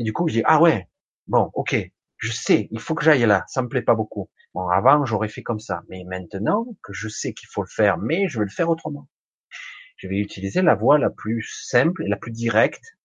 Et 0.00 0.02
du 0.02 0.14
coup, 0.14 0.28
je 0.28 0.32
dis, 0.32 0.42
ah 0.46 0.62
ouais, 0.62 0.88
bon, 1.26 1.50
ok, 1.52 1.76
je 2.16 2.32
sais, 2.32 2.68
il 2.70 2.80
faut 2.80 2.94
que 2.94 3.04
j'aille 3.04 3.26
là, 3.26 3.44
ça 3.48 3.60
me 3.60 3.68
plaît 3.68 3.82
pas 3.82 3.94
beaucoup. 3.94 4.30
Bon, 4.54 4.66
avant, 4.66 5.04
j'aurais 5.04 5.28
fait 5.28 5.42
comme 5.42 5.60
ça. 5.60 5.82
Mais 5.90 6.04
maintenant 6.04 6.64
que 6.82 6.94
je 6.94 7.06
sais 7.06 7.34
qu'il 7.34 7.50
faut 7.50 7.60
le 7.60 7.68
faire, 7.68 7.98
mais 7.98 8.26
je 8.26 8.38
vais 8.38 8.46
le 8.46 8.50
faire 8.50 8.70
autrement. 8.70 9.08
Je 9.96 10.08
vais 10.08 10.16
utiliser 10.16 10.62
la 10.62 10.74
voie 10.74 10.96
la 10.96 11.10
plus 11.10 11.42
simple 11.66 12.02
et 12.02 12.08
la 12.08 12.16
plus 12.16 12.32
directe, 12.32 12.96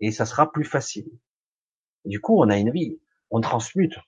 et 0.00 0.12
ça 0.12 0.24
sera 0.24 0.50
plus 0.50 0.64
facile. 0.64 1.04
du 2.06 2.22
coup, 2.22 2.42
on 2.42 2.48
a 2.48 2.56
une 2.56 2.70
vie, 2.70 2.98
on 3.30 3.42
transmute, 3.42 3.98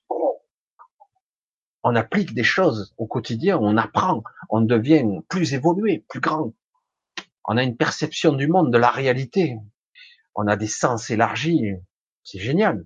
on 1.83 1.95
applique 1.95 2.33
des 2.33 2.45
choses 2.45 2.95
au 2.97 3.07
quotidien, 3.07 3.59
on 3.59 3.77
apprend, 3.77 4.23
on 4.49 4.63
devient 4.63 5.05
plus 5.29 5.53
évolué, 5.53 6.07
plus 6.09 6.21
grand. 6.21 6.55
On 7.45 7.59
a 7.59 7.63
une 7.63 7.77
perception 7.77 8.33
du 8.33 8.49
monde, 8.49 8.73
de 8.73 8.79
la 8.79 8.91
réalité. 8.91 9.59
On 10.35 10.47
a 10.47 10.57
des 10.57 10.67
sens 10.67 11.11
élargis. 11.11 11.75
C'est 12.27 12.41
génial. 12.41 12.85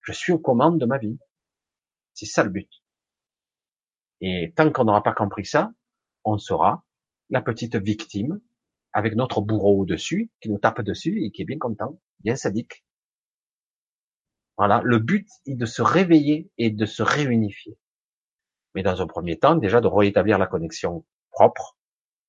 Je 0.00 0.12
suis 0.12 0.32
aux 0.32 0.38
commandes 0.38 0.78
de 0.78 0.86
ma 0.86 0.98
vie. 0.98 1.18
C'est 2.14 2.24
ça 2.24 2.44
le 2.44 2.50
but. 2.50 2.70
Et 4.20 4.52
tant 4.54 4.70
qu'on 4.70 4.84
n'aura 4.84 5.02
pas 5.02 5.12
compris 5.12 5.44
ça, 5.44 5.72
on 6.22 6.38
sera 6.38 6.84
la 7.30 7.42
petite 7.42 7.74
victime 7.74 8.40
avec 8.92 9.16
notre 9.16 9.40
bourreau 9.40 9.80
au-dessus, 9.80 10.30
qui 10.40 10.50
nous 10.50 10.58
tape 10.58 10.82
dessus 10.82 11.24
et 11.24 11.32
qui 11.32 11.42
est 11.42 11.46
bien 11.46 11.58
content, 11.58 12.00
bien 12.20 12.36
sadique. 12.36 12.84
Voilà, 14.56 14.82
le 14.84 15.00
but 15.00 15.28
est 15.46 15.56
de 15.56 15.66
se 15.66 15.82
réveiller 15.82 16.48
et 16.58 16.70
de 16.70 16.86
se 16.86 17.02
réunifier. 17.02 17.76
Mais 18.76 18.84
dans 18.84 19.02
un 19.02 19.08
premier 19.08 19.36
temps, 19.36 19.56
déjà 19.56 19.80
de 19.80 19.88
rétablir 19.88 20.38
la 20.38 20.46
connexion 20.46 21.04
propre 21.32 21.76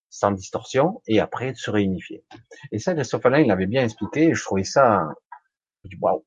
sans 0.09 0.31
distorsion, 0.31 1.03
et 1.05 1.19
après 1.19 1.53
se 1.53 1.69
réunifier. 1.69 2.23
Et 2.71 2.79
ça, 2.79 2.95
Christophe 2.95 3.27
Alain, 3.27 3.41
il 3.41 3.47
l'avait 3.47 3.67
bien 3.67 3.83
expliqué, 3.83 4.33
je 4.33 4.43
trouvais 4.43 4.63
ça, 4.63 5.07
waouh, 5.97 6.25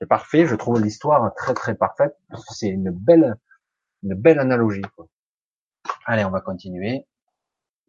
c'est 0.00 0.08
parfait, 0.08 0.46
je 0.46 0.54
trouve 0.54 0.80
l'histoire 0.82 1.34
très 1.34 1.54
très 1.54 1.74
parfaite, 1.74 2.16
c'est 2.50 2.68
une 2.68 2.90
belle, 2.90 3.36
une 4.02 4.14
belle 4.14 4.38
analogie. 4.38 4.82
Quoi. 4.96 5.06
Allez, 6.06 6.24
on 6.24 6.30
va 6.30 6.40
continuer. 6.40 7.06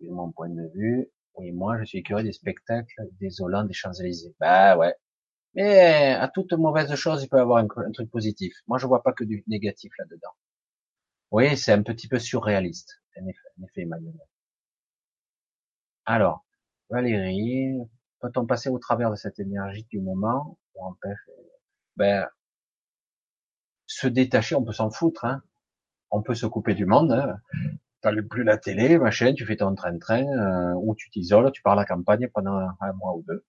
Mon 0.01 0.31
point 0.31 0.49
de 0.49 0.69
vue, 0.75 1.09
oui, 1.35 1.51
moi, 1.51 1.79
je 1.79 1.85
suis 1.85 2.03
curieux 2.03 2.23
des 2.23 2.31
spectacles 2.31 3.09
désolants 3.19 3.63
des 3.63 3.73
Champs-Élysées. 3.73 4.35
Bah 4.39 4.77
ouais. 4.77 4.93
Mais 5.55 6.13
à 6.13 6.27
toute 6.27 6.53
mauvaise 6.53 6.93
chose, 6.95 7.23
il 7.23 7.29
peut 7.29 7.37
y 7.37 7.39
avoir 7.39 7.59
un, 7.59 7.91
truc 7.91 8.11
positif. 8.11 8.53
Moi, 8.67 8.77
je 8.77 8.87
vois 8.87 9.03
pas 9.03 9.13
que 9.13 9.23
du 9.23 9.43
négatif 9.47 9.91
là-dedans. 9.97 10.31
Oui, 11.31 11.57
c'est 11.57 11.71
un 11.71 11.83
petit 11.83 12.07
peu 12.07 12.19
surréaliste. 12.19 13.01
En 13.17 13.27
effet, 13.27 13.39
en 13.59 13.63
effet 13.65 13.87
Alors, 16.05 16.45
Valérie, 16.89 17.77
peut-on 18.19 18.45
passer 18.45 18.69
au 18.69 18.79
travers 18.79 19.11
de 19.11 19.15
cette 19.15 19.39
énergie 19.39 19.85
du 19.89 20.01
moment? 20.01 20.57
Empêcher 20.79 21.31
Ben, 21.97 22.27
se 23.87 24.07
détacher, 24.07 24.55
on 24.55 24.63
peut 24.63 24.73
s'en 24.73 24.89
foutre. 24.91 25.25
Hein. 25.25 25.41
On 26.11 26.21
peut 26.21 26.35
se 26.35 26.45
couper 26.45 26.73
du 26.73 26.85
monde. 26.85 27.11
Hein 27.11 27.37
t'allumes 28.05 28.27
plus 28.27 28.43
la 28.43 28.59
télé, 28.59 28.99
machin, 28.99 29.33
tu 29.33 29.45
fais 29.47 29.57
ton 29.57 29.73
train-train, 29.73 30.27
euh, 30.27 30.73
ou 30.75 30.93
tu 30.93 31.09
t'isoles, 31.09 31.51
tu 31.51 31.63
pars 31.63 31.73
à 31.73 31.77
la 31.77 31.85
campagne 31.85 32.27
pendant 32.31 32.55
un, 32.79 32.93
mois 32.93 33.15
ou 33.15 33.23
deux. 33.27 33.43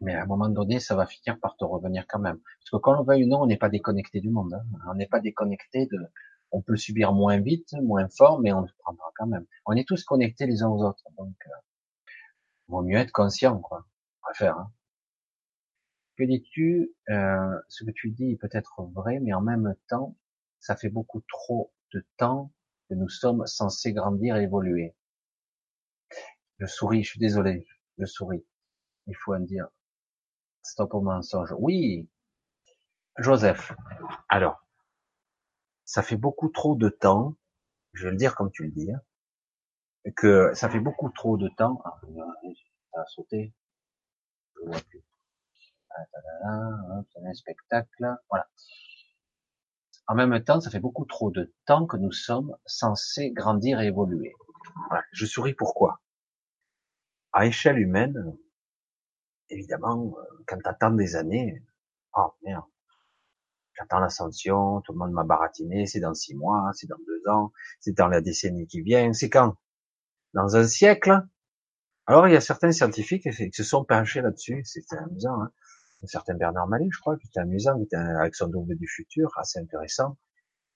Mais 0.00 0.14
à 0.14 0.22
un 0.22 0.26
moment 0.26 0.48
donné, 0.48 0.80
ça 0.80 0.96
va 0.96 1.04
finir 1.04 1.38
par 1.38 1.54
te 1.58 1.64
revenir 1.66 2.06
quand 2.08 2.18
même. 2.18 2.38
Parce 2.38 2.70
que 2.70 2.76
quand 2.78 2.98
on 2.98 3.04
veut 3.04 3.16
ou 3.16 3.26
non, 3.26 3.42
on 3.42 3.46
n'est 3.46 3.58
pas 3.58 3.68
déconnecté 3.68 4.20
du 4.20 4.30
monde. 4.30 4.54
Hein. 4.54 4.64
On 4.88 4.94
n'est 4.94 5.06
pas 5.06 5.20
déconnecté 5.20 5.84
de... 5.84 5.98
On 6.50 6.62
peut 6.62 6.76
subir 6.76 7.12
moins 7.12 7.40
vite, 7.40 7.74
moins 7.82 8.08
fort, 8.08 8.40
mais 8.40 8.54
on 8.54 8.62
le 8.62 8.68
prendra 8.78 9.10
quand 9.16 9.26
même. 9.26 9.44
On 9.66 9.72
est 9.72 9.86
tous 9.86 10.02
connectés 10.04 10.46
les 10.46 10.62
uns 10.62 10.68
aux 10.68 10.82
autres. 10.82 11.04
Donc, 11.18 11.34
euh, 11.46 11.50
vaut 12.68 12.82
mieux 12.82 12.96
être 12.96 13.12
conscient, 13.12 13.58
quoi. 13.58 13.84
On 14.30 14.34
faire. 14.34 14.56
Hein. 14.56 14.72
Que 16.16 16.24
dis-tu 16.24 16.94
euh, 17.10 17.58
Ce 17.68 17.84
que 17.84 17.90
tu 17.90 18.10
dis 18.10 18.32
est 18.32 18.36
peut-être 18.36 18.82
vrai, 18.94 19.18
mais 19.20 19.32
en 19.32 19.40
même 19.40 19.74
temps, 19.88 20.16
ça 20.60 20.76
fait 20.76 20.88
beaucoup 20.88 21.22
trop 21.28 21.72
de 21.92 22.06
temps 22.16 22.52
que 22.88 22.94
nous 22.94 23.08
sommes 23.08 23.46
censés 23.46 23.92
grandir 23.92 24.36
et 24.36 24.44
évoluer. 24.44 24.94
Je 26.58 26.66
souris, 26.66 27.02
je 27.02 27.10
suis 27.10 27.20
désolé, 27.20 27.66
je 27.98 28.06
souris. 28.06 28.44
Il 29.06 29.16
faut 29.16 29.34
en 29.34 29.40
dire 29.40 29.68
stop 30.62 30.94
au 30.94 31.00
mensonge. 31.00 31.54
Oui, 31.58 32.08
Joseph. 33.18 33.72
Alors, 34.28 34.64
ça 35.84 36.02
fait 36.02 36.16
beaucoup 36.16 36.48
trop 36.48 36.74
de 36.76 36.88
temps, 36.88 37.36
je 37.92 38.04
vais 38.04 38.10
le 38.12 38.16
dire 38.16 38.34
comme 38.34 38.50
tu 38.50 38.64
le 38.64 38.70
dis, 38.70 38.90
hein, 38.92 39.00
que 40.16 40.52
ça 40.54 40.68
fait 40.68 40.80
beaucoup 40.80 41.10
trop 41.10 41.36
de 41.36 41.48
temps. 41.48 41.80
Ah, 41.84 42.00
ça 42.92 43.00
a 43.00 43.06
sauté. 43.06 43.52
Je 44.56 44.66
vois 44.66 44.80
plus. 44.88 45.02
C'est 47.12 47.26
un 47.26 47.34
spectacle. 47.34 48.16
Voilà. 48.30 48.48
En 50.06 50.14
même 50.14 50.42
temps, 50.44 50.60
ça 50.60 50.70
fait 50.70 50.80
beaucoup 50.80 51.06
trop 51.06 51.30
de 51.30 51.54
temps 51.66 51.86
que 51.86 51.96
nous 51.96 52.12
sommes 52.12 52.56
censés 52.66 53.30
grandir 53.30 53.80
et 53.80 53.86
évoluer. 53.86 54.34
Je 55.12 55.24
souris 55.24 55.54
pourquoi? 55.54 56.00
À 57.32 57.46
échelle 57.46 57.78
humaine, 57.78 58.36
évidemment, 59.48 60.14
quand 60.46 60.58
t'attends 60.62 60.90
des 60.90 61.16
années, 61.16 61.64
oh 62.16 62.34
merde, 62.42 62.64
j'attends 63.74 63.98
l'ascension, 63.98 64.82
tout 64.82 64.92
le 64.92 64.98
monde 64.98 65.12
m'a 65.12 65.24
baratiné, 65.24 65.86
c'est 65.86 66.00
dans 66.00 66.14
six 66.14 66.34
mois, 66.34 66.70
c'est 66.74 66.86
dans 66.86 66.98
deux 67.06 67.28
ans, 67.30 67.52
c'est 67.80 67.96
dans 67.96 68.08
la 68.08 68.20
décennie 68.20 68.66
qui 68.66 68.82
vient, 68.82 69.12
c'est 69.12 69.30
quand? 69.30 69.56
Dans 70.32 70.56
un 70.56 70.66
siècle 70.66 71.26
Alors 72.06 72.28
il 72.28 72.34
y 72.34 72.36
a 72.36 72.40
certains 72.40 72.72
scientifiques 72.72 73.30
qui 73.30 73.52
se 73.52 73.64
sont 73.64 73.84
penchés 73.84 74.20
là-dessus, 74.20 74.62
c'était 74.64 74.96
amusant, 74.98 75.42
hein 75.42 75.50
un 76.04 76.06
certain 76.06 76.34
Bernard 76.34 76.68
Mallet, 76.68 76.88
je 76.90 77.00
crois, 77.00 77.16
qui 77.16 77.26
était 77.26 77.40
amusant, 77.40 77.76
qui 77.78 77.84
était 77.84 77.96
avec 77.96 78.34
son 78.34 78.48
double 78.48 78.76
du 78.76 78.86
futur, 78.86 79.32
assez 79.38 79.58
intéressant. 79.58 80.16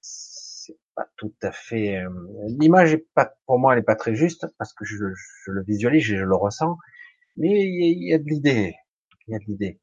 C'est 0.00 0.78
pas 0.94 1.06
tout 1.16 1.34
à 1.42 1.52
fait, 1.52 1.98
euh, 1.98 2.10
l'image 2.58 2.94
est 2.94 3.06
pas, 3.14 3.34
pour 3.46 3.58
moi, 3.58 3.74
elle 3.74 3.80
est 3.80 3.82
pas 3.82 3.96
très 3.96 4.14
juste, 4.14 4.46
parce 4.58 4.72
que 4.72 4.84
je, 4.84 5.04
le 5.46 5.62
visualise 5.64 6.10
et 6.10 6.16
je 6.16 6.24
le 6.24 6.34
ressens, 6.34 6.78
mais 7.36 7.62
il 7.62 8.08
y, 8.08 8.14
a 8.14 8.18
de 8.18 8.24
l'idée, 8.24 8.74
il 9.26 9.32
y 9.32 9.36
a 9.36 9.38
de 9.38 9.44
l'idée. 9.44 9.80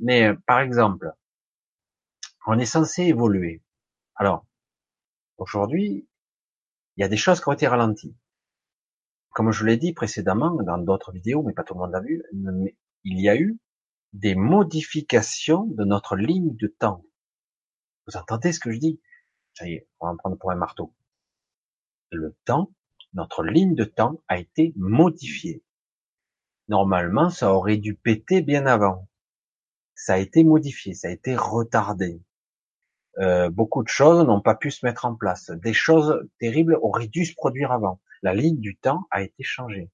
Mais, 0.00 0.28
euh, 0.28 0.34
par 0.46 0.60
exemple, 0.60 1.12
on 2.46 2.58
est 2.58 2.66
censé 2.66 3.02
évoluer. 3.02 3.62
Alors, 4.16 4.46
aujourd'hui, 5.36 6.08
il 6.96 7.02
y 7.02 7.04
a 7.04 7.08
des 7.08 7.16
choses 7.18 7.40
qui 7.40 7.48
ont 7.48 7.52
été 7.52 7.66
ralenties. 7.66 8.16
Comme 9.30 9.52
je 9.52 9.64
l'ai 9.64 9.76
dit 9.76 9.92
précédemment 9.92 10.50
dans 10.62 10.78
d'autres 10.78 11.12
vidéos, 11.12 11.42
mais 11.42 11.52
pas 11.52 11.64
tout 11.64 11.74
le 11.74 11.80
monde 11.80 11.92
l'a 11.92 12.00
vu, 12.00 12.22
il 13.04 13.20
y 13.20 13.28
a 13.28 13.36
eu 13.36 13.58
des 14.12 14.34
modifications 14.34 15.64
de 15.66 15.84
notre 15.84 16.16
ligne 16.16 16.56
de 16.56 16.66
temps. 16.66 17.04
Vous 18.06 18.16
entendez 18.16 18.52
ce 18.52 18.60
que 18.60 18.72
je 18.72 18.78
dis? 18.78 19.00
Ça 19.54 19.68
y 19.68 19.74
est, 19.74 19.88
on 20.00 20.06
va 20.06 20.12
en 20.12 20.16
prendre 20.16 20.36
pour 20.36 20.50
un 20.50 20.56
marteau. 20.56 20.94
Le 22.10 22.36
temps, 22.44 22.72
notre 23.14 23.44
ligne 23.44 23.74
de 23.74 23.84
temps 23.84 24.22
a 24.28 24.38
été 24.38 24.72
modifiée. 24.76 25.62
Normalement, 26.68 27.30
ça 27.30 27.52
aurait 27.52 27.76
dû 27.76 27.94
péter 27.94 28.42
bien 28.42 28.66
avant. 28.66 29.08
Ça 29.94 30.14
a 30.14 30.18
été 30.18 30.44
modifié, 30.44 30.94
ça 30.94 31.08
a 31.08 31.10
été 31.10 31.36
retardé. 31.36 32.22
Euh, 33.18 33.50
beaucoup 33.50 33.82
de 33.82 33.88
choses 33.88 34.24
n'ont 34.24 34.40
pas 34.40 34.54
pu 34.54 34.70
se 34.70 34.86
mettre 34.86 35.04
en 35.04 35.14
place. 35.14 35.50
Des 35.50 35.72
choses 35.72 36.26
terribles 36.38 36.78
auraient 36.80 37.08
dû 37.08 37.24
se 37.24 37.34
produire 37.34 37.72
avant. 37.72 38.00
La 38.22 38.34
ligne 38.34 38.60
du 38.60 38.76
temps 38.76 39.06
a 39.10 39.22
été 39.22 39.42
changée 39.42 39.90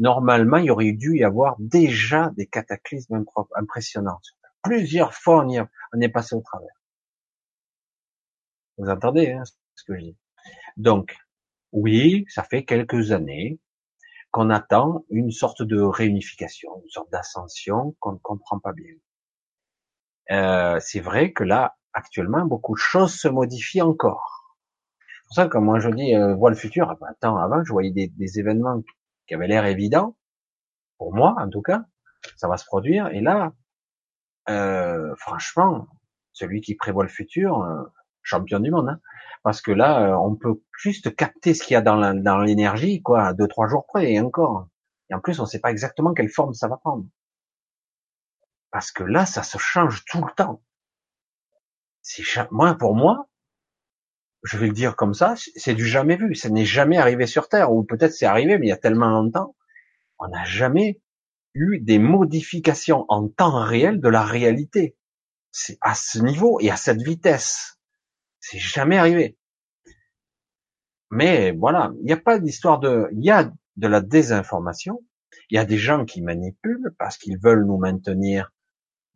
normalement, 0.00 0.56
il 0.56 0.64
y 0.64 0.70
aurait 0.70 0.92
dû 0.92 1.18
y 1.18 1.24
avoir 1.24 1.56
déjà 1.58 2.32
des 2.36 2.46
cataclysmes 2.46 3.22
impressionnants. 3.54 4.20
Plusieurs 4.62 5.14
fois, 5.14 5.44
on, 5.46 6.00
est 6.00 6.08
passé 6.08 6.34
au 6.34 6.40
travers. 6.40 6.74
Vous 8.78 8.88
entendez 8.88 9.32
hein, 9.32 9.42
ce 9.74 9.84
que 9.84 9.94
je 9.94 10.00
dis 10.00 10.16
Donc, 10.76 11.16
oui, 11.72 12.24
ça 12.28 12.42
fait 12.42 12.64
quelques 12.64 13.12
années 13.12 13.60
qu'on 14.30 14.48
attend 14.48 15.04
une 15.10 15.30
sorte 15.30 15.62
de 15.62 15.80
réunification, 15.80 16.80
une 16.82 16.90
sorte 16.90 17.10
d'ascension 17.12 17.94
qu'on 18.00 18.12
ne 18.12 18.18
comprend 18.18 18.58
pas 18.58 18.72
bien. 18.72 18.94
Euh, 20.30 20.78
c'est 20.80 21.00
vrai 21.00 21.32
que 21.32 21.44
là, 21.44 21.76
actuellement, 21.92 22.46
beaucoup 22.46 22.74
de 22.74 22.80
choses 22.80 23.14
se 23.14 23.28
modifient 23.28 23.82
encore. 23.82 24.56
C'est 25.00 25.26
pour 25.26 25.34
ça 25.34 25.48
que 25.48 25.58
moi 25.58 25.78
je 25.78 25.90
dis, 25.90 26.14
euh, 26.14 26.34
vois 26.34 26.50
le 26.50 26.56
futur. 26.56 26.96
Attends, 27.06 27.36
avant, 27.36 27.62
je 27.64 27.72
voyais 27.72 27.90
des, 27.90 28.08
des 28.08 28.38
événements 28.38 28.82
qui 29.30 29.34
avait 29.36 29.46
l'air 29.46 29.64
évident, 29.64 30.16
pour 30.98 31.14
moi 31.14 31.36
en 31.38 31.48
tout 31.48 31.62
cas, 31.62 31.84
ça 32.36 32.48
va 32.48 32.56
se 32.56 32.64
produire. 32.64 33.06
Et 33.12 33.20
là, 33.20 33.52
euh, 34.48 35.14
franchement, 35.14 35.86
celui 36.32 36.60
qui 36.60 36.74
prévoit 36.74 37.04
le 37.04 37.08
futur, 37.08 37.62
euh, 37.62 37.84
champion 38.22 38.58
du 38.58 38.72
monde, 38.72 38.88
hein. 38.88 39.00
parce 39.44 39.62
que 39.62 39.70
là, 39.70 40.02
euh, 40.02 40.16
on 40.16 40.34
peut 40.34 40.60
juste 40.76 41.14
capter 41.14 41.54
ce 41.54 41.62
qu'il 41.62 41.74
y 41.74 41.76
a 41.76 41.80
dans 41.80 42.38
l'énergie, 42.40 43.02
quoi, 43.02 43.32
deux 43.32 43.46
trois 43.46 43.68
jours 43.68 43.86
près, 43.86 44.10
et 44.10 44.18
encore. 44.18 44.66
Et 45.10 45.14
en 45.14 45.20
plus, 45.20 45.38
on 45.38 45.44
ne 45.44 45.48
sait 45.48 45.60
pas 45.60 45.70
exactement 45.70 46.12
quelle 46.12 46.28
forme 46.28 46.52
ça 46.52 46.66
va 46.66 46.76
prendre, 46.76 47.04
parce 48.72 48.90
que 48.90 49.04
là, 49.04 49.26
ça 49.26 49.44
se 49.44 49.58
change 49.58 50.04
tout 50.06 50.24
le 50.24 50.32
temps. 50.34 50.60
Moi, 52.50 52.74
pour 52.74 52.96
moi, 52.96 53.28
je 54.42 54.56
vais 54.58 54.68
le 54.68 54.72
dire 54.72 54.96
comme 54.96 55.14
ça, 55.14 55.34
c'est 55.56 55.74
du 55.74 55.86
jamais 55.86 56.16
vu. 56.16 56.34
Ça 56.34 56.48
n'est 56.48 56.64
jamais 56.64 56.96
arrivé 56.96 57.26
sur 57.26 57.48
Terre, 57.48 57.72
ou 57.72 57.84
peut-être 57.84 58.12
c'est 58.12 58.26
arrivé, 58.26 58.58
mais 58.58 58.66
il 58.66 58.70
y 58.70 58.72
a 58.72 58.78
tellement 58.78 59.10
longtemps, 59.10 59.54
on 60.18 60.28
n'a 60.28 60.44
jamais 60.44 61.00
eu 61.54 61.80
des 61.80 61.98
modifications 61.98 63.04
en 63.08 63.28
temps 63.28 63.62
réel 63.62 64.00
de 64.00 64.08
la 64.08 64.24
réalité. 64.24 64.96
C'est 65.50 65.78
à 65.80 65.94
ce 65.94 66.20
niveau 66.20 66.60
et 66.60 66.70
à 66.70 66.76
cette 66.76 67.02
vitesse. 67.02 67.78
C'est 68.38 68.58
jamais 68.58 68.96
arrivé. 68.96 69.36
Mais 71.10 71.52
voilà, 71.52 71.92
il 72.00 72.06
n'y 72.06 72.12
a 72.12 72.16
pas 72.16 72.38
d'histoire 72.38 72.78
de, 72.78 73.08
il 73.12 73.24
y 73.24 73.30
a 73.30 73.52
de 73.76 73.88
la 73.88 74.00
désinformation. 74.00 75.02
Il 75.50 75.56
y 75.56 75.58
a 75.58 75.64
des 75.64 75.78
gens 75.78 76.04
qui 76.04 76.22
manipulent 76.22 76.94
parce 76.98 77.18
qu'ils 77.18 77.38
veulent 77.38 77.64
nous 77.64 77.78
maintenir, 77.78 78.52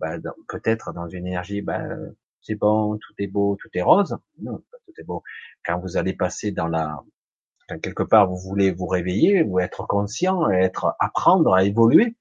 ben, 0.01 0.21
peut-être 0.49 0.93
dans 0.93 1.07
une 1.07 1.27
énergie, 1.27 1.63
ben, 1.63 2.15
c'est 2.45 2.55
bon, 2.57 2.99
tout 2.99 3.15
est 3.19 3.27
beau, 3.27 3.57
tout 3.61 3.71
est 3.75 3.83
rose. 3.83 4.17
Non, 4.39 4.59
tout 4.87 4.93
est 4.99 5.05
beau. 5.05 5.23
Quand 5.65 5.79
vous 5.81 5.97
allez 5.97 6.13
passer 6.13 6.53
dans 6.53 6.69
la, 6.69 7.03
quand 7.69 7.79
quelque 7.81 8.03
part 8.03 8.29
vous 8.29 8.37
voulez 8.37 8.71
vous 8.71 8.87
réveiller, 8.87 9.43
vous 9.43 9.59
être 9.59 9.87
conscient, 9.87 10.51
être 10.51 10.95
apprendre 11.01 11.55
à 11.55 11.65
évoluer, 11.65 12.17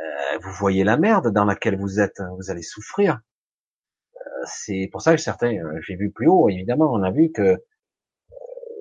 euh, 0.00 0.38
vous 0.42 0.52
voyez 0.52 0.84
la 0.84 0.96
merde 0.96 1.28
dans 1.32 1.44
laquelle 1.44 1.78
vous 1.78 2.00
êtes, 2.00 2.22
vous 2.38 2.50
allez 2.50 2.62
souffrir. 2.62 3.20
Euh, 4.16 4.20
c'est 4.46 4.88
pour 4.90 5.02
ça 5.02 5.14
que 5.14 5.20
certains, 5.20 5.54
euh, 5.54 5.80
j'ai 5.86 5.96
vu 5.96 6.10
plus 6.10 6.28
haut, 6.28 6.48
évidemment, 6.48 6.92
on 6.92 7.02
a 7.02 7.10
vu 7.10 7.30
que 7.30 7.62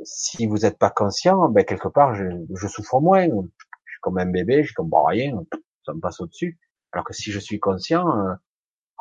si 0.04 0.48
vous 0.48 0.60
n'êtes 0.60 0.80
pas 0.80 0.90
conscient, 0.90 1.50
ben 1.50 1.66
quelque 1.66 1.90
part 1.90 2.16
je, 2.16 2.26
je, 2.56 2.68
souffre 2.68 3.00
moins. 3.02 3.26
Je 3.26 3.92
suis 3.92 4.02
comme 4.02 4.18
un 4.18 4.26
bébé, 4.26 4.62
je 4.64 4.68
suis 4.68 4.74
comme 4.74 4.90
bon, 4.90 5.04
rien, 5.04 5.34
ça 5.86 5.94
me 5.94 6.00
passe 6.00 6.22
au-dessus. 6.22 6.58
Alors 6.94 7.06
que 7.06 7.14
si 7.14 7.32
je 7.32 7.40
suis 7.40 7.60
conscient, 7.60 8.06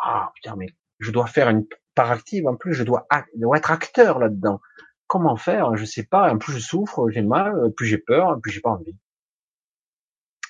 ah 0.02 0.30
putain 0.34 0.56
mais 0.56 0.68
je 1.01 1.10
dois 1.10 1.27
faire 1.27 1.48
une 1.48 1.66
part 1.94 2.10
active. 2.10 2.47
En 2.47 2.56
plus, 2.56 2.74
je 2.74 2.85
dois, 2.85 3.06
être 3.10 3.70
acteur 3.70 4.18
là-dedans. 4.18 4.60
comment 5.06 5.36
faire? 5.36 5.77
Je 5.77 5.85
sais 5.85 6.05
pas. 6.05 6.35
Plus 6.36 6.52
je 6.55 6.59
souffre, 6.60 7.09
j'ai 7.10 7.22
mal, 7.22 7.72
plus 7.77 7.86
j'ai 7.86 7.98
peur, 7.98 8.40
plus 8.40 8.52
j'ai 8.52 8.60
pas 8.60 8.70
envie. 8.70 8.97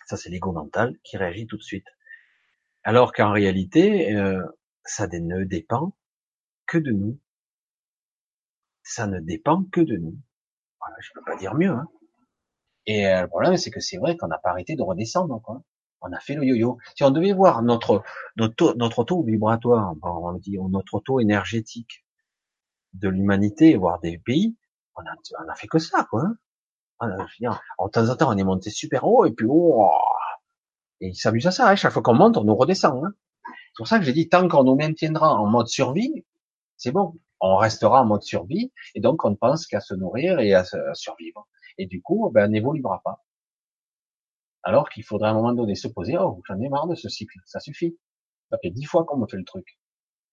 Ça, 0.06 0.16
c'est 0.16 0.28
l'ego 0.28 0.52
mental 0.52 0.96
qui 1.04 1.16
réagit 1.16 1.46
tout 1.46 1.56
de 1.56 1.62
suite. 1.62 1.86
Alors 2.82 3.12
qu'en 3.12 3.32
réalité, 3.32 4.14
euh, 4.14 4.42
ça 4.84 5.06
ne 5.06 5.44
dépend 5.44 5.96
que 6.66 6.78
de 6.78 6.90
nous. 6.90 7.18
Ça 8.82 9.06
ne 9.06 9.20
dépend 9.20 9.64
que 9.64 9.80
de 9.80 9.96
nous. 9.96 10.18
Voilà, 10.80 10.96
je 11.00 11.10
peux 11.14 11.22
pas 11.24 11.36
dire 11.36 11.54
mieux. 11.54 11.70
Hein. 11.70 11.88
Et 12.86 13.06
euh, 13.06 13.22
le 13.22 13.28
problème, 13.28 13.56
c'est 13.56 13.70
que 13.70 13.80
c'est 13.80 13.98
vrai 13.98 14.16
qu'on 14.16 14.28
n'a 14.28 14.38
pas 14.38 14.50
arrêté 14.50 14.74
de 14.74 14.82
redescendre. 14.82 15.40
Quoi. 15.42 15.62
On 16.02 16.12
a 16.12 16.20
fait 16.20 16.34
le 16.34 16.44
yo-yo. 16.44 16.78
Si 16.96 17.04
on 17.04 17.10
devait 17.10 17.32
voir 17.32 17.62
notre 17.62 18.02
notre, 18.36 19.04
taux 19.04 19.22
vibratoire, 19.22 19.94
on 20.02 20.32
dit 20.34 20.58
notre 20.58 21.00
taux 21.00 21.20
énergétique 21.20 22.04
de 22.94 23.08
l'humanité, 23.08 23.76
voire 23.76 24.00
des 24.00 24.18
pays, 24.18 24.56
on 24.96 25.02
a, 25.02 25.14
on 25.44 25.48
a 25.48 25.54
fait 25.54 25.68
que 25.68 25.78
ça, 25.78 26.06
quoi. 26.10 26.24
Hein. 27.00 27.16
en 27.78 27.88
temps 27.88 28.08
en 28.08 28.16
temps, 28.16 28.32
on 28.32 28.36
est 28.36 28.44
monté 28.44 28.70
super 28.70 29.04
haut 29.04 29.24
et 29.24 29.32
puis 29.32 29.46
oh, 29.48 29.90
et 31.00 31.08
ils 31.08 31.16
s'amusent 31.16 31.46
à 31.46 31.50
ça. 31.50 31.68
Hein. 31.68 31.76
Chaque 31.76 31.92
fois 31.92 32.02
qu'on 32.02 32.14
monte, 32.14 32.36
on 32.36 32.44
nous 32.44 32.56
redescend. 32.56 33.04
Hein. 33.04 33.12
C'est 33.46 33.76
pour 33.76 33.88
ça 33.88 33.98
que 33.98 34.04
j'ai 34.04 34.12
dit 34.12 34.28
tant 34.28 34.46
qu'on 34.48 34.64
nous 34.64 34.76
maintiendra 34.76 35.34
en 35.34 35.46
mode 35.46 35.68
survie, 35.68 36.24
c'est 36.76 36.92
bon. 36.92 37.14
On 37.40 37.56
restera 37.56 38.02
en 38.02 38.04
mode 38.04 38.22
survie 38.22 38.72
et 38.94 39.00
donc 39.00 39.24
on 39.24 39.30
ne 39.30 39.36
pense 39.36 39.66
qu'à 39.66 39.80
se 39.80 39.94
nourrir 39.94 40.40
et 40.40 40.54
à, 40.54 40.64
survivre. 40.94 41.48
Et 41.78 41.86
du 41.86 42.02
coup, 42.02 42.30
ben, 42.34 42.48
on 42.48 42.52
n'évoluera 42.52 43.00
pas. 43.02 43.22
Alors 44.62 44.88
qu'il 44.90 45.04
faudrait 45.04 45.28
à 45.28 45.32
un 45.32 45.34
moment 45.34 45.52
donné 45.52 45.74
se 45.74 45.88
poser, 45.88 46.16
oh, 46.18 46.40
j'en 46.46 46.58
ai 46.60 46.68
marre 46.68 46.86
de 46.86 46.94
ce 46.94 47.08
cycle, 47.08 47.38
ça 47.46 47.60
suffit. 47.60 47.98
Ça 48.50 48.58
fait 48.58 48.70
dix 48.70 48.84
fois 48.84 49.04
qu'on 49.04 49.16
me 49.18 49.26
fait 49.26 49.36
le 49.36 49.44
truc. 49.44 49.78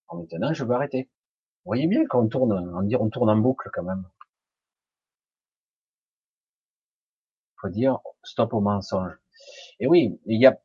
En 0.08 0.18
maintenant, 0.18 0.54
je 0.54 0.64
veux 0.64 0.74
arrêter. 0.74 1.10
Vous 1.64 1.70
voyez 1.70 1.88
bien 1.88 2.06
qu'on 2.08 2.28
tourne, 2.28 2.54
on 2.54 3.00
on 3.00 3.10
tourne 3.10 3.30
en 3.30 3.38
boucle 3.38 3.70
quand 3.74 3.84
même. 3.84 4.06
Faut 7.62 7.70
dire 7.70 8.00
stop 8.24 8.54
au 8.54 8.62
mensonge. 8.62 9.14
Et 9.80 9.88
oui, 9.88 10.20
il 10.26 10.42
y 10.42 10.46
a, 10.46 10.60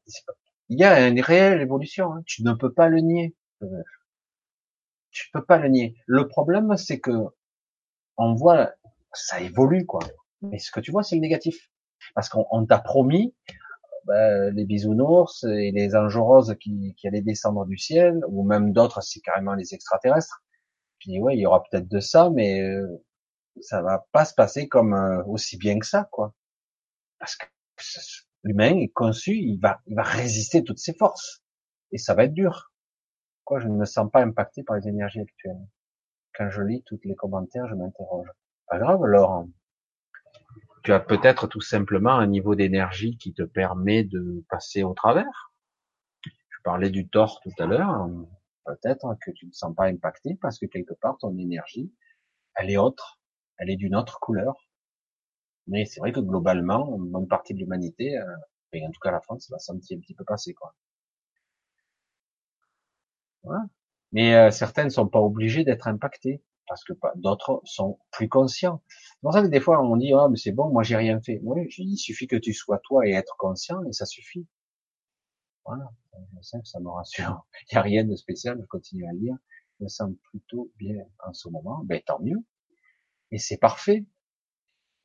il 0.69 0.79
y 0.79 0.85
a 0.85 1.09
une 1.09 1.21
réelle 1.21 1.61
évolution. 1.61 2.13
Hein. 2.13 2.23
Tu 2.27 2.43
ne 2.43 2.53
peux 2.53 2.73
pas 2.73 2.89
le 2.89 3.01
nier. 3.01 3.35
Tu 5.11 5.31
peux 5.33 5.45
pas 5.45 5.59
le 5.59 5.69
nier. 5.69 5.97
Le 6.07 6.27
problème, 6.29 6.77
c'est 6.77 7.01
que 7.01 7.13
on 8.17 8.35
voit, 8.35 8.73
ça 9.13 9.41
évolue 9.41 9.87
quoi. 9.87 10.01
Mais 10.43 10.59
ce 10.59 10.71
que 10.71 10.81
tu 10.81 10.91
vois, 10.91 11.03
c'est 11.03 11.17
le 11.17 11.21
négatif, 11.21 11.71
parce 12.15 12.29
qu'on 12.29 12.67
t'a 12.67 12.79
promis 12.79 13.35
ben, 14.07 14.53
les 14.55 14.65
bisounours 14.65 15.45
et 15.45 15.71
les 15.71 15.95
anges 15.95 16.17
roses 16.17 16.57
qui, 16.61 16.95
qui, 16.97 17.07
allaient 17.07 17.23
descendre 17.23 17.67
du 17.67 17.79
ciel, 17.79 18.21
ou 18.29 18.43
même 18.45 18.73
d'autres, 18.73 19.01
c'est 19.01 19.21
carrément 19.21 19.55
les 19.55 19.75
extraterrestres. 19.75 20.43
Puis 20.99 21.19
ouais, 21.21 21.37
il 21.37 21.41
y 21.41 21.47
aura 21.47 21.63
peut-être 21.63 21.89
de 21.89 22.01
ça, 22.01 22.31
mais 22.31 22.63
euh, 22.63 23.05
ça 23.61 23.83
va 23.83 24.07
pas 24.13 24.25
se 24.25 24.35
passer 24.35 24.69
comme 24.69 24.95
euh, 24.95 25.23
aussi 25.25 25.57
bien 25.57 25.79
que 25.79 25.87
ça, 25.87 26.09
quoi. 26.11 26.35
Parce 27.19 27.37
que 27.37 27.47
l'humain 28.43 28.77
est 28.77 28.89
conçu, 28.89 29.37
il 29.37 29.59
va, 29.59 29.81
il 29.87 29.95
va 29.95 30.03
résister 30.03 30.65
toutes 30.65 30.79
ses 30.79 30.95
forces. 30.95 31.43
Et 31.93 31.99
ça 31.99 32.15
va 32.15 32.25
être 32.25 32.35
dur. 32.35 32.73
Quoi, 33.45 33.61
je 33.61 33.69
ne 33.69 33.75
me 33.75 33.85
sens 33.85 34.11
pas 34.11 34.23
impacté 34.23 34.63
par 34.63 34.77
les 34.77 34.89
énergies 34.89 35.21
actuelles. 35.21 35.67
Quand 36.35 36.51
je 36.51 36.63
lis 36.63 36.83
tous 36.87 37.01
les 37.05 37.15
commentaires, 37.15 37.69
je 37.69 37.75
m'interroge. 37.75 38.29
Pas 38.67 38.79
grave, 38.79 39.05
Laurent. 39.05 39.49
Tu 40.83 40.93
as 40.93 41.01
peut-être 41.01 41.47
tout 41.47 41.61
simplement 41.61 42.15
un 42.15 42.27
niveau 42.27 42.55
d'énergie 42.55 43.17
qui 43.17 43.33
te 43.33 43.43
permet 43.43 44.05
de 44.05 44.45
passer 44.49 44.83
au 44.83 44.95
travers. 44.95 45.53
Je 46.25 46.59
parlais 46.65 46.91
du 46.91 47.09
tort 47.09 47.41
tout 47.41 47.53
à 47.59 47.67
l'heure. 47.67 48.09
Peut-être 48.65 49.17
que 49.25 49.31
tu 49.33 49.47
ne 49.47 49.51
te 49.51 49.57
sens 49.57 49.75
pas 49.75 49.87
impacté 49.87 50.37
parce 50.41 50.59
que 50.59 50.67
quelque 50.67 50.95
part 50.95 51.19
ton 51.19 51.37
énergie, 51.39 51.93
elle 52.57 52.71
est 52.71 52.77
autre, 52.77 53.21
elle 53.59 53.71
est 53.71 53.77
d'une 53.77 53.95
autre 53.97 54.19
couleur. 54.21 54.69
Mais 55.67 55.85
c'est 55.85 56.01
vrai 56.01 56.13
que 56.13 56.21
globalement, 56.21 56.97
une 56.97 57.11
bonne 57.11 57.29
partie 57.29 57.55
de 57.55 57.59
l'humanité, 57.61 58.19
euh, 58.19 58.25
et 58.73 58.85
en 58.87 58.91
tout 58.91 59.01
cas 59.01 59.11
la 59.13 59.21
France, 59.21 59.49
l'a 59.51 59.59
senti 59.59 59.95
un 59.95 60.01
petit 60.01 60.15
peu 60.15 60.25
passer, 60.25 60.55
quoi. 60.55 60.75
Mais 64.13 64.35
euh, 64.35 64.51
certaines 64.51 64.87
ne 64.87 64.91
sont 64.91 65.09
pas 65.09 65.21
obligées 65.21 65.65
d'être 65.65 65.89
impactées 65.89 66.43
parce 66.69 66.85
que 66.85 66.93
d'autres 67.17 67.61
sont 67.65 67.99
plus 68.11 68.29
conscients. 68.29 68.83
Pour 69.23 69.33
ça 69.33 69.43
que 69.43 69.47
des 69.47 69.61
fois 69.61 69.81
on 69.81 69.97
dit 69.97 70.13
ah 70.15 70.29
mais 70.31 70.37
c'est 70.37 70.53
bon, 70.53 70.71
moi 70.71 70.83
j'ai 70.83 70.97
rien 70.97 71.21
fait. 71.21 71.41
Oui, 71.43 71.67
il 71.79 71.97
suffit 71.97 72.27
que 72.27 72.37
tu 72.37 72.53
sois 72.53 72.79
toi 72.85 73.07
et 73.07 73.13
être 73.13 73.37
conscient 73.39 73.83
et 73.85 73.93
ça 73.93 74.05
suffit. 74.05 74.47
Voilà, 75.65 75.89
je 76.37 76.43
sais 76.43 76.61
que 76.61 76.67
ça 76.67 76.81
me 76.81 76.89
rassure. 76.91 77.47
Il 77.71 77.75
n'y 77.75 77.79
a 77.79 77.83
rien 77.83 78.05
de 78.05 78.17
spécial, 78.17 78.59
je 78.61 78.67
continue 78.67 79.07
à 79.09 79.13
lire. 79.13 79.37
Je 79.79 79.85
me 79.85 79.89
sens 79.89 80.11
plutôt 80.31 80.71
bien 80.77 81.05
en 81.25 81.33
ce 81.33 81.49
moment. 81.49 81.83
Ben 81.85 82.03
tant 82.05 82.21
mieux. 82.21 82.39
Et 83.31 83.39
c'est 83.39 83.59
parfait. 83.59 84.05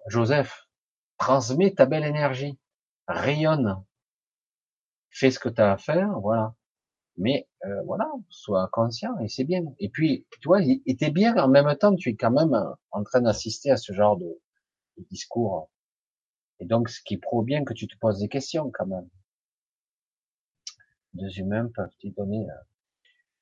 Joseph, 0.08 0.68
transmets 1.18 1.74
ta 1.74 1.86
belle 1.86 2.06
énergie, 2.06 2.58
rayonne, 3.08 3.84
fais 5.12 5.32
ce 5.32 5.40
que 5.40 5.50
tu 5.50 5.62
as 5.62 5.74
à 5.74 5.78
faire, 5.78 6.20
voilà. 6.20 6.56
Mais 7.18 7.48
euh, 7.68 7.82
voilà, 7.84 8.10
sois 8.30 8.70
conscient 8.72 9.18
et 9.20 9.28
c'est 9.28 9.44
bien. 9.44 9.64
Et 9.80 9.90
puis, 9.90 10.26
tu 10.42 10.48
vois, 10.48 10.62
il 10.62 10.82
était 10.86 11.12
bien 11.12 11.36
en 11.38 11.50
même 11.50 11.74
temps, 11.78 11.96
tu 11.96 12.10
es 12.10 12.16
quand 12.16 12.32
même 12.32 12.54
euh, 12.54 12.72
en 12.92 13.04
train 13.04 13.22
d'assister 13.22 13.72
à 13.72 13.78
ce 13.78 13.94
genre 13.94 14.18
de, 14.18 14.40
discours. 15.12 15.70
Et 16.60 16.66
donc, 16.66 16.90
ce 16.90 17.02
qui 17.04 17.18
prouve 17.18 17.46
bien 17.46 17.64
que 17.64 17.74
tu 17.74 17.88
te 17.88 17.96
poses 18.00 18.20
des 18.20 18.30
questions 18.30 18.72
quand 18.72 18.88
même. 18.88 19.08
Deux 21.14 21.40
humains 21.40 21.70
peuvent-ils 21.76 22.14
donner 22.14 22.50
euh, 22.50 22.64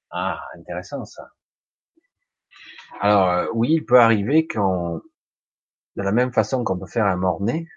Ah, 0.10 0.42
intéressant 0.58 1.06
ça. 1.06 1.30
Alors 3.02 3.50
oui, 3.54 3.74
il 3.74 3.86
peut 3.86 4.00
arriver 4.00 4.48
qu'on 4.48 5.02
de 5.96 6.02
la 6.02 6.12
même 6.12 6.34
façon 6.34 6.64
qu'on 6.64 6.78
peut 6.78 6.88
faire 6.88 7.06
un 7.06 7.16
mort-né, 7.18 7.68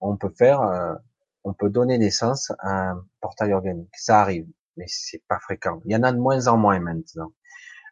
on 0.00 0.16
peut 0.16 0.32
faire, 0.36 0.98
on 1.44 1.52
peut 1.52 1.70
donner 1.70 1.98
naissance 1.98 2.52
à 2.60 2.90
un 2.90 3.06
portail 3.20 3.52
organique. 3.52 3.96
Ça 3.96 4.20
arrive, 4.20 4.48
mais 4.76 4.86
c'est 4.88 5.22
pas 5.28 5.38
fréquent. 5.38 5.82
Il 5.84 5.92
y 5.92 5.96
en 5.96 6.02
a 6.02 6.12
de 6.12 6.18
moins 6.18 6.46
en 6.46 6.56
moins 6.56 6.80
maintenant. 6.80 7.32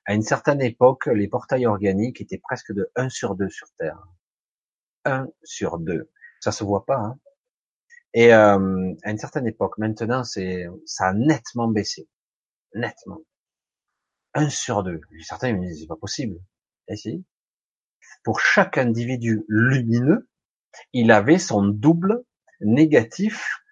À 0.07 0.15
une 0.15 0.23
certaine 0.23 0.63
époque, 0.63 1.07
les 1.07 1.29
portails 1.29 1.67
organiques 1.67 2.21
étaient 2.21 2.39
presque 2.39 2.73
de 2.73 2.91
1 2.97 3.09
sur 3.11 3.37
2 3.37 3.49
sur 3.51 3.69
Terre. 3.79 3.99
1 5.05 5.29
sur 5.43 5.79
2. 5.79 6.11
Ça 6.41 6.53
se 6.53 6.65
voit 6.65 6.87
pas. 6.87 6.97
Hein. 6.97 7.19
Et 8.15 8.33
euh, 8.33 8.95
à 9.03 9.11
une 9.11 9.19
certaine 9.19 9.47
époque, 9.47 9.77
maintenant, 9.79 10.25
c'est 10.25 10.67
ça 10.87 11.09
a 11.09 11.13
nettement 11.13 11.69
baissé. 11.69 12.09
Nettement. 12.75 13.21
1 14.35 14.49
sur 14.49 14.83
2. 14.83 15.01
Certains 15.23 15.53
me 15.53 15.61
disent, 15.61 15.81
c'est 15.81 15.87
pas 15.87 15.97
possible. 15.97 16.39
Et 16.89 16.97
si, 16.97 17.25
pour 18.25 18.41
chaque 18.41 18.79
individu 18.79 19.45
lumineux, 19.49 20.29
il 20.93 21.11
avait 21.13 21.39
son 21.39 21.67
double 21.67 22.25
négatif 22.61 23.63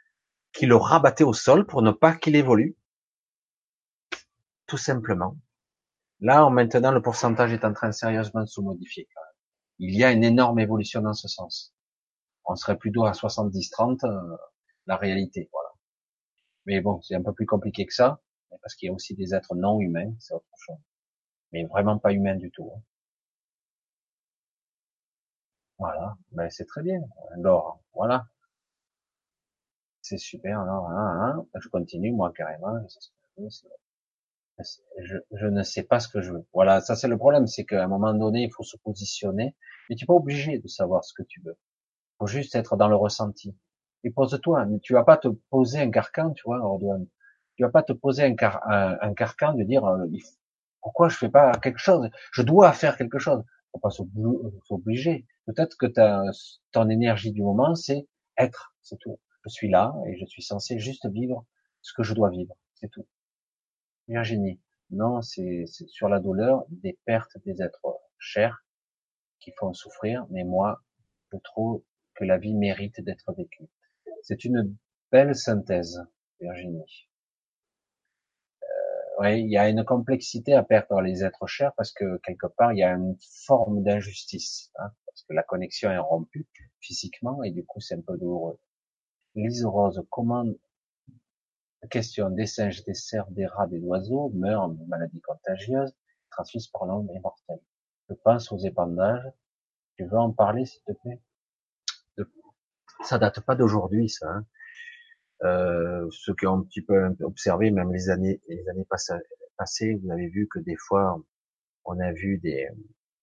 qui 0.53 0.67
le 0.67 0.77
rabattait 0.77 1.25
au 1.25 1.33
sol 1.33 1.67
pour 1.67 1.83
ne 1.83 1.91
pas 1.91 2.15
qu'il 2.15 2.37
évolue. 2.37 2.77
Tout 4.67 4.79
simplement. 4.79 5.37
Là, 6.21 6.49
maintenant, 6.51 6.93
le 6.93 7.03
pourcentage 7.03 7.53
est 7.53 7.65
en 7.65 7.73
train 7.73 7.93
sérieusement 7.93 8.41
de 8.41 8.47
se 8.47 8.61
modifier. 8.61 9.09
Il 9.79 9.95
y 9.97 10.05
a 10.05 10.13
une 10.13 10.25
énorme 10.25 10.59
évolution 10.59 11.03
dans 11.03 11.13
ce 11.13 11.29
sens. 11.29 11.75
On 12.47 12.57
serait 12.57 12.79
plutôt 12.79 13.05
à 13.05 13.13
70-30, 13.13 14.07
euh, 14.07 14.37
la 14.87 14.97
réalité, 14.97 15.49
voilà. 15.53 15.71
Mais 16.67 16.81
bon, 16.81 17.03
c'est 17.03 17.15
un 17.17 17.23
peu 17.23 17.33
plus 17.33 17.47
compliqué 17.47 17.87
que 17.87 17.95
ça, 17.95 18.21
parce 18.63 18.75
qu'il 18.77 18.89
y 18.89 18.91
a 18.91 18.95
aussi 18.95 19.15
des 19.15 19.35
êtres 19.35 19.55
non 19.55 19.81
humains, 19.81 20.13
c'est 20.21 20.35
autre 20.35 20.47
chose. 20.59 20.77
Mais 21.53 21.65
vraiment 21.65 21.99
pas 21.99 22.13
humains 22.13 22.37
du 22.37 22.51
tout. 22.51 22.71
Hein. 22.75 22.83
Voilà, 25.79 26.17
ben 26.33 26.49
c'est 26.51 26.67
très 26.67 26.83
bien. 26.83 27.01
Alors, 27.35 27.81
voilà. 27.95 28.27
C'est 30.01 30.19
super. 30.19 30.61
Alors, 30.61 30.89
hein, 30.91 31.45
hein. 31.53 31.61
je 31.61 31.69
continue 31.69 32.13
moi 32.13 32.33
carrément. 32.35 32.79
Je, 34.59 35.17
je, 35.33 35.47
ne 35.47 35.63
sais 35.63 35.83
pas 35.83 36.01
ce 36.01 36.09
que 36.09 36.21
je 36.23 36.33
veux. 36.33 36.47
Voilà, 36.55 36.81
ça 36.81 36.97
c'est 36.97 37.09
le 37.09 37.19
problème, 37.19 37.47
c'est 37.47 37.65
qu'à 37.65 37.85
un 37.85 37.89
moment 37.89 38.15
donné, 38.15 38.45
il 38.45 38.51
faut 38.51 38.63
se 38.63 38.77
positionner, 38.79 39.55
mais 39.89 39.97
tu 39.97 40.05
n'es 40.05 40.07
pas 40.07 40.15
obligé 40.15 40.59
de 40.59 40.69
savoir 40.69 41.05
ce 41.05 41.13
que 41.15 41.23
tu 41.23 41.41
veux. 41.43 41.57
Il 41.59 42.17
faut 42.21 42.27
juste 42.27 42.55
être 42.55 42.77
dans 42.77 42.89
le 42.89 42.97
ressenti. 42.97 43.55
Et 44.05 44.11
pose-toi, 44.11 44.67
tu 44.83 44.95
vas 44.95 45.05
pas 45.05 45.17
te 45.19 45.29
poser 45.51 45.81
un 45.81 45.91
carcan, 45.91 46.33
tu 46.33 46.45
vois, 46.47 46.61
Tu 47.57 47.65
vas 47.65 47.71
pas 47.71 47.83
te 47.83 47.93
poser 47.93 48.25
un, 48.25 48.97
un, 49.01 49.15
carcan 49.15 49.55
de 49.55 49.65
dire 49.65 49.85
euh, 49.85 50.07
pourquoi 50.81 51.09
je 51.09 51.17
fais 51.17 51.29
pas 51.29 51.53
quelque 51.53 51.79
chose? 51.79 52.09
Je 52.33 52.43
dois 52.43 52.73
faire 52.73 52.97
quelque 52.97 53.19
chose. 53.19 53.43
Faut 53.73 53.81
pas 53.81 53.91
s'obliger. 53.91 55.27
Peut-être 55.47 55.77
que 55.77 55.87
ta, 55.87 56.23
ton 56.73 56.89
énergie 56.89 57.33
du 57.33 57.43
moment, 57.43 57.75
c'est 57.75 58.07
être, 58.39 58.75
c'est 58.83 58.99
tout. 58.99 59.19
Je 59.45 59.51
suis 59.51 59.69
là 59.69 59.95
et 60.07 60.17
je 60.17 60.25
suis 60.27 60.43
censé 60.43 60.79
juste 60.79 61.07
vivre 61.11 61.45
ce 61.83 61.93
que 61.93 62.03
je 62.03 62.15
dois 62.15 62.31
vivre, 62.31 62.55
c'est 62.75 62.89
tout. 62.91 63.07
Virginie, 64.09 64.61
non, 64.91 65.23
c'est 65.23 65.67
sur 65.67 66.09
la 66.09 66.21
douleur 66.21 66.65
des 66.69 66.99
pertes 67.05 67.37
des 67.45 67.63
êtres 67.63 67.99
chers 68.19 68.65
qui 69.41 69.53
font 69.59 69.73
souffrir, 69.73 70.27
mais 70.31 70.45
moi, 70.45 70.83
je 71.33 71.39
trouve 71.39 71.83
que 72.15 72.25
la 72.25 72.39
vie 72.39 72.55
mérite 72.55 73.01
d'être 73.01 73.33
vécue. 73.33 73.69
C'est 74.23 74.45
une 74.45 74.77
belle 75.11 75.35
synthèse, 75.35 76.01
Virginie. 76.41 77.09
Euh, 79.23 79.31
il 79.33 79.51
y 79.51 79.57
a 79.57 79.69
une 79.69 79.85
complexité 79.85 80.55
à 80.55 80.63
perdre 80.63 81.01
les 81.01 81.25
êtres 81.25 81.47
chers 81.47 81.75
parce 81.75 81.93
que 81.93 82.19
quelque 82.19 82.47
part 82.47 82.73
il 82.73 82.79
y 82.79 82.83
a 82.83 82.93
une 82.93 83.17
forme 83.47 83.83
d'injustice. 83.83 84.71
Hein 84.77 84.93
que 85.25 85.35
la 85.35 85.43
connexion 85.43 85.91
est 85.91 85.99
rompue 85.99 86.47
physiquement 86.81 87.43
et 87.43 87.51
du 87.51 87.65
coup 87.65 87.81
c'est 87.81 87.95
un 87.95 88.01
peu 88.01 88.17
douloureux. 88.17 88.59
Lise 89.35 89.65
Rose, 89.65 90.03
comment 90.11 90.45
question 91.89 92.31
des 92.31 92.47
singes, 92.47 92.85
des 92.85 92.95
cerfs, 92.95 93.31
des 93.31 93.47
rats, 93.47 93.67
des 93.67 93.81
oiseaux 93.81 94.31
meurent 94.35 94.69
de 94.69 94.85
maladies 94.87 95.21
contagieuses 95.21 95.95
transmises 96.31 96.69
par 96.69 96.87
l'homme 96.87 97.09
et. 97.11 97.21
Je 98.09 98.15
pense 98.15 98.53
aux 98.53 98.59
épandages. 98.59 99.25
Tu 99.97 100.05
veux 100.05 100.19
en 100.19 100.33
parler, 100.33 100.65
s'il 100.65 100.83
te 100.85 100.93
plaît? 100.93 101.21
Ça 103.05 103.19
date 103.19 103.41
pas 103.41 103.55
d'aujourd'hui, 103.57 104.09
ça. 104.09 104.29
Hein. 104.29 104.47
Euh, 105.43 106.09
ceux 106.11 106.35
qui 106.35 106.47
ont 106.47 106.55
un 106.55 106.63
petit 106.63 106.83
peu 106.83 107.15
observé, 107.21 107.71
même 107.71 107.93
les 107.93 108.09
années, 108.09 108.41
les 108.49 108.69
années 108.69 108.87
passées, 109.57 109.95
vous 109.95 110.11
avez 110.11 110.29
vu 110.29 110.49
que 110.49 110.59
des 110.61 110.77
fois, 110.77 111.21
on 111.85 111.99
a 112.01 112.13
vu 112.13 112.39
des, 112.39 112.69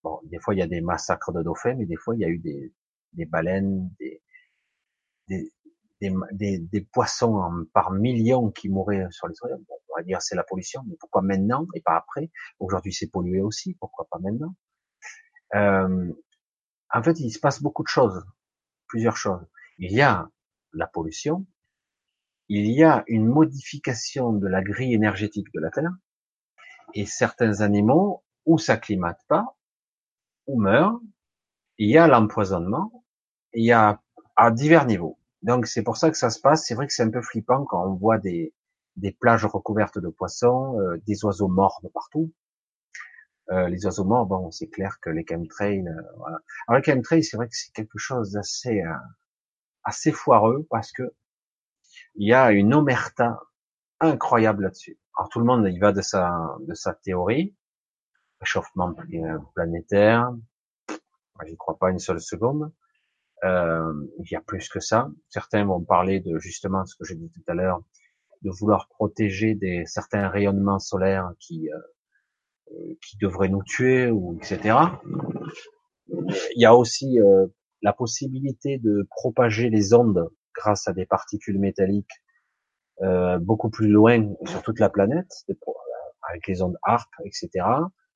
bon, 0.04 0.20
des 0.26 0.40
fois 0.40 0.54
il 0.54 0.60
y 0.60 0.62
a 0.62 0.68
des 0.68 0.82
massacres 0.82 1.32
de 1.32 1.42
dauphins, 1.42 1.76
mais 1.76 1.86
des 1.86 1.96
fois 1.96 2.16
il 2.16 2.22
y 2.22 2.26
a 2.26 2.30
eu 2.30 2.38
des, 2.38 2.72
des 3.14 3.26
baleines, 3.26 3.90
des, 4.00 4.22
des, 5.28 5.52
des, 6.32 6.60
des, 6.60 6.82
poissons 6.82 7.66
par 7.74 7.92
millions 7.92 8.52
qui 8.52 8.70
mouraient 8.70 9.08
sur 9.12 9.28
les 9.28 9.36
sols. 9.36 9.58
on 9.70 9.96
va 9.98 10.04
dire 10.04 10.22
c'est 10.22 10.36
la 10.36 10.44
pollution, 10.44 10.84
mais 10.88 10.96
pourquoi 11.00 11.22
maintenant 11.22 11.68
et 11.76 11.82
pas 11.82 11.96
après? 11.98 12.32
Aujourd'hui 12.60 12.94
c'est 12.94 13.08
pollué 13.10 13.42
aussi, 13.42 13.76
pourquoi 13.80 14.08
pas 14.12 14.20
maintenant? 14.20 14.56
Euh, 15.56 16.12
En 16.94 17.04
fait, 17.04 17.20
il 17.20 17.32
se 17.32 17.40
passe 17.40 17.62
beaucoup 17.62 17.84
de 17.84 17.88
choses, 17.90 18.24
plusieurs 18.88 19.18
choses. 19.18 19.46
Il 19.80 19.92
y 19.94 20.02
a 20.02 20.30
la 20.74 20.88
pollution, 20.88 21.46
il 22.50 22.68
y 22.72 22.84
a 22.84 23.04
une 23.08 23.28
modification 23.28 24.34
de 24.34 24.48
la 24.48 24.62
grille 24.62 24.94
énergétique 24.94 25.48
de 25.54 25.60
la 25.60 25.72
Terre, 25.72 25.92
et 26.94 27.06
certains 27.06 27.62
animaux 27.62 28.24
ou 28.46 28.58
s'acclimatent 28.58 29.26
pas, 29.28 29.58
ou 30.48 30.60
meurent. 30.60 31.00
Il 31.78 31.90
y 31.90 31.98
a 31.98 32.08
l'empoisonnement, 32.08 33.04
il 33.54 33.66
y 33.66 33.72
a 33.72 34.02
à 34.36 34.52
divers 34.52 34.86
niveaux. 34.86 35.18
Donc 35.44 35.68
c'est 35.68 35.84
pour 35.84 35.98
ça 35.98 36.10
que 36.10 36.18
ça 36.18 36.30
se 36.30 36.40
passe. 36.40 36.66
C'est 36.66 36.76
vrai 36.76 36.88
que 36.88 36.94
c'est 36.94 37.04
un 37.04 37.12
peu 37.12 37.22
flippant 37.22 37.66
quand 37.66 37.86
on 37.86 37.96
voit 37.96 38.18
des, 38.18 38.54
des 38.96 39.12
plages 39.12 39.46
recouvertes 39.46 40.00
de 40.00 40.10
poissons, 40.10 40.80
euh, 40.80 40.98
des 41.06 41.24
oiseaux 41.26 41.48
morts 41.48 41.80
de 41.84 41.90
partout. 41.90 42.32
Euh, 43.52 43.68
les 43.68 43.86
oiseaux 43.86 44.06
morts, 44.06 44.26
bon, 44.26 44.52
c'est 44.52 44.70
clair 44.70 45.00
que 45.02 45.10
les 45.10 45.26
chemtrails, 45.28 45.86
euh, 45.88 46.02
voilà. 46.18 46.40
Alors 46.68 46.80
les 46.80 46.84
chemtrails, 46.94 47.24
c'est 47.24 47.36
vrai 47.38 47.48
que 47.48 47.56
c'est 47.56 47.74
quelque 47.74 47.98
chose 47.98 48.32
d'assez 48.32 48.82
euh, 48.82 48.94
assez 49.84 50.12
foireux 50.14 50.66
parce 50.70 50.92
que 50.94 51.04
il 52.16 52.28
y 52.28 52.34
a 52.34 52.52
une 52.52 52.74
omerta 52.74 53.40
incroyable 54.00 54.64
là-dessus. 54.64 54.98
Alors 55.18 55.30
tout 55.30 55.40
le 55.40 55.46
monde 55.46 55.68
il 55.70 55.80
va 55.80 55.92
de 55.92 56.02
sa 56.02 56.56
de 56.62 56.74
sa 56.74 56.94
théorie, 56.94 57.56
réchauffement 58.40 58.94
planétaire. 59.56 60.32
Moi, 61.36 61.46
j'y 61.48 61.58
crois 61.58 61.78
pas 61.78 61.92
une 61.92 62.00
seule 62.00 62.22
seconde. 62.22 62.72
Euh, 63.44 63.94
il 64.20 64.32
y 64.32 64.36
a 64.36 64.42
plus 64.42 64.70
que 64.70 64.80
ça. 64.80 65.10
Certains 65.30 65.66
vont 65.66 65.82
parler 65.82 66.20
de 66.20 66.38
justement 66.40 66.86
ce 66.86 66.96
que 66.96 67.04
j'ai 67.06 67.16
dit 67.16 67.30
tout 67.30 67.44
à 67.48 67.54
l'heure, 67.54 67.82
de 68.42 68.50
vouloir 68.50 68.88
protéger 68.88 69.56
des 69.56 69.86
certains 69.86 70.30
rayonnements 70.30 70.80
solaires 70.80 71.32
qui 71.40 71.70
euh, 72.72 72.96
qui 73.02 73.18
devraient 73.18 73.50
nous 73.50 73.64
tuer 73.64 74.10
ou 74.10 74.38
etc. 74.38 74.78
Il 76.08 76.62
y 76.62 76.66
a 76.66 76.76
aussi 76.76 77.20
euh, 77.20 77.48
la 77.82 77.94
possibilité 77.94 78.78
de 78.78 79.06
propager 79.10 79.70
les 79.70 79.94
ondes 79.94 80.30
grâce 80.56 80.88
à 80.88 80.94
des 80.94 81.06
particules 81.06 81.60
métalliques 81.60 82.24
euh, 83.02 83.38
beaucoup 83.40 83.70
plus 83.70 83.90
loin 83.90 84.34
sur 84.46 84.62
toute 84.64 84.80
la 84.80 84.90
planète, 84.90 85.32
avec 86.30 86.48
les 86.48 86.62
ondes 86.62 86.78
HARP, 86.84 87.10
etc. 87.26 87.50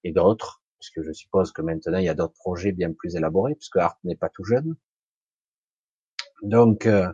et 0.04 0.12
d'autres, 0.14 0.62
puisque 0.80 1.02
je 1.02 1.12
suppose 1.12 1.52
que 1.52 1.62
maintenant 1.62 1.98
il 1.98 2.06
y 2.06 2.10
a 2.10 2.14
d'autres 2.14 2.38
projets 2.40 2.72
bien 2.72 2.94
plus 2.94 3.16
élaborés, 3.16 3.56
puisque 3.56 3.78
HARP 3.78 3.98
n'est 4.04 4.16
pas 4.16 4.30
tout 4.30 4.44
jeune. 4.44 4.76
Donc, 6.42 6.86
euh, 6.86 7.08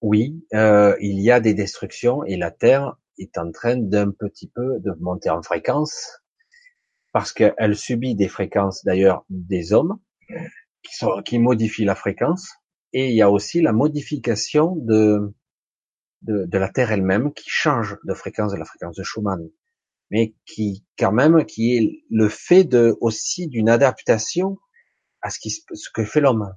oui, 0.00 0.44
euh, 0.54 0.96
il 1.00 1.20
y 1.20 1.30
a 1.30 1.40
des 1.40 1.54
destructions 1.54 2.24
et 2.24 2.36
la 2.36 2.50
Terre 2.50 2.96
est 3.18 3.38
en 3.38 3.50
train 3.50 3.76
d'un 3.76 4.10
petit 4.10 4.48
peu 4.48 4.78
de 4.80 4.92
monter 5.00 5.30
en 5.30 5.42
fréquence 5.42 6.20
parce 7.12 7.32
qu'elle 7.32 7.76
subit 7.76 8.14
des 8.14 8.28
fréquences 8.28 8.84
d'ailleurs 8.84 9.24
des 9.30 9.72
hommes 9.72 9.98
qui, 10.82 10.94
sont, 10.94 11.22
qui 11.24 11.38
modifient 11.38 11.84
la 11.84 11.94
fréquence 11.94 12.50
et 12.92 13.08
il 13.10 13.14
y 13.14 13.22
a 13.22 13.30
aussi 13.30 13.62
la 13.62 13.72
modification 13.72 14.76
de, 14.76 15.34
de, 16.22 16.44
de 16.44 16.58
la 16.58 16.68
Terre 16.68 16.92
elle-même 16.92 17.32
qui 17.32 17.48
change 17.48 17.96
de 18.04 18.14
fréquence 18.14 18.52
de 18.52 18.58
la 18.58 18.64
fréquence 18.64 18.96
de 18.96 19.02
Schumann, 19.02 19.48
mais 20.10 20.34
qui 20.44 20.84
quand 20.98 21.12
même 21.12 21.44
qui 21.44 21.76
est 21.76 22.04
le 22.10 22.28
fait 22.28 22.64
de 22.64 22.96
aussi 23.00 23.48
d'une 23.48 23.68
adaptation 23.68 24.58
à 25.22 25.30
ce 25.30 25.38
qui 25.38 25.50
ce 25.50 25.90
que 25.92 26.04
fait 26.04 26.20
l'homme 26.20 26.54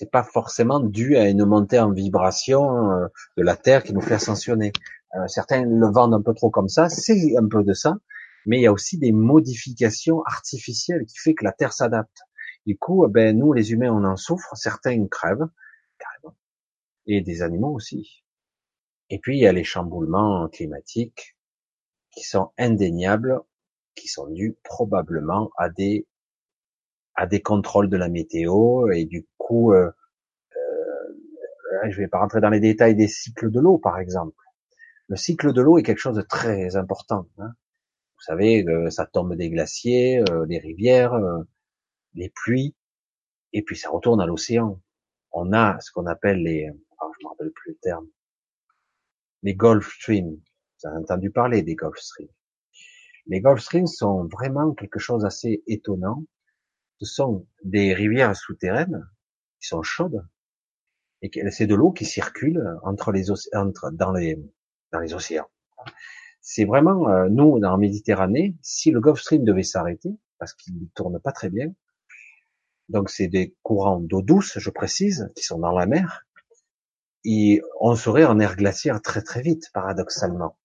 c'est 0.00 0.10
pas 0.10 0.22
forcément 0.22 0.80
dû 0.80 1.18
à 1.18 1.28
une 1.28 1.44
montée 1.44 1.78
en 1.78 1.92
vibration 1.92 2.90
euh, 2.90 3.08
de 3.36 3.42
la 3.42 3.54
Terre 3.54 3.82
qui 3.84 3.92
nous 3.92 4.00
fait 4.00 4.14
ascensionner. 4.14 4.72
Euh, 5.14 5.26
certains 5.26 5.62
le 5.62 5.92
vendent 5.92 6.14
un 6.14 6.22
peu 6.22 6.32
trop 6.32 6.48
comme 6.48 6.70
ça, 6.70 6.88
c'est 6.88 7.36
un 7.36 7.46
peu 7.46 7.62
de 7.62 7.74
ça, 7.74 7.98
mais 8.46 8.56
il 8.58 8.62
y 8.62 8.66
a 8.66 8.72
aussi 8.72 8.96
des 8.96 9.12
modifications 9.12 10.22
artificielles 10.22 11.04
qui 11.04 11.18
fait 11.18 11.34
que 11.34 11.44
la 11.44 11.52
Terre 11.52 11.74
s'adapte. 11.74 12.16
Du 12.64 12.78
coup, 12.78 13.04
eh 13.04 13.10
ben 13.10 13.38
nous 13.38 13.52
les 13.52 13.72
humains 13.72 13.92
on 13.92 14.04
en 14.04 14.16
souffre, 14.16 14.56
certains 14.56 15.06
crèvent 15.06 15.48
carrément, 15.98 16.34
et 17.06 17.20
des 17.20 17.42
animaux 17.42 17.74
aussi. 17.74 18.24
Et 19.10 19.18
puis 19.18 19.36
il 19.36 19.42
y 19.42 19.46
a 19.46 19.52
les 19.52 19.64
chamboulements 19.64 20.48
climatiques 20.48 21.36
qui 22.10 22.24
sont 22.24 22.52
indéniables, 22.56 23.38
qui 23.94 24.08
sont 24.08 24.28
dus 24.28 24.56
probablement 24.64 25.50
à 25.58 25.68
des 25.68 26.06
à 27.20 27.26
des 27.26 27.42
contrôles 27.42 27.90
de 27.90 27.98
la 27.98 28.08
météo 28.08 28.90
et 28.92 29.04
du 29.04 29.28
coup, 29.36 29.74
euh, 29.74 29.90
euh, 30.56 31.90
je 31.90 31.98
vais 31.98 32.08
pas 32.08 32.18
rentrer 32.18 32.40
dans 32.40 32.48
les 32.48 32.60
détails 32.60 32.94
des 32.94 33.08
cycles 33.08 33.50
de 33.50 33.60
l'eau, 33.60 33.76
par 33.76 33.98
exemple. 33.98 34.42
Le 35.06 35.16
cycle 35.16 35.52
de 35.52 35.60
l'eau 35.60 35.76
est 35.76 35.82
quelque 35.82 35.98
chose 35.98 36.16
de 36.16 36.22
très 36.22 36.76
important. 36.76 37.28
Hein. 37.36 37.50
Vous 38.14 38.22
savez, 38.22 38.64
ça 38.88 39.04
tombe 39.04 39.34
des 39.34 39.50
glaciers, 39.50 40.24
euh, 40.30 40.46
des 40.46 40.56
rivières, 40.56 41.12
euh, 41.12 41.42
les 42.14 42.30
pluies, 42.30 42.74
et 43.52 43.60
puis 43.60 43.76
ça 43.76 43.90
retourne 43.90 44.22
à 44.22 44.26
l'océan. 44.26 44.80
On 45.32 45.52
a 45.52 45.78
ce 45.80 45.92
qu'on 45.92 46.06
appelle 46.06 46.42
les, 46.42 46.70
oh, 47.02 47.12
je 47.18 47.24
me 47.26 47.28
rappelle 47.28 47.52
plus 47.52 47.72
le 47.72 47.78
terme, 47.82 48.06
les 49.42 49.54
Gulf 49.54 49.92
Streams. 49.96 50.38
Vous 50.38 50.88
avez 50.88 50.96
entendu 50.96 51.30
parler 51.30 51.60
des 51.60 51.74
Gulf 51.74 51.98
Streams. 51.98 52.32
Les 53.26 53.42
Gulf 53.42 53.60
Streams 53.60 53.88
sont 53.88 54.24
vraiment 54.24 54.72
quelque 54.72 54.98
chose 54.98 55.24
d'assez 55.24 55.62
étonnant 55.66 56.24
ce 57.00 57.06
sont 57.06 57.46
des 57.64 57.94
rivières 57.94 58.36
souterraines 58.36 59.08
qui 59.60 59.68
sont 59.68 59.82
chaudes 59.82 60.26
et 61.22 61.30
c'est 61.50 61.66
de 61.66 61.74
l'eau 61.74 61.92
qui 61.92 62.04
circule 62.04 62.62
entre 62.82 63.12
les 63.12 63.26
dans 64.92 65.00
les 65.00 65.14
océans. 65.14 65.48
C'est 66.40 66.64
vraiment 66.64 67.08
euh, 67.08 67.28
nous 67.28 67.58
dans 67.58 67.70
la 67.70 67.76
Méditerranée, 67.76 68.56
si 68.62 68.90
le 68.90 69.00
Gulf 69.00 69.20
Stream 69.20 69.44
devait 69.44 69.62
s'arrêter 69.62 70.10
parce 70.38 70.54
qu'il 70.54 70.74
ne 70.74 70.86
tourne 70.94 71.20
pas 71.20 71.32
très 71.32 71.50
bien, 71.50 71.72
donc 72.88 73.10
c'est 73.10 73.28
des 73.28 73.54
courants 73.62 74.00
d'eau 74.00 74.22
douce, 74.22 74.58
je 74.58 74.70
précise, 74.70 75.30
qui 75.36 75.44
sont 75.44 75.58
dans 75.58 75.72
la 75.72 75.86
mer, 75.86 76.26
et 77.24 77.62
on 77.78 77.94
serait 77.94 78.24
en 78.24 78.40
air 78.40 78.56
glaciaire 78.56 79.02
très 79.02 79.22
très 79.22 79.42
vite, 79.42 79.70
paradoxalement. 79.72 80.58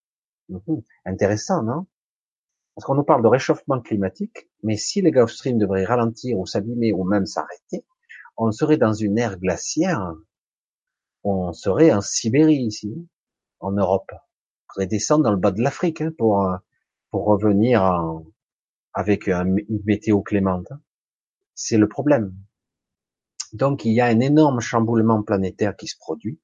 Mhm. 0.48 0.82
Intéressant, 1.04 1.62
non? 1.62 1.86
Parce 2.76 2.84
qu'on 2.84 2.94
nous 2.94 3.04
parle 3.04 3.22
de 3.22 3.28
réchauffement 3.28 3.80
climatique, 3.80 4.50
mais 4.62 4.76
si 4.76 5.00
les 5.00 5.10
Gulf 5.10 5.30
Stream 5.30 5.56
devraient 5.56 5.86
ralentir 5.86 6.38
ou 6.38 6.44
s'abîmer 6.44 6.92
ou 6.92 7.04
même 7.04 7.24
s'arrêter, 7.24 7.86
on 8.36 8.52
serait 8.52 8.76
dans 8.76 8.92
une 8.92 9.16
ère 9.16 9.38
glaciaire. 9.38 10.12
On 11.24 11.54
serait 11.54 11.90
en 11.90 12.02
Sibérie 12.02 12.56
ici, 12.56 13.08
en 13.60 13.72
Europe. 13.72 14.10
On 14.12 14.74
pourrait 14.74 14.86
descendre 14.86 15.24
dans 15.24 15.30
le 15.30 15.38
bas 15.38 15.52
de 15.52 15.62
l'Afrique 15.62 16.02
hein, 16.02 16.12
pour 16.18 16.46
pour 17.10 17.24
revenir 17.24 17.82
avec 18.92 19.26
une 19.26 19.64
météo 19.86 20.20
clémente. 20.20 20.68
C'est 21.54 21.78
le 21.78 21.88
problème. 21.88 22.36
Donc 23.54 23.86
il 23.86 23.94
y 23.94 24.02
a 24.02 24.06
un 24.06 24.20
énorme 24.20 24.60
chamboulement 24.60 25.22
planétaire 25.22 25.76
qui 25.76 25.86
se 25.86 25.96
produit, 25.96 26.38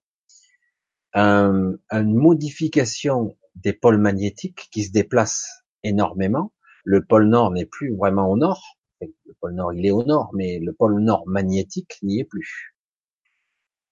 une 1.12 1.78
modification 1.90 3.36
des 3.54 3.74
pôles 3.74 3.98
magnétiques 3.98 4.70
qui 4.72 4.84
se 4.84 4.92
déplacent 4.92 5.61
énormément. 5.84 6.52
Le 6.84 7.04
pôle 7.04 7.28
Nord 7.28 7.50
n'est 7.50 7.66
plus 7.66 7.94
vraiment 7.94 8.30
au 8.30 8.36
nord. 8.36 8.78
Le 9.00 9.34
pôle 9.40 9.54
Nord, 9.54 9.72
il 9.72 9.84
est 9.86 9.90
au 9.90 10.04
nord, 10.04 10.30
mais 10.34 10.58
le 10.58 10.72
pôle 10.72 11.00
Nord 11.00 11.24
magnétique 11.26 11.98
n'y 12.02 12.20
est 12.20 12.24
plus. 12.24 12.74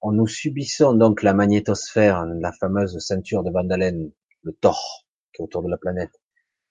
On 0.01 0.13
nous 0.13 0.27
subissons 0.27 0.95
donc 0.95 1.23
la 1.23 1.35
magnétosphère, 1.35 2.25
la 2.25 2.53
fameuse 2.53 2.99
ceinture 2.99 3.43
de 3.43 3.51
Van 3.51 3.65
le 4.43 4.53
Thor, 4.53 5.07
qui 5.33 5.43
est 5.43 5.45
autour 5.45 5.63
de 5.63 5.69
la 5.69 5.77
planète, 5.77 6.21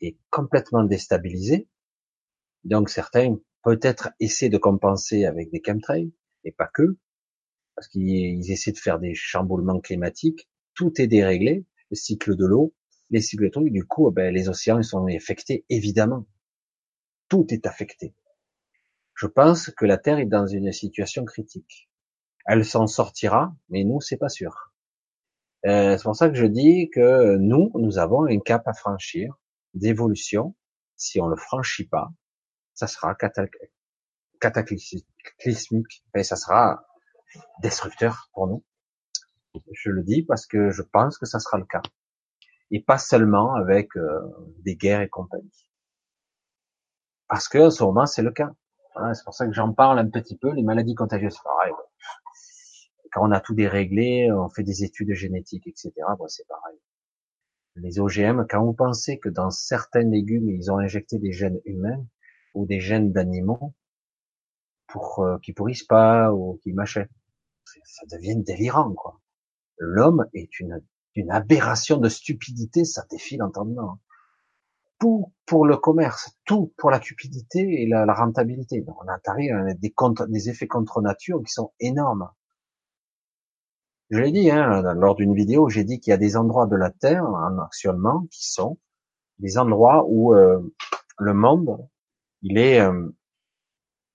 est 0.02 0.18
complètement 0.30 0.84
déstabilisée. 0.84 1.68
Donc 2.64 2.90
certains 2.90 3.38
peut-être 3.64 4.10
essaient 4.20 4.50
de 4.50 4.58
compenser 4.58 5.26
avec 5.26 5.52
des 5.52 5.62
chemtrails, 5.66 6.12
et 6.44 6.52
pas 6.52 6.70
que, 6.74 6.98
parce 7.76 7.88
qu'ils 7.88 8.52
essaient 8.52 8.72
de 8.72 8.78
faire 8.78 9.00
des 9.00 9.14
chamboulements 9.14 9.80
climatiques. 9.80 10.50
Tout 10.74 11.00
est 11.02 11.08
déréglé, 11.08 11.66
le 11.92 11.96
cycle 11.96 12.36
de 12.36 12.46
l'eau, 12.46 12.74
les 13.10 13.22
cyclotrons, 13.22 13.62
du 13.62 13.86
coup, 13.86 14.10
ben, 14.12 14.34
les 14.34 14.50
océans 14.50 14.80
ils 14.80 14.84
sont 14.84 15.06
affectés, 15.08 15.66
évidemment. 15.70 16.26
Tout 17.28 17.46
est 17.50 17.66
affecté. 17.66 18.14
Je 19.16 19.28
pense 19.28 19.70
que 19.70 19.86
la 19.86 19.98
Terre 19.98 20.20
est 20.20 20.26
dans 20.26 20.48
une 20.48 20.72
situation 20.72 21.26
critique. 21.26 21.90
Elle 22.46 22.66
s'en 22.66 22.88
sortira, 22.88 23.54
mais 23.70 23.84
nous, 23.84 24.02
c'est 24.02 24.18
pas 24.18 24.30
sûr. 24.30 24.74
Euh, 25.66 25.98
c'est 25.98 26.04
pour 26.04 26.16
ça 26.16 26.30
que 26.30 26.36
je 26.36 26.46
dis 26.46 26.90
que 26.90 27.36
nous, 27.36 27.72
nous 27.76 27.98
avons 27.98 28.26
un 28.26 28.40
cap 28.40 28.66
à 28.68 28.74
franchir 28.74 29.38
d'évolution. 29.74 30.56
Si 30.96 31.20
on 31.20 31.28
le 31.28 31.36
franchit 31.36 31.86
pas, 31.86 32.12
ça 32.74 32.88
sera 32.88 33.16
cataclysmique 34.40 35.06
et 36.16 36.24
ça 36.24 36.36
sera 36.38 36.86
destructeur 37.62 38.30
pour 38.34 38.48
nous. 38.48 38.64
Je 39.74 39.90
le 39.90 40.04
dis 40.04 40.24
parce 40.24 40.46
que 40.46 40.72
je 40.72 40.82
pense 40.82 41.18
que 41.18 41.26
ça 41.26 41.40
sera 41.40 41.58
le 41.58 41.66
cas. 41.66 41.82
Et 42.72 42.82
pas 42.82 42.98
seulement 42.98 43.56
avec 43.56 43.96
euh, 43.98 44.20
des 44.60 44.76
guerres 44.76 45.02
et 45.02 45.10
compagnie. 45.10 45.70
Parce 47.28 47.48
que 47.48 47.68
en 47.68 47.72
ce 47.72 47.84
moment, 47.84 48.06
c'est 48.06 48.22
le 48.22 48.32
cas. 48.32 48.52
c'est 49.14 49.24
pour 49.24 49.34
ça 49.34 49.46
que 49.48 49.54
j'en 49.54 49.74
parle 49.74 50.00
un 50.00 50.10
petit 50.10 50.38
peu. 50.38 50.52
Les 50.52 50.64
maladies 50.64 50.96
contagieuses, 50.96 51.38
pareil. 51.44 51.74
Quand 53.12 53.28
on 53.28 53.32
a 53.32 53.40
tout 53.40 53.56
déréglé, 53.56 54.32
on 54.32 54.50
fait 54.50 54.64
des 54.64 54.84
études 54.84 55.14
génétiques, 55.14 55.68
etc. 55.68 55.92
C'est 56.28 56.48
pareil. 56.48 56.78
Les 57.76 58.00
OGM, 58.00 58.46
quand 58.50 58.64
vous 58.64 58.74
pensez 58.74 59.20
que 59.20 59.30
dans 59.30 59.52
certains 59.52 60.04
légumes, 60.04 60.50
ils 60.50 60.72
ont 60.72 60.78
injecté 60.78 61.18
des 61.18 61.32
gènes 61.32 61.60
humains 61.66 62.06
ou 62.54 62.66
des 62.66 62.80
gènes 62.80 63.12
d'animaux 63.12 63.74
pour 64.88 65.20
euh, 65.20 65.38
qui 65.40 65.54
pourrissent 65.54 65.86
pas 65.86 66.34
ou 66.34 66.60
qui 66.64 66.74
mâchaient, 66.74 67.08
ça 67.64 68.06
devient 68.12 68.42
délirant, 68.44 68.94
quoi. 68.94 69.22
L'homme 69.78 70.26
est 70.34 70.60
une, 70.60 70.84
une 71.20 71.32
aberration 71.32 71.98
de 71.98 72.10
stupidité, 72.10 72.86
ça 72.86 73.06
défie 73.10 73.38
l'entendement. 73.38 74.00
Tout 75.00 75.32
pour 75.46 75.66
le 75.66 75.78
commerce, 75.78 76.32
tout 76.46 76.74
pour 76.78 76.92
la 76.92 77.00
cupidité 77.00 77.82
et 77.82 77.88
la, 77.88 78.14
rentabilité. 78.14 78.84
on 78.88 79.08
a 79.08 79.74
des, 79.76 79.94
des 80.28 80.50
effets 80.50 80.68
contre 80.68 81.02
nature 81.02 81.42
qui 81.46 81.54
sont 81.54 81.72
énormes. 81.80 82.30
Je 84.10 84.20
l'ai 84.20 84.32
dit 84.32 84.50
hein, 84.50 84.82
lors 84.96 85.16
d'une 85.16 85.36
vidéo, 85.36 85.70
j'ai 85.70 85.84
dit 85.84 86.00
qu'il 86.00 86.12
y 86.12 86.14
a 86.14 86.18
des 86.18 86.36
endroits 86.36 86.66
de 86.66 86.76
la 86.76 86.90
Terre 86.90 87.26
actuellement 87.64 88.26
qui 88.32 88.52
sont 88.52 88.78
des 89.38 89.58
endroits 89.58 90.06
où 90.08 90.34
euh, 90.34 90.60
le 91.18 91.34
monde 91.34 91.78
il 92.42 92.58
est 92.58 92.80
euh, 92.80 93.10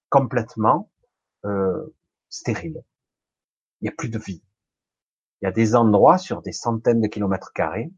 complètement 0.08 0.90
euh, 1.44 1.94
stérile. 2.28 2.82
Il 3.80 3.84
n'y 3.84 3.88
a 3.88 3.92
plus 3.96 4.08
de 4.08 4.18
vie. 4.18 4.42
Il 5.40 5.46
y 5.46 5.48
a 5.48 5.52
des 5.52 5.74
endroits 5.74 6.18
sur 6.18 6.42
des 6.42 6.52
centaines 6.52 7.00
de 7.00 7.08
kilomètres 7.08 7.52
carrés, 7.52 7.92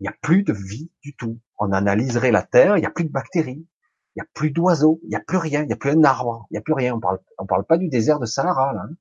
il 0.00 0.04
n'y 0.04 0.08
a 0.08 0.14
plus 0.22 0.42
de 0.42 0.52
vie 0.52 0.90
du 1.02 1.16
tout. 1.16 1.40
On 1.58 1.72
analyserait 1.72 2.30
la 2.30 2.42
Terre, 2.42 2.76
il 2.76 2.80
n'y 2.80 2.86
a 2.86 2.90
plus 2.90 3.04
de 3.04 3.10
bactéries, 3.10 3.66
il 4.14 4.20
n'y 4.20 4.22
a 4.22 4.26
plus 4.32 4.50
d'oiseaux, 4.50 5.00
il 5.02 5.08
n'y 5.08 5.16
a 5.16 5.20
plus 5.20 5.38
rien, 5.38 5.62
il 5.62 5.66
n'y 5.66 5.72
a 5.72 5.76
plus 5.76 5.90
un 5.90 6.04
arbre, 6.04 6.46
il 6.50 6.54
n'y 6.54 6.58
a 6.58 6.62
plus 6.62 6.74
rien. 6.74 6.94
On 6.94 7.00
parle, 7.00 7.18
on 7.38 7.46
parle 7.46 7.64
pas 7.64 7.78
du 7.78 7.88
désert 7.88 8.20
de 8.20 8.26
Sahara, 8.26 8.72
là. 8.72 8.82
Hein. 8.88 8.94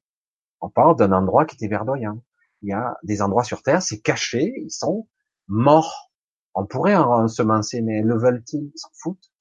On 0.60 0.70
parle 0.70 0.96
d'un 0.96 1.12
endroit 1.12 1.46
qui 1.46 1.56
était 1.56 1.68
verdoyant. 1.68 2.24
Il 2.64 2.70
y 2.70 2.74
a 2.74 2.98
des 3.04 3.22
endroits 3.22 3.44
sur 3.44 3.62
Terre, 3.62 3.84
c'est 3.84 4.00
caché, 4.00 4.54
ils 4.58 4.72
sont 4.72 5.08
morts. 5.48 6.12
On 6.56 6.66
pourrait 6.66 6.96
en 6.96 7.24
ensemencer, 7.24 7.84
mais 7.84 8.02
le 8.02 8.18
veulent-ils? 8.18 8.72
Ils 8.74 8.80
s'en 8.80 8.90
foutent. 8.94 9.32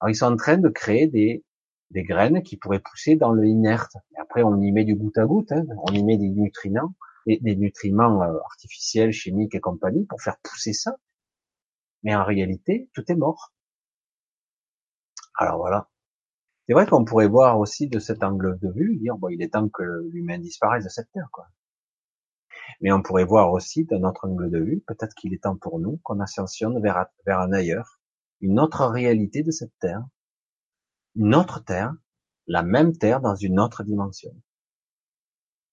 Alors 0.00 0.10
ils 0.10 0.14
sont 0.14 0.26
en 0.26 0.36
train 0.36 0.58
de 0.58 0.68
créer 0.68 1.08
des, 1.08 1.44
des 1.90 2.04
graines 2.04 2.42
qui 2.42 2.56
pourraient 2.56 2.80
pousser 2.80 3.16
dans 3.16 3.32
le 3.32 3.46
inerte. 3.46 3.96
Après, 4.18 4.42
on 4.42 4.60
y 4.60 4.72
met 4.72 4.84
du 4.84 4.94
goutte 4.94 5.18
à 5.18 5.26
goutte, 5.26 5.52
hein. 5.52 5.64
on 5.88 5.92
y 5.92 6.02
met 6.04 6.16
des 6.16 6.28
nutriments, 6.28 6.94
des, 7.26 7.38
des 7.38 7.56
nutriments 7.56 8.22
euh, 8.22 8.38
artificiels, 8.44 9.12
chimiques 9.12 9.54
et 9.54 9.60
compagnie 9.60 10.06
pour 10.06 10.20
faire 10.22 10.36
pousser 10.42 10.72
ça. 10.72 10.96
Mais 12.02 12.14
en 12.14 12.24
réalité, 12.24 12.88
tout 12.94 13.04
est 13.10 13.16
mort. 13.16 13.52
Alors 15.36 15.58
voilà. 15.58 15.88
C'est 16.66 16.74
vrai 16.74 16.86
qu'on 16.86 17.04
pourrait 17.04 17.26
voir 17.26 17.58
aussi 17.58 17.88
de 17.88 17.98
cet 17.98 18.22
angle 18.22 18.58
de 18.60 18.70
vue, 18.70 18.96
dire 18.96 19.16
bon, 19.16 19.28
il 19.28 19.42
est 19.42 19.54
temps 19.54 19.68
que 19.68 19.82
l'humain 20.12 20.38
disparaisse 20.38 20.84
de 20.84 20.88
cette 20.88 21.10
terre, 21.12 21.28
quoi. 21.32 21.46
Mais 22.80 22.92
on 22.92 23.02
pourrait 23.02 23.24
voir 23.24 23.52
aussi 23.52 23.84
d'un 23.84 24.04
autre 24.04 24.28
angle 24.28 24.50
de 24.50 24.58
vue, 24.58 24.84
peut-être 24.86 25.14
qu'il 25.14 25.34
est 25.34 25.42
temps 25.42 25.56
pour 25.56 25.80
nous 25.80 25.98
qu'on 26.04 26.20
ascensionne 26.20 26.80
vers, 26.80 27.06
vers 27.26 27.40
un 27.40 27.52
ailleurs, 27.52 27.98
une 28.40 28.60
autre 28.60 28.86
réalité 28.86 29.42
de 29.42 29.50
cette 29.50 29.76
terre, 29.80 30.04
une 31.16 31.34
autre 31.34 31.64
terre, 31.64 31.94
la 32.46 32.62
même 32.62 32.96
terre 32.96 33.20
dans 33.20 33.34
une 33.34 33.60
autre 33.60 33.84
dimension. 33.84 34.34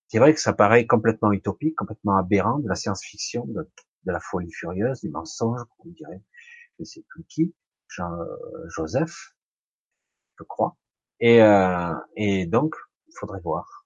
C'est 0.08 0.20
vrai 0.20 0.34
que 0.34 0.40
ça 0.40 0.54
paraît 0.54 0.86
complètement 0.86 1.32
utopique, 1.32 1.76
complètement 1.76 2.18
aberrant, 2.18 2.60
de 2.60 2.68
la 2.68 2.76
science-fiction, 2.76 3.46
de, 3.48 3.70
la 4.06 4.20
folie 4.22 4.52
furieuse, 4.52 5.02
du 5.02 5.10
mensonge, 5.10 5.60
on 5.80 5.90
dirait, 5.90 6.22
je 6.80 6.86
sais 6.86 7.04
plus 7.10 7.26
qui, 7.26 7.54
Jean, 7.90 8.14
euh, 8.14 8.70
Joseph, 8.70 9.36
je 10.40 10.44
crois. 10.44 10.78
Et, 11.20 11.42
euh, 11.42 11.94
et 12.16 12.46
donc, 12.46 12.76
il 13.08 13.14
faudrait 13.20 13.42
voir. 13.42 13.86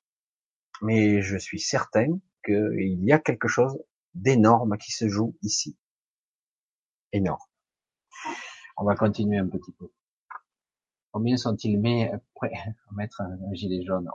Mais 0.81 1.21
je 1.21 1.37
suis 1.37 1.59
certain 1.59 2.19
qu'il 2.45 3.03
y 3.03 3.11
a 3.11 3.19
quelque 3.19 3.47
chose 3.47 3.79
d'énorme 4.13 4.77
qui 4.77 4.91
se 4.91 5.07
joue 5.07 5.35
ici. 5.41 5.77
Énorme. 7.13 7.39
On 8.77 8.85
va 8.85 8.95
continuer 8.95 9.37
un 9.37 9.47
petit 9.47 9.71
peu. 9.73 9.91
Combien 11.11 11.37
sont-ils 11.37 11.77
mis 11.77 12.07
prêts 12.35 12.53
à 12.55 12.93
mettre 12.93 13.21
un, 13.21 13.37
gilet 13.53 13.83
jaune? 13.83 14.09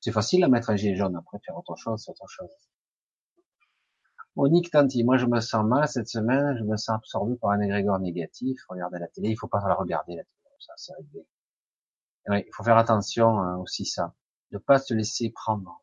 C'est 0.00 0.12
facile 0.12 0.44
à 0.44 0.48
mettre 0.48 0.70
un 0.70 0.76
gilet 0.76 0.96
jaune. 0.96 1.16
Après, 1.16 1.38
faire 1.44 1.56
autre 1.56 1.76
chose, 1.76 2.02
c'est 2.04 2.10
autre 2.10 2.28
chose. 2.28 2.50
Monique 4.36 4.70
Tanti, 4.70 5.02
moi 5.02 5.16
je 5.16 5.26
me 5.26 5.40
sens 5.40 5.64
mal 5.64 5.88
cette 5.88 6.08
semaine, 6.08 6.56
je 6.58 6.62
me 6.62 6.76
sens 6.76 6.96
absorbé 6.96 7.34
par 7.36 7.50
un 7.50 7.60
égrégore 7.60 7.98
négatif. 7.98 8.60
Regardez 8.68 8.98
la 9.00 9.08
télé, 9.08 9.30
il 9.30 9.36
faut 9.36 9.48
pas 9.48 9.60
la 9.66 9.74
regarder 9.74 10.14
la 10.14 10.22
télé, 10.22 10.54
ça 10.60 10.74
c'est 10.76 10.94
réglé 10.94 11.26
il 12.36 12.50
faut 12.52 12.62
faire 12.62 12.76
attention 12.76 13.40
hein, 13.40 13.56
aussi 13.56 13.84
ça, 13.84 14.14
de 14.52 14.58
pas 14.58 14.78
se 14.78 14.94
laisser 14.94 15.30
prendre. 15.30 15.82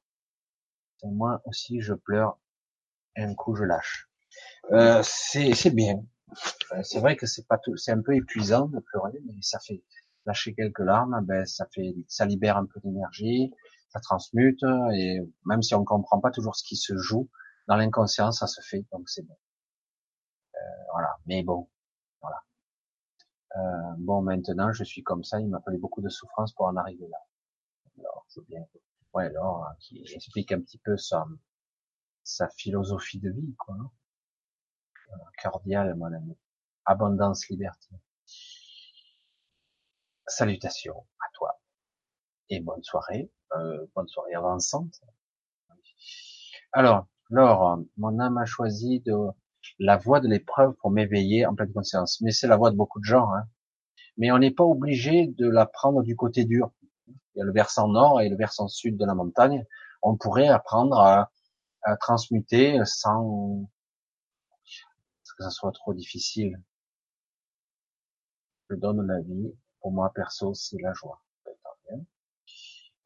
Moi 1.03 1.41
aussi, 1.45 1.81
je 1.81 1.93
pleure 1.93 2.39
et 3.15 3.21
un 3.21 3.35
coup 3.35 3.55
je 3.55 3.63
lâche. 3.63 4.09
Euh, 4.71 5.01
c'est 5.03 5.69
bien. 5.69 6.03
Euh, 6.73 6.81
c'est 6.83 6.99
vrai 6.99 7.15
que 7.15 7.25
c'est 7.27 7.47
pas 7.47 7.57
tout, 7.57 7.77
c'est 7.77 7.91
un 7.91 8.01
peu 8.01 8.15
épuisant 8.15 8.67
de 8.67 8.79
pleurer, 8.79 9.19
mais 9.25 9.33
ça 9.41 9.59
fait 9.59 9.83
lâcher 10.25 10.53
quelques 10.55 10.79
larmes, 10.79 11.23
ben 11.23 11.45
ça 11.45 11.67
fait, 11.73 11.95
ça 12.07 12.25
libère 12.25 12.57
un 12.57 12.65
peu 12.65 12.79
d'énergie, 12.83 13.51
ça 13.89 13.99
transmute 13.99 14.63
et 14.93 15.19
même 15.45 15.61
si 15.61 15.75
on 15.75 15.85
comprend 15.85 16.19
pas 16.19 16.31
toujours 16.31 16.55
ce 16.55 16.63
qui 16.63 16.75
se 16.75 16.97
joue 16.97 17.29
dans 17.67 17.75
l'inconscient, 17.75 18.31
ça 18.31 18.47
se 18.47 18.61
fait, 18.61 18.85
donc 18.91 19.07
c'est 19.09 19.21
bon. 19.21 19.37
Euh, 20.55 20.57
voilà. 20.93 21.17
Mais 21.25 21.43
bon, 21.43 21.69
euh, 23.57 23.93
bon, 23.97 24.21
maintenant, 24.21 24.73
je 24.73 24.83
suis 24.83 25.03
comme 25.03 25.23
ça. 25.23 25.39
Il 25.39 25.47
m'a 25.47 25.61
fallu 25.61 25.77
beaucoup 25.77 26.01
de 26.01 26.09
souffrance 26.09 26.53
pour 26.53 26.65
en 26.65 26.75
arriver 26.75 27.07
là. 27.07 27.17
Alors, 27.99 28.25
je 28.29 28.41
bien. 28.41 28.61
Ouais, 29.13 29.25
alors, 29.27 29.65
hein, 29.65 29.75
qui 29.79 30.03
explique 30.13 30.51
un 30.51 30.59
petit 30.61 30.77
peu 30.79 30.97
sa, 30.97 31.25
sa 32.23 32.49
philosophie 32.49 33.19
de 33.19 33.29
vie, 33.29 33.55
quoi. 33.57 33.75
Cordial, 35.41 35.95
mon 35.95 36.13
ami. 36.13 36.37
Abondance, 36.85 37.47
liberté. 37.49 37.95
Salutations 40.27 41.05
à 41.19 41.25
toi. 41.33 41.59
Et 42.49 42.59
bonne 42.59 42.83
soirée. 42.83 43.31
Euh, 43.55 43.85
bonne 43.95 44.07
soirée 44.07 44.33
avançante. 44.33 45.01
Alors, 46.73 47.07
Laure, 47.29 47.79
mon 47.97 48.19
âme 48.19 48.37
a 48.37 48.45
choisi 48.45 48.99
de 49.01 49.15
la 49.79 49.97
voie 49.97 50.19
de 50.19 50.27
l'épreuve 50.27 50.73
pour 50.75 50.91
m'éveiller 50.91 51.45
en 51.45 51.55
pleine 51.55 51.73
conscience. 51.73 52.21
Mais 52.21 52.31
c'est 52.31 52.47
la 52.47 52.57
voie 52.57 52.71
de 52.71 52.75
beaucoup 52.75 52.99
de 52.99 53.05
gens. 53.05 53.31
Hein. 53.33 53.43
Mais 54.17 54.31
on 54.31 54.37
n'est 54.39 54.51
pas 54.51 54.63
obligé 54.63 55.27
de 55.27 55.49
la 55.49 55.65
prendre 55.65 56.03
du 56.03 56.15
côté 56.15 56.45
dur. 56.45 56.71
Il 57.07 57.39
y 57.39 57.41
a 57.41 57.45
le 57.45 57.51
versant 57.51 57.87
nord 57.87 58.21
et 58.21 58.29
le 58.29 58.37
versant 58.37 58.67
sud 58.67 58.97
de 58.97 59.05
la 59.05 59.13
montagne. 59.13 59.65
On 60.01 60.17
pourrait 60.17 60.47
apprendre 60.47 60.99
à, 60.99 61.31
à 61.83 61.97
transmuter 61.97 62.79
sans 62.85 63.67
que 65.37 65.43
ça 65.43 65.49
soit 65.49 65.71
trop 65.71 65.93
difficile. 65.93 66.61
Je 68.69 68.75
donne 68.75 69.05
la 69.05 69.21
vie. 69.21 69.53
Pour 69.81 69.91
moi, 69.91 70.11
perso, 70.13 70.53
c'est 70.53 70.81
la 70.81 70.93
joie. 70.93 71.21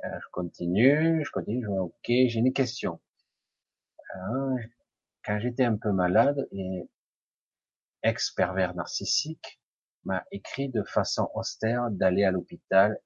Euh, 0.06 0.19
je 0.22 0.27
continue, 0.32 1.25
je 1.25 1.32
continue, 1.32 1.64
je 1.64 1.69
ok, 1.69 2.06
j'ai 2.08 2.40
une 2.40 2.53
question. 2.53 3.01
Euh, 4.16 4.58
quand 5.25 5.40
j'étais 5.40 5.66
un 5.66 5.75
peu 5.75 5.91
malade 5.91 6.48
et 6.53 6.90
ex-pervers 8.03 8.75
narcissique, 8.75 9.59
m'a 10.06 10.24
écrit 10.32 10.69
de 10.69 10.83
façon 10.83 11.30
austère 11.33 11.91
d'aller 11.91 12.24
à 12.24 12.32
l'hôpital 12.32 12.98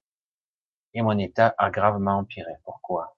et 0.93 1.01
mon 1.01 1.17
état 1.17 1.55
a 1.57 1.71
gravement 1.71 2.19
empiré. 2.19 2.53
Pourquoi? 2.63 3.17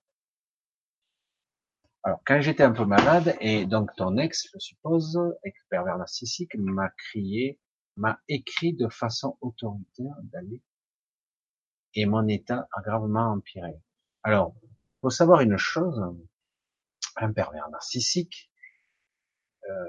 Alors, 2.06 2.22
quand 2.26 2.40
j'étais 2.40 2.64
un 2.64 2.72
peu 2.72 2.86
malade, 2.86 3.36
et 3.42 3.66
donc 3.66 3.90
ton 3.98 4.18
ex, 4.18 4.48
je 4.54 4.60
suppose, 4.60 5.20
ex-pervers 5.44 5.98
narcissique, 5.98 6.56
m'a 6.56 6.90
crié, 6.90 7.60
m'a 7.98 8.20
écrit 8.28 8.74
de 8.74 8.88
façon 8.88 9.38
autoritaire 9.42 10.16
d'aller 10.22 10.62
et 11.96 12.06
mon 12.06 12.28
état 12.28 12.68
a 12.74 12.82
gravement 12.82 13.32
empiré. 13.32 13.74
Alors, 14.24 14.54
faut 15.02 15.10
savoir 15.10 15.42
une 15.42 15.58
chose, 15.58 16.00
un 17.16 17.32
pervers 17.32 17.70
narcissique, 17.70 18.52
euh, 19.70 19.86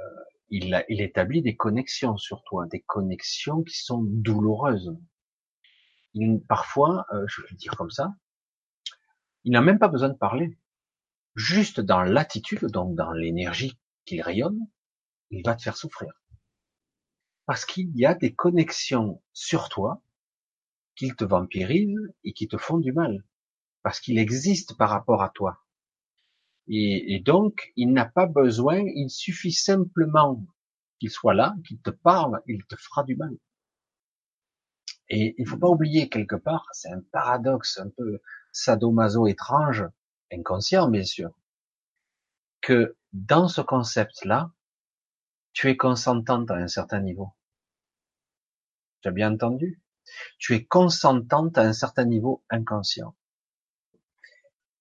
il, 0.49 0.73
établit 0.89 1.43
des 1.43 1.57
connexions 1.57 2.17
sur 2.17 2.43
toi, 2.45 2.67
des 2.67 2.81
connexions 2.81 3.63
qui 3.63 3.77
sont 3.77 4.03
douloureuses. 4.03 4.97
parfois, 6.49 7.05
euh, 7.13 7.27
je 7.27 7.43
vais 7.43 7.49
le 7.51 7.57
dire 7.57 7.77
comme 7.77 7.91
ça, 7.91 8.15
il 9.45 9.53
n'a 9.53 9.61
même 9.61 9.79
pas 9.79 9.89
besoin 9.89 10.09
de 10.09 10.15
parler. 10.17 10.57
Juste 11.37 11.81
dans 11.81 12.03
l'attitude, 12.03 12.65
donc 12.67 12.97
dans 12.97 13.13
l'énergie 13.13 13.79
qu'il 14.07 14.23
rayonne, 14.23 14.59
il 15.31 15.43
va 15.45 15.55
te 15.55 15.63
faire 15.63 15.77
souffrir. 15.77 16.13
Parce 17.45 17.67
qu'il 17.67 17.95
y 17.95 18.07
a 18.07 18.15
des 18.15 18.35
connexions 18.35 19.23
sur 19.35 19.69
toi 19.69 20.03
qui 20.97 21.15
te 21.15 21.25
vampirisent 21.25 22.13
et 22.25 22.33
qui 22.33 22.49
te 22.49 22.57
font 22.57 22.79
du 22.79 22.93
mal. 22.93 23.23
Parce 23.83 24.01
qu'il 24.01 24.19
existe 24.19 24.77
par 24.79 24.89
rapport 24.89 25.23
à 25.23 25.29
toi. 25.29 25.63
Et, 26.69 27.15
et 27.15 27.21
donc, 27.21 27.71
il 27.77 27.93
n'a 27.93 28.07
pas 28.07 28.27
besoin, 28.27 28.79
il 28.79 29.11
suffit 29.11 29.53
simplement 29.53 30.45
qu'il 30.99 31.11
soit 31.11 31.35
là, 31.35 31.55
qu'il 31.67 31.81
te 31.81 31.91
parle, 31.91 32.41
il 32.47 32.65
te 32.65 32.77
fera 32.77 33.05
du 33.05 33.15
mal. 33.15 33.37
Et 35.09 35.35
il 35.39 35.47
faut 35.47 35.59
pas 35.59 35.69
oublier 35.69 36.09
quelque 36.09 36.35
part, 36.35 36.67
c'est 36.73 36.91
un 36.91 37.03
paradoxe 37.13 37.79
un 37.79 37.91
peu 37.91 38.21
sadomaso 38.51 39.27
étrange, 39.27 39.85
inconscient 40.33 40.89
bien 40.89 41.05
sûr, 41.05 41.31
que 42.61 42.97
dans 43.13 43.49
ce 43.49 43.61
concept-là, 43.61 44.51
tu 45.53 45.71
es 45.71 45.77
consentante 45.77 46.51
à 46.51 46.55
un 46.55 46.69
certain 46.69 47.01
niveau. 47.01 47.33
Tu 49.01 49.09
as 49.09 49.13
bien 49.13 49.33
entendu 49.33 49.81
Tu 50.39 50.55
es 50.55 50.65
consentante 50.65 51.57
à 51.59 51.63
un 51.63 51.73
certain 51.73 52.05
niveau 52.05 52.45
inconscient. 52.51 53.15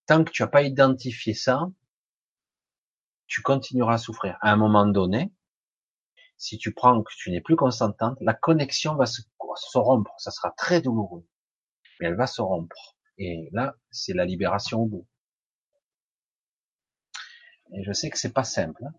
Tant 0.06 0.24
que 0.24 0.32
tu 0.32 0.44
n'as 0.44 0.48
pas 0.48 0.64
identifié 0.64 1.34
ça, 1.34 1.72
tu 3.28 3.42
continueras 3.42 3.96
à 3.96 3.98
souffrir. 3.98 4.38
À 4.42 4.52
un 4.52 4.56
moment 4.56 4.86
donné, 4.86 5.34
si 6.38 6.58
tu 6.58 6.74
prends 6.74 7.02
que 7.02 7.14
tu 7.16 7.32
n'es 7.32 7.42
plus 7.42 7.56
consentante, 7.56 8.18
la 8.22 8.34
connexion 8.34 8.96
va 8.96 9.06
se, 9.06 9.22
se 9.22 9.78
rompre. 9.78 10.14
Ça 10.18 10.32
sera 10.32 10.52
très 10.52 10.82
douloureux. 10.82 11.26
Mais 12.00 12.08
elle 12.08 12.16
va 12.16 12.28
se 12.28 12.42
rompre. 12.42 12.98
Et 13.18 13.50
là, 13.54 13.76
c'est 13.92 14.14
la 14.14 14.26
libération 14.26 14.82
au 14.82 14.86
bout. 14.86 15.08
Et 17.76 17.84
je 17.84 17.92
sais 17.92 18.10
que 18.10 18.18
c'est 18.18 18.34
pas 18.34 18.46
simple. 18.46 18.84
Hein. 18.86 18.94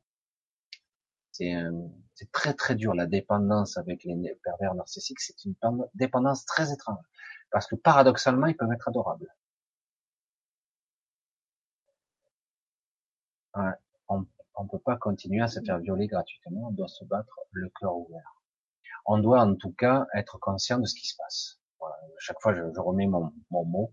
C'est 1.33 2.33
très 2.33 2.55
très 2.55 2.75
dur 2.75 2.95
la 2.95 3.07
dépendance 3.07 3.77
avec 3.79 4.05
les 4.05 4.35
pervers 4.43 4.75
narcissiques. 4.75 5.21
C'est 5.21 5.45
une 5.45 5.55
dépendance 5.95 6.45
très 6.45 6.73
étrange 6.73 7.05
parce 7.51 7.67
que 7.67 7.75
paradoxalement, 7.75 8.47
ils 8.47 8.57
peuvent 8.57 8.73
être 8.73 8.89
adorables. 8.89 9.35
On 14.09 14.27
on 14.59 14.67
peut 14.67 14.79
pas 14.79 14.97
continuer 14.97 15.43
à 15.43 15.49
se 15.49 15.61
faire 15.61 15.79
violer 15.79 16.07
gratuitement. 16.07 16.69
On 16.69 16.71
doit 16.73 16.89
se 16.89 17.05
battre 17.05 17.41
le 17.53 17.71
cœur 17.81 17.97
ouvert. 17.97 18.43
On 19.07 19.19
doit 19.19 19.41
en 19.43 19.55
tout 19.55 19.73
cas 19.73 20.07
être 20.15 20.39
conscient 20.39 20.79
de 20.79 20.87
ce 20.87 20.95
qui 20.95 21.07
se 21.07 21.17
passe. 21.17 21.61
Voilà. 21.79 21.97
Chaque 22.19 22.41
fois, 22.41 22.55
je, 22.55 22.63
je 22.75 22.81
remets 22.81 23.07
mon, 23.07 23.33
mon 23.51 23.65
mot. 23.65 23.93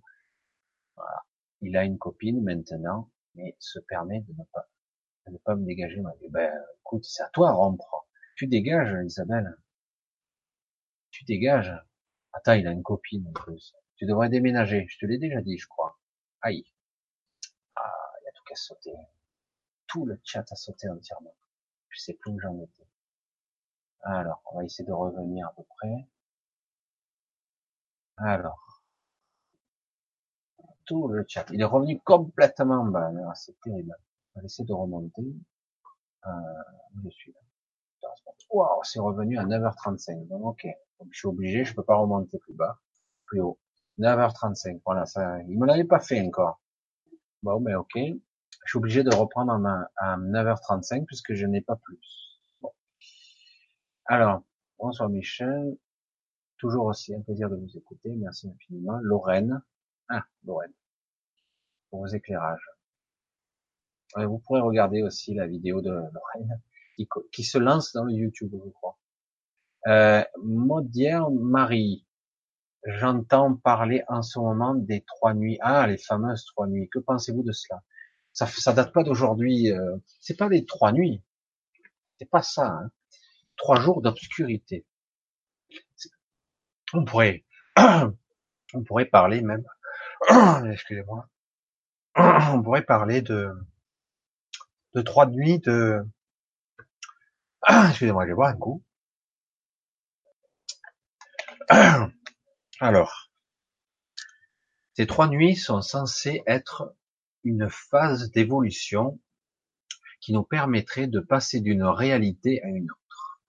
Voilà. 0.95 1.23
Il 1.61 1.75
a 1.77 1.83
une 1.83 1.97
copine 1.97 2.41
maintenant, 2.43 3.09
mais 3.35 3.55
se 3.59 3.79
permet 3.79 4.21
de 4.21 4.33
ne 4.33 4.43
pas 4.53 4.67
ne 5.31 5.37
pas 5.37 5.55
me 5.55 5.65
dégager. 5.65 6.01
Ben, 6.29 6.51
écoute, 6.81 7.05
c'est 7.05 7.23
à 7.23 7.29
toi 7.29 7.49
à 7.49 7.53
rompre. 7.53 8.07
Tu 8.35 8.47
dégages, 8.47 9.05
Isabelle. 9.05 9.57
Tu 11.11 11.23
dégages. 11.25 11.73
Attends, 12.33 12.53
il 12.53 12.67
a 12.67 12.71
une 12.71 12.83
copine 12.83 13.27
en 13.27 13.31
plus. 13.31 13.73
Tu 13.95 14.05
devrais 14.05 14.29
déménager. 14.29 14.85
Je 14.89 14.97
te 14.97 15.05
l'ai 15.05 15.17
déjà 15.17 15.41
dit, 15.41 15.57
je 15.57 15.67
crois. 15.67 15.97
Aïe. 16.41 16.65
Ah, 17.75 18.11
il 18.21 18.25
y 18.25 18.27
a 18.27 18.31
tout 18.33 18.43
qu'à 18.45 18.55
sauter. 18.55 18.93
Tout 19.87 20.05
le 20.05 20.19
chat 20.23 20.45
a 20.51 20.55
sauté 20.55 20.89
entièrement. 20.89 21.35
Je 21.89 21.99
sais 21.99 22.13
plus 22.13 22.31
où 22.31 22.39
j'en 22.39 22.57
étais. 22.59 22.87
Alors, 24.01 24.41
on 24.51 24.57
va 24.57 24.65
essayer 24.65 24.85
de 24.85 24.91
revenir 24.91 25.47
à 25.47 25.53
peu 25.55 25.63
près. 25.77 26.07
Alors. 28.17 28.81
Tout 30.85 31.07
le 31.07 31.23
chat. 31.27 31.45
Il 31.51 31.61
est 31.61 31.65
revenu 31.65 31.99
complètement 32.01 32.85
bas. 32.85 33.11
C'est 33.35 33.59
terrible. 33.61 33.95
On 34.35 34.39
va 34.39 34.45
essayer 34.45 34.65
de 34.65 34.73
remonter. 34.73 35.35
Euh, 36.25 36.29
je 37.03 37.09
suis 37.09 37.31
là. 37.31 37.39
Wow, 38.49 38.83
c'est 38.83 38.99
revenu 38.99 39.37
à 39.37 39.43
9h35. 39.43 40.27
Donc, 40.27 40.43
ok. 40.43 40.67
Donc, 40.99 41.09
je 41.11 41.17
suis 41.17 41.27
obligé, 41.27 41.65
je 41.65 41.73
peux 41.73 41.83
pas 41.83 41.95
remonter 41.95 42.37
plus 42.37 42.53
bas, 42.53 42.79
plus 43.25 43.41
haut. 43.41 43.59
9h35. 43.99 44.81
Voilà, 44.85 45.05
ça, 45.05 45.41
il 45.43 45.57
me 45.57 45.65
l'avait 45.65 45.83
pas 45.83 45.99
fait 45.99 46.21
encore. 46.21 46.61
Bon, 47.41 47.59
mais 47.59 47.75
ok. 47.75 47.93
Je 47.95 48.69
suis 48.69 48.77
obligé 48.77 49.03
de 49.03 49.13
reprendre 49.13 49.51
à 49.97 50.17
9h35 50.17 51.05
puisque 51.05 51.33
je 51.33 51.45
n'ai 51.45 51.61
pas 51.61 51.75
plus. 51.75 51.99
Bon. 52.61 52.71
Alors, 54.05 54.43
bonsoir 54.79 55.09
Michel. 55.09 55.77
Toujours 56.57 56.85
aussi 56.85 57.13
un 57.13 57.21
plaisir 57.21 57.49
de 57.49 57.55
vous 57.55 57.77
écouter. 57.77 58.15
Merci 58.15 58.49
infiniment. 58.49 58.97
Lorraine. 59.01 59.61
Ah, 60.07 60.23
Lorraine. 60.45 60.71
Pour 61.89 61.99
vos 61.99 62.07
éclairages. 62.07 62.69
Vous 64.15 64.39
pourrez 64.39 64.61
regarder 64.61 65.01
aussi 65.01 65.33
la 65.33 65.47
vidéo 65.47 65.81
de 65.81 65.89
Lorraine 65.89 66.61
qui, 67.31 67.43
se 67.43 67.57
lance 67.57 67.93
dans 67.93 68.05
le 68.05 68.13
YouTube, 68.13 68.53
je 68.53 68.69
crois. 68.71 68.97
Euh, 69.87 70.23
Maudière 70.41 71.29
Marie, 71.31 72.05
j'entends 72.85 73.55
parler 73.55 74.03
en 74.07 74.21
ce 74.21 74.39
moment 74.39 74.75
des 74.75 75.01
trois 75.01 75.33
nuits. 75.33 75.57
Ah, 75.61 75.87
les 75.87 75.97
fameuses 75.97 76.45
trois 76.45 76.67
nuits. 76.67 76.89
Que 76.89 76.99
pensez-vous 76.99 77.43
de 77.43 77.51
cela? 77.51 77.81
Ça, 78.31 78.47
ça 78.47 78.73
date 78.73 78.93
pas 78.93 79.03
d'aujourd'hui. 79.03 79.71
Euh, 79.71 79.97
c'est 80.19 80.37
pas 80.37 80.49
les 80.49 80.65
trois 80.65 80.91
nuits. 80.91 81.21
C'est 82.19 82.29
pas 82.29 82.43
ça. 82.43 82.67
Hein. 82.67 82.91
Trois 83.57 83.79
jours 83.79 84.01
d'obscurité. 84.01 84.85
On 86.93 87.05
pourrait, 87.05 87.43
on 87.77 88.83
pourrait 88.85 89.05
parler 89.05 89.41
même. 89.41 89.65
Excusez-moi. 90.71 91.27
On 92.15 92.61
pourrait 92.61 92.83
parler 92.83 93.23
de 93.23 93.51
de 94.93 95.01
trois 95.01 95.27
nuits 95.27 95.59
de... 95.59 96.01
Ah, 97.61 97.87
excusez-moi, 97.89 98.27
je 98.27 98.33
boire 98.33 98.49
un 98.49 98.57
coup. 98.57 98.83
Alors, 102.79 103.31
ces 104.93 105.07
trois 105.07 105.27
nuits 105.27 105.55
sont 105.55 105.81
censées 105.81 106.43
être 106.45 106.95
une 107.43 107.69
phase 107.69 108.31
d'évolution 108.31 109.19
qui 110.21 110.33
nous 110.33 110.43
permettrait 110.43 111.07
de 111.07 111.19
passer 111.19 111.59
d'une 111.59 111.83
réalité 111.83 112.61
à 112.63 112.67
une 112.67 112.85
autre. 112.85 113.41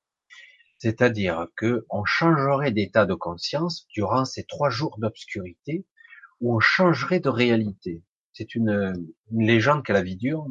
C'est-à-dire 0.79 1.49
que 1.57 1.87
on 1.91 2.05
changerait 2.05 2.73
d'état 2.73 3.07
de 3.07 3.15
conscience 3.15 3.87
durant 3.89 4.25
ces 4.25 4.45
trois 4.45 4.71
jours 4.71 4.99
d'obscurité 4.99 5.87
où 6.41 6.55
on 6.55 6.61
changerait 6.61 7.21
de 7.21 7.29
réalité. 7.29 8.03
C'est 8.33 8.55
une, 8.55 8.93
une 9.31 9.47
légende 9.47 9.85
qu'à 9.85 9.93
la 9.93 10.03
vie 10.03 10.17
dure, 10.17 10.47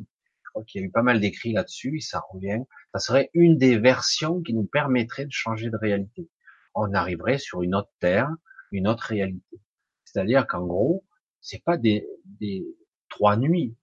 crois 0.54 0.64
qu'il 0.66 0.82
y 0.82 0.84
a 0.84 0.88
eu 0.88 0.92
pas 0.92 1.02
mal 1.02 1.20
d'écrits 1.20 1.54
là-dessus, 1.54 2.00
ça 2.00 2.22
revient. 2.32 2.64
Ça 2.94 3.00
serait 3.00 3.30
une 3.34 3.58
des 3.58 3.78
versions 3.78 4.42
qui 4.42 4.54
nous 4.54 4.66
permettrait 4.66 5.26
de 5.26 5.32
changer 5.32 5.70
de 5.70 5.78
réalité. 5.78 6.30
On 6.76 6.94
arriverait 6.94 7.40
sur 7.40 7.62
une 7.62 7.76
autre 7.76 7.92
terre, 8.00 8.30
une 8.72 8.88
autre 8.88 9.04
réalité. 9.04 9.60
C'est-à-dire 10.06 10.48
qu'en 10.48 10.66
gros, 10.66 11.06
c'est 11.42 11.64
pas 11.64 11.78
des, 11.78 12.08
des 12.40 12.66
trois 13.10 13.36
nuits. 13.36 13.76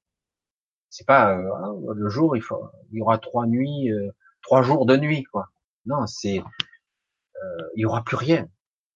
C'est 0.89 1.07
pas 1.07 1.37
euh, 1.37 1.55
hein, 1.57 1.75
le 1.95 2.09
jour, 2.09 2.37
il 2.37 2.43
faut, 2.43 2.65
il 2.91 2.99
y 2.99 3.01
aura 3.01 3.19
trois 3.19 3.47
nuits, 3.47 3.93
euh, 3.93 4.11
trois 4.43 4.63
jours 4.63 4.87
de 4.87 4.97
nuit, 4.97 5.25
quoi. 5.25 5.49
Non, 5.87 6.07
c'est, 6.07 6.39
euh, 6.39 7.69
il 7.77 7.83
y 7.83 7.85
aura 7.85 8.03
plus 8.03 8.17
rien. 8.17 8.49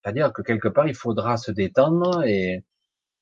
C'est-à-dire 0.03 0.33
que 0.33 0.43
quelque 0.43 0.69
part, 0.69 0.87
il 0.87 0.95
faudra 0.95 1.37
se 1.37 1.51
détendre 1.51 2.25
et 2.25 2.65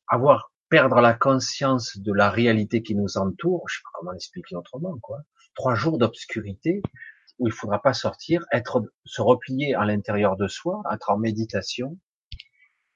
avoir 0.09 0.52
perdre 0.73 1.03
la 1.03 1.13
conscience 1.13 1.99
de 1.99 2.15
la 2.15 2.31
réalité 2.31 2.83
qui 2.83 2.95
nous 2.95 3.19
entoure, 3.19 3.69
je 3.69 3.77
sais 3.77 3.83
pas 3.85 3.91
comment 3.93 4.13
l'expliquer 4.13 4.57
autrement, 4.57 4.99
quoi. 5.03 5.19
Trois 5.55 5.75
jours 5.75 5.99
d'obscurité 5.99 6.81
où 7.39 7.47
il 7.47 7.53
faudra 7.53 7.83
pas 7.83 7.93
sortir, 7.93 8.47
être, 8.53 8.83
se 9.05 9.21
replier 9.21 9.75
à 9.75 9.85
l'intérieur 9.85 10.35
de 10.39 10.49
soi, 10.49 10.83
être 10.91 11.11
en 11.11 11.19
méditation 11.19 11.99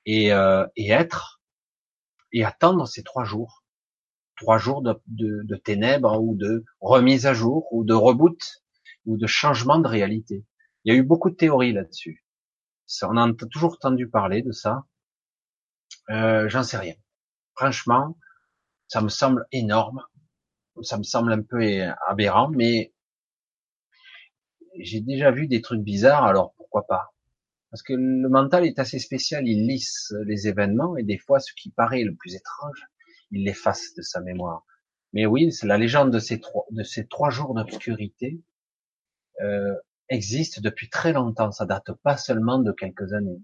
et, 0.07 0.33
euh, 0.33 0.67
et 0.77 0.91
être 0.91 1.43
et 2.33 2.45
attendre 2.47 2.89
ces 2.89 3.03
trois 3.03 3.25
jours, 3.25 3.63
trois 4.39 4.57
jours 4.57 4.81
de, 4.81 4.95
de, 5.09 5.43
de, 5.45 5.57
ténèbres 5.57 6.19
ou 6.19 6.35
de 6.35 6.65
remise 6.81 7.27
à 7.27 7.35
jour 7.35 7.71
ou 7.75 7.85
de 7.85 7.93
reboot 7.93 8.41
ou 9.05 9.19
de 9.19 9.27
changement 9.27 9.79
de 9.79 9.87
réalité. 9.87 10.47
Il 10.85 10.95
y 10.95 10.97
a 10.97 10.99
eu 10.99 11.03
beaucoup 11.03 11.29
de 11.29 11.37
théories 11.37 11.75
là-dessus. 11.75 12.25
On 13.03 13.19
a 13.19 13.31
toujours 13.51 13.75
entendu 13.75 14.09
parler 14.09 14.41
de 14.41 14.53
ça. 14.53 14.87
Euh, 16.09 16.49
J'en 16.49 16.63
sais 16.63 16.79
rien. 16.79 16.95
Franchement, 17.57 18.17
ça 18.89 19.01
me 19.01 19.09
semble 19.09 19.47
énorme. 19.53 20.03
Ça 20.83 20.99
me 20.99 21.03
semble 21.03 21.33
un 21.33 21.43
peu 21.43 21.63
aberrant, 22.07 22.51
mais 22.51 22.93
j'ai 24.79 25.01
déjà 25.01 25.31
vu 25.31 25.49
des 25.49 25.63
trucs 25.63 25.83
bizarres, 25.83 26.25
alors 26.25 26.53
pourquoi 26.57 26.87
pas? 26.87 27.15
Parce 27.71 27.83
que 27.83 27.95
le 27.95 28.29
mental 28.29 28.67
est 28.67 28.79
assez 28.79 28.99
spécial, 28.99 29.49
il 29.49 29.67
lisse 29.67 30.15
les 30.25 30.49
événements 30.49 30.97
et 30.97 31.03
des 31.03 31.19
fois 31.19 31.41
ce 31.41 31.53
qui 31.55 31.71
paraît 31.71 32.05
le 32.05 32.15
plus 32.15 32.35
étrange, 32.35 32.87
il 33.31 33.45
l'efface 33.45 33.95
de 33.95 34.03
sa 34.03 34.21
mémoire. 34.21 34.65
Mais 35.13 35.27
oui, 35.27 35.51
la 35.63 35.79
légende 35.79 36.13
de 36.13 36.19
ces 36.19 36.41
trois, 36.41 36.67
de 36.71 36.83
ces 36.83 37.07
trois 37.07 37.31
jours 37.31 37.55
d'obscurité 37.55 38.41
euh, 39.41 39.75
existe 40.09 40.61
depuis 40.61 40.89
très 40.91 41.13
longtemps. 41.13 41.53
Ça 41.53 41.67
date 41.67 41.93
pas 42.03 42.17
seulement 42.17 42.59
de 42.59 42.73
quelques 42.73 43.13
années. 43.13 43.41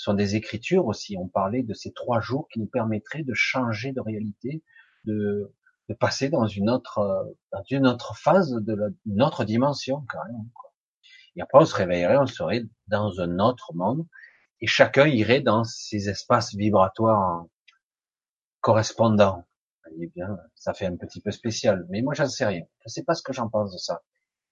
Sont 0.00 0.14
des 0.14 0.34
écritures 0.34 0.86
aussi. 0.86 1.18
On 1.18 1.28
parlait 1.28 1.62
de 1.62 1.74
ces 1.74 1.92
trois 1.92 2.20
jours 2.22 2.48
qui 2.50 2.58
nous 2.58 2.66
permettraient 2.66 3.22
de 3.22 3.34
changer 3.34 3.92
de 3.92 4.00
réalité, 4.00 4.64
de, 5.04 5.54
de 5.90 5.94
passer 5.94 6.30
dans 6.30 6.46
une 6.46 6.70
autre, 6.70 7.36
dans 7.52 7.62
une 7.68 7.86
autre 7.86 8.16
phase 8.16 8.50
de 8.50 8.74
la, 8.74 8.86
une 9.04 9.22
autre 9.22 9.44
dimension, 9.44 10.00
carrément. 10.10 10.46
Quoi. 10.54 10.72
Et 11.36 11.42
après, 11.42 11.58
on 11.58 11.66
se 11.66 11.76
réveillerait, 11.76 12.16
on 12.16 12.24
serait 12.24 12.62
dans 12.86 13.20
un 13.20 13.40
autre 13.40 13.74
monde, 13.74 14.06
et 14.62 14.66
chacun 14.66 15.06
irait 15.06 15.42
dans 15.42 15.64
ses 15.64 16.08
espaces 16.08 16.54
vibratoires 16.54 17.44
correspondants. 18.62 19.44
Eh 20.00 20.06
bien, 20.06 20.38
ça 20.54 20.72
fait 20.72 20.86
un 20.86 20.96
petit 20.96 21.20
peu 21.20 21.30
spécial, 21.30 21.84
mais 21.90 22.00
moi, 22.00 22.14
j'en 22.14 22.26
sais 22.26 22.46
rien. 22.46 22.62
Je 22.86 22.88
sais 22.88 23.04
pas 23.04 23.12
ce 23.12 23.22
que 23.22 23.34
j'en 23.34 23.50
pense 23.50 23.70
de 23.70 23.78
ça. 23.78 24.00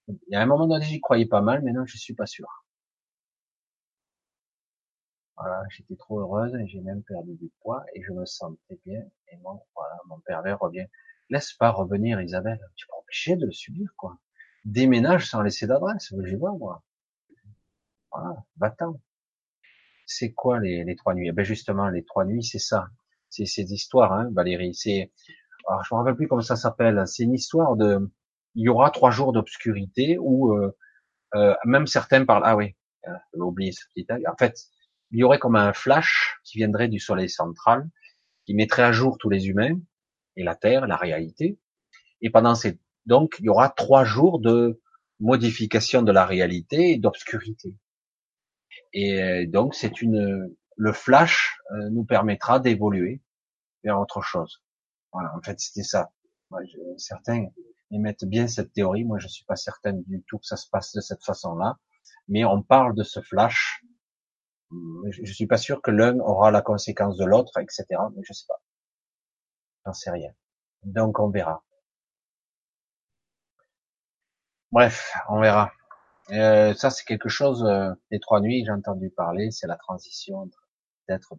Il 0.09 0.19
y 0.29 0.37
a 0.37 0.43
un 0.43 0.47
moment 0.47 0.67
donné, 0.67 0.85
j'y 0.85 1.01
croyais 1.01 1.27
pas 1.27 1.41
mal, 1.41 1.63
mais 1.63 1.73
non, 1.73 1.87
je 1.87 1.97
suis 1.97 2.15
pas 2.15 2.27
sûr. 2.27 2.47
Voilà, 5.41 5.63
j'étais 5.71 5.97
trop 5.97 6.21
heureuse 6.21 6.55
et 6.57 6.67
j'ai 6.67 6.81
même 6.81 7.03
perdu 7.03 7.35
du 7.35 7.51
poids 7.61 7.85
et 7.95 8.03
je 8.03 8.13
me 8.13 8.25
sentais 8.25 8.81
bien. 8.85 9.03
Et 9.31 9.37
mon, 9.39 9.61
voilà, 9.75 9.97
mon 10.07 10.19
pervers 10.21 10.59
revient. 10.59 10.87
Laisse 11.31 11.53
pas 11.53 11.71
revenir 11.71 12.21
Isabelle. 12.21 12.61
Tu 12.75 12.87
peux 12.87 12.95
empêcher 12.97 13.37
de 13.37 13.47
le 13.47 13.53
subir, 13.53 13.91
quoi. 13.97 14.19
Déménage 14.65 15.29
sans 15.29 15.43
laisser 15.43 15.67
d'adresse. 15.67 16.13
Je 16.25 16.37
vois, 16.37 16.53
moi. 16.53 16.83
Voilà, 18.11 18.45
va-t'en. 18.57 19.01
C'est 20.07 20.33
quoi 20.33 20.59
les, 20.59 20.85
les 20.85 20.97
trois 20.97 21.15
nuits? 21.15 21.29
Eh 21.29 21.33
ben 21.33 21.45
justement, 21.45 21.89
les 21.89 22.05
trois 22.05 22.25
nuits, 22.25 22.43
c'est 22.43 22.59
ça. 22.59 22.89
C'est 23.29 23.45
cette 23.45 23.71
histoire, 23.71 24.13
hein, 24.15 24.31
Valérie. 24.33 24.75
C'est, 24.75 25.13
alors 25.69 25.85
je 25.85 25.95
me 25.95 25.99
rappelle 25.99 26.17
plus 26.17 26.27
comment 26.29 26.41
ça 26.41 26.57
s'appelle. 26.57 27.03
C'est 27.07 27.25
une 27.25 27.35
histoire 27.35 27.77
de, 27.77 28.11
il 28.55 28.65
y 28.65 28.69
aura 28.69 28.91
trois 28.91 29.11
jours 29.11 29.33
d'obscurité 29.33 30.17
où 30.19 30.55
euh, 30.57 30.77
euh, 31.35 31.55
même 31.65 31.87
certains 31.87 32.25
parlent. 32.25 32.43
Ah 32.47 32.57
oui, 32.57 32.75
euh, 33.07 33.13
j'ai 33.35 33.41
oublié 33.41 33.73
ce 33.73 33.85
petit 33.95 34.07
En 34.27 34.37
fait, 34.37 34.57
il 35.11 35.19
y 35.21 35.25
aurait 35.25 35.39
comme 35.39 35.57
un 35.57 35.73
flash 35.73 36.39
qui 36.45 36.59
viendrait 36.59 36.89
du 36.89 36.99
soleil 36.99 37.31
central, 37.31 37.89
qui 38.45 38.55
mettrait 38.55 38.83
à 38.83 38.93
jour 38.93 39.19
tous 39.19 39.31
les 39.31 39.49
humains 39.49 39.79
et 40.37 40.45
la 40.45 40.55
Terre, 40.55 40.87
la 40.87 40.97
réalité. 40.97 41.59
Et 42.21 42.31
pendant 42.31 42.55
ces, 42.55 42.79
donc, 43.07 43.37
il 43.39 43.47
y 43.47 43.49
aura 43.49 43.71
trois 43.71 44.05
jours 44.05 44.39
de 44.41 44.81
modification 45.21 46.03
de 46.03 46.13
la 46.13 46.27
réalité 46.27 46.93
et 46.93 46.99
d'obscurité. 46.99 47.77
Et 48.93 49.23
euh, 49.23 49.47
donc, 49.47 49.75
c'est 49.75 50.01
une, 50.03 50.55
le 50.77 50.93
flash 50.93 51.59
euh, 51.73 51.91
nous 51.91 52.05
permettra 52.05 52.61
d'évoluer 52.61 53.21
vers 53.85 53.99
autre 54.01 54.23
chose. 54.23 54.63
Voilà, 55.13 55.35
en 55.37 55.43
fait, 55.43 55.59
c'était 55.59 55.83
ça. 55.83 56.11
Certains 56.97 57.47
émettent 57.91 58.25
bien 58.25 58.47
cette 58.47 58.73
théorie. 58.73 59.05
Moi, 59.05 59.19
je 59.19 59.29
suis 59.29 59.45
pas 59.45 59.57
certain 59.57 59.93
du 59.95 60.23
tout 60.27 60.39
que 60.39 60.47
ça 60.47 60.57
se 60.57 60.69
passe 60.69 60.93
de 60.95 61.01
cette 61.01 61.25
façon-là. 61.25 61.77
Mais 62.29 62.45
on 62.45 62.63
parle 62.63 62.95
de 62.95 63.03
ce 63.03 63.21
flash 63.21 63.78
je, 64.71 65.25
je 65.25 65.33
suis 65.33 65.47
pas 65.47 65.57
sûr 65.57 65.83
que 65.83 65.91
l'un 65.91 66.19
aura 66.21 66.51
la 66.51 66.63
conséquence 66.63 67.17
de 67.17 67.25
l'autre, 67.25 67.59
etc. 67.59 67.85
Mais 68.15 68.23
je 68.25 68.33
sais 68.33 68.47
pas. 68.49 68.61
J'en 69.87 69.93
sais 69.93 70.11
rien. 70.11 70.33
Donc 70.85 71.19
on 71.19 71.31
verra. 71.31 71.65
Bref, 74.71 75.13
on 75.29 75.41
verra. 75.41 75.73
Euh, 76.31 76.75
ça 76.75 76.91
c'est 76.91 77.05
quelque 77.05 77.31
chose 77.31 77.65
euh, 77.65 77.91
des 78.11 78.21
trois 78.21 78.41
nuits 78.41 78.63
j'ai 78.67 78.71
entendu 78.71 79.09
parler, 79.09 79.51
c'est 79.51 79.67
la 79.67 79.77
transition 79.77 80.51
d'être 81.09 81.35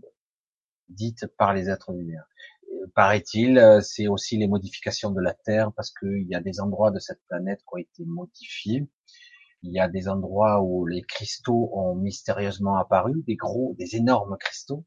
dite 0.88 1.28
par 1.38 1.54
les 1.54 1.70
êtres 1.70 1.92
lumière. 1.94 2.26
Euh, 2.72 2.88
paraît-il, 2.96 3.60
euh, 3.60 3.82
c'est 3.82 4.08
aussi 4.08 4.38
les 4.38 4.48
modifications 4.48 5.12
de 5.12 5.22
la 5.22 5.34
Terre 5.34 5.72
parce 5.76 5.92
qu'il 5.92 6.28
y 6.28 6.36
a 6.36 6.42
des 6.42 6.60
endroits 6.60 6.92
de 6.92 7.00
cette 7.00 7.22
planète 7.28 7.60
qui 7.60 7.74
ont 7.74 7.78
été 7.78 8.04
modifiés 8.06 8.88
il 9.64 9.74
y 9.74 9.80
a 9.80 9.88
des 9.88 10.08
endroits 10.08 10.62
où 10.62 10.86
les 10.86 11.02
cristaux 11.02 11.70
ont 11.74 11.96
mystérieusement 11.96 12.78
apparu, 12.78 13.24
des 13.28 13.36
gros, 13.36 13.76
des 13.78 13.96
énormes 13.96 14.38
cristaux, 14.40 14.86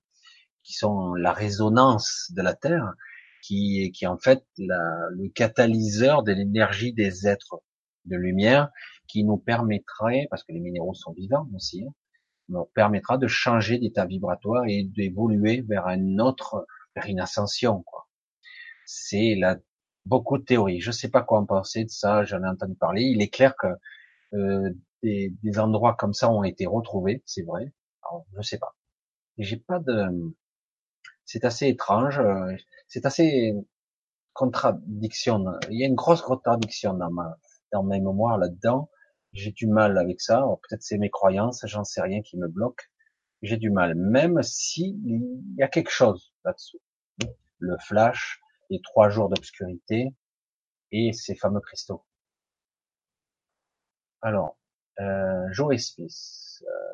qui 0.62 0.74
sont 0.74 1.14
la 1.14 1.32
résonance 1.32 2.32
de 2.34 2.42
la 2.42 2.54
Terre, 2.54 2.92
qui 3.42 3.82
est, 3.82 3.90
qui 3.90 4.04
est 4.04 4.08
en 4.08 4.18
fait 4.18 4.44
la, 4.58 4.80
le 5.10 5.28
catalyseur 5.28 6.22
de 6.22 6.32
l'énergie 6.32 6.92
des 6.92 7.26
êtres 7.26 7.62
de 8.06 8.16
lumière, 8.16 8.70
qui 9.08 9.24
nous 9.24 9.36
permettrait, 9.36 10.26
parce 10.30 10.44
que 10.44 10.52
les 10.52 10.60
minéraux 10.60 10.94
sont 10.94 11.12
vivants 11.12 11.48
aussi, 11.54 11.84
hein, 11.84 11.92
nous 12.48 12.64
permettra 12.74 13.18
de 13.18 13.26
changer 13.26 13.78
d'état 13.78 14.06
vibratoire 14.06 14.64
et 14.66 14.84
d'évoluer 14.84 15.62
vers 15.62 15.86
un 15.86 16.18
autre, 16.18 16.66
vers 16.94 17.06
une 17.06 17.20
ascension, 17.20 17.82
quoi. 17.82 18.08
C'est 18.86 19.34
là 19.36 19.56
beaucoup 20.06 20.38
de 20.38 20.44
théories. 20.44 20.80
Je 20.80 20.90
sais 20.90 21.08
pas 21.08 21.22
quoi 21.22 21.38
en 21.38 21.46
penser 21.46 21.84
de 21.84 21.90
ça, 21.90 22.24
j'en 22.24 22.42
ai 22.42 22.48
entendu 22.48 22.74
parler. 22.74 23.02
Il 23.02 23.22
est 23.22 23.28
clair 23.28 23.54
que 23.56 23.68
des, 24.32 25.34
des, 25.42 25.58
endroits 25.58 25.94
comme 25.94 26.14
ça 26.14 26.30
ont 26.30 26.44
été 26.44 26.66
retrouvés, 26.66 27.22
c'est 27.26 27.42
vrai. 27.42 27.72
Alors, 28.02 28.24
je 28.36 28.42
sais 28.42 28.58
pas. 28.58 28.74
J'ai 29.38 29.56
pas 29.56 29.78
de. 29.78 30.34
C'est 31.24 31.44
assez 31.44 31.68
étrange. 31.68 32.18
Euh, 32.18 32.54
c'est 32.88 33.06
assez 33.06 33.54
contradiction. 34.32 35.44
Il 35.70 35.78
y 35.78 35.84
a 35.84 35.86
une 35.86 35.94
grosse 35.94 36.22
contradiction 36.22 36.94
dans 36.94 37.10
ma 37.10 37.36
dans 37.72 37.82
mes 37.82 38.00
mémoires 38.00 38.38
là-dedans. 38.38 38.90
J'ai 39.32 39.52
du 39.52 39.66
mal 39.66 39.98
avec 39.98 40.20
ça. 40.20 40.44
Peut-être 40.68 40.82
c'est 40.82 40.98
mes 40.98 41.10
croyances, 41.10 41.64
j'en 41.66 41.84
sais 41.84 42.02
rien 42.02 42.22
qui 42.22 42.36
me 42.36 42.48
bloque. 42.48 42.90
J'ai 43.42 43.56
du 43.56 43.70
mal, 43.70 43.94
même 43.96 44.42
si 44.42 45.00
il 45.04 45.56
y 45.56 45.62
a 45.62 45.68
quelque 45.68 45.90
chose 45.90 46.32
là-dessous. 46.44 46.80
Le 47.58 47.76
flash, 47.78 48.40
les 48.70 48.80
trois 48.82 49.08
jours 49.08 49.28
d'obscurité 49.28 50.14
et 50.92 51.12
ces 51.12 51.34
fameux 51.34 51.60
cristaux. 51.60 52.04
Alors, 54.22 54.56
euh, 55.00 55.48
euh, 55.48 55.76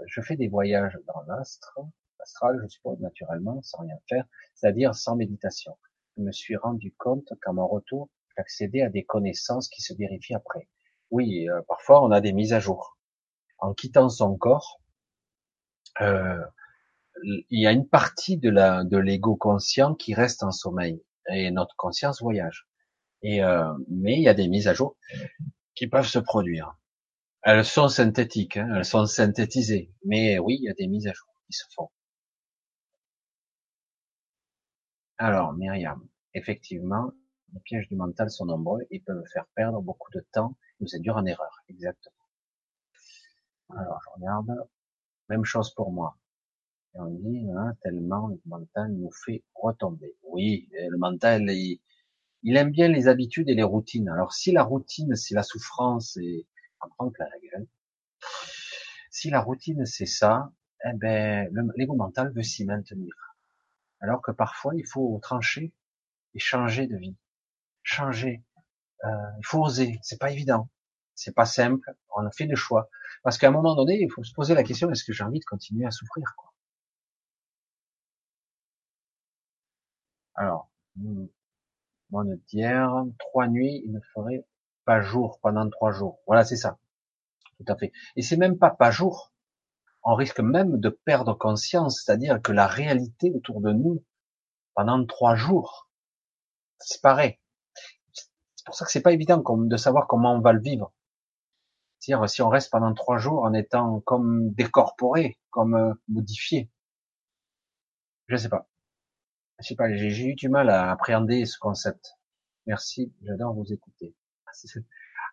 je 0.06 0.20
fais 0.22 0.36
des 0.36 0.48
voyages 0.48 0.98
dans 1.06 1.20
l'astre, 1.28 1.78
astral, 2.20 2.58
je 2.62 2.68
suppose 2.68 2.98
naturellement, 3.00 3.60
sans 3.62 3.82
rien 3.82 3.98
faire, 4.08 4.24
c'est-à-dire 4.54 4.94
sans 4.94 5.14
méditation. 5.14 5.76
Je 6.16 6.22
me 6.22 6.32
suis 6.32 6.56
rendu 6.56 6.94
compte 6.96 7.30
qu'à 7.42 7.52
mon 7.52 7.68
retour, 7.68 8.08
j'accédais 8.36 8.80
à 8.80 8.88
des 8.88 9.04
connaissances 9.04 9.68
qui 9.68 9.82
se 9.82 9.92
vérifient 9.94 10.34
après. 10.34 10.68
Oui, 11.10 11.48
euh, 11.50 11.60
parfois 11.68 12.02
on 12.02 12.10
a 12.12 12.22
des 12.22 12.32
mises 12.32 12.54
à 12.54 12.60
jour. 12.60 12.96
En 13.58 13.74
quittant 13.74 14.08
son 14.08 14.36
corps, 14.36 14.80
euh, 16.00 16.42
il 17.24 17.60
y 17.60 17.66
a 17.66 17.72
une 17.72 17.88
partie 17.88 18.38
de 18.38 18.48
la 18.48 18.84
l'ego 18.84 19.36
conscient 19.36 19.94
qui 19.94 20.14
reste 20.14 20.42
en 20.42 20.52
sommeil 20.52 21.02
et 21.30 21.50
notre 21.50 21.76
conscience 21.76 22.22
voyage. 22.22 22.68
Mais 23.22 23.36
il 23.38 24.22
y 24.22 24.28
a 24.28 24.34
des 24.34 24.48
mises 24.48 24.68
à 24.68 24.74
jour 24.74 24.96
qui 25.74 25.88
peuvent 25.88 26.06
se 26.06 26.20
produire. 26.20 26.78
Elles 27.42 27.64
sont 27.64 27.88
synthétiques, 27.88 28.58
hein, 28.58 28.72
elles 28.76 28.84
sont 28.84 29.04
synthétisées. 29.06 29.90
Mais 30.04 30.38
oui, 30.38 30.56
il 30.60 30.66
y 30.66 30.68
a 30.68 30.74
des 30.74 30.86
mises 30.86 31.08
à 31.08 31.12
jour 31.12 31.34
qui 31.48 31.52
se 31.52 31.64
font. 31.74 31.90
Alors, 35.18 35.52
Myriam, 35.52 36.04
effectivement, 36.34 37.12
les 37.52 37.60
pièges 37.60 37.86
du 37.88 37.94
mental 37.96 38.30
sont 38.30 38.46
nombreux 38.46 38.86
et 38.90 38.98
peuvent 39.00 39.24
faire 39.32 39.46
perdre 39.54 39.80
beaucoup 39.80 40.10
de 40.12 40.24
temps, 40.32 40.56
nous 40.80 40.94
induire 40.94 41.16
en 41.16 41.24
erreur. 41.26 41.62
Exactement. 41.68 42.14
Alors, 43.70 43.98
je 44.04 44.10
regarde. 44.16 44.52
Même 45.28 45.44
chose 45.44 45.74
pour 45.74 45.92
moi. 45.92 46.18
Et 46.94 47.00
on 47.00 47.10
dit, 47.10 47.48
hein, 47.56 47.74
tellement 47.82 48.28
le 48.28 48.40
mental 48.46 48.92
nous 48.92 49.10
fait 49.12 49.44
retomber. 49.54 50.16
Oui, 50.24 50.68
le 50.72 50.98
mental, 50.98 51.42
il, 51.50 51.80
il 52.42 52.56
aime 52.56 52.70
bien 52.70 52.88
les 52.88 53.08
habitudes 53.08 53.48
et 53.48 53.54
les 53.54 53.62
routines. 53.62 54.08
Alors, 54.08 54.34
si 54.34 54.52
la 54.52 54.64
routine, 54.64 55.16
c'est 55.16 55.34
la 55.34 55.42
souffrance 55.42 56.16
et 56.18 56.46
en 56.80 57.10
plein 57.10 57.26
la 57.28 57.38
gueule. 57.38 57.66
Si 59.10 59.30
la 59.30 59.40
routine 59.40 59.86
c'est 59.86 60.06
ça, 60.06 60.52
eh 60.84 60.92
ben 60.94 61.48
l'ego 61.76 61.94
mental 61.94 62.32
veut 62.32 62.42
s'y 62.42 62.64
maintenir. 62.64 63.14
Alors 64.00 64.22
que 64.22 64.30
parfois 64.32 64.74
il 64.74 64.86
faut 64.86 65.18
trancher 65.22 65.72
et 66.34 66.38
changer 66.38 66.86
de 66.86 66.96
vie, 66.96 67.16
changer. 67.82 68.44
Euh, 69.04 69.08
il 69.38 69.46
faut 69.46 69.62
oser. 69.64 69.98
C'est 70.02 70.18
pas 70.18 70.30
évident, 70.32 70.68
c'est 71.14 71.34
pas 71.34 71.46
simple. 71.46 71.94
On 72.16 72.26
a 72.26 72.30
fait 72.30 72.46
des 72.46 72.56
choix 72.56 72.90
parce 73.22 73.38
qu'à 73.38 73.48
un 73.48 73.50
moment 73.52 73.74
donné, 73.74 74.00
il 74.00 74.10
faut 74.10 74.24
se 74.24 74.32
poser 74.32 74.54
la 74.54 74.62
question 74.64 74.90
est-ce 74.90 75.04
que 75.04 75.12
j'ai 75.12 75.24
envie 75.24 75.40
de 75.40 75.44
continuer 75.44 75.86
à 75.86 75.90
souffrir 75.90 76.34
quoi? 76.36 76.52
Alors, 80.34 80.70
monétaire, 82.10 83.04
trois 83.18 83.48
nuits, 83.48 83.82
il 83.84 83.92
me 83.92 84.00
ferait 84.14 84.44
pas 84.88 85.02
jour 85.02 85.38
pendant 85.42 85.68
trois 85.68 85.92
jours. 85.92 86.18
Voilà, 86.26 86.46
c'est 86.46 86.56
ça. 86.56 86.78
Tout 87.58 87.70
à 87.70 87.76
fait. 87.76 87.92
Et 88.16 88.22
c'est 88.22 88.38
même 88.38 88.56
pas 88.56 88.70
pas 88.70 88.90
jour. 88.90 89.34
On 90.02 90.14
risque 90.14 90.40
même 90.40 90.80
de 90.80 90.88
perdre 90.88 91.34
conscience, 91.34 92.00
c'est-à-dire 92.00 92.40
que 92.40 92.52
la 92.52 92.66
réalité 92.66 93.30
autour 93.34 93.60
de 93.60 93.70
nous, 93.70 94.02
pendant 94.72 95.04
trois 95.04 95.36
jours, 95.36 95.90
disparaît. 96.80 97.38
C'est 98.14 98.64
pour 98.64 98.74
ça 98.74 98.86
que 98.86 98.90
c'est 98.90 99.02
pas 99.02 99.12
évident 99.12 99.42
de 99.46 99.76
savoir 99.76 100.06
comment 100.06 100.32
on 100.32 100.40
va 100.40 100.54
le 100.54 100.62
vivre. 100.62 100.90
C'est-à-dire 101.98 102.26
si 102.30 102.40
on 102.40 102.48
reste 102.48 102.70
pendant 102.70 102.94
trois 102.94 103.18
jours 103.18 103.42
en 103.42 103.52
étant 103.52 104.00
comme 104.00 104.54
décorporé, 104.54 105.38
comme 105.50 105.74
euh, 105.74 105.92
modifié. 106.08 106.70
Je 108.28 108.36
sais 108.36 108.48
pas. 108.48 108.66
Je 109.58 109.68
sais 109.68 109.74
pas, 109.74 109.92
j'ai 109.94 110.28
eu 110.28 110.34
du 110.34 110.48
mal 110.48 110.70
à 110.70 110.90
appréhender 110.90 111.44
ce 111.44 111.58
concept. 111.58 112.14
Merci, 112.64 113.12
j'adore 113.20 113.52
vous 113.52 113.70
écouter 113.70 114.14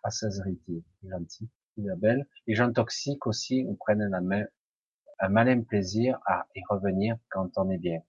à 0.03 0.11
Sazeriti, 0.11 0.83
gentil, 1.03 1.49
Isabelle. 1.77 2.27
Les 2.47 2.55
gens 2.55 2.71
toxiques 2.71 3.25
aussi, 3.27 3.65
on 3.67 3.75
prenne 3.75 4.07
la 4.09 4.21
main 4.21 4.45
un 5.19 5.29
malin 5.29 5.61
plaisir 5.61 6.19
à 6.25 6.47
y 6.55 6.61
revenir 6.69 7.17
quand 7.29 7.49
on 7.57 7.69
est 7.69 7.77
bien. 7.77 8.01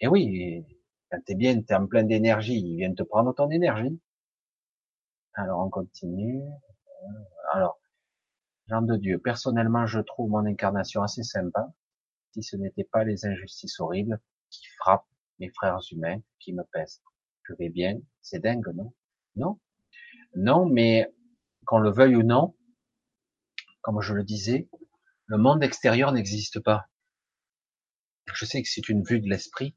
Et 0.00 0.08
oui, 0.08 0.66
quand 1.10 1.20
t'es 1.24 1.34
bien, 1.34 1.60
t'es 1.62 1.74
en 1.74 1.86
plein 1.86 2.02
d'énergie, 2.02 2.58
ils 2.58 2.76
viennent 2.76 2.94
te 2.94 3.02
prendre 3.02 3.34
ton 3.34 3.50
énergie. 3.50 4.00
Alors 5.34 5.64
on 5.64 5.70
continue. 5.70 6.42
Alors, 7.52 7.80
Jean 8.68 8.82
de 8.82 8.96
Dieu, 8.96 9.18
personnellement, 9.18 9.86
je 9.86 10.00
trouve 10.00 10.30
mon 10.30 10.46
incarnation 10.46 11.02
assez 11.02 11.22
sympa, 11.22 11.72
si 12.32 12.42
ce 12.42 12.56
n'était 12.56 12.84
pas 12.84 13.04
les 13.04 13.26
injustices 13.26 13.78
horribles 13.80 14.20
qui 14.50 14.66
frappent 14.78 15.06
mes 15.38 15.50
frères 15.50 15.80
humains, 15.90 16.20
qui 16.38 16.52
me 16.52 16.62
pèsent. 16.72 17.02
Je 17.44 17.54
vais 17.54 17.70
bien, 17.70 18.00
c'est 18.20 18.38
dingue, 18.38 18.68
non? 18.74 18.92
Non? 19.36 19.58
Non, 20.34 20.66
mais 20.66 21.12
qu'on 21.66 21.78
le 21.78 21.90
veuille 21.90 22.16
ou 22.16 22.22
non, 22.22 22.56
comme 23.82 24.00
je 24.00 24.14
le 24.14 24.24
disais, 24.24 24.68
le 25.26 25.38
monde 25.38 25.62
extérieur 25.62 26.12
n'existe 26.12 26.60
pas. 26.60 26.88
Je 28.32 28.44
sais 28.44 28.62
que 28.62 28.68
c'est 28.68 28.88
une 28.88 29.02
vue 29.02 29.20
de 29.20 29.28
l'esprit, 29.28 29.76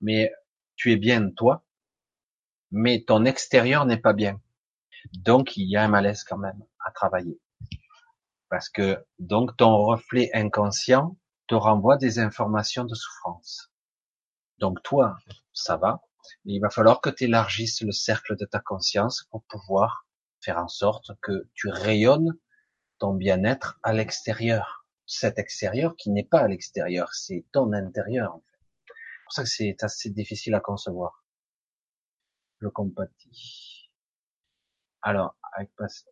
mais 0.00 0.32
tu 0.76 0.92
es 0.92 0.96
bien 0.96 1.30
toi, 1.30 1.64
mais 2.70 3.04
ton 3.06 3.24
extérieur 3.24 3.84
n'est 3.86 4.00
pas 4.00 4.12
bien. 4.12 4.40
Donc 5.12 5.56
il 5.56 5.68
y 5.68 5.76
a 5.76 5.84
un 5.84 5.88
malaise 5.88 6.24
quand 6.24 6.38
même 6.38 6.64
à 6.84 6.90
travailler. 6.90 7.40
Parce 8.48 8.68
que 8.68 9.04
donc 9.18 9.56
ton 9.56 9.76
reflet 9.76 10.30
inconscient 10.34 11.16
te 11.46 11.54
renvoie 11.54 11.96
des 11.96 12.18
informations 12.18 12.84
de 12.84 12.94
souffrance. 12.94 13.72
Donc 14.58 14.82
toi, 14.82 15.16
ça 15.52 15.76
va, 15.76 16.02
il 16.44 16.60
va 16.60 16.70
falloir 16.70 17.00
que 17.00 17.10
tu 17.10 17.24
élargisses 17.24 17.82
le 17.82 17.92
cercle 17.92 18.36
de 18.36 18.44
ta 18.44 18.60
conscience 18.60 19.26
pour 19.30 19.42
pouvoir 19.44 20.06
faire 20.40 20.58
en 20.58 20.68
sorte 20.68 21.10
que 21.22 21.48
tu 21.54 21.68
rayonnes 21.68 22.36
ton 22.98 23.14
bien-être 23.14 23.78
à 23.82 23.92
l'extérieur. 23.92 24.86
Cet 25.06 25.38
extérieur 25.38 25.96
qui 25.96 26.10
n'est 26.10 26.24
pas 26.24 26.40
à 26.40 26.48
l'extérieur, 26.48 27.12
c'est 27.14 27.44
ton 27.52 27.72
intérieur. 27.72 28.34
En 28.34 28.42
C'est 28.86 29.24
pour 29.24 29.32
ça 29.32 29.42
que 29.42 29.48
c'est 29.48 29.82
assez 29.82 30.10
difficile 30.10 30.54
à 30.54 30.60
concevoir. 30.60 31.24
Je 32.60 32.68
compatis. 32.68 33.90
Alors, 35.02 35.34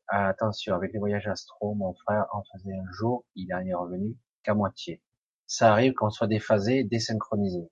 attention, 0.08 0.74
avec 0.74 0.92
les 0.92 0.98
voyages 0.98 1.26
astro, 1.26 1.74
mon 1.74 1.94
frère 1.94 2.26
en 2.32 2.42
faisait 2.52 2.72
un 2.72 2.92
jour, 2.92 3.24
il 3.34 3.52
en 3.52 3.60
est 3.60 3.74
revenu 3.74 4.16
qu'à 4.42 4.54
moitié. 4.54 5.02
Ça 5.46 5.72
arrive 5.72 5.92
qu'on 5.92 6.10
soit 6.10 6.26
déphasé, 6.26 6.84
désynchronisé. 6.84 7.70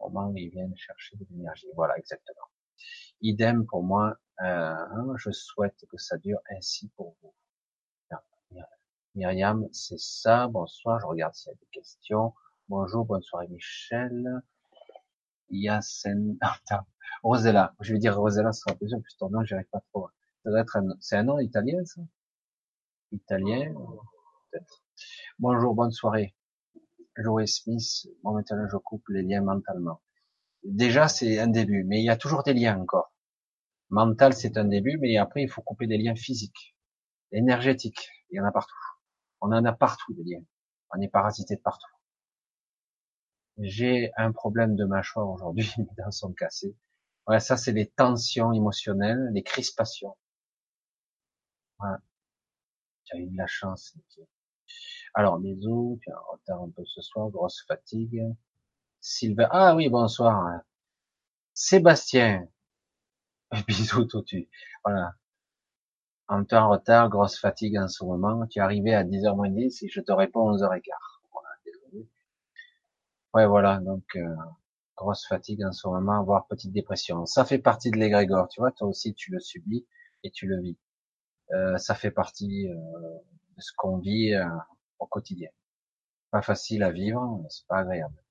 Où 0.00 0.36
ils 0.36 0.50
viennent 0.50 0.76
chercher 0.76 1.16
de 1.16 1.26
l'énergie. 1.30 1.68
Voilà, 1.74 1.96
exactement. 1.98 2.46
Idem 3.20 3.66
pour 3.66 3.82
moi, 3.82 4.16
euh, 4.42 4.74
je 5.16 5.30
souhaite 5.30 5.84
que 5.90 5.98
ça 5.98 6.16
dure 6.18 6.40
ainsi 6.50 6.88
pour 6.96 7.14
vous. 7.22 7.34
Myriam, 9.16 9.68
c'est 9.72 9.98
ça. 9.98 10.46
Bonsoir, 10.46 11.00
je 11.00 11.06
regarde 11.06 11.34
s'il 11.34 11.50
y 11.50 11.52
a 11.52 11.56
des 11.56 11.66
questions. 11.72 12.32
Bonjour, 12.68 13.04
bonne 13.04 13.22
soirée 13.22 13.48
Michel. 13.48 14.40
Attends, 16.40 16.86
Rosella. 17.24 17.74
Je 17.80 17.92
vais 17.92 17.98
dire 17.98 18.16
Rosella, 18.16 18.52
ce 18.52 18.60
sera 18.60 18.76
plus 18.76 18.94
plus 19.02 19.16
ton 19.18 19.28
nom, 19.30 19.44
j'arrive 19.44 19.66
pas 19.66 19.82
trop. 19.92 20.08
Ça 20.44 20.50
doit 20.50 20.60
être 20.60 20.78
c'est 21.00 21.16
un 21.16 21.24
nom 21.24 21.40
italien, 21.40 21.84
ça? 21.84 22.00
Italien, 23.10 23.74
peut-être. 24.52 24.84
Bonjour, 25.40 25.74
bonne 25.74 25.90
soirée. 25.90 26.32
Joey 27.22 27.46
Smith, 27.46 28.06
bon 28.22 28.34
maintenant 28.34 28.66
je 28.70 28.76
coupe 28.76 29.08
les 29.08 29.22
liens 29.22 29.42
mentalement. 29.42 30.00
Déjà, 30.64 31.08
c'est 31.08 31.38
un 31.38 31.48
début, 31.48 31.84
mais 31.84 32.00
il 32.00 32.04
y 32.04 32.10
a 32.10 32.16
toujours 32.16 32.42
des 32.42 32.52
liens 32.52 32.78
encore. 32.78 33.12
Mental, 33.90 34.34
c'est 34.34 34.56
un 34.58 34.64
début, 34.64 34.98
mais 34.98 35.16
après, 35.16 35.42
il 35.42 35.48
faut 35.50 35.62
couper 35.62 35.86
des 35.86 35.98
liens 35.98 36.14
physiques, 36.14 36.76
énergétiques. 37.32 38.08
Il 38.30 38.36
y 38.36 38.40
en 38.40 38.44
a 38.44 38.52
partout. 38.52 38.74
On 39.40 39.52
en 39.52 39.64
a 39.64 39.72
partout 39.72 40.12
des 40.14 40.22
liens. 40.24 40.44
On 40.94 41.00
est 41.00 41.08
parasité 41.08 41.56
de 41.56 41.60
partout. 41.60 41.90
J'ai 43.58 44.10
un 44.16 44.32
problème 44.32 44.76
de 44.76 44.84
mâchoire 44.84 45.28
aujourd'hui, 45.28 45.72
mes 45.78 45.86
dents 45.98 46.10
sont 46.10 46.32
cassées. 46.32 46.76
Ouais, 47.26 47.40
ça 47.40 47.56
c'est 47.56 47.72
les 47.72 47.88
tensions 47.88 48.52
émotionnelles, 48.52 49.30
les 49.32 49.42
crispations. 49.42 50.16
Voilà. 51.78 51.98
As 53.12 53.18
eu 53.18 53.26
de 53.26 53.36
la 53.36 53.46
chance. 53.46 53.96
Alors, 55.14 55.38
bisous, 55.38 55.98
tu 56.02 56.10
as 56.10 56.16
un 56.16 56.20
retard 56.32 56.62
un 56.62 56.70
peu 56.70 56.84
ce 56.84 57.00
soir, 57.02 57.28
grosse 57.30 57.64
fatigue. 57.66 58.22
Sylvain, 59.00 59.48
ah 59.50 59.74
oui, 59.74 59.88
bonsoir. 59.88 60.60
Sébastien, 61.54 62.48
bisous 63.68 64.04
tout 64.04 64.22
tu. 64.22 64.48
Voilà. 64.84 65.14
En 66.28 66.44
temps 66.44 66.66
en 66.66 66.70
retard, 66.70 67.08
grosse 67.08 67.38
fatigue 67.38 67.76
en 67.78 67.88
ce 67.88 68.04
moment. 68.04 68.46
Tu 68.46 68.58
es 68.58 68.62
arrivé 68.62 68.94
à 68.94 69.04
10h 69.04 69.34
moins 69.36 69.50
10 69.50 69.82
et 69.82 69.88
je 69.88 70.00
te 70.00 70.12
réponds 70.12 70.52
11h15. 70.56 70.82
Voilà, 71.32 71.48
désolé. 71.64 72.08
Ouais, 73.34 73.46
voilà, 73.46 73.78
donc 73.80 74.04
euh, 74.16 74.36
grosse 74.96 75.26
fatigue 75.26 75.64
en 75.64 75.72
ce 75.72 75.88
moment, 75.88 76.22
voire 76.24 76.46
petite 76.46 76.72
dépression. 76.72 77.26
Ça 77.26 77.44
fait 77.44 77.58
partie 77.58 77.90
de 77.90 77.98
l'égrégore, 77.98 78.48
tu 78.48 78.60
vois, 78.60 78.70
toi 78.72 78.88
aussi 78.88 79.14
tu 79.14 79.32
le 79.32 79.40
subis 79.40 79.86
et 80.22 80.30
tu 80.30 80.46
le 80.46 80.60
vis. 80.60 80.78
Euh, 81.52 81.78
ça 81.78 81.94
fait 81.94 82.10
partie 82.10 82.68
euh, 82.68 82.74
de 83.56 83.60
ce 83.60 83.72
qu'on 83.76 83.98
vit 83.98 84.34
euh, 84.34 84.46
au 85.00 85.06
quotidien. 85.06 85.50
Pas 86.30 86.42
facile 86.42 86.82
à 86.82 86.92
vivre, 86.92 87.44
c'est 87.48 87.66
pas 87.66 87.78
agréable. 87.78 88.22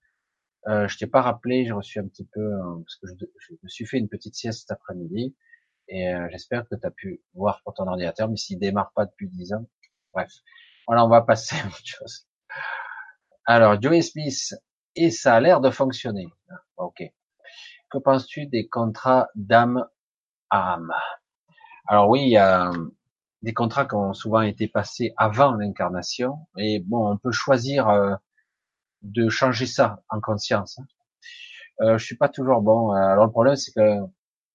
Euh, 0.67 0.88
je 0.88 0.98
t'ai 0.98 1.07
pas 1.07 1.22
rappelé, 1.22 1.65
j'ai 1.65 1.72
reçu 1.72 1.99
un 1.99 2.07
petit 2.07 2.25
peu, 2.25 2.41
euh, 2.41 2.77
parce 2.83 2.95
que 2.98 3.07
je, 3.07 3.53
me 3.64 3.69
suis 3.69 3.85
fait 3.85 3.98
une 3.98 4.09
petite 4.09 4.35
sieste 4.35 4.61
cet 4.61 4.72
après-midi, 4.72 5.35
et 5.88 6.14
euh, 6.14 6.27
j'espère 6.31 6.67
que 6.67 6.75
tu 6.75 6.85
as 6.85 6.91
pu 6.91 7.22
voir 7.33 7.61
pour 7.64 7.73
ton 7.73 7.88
ordinateur, 7.88 8.30
mais 8.30 8.35
s'il 8.35 8.59
démarre 8.59 8.91
pas 8.93 9.06
depuis 9.06 9.30
10 9.30 9.53
ans, 9.53 9.65
bref. 10.14 10.31
Voilà, 10.88 11.06
on 11.06 11.09
va 11.09 11.22
passer 11.22 11.56
à 11.64 11.67
autre 11.67 11.81
chose. 11.83 12.27
Alors, 13.45 13.81
Joey 13.81 14.01
Smith, 14.01 14.53
et 14.95 15.11
ça 15.11 15.35
a 15.35 15.39
l'air 15.39 15.61
de 15.61 15.69
fonctionner. 15.69 16.27
Ok. 16.77 17.03
Que 17.89 17.98
penses-tu 17.98 18.45
des 18.48 18.67
contrats 18.67 19.30
d'âme 19.35 19.88
à 20.49 20.73
âme? 20.73 20.93
Alors 21.88 22.09
oui, 22.09 22.35
des 23.42 23.53
contrats 23.53 23.85
qui 23.85 23.95
ont 23.95 24.14
souvent 24.14 24.42
été 24.42 24.68
passés 24.68 25.14
avant 25.18 25.53
l'incarnation, 25.56 26.38
et 26.58 26.80
bon, 26.80 27.11
on 27.11 27.18
peut 27.18 27.32
choisir 27.32 27.90
euh, 27.90 28.16
de 29.01 29.30
changer 29.30 29.66
ça 29.66 30.03
en 30.09 30.19
conscience. 30.19 30.80
Hein. 30.80 30.85
Euh, 31.82 31.98
je 31.98 32.06
suis 32.06 32.18
pas 32.18 32.30
toujours 32.30 32.61
bon. 32.61 32.92
Alors 32.92 33.26
le 33.26 33.32
problème, 33.32 33.56
c'est 33.56 33.72
que 33.72 34.00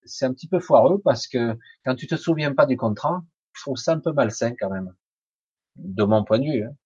c'est 0.05 0.27
un 0.27 0.33
petit 0.35 0.49
peu 0.49 0.61
foireux 0.61 1.01
parce 1.03 1.27
que 1.27 1.59
quand 1.85 1.95
tu 1.95 2.07
te 2.07 2.17
souviens 2.17 2.55
pas 2.55 2.67
du 2.67 2.77
contrat, 2.77 3.23
je 3.53 3.63
trouve 3.63 3.77
ça 3.77 3.93
un 3.93 4.01
peu 4.01 4.13
malsain 4.13 4.55
quand 4.59 4.71
même, 4.71 4.95
de 5.77 6.05
mon 6.05 6.25
point 6.25 6.39
de 6.39 6.45
vue. 6.45 6.65
Hein. 6.65 6.77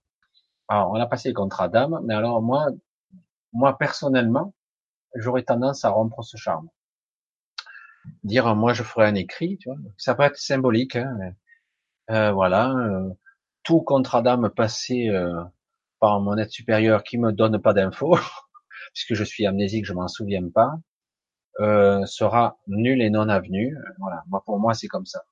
Alors 0.68 0.90
on 0.92 0.94
a 1.00 1.06
passé 1.06 1.28
le 1.30 1.34
contrat 1.34 1.68
d'âme, 1.68 2.00
mais 2.04 2.14
alors 2.14 2.42
moi, 2.42 2.68
moi 3.52 3.76
personnellement, 3.76 4.54
j'aurais 5.14 5.42
tendance 5.42 5.84
à 5.84 5.90
rompre 5.90 6.22
ce 6.22 6.36
charme. 6.36 6.68
Dire 8.22 8.54
moi 8.54 8.72
je 8.74 8.82
ferai 8.84 9.06
un 9.06 9.14
écrit, 9.16 9.58
tu 9.58 9.68
vois, 9.70 9.78
ça 9.96 10.14
peut 10.14 10.22
être 10.22 10.36
symbolique. 10.36 10.96
Hein, 10.96 11.18
euh, 11.20 11.30
voilà, 12.08 12.70
euh, 12.72 13.10
tout 13.68 13.82
contrat 13.82 14.22
d'âme 14.22 14.50
passé 14.50 15.08
euh, 15.10 15.44
par 16.00 16.20
mon 16.20 16.38
aide 16.38 16.50
supérieur 16.50 17.02
qui 17.04 17.18
me 17.18 17.32
donne 17.32 17.60
pas 17.60 17.74
d'infos, 17.74 18.16
puisque 18.94 19.14
je 19.14 19.24
suis 19.24 19.46
amnésique, 19.46 19.84
je 19.84 19.92
m'en 19.92 20.08
souviens 20.08 20.48
pas, 20.48 20.78
euh, 21.60 22.06
sera 22.06 22.58
nul 22.66 23.02
et 23.02 23.10
non 23.10 23.28
avenu. 23.28 23.76
Voilà, 23.98 24.22
moi 24.28 24.42
pour 24.46 24.58
moi 24.58 24.74
c'est 24.74 24.88
comme 24.88 25.06
ça. 25.06 25.24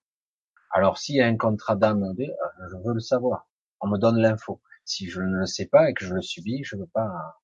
Alors 0.70 0.98
s'il 0.98 1.16
y 1.16 1.22
a 1.22 1.26
un 1.26 1.36
contrat 1.38 1.76
d'âme, 1.76 2.02
euh, 2.02 2.26
je 2.70 2.76
veux 2.84 2.94
le 2.94 3.00
savoir. 3.00 3.48
On 3.80 3.88
me 3.88 3.98
donne 3.98 4.18
l'info. 4.18 4.60
Si 4.84 5.08
je 5.08 5.20
ne 5.22 5.38
le 5.38 5.46
sais 5.46 5.66
pas 5.66 5.88
et 5.90 5.94
que 5.94 6.04
je 6.04 6.14
le 6.14 6.22
subis, 6.22 6.62
je 6.64 6.76
veux 6.76 6.86
pas. 6.86 7.40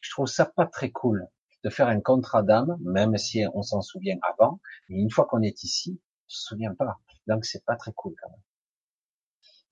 Je 0.00 0.10
trouve 0.12 0.26
ça 0.26 0.46
pas 0.46 0.66
très 0.66 0.90
cool 0.90 1.26
de 1.64 1.70
faire 1.70 1.88
un 1.88 2.00
contrat 2.00 2.42
d'âme, 2.42 2.76
même 2.82 3.16
si 3.16 3.44
on 3.54 3.62
s'en 3.62 3.80
souvient 3.82 4.18
avant. 4.22 4.60
Mais 4.88 4.98
une 4.98 5.10
fois 5.10 5.26
qu'on 5.26 5.42
est 5.42 5.64
ici, 5.64 6.00
on 6.00 6.28
se 6.28 6.42
souvient 6.48 6.74
pas. 6.74 7.00
Donc 7.26 7.44
c'est 7.44 7.64
pas 7.64 7.76
très 7.76 7.92
cool 7.92 8.14
quand 8.20 8.30
même. 8.30 8.42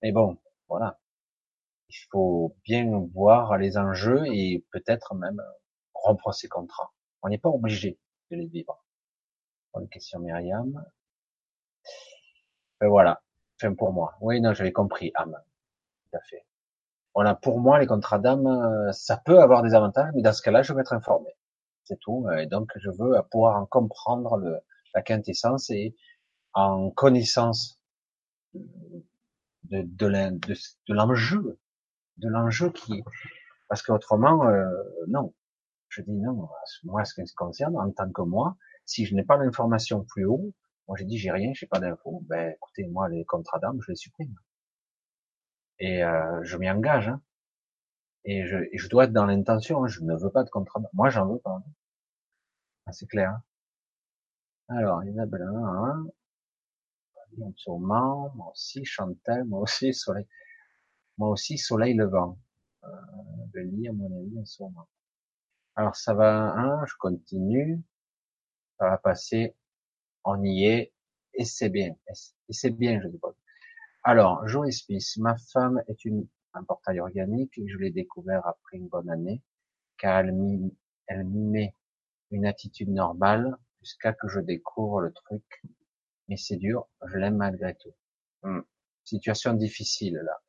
Mais 0.02 0.12
bon, 0.12 0.38
voilà 0.68 0.98
il 1.92 2.06
faut 2.10 2.56
bien 2.64 3.06
voir 3.12 3.58
les 3.58 3.76
enjeux 3.76 4.26
et 4.26 4.64
peut-être 4.72 5.14
même 5.14 5.42
rompre 5.94 6.32
ces 6.32 6.48
contrats. 6.48 6.92
On 7.22 7.28
n'est 7.28 7.38
pas 7.38 7.50
obligé 7.50 7.98
de 8.30 8.36
les 8.36 8.46
vivre. 8.46 8.82
Bonne 9.74 9.88
question 9.88 10.18
Myriam. 10.20 10.84
Ben 12.80 12.88
voilà. 12.88 13.22
Enfin 13.60 13.74
pour 13.74 13.92
moi. 13.92 14.14
Oui, 14.20 14.40
non, 14.40 14.54
j'avais 14.54 14.72
compris, 14.72 15.12
âme. 15.14 15.36
Tout 16.10 16.16
à 16.16 16.20
fait. 16.22 16.46
Voilà, 17.14 17.34
pour 17.34 17.60
moi, 17.60 17.78
les 17.78 17.86
contrats 17.86 18.18
d'âme, 18.18 18.90
ça 18.92 19.18
peut 19.18 19.40
avoir 19.40 19.62
des 19.62 19.74
avantages, 19.74 20.10
mais 20.14 20.22
dans 20.22 20.32
ce 20.32 20.40
cas-là, 20.40 20.62
je 20.62 20.72
veux 20.72 20.80
être 20.80 20.94
informé. 20.94 21.28
C'est 21.84 21.98
tout. 22.00 22.26
Et 22.38 22.46
donc, 22.46 22.70
je 22.76 22.88
veux 22.88 23.20
pouvoir 23.30 23.60
en 23.60 23.66
comprendre 23.66 24.38
le, 24.38 24.60
la 24.94 25.02
quintessence 25.02 25.68
et 25.68 25.94
en 26.54 26.90
connaissance 26.90 27.80
de, 28.54 29.82
de 29.82 30.94
l'enjeu 30.94 31.58
de 32.18 32.28
l'enjeu 32.28 32.70
qui, 32.70 33.02
parce 33.68 33.82
qu'autrement, 33.82 34.46
euh, 34.46 34.66
non. 35.08 35.34
Je 35.88 36.02
dis 36.02 36.12
non. 36.12 36.48
Moi, 36.84 37.04
ce 37.04 37.14
qui 37.14 37.20
me 37.20 37.36
concerne, 37.36 37.76
en 37.76 37.90
tant 37.90 38.10
que 38.10 38.22
moi, 38.22 38.56
si 38.86 39.04
je 39.04 39.14
n'ai 39.14 39.24
pas 39.24 39.36
l'information 39.36 40.04
plus 40.04 40.24
haut, 40.24 40.54
moi 40.88 40.96
j'ai 40.96 41.04
dit 41.04 41.18
j'ai 41.18 41.30
rien, 41.30 41.52
j'ai 41.54 41.66
pas 41.66 41.80
d'infos. 41.80 42.22
Ben 42.28 42.52
écoutez, 42.54 42.86
moi 42.88 43.08
les 43.08 43.24
contrats 43.24 43.58
d'âme, 43.58 43.78
je 43.82 43.90
les 43.90 43.96
supprime. 43.96 44.34
Et 45.78 46.02
euh, 46.04 46.42
je 46.44 46.56
m'y 46.56 46.70
engage. 46.70 47.08
Hein. 47.08 47.20
Et, 48.24 48.46
je, 48.46 48.56
je 48.72 48.88
dois 48.88 49.04
être 49.04 49.12
dans 49.12 49.26
l'intention. 49.26 49.84
Hein. 49.84 49.88
Je 49.88 50.00
ne 50.00 50.14
veux 50.16 50.30
pas 50.30 50.44
de 50.44 50.50
contrat. 50.50 50.80
Moi, 50.94 51.10
j'en 51.10 51.26
veux 51.26 51.40
pas. 51.40 51.62
Ah, 52.86 52.92
c'est 52.92 53.06
clair. 53.06 53.30
Hein. 53.30 53.42
Alors, 54.68 55.04
Isabelle, 55.04 55.42
hein, 57.40 57.52
sûrement, 57.56 58.32
moi 58.34 58.50
aussi, 58.50 58.84
Chantal, 58.84 59.44
moi 59.44 59.60
aussi, 59.60 59.94
Soleil, 59.94 60.26
moi 61.18 61.30
aussi, 61.30 61.58
Soleil 61.58 61.94
levant. 61.94 62.38
Euh, 62.84 62.88
mon 63.92 64.18
avis, 64.18 64.46
sûrement. 64.46 64.88
Alors, 65.76 65.96
ça 65.96 66.14
va, 66.14 66.52
hein, 66.56 66.84
je 66.86 66.94
continue. 66.98 67.82
Ça 68.78 68.90
va 68.90 68.98
passer. 68.98 69.54
On 70.24 70.42
y 70.42 70.64
est. 70.64 70.92
Et 71.34 71.44
c'est 71.44 71.70
bien. 71.70 71.94
Et 72.48 72.52
c'est 72.52 72.70
bien, 72.70 73.00
je 73.02 73.08
pas. 73.18 73.34
Alors, 74.04 74.46
Joe 74.48 74.70
Smith, 74.70 75.06
ma 75.18 75.36
femme 75.52 75.82
est 75.88 76.04
une, 76.04 76.26
un 76.54 76.64
portail 76.64 77.00
organique 77.00 77.56
je 77.66 77.78
l'ai 77.78 77.90
découvert 77.90 78.46
après 78.46 78.76
une 78.76 78.88
bonne 78.88 79.08
année, 79.10 79.42
car 79.98 80.20
elle 80.20 80.34
elle 81.06 81.72
une 82.30 82.46
attitude 82.46 82.88
normale 82.88 83.56
jusqu'à 83.80 84.12
que 84.12 84.28
je 84.28 84.40
découvre 84.40 85.00
le 85.00 85.12
truc. 85.12 85.62
Mais 86.28 86.36
c'est 86.36 86.56
dur, 86.56 86.88
je 87.06 87.18
l'aime 87.18 87.36
malgré 87.36 87.74
tout. 87.76 87.94
Hmm. 88.42 88.60
Situation 89.04 89.54
difficile 89.54 90.14
là. 90.24 90.42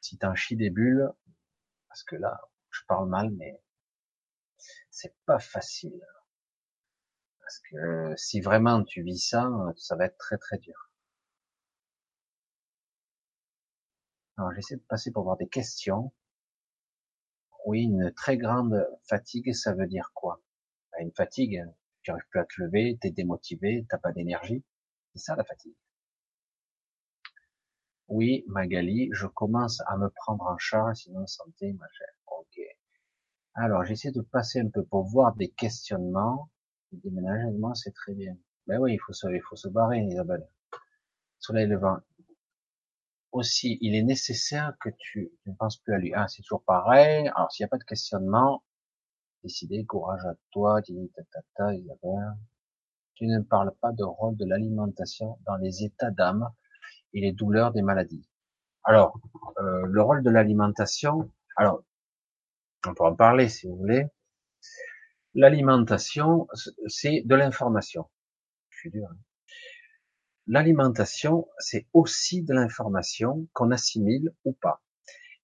Si 0.00 0.18
t'en 0.18 0.34
chies 0.34 0.56
des 0.56 0.70
bulles, 0.70 1.10
parce 1.88 2.02
que 2.04 2.16
là, 2.16 2.40
je 2.70 2.80
parle 2.86 3.08
mal, 3.08 3.30
mais 3.30 3.60
c'est 4.90 5.14
pas 5.26 5.38
facile. 5.38 6.00
Parce 7.40 7.60
que 7.70 8.14
si 8.16 8.40
vraiment 8.40 8.84
tu 8.84 9.02
vis 9.02 9.18
ça, 9.18 9.48
ça 9.76 9.96
va 9.96 10.06
être 10.06 10.18
très 10.18 10.38
très 10.38 10.58
dur. 10.58 10.90
Alors 14.36 14.52
j'essaie 14.52 14.76
de 14.76 14.82
passer 14.82 15.10
pour 15.10 15.24
voir 15.24 15.36
des 15.36 15.48
questions. 15.48 16.12
Oui, 17.66 17.82
une 17.82 18.12
très 18.14 18.36
grande 18.36 18.86
fatigue, 19.04 19.52
ça 19.52 19.74
veut 19.74 19.86
dire 19.86 20.10
quoi? 20.14 20.40
Bah, 20.92 20.98
Une 21.00 21.12
fatigue, 21.12 21.64
tu 22.08 22.12
n'arrives 22.12 22.28
plus 22.30 22.40
à 22.40 22.44
te 22.44 22.62
lever, 22.62 22.98
tu 23.02 23.10
démotivé, 23.10 23.86
t'as 23.90 23.98
pas 23.98 24.12
d'énergie. 24.12 24.64
C'est 25.12 25.18
ça 25.18 25.36
la 25.36 25.44
fatigue. 25.44 25.74
Oui, 28.08 28.44
Magali, 28.48 29.10
je 29.12 29.26
commence 29.26 29.82
à 29.86 29.98
me 29.98 30.08
prendre 30.08 30.44
en 30.44 30.56
charge, 30.56 30.96
sinon 31.02 31.26
santé, 31.26 31.74
ma 31.74 31.86
chère. 31.92 32.08
Ok. 32.38 32.60
Alors, 33.54 33.84
j'essaie 33.84 34.10
de 34.10 34.22
passer 34.22 34.60
un 34.60 34.70
peu 34.70 34.82
pour 34.84 35.04
voir 35.04 35.34
des 35.36 35.50
questionnements. 35.50 36.48
Le 36.92 36.98
déménagement, 36.98 37.74
c'est 37.74 37.92
très 37.92 38.14
bien. 38.14 38.34
Ben 38.66 38.78
oui, 38.80 38.94
il 38.94 38.98
faut 38.98 39.12
se, 39.12 39.28
il 39.28 39.42
faut 39.42 39.56
se 39.56 39.68
barrer, 39.68 40.00
Isabelle. 40.00 40.48
Soleil 41.38 41.66
levant. 41.66 41.98
Aussi, 43.32 43.76
il 43.82 43.94
est 43.94 44.02
nécessaire 44.02 44.72
que 44.80 44.88
tu, 44.96 45.30
tu 45.42 45.50
ne 45.50 45.54
penses 45.54 45.76
plus 45.76 45.92
à 45.92 45.98
lui. 45.98 46.14
Ah, 46.14 46.26
c'est 46.28 46.40
toujours 46.40 46.64
pareil. 46.64 47.28
Alors, 47.36 47.52
s'il 47.52 47.64
n'y 47.64 47.68
a 47.68 47.70
pas 47.70 47.76
de 47.76 47.84
questionnement, 47.84 48.62
décider, 49.42 49.84
courage 49.84 50.24
à 50.24 50.34
toi, 50.50 50.80
tata, 50.82 51.74
Isabelle. 51.74 52.34
Tu 53.14 53.26
ne 53.26 53.40
parles 53.40 53.72
pas 53.80 53.92
de 53.92 54.04
rôle 54.04 54.36
de 54.36 54.44
l'alimentation 54.44 55.38
dans 55.44 55.56
les 55.56 55.84
états 55.84 56.10
d'âme 56.10 56.48
et 57.12 57.20
les 57.20 57.32
douleurs 57.32 57.72
des 57.72 57.82
maladies. 57.82 58.28
Alors, 58.84 59.20
euh, 59.58 59.86
le 59.86 60.02
rôle 60.02 60.22
de 60.22 60.30
l'alimentation, 60.30 61.30
alors, 61.56 61.82
on 62.86 62.94
peut 62.94 63.04
en 63.04 63.14
parler 63.14 63.48
si 63.48 63.66
vous 63.66 63.76
voulez. 63.76 64.06
L'alimentation, 65.34 66.46
c'est 66.86 67.22
de 67.24 67.34
l'information. 67.34 68.08
Je 68.70 68.78
suis 68.78 68.90
dur. 68.90 69.08
Hein. 69.10 69.16
L'alimentation, 70.46 71.46
c'est 71.58 71.86
aussi 71.92 72.42
de 72.42 72.54
l'information 72.54 73.46
qu'on 73.52 73.70
assimile 73.70 74.32
ou 74.44 74.52
pas. 74.52 74.80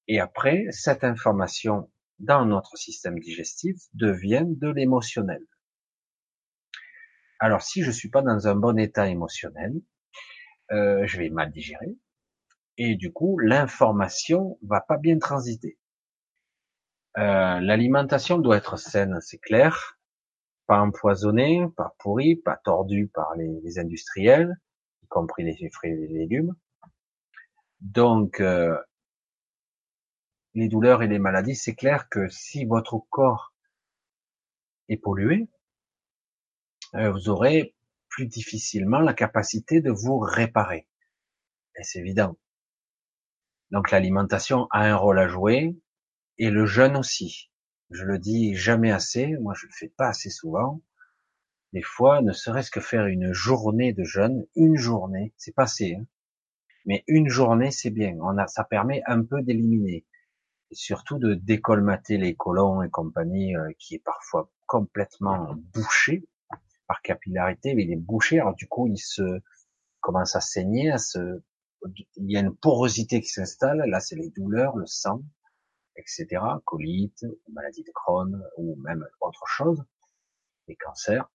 Et 0.08 0.20
après, 0.20 0.66
cette 0.70 1.04
information 1.04 1.90
dans 2.18 2.44
notre 2.44 2.76
système 2.76 3.18
digestif 3.18 3.76
devient 3.92 4.46
de 4.46 4.68
l'émotionnel. 4.68 5.44
Alors, 7.38 7.62
si 7.62 7.82
je 7.82 7.90
suis 7.90 8.08
pas 8.08 8.22
dans 8.22 8.48
un 8.48 8.54
bon 8.54 8.78
état 8.78 9.08
émotionnel, 9.08 9.74
euh, 10.72 11.06
je 11.06 11.18
vais 11.18 11.30
mal 11.30 11.50
digérer, 11.50 11.96
et 12.78 12.96
du 12.96 13.12
coup, 13.12 13.38
l'information 13.38 14.58
va 14.62 14.80
pas 14.80 14.96
bien 14.96 15.18
transiter. 15.18 15.78
Euh, 17.18 17.60
l'alimentation 17.60 18.38
doit 18.38 18.56
être 18.56 18.76
saine, 18.76 19.18
c'est 19.20 19.38
clair, 19.38 19.98
pas 20.66 20.80
empoisonnée, 20.80 21.66
pas 21.76 21.94
pourrie, 21.98 22.36
pas 22.36 22.58
tordue 22.64 23.08
par 23.08 23.34
les, 23.36 23.78
industriels, 23.78 24.56
y 25.02 25.06
compris 25.06 25.44
les 25.44 25.70
fruits 25.70 25.90
et 25.90 25.96
les 25.96 26.08
légumes. 26.08 26.54
Donc, 27.80 28.40
euh, 28.40 28.76
les 30.54 30.68
douleurs 30.68 31.02
et 31.02 31.08
les 31.08 31.18
maladies, 31.18 31.56
c'est 31.56 31.74
clair 31.74 32.08
que 32.08 32.28
si 32.28 32.64
votre 32.64 32.98
corps 33.10 33.52
est 34.88 34.96
pollué, 34.96 35.48
euh, 36.94 37.10
vous 37.10 37.28
aurez 37.28 37.74
plus 38.08 38.26
difficilement 38.26 39.00
la 39.00 39.14
capacité 39.14 39.80
de 39.80 39.90
vous 39.90 40.18
réparer. 40.18 40.86
Et 41.76 41.82
c'est 41.82 41.98
évident. 41.98 42.36
Donc 43.70 43.90
l'alimentation 43.90 44.68
a 44.70 44.84
un 44.84 44.94
rôle 44.94 45.18
à 45.18 45.26
jouer 45.26 45.76
et 46.38 46.50
le 46.50 46.66
jeûne 46.66 46.96
aussi. 46.96 47.50
Je 47.90 48.04
le 48.04 48.18
dis 48.18 48.54
jamais 48.54 48.92
assez, 48.92 49.36
moi 49.40 49.54
je 49.56 49.66
le 49.66 49.72
fais 49.72 49.88
pas 49.88 50.08
assez 50.08 50.30
souvent. 50.30 50.80
Des 51.72 51.82
fois, 51.82 52.22
ne 52.22 52.32
serait-ce 52.32 52.70
que 52.70 52.80
faire 52.80 53.06
une 53.06 53.32
journée 53.32 53.92
de 53.92 54.04
jeûne, 54.04 54.46
une 54.54 54.76
journée, 54.76 55.32
c'est 55.36 55.54
pas 55.54 55.64
assez, 55.64 55.96
hein. 55.96 56.06
mais 56.84 57.02
une 57.08 57.28
journée 57.28 57.72
c'est 57.72 57.90
bien. 57.90 58.16
Ça 58.46 58.62
permet 58.62 59.02
un 59.06 59.24
peu 59.24 59.42
d'éliminer, 59.42 60.04
surtout 60.74 61.18
de 61.18 61.34
décolmater 61.34 62.16
les 62.16 62.34
colons 62.34 62.82
et 62.82 62.90
compagnie 62.90 63.56
euh, 63.56 63.70
qui 63.78 63.94
est 63.94 64.04
parfois 64.04 64.50
complètement 64.66 65.54
bouché 65.74 66.28
par 66.86 67.00
capillarité, 67.02 67.74
mais 67.74 67.84
il 67.84 67.92
est 67.92 67.96
bouché, 67.96 68.40
alors 68.40 68.54
du 68.54 68.68
coup 68.68 68.86
il 68.86 68.98
se 68.98 69.40
commence 70.00 70.36
à 70.36 70.40
saigner, 70.40 70.90
à 70.90 70.98
se, 70.98 71.42
il 72.16 72.30
y 72.30 72.36
a 72.36 72.40
une 72.40 72.54
porosité 72.54 73.20
qui 73.20 73.28
s'installe, 73.28 73.84
là 73.88 74.00
c'est 74.00 74.16
les 74.16 74.30
douleurs, 74.30 74.76
le 74.76 74.86
sang, 74.86 75.22
etc., 75.96 76.26
colite, 76.64 77.24
maladie 77.52 77.84
de 77.84 77.90
Crohn 77.94 78.42
ou 78.58 78.76
même 78.82 79.06
autre 79.20 79.44
chose, 79.46 79.84
les 80.68 80.76
cancers. 80.76 81.30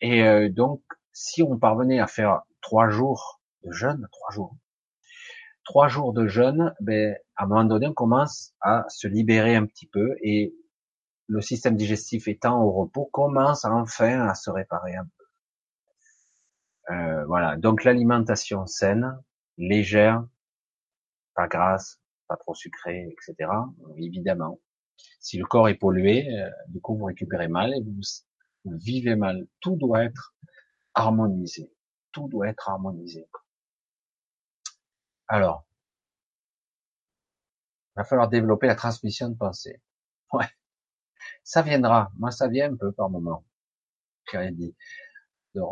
Et 0.00 0.22
euh, 0.22 0.48
donc, 0.50 0.82
si 1.12 1.42
on 1.42 1.58
parvenait 1.58 2.00
à 2.00 2.06
faire 2.06 2.42
trois 2.60 2.88
jours 2.88 3.40
de 3.64 3.72
jeûne, 3.72 4.06
trois 4.12 4.30
jours, 4.30 4.56
trois 5.66 5.88
jours 5.88 6.14
de 6.14 6.26
jeûne, 6.26 6.74
ben 6.80 7.14
à 7.36 7.44
un 7.44 7.46
moment 7.46 7.64
donné, 7.64 7.86
on 7.88 7.92
commence 7.92 8.54
à 8.60 8.86
se 8.88 9.06
libérer 9.06 9.56
un 9.56 9.66
petit 9.66 9.86
peu 9.86 10.16
et 10.22 10.54
le 11.28 11.40
système 11.42 11.76
digestif 11.76 12.28
étant 12.28 12.62
au 12.62 12.70
repos, 12.70 13.06
commence 13.12 13.64
enfin 13.64 14.28
à 14.28 14.34
se 14.34 14.48
réparer 14.48 14.94
un 14.94 15.04
peu. 15.04 16.94
Euh, 16.94 17.24
voilà. 17.26 17.56
Donc 17.56 17.82
l'alimentation 17.82 18.64
saine, 18.66 19.18
légère, 19.58 20.24
pas 21.34 21.48
grasse, 21.48 22.00
pas 22.28 22.36
trop 22.36 22.54
sucrée, 22.54 23.08
etc. 23.10 23.50
Évidemment. 23.96 24.60
Si 25.20 25.36
le 25.36 25.44
corps 25.44 25.68
est 25.68 25.74
pollué, 25.74 26.28
euh, 26.32 26.48
du 26.68 26.80
coup 26.80 26.96
vous 26.96 27.04
récupérez 27.06 27.48
mal 27.48 27.74
et 27.74 27.82
vous, 27.82 28.00
vous 28.64 28.76
vivez 28.78 29.16
mal. 29.16 29.46
Tout 29.60 29.76
doit 29.76 30.04
être 30.04 30.32
harmonisé. 30.94 31.70
Tout 32.12 32.28
doit 32.28 32.48
être 32.48 32.68
harmonisé. 32.68 33.26
Alors, 35.28 35.64
il 37.96 38.00
va 38.00 38.04
falloir 38.04 38.28
développer 38.28 38.66
la 38.68 38.74
transmission 38.76 39.28
de 39.28 39.36
pensée. 39.36 39.80
Ouais. 40.32 40.46
Ça 41.44 41.62
viendra. 41.62 42.12
Moi, 42.18 42.30
ça 42.30 42.48
vient 42.48 42.72
un 42.72 42.76
peu 42.76 42.92
par 42.92 43.10
moment. 43.10 43.44
J'ai 44.32 44.50
dit. 44.52 44.76
De. 45.54 45.62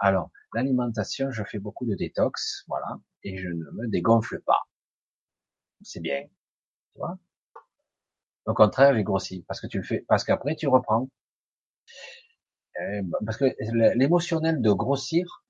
Alors, 0.00 0.30
l'alimentation, 0.54 1.30
je 1.32 1.44
fais 1.44 1.58
beaucoup 1.58 1.86
de 1.86 1.94
détox, 1.94 2.64
voilà, 2.68 3.00
et 3.24 3.38
je 3.38 3.48
ne 3.48 3.70
me 3.72 3.88
dégonfle 3.88 4.40
pas. 4.42 4.62
C'est 5.82 6.00
bien. 6.00 6.22
Tu 6.94 6.98
vois? 6.98 7.18
Au 8.46 8.54
contraire, 8.54 8.94
j'ai 8.94 9.02
grossi. 9.04 9.44
Parce 9.46 9.60
que 9.60 9.66
tu 9.66 9.76
le 9.78 9.84
fais, 9.84 10.04
parce 10.08 10.24
qu'après, 10.24 10.56
tu 10.56 10.66
reprends. 10.66 11.10
Euh, 12.80 13.02
parce 13.24 13.36
que 13.38 13.46
l'émotionnel 13.96 14.60
de 14.60 14.72
grossir, 14.72 15.44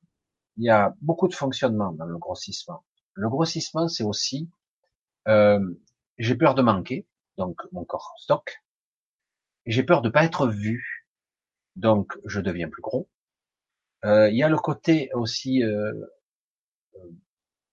il 0.57 0.65
y 0.65 0.70
a 0.70 0.94
beaucoup 1.01 1.28
de 1.28 1.34
fonctionnement 1.34 1.93
dans 1.93 2.07
le 2.07 2.18
grossissement. 2.18 2.84
Le 3.15 3.28
grossissement, 3.28 3.89
c'est 3.89 4.02
aussi, 4.02 4.51
euh, 5.28 5.60
j'ai 6.18 6.34
peur 6.34 6.55
de 6.55 6.62
manquer, 6.62 7.07
donc 7.39 7.60
mon 7.73 7.84
corps 7.84 8.15
stocke. 8.18 8.62
J'ai 9.67 9.84
peur 9.84 10.02
de 10.02 10.09
pas 10.10 10.25
être 10.25 10.49
vu, 10.49 11.09
donc 11.76 12.18
je 12.25 12.41
deviens 12.41 12.68
plus 12.68 12.83
gros. 12.83 13.09
Euh, 14.05 14.28
il 14.31 14.36
y 14.36 14.43
a 14.43 14.49
le 14.49 14.59
côté 14.59 15.10
aussi 15.15 15.62
euh, 15.62 15.93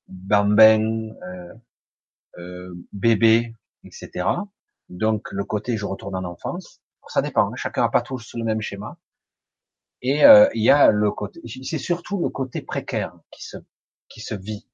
bambin, 0.07 1.09
bébé, 2.93 3.55
etc. 3.83 4.27
Donc 4.89 5.31
le 5.31 5.43
côté 5.43 5.75
je 5.75 5.85
retourne 5.85 6.15
en 6.15 6.23
enfance. 6.23 6.81
Ça 7.07 7.21
dépend, 7.21 7.51
hein, 7.51 7.55
chacun 7.55 7.81
n'a 7.81 7.89
pas 7.89 8.01
tous 8.01 8.35
le 8.35 8.43
même 8.43 8.61
schéma. 8.61 8.97
Et 10.03 10.21
il 10.53 10.63
y 10.63 10.69
a 10.69 10.91
le 10.91 11.11
côté, 11.11 11.41
c'est 11.63 11.77
surtout 11.77 12.19
le 12.21 12.29
côté 12.29 12.61
précaire 12.61 13.13
qui 13.31 13.43
se 13.43 13.57
qui 14.07 14.21
se 14.21 14.35
vit 14.35 14.67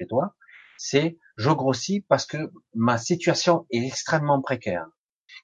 chez 0.00 0.06
toi. 0.06 0.34
C'est 0.78 1.18
je 1.36 1.50
grossis 1.50 2.00
parce 2.00 2.26
que 2.26 2.50
ma 2.74 2.96
situation 2.98 3.66
est 3.70 3.86
extrêmement 3.86 4.40
précaire. 4.40 4.86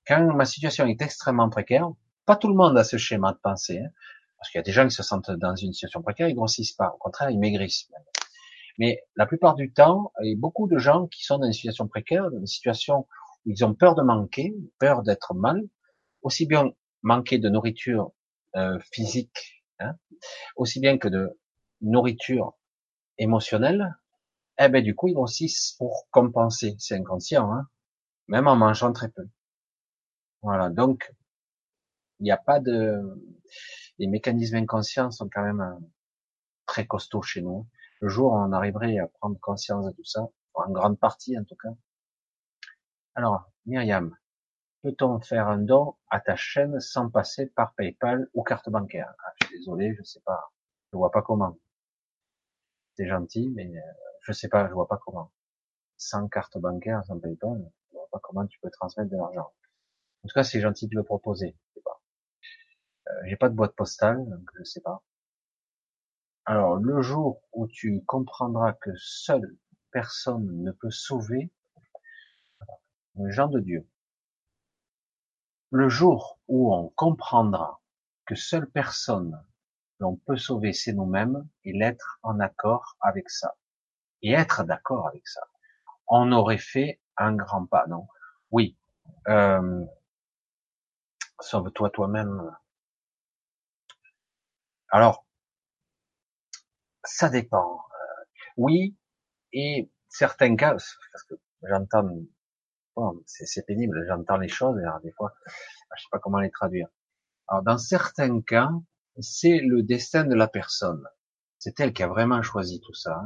Quand 0.07 0.35
ma 0.35 0.47
situation 0.47 0.87
est 0.87 1.01
extrêmement 1.03 1.51
précaire, 1.51 1.91
pas 2.25 2.37
tout 2.37 2.49
le 2.49 2.55
monde 2.55 2.77
a 2.79 2.85
ce 2.85 2.97
schéma 2.97 3.33
de 3.33 3.39
pensée, 3.39 3.79
hein, 3.79 3.91
parce 4.39 4.51
qu'il 4.51 4.59
y 4.59 4.61
a 4.61 4.65
des 4.65 4.73
gens 4.73 4.85
qui 4.85 4.95
se 4.95 5.03
sentent 5.03 5.31
dans 5.31 5.55
une 5.55 5.73
situation 5.73 6.03
précaire, 6.03 6.29
ils 6.29 6.35
grossissent 6.35 6.73
pas, 6.73 6.93
au 6.95 6.99
contraire, 6.99 7.31
ils 7.31 7.39
maigrissent. 7.39 7.89
Mais 8.79 9.03
la 9.15 9.27
plupart 9.27 9.55
du 9.55 9.73
temps, 9.73 10.13
il 10.23 10.31
y 10.31 10.35
a 10.35 10.37
beaucoup 10.39 10.69
de 10.69 10.79
gens 10.79 11.07
qui 11.07 11.23
sont 11.25 11.39
dans 11.39 11.47
une 11.47 11.53
situation 11.53 11.87
précaire, 11.87 12.31
dans 12.31 12.39
une 12.39 12.47
situation 12.47 13.07
où 13.45 13.51
ils 13.51 13.65
ont 13.65 13.75
peur 13.75 13.95
de 13.95 14.03
manquer, 14.03 14.55
peur 14.79 15.03
d'être 15.03 15.35
mal, 15.35 15.63
aussi 16.23 16.47
bien 16.47 16.71
manquer 17.03 17.39
de 17.39 17.49
nourriture 17.49 18.13
euh, 18.57 18.79
physique, 18.93 19.65
hein, 19.81 19.95
aussi 20.57 20.81
bien 20.81 20.99
que 20.99 21.09
de 21.09 21.39
nourriture 21.81 22.55
émotionnelle, 23.19 23.97
eh 24.59 24.69
ben 24.69 24.83
du 24.85 24.95
coup 24.95 25.09
ils 25.09 25.15
grossissent 25.15 25.75
pour 25.79 26.07
compenser. 26.11 26.77
C'est 26.79 26.97
inconscient, 26.97 27.53
hein, 27.53 27.69
même 28.29 28.49
en 28.49 28.57
mangeant 28.57 28.93
très 28.93 29.11
peu. 29.11 29.29
Voilà, 30.41 30.71
donc 30.71 31.13
il 32.21 32.25
n'y 32.25 32.31
a 32.31 32.37
pas 32.37 32.61
de 32.61 33.01
les 33.99 34.07
mécanismes 34.07 34.57
inconscients 34.57 35.11
sont 35.11 35.29
quand 35.33 35.43
même 35.43 35.61
euh, 35.61 35.79
très 36.67 36.87
costauds 36.87 37.23
chez 37.23 37.43
nous. 37.43 37.67
Le 38.01 38.09
jour 38.09 38.33
où 38.33 38.37
on 38.37 38.53
arriverait 38.53 38.99
à 38.99 39.09
prendre 39.09 39.39
conscience 39.41 39.87
de 39.87 39.93
tout 39.93 40.05
ça, 40.05 40.29
en 40.55 40.71
grande 40.71 40.99
partie 40.99 41.39
en 41.39 41.45
tout 41.45 41.57
cas. 41.57 41.71
Alors, 43.17 43.51
Myriam, 43.67 44.17
peut-on 44.83 45.21
faire 45.21 45.49
un 45.49 45.59
don 45.59 45.97
à 46.11 46.21
ta 46.21 46.37
chaîne 46.37 46.81
sans 46.81 47.11
passer 47.11 47.47
par 47.47 47.75
PayPal 47.75 48.29
ou 48.35 48.43
carte 48.45 48.71
bancaire? 48.71 49.15
Ah, 49.25 49.33
Je 49.43 49.47
suis 49.49 49.59
désolé, 49.59 49.95
je 49.99 50.03
sais 50.05 50.21
pas, 50.27 50.53
je 50.93 50.99
vois 50.99 51.13
pas 51.13 51.23
comment. 51.23 51.59
C'est 52.97 53.07
gentil, 53.07 53.53
mais 53.55 53.71
euh, 53.77 53.81
je 54.27 54.33
sais 54.33 54.49
pas, 54.49 54.67
je 54.67 54.73
vois 54.73 54.89
pas 54.89 54.99
comment. 54.99 55.31
Sans 55.97 56.27
carte 56.29 56.59
bancaire, 56.59 57.05
sans 57.07 57.19
PayPal, 57.21 57.71
je 57.91 57.93
vois 57.97 58.09
pas 58.11 58.19
comment 58.21 58.45
tu 58.47 58.59
peux 58.59 58.71
transmettre 58.71 59.11
de 59.11 59.17
l'argent. 59.17 59.53
En 60.25 60.29
tout 60.29 60.35
cas, 60.35 60.43
c'est 60.43 60.61
gentil 60.61 60.89
de 60.89 60.97
le 60.97 61.05
proposer. 61.05 61.57
Je 61.69 61.75
sais 61.75 61.83
pas. 61.85 62.03
Euh, 63.09 63.21
j'ai 63.27 63.37
pas 63.37 63.49
de 63.49 63.55
boîte 63.55 63.77
postale, 63.77 64.29
donc 64.29 64.51
je 64.59 64.65
sais 64.65 64.81
pas. 64.81 65.05
Alors, 66.45 66.77
le 66.77 67.03
jour 67.03 67.41
où 67.53 67.69
tu 67.69 68.05
comprendras 68.05 68.73
que 68.73 68.91
seule 68.97 69.57
personne 69.93 70.63
ne 70.63 70.73
peut 70.73 70.91
sauver, 70.91 71.53
le 73.15 73.31
gens 73.31 73.49
de 73.49 73.61
Dieu, 73.61 73.89
le 75.71 75.89
jour 75.89 76.41
où 76.49 76.75
on 76.75 76.89
comprendra 76.91 77.81
que 78.25 78.35
seule 78.35 78.69
personne 78.71 79.41
l'on 80.01 80.17
peut 80.17 80.37
sauver, 80.37 80.73
c'est 80.73 80.93
nous-mêmes, 80.93 81.49
et 81.65 81.73
l'être 81.73 82.19
en 82.23 82.41
accord 82.41 82.97
avec 83.01 83.31
ça. 83.31 83.57
Et 84.27 84.33
être 84.33 84.65
d'accord 84.65 85.07
avec 85.07 85.29
ça. 85.29 85.41
On 86.09 86.33
aurait 86.33 86.59
fait 86.59 87.01
un 87.17 87.37
grand 87.37 87.65
pas, 87.65 87.87
non? 87.87 88.09
Oui. 88.51 88.77
Euh, 89.29 89.85
Sauve-toi 91.39 91.91
toi-même. 91.91 92.51
Alors, 94.91 95.25
ça 97.05 97.29
dépend. 97.29 97.79
Euh, 97.93 98.25
oui, 98.57 98.97
et 99.53 99.93
certains 100.09 100.57
cas, 100.57 100.73
parce 100.73 101.23
que 101.29 101.37
j'entends, 101.63 102.11
bon, 102.97 103.23
c'est 103.27 103.65
pénible, 103.65 104.05
j'entends 104.09 104.39
les 104.39 104.49
choses, 104.49 104.77
alors 104.79 105.01
des 105.03 105.13
fois, 105.13 105.35
je 105.97 106.03
sais 106.03 106.09
pas 106.11 106.19
comment 106.19 106.41
les 106.41 106.51
traduire. 106.51 106.89
Alors, 107.49 107.63
dans 107.63 107.79
certains 107.79 108.41
cas, 108.43 108.71
c'est 109.21 109.59
le 109.61 109.83
destin 109.85 110.25
de 110.25 110.35
la 110.35 110.49
personne. 110.49 111.05
C'est 111.59 111.79
elle 111.81 111.93
qui 111.93 112.03
a 112.03 112.09
vraiment 112.09 112.43
choisi 112.43 112.81
tout 112.81 112.95
ça. 112.95 113.25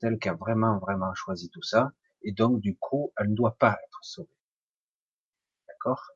C'est 0.00 0.06
elle 0.08 0.18
qui 0.18 0.28
a 0.28 0.34
vraiment, 0.34 0.78
vraiment 0.80 1.14
choisi 1.14 1.50
tout 1.50 1.62
ça. 1.62 1.92
Et 2.22 2.32
donc, 2.32 2.60
du 2.60 2.76
coup, 2.76 3.12
elle 3.16 3.30
ne 3.30 3.36
doit 3.36 3.56
pas 3.58 3.78
être 3.86 3.98
sauvée. 4.02 4.28
D'accord? 5.68 6.12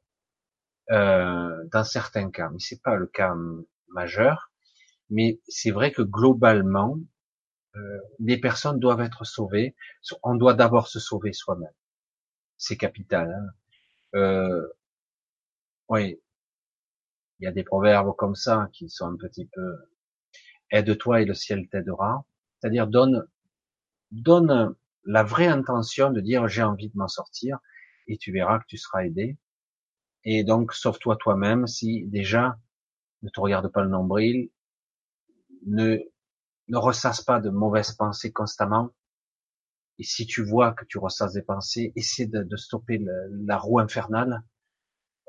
Euh, 0.90 1.64
Dans 1.72 1.84
certains 1.84 2.30
cas, 2.30 2.48
mais 2.50 2.58
c'est 2.60 2.82
pas 2.82 2.96
le 2.96 3.06
cas 3.06 3.34
majeur. 3.88 4.50
Mais 5.10 5.40
c'est 5.48 5.70
vrai 5.72 5.92
que 5.92 6.02
globalement, 6.02 6.98
euh, 7.76 8.00
les 8.20 8.38
personnes 8.40 8.80
doivent 8.80 9.02
être 9.02 9.24
sauvées. 9.24 9.76
On 10.24 10.36
doit 10.36 10.54
d'abord 10.54 10.88
se 10.88 11.00
sauver 11.00 11.32
soi-même. 11.32 11.74
C'est 12.58 12.76
capital. 12.76 13.32
Hein. 13.32 13.50
Euh, 14.18 14.68
oui, 15.88 16.20
il 17.40 17.44
y 17.44 17.46
a 17.46 17.50
des 17.50 17.64
proverbes 17.64 18.14
comme 18.14 18.34
ça 18.34 18.68
qui 18.74 18.90
sont 18.90 19.06
un 19.06 19.16
petit 19.16 19.46
peu 19.46 19.78
aide-toi 20.70 21.22
et 21.22 21.24
le 21.24 21.34
ciel 21.34 21.68
t'aidera. 21.68 22.24
C'est-à-dire 22.60 22.86
donne 22.86 23.26
donne 24.10 24.74
la 25.04 25.22
vraie 25.22 25.46
intention 25.46 26.10
de 26.10 26.20
dire 26.20 26.48
j'ai 26.48 26.62
envie 26.62 26.88
de 26.88 26.96
m'en 26.96 27.08
sortir 27.08 27.58
et 28.06 28.18
tu 28.18 28.32
verras 28.32 28.58
que 28.58 28.66
tu 28.68 28.76
seras 28.76 29.04
aidé. 29.04 29.38
Et 30.24 30.44
donc 30.44 30.72
sauve-toi 30.72 31.16
toi-même 31.16 31.66
si 31.66 32.06
déjà 32.06 32.58
ne 33.22 33.30
te 33.30 33.40
regarde 33.40 33.68
pas 33.68 33.82
le 33.82 33.88
nombril, 33.88 34.50
ne 35.66 35.98
ne 36.68 36.76
ressasse 36.76 37.22
pas 37.22 37.40
de 37.40 37.50
mauvaises 37.50 37.92
pensées 37.92 38.32
constamment. 38.32 38.90
Et 39.98 40.02
si 40.02 40.26
tu 40.26 40.44
vois 40.44 40.72
que 40.72 40.84
tu 40.84 40.98
ressasses 40.98 41.32
des 41.32 41.42
pensées, 41.42 41.92
essaie 41.96 42.26
de, 42.26 42.56
stopper 42.56 43.00
la 43.30 43.58
roue 43.58 43.78
infernale. 43.78 44.42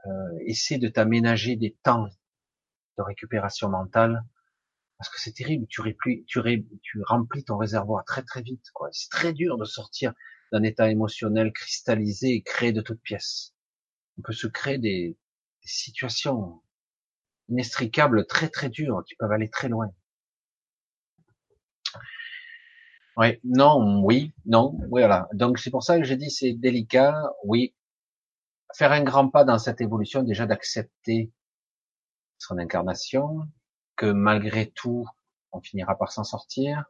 Euh, 0.06 0.38
essaie 0.46 0.78
de 0.78 0.88
t'aménager 0.88 1.56
des 1.56 1.78
temps 1.84 2.08
de 2.98 3.04
récupération 3.04 3.70
mentale, 3.70 4.24
parce 4.98 5.10
que 5.10 5.20
c'est 5.20 5.34
terrible. 5.34 5.68
Tu, 5.68 5.82
remplis, 5.82 6.26
tu, 6.26 6.42
tu 6.82 7.02
remplis 7.04 7.44
ton 7.44 7.58
réservoir 7.58 8.04
très 8.06 8.24
très 8.24 8.42
vite. 8.42 8.66
Quoi. 8.74 8.90
C'est 8.92 9.10
très 9.10 9.34
dur 9.34 9.58
de 9.58 9.66
sortir 9.66 10.14
d'un 10.52 10.64
état 10.64 10.90
émotionnel 10.90 11.52
cristallisé 11.54 12.34
et 12.34 12.42
créer 12.42 12.72
de 12.72 12.82
toutes 12.82 13.02
pièces. 13.02 13.54
On 14.18 14.22
peut 14.22 14.34
se 14.34 14.48
créer 14.48 14.78
des, 14.78 15.18
des 15.62 15.68
situations 15.68 16.62
inextricables 17.50 18.26
très 18.26 18.50
très 18.50 18.70
dures 18.70 19.04
qui 19.08 19.16
peuvent 19.16 19.32
aller 19.32 19.50
très 19.50 19.70
loin. 19.70 19.92
Oui, 23.18 23.40
non, 23.44 24.04
oui, 24.04 24.34
non, 24.46 24.78
voilà. 24.90 25.28
Donc 25.34 25.58
c'est 25.58 25.72
pour 25.72 25.84
ça 25.84 25.98
que 25.98 26.04
j'ai 26.04 26.18
dit 26.18 26.30
c'est 26.30 26.54
délicat. 26.54 27.16
Oui, 27.44 27.76
faire 28.76 28.92
un 28.92 29.04
grand 29.04 29.30
pas 29.30 29.44
dans 29.44 29.58
cette 29.58 29.82
évolution, 29.82 30.24
déjà 30.24 30.46
d'accepter 30.46 31.32
son 32.38 32.60
incarnation, 32.60 33.48
que 33.98 34.06
malgré 34.06 34.70
tout, 34.72 35.06
on 35.52 35.60
finira 35.60 35.98
par 35.98 36.12
s'en 36.12 36.24
sortir. 36.24 36.86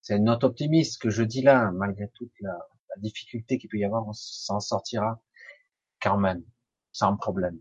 C'est 0.00 0.16
une 0.16 0.24
note 0.24 0.42
optimiste 0.42 1.00
que 1.00 1.10
je 1.10 1.22
dis 1.22 1.42
là, 1.42 1.70
malgré 1.72 2.08
toute 2.14 2.32
la, 2.40 2.58
difficulté 2.96 3.58
qu'il 3.58 3.70
peut 3.70 3.76
y 3.76 3.84
avoir, 3.84 4.08
on 4.08 4.12
s'en 4.12 4.58
sortira 4.58 5.22
quand 6.02 6.18
même, 6.18 6.42
sans 6.90 7.16
problème. 7.16 7.60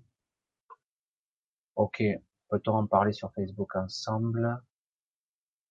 Ok, 1.76 2.02
peut-on 2.50 2.74
en 2.74 2.88
parler 2.88 3.14
sur 3.14 3.32
Facebook 3.34 3.76
ensemble? 3.76 4.60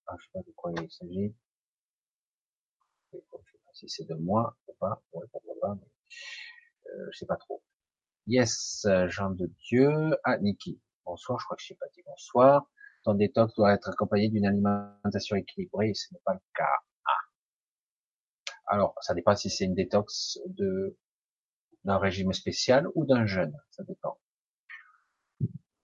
Ah, 0.07 0.15
Je 0.19 0.25
sais 0.25 0.31
pas 0.33 0.43
de 0.43 0.53
quoi 0.55 0.73
il 0.73 0.91
s'agit. 0.91 1.35
Je 3.13 3.19
sais 3.19 3.25
pas 3.31 3.39
si 3.73 3.89
c'est 3.89 4.05
de 4.05 4.15
moi 4.15 4.57
ou 4.69 4.75
pas. 4.75 5.03
Ouais, 5.13 5.27
pourquoi 5.33 5.55
pas. 5.61 5.75
Mais... 5.75 6.93
Euh, 6.93 7.09
je 7.13 7.19
sais 7.19 7.27
pas 7.27 7.37
trop. 7.37 7.61
Yes, 8.29 8.87
Jean 9.09 9.31
de 9.31 9.47
Dieu. 9.69 9.91
Ah, 10.23 10.39
Niki. 10.39 10.81
Bonsoir, 11.07 11.39
je 11.39 11.45
crois 11.45 11.57
que 11.57 11.63
je 11.63 11.69
sais 11.69 11.77
pas 11.77 11.87
dit 11.95 12.03
bonsoir. 12.05 12.69
Ton 13.05 13.15
détox 13.15 13.55
doit 13.55 13.73
être 13.73 13.89
accompagné 13.89 14.29
d'une 14.29 14.45
alimentation 14.45 15.37
équilibrée, 15.37 15.95
ce 15.95 16.13
n'est 16.13 16.21
pas 16.25 16.35
le 16.35 16.41
cas. 16.55 16.69
Ah. 17.05 18.75
Alors, 18.75 18.95
ça 19.01 19.15
dépend 19.15 19.37
si 19.37 19.49
c'est 19.49 19.65
une 19.65 19.75
détox 19.75 20.39
d'un 21.85 21.99
régime 21.99 22.33
spécial 22.33 22.89
ou 22.97 23.07
d'un 23.07 23.25
jeûne, 23.25 23.57
ça 23.71 23.85
dépend. 23.85 24.19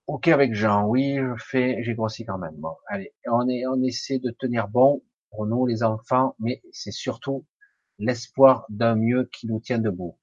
Ok 0.09 0.27
avec 0.27 0.55
Jean, 0.55 0.89
oui, 0.89 1.17
je 1.17 1.45
fais, 1.45 1.83
j'ai 1.85 1.95
grossi 1.95 2.27
quand 2.27 2.39
même. 2.39 2.57
Bon, 2.57 2.77
allez, 2.89 3.15
on 3.27 3.49
est, 3.49 3.65
on 3.67 3.81
essaie 3.83 4.19
de 4.19 4.33
tenir 4.33 4.67
bon 4.67 5.05
pour 5.31 5.47
nous 5.47 5.67
les 5.67 5.85
enfants, 5.85 6.35
mais 6.41 6.61
c'est 6.73 6.91
surtout 6.91 7.47
l'espoir 7.99 8.67
d'un 8.69 8.97
mieux 8.97 9.31
qui 9.33 9.47
nous 9.47 9.61
tient 9.61 9.79
debout 9.79 10.19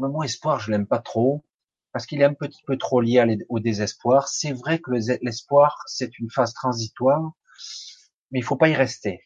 le 0.00 0.08
mot 0.08 0.22
espoir, 0.22 0.60
je 0.60 0.70
l'aime 0.70 0.86
pas 0.86 0.98
trop 0.98 1.44
parce 1.92 2.06
qu'il 2.06 2.20
est 2.20 2.24
un 2.24 2.34
petit 2.34 2.62
peu 2.66 2.76
trop 2.76 3.00
lié 3.00 3.38
au 3.48 3.60
désespoir. 3.60 4.28
C'est 4.28 4.52
vrai 4.52 4.78
que 4.78 4.90
l'espoir, 5.22 5.82
c'est 5.86 6.18
une 6.18 6.30
phase 6.30 6.52
transitoire, 6.54 7.32
mais 8.30 8.38
il 8.38 8.44
faut 8.44 8.56
pas 8.56 8.68
y 8.68 8.74
rester. 8.74 9.20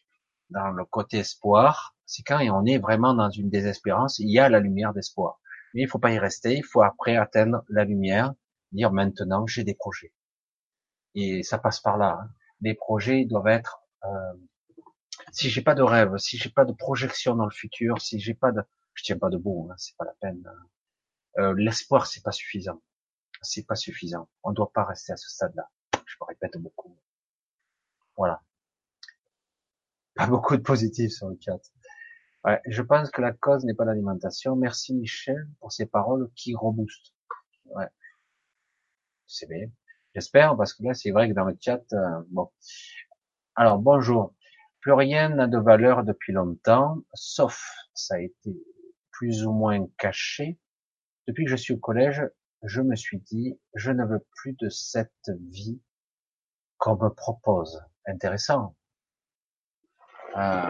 Dans 0.49 0.69
le 0.69 0.85
côté 0.85 1.19
espoir, 1.19 1.95
c'est 2.05 2.23
quand 2.23 2.39
on 2.51 2.65
est 2.65 2.77
vraiment 2.77 3.13
dans 3.13 3.29
une 3.29 3.49
désespérance, 3.49 4.19
il 4.19 4.29
y 4.29 4.39
a 4.39 4.49
la 4.49 4.59
lumière 4.59 4.93
d'espoir. 4.93 5.39
Mais 5.73 5.81
il 5.81 5.87
faut 5.87 5.99
pas 5.99 6.11
y 6.11 6.19
rester, 6.19 6.57
il 6.57 6.63
faut 6.63 6.81
après 6.81 7.17
atteindre 7.17 7.63
la 7.69 7.83
lumière, 7.83 8.33
dire 8.71 8.91
maintenant 8.91 9.45
j'ai 9.47 9.63
des 9.63 9.73
projets. 9.75 10.13
Et 11.15 11.43
ça 11.43 11.57
passe 11.57 11.79
par 11.79 11.97
là. 11.97 12.19
Hein. 12.21 12.29
Les 12.61 12.73
projets 12.73 13.25
doivent 13.25 13.47
être 13.47 13.81
euh, 14.03 14.33
si 15.31 15.49
j'ai 15.49 15.61
pas 15.61 15.75
de 15.75 15.81
rêve, 15.81 16.17
si 16.17 16.37
j'ai 16.37 16.49
pas 16.49 16.65
de 16.65 16.73
projection 16.73 17.35
dans 17.35 17.45
le 17.45 17.51
futur, 17.51 18.01
si 18.01 18.19
j'ai 18.19 18.33
pas 18.33 18.51
de 18.51 18.61
je 18.93 19.03
tiens 19.03 19.17
pas 19.17 19.29
debout, 19.29 19.67
hein, 19.69 19.75
c'est 19.77 19.95
pas 19.97 20.05
la 20.05 20.13
peine. 20.21 20.41
Hein. 20.47 20.67
Euh, 21.37 21.53
L'espoir, 21.57 22.07
c'est 22.07 22.23
pas 22.23 22.31
suffisant. 22.31 22.81
C'est 23.41 23.65
pas 23.65 23.75
suffisant. 23.75 24.29
On 24.43 24.51
ne 24.51 24.55
doit 24.55 24.71
pas 24.71 24.85
rester 24.85 25.13
à 25.13 25.17
ce 25.17 25.29
stade-là. 25.29 25.69
Je 26.05 26.15
me 26.21 26.25
répète 26.27 26.57
beaucoup. 26.57 26.97
Voilà. 28.17 28.41
Pas 30.15 30.27
beaucoup 30.27 30.55
de 30.55 30.61
positifs 30.61 31.11
sur 31.11 31.29
le 31.29 31.37
chat. 31.39 31.59
Je 32.67 32.81
pense 32.81 33.09
que 33.09 33.21
la 33.21 33.33
cause 33.33 33.65
n'est 33.65 33.73
pas 33.73 33.85
l'alimentation. 33.85 34.55
Merci 34.55 34.93
Michel 34.93 35.47
pour 35.59 35.71
ces 35.71 35.85
paroles 35.85 36.29
qui 36.35 36.55
reboostent. 36.55 37.13
C'est 39.27 39.49
bien. 39.49 39.67
J'espère 40.13 40.55
parce 40.55 40.73
que 40.73 40.83
là 40.83 40.93
c'est 40.93 41.11
vrai 41.11 41.27
que 41.27 41.33
dans 41.33 41.45
le 41.45 41.57
chat, 41.59 41.81
euh, 41.93 42.23
bon. 42.29 42.49
Alors 43.55 43.79
bonjour. 43.79 44.33
Plus 44.79 44.93
rien 44.93 45.29
n'a 45.29 45.47
de 45.47 45.57
valeur 45.57 46.03
depuis 46.03 46.31
longtemps, 46.31 47.01
sauf 47.13 47.59
ça 47.95 48.15
a 48.15 48.19
été 48.19 48.55
plus 49.11 49.45
ou 49.45 49.51
moins 49.51 49.87
caché. 49.97 50.59
Depuis 51.27 51.45
que 51.45 51.51
je 51.51 51.55
suis 51.55 51.73
au 51.73 51.77
collège, 51.77 52.21
je 52.63 52.81
me 52.81 52.95
suis 52.95 53.19
dit, 53.19 53.59
je 53.73 53.91
ne 53.91 54.05
veux 54.05 54.25
plus 54.35 54.53
de 54.53 54.69
cette 54.69 55.29
vie 55.49 55.81
qu'on 56.77 56.95
me 56.95 57.09
propose. 57.09 57.81
Intéressant. 58.07 58.75
Euh, 60.37 60.69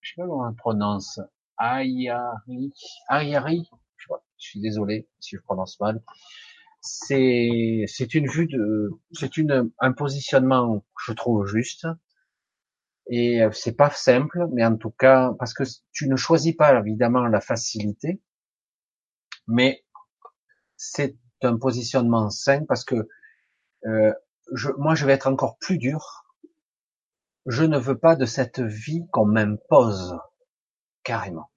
je 0.00 0.10
sais 0.10 0.16
pas 0.16 0.26
comment 0.26 0.48
on 0.48 0.54
prononce. 0.54 1.20
Ayari. 1.58 2.72
Ayari. 3.08 3.68
Je, 3.96 4.06
je 4.38 4.48
suis 4.48 4.60
désolé 4.60 5.08
si 5.20 5.36
je 5.36 5.40
prononce 5.42 5.78
mal. 5.80 6.02
C'est, 6.80 7.84
c'est 7.86 8.14
une 8.14 8.28
vue 8.28 8.46
de, 8.46 8.90
c'est 9.12 9.36
une, 9.36 9.70
un 9.80 9.92
positionnement 9.92 10.80
que 10.80 11.02
je 11.06 11.12
trouve 11.12 11.46
juste. 11.46 11.86
Et 13.10 13.40
c'est 13.52 13.76
pas 13.76 13.90
simple, 13.90 14.46
mais 14.52 14.64
en 14.64 14.76
tout 14.76 14.90
cas, 14.90 15.32
parce 15.38 15.54
que 15.54 15.64
tu 15.92 16.08
ne 16.08 16.16
choisis 16.16 16.54
pas 16.54 16.78
évidemment 16.78 17.26
la 17.26 17.40
facilité, 17.40 18.20
mais 19.48 19.84
c'est 20.76 21.16
un 21.42 21.58
positionnement 21.58 22.30
sain 22.30 22.64
parce 22.66 22.84
que 22.84 23.08
euh, 23.86 24.12
je, 24.52 24.70
moi 24.78 24.94
je 24.94 25.06
vais 25.06 25.12
être 25.12 25.26
encore 25.26 25.58
plus 25.58 25.78
dur. 25.78 26.24
Je 27.46 27.64
ne 27.64 27.78
veux 27.78 27.98
pas 27.98 28.16
de 28.16 28.26
cette 28.26 28.60
vie 28.60 29.06
qu'on 29.12 29.26
m'impose 29.26 30.18
carrément. 31.02 31.50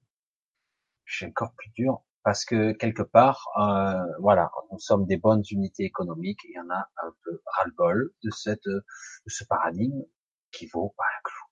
Je 1.04 1.16
suis 1.16 1.26
encore 1.26 1.52
plus 1.54 1.70
dur 1.70 2.02
parce 2.24 2.44
que 2.44 2.72
quelque 2.72 3.02
part, 3.02 3.48
euh, 3.58 4.00
voilà, 4.20 4.50
nous 4.70 4.78
sommes 4.78 5.06
des 5.06 5.16
bonnes 5.16 5.42
unités 5.50 5.84
économiques 5.84 6.40
il 6.44 6.54
y 6.54 6.60
en 6.60 6.70
a 6.70 6.88
un 7.02 7.14
peu 7.24 7.42
ras-le-bol 7.46 8.12
de 8.22 8.30
cette 8.30 8.64
de 8.66 8.84
ce 9.26 9.44
paradigme 9.44 10.02
qui 10.52 10.66
vaut 10.66 10.94
pas 10.96 11.04
un 11.04 11.22
clou. 11.24 11.46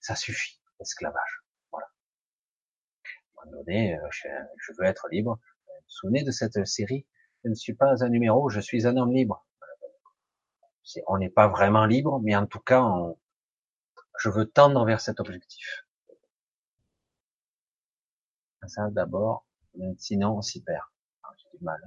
Ça 0.00 0.16
suffit, 0.16 0.60
l'esclavage. 0.78 1.44
Voilà. 1.70 1.86
À 3.36 3.42
un 3.42 3.44
moment 3.46 3.58
donné, 3.58 3.94
euh, 3.96 4.08
je 4.10 4.72
veux 4.78 4.84
être 4.84 5.08
libre. 5.10 5.38
Vous 5.84 5.90
souvenez 5.90 6.24
de 6.24 6.30
cette 6.30 6.64
série? 6.66 7.06
Je 7.44 7.50
ne 7.50 7.54
suis 7.54 7.74
pas 7.74 8.04
un 8.04 8.08
numéro, 8.08 8.48
je 8.48 8.60
suis 8.60 8.86
un 8.86 8.96
homme 8.96 9.12
libre. 9.12 9.46
On 11.06 11.18
n'est 11.18 11.30
pas 11.30 11.48
vraiment 11.48 11.86
libre, 11.86 12.20
mais 12.22 12.34
en 12.36 12.46
tout 12.46 12.60
cas, 12.60 12.84
je 14.18 14.28
veux 14.28 14.46
tendre 14.46 14.84
vers 14.84 15.00
cet 15.00 15.20
objectif. 15.20 15.86
Ça 18.66 18.90
d'abord, 18.90 19.44
sinon 19.98 20.38
on 20.38 20.42
s'y 20.42 20.62
perd. 20.62 20.84
Ah, 21.24 21.30
j'ai 21.36 21.58
du 21.58 21.64
mal. 21.64 21.80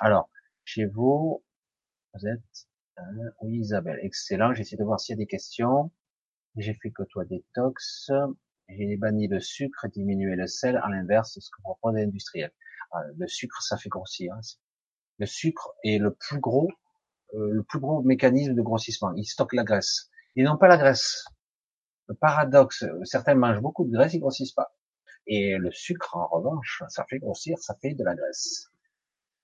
Alors, 0.00 0.28
chez 0.64 0.84
vous, 0.84 1.42
vous 2.12 2.26
êtes, 2.26 2.68
euh, 2.98 3.30
oui 3.40 3.58
Isabelle, 3.58 3.98
excellent. 4.02 4.52
J'essaie 4.52 4.76
de 4.76 4.84
voir 4.84 5.00
s'il 5.00 5.14
y 5.14 5.18
a 5.18 5.22
des 5.24 5.26
questions. 5.26 5.90
J'ai 6.56 6.74
fait 6.74 6.90
que 6.90 7.02
toi 7.04 7.24
détox. 7.24 8.10
J'ai 8.68 8.96
banni 8.98 9.28
le 9.28 9.40
sucre, 9.40 9.88
diminué 9.88 10.36
le 10.36 10.46
sel, 10.46 10.76
à 10.76 10.88
l'inverse, 10.90 11.38
ce 11.38 11.50
que 11.50 11.62
propose 11.62 11.94
l'industriel. 11.94 12.52
Ah, 12.90 13.02
le 13.16 13.26
sucre, 13.26 13.62
ça 13.62 13.76
fait 13.76 13.88
grossir. 13.88 14.32
Hein. 14.34 14.40
Le 15.18 15.26
sucre 15.26 15.74
est 15.84 15.98
le 15.98 16.14
plus 16.14 16.40
gros, 16.40 16.70
euh, 17.34 17.50
le 17.52 17.62
plus 17.62 17.80
gros 17.80 18.02
mécanisme 18.02 18.54
de 18.54 18.62
grossissement. 18.62 19.12
Il 19.14 19.24
stocke 19.24 19.52
la 19.52 19.64
graisse. 19.64 20.10
Ils 20.36 20.44
n'ont 20.44 20.56
pas 20.56 20.68
la 20.68 20.78
graisse. 20.78 21.24
Le 22.08 22.14
paradoxe, 22.14 22.84
certains 23.04 23.34
mangent 23.34 23.60
beaucoup 23.60 23.84
de 23.84 23.92
graisse, 23.92 24.14
ils 24.14 24.20
grossissent 24.20 24.52
pas. 24.52 24.74
Et 25.26 25.58
le 25.58 25.70
sucre, 25.70 26.16
en 26.16 26.26
revanche, 26.26 26.82
ça 26.88 27.04
fait 27.04 27.18
grossir, 27.18 27.58
ça 27.58 27.74
fait 27.82 27.94
de 27.94 28.02
la 28.02 28.14
graisse. 28.14 28.70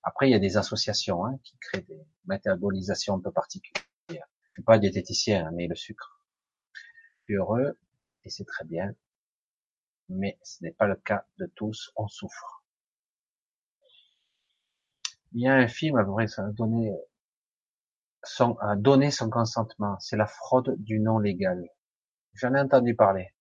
Après, 0.02 0.28
il 0.28 0.32
y 0.32 0.34
a 0.34 0.39
des 0.39 0.56
associations 0.56 1.26
hein, 1.26 1.39
qui 1.42 1.58
créent 1.58 1.82
des 1.82 2.06
métabolisations 2.26 3.14
un 3.14 3.20
peu 3.20 3.32
particulières. 3.32 3.84
Je 4.08 4.60
suis 4.60 4.62
pas 4.62 4.78
diététicien, 4.78 5.47
hein, 5.47 5.50
mais 5.52 5.66
le 5.66 5.74
sucre. 5.74 6.23
Heureux, 7.28 7.78
et 8.24 8.31
c'est 8.31 8.44
très 8.44 8.64
bien. 8.64 8.94
Mais 10.08 10.39
ce 10.42 10.62
n'est 10.62 10.73
pas 10.73 10.86
le 10.86 10.97
cas 10.97 11.26
de 11.39 11.47
tous, 11.47 11.90
on 11.97 12.08
souffre. 12.08 12.63
Il 15.34 15.42
y 15.42 15.48
a 15.48 15.54
un 15.54 15.68
film, 15.68 15.96
à 15.96 16.04
peu 16.04 16.12
près, 16.12 16.28
ça 16.28 16.44
a 16.44 16.50
donné 16.50 16.92
son, 18.22 18.54
a 18.58 18.76
donné 18.76 19.10
son 19.10 19.28
consentement. 19.30 19.98
C'est 20.00 20.16
la 20.16 20.26
fraude 20.26 20.76
du 20.78 21.00
non 21.00 21.18
légal. 21.18 21.68
J'en 22.34 22.54
ai 22.54 22.60
entendu 22.60 22.94
parler. 22.94 23.34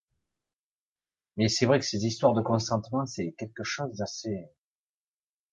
Mais 1.38 1.48
c'est 1.48 1.66
vrai 1.66 1.80
que 1.80 1.86
ces 1.86 2.06
histoires 2.06 2.34
de 2.34 2.42
consentement, 2.42 3.06
c'est 3.06 3.32
quelque 3.34 3.64
chose 3.64 3.96
d'assez... 3.98 4.50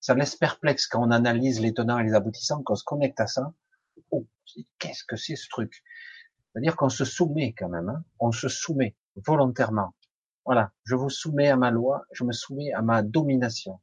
Ça 0.01 0.15
laisse 0.15 0.35
perplexe 0.35 0.87
quand 0.87 1.07
on 1.07 1.11
analyse 1.11 1.61
les 1.61 1.75
tenants 1.75 1.99
et 1.99 2.05
les 2.05 2.15
aboutissants, 2.15 2.63
qu'on 2.63 2.75
se 2.75 2.85
connecte 2.85 3.21
à 3.21 3.27
ça. 3.27 3.53
Oh, 4.11 4.27
qu'est-ce 4.79 5.05
que 5.05 5.17
c'est 5.17 5.37
ce 5.37 5.49
truc? 5.49 5.83
C'est-à-dire 6.53 6.75
qu'on 6.75 6.89
se 6.89 7.05
soumet 7.05 7.55
quand 7.57 7.69
même. 7.69 7.91
Hein 7.91 8.05
on 8.19 8.33
se 8.33 8.49
soumet 8.49 8.97
volontairement. 9.15 9.95
Voilà, 10.47 10.73
je 10.85 10.95
vous 10.95 11.11
soumets 11.11 11.49
à 11.49 11.57
ma 11.57 11.71
loi, 11.71 12.03
je 12.13 12.25
me 12.25 12.33
soumets 12.33 12.73
à 12.73 12.81
ma 12.81 13.03
domination. 13.03 13.79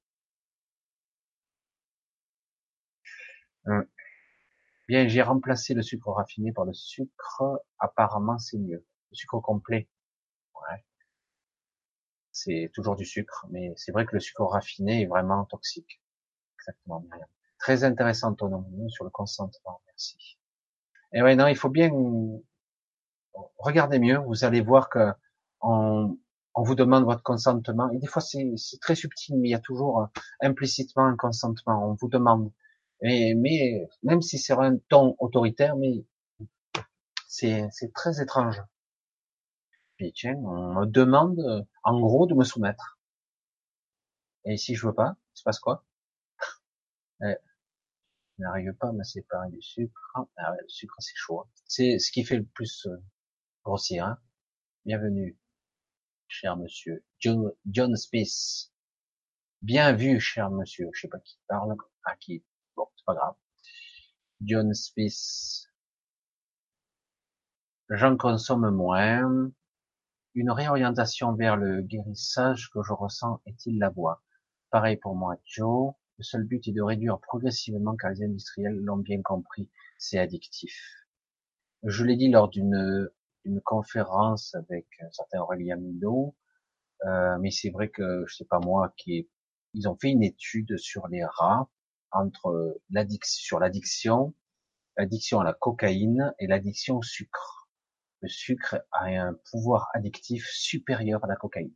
Bien, 4.88 5.08
j'ai 5.08 5.22
remplacé 5.22 5.74
le 5.74 5.82
sucre 5.82 6.10
raffiné 6.12 6.52
par 6.52 6.66
le 6.66 6.74
sucre. 6.74 7.44
Apparemment, 7.80 8.38
c'est 8.40 8.58
mieux. 8.58 8.86
Le 9.12 9.16
sucre 9.16 9.40
complet. 9.40 9.90
Ouais 10.56 10.84
c'est 12.38 12.72
toujours 12.74 12.96
du 12.96 13.06
sucre, 13.06 13.48
mais 13.50 13.74
c'est 13.78 13.92
vrai 13.92 14.06
que 14.06 14.14
le 14.14 14.20
sucre 14.20 14.44
raffiné 14.44 15.02
est 15.02 15.06
vraiment 15.08 15.46
toxique. 15.46 16.02
Exactement, 16.60 17.04
Très 17.60 17.84
intéressant 17.84 18.36
ton 18.36 18.50
nom 18.50 18.90
sur 18.90 19.04
le 19.04 19.10
consentement, 19.10 19.82
merci. 19.88 20.38
Et 21.14 21.24
ouais, 21.24 21.36
non, 21.36 21.48
il 21.48 21.56
faut 21.56 21.70
bien 21.70 21.90
regarder 23.58 24.00
mieux, 24.00 24.18
vous 24.18 24.46
allez 24.46 24.62
voir 24.62 24.90
que 24.90 25.12
on, 25.62 26.18
on 26.54 26.64
vous 26.64 26.76
demande 26.76 27.06
votre 27.06 27.24
consentement, 27.24 27.90
et 27.90 27.98
des 27.98 28.08
fois 28.08 28.22
c'est 28.22 28.54
très 28.82 28.96
subtil, 28.96 29.38
mais 29.40 29.50
il 29.50 29.52
y 29.52 29.56
a 29.56 29.60
toujours 29.60 30.02
euh, 30.02 30.06
implicitement 30.42 31.06
un 31.06 31.16
consentement, 31.16 31.90
on 31.90 31.96
vous 31.96 32.08
demande. 32.10 32.52
Et, 33.02 33.36
mais 33.36 33.88
même 34.04 34.22
si 34.22 34.38
c'est 34.40 34.54
un 34.54 34.78
ton 34.90 35.16
autoritaire, 35.20 35.76
mais 35.76 36.04
c'est 37.28 37.94
très 37.94 38.22
étrange. 38.22 38.62
Puis 39.98 40.12
tiens, 40.14 40.36
on 40.36 40.74
me 40.82 40.86
demande, 40.86 41.40
euh, 41.40 41.64
en 41.84 42.00
gros, 42.00 42.28
de 42.28 42.36
me 42.36 42.44
soumettre. 42.44 43.00
Et 44.46 44.58
si 44.58 44.76
je 44.76 44.88
veux 44.88 44.94
pas, 44.94 45.16
il 45.36 45.40
se 45.40 45.44
passe 45.44 45.60
quoi? 45.60 45.86
Eh, 47.22 47.36
Je 48.38 48.44
n'arrive 48.44 48.74
pas 48.74 48.90
à 48.90 48.94
me 48.94 49.04
séparer 49.04 49.50
du 49.50 49.62
sucre. 49.62 50.16
Ah 50.16 50.54
le 50.62 50.68
sucre, 50.70 50.96
c'est 51.00 51.16
chaud. 51.16 51.42
Hein. 51.42 51.50
C'est 51.66 52.00
ce 52.00 52.12
qui 52.12 52.24
fait 52.24 52.38
le 52.38 52.46
plus 52.46 52.86
euh, 52.88 52.98
grossir. 53.64 54.06
Hein. 54.06 54.20
Bienvenue, 54.86 55.38
cher 56.28 56.58
monsieur. 56.58 57.04
John, 57.20 57.52
John 57.66 57.96
Smith. 57.96 58.72
Bien 59.62 59.94
vu, 59.94 60.20
cher 60.20 60.52
monsieur. 60.52 60.90
Je 60.94 61.02
sais 61.02 61.08
pas 61.08 61.20
qui 61.20 61.40
parle, 61.48 61.76
à 62.06 62.16
qui. 62.18 62.44
Pas 63.08 63.16
grave. 63.16 63.36
John 64.42 64.74
Smith. 64.74 65.70
J'en 67.90 68.18
consomme 68.18 68.70
moins. 68.70 69.50
Une 70.36 70.52
réorientation 70.52 71.32
vers 71.34 71.56
le 71.56 71.82
guérissage 71.82 72.70
que 72.70 72.84
je 72.84 72.92
ressens 72.92 73.42
est-il 73.46 73.80
la 73.80 73.90
voie? 73.90 74.22
Pareil 74.72 74.98
pour 74.98 75.16
moi, 75.16 75.38
Joe. 75.46 75.94
Le 76.18 76.24
seul 76.26 76.44
but 76.44 76.68
est 76.68 76.74
de 76.74 76.82
réduire 76.82 77.18
progressivement 77.22 77.96
car 77.96 78.12
les 78.12 78.24
industriels 78.24 78.76
l'ont 78.76 78.98
bien 78.98 79.22
compris, 79.22 79.70
c'est 79.98 80.20
addictif. 80.20 80.78
Je 81.84 82.04
l'ai 82.04 82.18
dit 82.18 82.28
lors 82.28 82.50
d'une 82.50 83.10
conférence 83.64 84.54
avec 84.54 84.86
un 85.00 85.10
certain 85.12 85.40
Aurélien 85.40 85.78
Mido, 85.78 86.36
euh, 87.06 87.38
mais 87.40 87.52
c'est 87.52 87.70
vrai 87.70 87.88
que 87.88 88.26
je 88.28 88.36
sais 88.36 88.46
pas 88.46 88.60
moi 88.60 88.94
qui 88.98 89.30
ils 89.74 89.88
ont 89.88 89.96
fait 89.96 90.10
une 90.10 90.24
étude 90.24 90.78
sur 90.78 91.08
les 91.08 91.24
rats 91.24 91.70
entre 92.12 92.80
l'addiction 92.90 93.42
sur 93.42 93.60
l'addiction, 93.60 94.34
l'addiction 94.98 95.40
à 95.40 95.44
la 95.44 95.54
cocaïne 95.54 96.34
et 96.40 96.48
l'addiction 96.48 96.98
au 96.98 97.04
sucre 97.04 97.58
le 98.22 98.28
sucre 98.28 98.84
a 98.92 99.06
un 99.06 99.34
pouvoir 99.52 99.90
addictif 99.94 100.48
supérieur 100.50 101.24
à 101.24 101.28
la 101.28 101.36
cocaïne. 101.36 101.74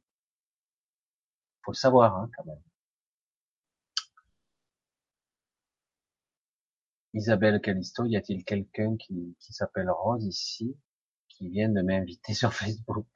Faut 1.64 1.72
le 1.72 1.77
savoir, 1.77 2.16
hein, 2.18 2.30
quand 2.35 2.45
même. 2.45 2.61
Isabelle 7.14 7.61
Calisto, 7.61 8.06
y 8.06 8.16
a-t-il 8.16 8.43
quelqu'un 8.43 8.95
qui, 8.98 9.35
qui 9.40 9.53
s'appelle 9.53 9.90
Rose 9.90 10.26
ici, 10.26 10.76
qui 11.27 11.50
vient 11.50 11.69
de 11.69 11.82
m'inviter 11.82 12.34
sur 12.42 12.53
Facebook? 12.53 13.08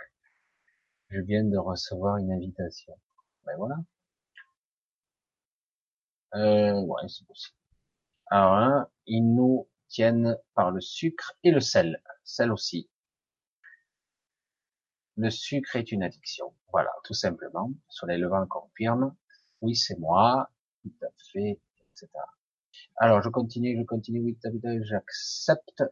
Je 1.10 1.19
viens 1.22 1.44
de 1.44 1.58
recevoir 1.58 2.18
une 2.18 2.32
invitation. 2.32 2.94
Ben 3.45 3.56
voilà. 3.58 3.76
Euh, 6.36 6.74
ouais, 6.82 7.08
c'est 7.08 7.26
possible. 7.26 7.56
Alors, 8.28 8.54
hein, 8.54 8.90
ils 9.08 9.24
nous 9.24 9.68
tiennent 9.90 10.38
par 10.56 10.72
le 10.72 10.82
sucre 10.82 11.34
et 11.44 11.52
le 11.52 11.62
sel. 11.62 12.02
Sel 12.24 12.52
aussi. 12.52 12.90
Le 15.18 15.30
sucre 15.30 15.76
est 15.78 15.92
une 15.92 16.04
addiction. 16.04 16.54
Voilà, 16.72 16.92
tout 17.06 17.14
simplement. 17.14 17.72
Soleil 17.90 18.20
levant 18.20 18.46
confirme. 18.48 19.16
Oui, 19.62 19.76
c'est 19.76 19.98
moi. 20.00 20.50
Tout 20.84 20.94
à 21.02 21.10
fait, 21.32 21.62
etc. 21.94 22.10
Alors, 22.98 23.22
je 23.22 23.30
continue, 23.30 23.78
je 23.78 23.84
continue. 23.86 24.22
Oui, 24.22 24.38
j'accepte. 24.84 25.84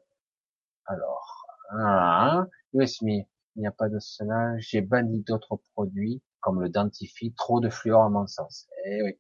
Alors, 0.86 1.46
ah, 1.72 2.46
USMI, 2.74 3.26
il 3.56 3.60
n'y 3.62 3.68
a 3.68 3.72
pas 3.72 3.90
de 3.90 4.00
cela. 4.00 4.58
J'ai 4.60 4.82
banni 4.82 5.22
d'autres 5.22 5.58
produits, 5.74 6.22
comme 6.42 6.62
le 6.62 6.70
dentifrice, 6.70 7.34
trop 7.36 7.62
de 7.62 7.70
fluor 7.70 8.04
à 8.04 8.10
mon 8.10 8.28
sens. 8.28 8.68
Eh 8.86 9.02
oui. 9.04 9.20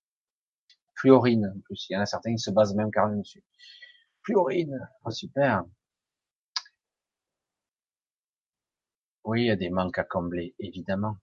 Fluorine, 1.03 1.51
en 1.53 1.59
plus. 1.59 1.89
Il 1.89 1.93
y 1.93 1.97
en 1.97 1.99
a 2.01 2.05
certains 2.05 2.33
qui 2.33 2.39
se 2.39 2.49
basent 2.49 2.75
même 2.75 2.89
carrément 2.89 3.17
dessus. 3.17 3.43
Fluorine. 4.21 4.89
Oh, 5.03 5.11
super. 5.11 5.65
Oui, 9.25 9.41
il 9.41 9.47
y 9.47 9.51
a 9.51 9.57
des 9.57 9.69
manques 9.69 9.97
à 9.97 10.05
combler, 10.05 10.55
évidemment. 10.59 11.17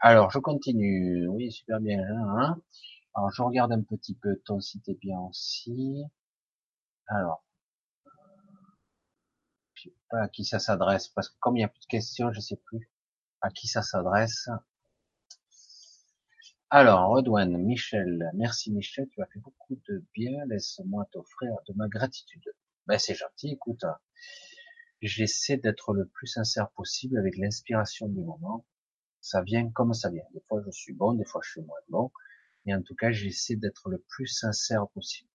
Alors, 0.00 0.32
je 0.32 0.40
continue. 0.40 1.28
Oui, 1.28 1.52
super 1.52 1.78
bien. 1.78 2.00
Hein 2.02 2.60
Alors, 3.14 3.30
je 3.30 3.42
regarde 3.42 3.70
un 3.70 3.82
petit 3.82 4.16
peu 4.16 4.42
ton 4.44 4.60
site 4.60 4.90
bien 5.00 5.20
aussi. 5.20 6.02
Alors, 7.06 7.44
je 9.74 9.84
sais 9.84 9.94
pas 10.10 10.22
à 10.22 10.28
qui 10.28 10.44
ça 10.44 10.58
s'adresse, 10.58 11.06
parce 11.08 11.28
que 11.28 11.36
comme 11.38 11.56
il 11.56 11.60
n'y 11.60 11.64
a 11.64 11.68
plus 11.68 11.80
de 11.80 11.86
questions, 11.86 12.32
je 12.32 12.40
sais 12.40 12.56
plus 12.56 12.90
à 13.40 13.50
qui 13.50 13.68
ça 13.68 13.82
s'adresse. 13.82 14.48
Alors, 16.76 17.10
Redouane, 17.10 17.56
Michel, 17.56 18.32
merci 18.34 18.72
Michel, 18.72 19.06
tu 19.10 19.22
as 19.22 19.26
fait 19.26 19.38
beaucoup 19.38 19.76
de 19.88 20.04
bien, 20.12 20.44
laisse-moi 20.46 21.06
t'offrir 21.12 21.54
de 21.68 21.72
ma 21.74 21.86
gratitude. 21.86 22.42
Ben, 22.88 22.98
c'est 22.98 23.14
gentil, 23.14 23.52
écoute, 23.52 23.84
j'essaie 25.00 25.56
d'être 25.56 25.94
le 25.94 26.08
plus 26.08 26.26
sincère 26.26 26.72
possible 26.72 27.16
avec 27.16 27.36
l'inspiration 27.36 28.08
du 28.08 28.18
moment. 28.18 28.66
Ça 29.20 29.40
vient 29.42 29.70
comme 29.70 29.94
ça 29.94 30.10
vient. 30.10 30.24
Des 30.34 30.40
fois 30.48 30.62
je 30.66 30.72
suis 30.72 30.92
bon, 30.92 31.12
des 31.12 31.24
fois 31.24 31.40
je 31.44 31.50
suis 31.52 31.60
moins 31.60 31.78
bon, 31.90 32.10
mais 32.66 32.74
en 32.74 32.82
tout 32.82 32.96
cas 32.96 33.12
j'essaie 33.12 33.54
d'être 33.54 33.88
le 33.88 34.04
plus 34.08 34.26
sincère 34.26 34.88
possible. 34.88 35.30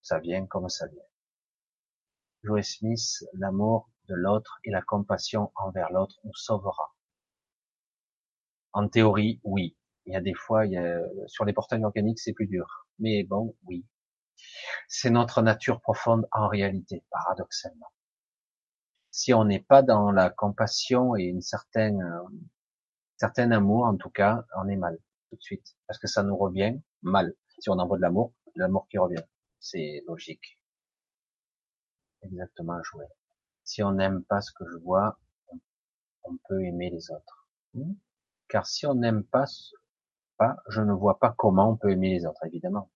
Ça 0.00 0.20
vient 0.20 0.46
comme 0.46 0.70
ça 0.70 0.86
vient. 0.86 1.04
Joe 2.44 2.66
Smith, 2.66 3.24
l'amour 3.34 3.90
de 4.08 4.14
l'autre 4.14 4.58
et 4.64 4.70
la 4.70 4.80
compassion 4.80 5.52
envers 5.54 5.92
l'autre 5.92 6.18
nous 6.24 6.34
sauvera. 6.34 6.94
En 8.72 8.88
théorie, 8.88 9.38
oui. 9.44 9.76
Il 10.06 10.12
y 10.12 10.16
a 10.16 10.20
des 10.20 10.34
fois, 10.34 10.66
il 10.66 10.72
y 10.72 10.76
a, 10.78 11.00
sur 11.26 11.44
les 11.44 11.52
portails 11.52 11.84
organiques, 11.84 12.18
c'est 12.18 12.32
plus 12.32 12.46
dur. 12.46 12.86
Mais 12.98 13.24
bon, 13.24 13.54
oui. 13.66 13.84
C'est 14.88 15.10
notre 15.10 15.42
nature 15.42 15.80
profonde 15.80 16.26
en 16.32 16.48
réalité, 16.48 17.04
paradoxalement. 17.10 17.92
Si 19.10 19.32
on 19.34 19.44
n'est 19.44 19.60
pas 19.60 19.82
dans 19.82 20.10
la 20.10 20.30
compassion 20.30 21.16
et 21.16 21.24
une 21.24 21.42
certaine, 21.42 22.02
euh, 22.02 22.28
certain 23.16 23.50
amour, 23.52 23.84
en 23.84 23.96
tout 23.96 24.10
cas, 24.10 24.44
on 24.56 24.68
est 24.68 24.76
mal 24.76 24.98
tout 25.30 25.36
de 25.36 25.42
suite, 25.42 25.76
parce 25.86 25.98
que 25.98 26.06
ça 26.06 26.22
nous 26.22 26.36
revient 26.36 26.78
mal. 27.02 27.34
Si 27.58 27.70
on 27.70 27.78
envoie 27.78 27.96
de 27.96 28.02
l'amour, 28.02 28.32
l'amour 28.54 28.86
qui 28.88 28.98
revient, 28.98 29.22
c'est 29.60 30.02
logique. 30.06 30.58
Exactement, 32.22 32.82
jouer. 32.82 33.06
Si 33.64 33.82
on 33.82 33.92
n'aime 33.92 34.24
pas 34.24 34.40
ce 34.40 34.52
que 34.52 34.64
je 34.70 34.76
vois, 34.78 35.18
on 36.24 36.36
peut 36.48 36.62
aimer 36.64 36.90
les 36.90 37.10
autres. 37.10 37.48
Hmm? 37.74 37.94
Car 38.48 38.66
si 38.66 38.86
on 38.86 38.94
n'aime 38.94 39.24
pas, 39.24 39.44
je 40.68 40.80
ne 40.80 40.92
vois 40.92 41.18
pas 41.18 41.34
comment 41.36 41.70
on 41.70 41.76
peut 41.76 41.90
aimer 41.90 42.10
les 42.10 42.26
autres, 42.26 42.44
évidemment. 42.46 42.90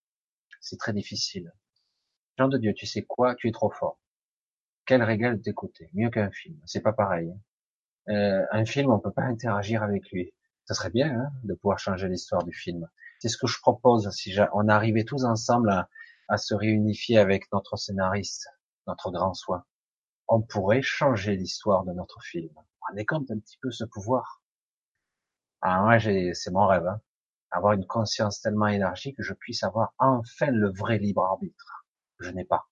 C'est 0.61 0.79
très 0.79 0.93
difficile. 0.93 1.53
Jean 2.39 2.49
de 2.49 2.59
Dieu, 2.59 2.75
tu 2.75 2.87
sais 2.87 3.03
quoi 3.03 3.35
Tu 3.35 3.49
es 3.49 3.53
trop 3.53 3.71
fort. 3.71 3.99
Quel 4.87 5.03
régal 5.03 5.41
d'écouter. 5.41 5.91
Mieux 5.95 6.11
qu'un 6.11 6.31
film. 6.31 6.61
C'est 6.65 6.83
pas 6.83 6.93
pareil. 6.93 7.31
Hein. 7.31 8.13
Euh, 8.13 8.47
un 8.53 8.65
film, 8.65 8.91
on 8.91 9.01
peut 9.01 9.13
pas 9.13 9.23
interagir 9.23 9.83
avec 9.83 10.11
lui. 10.11 10.33
Ça 10.65 10.75
serait 10.75 10.91
bien 10.91 11.13
hein, 11.21 11.31
de 11.45 11.55
pouvoir 11.55 11.79
changer 11.79 12.09
l'histoire 12.09 12.45
du 12.45 12.53
film. 12.53 12.89
C'est 13.21 13.29
ce 13.29 13.37
que 13.37 13.47
je 13.47 13.59
propose. 13.61 14.11
Si 14.11 14.37
on 14.53 14.69
arrivait 14.69 15.05
tous 15.05 15.25
ensemble 15.25 15.71
à, 16.29 16.37
se 16.37 16.55
réunifier 16.55 17.19
avec 17.19 17.51
notre 17.53 17.77
scénariste, 17.77 18.49
notre 18.87 19.11
grand 19.11 19.35
soi, 19.35 19.67
on 20.29 20.43
pourrait 20.43 20.83
changer 20.83 21.37
l'histoire 21.37 21.85
de 21.85 21.93
notre 21.93 22.21
film. 22.23 22.53
Est 22.97 23.05
compte 23.05 23.31
un 23.31 23.39
petit 23.39 23.59
peu 23.61 23.71
ce 23.71 23.85
pouvoir. 23.85 24.43
Ah, 25.61 25.83
moi, 25.83 25.99
c'est 25.99 26.51
mon 26.53 26.67
rêve. 26.67 26.87
Hein. 26.87 27.01
Avoir 27.51 27.73
une 27.75 27.87
conscience 27.87 28.41
tellement 28.41 28.67
énergique 28.67 29.17
que 29.17 29.23
je 29.23 29.33
puisse 29.33 29.63
avoir 29.63 29.95
enfin 29.99 30.51
le 30.51 30.71
vrai 30.71 30.99
libre 30.99 31.25
arbitre. 31.25 31.87
Je 32.19 32.31
n'ai 32.31 32.45
pas. 32.45 32.67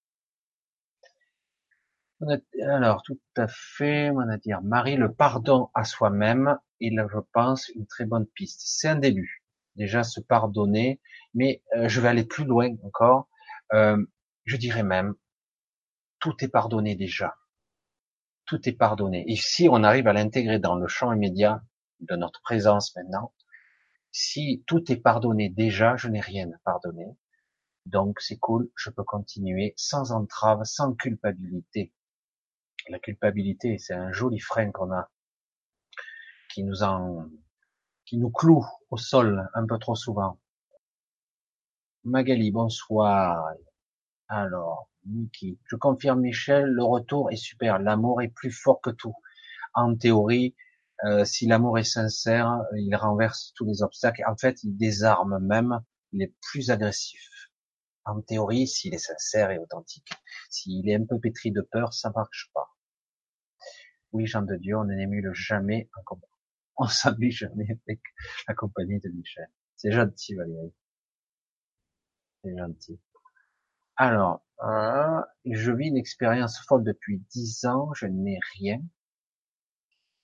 Alors, 2.62 3.02
tout 3.02 3.20
à 3.36 3.46
fait, 3.48 4.10
on 4.10 4.24
va 4.24 4.36
dire, 4.38 4.62
Marie, 4.62 4.96
le 4.96 5.12
pardon 5.12 5.68
à 5.74 5.84
soi-même, 5.84 6.58
il, 6.80 7.04
je 7.12 7.18
pense, 7.32 7.68
une 7.70 7.86
très 7.86 8.06
bonne 8.06 8.26
piste. 8.26 8.62
C'est 8.64 8.88
un 8.88 8.96
début. 8.96 9.42
Déjà, 9.76 10.04
se 10.04 10.20
pardonner, 10.20 11.00
mais 11.34 11.62
euh, 11.76 11.88
je 11.88 12.00
vais 12.00 12.08
aller 12.08 12.24
plus 12.24 12.44
loin 12.44 12.70
encore. 12.84 13.28
Euh, 13.72 14.02
je 14.44 14.56
dirais 14.56 14.82
même, 14.84 15.14
tout 16.20 16.34
est 16.40 16.48
pardonné 16.48 16.94
déjà. 16.94 17.36
Tout 18.46 18.68
est 18.68 18.72
pardonné. 18.72 19.24
Et 19.30 19.36
si 19.36 19.68
on 19.68 19.82
arrive 19.82 20.06
à 20.06 20.12
l'intégrer 20.12 20.58
dans 20.58 20.76
le 20.76 20.86
champ 20.86 21.12
immédiat 21.12 21.62
de 22.00 22.16
notre 22.16 22.40
présence 22.42 22.94
maintenant, 22.96 23.33
si 24.16 24.62
tout 24.68 24.92
est 24.92 24.96
pardonné 24.96 25.48
déjà, 25.48 25.96
je 25.96 26.06
n'ai 26.06 26.20
rien 26.20 26.48
à 26.48 26.58
pardonner. 26.64 27.16
Donc 27.84 28.20
c'est 28.20 28.38
cool, 28.38 28.70
je 28.76 28.90
peux 28.90 29.02
continuer 29.02 29.74
sans 29.76 30.12
entrave, 30.12 30.62
sans 30.62 30.94
culpabilité. 30.94 31.92
La 32.88 33.00
culpabilité, 33.00 33.76
c'est 33.78 33.92
un 33.92 34.12
joli 34.12 34.38
frein 34.38 34.70
qu'on 34.70 34.92
a, 34.92 35.10
qui 36.48 36.62
nous 36.62 36.84
en, 36.84 37.28
qui 38.04 38.18
nous 38.18 38.30
cloue 38.30 38.64
au 38.88 38.96
sol 38.96 39.50
un 39.52 39.66
peu 39.66 39.80
trop 39.80 39.96
souvent. 39.96 40.38
Magali, 42.04 42.52
bonsoir. 42.52 43.52
Alors, 44.28 44.90
Niki, 45.06 45.58
je 45.64 45.74
confirme 45.74 46.20
Michel, 46.20 46.66
le 46.66 46.84
retour 46.84 47.32
est 47.32 47.36
super. 47.36 47.80
L'amour 47.80 48.22
est 48.22 48.28
plus 48.28 48.52
fort 48.52 48.80
que 48.80 48.90
tout. 48.90 49.16
En 49.74 49.96
théorie, 49.96 50.54
euh, 51.04 51.24
si 51.24 51.46
l'amour 51.46 51.78
est 51.78 51.84
sincère, 51.84 52.62
il 52.76 52.94
renverse 52.96 53.52
tous 53.56 53.64
les 53.64 53.82
obstacles. 53.82 54.22
En 54.26 54.36
fait, 54.36 54.62
il 54.64 54.76
désarme 54.76 55.38
même 55.40 55.80
les 56.12 56.34
plus 56.40 56.70
agressifs. 56.70 57.50
En 58.04 58.20
théorie, 58.20 58.66
s'il 58.66 58.94
est 58.94 58.98
sincère 58.98 59.50
et 59.50 59.58
authentique. 59.58 60.10
S'il 60.50 60.88
est 60.88 60.96
un 60.96 61.04
peu 61.04 61.18
pétri 61.18 61.50
de 61.50 61.62
peur, 61.62 61.92
ça 61.92 62.10
marche 62.14 62.50
pas. 62.54 62.74
Oui, 64.12 64.26
Jean 64.26 64.42
de 64.42 64.56
Dieu, 64.56 64.76
on 64.76 64.84
n'émule 64.84 65.32
jamais 65.34 65.88
en 65.98 66.02
compagnie. 66.04 66.30
On 66.76 66.88
s'amuse 66.88 67.36
jamais 67.36 67.66
avec 67.86 68.00
la 68.48 68.54
compagnie 68.54 68.98
de 68.98 69.08
Michel. 69.10 69.48
C'est 69.76 69.92
gentil, 69.92 70.34
Valérie. 70.34 70.74
C'est 72.42 72.56
gentil. 72.56 73.00
Alors, 73.96 74.44
euh, 74.64 75.20
je 75.44 75.70
vis 75.70 75.88
une 75.88 75.96
expérience 75.96 76.58
folle 76.66 76.82
depuis 76.82 77.22
dix 77.30 77.64
ans, 77.64 77.92
je 77.94 78.06
n'ai 78.06 78.38
rien, 78.58 78.80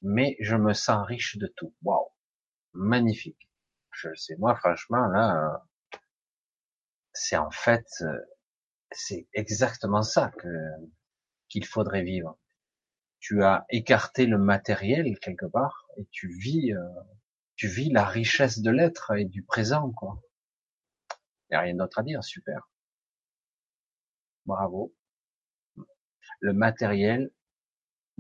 mais 0.03 0.37
je 0.41 0.57
me 0.57 0.73
sens 0.73 1.07
riche 1.07 1.37
de 1.39 1.47
tout. 1.57 1.75
Waouh, 1.83 2.09
magnifique. 2.73 3.51
Je 3.93 4.15
sais, 4.15 4.37
moi, 4.39 4.55
franchement, 4.57 5.07
là, 5.09 5.65
c'est 7.12 7.37
en 7.37 7.51
fait, 7.51 7.87
euh, 8.03 8.19
c'est 8.93 9.29
exactement 9.35 10.03
ça 10.03 10.31
que 10.39 10.49
qu'il 11.49 11.67
faudrait 11.67 12.03
vivre 12.03 12.39
tu 13.20 13.45
as 13.45 13.67
écarté 13.69 14.27
le 14.27 14.39
matériel 14.39 15.19
quelque 15.20 15.47
part 15.47 15.87
et 15.99 16.07
tu 16.11 16.29
vis, 16.29 16.73
euh, 16.73 16.89
tu 17.55 17.69
vis 17.69 17.91
la 17.91 18.05
richesse 18.05 18.61
de 18.61 18.70
l'être 18.70 19.12
et 19.17 19.27
du 19.27 19.43
présent, 19.43 19.93
quoi. 19.93 20.20
Il 21.51 21.53
n'y 21.53 21.57
a 21.57 21.61
rien 21.61 21.75
d'autre 21.75 21.99
à 21.99 22.03
dire, 22.03 22.25
super. 22.25 22.69
Bravo. 24.47 24.95
Le 26.41 26.53
matériel 26.55 27.31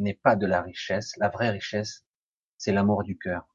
n'est 0.00 0.14
pas 0.14 0.36
de 0.36 0.46
la 0.46 0.62
richesse. 0.62 1.16
La 1.18 1.28
vraie 1.28 1.50
richesse, 1.50 2.04
c'est 2.58 2.72
l'amour 2.72 3.04
du 3.04 3.16
cœur. 3.16 3.46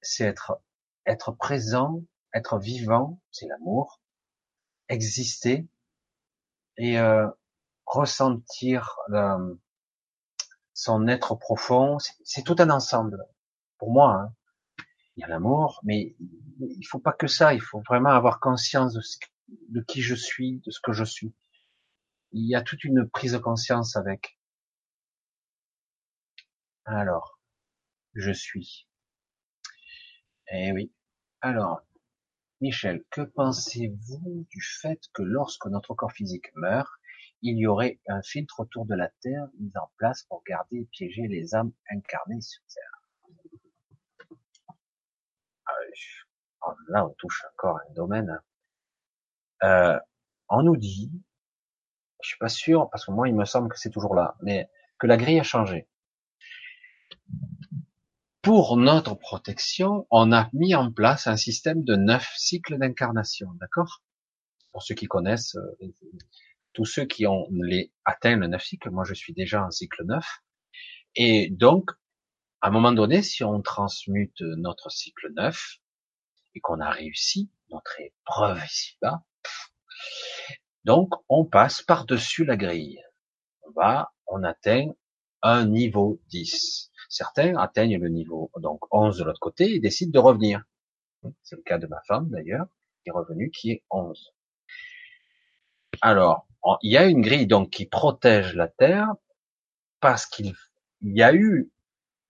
C'est 0.00 0.24
être, 0.24 0.62
être 1.06 1.32
présent, 1.32 2.02
être 2.32 2.58
vivant, 2.58 3.20
c'est 3.30 3.46
l'amour. 3.46 4.00
Exister 4.88 5.66
et 6.76 6.98
euh, 6.98 7.28
ressentir 7.86 8.96
euh, 9.12 9.54
son 10.74 11.08
être 11.08 11.34
profond, 11.34 11.98
c'est 12.24 12.44
tout 12.44 12.56
un 12.58 12.70
ensemble. 12.70 13.24
Pour 13.78 13.90
moi, 13.90 14.14
hein. 14.14 14.34
il 15.16 15.22
y 15.22 15.24
a 15.24 15.28
l'amour, 15.28 15.80
mais 15.82 16.14
il 16.60 16.84
faut 16.84 16.98
pas 16.98 17.12
que 17.12 17.26
ça. 17.26 17.54
Il 17.54 17.62
faut 17.62 17.80
vraiment 17.80 18.10
avoir 18.10 18.40
conscience 18.40 18.92
de, 18.92 19.00
de 19.70 19.80
qui 19.80 20.02
je 20.02 20.14
suis, 20.14 20.60
de 20.66 20.70
ce 20.70 20.80
que 20.80 20.92
je 20.92 21.04
suis. 21.04 21.34
Il 22.32 22.46
y 22.46 22.54
a 22.54 22.62
toute 22.62 22.84
une 22.84 23.08
prise 23.08 23.32
de 23.32 23.38
conscience 23.38 23.96
avec. 23.96 24.35
Alors, 26.88 27.40
je 28.14 28.30
suis. 28.30 28.88
Eh 30.52 30.70
oui. 30.70 30.92
Alors, 31.40 31.82
Michel, 32.60 33.04
que 33.10 33.22
pensez-vous 33.22 34.46
du 34.48 34.62
fait 34.62 35.00
que 35.12 35.22
lorsque 35.22 35.66
notre 35.66 35.94
corps 35.94 36.12
physique 36.12 36.54
meurt, 36.54 36.88
il 37.42 37.58
y 37.58 37.66
aurait 37.66 37.98
un 38.06 38.22
filtre 38.22 38.60
autour 38.60 38.86
de 38.86 38.94
la 38.94 39.08
Terre 39.20 39.48
mis 39.58 39.72
en 39.76 39.90
place 39.96 40.22
pour 40.24 40.44
garder 40.44 40.76
et 40.78 40.88
piéger 40.92 41.26
les 41.26 41.56
âmes 41.56 41.72
incarnées 41.90 42.40
sur 42.40 42.62
Terre? 42.72 43.02
Ah, 45.66 45.72
oh, 46.68 46.74
là, 46.86 47.04
on 47.04 47.14
touche 47.14 47.44
encore 47.52 47.78
un 47.78 47.94
domaine. 47.94 48.40
Euh, 49.64 49.98
on 50.48 50.62
nous 50.62 50.76
dit, 50.76 51.10
je 52.22 52.28
suis 52.28 52.38
pas 52.38 52.48
sûr, 52.48 52.88
parce 52.90 53.04
que 53.04 53.10
moi, 53.10 53.28
il 53.28 53.34
me 53.34 53.44
semble 53.44 53.70
que 53.70 53.78
c'est 53.78 53.90
toujours 53.90 54.14
là, 54.14 54.36
mais 54.40 54.70
que 54.98 55.08
la 55.08 55.16
grille 55.16 55.40
a 55.40 55.42
changé. 55.42 55.88
Pour 58.46 58.76
notre 58.76 59.16
protection, 59.16 60.06
on 60.08 60.30
a 60.30 60.48
mis 60.52 60.76
en 60.76 60.92
place 60.92 61.26
un 61.26 61.36
système 61.36 61.82
de 61.82 61.96
neuf 61.96 62.32
cycles 62.36 62.78
d'incarnation, 62.78 63.48
d'accord? 63.54 64.04
Pour 64.70 64.84
ceux 64.84 64.94
qui 64.94 65.06
connaissent, 65.06 65.56
euh, 65.56 65.92
tous 66.72 66.84
ceux 66.84 67.06
qui 67.06 67.26
ont 67.26 67.48
atteint 68.04 68.36
le 68.36 68.46
neuf 68.46 68.62
cycle, 68.62 68.90
moi 68.90 69.02
je 69.02 69.14
suis 69.14 69.34
déjà 69.34 69.64
en 69.64 69.72
cycle 69.72 70.04
neuf, 70.04 70.44
et 71.16 71.50
donc, 71.50 71.90
à 72.60 72.68
un 72.68 72.70
moment 72.70 72.92
donné, 72.92 73.20
si 73.20 73.42
on 73.42 73.60
transmute 73.62 74.40
notre 74.40 74.92
cycle 74.92 75.32
neuf, 75.34 75.78
et 76.54 76.60
qu'on 76.60 76.78
a 76.78 76.90
réussi 76.92 77.50
notre 77.72 78.00
épreuve 78.00 78.62
ici-bas, 78.64 79.24
donc 80.84 81.14
on 81.28 81.44
passe 81.44 81.82
par-dessus 81.82 82.44
la 82.44 82.56
grille. 82.56 83.00
On 83.62 83.72
va, 83.72 84.12
on 84.28 84.44
atteint 84.44 84.86
un 85.42 85.66
niveau 85.66 86.20
10. 86.28 86.92
Certains 87.08 87.56
atteignent 87.56 87.98
le 87.98 88.08
niveau 88.08 88.50
donc 88.56 88.80
11 88.92 89.18
de 89.18 89.24
l'autre 89.24 89.40
côté 89.40 89.74
et 89.74 89.80
décident 89.80 90.10
de 90.10 90.18
revenir. 90.18 90.62
C'est 91.42 91.56
le 91.56 91.62
cas 91.62 91.78
de 91.78 91.86
ma 91.86 92.00
femme 92.06 92.28
d'ailleurs, 92.30 92.66
qui 93.02 93.10
est 93.10 93.12
revenue, 93.12 93.50
qui 93.50 93.70
est 93.72 93.84
11. 93.90 94.32
Alors, 96.02 96.46
il 96.82 96.92
y 96.92 96.96
a 96.96 97.06
une 97.06 97.22
grille 97.22 97.46
donc 97.46 97.70
qui 97.70 97.86
protège 97.86 98.54
la 98.54 98.68
Terre 98.68 99.14
parce 100.00 100.26
qu'il 100.26 100.54
y 101.02 101.22
a 101.22 101.34
eu, 101.34 101.70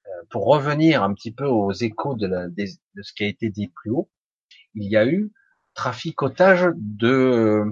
euh, 0.06 0.10
pour 0.30 0.46
revenir 0.46 1.02
un 1.02 1.14
petit 1.14 1.32
peu 1.32 1.46
aux 1.46 1.72
échos 1.72 2.14
de, 2.14 2.26
de 2.26 3.02
ce 3.02 3.12
qui 3.12 3.24
a 3.24 3.26
été 3.26 3.50
dit 3.50 3.68
plus 3.68 3.90
haut, 3.90 4.10
il 4.74 4.84
y 4.84 4.96
a 4.96 5.06
eu 5.06 5.32
traficotage 5.74 6.68
de 6.76 7.64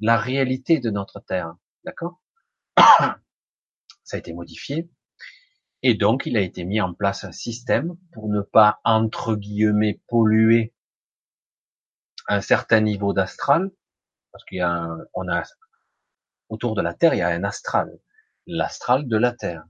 la 0.00 0.16
réalité 0.16 0.80
de 0.80 0.90
notre 0.90 1.20
Terre. 1.20 1.54
D'accord? 1.84 2.20
Ça 2.76 4.16
a 4.16 4.18
été 4.18 4.32
modifié. 4.32 4.90
Et 5.82 5.94
donc, 5.94 6.26
il 6.26 6.36
a 6.36 6.40
été 6.40 6.64
mis 6.64 6.80
en 6.80 6.94
place 6.94 7.24
un 7.24 7.32
système 7.32 7.96
pour 8.12 8.28
ne 8.28 8.40
pas, 8.40 8.80
entre 8.84 9.34
guillemets, 9.34 10.00
polluer 10.08 10.72
un 12.28 12.40
certain 12.40 12.80
niveau 12.80 13.12
d'astral, 13.12 13.70
parce 14.30 14.44
qu'il 14.44 14.58
y 14.58 14.60
a, 14.60 14.96
on 15.12 15.28
a, 15.28 15.42
autour 16.48 16.76
de 16.76 16.82
la 16.82 16.94
Terre, 16.94 17.14
il 17.14 17.18
y 17.18 17.22
a 17.22 17.28
un 17.28 17.42
astral, 17.42 17.98
l'astral 18.46 19.08
de 19.08 19.16
la 19.16 19.32
Terre. 19.32 19.64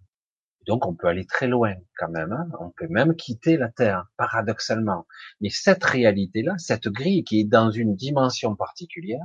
Donc, 0.66 0.86
on 0.86 0.94
peut 0.94 1.08
aller 1.08 1.26
très 1.26 1.48
loin, 1.48 1.74
quand 1.96 2.10
même. 2.10 2.32
Hein. 2.32 2.46
on 2.60 2.70
peut 2.70 2.88
même 2.88 3.16
quitter 3.16 3.56
la 3.56 3.70
Terre, 3.70 4.06
paradoxalement. 4.16 5.06
Mais 5.40 5.48
cette 5.48 5.82
réalité-là, 5.82 6.56
cette 6.58 6.88
grille 6.88 7.24
qui 7.24 7.40
est 7.40 7.48
dans 7.48 7.70
une 7.70 7.96
dimension 7.96 8.54
particulière, 8.54 9.24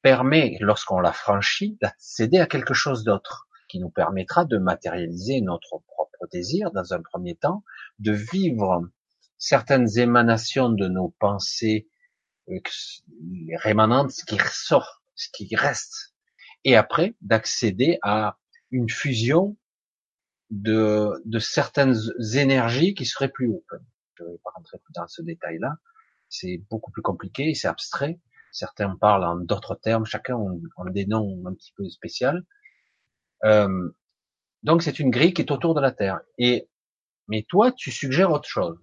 permet, 0.00 0.56
lorsqu'on 0.60 0.98
la 0.98 1.12
franchit, 1.12 1.76
d'accéder 1.80 2.38
à 2.38 2.46
quelque 2.46 2.74
chose 2.74 3.04
d'autre 3.04 3.45
qui 3.68 3.78
nous 3.78 3.90
permettra 3.90 4.44
de 4.44 4.58
matérialiser 4.58 5.40
notre 5.40 5.78
propre 5.86 6.26
désir 6.32 6.70
dans 6.72 6.92
un 6.92 7.02
premier 7.02 7.34
temps, 7.34 7.62
de 7.98 8.12
vivre 8.12 8.88
certaines 9.38 9.98
émanations 9.98 10.70
de 10.70 10.88
nos 10.88 11.10
pensées 11.18 11.88
euh, 12.48 12.58
rémanentes, 13.56 14.12
ce 14.12 14.24
qui 14.24 14.38
ressort, 14.38 15.02
ce 15.14 15.28
qui 15.32 15.54
reste, 15.54 16.14
et 16.64 16.76
après 16.76 17.14
d'accéder 17.20 17.98
à 18.02 18.38
une 18.70 18.88
fusion 18.88 19.56
de, 20.50 21.22
de 21.24 21.38
certaines 21.38 21.96
énergies 22.34 22.94
qui 22.94 23.04
seraient 23.04 23.28
plus 23.28 23.48
hautes. 23.48 23.64
Je 24.14 24.24
ne 24.24 24.28
vais 24.30 24.38
pas 24.42 24.50
rentrer 24.54 24.78
dans 24.94 25.06
ce 25.08 25.22
détail-là, 25.22 25.76
c'est 26.28 26.62
beaucoup 26.70 26.90
plus 26.90 27.02
compliqué, 27.02 27.54
c'est 27.54 27.68
abstrait. 27.68 28.18
Certains 28.52 28.96
parlent 28.96 29.24
en 29.24 29.36
d'autres 29.36 29.74
termes, 29.74 30.06
chacun 30.06 30.38
a 30.38 30.90
des 30.90 31.06
noms 31.06 31.42
un 31.46 31.52
petit 31.52 31.72
peu 31.76 31.88
spéciaux. 31.88 32.30
Euh, 33.44 33.90
donc 34.62 34.82
c'est 34.82 34.98
une 34.98 35.10
grille 35.10 35.34
qui 35.34 35.42
est 35.42 35.52
autour 35.52 35.74
de 35.74 35.80
la 35.80 35.92
Terre. 35.92 36.20
Et 36.38 36.68
mais 37.28 37.44
toi, 37.48 37.72
tu 37.72 37.90
suggères 37.90 38.30
autre 38.30 38.48
chose, 38.48 38.78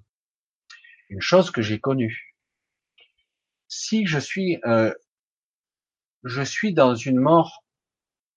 une 1.09 1.21
chose 1.21 1.51
que 1.51 1.61
j'ai 1.61 1.79
connue. 1.79 2.35
Si 3.67 4.05
je 4.05 4.19
suis, 4.19 4.59
euh, 4.65 4.93
je 6.23 6.41
suis 6.41 6.73
dans 6.73 6.95
une 6.95 7.19
mort, 7.19 7.63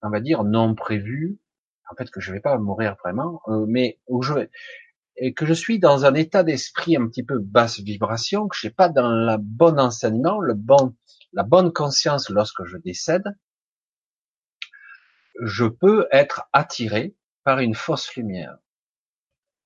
on 0.03 0.11
va 0.11 0.21
dire 0.21 0.45
non 0.45 0.75
prévue, 0.75 1.39
en 1.91 1.97
fait 1.97 2.11
que 2.11 2.21
je 2.21 2.33
vais 2.33 2.41
pas 2.41 2.57
mourir 2.59 2.97
vraiment, 3.03 3.43
euh, 3.49 3.67
mais 3.69 4.01
où 4.07 4.23
je 4.23 4.35
et 5.19 5.33
que 5.33 5.47
je 5.47 5.55
suis 5.55 5.79
dans 5.79 6.05
un 6.05 6.15
état 6.15 6.43
d'esprit 6.43 6.97
un 6.97 7.09
petit 7.09 7.23
peu 7.23 7.39
basse 7.39 7.81
vibration, 7.81 8.49
que 8.49 8.55
je 8.55 8.61
suis 8.61 8.71
pas 8.71 8.89
dans 8.89 9.11
la 9.11 9.39
bonne 9.39 9.81
enseignement, 9.81 10.41
le 10.41 10.55
bon, 10.55 10.95
la 11.33 11.43
bonne 11.43 11.73
conscience 11.73 12.29
lorsque 12.29 12.65
je 12.65 12.77
décède, 12.77 13.25
je 15.43 15.65
peux 15.65 16.09
être 16.13 16.49
attiré 16.53 17.15
par 17.45 17.59
une 17.61 17.75
fausse 17.75 18.15
lumière. 18.17 18.59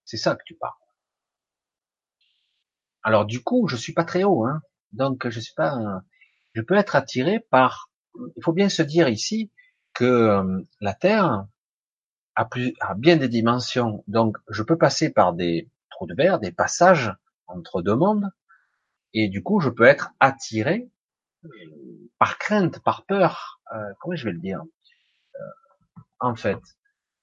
C'est 0.05 0.17
ça 0.17 0.35
que 0.35 0.43
tu 0.45 0.55
parles. 0.55 0.75
Alors 3.03 3.25
du 3.25 3.43
coup, 3.43 3.69
je 3.69 3.77
suis 3.77 3.95
pas 3.95 4.05
très 4.05 4.25
haut, 4.25 4.45
hein. 4.45 4.61
donc 4.93 5.29
je 5.29 5.41
suis 5.41 5.55
pas. 5.55 6.03
Je 6.53 6.63
peux 6.63 6.75
être 6.75 6.97
attiré 6.97 7.41
par. 7.41 7.91
Il 8.37 8.43
faut 8.43 8.53
bien 8.53 8.69
se 8.69 8.83
dire 8.83 9.09
ici 9.09 9.51
que 9.95 10.05
euh, 10.05 10.63
la 10.81 10.95
Terre 10.95 11.47
a, 12.35 12.49
bien 12.97 13.17
des 13.17 13.29
dimensions, 13.29 14.05
donc 14.09 14.37
je 14.49 14.63
peux 14.63 14.79
passer 14.79 15.11
par 15.11 15.33
des 15.33 15.71
trous 15.91 16.07
de 16.07 16.15
verre, 16.15 16.39
des 16.39 16.53
passages 16.53 17.15
entre 17.47 17.83
deux 17.83 17.95
mondes, 17.95 18.31
et 19.13 19.29
du 19.29 19.43
coup, 19.43 19.61
je 19.61 19.69
peux 19.69 19.85
être 19.85 20.13
attiré 20.21 20.89
euh, 21.45 21.49
par 22.19 22.39
crainte, 22.39 22.81
par 22.81 23.05
peur. 23.05 23.61
Euh, 23.75 23.93
comment 24.01 24.17
je 24.17 24.25
vais 24.25 24.33
le 24.33 24.39
dire? 24.39 24.63
En 26.21 26.37
fait, 26.37 26.61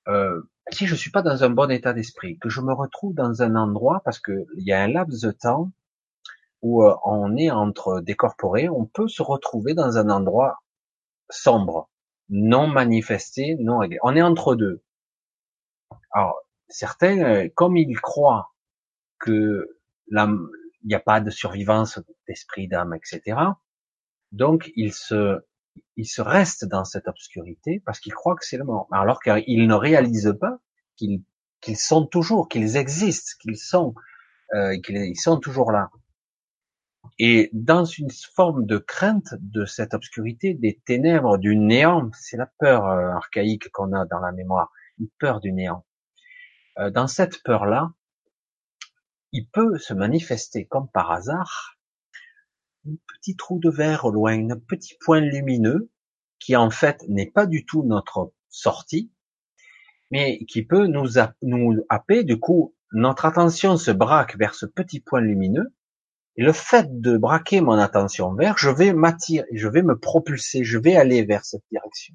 euh, 0.08 0.42
si 0.72 0.88
je 0.88 0.96
suis 0.96 1.12
pas 1.12 1.22
dans 1.22 1.44
un 1.44 1.50
bon 1.50 1.70
état 1.72 1.94
d'esprit, 1.94 2.38
que 2.40 2.50
je 2.50 2.62
me 2.62 2.74
retrouve 2.74 3.14
dans 3.14 3.42
un 3.42 3.56
endroit, 3.56 4.02
parce 4.04 4.20
que 4.20 4.46
il 4.58 4.66
y 4.66 4.74
a 4.74 4.82
un 4.82 4.88
laps 4.88 5.22
de 5.22 5.32
temps 5.32 5.72
où 6.62 6.84
euh, 6.84 6.96
on 7.06 7.36
est 7.38 7.52
entre 7.52 8.02
décorporés, 8.02 8.70
on 8.70 8.86
peut 8.86 9.08
se 9.08 9.22
retrouver 9.22 9.74
dans 9.74 9.98
un 9.98 10.10
endroit 10.10 10.60
sombre, 11.30 11.90
non 12.30 12.68
manifesté, 12.68 13.56
non 13.60 13.80
réglé. 13.80 14.00
On 14.04 14.16
est 14.16 14.22
entre 14.22 14.56
deux. 14.56 14.82
Alors, 16.12 16.40
certains, 16.68 17.20
euh, 17.20 17.50
comme 17.56 17.78
ils 17.78 18.00
croient 18.00 18.54
que 19.20 19.78
il 20.10 20.50
n'y 20.86 20.96
a 20.96 21.00
pas 21.02 21.20
de 21.20 21.30
survivance 21.30 22.00
d'esprit, 22.28 22.70
d'âme, 22.70 22.94
etc., 22.94 23.38
donc 24.32 24.72
ils 24.76 24.94
se 24.94 25.42
ils 25.96 26.08
se 26.08 26.22
restent 26.22 26.66
dans 26.66 26.86
cette 26.86 27.08
obscurité 27.08 27.82
parce 27.86 28.00
qu'ils 28.00 28.14
croient 28.14 28.36
que 28.36 28.46
c'est 28.46 28.58
le 28.58 28.64
mort. 28.64 28.88
Alors 28.92 29.22
qu'ils 29.22 29.68
ne 29.68 29.74
réalisent 29.74 30.36
pas 30.40 30.60
qu'ils 30.96 31.22
qu'ils 31.62 31.78
sont 31.78 32.06
toujours, 32.06 32.48
qu'ils 32.48 32.78
existent, 32.78 33.34
qu'ils 33.40 33.58
sont, 33.58 33.96
euh, 34.54 34.80
qu'ils 34.80 35.20
sont 35.20 35.40
toujours 35.40 35.72
là. 35.72 35.90
Et 37.20 37.50
dans 37.54 37.86
une 37.86 38.12
forme 38.12 38.66
de 38.66 38.78
crainte 38.78 39.34
de 39.40 39.66
cette 39.66 39.94
obscurité, 39.94 40.54
des 40.54 40.82
ténèbres, 40.86 41.38
du 41.38 41.56
néant, 41.56 42.10
c'est 42.14 42.38
la 42.38 42.50
peur 42.60 42.86
euh, 42.86 43.10
archaïque 43.12 43.70
qu'on 43.72 43.94
a 43.94 44.06
dans 44.06 44.20
la 44.20 44.32
mémoire, 44.32 44.72
une 45.00 45.10
peur 45.20 45.40
du 45.40 45.52
néant. 45.52 45.86
Euh, 46.80 46.92
dans 46.92 47.08
cette 47.08 47.42
peur-là, 47.44 47.92
il 49.32 49.50
peut 49.50 49.78
se 49.78 49.94
manifester 49.94 50.66
comme 50.66 50.90
par 50.90 51.12
hasard 51.12 51.77
petit 53.08 53.36
trou 53.36 53.60
de 53.60 53.70
verre 53.70 54.06
au 54.06 54.12
loin, 54.12 54.50
un 54.50 54.58
petit 54.58 54.96
point 55.00 55.20
lumineux 55.20 55.92
qui 56.40 56.56
en 56.56 56.70
fait 56.70 57.04
n'est 57.08 57.30
pas 57.30 57.46
du 57.46 57.66
tout 57.66 57.84
notre 57.84 58.34
sortie, 58.50 59.12
mais 60.12 60.46
qui 60.46 60.64
peut 60.64 60.88
nous, 60.88 61.08
nous 61.42 61.86
happer. 61.90 62.24
Du 62.24 62.40
coup, 62.40 62.76
notre 62.94 63.26
attention 63.26 63.78
se 63.78 63.92
braque 63.92 64.38
vers 64.38 64.56
ce 64.56 64.66
petit 64.66 65.00
point 65.00 65.22
lumineux. 65.22 65.74
Et 66.36 66.44
le 66.44 66.54
fait 66.54 67.02
de 67.02 67.18
braquer 67.18 67.62
mon 67.62 67.80
attention 67.80 68.34
vers, 68.34 68.58
je 68.60 68.70
vais 68.70 68.94
m'attirer, 68.94 69.48
je 69.52 69.68
vais 69.68 69.82
me 69.82 69.98
propulser, 69.98 70.64
je 70.64 70.78
vais 70.78 70.96
aller 70.96 71.26
vers 71.26 71.44
cette 71.44 71.64
direction. 71.72 72.14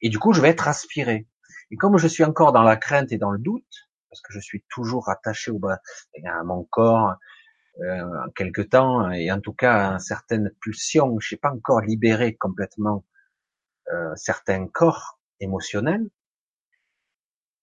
Et 0.00 0.08
du 0.08 0.18
coup, 0.18 0.32
je 0.32 0.40
vais 0.40 0.48
être 0.48 0.66
aspiré. 0.66 1.28
Et 1.70 1.76
comme 1.76 1.96
je 1.96 2.08
suis 2.08 2.24
encore 2.24 2.52
dans 2.52 2.64
la 2.64 2.76
crainte 2.76 3.12
et 3.12 3.18
dans 3.18 3.30
le 3.30 3.38
doute, 3.38 3.88
parce 4.10 4.20
que 4.20 4.32
je 4.32 4.40
suis 4.40 4.64
toujours 4.68 5.08
attaché 5.08 5.52
au, 5.52 5.60
à 5.64 6.44
mon 6.44 6.64
corps, 6.64 7.14
euh, 7.80 8.28
quelque 8.36 8.62
temps, 8.62 9.10
et 9.10 9.32
en 9.32 9.40
tout 9.40 9.54
cas 9.54 9.98
certaines 9.98 10.50
pulsions, 10.60 11.18
je 11.20 11.34
n'ai 11.34 11.38
pas 11.38 11.52
encore 11.52 11.80
libéré 11.80 12.34
complètement 12.34 13.04
euh, 13.92 14.12
certains 14.14 14.68
corps 14.68 15.18
émotionnels. 15.40 16.06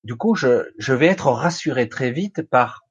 Du 0.04 0.16
coup, 0.16 0.36
je, 0.36 0.72
je 0.78 0.94
vais 0.94 1.08
être 1.08 1.28
rassuré 1.28 1.90
très 1.90 2.12
vite 2.12 2.42
par 2.42 2.86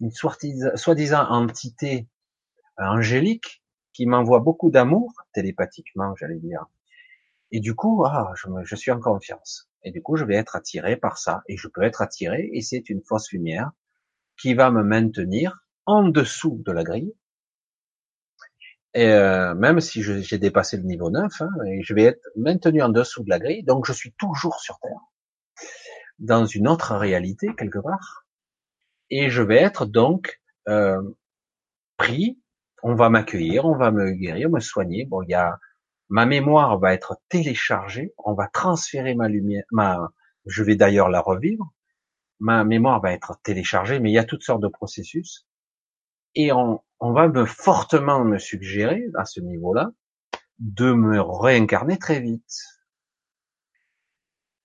une 0.00 0.10
soi-disant 0.10 1.26
entité 1.28 2.06
angélique 2.76 3.62
qui 3.92 4.06
m'envoie 4.06 4.40
beaucoup 4.40 4.70
d'amour, 4.70 5.12
télépathiquement, 5.32 6.14
j'allais 6.16 6.38
dire, 6.38 6.66
Et 7.50 7.60
du 7.60 7.74
coup, 7.74 8.04
ah, 8.04 8.32
je, 8.36 8.48
je 8.62 8.76
suis 8.76 8.90
en 8.90 9.00
confiance. 9.00 9.70
Et 9.82 9.90
du 9.90 10.02
coup, 10.02 10.16
je 10.16 10.24
vais 10.24 10.34
être 10.34 10.56
attiré 10.56 10.96
par 10.96 11.16
ça. 11.18 11.42
Et 11.48 11.56
je 11.56 11.68
peux 11.68 11.82
être 11.82 12.02
attiré, 12.02 12.50
et 12.52 12.60
c'est 12.60 12.90
une 12.90 13.02
fausse 13.02 13.32
lumière 13.32 13.70
qui 14.38 14.54
va 14.54 14.70
me 14.70 14.82
maintenir 14.82 15.65
en 15.86 16.08
dessous 16.08 16.62
de 16.64 16.72
la 16.72 16.84
grille. 16.84 17.14
Et 18.94 19.08
euh, 19.08 19.54
même 19.54 19.80
si 19.80 20.02
j'ai 20.02 20.38
dépassé 20.38 20.76
le 20.78 20.84
niveau 20.84 21.10
9, 21.10 21.30
hein, 21.42 21.48
je 21.82 21.94
vais 21.94 22.04
être 22.04 22.22
maintenu 22.36 22.82
en 22.82 22.88
dessous 22.88 23.22
de 23.24 23.28
la 23.28 23.38
grille, 23.38 23.62
donc 23.62 23.86
je 23.86 23.92
suis 23.92 24.12
toujours 24.12 24.58
sur 24.60 24.78
Terre, 24.80 25.00
dans 26.18 26.46
une 26.46 26.66
autre 26.66 26.94
réalité 26.96 27.48
quelque 27.58 27.78
part, 27.78 28.26
et 29.10 29.28
je 29.28 29.42
vais 29.42 29.56
être 29.56 29.84
donc 29.84 30.40
euh, 30.68 31.02
pris. 31.96 32.40
On 32.82 32.94
va 32.94 33.10
m'accueillir, 33.10 33.64
on 33.64 33.76
va 33.76 33.90
me 33.90 34.12
guérir, 34.12 34.48
me 34.48 34.60
soigner. 34.60 35.06
Bon, 35.06 35.22
il 35.22 35.30
y 35.30 35.34
a 35.34 35.58
ma 36.08 36.26
mémoire 36.26 36.78
va 36.78 36.94
être 36.94 37.20
téléchargée, 37.28 38.14
on 38.18 38.34
va 38.34 38.48
transférer 38.48 39.14
ma 39.14 39.28
lumière, 39.28 39.64
ma, 39.72 40.10
je 40.46 40.62
vais 40.62 40.76
d'ailleurs 40.76 41.08
la 41.08 41.20
revivre, 41.20 41.72
ma 42.38 42.64
mémoire 42.64 43.00
va 43.00 43.12
être 43.12 43.40
téléchargée, 43.42 43.98
mais 43.98 44.10
il 44.10 44.14
y 44.14 44.18
a 44.18 44.24
toutes 44.24 44.42
sortes 44.42 44.62
de 44.62 44.68
processus, 44.68 45.45
et 46.36 46.52
on, 46.52 46.80
on 47.00 47.12
va 47.12 47.28
me 47.28 47.44
fortement 47.44 48.24
me 48.24 48.38
suggérer, 48.38 49.06
à 49.16 49.24
ce 49.24 49.40
niveau-là, 49.40 49.90
de 50.58 50.92
me 50.92 51.20
réincarner 51.20 51.98
très 51.98 52.20
vite. 52.20 52.62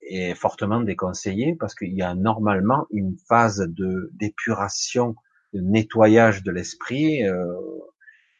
Et 0.02 0.34
fortement 0.34 0.80
déconseillé, 0.80 1.56
parce 1.56 1.74
qu'il 1.74 1.92
y 1.94 2.02
a 2.02 2.14
normalement 2.14 2.86
une 2.90 3.16
phase 3.28 3.66
de 3.66 4.10
d'épuration, 4.14 5.16
de 5.54 5.60
nettoyage 5.60 6.42
de 6.42 6.50
l'esprit, 6.50 7.26
euh, 7.26 7.54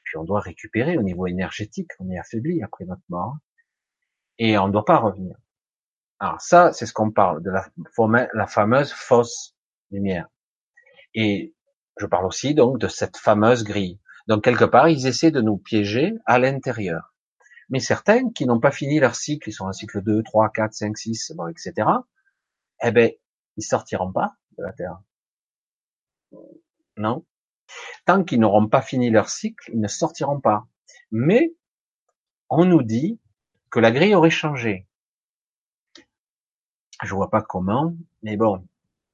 puis 0.02 0.18
on 0.18 0.24
doit 0.24 0.40
récupérer 0.40 0.98
au 0.98 1.02
niveau 1.02 1.26
énergétique, 1.26 1.90
on 2.00 2.10
est 2.10 2.18
affaibli 2.18 2.62
après 2.62 2.84
notre 2.84 3.02
mort, 3.08 3.36
et 4.38 4.58
on 4.58 4.66
ne 4.66 4.72
doit 4.72 4.84
pas 4.84 4.98
revenir. 4.98 5.36
Alors 6.18 6.40
ça, 6.40 6.72
c'est 6.72 6.84
ce 6.86 6.92
qu'on 6.92 7.10
parle 7.10 7.42
de 7.42 7.50
la, 7.50 7.66
la 8.34 8.46
fameuse 8.46 8.92
fausse 8.92 9.56
lumière. 9.90 10.28
Et 11.14 11.54
je 11.98 12.06
parle 12.06 12.26
aussi 12.26 12.54
donc 12.54 12.78
de 12.78 12.88
cette 12.88 13.16
fameuse 13.16 13.64
grille. 13.64 13.98
Donc 14.28 14.44
quelque 14.44 14.64
part, 14.64 14.88
ils 14.88 15.06
essaient 15.06 15.30
de 15.30 15.40
nous 15.40 15.56
piéger 15.56 16.12
à 16.26 16.38
l'intérieur. 16.38 17.12
Mais 17.68 17.80
certains 17.80 18.30
qui 18.30 18.46
n'ont 18.46 18.60
pas 18.60 18.70
fini 18.70 19.00
leur 19.00 19.14
cycle, 19.14 19.48
ils 19.48 19.52
sont 19.52 19.66
en 19.66 19.72
cycle 19.72 20.02
2, 20.02 20.22
3, 20.22 20.50
4, 20.50 20.72
5, 20.72 20.98
6, 20.98 21.32
bon, 21.36 21.48
etc., 21.48 21.88
eh 22.82 22.90
ben, 22.90 23.10
ils 23.56 23.62
sortiront 23.62 24.12
pas 24.12 24.36
de 24.58 24.64
la 24.64 24.72
Terre. 24.72 25.00
Non. 26.96 27.24
Tant 28.04 28.24
qu'ils 28.24 28.40
n'auront 28.40 28.68
pas 28.68 28.82
fini 28.82 29.10
leur 29.10 29.28
cycle, 29.28 29.70
ils 29.72 29.80
ne 29.80 29.88
sortiront 29.88 30.40
pas. 30.40 30.66
Mais, 31.10 31.54
on 32.50 32.64
nous 32.64 32.82
dit 32.82 33.18
que 33.70 33.80
la 33.80 33.90
grille 33.90 34.14
aurait 34.14 34.30
changé. 34.30 34.86
Je 37.02 37.14
vois 37.14 37.30
pas 37.30 37.42
comment, 37.42 37.94
mais 38.22 38.36
bon, 38.36 38.66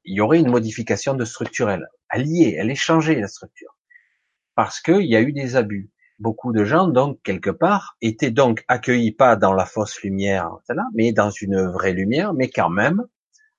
il 0.04 0.16
y 0.16 0.20
aurait 0.20 0.40
une 0.40 0.50
modification 0.50 1.14
de 1.14 1.24
structurelle. 1.24 1.88
Y 2.14 2.44
est, 2.44 2.52
elle 2.54 2.70
est 2.70 2.74
changée, 2.74 3.20
la 3.20 3.28
structure. 3.28 3.76
Parce 4.54 4.80
qu'il 4.80 5.06
y 5.06 5.16
a 5.16 5.20
eu 5.20 5.32
des 5.32 5.56
abus. 5.56 5.90
Beaucoup 6.18 6.52
de 6.52 6.64
gens, 6.64 6.88
donc, 6.88 7.20
quelque 7.22 7.50
part, 7.50 7.96
étaient 8.00 8.32
donc 8.32 8.64
accueillis 8.66 9.12
pas 9.12 9.36
dans 9.36 9.52
la 9.52 9.66
fausse 9.66 10.02
lumière, 10.02 10.50
mais 10.94 11.12
dans 11.12 11.30
une 11.30 11.62
vraie 11.66 11.92
lumière, 11.92 12.34
mais 12.34 12.48
quand 12.50 12.70
même, 12.70 13.04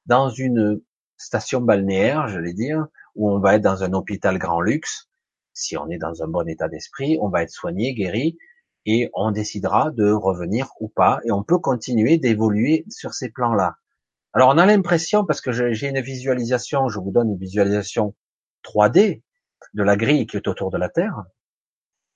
dans 0.08 0.30
une 0.30 0.82
station 1.16 1.62
balnéaire, 1.62 2.28
je 2.28 2.40
vais 2.40 2.54
dire, 2.54 2.88
où 3.16 3.32
on 3.32 3.40
va 3.40 3.56
être 3.56 3.62
dans 3.62 3.84
un 3.84 3.94
hôpital 3.94 4.38
grand 4.38 4.62
luxe. 4.62 5.10
Si 5.54 5.78
on 5.78 5.90
est 5.90 5.98
dans 5.98 6.24
un 6.24 6.28
bon 6.28 6.48
état 6.48 6.68
d'esprit, 6.68 7.18
on 7.22 7.30
va 7.30 7.44
être 7.44 7.50
soigné, 7.50 7.94
guéri, 7.94 8.38
et 8.86 9.10
on 9.14 9.32
décidera 9.32 9.92
de 9.92 10.12
revenir 10.12 10.70
ou 10.80 10.90
pas, 10.90 11.20
et 11.26 11.32
on 11.32 11.44
peut 11.44 11.60
continuer 11.60 12.18
d'évoluer 12.18 12.86
sur 12.90 13.14
ces 13.14 13.30
plans-là. 13.30 13.76
Alors 14.34 14.50
on 14.50 14.58
a 14.58 14.66
l'impression, 14.66 15.26
parce 15.26 15.42
que 15.42 15.52
j'ai 15.52 15.88
une 15.88 16.02
visualisation, 16.02 16.88
je 16.88 17.00
vous 17.00 17.12
donne 17.12 17.32
une 17.32 17.38
visualisation 17.38 18.16
3D 18.64 19.22
de 19.74 19.84
la 19.84 19.96
grille 19.96 20.28
qui 20.28 20.38
est 20.38 20.48
autour 20.48 20.72
de 20.72 20.78
la 20.78 20.90
Terre, 20.90 21.24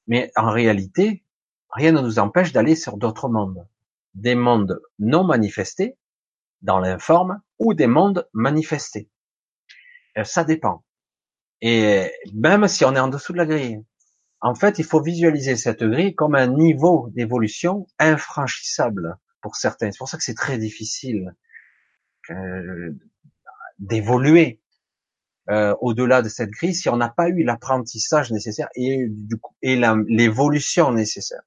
mais 0.08 0.32
en 0.36 0.52
réalité, 0.52 1.24
rien 1.70 1.92
ne 1.92 2.02
nous 2.02 2.20
empêche 2.20 2.52
d'aller 2.52 2.76
sur 2.76 2.98
d'autres 2.98 3.30
mondes, 3.30 3.68
des 4.14 4.36
mondes 4.36 4.82
non 5.00 5.24
manifestés 5.24 5.98
dans 6.62 6.80
l'informe 6.80 7.42
ou 7.60 7.74
des 7.74 7.88
mondes 7.88 8.28
manifestés. 8.34 9.10
Euh, 10.18 10.24
ça 10.24 10.44
dépend. 10.44 10.84
Et 11.62 12.12
même 12.34 12.68
si 12.68 12.84
on 12.86 12.96
est 12.96 13.00
en 13.00 13.08
dessous 13.08 13.34
de 13.34 13.38
la 13.38 13.46
grille, 13.46 13.84
en 14.42 14.56
fait, 14.56 14.78
il 14.80 14.86
faut 14.86 15.02
visualiser 15.02 15.56
cette 15.56 15.84
grille 15.84 16.16
comme 16.16 16.36
un 16.36 16.48
niveau 16.48 17.10
d'évolution 17.12 17.88
infranchissable 18.00 19.18
pour 19.42 19.56
certains. 19.56 19.92
C'est 19.92 19.98
pour 19.98 20.10
ça 20.10 20.18
que 20.18 20.24
c'est 20.24 20.36
très 20.36 20.58
difficile 20.58 21.34
euh, 22.30 22.92
d'évoluer 23.80 24.62
euh, 25.50 25.76
au-delà 25.82 26.22
de 26.22 26.30
cette 26.30 26.50
grille 26.52 26.74
si 26.74 26.90
on 26.90 26.98
n'a 26.98 27.10
pas 27.10 27.30
eu 27.30 27.44
l'apprentissage 27.44 28.32
nécessaire 28.32 28.70
et 28.76 29.08
du 29.10 29.38
coup 29.38 29.54
et 29.62 29.76
l'évolution 30.08 30.92
nécessaire. 30.92 31.42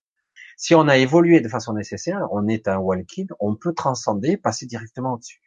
Si 0.57 0.75
on 0.75 0.89
a 0.89 0.97
évolué 0.97 1.41
de 1.41 1.49
façon 1.49 1.75
nécessaire, 1.75 2.27
on 2.31 2.49
est 2.49 2.69
un 2.69 2.79
walking, 2.79 3.29
on 3.41 3.57
peut 3.57 3.75
transcender, 3.75 4.37
passer 4.37 4.67
directement 4.67 5.15
au-dessus. 5.15 5.43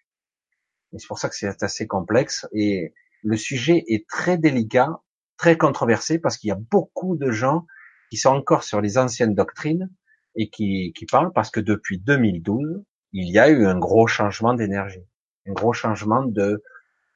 Et 0.93 0.99
c'est 0.99 1.07
pour 1.07 1.19
ça 1.19 1.29
que 1.29 1.35
c'est 1.35 1.63
assez 1.63 1.87
complexe 1.87 2.47
et 2.51 2.93
le 3.23 3.37
sujet 3.37 3.83
est 3.87 4.07
très 4.07 4.37
délicat, 4.37 4.89
très 5.37 5.57
controversé 5.57 6.19
parce 6.19 6.37
qu'il 6.37 6.49
y 6.49 6.51
a 6.51 6.59
beaucoup 6.71 7.17
de 7.17 7.31
gens 7.31 7.65
qui 8.09 8.17
sont 8.17 8.29
encore 8.29 8.63
sur 8.63 8.81
les 8.81 8.97
anciennes 8.97 9.35
doctrines 9.35 9.89
et 10.35 10.49
qui, 10.49 10.93
qui 10.95 11.05
parlent 11.05 11.31
parce 11.33 11.51
que 11.51 11.59
depuis 11.59 11.99
2012, 11.99 12.83
il 13.13 13.29
y 13.31 13.39
a 13.39 13.49
eu 13.49 13.65
un 13.65 13.77
gros 13.77 14.07
changement 14.07 14.53
d'énergie 14.53 15.05
un 15.49 15.53
gros 15.53 15.73
changement 15.73 16.23
de, 16.23 16.63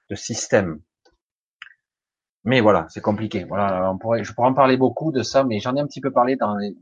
de 0.09 0.15
système. 0.15 0.79
Mais 2.45 2.61
voilà, 2.61 2.87
c'est 2.89 3.01
compliqué. 3.01 3.45
Voilà, 3.45 3.91
on 3.91 3.97
pourrait, 3.97 4.23
je 4.23 4.33
pourrais 4.33 4.49
en 4.49 4.53
parler 4.53 4.77
beaucoup 4.77 5.11
de 5.11 5.23
ça, 5.23 5.43
mais 5.43 5.59
j'en 5.59 5.75
ai 5.75 5.79
un 5.81 5.87
petit 5.87 6.01
peu 6.01 6.11
parlé 6.11 6.35
dans 6.35 6.55
les, 6.57 6.75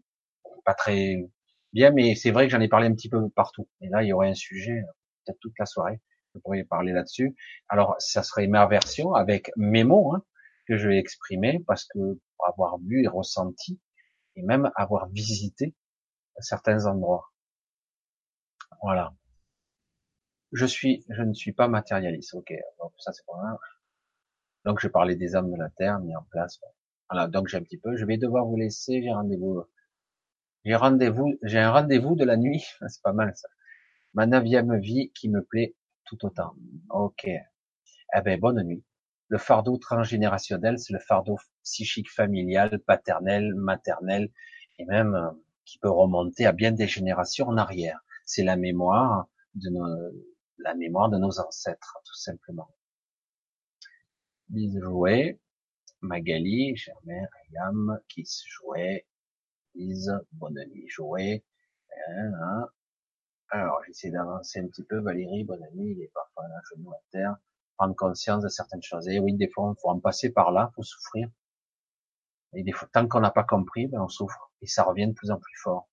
pas 0.65 0.73
très 0.73 1.29
bien, 1.73 1.91
mais 1.91 2.15
c'est 2.15 2.31
vrai 2.31 2.47
que 2.47 2.51
j'en 2.51 2.61
ai 2.61 2.67
parlé 2.67 2.87
un 2.87 2.93
petit 2.93 3.09
peu 3.09 3.29
partout. 3.29 3.67
Et 3.81 3.89
là, 3.89 4.03
il 4.03 4.07
y 4.09 4.13
aurait 4.13 4.29
un 4.29 4.33
sujet, 4.35 4.83
peut-être 5.25 5.39
toute 5.39 5.53
la 5.59 5.65
soirée, 5.65 6.01
je 6.33 6.39
pourrais 6.39 6.63
parler 6.63 6.93
là-dessus. 6.93 7.35
Alors, 7.69 7.95
ça 7.99 8.23
serait 8.23 8.47
ma 8.47 8.65
version 8.67 9.13
avec 9.13 9.51
mes 9.57 9.83
mots, 9.83 10.13
hein, 10.15 10.23
que 10.67 10.77
je 10.77 10.87
vais 10.87 10.97
exprimer, 10.97 11.63
parce 11.67 11.85
que 11.85 11.99
pour 12.37 12.47
avoir 12.47 12.79
vu 12.79 13.03
et 13.03 13.07
ressenti, 13.07 13.79
et 14.35 14.43
même 14.43 14.71
avoir 14.75 15.09
visité 15.09 15.75
certains 16.39 16.85
endroits. 16.87 17.31
Voilà 18.81 19.13
je 20.51 20.65
suis, 20.65 21.05
je 21.09 21.21
ne 21.23 21.33
suis 21.33 21.53
pas 21.53 21.67
matérialiste. 21.67 22.33
Ok, 22.33 22.53
donc 22.79 22.91
ça 22.97 23.11
c'est 23.13 23.25
pas 23.25 23.33
Donc 24.65 24.79
je 24.79 24.87
parlais 24.87 25.15
des 25.15 25.35
âmes 25.35 25.51
de 25.51 25.57
la 25.57 25.69
terre 25.69 25.99
mis 25.99 26.15
en 26.15 26.23
place. 26.29 26.59
Voilà, 27.09 27.27
donc 27.27 27.47
j'ai 27.47 27.57
un 27.57 27.63
petit 27.63 27.77
peu. 27.77 27.95
Je 27.97 28.05
vais 28.05 28.17
devoir 28.17 28.45
vous 28.45 28.57
laisser. 28.57 29.01
J'ai 29.01 29.11
rendez-vous. 29.11 29.63
J'ai 30.63 30.75
rendez-vous. 30.75 31.37
J'ai 31.43 31.59
un 31.59 31.71
rendez-vous 31.71 32.15
de 32.15 32.23
la 32.23 32.37
nuit. 32.37 32.63
c'est 32.87 33.01
pas 33.01 33.13
mal 33.13 33.33
ça. 33.35 33.47
Ma 34.13 34.25
neuvième 34.25 34.77
vie 34.79 35.11
qui 35.13 35.29
me 35.29 35.43
plaît 35.43 35.75
tout 36.05 36.25
autant. 36.25 36.53
Ok. 36.89 37.25
Eh 37.25 38.21
ben 38.23 38.39
bonne 38.39 38.61
nuit. 38.63 38.83
Le 39.29 39.37
fardeau 39.37 39.77
transgénérationnel, 39.77 40.77
c'est 40.77 40.93
le 40.93 40.99
fardeau 40.99 41.37
psychique 41.63 42.11
familial, 42.11 42.79
paternel, 42.79 43.53
maternel, 43.55 44.29
et 44.77 44.85
même 44.85 45.15
euh, 45.15 45.31
qui 45.63 45.79
peut 45.79 45.89
remonter 45.89 46.45
à 46.45 46.51
bien 46.51 46.73
des 46.73 46.87
générations 46.87 47.47
en 47.47 47.55
arrière. 47.55 48.01
C'est 48.25 48.43
la 48.43 48.57
mémoire 48.57 49.27
de 49.55 49.69
nos, 49.69 49.85
la 50.57 50.75
mémoire 50.75 51.09
de 51.09 51.17
nos 51.17 51.39
ancêtres, 51.39 51.97
tout 52.05 52.15
simplement. 52.15 52.69
Jouait, 54.53 55.39
Magali, 56.01 56.75
Germain, 56.75 57.25
Ayam, 57.49 57.99
qui 58.09 58.25
se 58.25 58.43
jouait, 58.47 59.05
Lise, 59.75 60.11
bonne 60.33 60.63
nuit 60.71 60.87
jouait, 60.89 61.43
hein, 62.09 62.31
hein. 62.41 62.67
Alors, 63.49 63.81
j'essaie 63.85 64.11
d'avancer 64.11 64.59
un 64.59 64.67
petit 64.67 64.83
peu, 64.83 64.99
Valérie, 64.99 65.43
bonne 65.43 65.65
nuit, 65.73 65.91
il 65.91 66.01
est 66.01 66.11
parfois 66.13 66.47
là, 66.47 66.55
genou 66.71 66.91
à 66.93 67.01
terre, 67.11 67.35
prendre 67.77 67.95
conscience 67.95 68.43
de 68.43 68.49
certaines 68.49 68.81
choses. 68.83 69.07
Et 69.09 69.19
oui, 69.19 69.33
des 69.33 69.49
fois, 69.49 69.73
il 69.77 69.81
faut 69.81 69.89
en 69.89 69.99
passer 69.99 70.31
par 70.31 70.51
là, 70.51 70.71
faut 70.75 70.83
souffrir. 70.83 71.29
Et 72.53 72.63
des 72.63 72.71
fois, 72.71 72.87
tant 72.93 73.07
qu'on 73.07 73.19
n'a 73.21 73.31
pas 73.31 73.43
compris, 73.43 73.87
ben, 73.87 74.01
on 74.01 74.07
souffre. 74.07 74.51
Et 74.61 74.67
ça 74.67 74.83
revient 74.83 75.07
de 75.07 75.13
plus 75.13 75.31
en 75.31 75.37
plus 75.37 75.57
fort. 75.57 75.89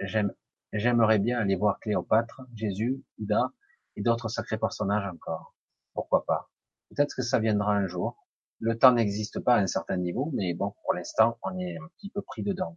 J'aime 0.00 0.34
J'aimerais 0.72 1.18
bien 1.18 1.38
aller 1.38 1.56
voir 1.56 1.78
Cléopâtre, 1.80 2.42
Jésus, 2.54 3.02
Bouddha 3.18 3.52
et 3.96 4.02
d'autres 4.02 4.28
sacrés 4.28 4.58
personnages 4.58 5.06
encore. 5.06 5.54
Pourquoi 5.98 6.24
pas 6.24 6.48
Peut-être 6.90 7.16
que 7.16 7.22
ça 7.22 7.40
viendra 7.40 7.74
un 7.74 7.88
jour. 7.88 8.16
Le 8.60 8.78
temps 8.78 8.92
n'existe 8.92 9.40
pas 9.40 9.56
à 9.56 9.58
un 9.58 9.66
certain 9.66 9.96
niveau, 9.96 10.30
mais 10.32 10.54
bon, 10.54 10.72
pour 10.84 10.94
l'instant, 10.94 11.36
on 11.42 11.58
est 11.58 11.76
un 11.76 11.88
petit 11.96 12.08
peu 12.08 12.22
pris 12.22 12.44
dedans. 12.44 12.72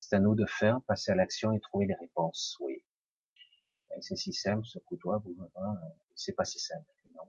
C'est 0.00 0.16
à 0.16 0.18
nous 0.18 0.34
de 0.34 0.44
faire, 0.44 0.82
passer 0.88 1.12
à 1.12 1.14
l'action 1.14 1.52
et 1.52 1.60
trouver 1.60 1.86
les 1.86 1.94
réponses. 1.94 2.56
Oui. 2.58 2.82
C'est 4.00 4.16
si 4.16 4.32
simple, 4.32 4.66
ce 4.66 4.80
couteau, 4.80 5.16
vous, 5.20 5.36
c'est 6.16 6.32
pas 6.32 6.44
si 6.44 6.58
simple. 6.58 6.84
Non. 7.14 7.22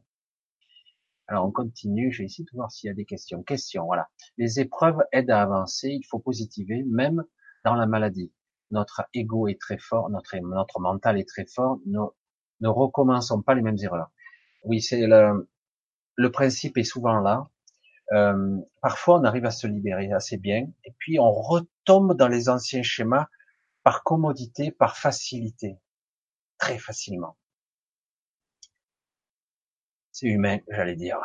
Alors 1.28 1.46
on 1.46 1.52
continue, 1.52 2.12
je 2.12 2.24
vais 2.24 2.26
essayer 2.26 2.46
de 2.46 2.58
voir 2.58 2.72
s'il 2.72 2.88
y 2.88 2.92
a 2.92 2.96
des 2.96 3.06
questions. 3.06 3.44
Questions, 3.44 3.86
voilà. 3.86 4.10
Les 4.38 4.60
épreuves 4.60 5.04
aident 5.12 5.30
à 5.30 5.44
avancer, 5.44 5.90
il 5.90 6.08
faut 6.08 6.18
positiver, 6.18 6.82
même 6.88 7.24
dans 7.64 7.76
la 7.76 7.86
maladie 7.86 8.34
notre 8.72 9.04
ego 9.14 9.48
est 9.48 9.60
très 9.60 9.78
fort, 9.78 10.10
notre, 10.10 10.80
mental 10.80 11.20
est 11.20 11.28
très 11.28 11.46
fort, 11.46 11.80
ne 11.86 12.68
recommençons 12.68 13.42
pas 13.42 13.54
les 13.54 13.62
mêmes 13.62 13.78
erreurs. 13.84 14.10
Oui, 14.64 14.82
c'est 14.82 15.08
le, 15.08 16.32
principe 16.32 16.78
est 16.78 16.84
souvent 16.84 17.20
là. 17.20 17.50
Euh, 18.14 18.58
parfois, 18.82 19.20
on 19.20 19.24
arrive 19.24 19.46
à 19.46 19.52
se 19.52 19.68
libérer 19.68 20.12
assez 20.12 20.38
bien, 20.38 20.68
et 20.84 20.94
puis 21.00 21.20
on 21.20 21.32
retombe 21.32 22.16
dans 22.18 22.28
les 22.28 22.50
anciens 22.50 22.84
schémas 22.84 23.28
par 23.84 24.04
commodité, 24.04 24.72
par 24.72 24.98
facilité, 24.98 25.78
très 26.58 26.78
facilement. 26.78 27.38
C'est 30.12 30.28
humain, 30.28 30.60
j'allais 30.70 30.96
dire. 30.96 31.20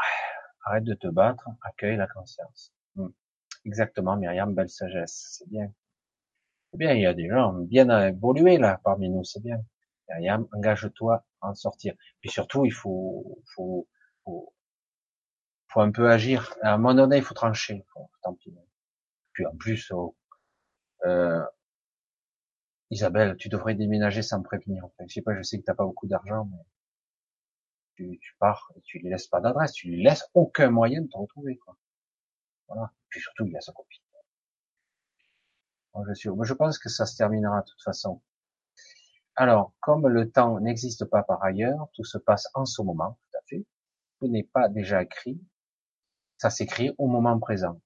Arrête 0.65 0.85
de 0.85 0.95
te 0.95 1.09
battre, 1.09 1.49
accueille 1.63 1.97
la 1.97 2.07
conscience. 2.07 2.73
Hmm. 2.97 3.09
Exactement, 3.65 4.17
Myriam, 4.17 4.55
belle 4.55 4.71
sagesse, 4.71 5.39
c'est 5.39 5.49
bien. 5.49 5.73
C'est 6.71 6.79
bien, 6.79 6.93
il 6.95 7.03
y 7.03 7.07
a 7.07 7.15
des 7.15 7.29
gens 7.29 7.53
bien 7.55 7.89
évolués 8.09 8.59
là 8.59 8.81
parmi 8.85 9.09
nous, 9.11 9.25
c'est 9.25 9.43
bien. 9.43 9.61
Engage-toi 10.09 11.25
à 11.41 11.49
en 11.49 11.55
sortir. 11.55 11.95
Puis 12.21 12.31
surtout, 12.31 12.65
il 12.65 12.73
faut, 12.73 13.43
faut, 13.55 13.89
faut, 14.25 14.53
faut 15.69 15.81
un 15.81 15.91
peu 15.91 16.11
agir. 16.11 16.55
À 16.63 16.75
un 16.75 16.79
moment 16.79 16.95
donné, 16.95 17.19
il 17.19 17.23
faut 17.23 17.35
trancher. 17.35 17.85
Tant 18.23 18.35
pis. 18.35 18.55
Puis 19.33 19.47
en 19.47 19.57
plus, 19.57 19.91
oh, 19.91 20.17
euh, 21.05 21.45
Isabelle, 22.91 23.37
tu 23.37 23.49
devrais 23.49 23.75
déménager 23.75 24.23
sans 24.23 24.43
prévenir. 24.43 24.87
Je 25.01 25.13
sais 25.13 25.23
pas, 25.23 25.37
je 25.37 25.43
sais 25.43 25.59
que 25.59 25.65
t'as 25.65 25.75
pas 25.75 25.85
beaucoup 25.85 26.07
d'argent, 26.07 26.49
mais 26.51 26.59
tu, 27.97 28.37
pars 28.39 28.71
et 28.77 28.81
tu 28.83 28.99
lui 28.99 29.11
laisses 29.11 29.27
pas 29.27 29.41
d'adresse, 29.41 29.73
tu 29.73 29.89
lui 29.89 30.03
laisses 30.03 30.29
aucun 30.35 30.71
moyen 30.71 31.03
de 31.03 31.09
te 31.09 31.17
retrouver. 31.17 31.59
Voilà. 32.69 32.93
Puis 33.09 33.21
surtout, 33.21 33.47
il 33.47 33.57
a 33.57 33.61
sa 33.61 33.73
copine. 33.73 34.03
Je 36.09 36.15
suis, 36.15 36.31
je 36.43 36.55
pense 36.55 36.79
que 36.79 36.91
ça 36.91 37.07
se 37.07 37.17
terminera 37.17 37.63
de 37.63 37.67
toute 37.67 37.83
façon. 37.83 38.21
Alors, 39.37 39.75
comme 39.81 40.09
le 40.09 40.31
temps 40.31 40.61
n'existe 40.61 41.05
pas 41.05 41.23
par 41.23 41.43
ailleurs, 41.45 41.89
tout 41.93 42.05
se 42.05 42.17
passe 42.19 42.49
en 42.55 42.65
ce 42.65 42.81
moment, 42.83 43.19
tout 43.31 43.39
à 43.39 43.43
fait. 43.47 43.67
Tout 44.19 44.29
n'est 44.29 44.45
pas 44.45 44.69
déjà 44.69 45.03
écrit. 45.03 45.41
Ça 46.39 46.51
s'écrit 46.51 46.95
au 46.99 47.07
moment 47.07 47.39
présent. 47.39 47.81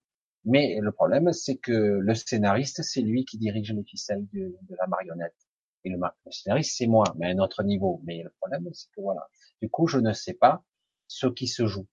Mais 0.44 0.78
le 0.80 0.92
problème, 0.92 1.32
c'est 1.32 1.56
que 1.58 1.72
le 1.72 2.14
scénariste, 2.14 2.82
c'est 2.82 3.02
lui 3.02 3.24
qui 3.24 3.38
dirige 3.38 3.72
les 3.72 3.84
ficelles 3.84 4.26
de, 4.32 4.56
la 4.70 4.86
marionnette. 4.86 5.36
Et 5.84 5.90
le, 5.90 5.98
scénariste, 6.30 6.76
c'est 6.78 6.86
moi, 6.86 7.04
mais 7.16 7.26
à 7.26 7.30
un 7.30 7.38
autre 7.38 7.62
niveau. 7.64 8.00
Mais 8.04 8.22
le 8.22 8.30
problème, 8.40 8.68
c'est 8.72 8.88
que 8.92 9.00
voilà. 9.00 9.28
Du 9.60 9.68
coup, 9.70 9.86
je 9.88 9.98
ne 9.98 10.12
sais 10.12 10.34
pas 10.34 10.62
ce 11.08 11.26
qui 11.26 11.48
se 11.48 11.66
joue. 11.66 11.86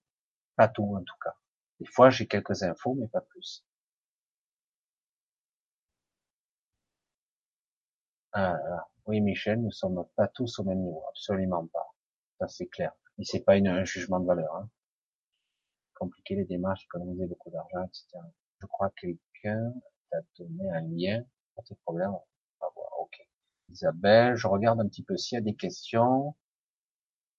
Pas 0.56 0.68
tout, 0.68 0.96
en 0.96 1.04
tout 1.04 1.18
cas. 1.24 1.36
Des 1.80 1.86
fois, 1.88 2.10
j'ai 2.12 2.28
quelques 2.28 2.64
infos, 2.64 2.96
mais 2.96 3.08
pas 3.08 3.22
plus. 3.22 3.64
Ah, 8.34 8.88
oui, 9.08 9.22
Michel, 9.22 9.62
nous 9.62 9.72
sommes 9.72 10.06
pas 10.16 10.28
tous 10.28 10.60
au 10.60 10.64
même 10.64 10.80
niveau. 10.80 11.04
Absolument 11.10 11.68
pas. 11.68 11.94
Ça, 12.40 12.48
c'est 12.48 12.68
clair. 12.68 12.92
Et 13.20 13.26
c'est 13.26 13.44
pas 13.44 13.54
un 13.54 13.84
jugement 13.86 14.20
de 14.20 14.28
valeur. 14.28 14.56
Hein 14.56 14.70
compliquer 15.98 16.36
les 16.36 16.46
démarches, 16.46 16.84
économiser 16.86 17.26
beaucoup 17.26 17.50
d'argent, 17.50 17.84
etc. 17.86 18.20
Je 18.60 18.66
crois 18.68 18.90
que 18.92 19.08
quelqu'un 19.08 19.74
t'a 20.12 20.18
donné 20.38 20.70
un 20.72 20.82
lien 20.82 21.24
pour 21.54 21.64
tes 21.66 21.76
problèmes. 21.76 22.12
On. 22.12 22.22
Ok. 23.00 23.28
Isabelle, 23.70 24.36
je 24.36 24.48
regarde 24.48 24.80
un 24.80 24.88
petit 24.88 25.04
peu 25.04 25.18
s'il 25.18 25.36
y 25.36 25.40
a 25.40 25.42
des 25.42 25.56
questions. 25.56 26.36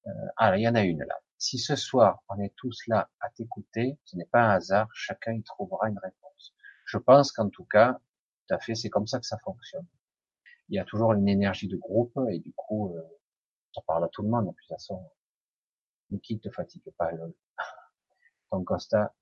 Euh, 0.06 0.10
ah, 0.36 0.56
il 0.56 0.62
y 0.62 0.68
en 0.68 0.74
a 0.74 0.82
une 0.82 1.02
là. 1.04 1.18
Si 1.38 1.58
ce 1.58 1.76
soir 1.76 2.22
on 2.28 2.40
est 2.40 2.54
tous 2.56 2.86
là 2.88 3.10
à 3.20 3.30
t'écouter, 3.30 3.98
ce 4.04 4.16
n'est 4.16 4.26
pas 4.26 4.42
un 4.42 4.50
hasard, 4.50 4.88
chacun 4.92 5.32
y 5.32 5.42
trouvera 5.42 5.88
une 5.88 5.98
réponse. 5.98 6.54
Je 6.86 6.98
pense 6.98 7.32
qu'en 7.32 7.48
tout 7.48 7.64
cas, 7.64 8.00
tout 8.46 8.54
à 8.54 8.58
fait, 8.58 8.74
c'est 8.74 8.90
comme 8.90 9.06
ça 9.06 9.20
que 9.20 9.26
ça 9.26 9.38
fonctionne. 9.38 9.86
Il 10.68 10.76
y 10.76 10.78
a 10.78 10.84
toujours 10.84 11.12
une 11.12 11.28
énergie 11.28 11.68
de 11.68 11.76
groupe 11.76 12.18
et 12.30 12.38
du 12.38 12.52
coup, 12.52 12.94
euh, 12.94 13.02
ça 13.74 13.80
parle 13.86 14.04
à 14.04 14.08
tout 14.08 14.22
le 14.22 14.28
monde. 14.28 14.46
De 14.46 14.50
toute 14.50 14.68
façon, 14.68 15.02
ne 16.10 16.18
te 16.18 16.50
fatigue 16.50 16.90
pas, 16.96 17.10
lol. 17.12 17.34
Ton 18.50 18.64
constat 18.64 19.14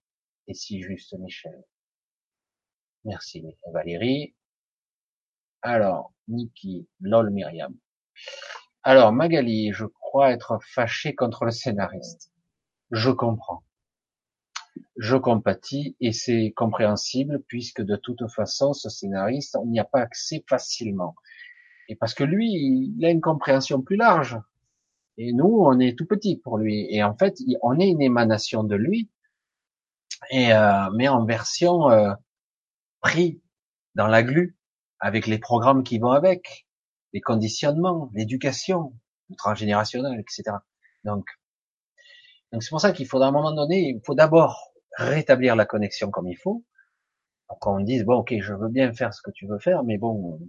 est 0.49 0.55
si 0.55 0.83
juste, 0.83 1.17
Michel. 1.19 1.65
Merci, 3.05 3.45
Valérie. 3.73 4.35
Alors, 5.63 6.13
Niki, 6.29 6.89
lol, 7.01 7.31
Myriam. 7.31 7.77
Alors, 8.83 9.13
Magali, 9.13 9.73
je 9.73 9.85
crois 9.85 10.33
être 10.33 10.59
fâché 10.63 11.15
contre 11.15 11.45
le 11.45 11.51
scénariste. 11.51 12.33
Je 12.91 13.11
comprends. 13.11 13.65
Je 14.97 15.17
compatis 15.17 15.97
et 16.01 16.13
c'est 16.13 16.53
compréhensible 16.55 17.43
puisque 17.49 17.83
de 17.83 17.97
toute 17.97 18.29
façon, 18.31 18.73
ce 18.73 18.89
scénariste, 18.89 19.57
on 19.57 19.67
n'y 19.67 19.81
a 19.81 19.85
pas 19.85 20.01
accès 20.01 20.45
facilement. 20.49 21.15
Et 21.89 21.97
parce 21.97 22.15
que 22.15 22.25
lui, 22.25 22.51
il 22.97 23.05
a 23.05 23.11
une 23.11 23.21
compréhension 23.21 23.81
plus 23.83 23.97
large. 23.97 24.39
Et 25.19 25.33
nous, 25.33 25.59
on 25.61 25.79
est 25.81 25.97
tout 25.97 26.07
petit 26.07 26.37
pour 26.37 26.59
lui. 26.59 26.87
Et 26.91 27.03
en 27.03 27.17
fait, 27.17 27.37
on 27.63 27.79
est 27.79 27.89
une 27.89 28.03
émanation 28.03 28.65
de 28.65 28.77
lui 28.77 29.11
et 30.31 30.53
euh, 30.53 30.91
mais 30.95 31.09
en 31.09 31.25
version 31.25 31.91
euh, 31.91 32.13
pris 33.01 33.41
dans 33.95 34.07
la 34.07 34.23
glu 34.23 34.57
avec 35.01 35.27
les 35.27 35.39
programmes 35.39 35.85
qui 35.85 35.99
vont 35.99 36.11
avec, 36.11 36.67
les 37.13 37.21
conditionnements, 37.21 38.11
l'éducation, 38.15 38.95
le 39.31 39.37
transgénérationnel, 39.37 40.19
etc. 40.19 40.57
Donc, 41.05 41.27
donc 42.53 42.63
c'est 42.63 42.71
pour 42.71 42.81
ça 42.81 42.93
qu'il 42.93 43.07
faudra 43.07 43.27
à 43.29 43.31
un 43.31 43.33
moment 43.33 43.53
donné, 43.53 43.91
il 43.91 44.01
faut 44.05 44.15
d'abord 44.15 44.73
rétablir 44.97 45.57
la 45.57 45.67
connexion 45.67 46.11
comme 46.11 46.29
il 46.29 46.37
faut, 46.37 46.65
pour 47.49 47.59
qu'on 47.59 47.81
dise 47.81 48.05
bon 48.05 48.17
ok 48.17 48.35
je 48.41 48.55
veux 48.55 48.69
bien 48.69 48.93
faire 48.93 49.13
ce 49.15 49.21
que 49.23 49.31
tu 49.31 49.47
veux 49.47 49.59
faire, 49.59 49.85
mais 49.85 49.99
bon 49.99 50.41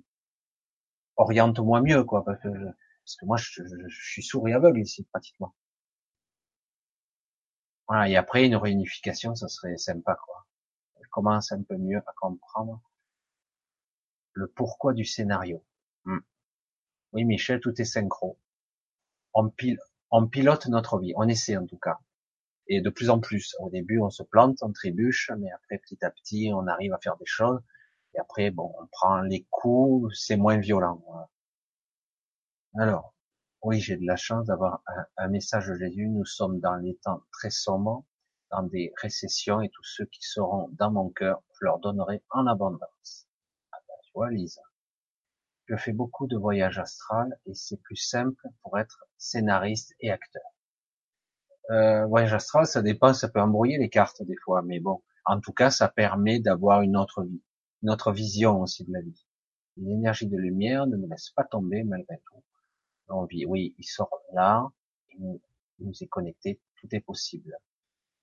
oriente-moi 1.17 1.81
mieux 1.81 2.03
quoi, 2.03 2.23
parce 2.23 2.41
que, 2.41 2.49
parce 2.49 3.15
que 3.19 3.25
moi 3.25 3.37
je, 3.37 3.63
je 3.87 4.11
suis 4.11 4.23
sourd 4.23 4.47
et 4.47 4.53
aveugle 4.53 4.79
ici 4.79 5.03
pratiquement. 5.11 5.53
Voilà, 7.87 8.09
et 8.09 8.17
après, 8.17 8.45
une 8.45 8.55
réunification, 8.55 9.35
ça 9.35 9.47
serait 9.47 9.77
sympa, 9.77 10.15
quoi. 10.25 10.45
Je 11.01 11.07
commence 11.09 11.51
un 11.51 11.63
peu 11.63 11.77
mieux 11.77 11.99
à 11.99 12.13
comprendre 12.17 12.81
le 14.33 14.47
pourquoi 14.47 14.93
du 14.93 15.05
scénario. 15.05 15.63
Hmm. 16.03 16.19
Oui, 17.13 17.23
Michel, 17.23 17.59
tout 17.61 17.81
est 17.81 17.85
synchro. 17.85 18.37
On, 19.33 19.51
on 20.11 20.27
pilote 20.27 20.67
notre 20.67 20.99
vie, 20.99 21.13
on 21.15 21.27
essaie 21.27 21.55
en 21.57 21.65
tout 21.65 21.77
cas. 21.77 21.97
Et 22.67 22.81
de 22.81 22.89
plus 22.89 23.09
en 23.09 23.19
plus. 23.19 23.55
Au 23.59 23.69
début, 23.69 23.99
on 23.99 24.09
se 24.09 24.23
plante, 24.23 24.57
on 24.61 24.73
trébuche, 24.73 25.31
mais 25.37 25.49
après, 25.51 25.77
petit 25.77 26.03
à 26.03 26.11
petit, 26.11 26.51
on 26.53 26.67
arrive 26.67 26.93
à 26.93 26.99
faire 26.99 27.15
des 27.15 27.25
choses. 27.25 27.61
Et 28.17 28.19
après, 28.19 28.49
bon, 28.49 28.73
on 28.79 28.87
prend 28.87 29.21
les 29.21 29.45
coups, 29.51 30.11
c'est 30.19 30.37
moins 30.37 30.57
violent. 30.57 31.01
Alors, 32.75 33.13
oui, 33.61 33.79
j'ai 33.79 33.95
de 33.95 34.05
la 34.05 34.15
chance 34.15 34.47
d'avoir 34.47 34.81
un, 35.17 35.27
message 35.27 35.67
de 35.67 35.75
Jésus. 35.75 36.07
Nous 36.07 36.25
sommes 36.25 36.59
dans 36.59 36.75
les 36.75 36.95
temps 36.97 37.21
très 37.31 37.51
sombres, 37.51 38.05
dans 38.51 38.63
des 38.63 38.91
récessions, 39.01 39.61
et 39.61 39.69
tous 39.69 39.83
ceux 39.83 40.05
qui 40.05 40.21
seront 40.23 40.69
dans 40.73 40.91
mon 40.91 41.09
cœur, 41.09 41.41
je 41.59 41.65
leur 41.65 41.79
donnerai 41.79 42.23
en 42.31 42.47
abondance. 42.47 43.27
Ah 43.71 43.77
ben, 43.87 43.93
tu 44.03 44.11
vois, 44.15 44.31
Lisa. 44.31 44.61
Je 45.67 45.75
fais 45.75 45.91
beaucoup 45.91 46.27
de 46.27 46.37
voyages 46.37 46.79
astral 46.79 47.37
et 47.45 47.53
c'est 47.53 47.81
plus 47.81 47.97
simple 47.97 48.47
pour 48.63 48.79
être 48.79 49.05
scénariste 49.17 49.93
et 49.99 50.11
acteur. 50.11 50.43
Euh, 51.71 52.05
voyage 52.05 52.33
astral, 52.33 52.65
ça 52.65 52.81
dépend, 52.81 53.13
ça 53.13 53.27
peut 53.27 53.41
embrouiller 53.41 53.77
les 53.77 53.89
cartes 53.89 54.23
des 54.23 54.37
fois, 54.37 54.61
mais 54.61 54.79
bon, 54.79 55.03
en 55.25 55.41
tout 55.41 55.51
cas, 55.51 55.69
ça 55.69 55.89
permet 55.89 56.39
d'avoir 56.39 56.81
une 56.81 56.95
autre 56.95 57.23
vie, 57.23 57.41
une 57.83 57.89
autre 57.89 58.11
vision 58.11 58.61
aussi 58.61 58.83
de 58.85 58.93
la 58.93 59.01
vie. 59.01 59.25
Une 59.77 59.91
énergie 59.91 60.27
de 60.27 60.37
lumière 60.37 60.87
ne 60.87 60.97
me 60.97 61.07
laisse 61.07 61.29
pas 61.31 61.43
tomber 61.43 61.83
malgré 61.83 62.19
tout 62.25 62.43
oui, 63.09 63.75
il 63.77 63.83
sort 63.85 64.21
là, 64.33 64.67
il 65.09 65.39
nous, 65.79 65.93
est 66.01 66.07
connecté, 66.07 66.59
tout 66.75 66.87
est 66.91 66.99
possible. 66.99 67.57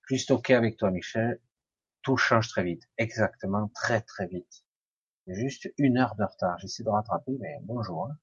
Juste 0.07 0.31
ok 0.31 0.51
avec 0.51 0.77
toi, 0.77 0.91
Michel, 0.91 1.39
tout 2.03 2.17
change 2.17 2.49
très 2.49 2.63
vite, 2.63 2.83
exactement, 2.97 3.69
très 3.69 4.01
très 4.01 4.27
vite. 4.27 4.63
Juste 5.27 5.71
une 5.77 5.97
heure 5.97 6.15
de 6.15 6.23
retard, 6.23 6.59
j'essaie 6.59 6.83
de 6.83 6.89
rattraper, 6.89 7.37
mais 7.39 7.57
bonjour. 7.63 8.07
Hein. 8.07 8.17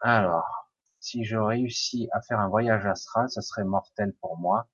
Alors, 0.00 0.70
si 1.00 1.24
je 1.24 1.36
réussis 1.36 2.08
à 2.12 2.20
faire 2.22 2.40
un 2.40 2.48
voyage 2.48 2.84
astral, 2.86 3.30
ça 3.30 3.42
serait 3.42 3.64
mortel 3.64 4.12
pour 4.20 4.38
moi, 4.38 4.68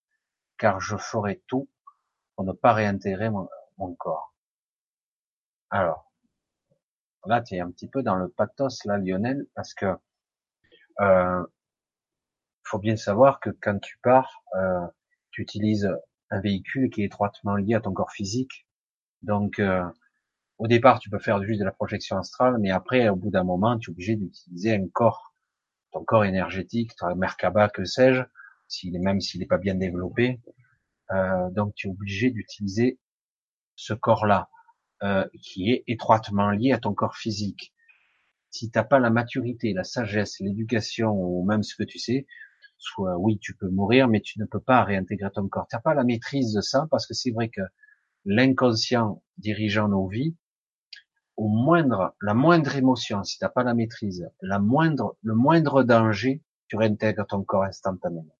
car 0.60 0.80
je 0.80 0.97
ferai 0.97 1.42
tout 1.48 1.68
pour 2.36 2.44
ne 2.44 2.52
pas 2.52 2.72
réintégrer 2.74 3.30
mon 3.30 3.94
corps. 3.97 4.34
Alors, 5.70 6.12
là, 7.26 7.40
tu 7.40 7.55
es 7.55 7.60
un 7.60 7.70
petit 7.70 7.89
peu 7.89 8.02
dans 8.02 8.16
le 8.16 8.28
pathos, 8.28 8.84
là, 8.84 8.98
Lionel, 8.98 9.47
parce 9.55 9.74
que 9.74 9.86
euh, 11.00 11.44
faut 12.64 12.78
bien 12.78 12.97
savoir 12.97 13.40
que 13.40 13.50
quand 13.50 13.78
tu 13.80 13.98
pars, 14.02 14.44
euh, 14.55 14.86
tu 15.30 15.42
utilises 15.42 15.90
un 16.30 16.40
véhicule 16.40 16.90
qui 16.90 17.02
est 17.02 17.06
étroitement 17.06 17.56
lié 17.56 17.74
à 17.74 17.80
ton 17.80 17.92
corps 17.92 18.12
physique. 18.12 18.66
Donc, 19.22 19.58
euh, 19.58 19.84
au 20.58 20.66
départ, 20.66 21.00
tu 21.00 21.08
peux 21.08 21.18
faire 21.18 21.42
juste 21.42 21.60
de 21.60 21.64
la 21.64 21.72
projection 21.72 22.18
astrale, 22.18 22.58
mais 22.58 22.70
après, 22.70 23.08
au 23.08 23.16
bout 23.16 23.30
d'un 23.30 23.44
moment, 23.44 23.78
tu 23.78 23.90
es 23.90 23.92
obligé 23.92 24.16
d'utiliser 24.16 24.74
un 24.74 24.89
corps, 24.89 25.32
ton 25.92 26.05
corps 26.05 26.24
énergétique, 26.24 26.94
ton 26.97 27.14
Merkaba, 27.16 27.70
que 27.70 27.84
sais-je, 27.84 28.22
s'il 28.70 28.99
même 29.00 29.20
s'il 29.20 29.40
n'est 29.40 29.47
pas 29.47 29.58
bien 29.58 29.74
développé. 29.74 30.40
Euh, 31.10 31.50
donc, 31.50 31.74
tu 31.74 31.89
es 31.89 31.90
obligé 31.90 32.31
d'utiliser 32.31 32.99
ce 33.74 33.94
corps-là, 33.94 34.49
euh, 35.02 35.26
qui 35.42 35.70
est 35.70 35.84
étroitement 35.86 36.50
lié 36.50 36.73
à 36.73 36.78
ton 36.78 36.94
corps 36.94 37.16
physique. 37.16 37.74
Si 38.50 38.70
t'as 38.70 38.84
pas 38.84 38.99
la 38.99 39.10
maturité, 39.10 39.73
la 39.73 39.84
sagesse, 39.84 40.40
l'éducation, 40.40 41.12
ou 41.12 41.44
même 41.44 41.62
ce 41.62 41.74
que 41.74 41.84
tu 41.84 41.99
sais, 41.99 42.26
soit 42.78 43.18
oui, 43.18 43.39
tu 43.39 43.55
peux 43.57 43.68
mourir, 43.68 44.08
mais 44.08 44.20
tu 44.20 44.39
ne 44.40 44.44
peux 44.44 44.60
pas 44.60 44.84
réintégrer 44.84 45.31
ton 45.32 45.49
corps. 45.49 45.66
T'as 45.68 45.81
pas 45.81 45.94
la 45.94 46.05
maîtrise 46.05 46.52
de 46.52 46.60
ça, 46.60 46.86
parce 46.90 47.07
que 47.07 47.15
c'est 47.15 47.31
vrai 47.31 47.49
que 47.49 47.62
l'inconscient 48.24 49.23
dirigeant 49.39 49.89
nos 49.89 50.07
vies, 50.07 50.36
au 51.36 51.49
moindre, 51.49 52.15
la 52.20 52.34
moindre 52.34 52.76
émotion, 52.76 53.24
si 53.24 53.39
t'as 53.39 53.49
pas 53.49 53.62
la 53.62 53.74
maîtrise, 53.74 54.28
la 54.42 54.58
moindre, 54.58 55.16
le 55.23 55.34
moindre 55.34 55.82
danger, 55.82 56.42
tu 56.68 56.76
réintègres 56.76 57.26
ton 57.26 57.42
corps 57.42 57.65
instantanément. 57.65 58.36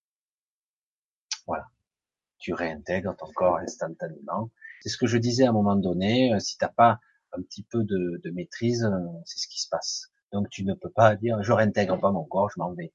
Tu 2.41 2.53
réintègres 2.53 3.17
ton 3.17 3.31
corps 3.33 3.59
instantanément. 3.59 4.51
C'est 4.81 4.89
ce 4.89 4.97
que 4.97 5.07
je 5.07 5.19
disais 5.19 5.45
à 5.45 5.51
un 5.51 5.53
moment 5.53 5.77
donné, 5.77 6.35
euh, 6.35 6.39
si 6.41 6.59
t'as 6.59 6.69
pas 6.69 6.99
un 7.33 7.43
petit 7.43 7.63
peu 7.63 7.85
de, 7.85 8.31
maîtrise, 8.31 8.85
euh, 8.85 9.07
c'est 9.25 9.39
ce 9.39 9.49
qui 9.49 9.61
se 9.61 9.69
passe. 9.69 10.11
Donc 10.33 10.49
tu 10.51 10.65
ne 10.65 10.75
peux 10.75 10.91
pas 10.91 11.17
dire 11.17 11.43
je 11.43 11.53
réintègre 11.53 11.99
pas 12.01 12.11
mon 12.11 12.25
corps, 12.25 12.51
je 12.51 12.61
m'en 12.61 12.73
vais. 12.73 12.93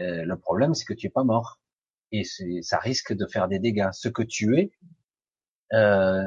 Euh, 0.00 0.24
le 0.24 0.36
problème 0.38 0.74
c'est 0.74 0.84
que 0.84 0.94
tu 0.94 1.06
es 1.06 1.10
pas 1.10 1.24
mort 1.24 1.60
et 2.10 2.24
ça 2.62 2.78
risque 2.78 3.12
de 3.12 3.26
faire 3.26 3.48
des 3.48 3.58
dégâts. 3.58 3.90
Ce 3.92 4.08
que 4.08 4.22
tu 4.22 4.58
es, 4.58 4.72
euh, 5.72 6.22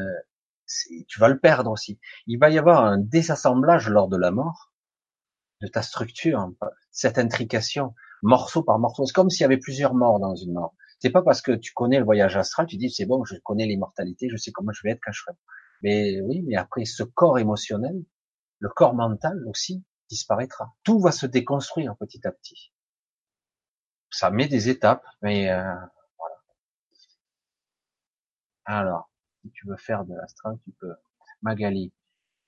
tu 1.07 1.19
vas 1.19 1.29
le 1.29 1.39
perdre 1.39 1.71
aussi. 1.71 1.99
Il 2.25 2.39
va 2.39 2.49
y 2.49 2.57
avoir 2.57 2.83
un 2.83 2.97
désassemblage 2.97 3.89
lors 3.89 4.09
de 4.09 4.17
la 4.17 4.31
mort 4.31 4.73
de 5.61 5.67
ta 5.67 5.81
structure, 5.81 6.51
cette 6.91 7.17
intrication, 7.17 7.95
morceau 8.21 8.63
par 8.63 8.79
morceau. 8.79 9.05
C'est 9.05 9.13
comme 9.13 9.29
s'il 9.29 9.41
y 9.41 9.45
avait 9.45 9.57
plusieurs 9.57 9.93
morts 9.95 10.19
dans 10.19 10.35
une 10.35 10.53
mort. 10.53 10.75
C'est 10.99 11.11
pas 11.11 11.21
parce 11.21 11.41
que 11.41 11.51
tu 11.51 11.73
connais 11.73 11.99
le 11.99 12.05
voyage 12.05 12.37
astral, 12.37 12.65
tu 12.65 12.77
dis 12.77 12.89
c'est 12.89 13.05
bon, 13.05 13.23
je 13.23 13.35
connais 13.43 13.65
l'immortalité, 13.65 14.29
je 14.29 14.37
sais 14.37 14.51
comment 14.51 14.71
je 14.71 14.81
vais 14.83 14.91
être 14.91 14.99
quand 15.03 15.11
je 15.11 15.21
serai. 15.21 15.33
Mais 15.83 16.21
oui, 16.21 16.41
mais 16.43 16.55
après 16.55 16.85
ce 16.85 17.03
corps 17.03 17.37
émotionnel, 17.37 18.03
le 18.59 18.69
corps 18.69 18.95
mental 18.95 19.43
aussi 19.47 19.83
disparaîtra. 20.09 20.73
Tout 20.83 20.99
va 20.99 21.11
se 21.11 21.25
déconstruire 21.25 21.95
petit 21.97 22.25
à 22.25 22.31
petit. 22.31 22.73
Ça 24.09 24.31
met 24.31 24.47
des 24.47 24.69
étapes, 24.69 25.05
mais 25.21 25.51
euh, 25.51 25.75
voilà. 26.17 26.35
Alors, 28.65 29.11
si 29.41 29.51
tu 29.51 29.67
veux 29.67 29.77
faire 29.77 30.05
de 30.05 30.15
l'astral, 30.15 30.57
tu 30.63 30.71
peux. 30.71 30.95
Magali, 31.41 31.93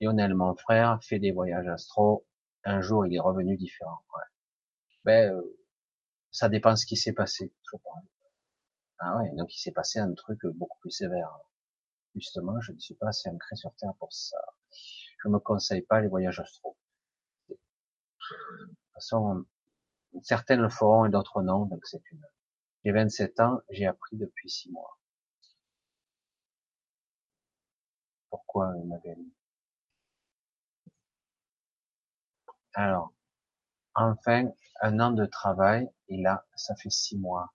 Lionel, 0.00 0.34
mon 0.34 0.56
frère, 0.56 0.98
fait 1.02 1.18
des 1.18 1.32
voyages 1.32 1.68
astro. 1.68 2.26
Un 2.64 2.80
jour, 2.80 3.06
il 3.06 3.14
est 3.14 3.20
revenu 3.20 3.56
différent. 3.56 4.02
Ouais. 4.14 4.24
Ben, 5.04 5.34
euh, 5.34 5.58
ça 6.32 6.48
dépend 6.48 6.74
ce 6.76 6.86
qui 6.86 6.96
s'est 6.96 7.12
passé. 7.12 7.52
Ah 9.00 9.16
ouais, 9.18 9.30
donc 9.36 9.54
il 9.54 9.58
s'est 9.58 9.72
passé 9.72 9.98
un 9.98 10.14
truc 10.14 10.46
beaucoup 10.46 10.78
plus 10.80 10.90
sévère. 10.90 11.38
Justement, 12.14 12.60
je 12.60 12.72
ne 12.72 12.78
suis 12.78 12.94
pas 12.94 13.08
assez 13.08 13.28
ancré 13.28 13.56
sur 13.56 13.74
Terre 13.76 13.94
pour 13.98 14.12
ça. 14.12 14.38
Je 15.22 15.28
me 15.28 15.38
conseille 15.38 15.82
pas 15.82 16.00
les 16.00 16.08
voyages 16.08 16.40
astro. 16.40 16.76
De 17.48 17.54
toute 17.54 18.94
façon, 18.94 19.44
certaines 20.22 20.60
le 20.60 20.68
feront 20.70 21.06
et 21.06 21.10
d'autres 21.10 21.42
non, 21.42 21.66
donc 21.66 21.84
c'est 21.86 22.02
une. 22.12 22.22
J'ai 22.84 22.92
27 22.92 23.40
ans, 23.40 23.60
j'ai 23.70 23.86
appris 23.86 24.16
depuis 24.16 24.50
6 24.50 24.70
mois. 24.70 24.98
Pourquoi, 28.28 28.72
Magali 28.86 29.32
Alors, 32.74 33.12
enfin, 33.94 34.50
un 34.82 35.00
an 35.00 35.12
de 35.12 35.26
travail, 35.26 35.88
et 36.08 36.20
là, 36.20 36.46
ça 36.56 36.74
fait 36.76 36.90
6 36.90 37.18
mois 37.18 37.52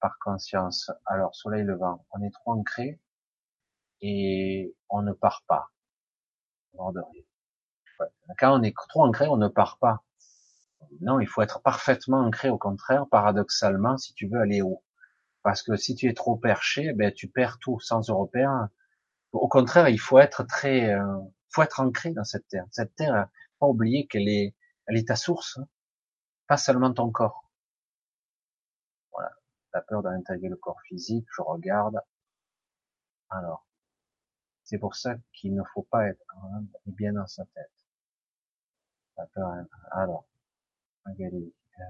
par 0.00 0.18
conscience. 0.20 0.90
Alors, 1.06 1.34
soleil 1.34 1.64
levant, 1.64 2.04
on 2.12 2.22
est 2.22 2.30
trop 2.30 2.52
ancré 2.52 3.00
et 4.00 4.74
on 4.88 5.02
ne 5.02 5.12
part 5.12 5.42
pas. 5.46 5.70
Quand 8.38 8.58
on 8.58 8.62
est 8.62 8.74
trop 8.88 9.04
ancré, 9.04 9.26
on 9.26 9.36
ne 9.36 9.48
part 9.48 9.78
pas. 9.78 10.04
Non, 11.00 11.20
il 11.20 11.26
faut 11.26 11.42
être 11.42 11.60
parfaitement 11.60 12.20
ancré, 12.20 12.48
au 12.50 12.58
contraire, 12.58 13.06
paradoxalement, 13.10 13.98
si 13.98 14.14
tu 14.14 14.28
veux 14.28 14.40
aller 14.40 14.62
haut. 14.62 14.82
Parce 15.42 15.62
que 15.62 15.76
si 15.76 15.94
tu 15.94 16.08
es 16.08 16.14
trop 16.14 16.36
perché, 16.36 16.92
ben, 16.92 17.12
tu 17.12 17.28
perds 17.28 17.58
tout 17.58 17.80
sans 17.80 18.02
repère. 18.10 18.68
Au 19.32 19.48
contraire, 19.48 19.88
il 19.88 19.98
faut 19.98 20.18
être 20.18 20.44
très, 20.44 20.90
euh, 20.94 21.18
faut 21.50 21.62
être 21.62 21.80
ancré 21.80 22.12
dans 22.12 22.24
cette 22.24 22.46
terre. 22.48 22.64
Cette 22.70 22.94
terre, 22.94 23.28
pas 23.58 23.66
oublier 23.66 24.06
qu'elle 24.06 24.28
est, 24.28 24.54
elle 24.86 24.96
est 24.96 25.08
ta 25.08 25.16
source, 25.16 25.58
hein. 25.58 25.66
pas 26.46 26.56
seulement 26.56 26.92
ton 26.92 27.10
corps 27.10 27.47
la 29.72 29.82
peur 29.82 30.02
d'intégrer 30.02 30.48
le 30.48 30.56
corps 30.56 30.80
physique, 30.82 31.26
je 31.34 31.42
regarde. 31.42 32.00
Alors, 33.30 33.66
c'est 34.64 34.78
pour 34.78 34.94
ça 34.96 35.16
qu'il 35.32 35.54
ne 35.54 35.62
faut 35.74 35.82
pas 35.82 36.06
être 36.08 36.24
bien 36.86 37.12
dans 37.12 37.26
sa 37.26 37.44
tête. 37.46 37.72
La 39.16 39.26
peur, 39.26 39.50
alors, 39.90 40.26
Magali, 41.04 41.54
euh, 41.80 41.82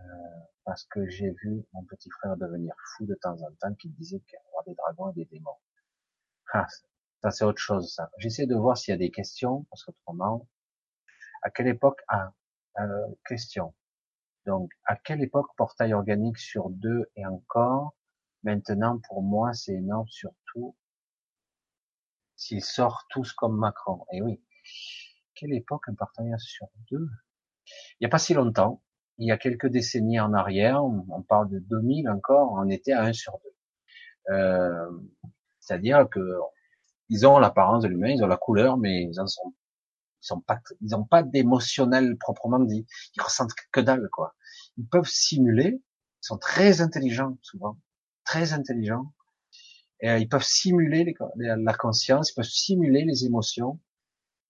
parce 0.65 0.84
que 0.84 1.08
j'ai 1.08 1.31
vu 1.31 1.65
mon 1.73 1.84
petit 1.84 2.10
frère 2.10 2.36
devenir 2.36 2.74
fou 2.97 3.07
de 3.07 3.15
temps 3.15 3.40
en 3.42 3.52
temps, 3.60 3.74
qui 3.74 3.89
disait 3.90 4.20
qu'il 4.20 4.34
y 4.34 4.57
avait 4.57 4.70
des 4.70 4.74
dragons 4.74 5.10
et 5.10 5.15
des 5.15 5.24
démons. 5.26 5.58
Ah, 6.52 6.66
ça 7.23 7.31
c'est 7.31 7.44
autre 7.44 7.60
chose, 7.60 7.92
ça. 7.94 8.10
J'essaie 8.18 8.47
de 8.47 8.55
voir 8.55 8.76
s'il 8.76 8.92
y 8.92 8.94
a 8.94 8.98
des 8.98 9.10
questions, 9.10 9.65
parce 9.70 9.84
qu'autrement, 9.84 10.47
à 11.42 11.50
quelle 11.50 11.68
époque, 11.68 12.00
ah, 12.08 12.32
euh, 12.81 13.07
question. 13.26 13.74
Donc, 14.49 14.70
à 14.86 14.97
quelle 14.97 15.23
époque 15.23 15.49
portail 15.59 15.93
organique 15.93 16.39
sur 16.39 16.70
deux 16.70 17.10
et 17.17 17.27
encore? 17.27 17.94
Maintenant, 18.44 18.99
pour 19.07 19.23
moi, 19.23 19.52
c'est 19.52 19.75
énorme, 19.75 20.09
surtout 20.09 20.75
s'ils 22.35 22.65
sortent 22.65 23.05
tous 23.10 23.35
comme 23.35 23.59
Macron. 23.59 24.07
Et 24.10 24.18
eh 24.18 24.23
oui, 24.23 24.41
quelle 25.35 25.52
époque 25.52 25.86
un 25.89 25.94
partenariat 25.94 26.39
sur 26.39 26.67
deux? 26.91 27.07
Il 27.67 27.97
n'y 28.01 28.07
a 28.07 28.09
pas 28.09 28.18
si 28.18 28.33
longtemps, 28.33 28.83
il 29.18 29.28
y 29.28 29.33
a 29.33 29.36
quelques 29.36 29.67
décennies 29.67 30.18
en 30.18 30.33
arrière, 30.33 30.83
on 30.83 31.23
parle 31.23 31.51
de 31.51 31.59
2000 31.59 32.09
encore, 32.09 32.52
on 32.52 32.70
était 32.70 32.93
à 32.93 33.02
un 33.02 33.12
sur 33.12 33.39
deux. 33.44 34.35
Euh, 34.35 34.91
C'est-à-dire 35.60 36.09
que 36.09 36.39
ils 37.10 37.27
ont 37.27 37.39
l'apparence 37.39 37.83
de 37.83 37.89
l'humain, 37.89 38.10
ils 38.10 38.25
ont 38.25 38.27
la 38.27 38.39
couleur, 38.39 38.78
mais 38.78 39.02
ils 39.02 39.20
en 39.20 39.27
sont 39.27 39.52
ils 40.23 40.27
sont 40.27 40.41
pas, 40.41 40.60
ils 40.81 40.94
ont 40.94 41.05
pas 41.05 41.23
d'émotionnel 41.23 42.17
proprement 42.18 42.59
dit. 42.60 42.86
Ils 43.17 43.23
ressentent 43.23 43.52
que 43.73 43.81
dalle, 43.81 44.09
quoi. 44.10 44.35
Ils 44.78 44.86
peuvent 44.86 45.08
simuler. 45.08 45.81
Ils 46.23 46.26
sont 46.26 46.39
très 46.39 46.81
intelligents, 46.81 47.36
souvent. 47.42 47.78
Très 48.24 48.52
intelligents. 48.52 49.12
Et, 50.00 50.10
euh, 50.10 50.18
ils 50.18 50.28
peuvent 50.28 50.44
simuler 50.44 51.15
la 51.36 51.74
conscience, 51.74 52.31
ils 52.31 52.34
peuvent 52.34 52.44
simuler 52.44 53.05
les 53.05 53.24
émotions. 53.24 53.81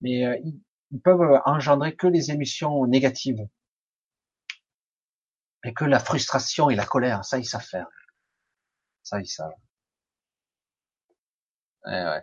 Mais 0.01 0.27
euh, 0.27 0.39
ils, 0.45 1.01
peuvent 1.01 1.41
engendrer 1.45 1.97
que 1.97 2.07
les 2.07 2.31
émotions 2.31 2.87
négatives. 2.87 3.47
Et 5.65 5.75
que 5.75 5.85
la 5.85 5.99
frustration 5.99 6.71
et 6.71 6.77
la 6.77 6.87
colère, 6.87 7.25
ça 7.25 7.39
ils 7.39 7.45
savent 7.45 7.65
faire. 7.65 7.89
Ça 9.03 9.21
ils 9.21 9.27
savent. 9.27 9.53
Eh 11.87 11.91
ouais. 11.91 12.23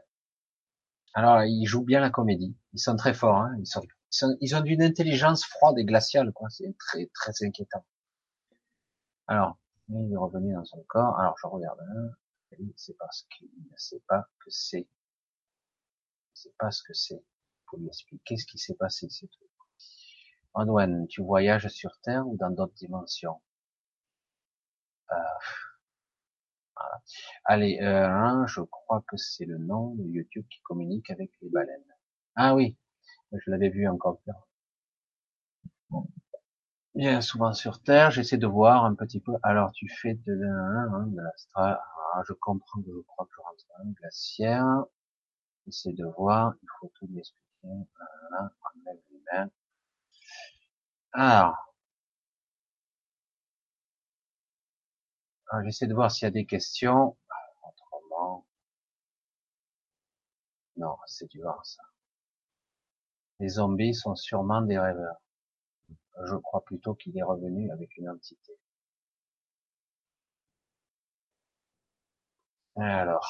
Alors, 1.13 1.43
ils 1.43 1.65
jouent 1.65 1.83
bien 1.83 2.01
la 2.01 2.09
comédie. 2.09 2.55
Ils 2.73 2.79
sont 2.79 2.95
très 2.95 3.13
forts. 3.13 3.37
Hein. 3.37 3.55
Ils, 3.59 3.65
sont, 3.65 3.81
ils, 4.41 4.55
ont 4.55 4.61
d'une 4.61 4.81
intelligence 4.83 5.45
froide 5.45 5.77
et 5.77 5.85
glaciale. 5.85 6.31
Quoi. 6.33 6.49
C'est 6.49 6.75
très, 6.77 7.09
très 7.13 7.31
inquiétant. 7.43 7.85
Alors, 9.27 9.57
il 9.89 10.11
est 10.11 10.17
revenu 10.17 10.53
dans 10.53 10.65
son 10.65 10.83
corps. 10.83 11.17
Alors, 11.19 11.35
je 11.41 11.47
regarde. 11.47 11.79
Hein. 11.81 12.11
C'est 12.75 12.97
parce 12.97 13.27
qu'il 13.35 13.49
ne 13.49 13.77
sait 13.77 14.01
pas 14.07 14.27
que 14.39 14.49
c'est. 14.49 14.87
C'est 16.33 16.55
pas 16.57 16.71
ce 16.71 16.83
que 16.83 16.93
c'est. 16.93 17.23
Pour 17.67 17.79
lui 17.79 17.87
expliquer 17.87 18.37
ce 18.37 18.45
qui 18.45 18.57
s'est 18.57 18.75
passé, 18.75 19.07
c'est 19.09 19.27
tout. 19.27 19.45
Antoine, 20.53 21.07
tu 21.07 21.21
voyages 21.21 21.67
sur 21.67 21.99
Terre 22.01 22.27
ou 22.27 22.37
dans 22.37 22.49
d'autres 22.49 22.75
dimensions? 22.75 23.41
Euh, 25.11 25.15
Allez, 27.45 27.79
euh, 27.81 28.45
je 28.47 28.61
crois 28.61 29.03
que 29.07 29.17
c'est 29.17 29.45
le 29.45 29.57
nom 29.57 29.95
de 29.95 30.03
YouTube 30.03 30.45
qui 30.49 30.61
communique 30.61 31.09
avec 31.09 31.31
les 31.41 31.49
baleines. 31.49 31.83
Ah 32.35 32.55
oui, 32.55 32.77
je 33.31 33.51
l'avais 33.51 33.69
vu 33.69 33.87
encore. 33.87 34.19
Bien 36.95 37.21
souvent 37.21 37.53
sur 37.53 37.81
Terre, 37.81 38.09
j'essaie 38.11 38.37
de 38.37 38.47
voir 38.47 38.85
un 38.85 38.95
petit 38.95 39.19
peu. 39.19 39.33
Alors, 39.43 39.71
tu 39.73 39.87
fais 39.89 40.13
de, 40.25 40.33
hein, 40.45 41.07
de 41.07 41.21
l'astra. 41.21 41.79
Ah, 42.13 42.21
je 42.27 42.33
comprends 42.33 42.81
que 42.81 42.87
je 42.91 43.01
crois 43.07 43.25
que 43.25 43.31
je 43.35 43.41
rentre 43.41 43.63
dans 43.77 43.83
une 43.85 43.93
glaciaire. 43.93 44.83
J'essaie 45.65 45.93
de 45.93 46.05
voir. 46.17 46.53
Il 46.63 46.67
faut 46.79 46.91
tout 46.95 47.07
lui 47.07 47.19
expliquer. 47.19 47.43
Voilà, 47.63 48.51
on 49.35 49.49
Alors, 51.13 51.55
Ah, 55.49 55.63
j'essaie 55.63 55.87
de 55.87 55.95
voir 55.95 56.11
s'il 56.11 56.25
y 56.25 56.27
a 56.27 56.31
des 56.31 56.45
questions. 56.45 57.17
Autrement, 57.63 58.45
non, 60.77 60.95
c'est 61.05 61.29
du 61.29 61.41
vent, 61.41 61.61
ça. 61.63 61.81
Les 63.39 63.47
zombies 63.47 63.93
sont 63.93 64.15
sûrement 64.17 64.61
des 64.61 64.77
rêveurs. 64.77 65.21
Je 66.23 66.35
crois 66.35 66.63
plutôt 66.63 66.95
qu'il 66.95 67.17
est 67.17 67.23
revenu 67.23 67.71
avec 67.71 67.95
une 67.97 68.09
entité. 68.09 68.53
Alors, 72.77 73.25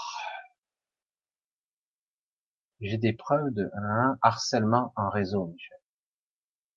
J'ai 2.81 2.97
des 2.97 3.13
preuves 3.13 3.51
de 3.51 3.71
harcèlement 4.21 4.93
en 4.95 5.09
réseau, 5.09 5.47
Michel. 5.47 5.79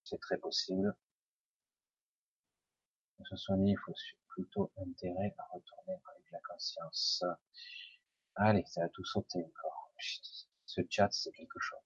C'est 0.05 0.21
très 0.21 0.39
possible. 0.39 0.97
Se 3.29 3.37
soigner, 3.37 3.73
il 3.73 3.79
faut 3.85 3.93
plutôt 4.29 4.73
intérêt 4.79 5.35
à 5.37 5.43
retourner 5.53 5.93
avec 5.93 6.31
la 6.31 6.39
conscience. 6.49 7.25
Allez, 8.37 8.65
ça 8.67 8.85
a 8.85 8.89
tout 8.89 9.05
sauté 9.05 9.45
encore. 9.45 9.93
Ce 10.65 10.81
chat, 10.89 11.09
c'est 11.11 11.33
quelque 11.33 11.59
chose. 11.59 11.79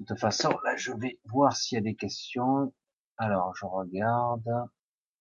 De 0.00 0.06
toute 0.06 0.20
façon, 0.20 0.50
là, 0.64 0.76
je 0.76 0.92
vais 0.92 1.20
voir 1.24 1.54
s'il 1.56 1.76
y 1.76 1.80
a 1.80 1.82
des 1.82 1.96
questions. 1.96 2.72
Alors, 3.18 3.54
je 3.56 3.66
regarde 3.66 4.68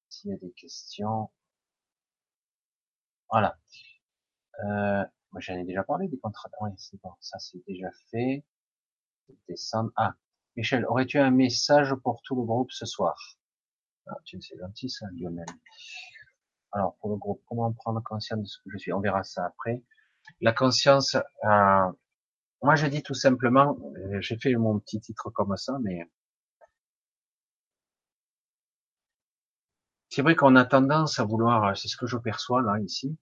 s'il 0.10 0.32
y 0.32 0.34
a 0.34 0.38
des 0.38 0.52
questions. 0.52 1.32
Voilà. 3.30 3.58
Euh, 4.64 5.04
j'en 5.40 5.56
ai 5.56 5.64
déjà 5.66 5.84
parlé 5.84 6.08
des 6.08 6.18
contrats. 6.20 6.50
Oui, 6.62 6.72
c'est 6.78 7.02
bon, 7.02 7.12
ça 7.20 7.40
c'est 7.40 7.64
déjà 7.68 7.90
fait. 8.12 8.44
Décembre. 9.48 9.92
Ah, 9.96 10.16
Michel, 10.56 10.86
aurais-tu 10.86 11.18
un 11.20 11.32
message 11.32 11.96
pour 12.04 12.22
tout 12.24 12.36
le 12.36 12.44
groupe 12.44 12.72
ce 12.72 12.86
soir? 12.86 13.16
Ah, 14.08 14.18
Tu 14.26 14.42
c'est 14.42 14.58
gentil 14.58 14.90
ça, 14.90 15.08
Lionel. 15.14 15.46
Alors, 16.72 16.96
pour 16.98 17.10
le 17.10 17.18
groupe, 17.18 17.42
comment 17.48 17.72
prendre 17.74 18.02
conscience 18.04 18.40
de 18.42 18.46
ce 18.46 18.58
que 18.60 18.70
je 18.72 18.78
suis? 18.78 18.94
On 18.94 19.00
verra 19.00 19.24
ça 19.24 19.46
après. 19.46 19.82
La 20.42 20.54
conscience, 20.54 21.16
euh, 21.16 21.92
moi 22.62 22.76
je 22.76 22.88
dis 22.88 23.04
tout 23.04 23.14
simplement, 23.14 23.78
euh, 23.98 24.22
j'ai 24.22 24.38
fait 24.38 24.54
mon 24.56 24.80
petit 24.80 25.00
titre 25.02 25.30
comme 25.32 25.56
ça, 25.58 25.78
mais 25.82 26.10
c'est 30.14 30.22
vrai 30.22 30.36
qu'on 30.36 30.56
a 30.56 30.64
tendance 30.64 31.20
à 31.20 31.24
vouloir, 31.24 31.76
c'est 31.76 31.88
ce 31.88 31.98
que 31.98 32.06
je 32.06 32.18
perçois 32.18 32.62
là 32.62 32.80
ici, 32.80 33.18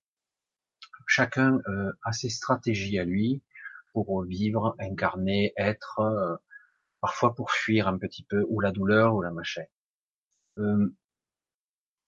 chacun 1.07 1.61
euh, 1.69 1.93
a 2.03 2.11
ses 2.11 2.27
stratégies 2.27 2.99
à 2.99 3.05
lui 3.05 3.41
pour 3.93 4.23
vivre, 4.23 4.75
incarner, 4.77 5.53
être, 5.55 5.99
euh, 5.99 6.35
parfois 6.99 7.33
pour 7.33 7.51
fuir 7.51 7.87
un 7.87 7.97
petit 7.97 8.23
peu 8.23 8.45
ou 8.49 8.59
la 8.59 8.73
douleur 8.73 9.15
ou 9.15 9.21
la 9.21 9.31
machin. 9.31 9.63
Euh, 10.57 10.93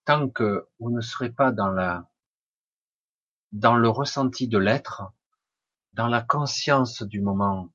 tant 0.03 0.27
que 0.27 0.67
vous 0.79 0.91
ne 0.91 0.99
serez 0.99 1.29
pas 1.31 1.53
dans 1.53 1.69
la 1.69 2.09
dans 3.53 3.77
le 3.77 3.87
ressenti 3.87 4.49
de 4.49 4.57
l'être, 4.57 5.03
dans 5.93 6.09
la 6.09 6.21
conscience 6.21 7.03
du 7.03 7.21
moment 7.21 7.69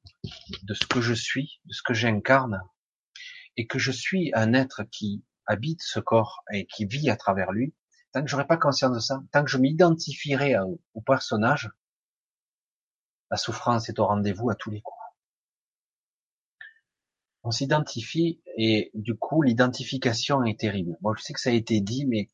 de 0.62 0.74
ce 0.74 0.84
que 0.84 1.00
je 1.00 1.14
suis, 1.14 1.62
de 1.64 1.72
ce 1.72 1.82
que 1.82 1.94
j'incarne, 1.94 2.60
et 3.56 3.66
que 3.66 3.78
je 3.78 3.92
suis 3.92 4.30
un 4.34 4.52
être 4.52 4.82
qui 4.90 5.24
habite 5.48 5.82
ce 5.82 5.98
corps 5.98 6.44
et 6.52 6.66
qui 6.66 6.86
vit 6.86 7.10
à 7.10 7.16
travers 7.16 7.50
lui, 7.50 7.74
tant 8.12 8.22
que 8.22 8.28
j'aurai 8.28 8.46
pas 8.46 8.56
conscience 8.56 8.94
de 8.94 9.00
ça, 9.00 9.22
tant 9.32 9.42
que 9.42 9.50
je 9.50 9.58
m'identifierai 9.58 10.56
au 10.94 11.00
personnage, 11.00 11.70
la 13.30 13.36
souffrance 13.36 13.88
est 13.88 13.98
au 13.98 14.06
rendez-vous 14.06 14.50
à 14.50 14.54
tous 14.54 14.70
les 14.70 14.80
coups. 14.80 14.94
On 17.44 17.50
s'identifie 17.50 18.42
et 18.56 18.90
du 18.94 19.16
coup 19.16 19.42
l'identification 19.42 20.44
est 20.44 20.60
terrible. 20.60 20.96
Bon, 21.00 21.14
je 21.14 21.22
sais 21.22 21.32
que 21.32 21.40
ça 21.40 21.50
a 21.50 21.54
été 21.54 21.80
dit, 21.80 22.04
mais 22.06 22.30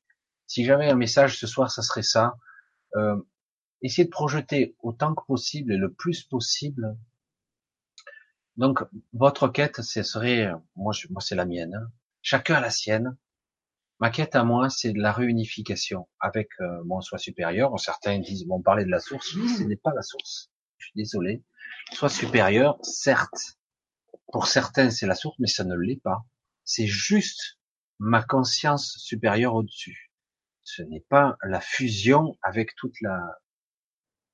si 0.46 0.64
j'avais 0.64 0.88
un 0.88 0.96
message 0.96 1.38
ce 1.38 1.46
soir, 1.46 1.70
ça 1.70 1.82
serait 1.82 2.02
ça. 2.02 2.36
Euh, 2.96 3.16
essayez 3.82 4.06
de 4.06 4.10
projeter 4.10 4.76
autant 4.80 5.14
que 5.14 5.24
possible 5.26 5.72
et 5.72 5.76
le 5.76 5.92
plus 5.92 6.24
possible. 6.24 6.96
Donc 8.56 8.84
votre 9.12 9.48
quête, 9.48 9.82
ce 9.82 10.02
serait, 10.02 10.50
moi, 10.76 10.92
moi 11.10 11.20
c'est 11.20 11.34
la 11.34 11.44
mienne. 11.44 11.74
Hein. 11.74 11.92
Chacun 12.24 12.54
a 12.54 12.60
la 12.60 12.70
sienne. 12.70 13.18
Ma 14.00 14.08
quête 14.08 14.34
à 14.34 14.44
moi, 14.44 14.70
c'est 14.70 14.94
la 14.94 15.12
réunification 15.12 16.08
avec 16.18 16.48
euh, 16.60 16.82
mon 16.84 17.02
soi 17.02 17.18
supérieur. 17.18 17.78
Certains 17.78 18.18
disent, 18.18 18.46
bon, 18.46 18.62
parler 18.62 18.86
de 18.86 18.90
la 18.90 18.98
source, 18.98 19.28
ce 19.28 19.62
n'est 19.62 19.76
pas 19.76 19.92
la 19.94 20.00
source. 20.00 20.50
Je 20.78 20.86
suis 20.86 20.96
désolé. 20.96 21.44
Soi 21.92 22.08
supérieur, 22.08 22.78
certes, 22.82 23.58
pour 24.32 24.46
certains 24.46 24.90
c'est 24.90 25.06
la 25.06 25.14
source, 25.14 25.36
mais 25.38 25.46
ça 25.46 25.64
ne 25.64 25.76
l'est 25.76 26.00
pas. 26.00 26.24
C'est 26.64 26.86
juste 26.86 27.58
ma 27.98 28.22
conscience 28.22 28.96
supérieure 28.96 29.54
au-dessus. 29.54 30.10
Ce 30.62 30.80
n'est 30.80 31.04
pas 31.10 31.36
la 31.42 31.60
fusion 31.60 32.38
avec 32.42 32.74
toute 32.74 32.98
la 33.02 33.20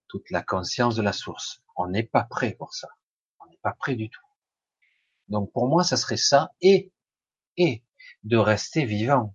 toute 0.06 0.30
la 0.30 0.42
conscience 0.42 0.94
de 0.94 1.02
la 1.02 1.12
source. 1.12 1.64
On 1.74 1.88
n'est 1.88 2.04
pas 2.04 2.22
prêt 2.22 2.52
pour 2.52 2.72
ça. 2.72 2.88
On 3.40 3.50
n'est 3.50 3.60
pas 3.64 3.72
prêt 3.72 3.96
du 3.96 4.08
tout. 4.08 4.26
Donc 5.26 5.52
pour 5.52 5.66
moi, 5.66 5.82
ça 5.82 5.96
serait 5.96 6.16
ça 6.16 6.52
et 6.60 6.92
et 7.60 7.84
de 8.24 8.36
rester 8.36 8.84
vivant 8.84 9.34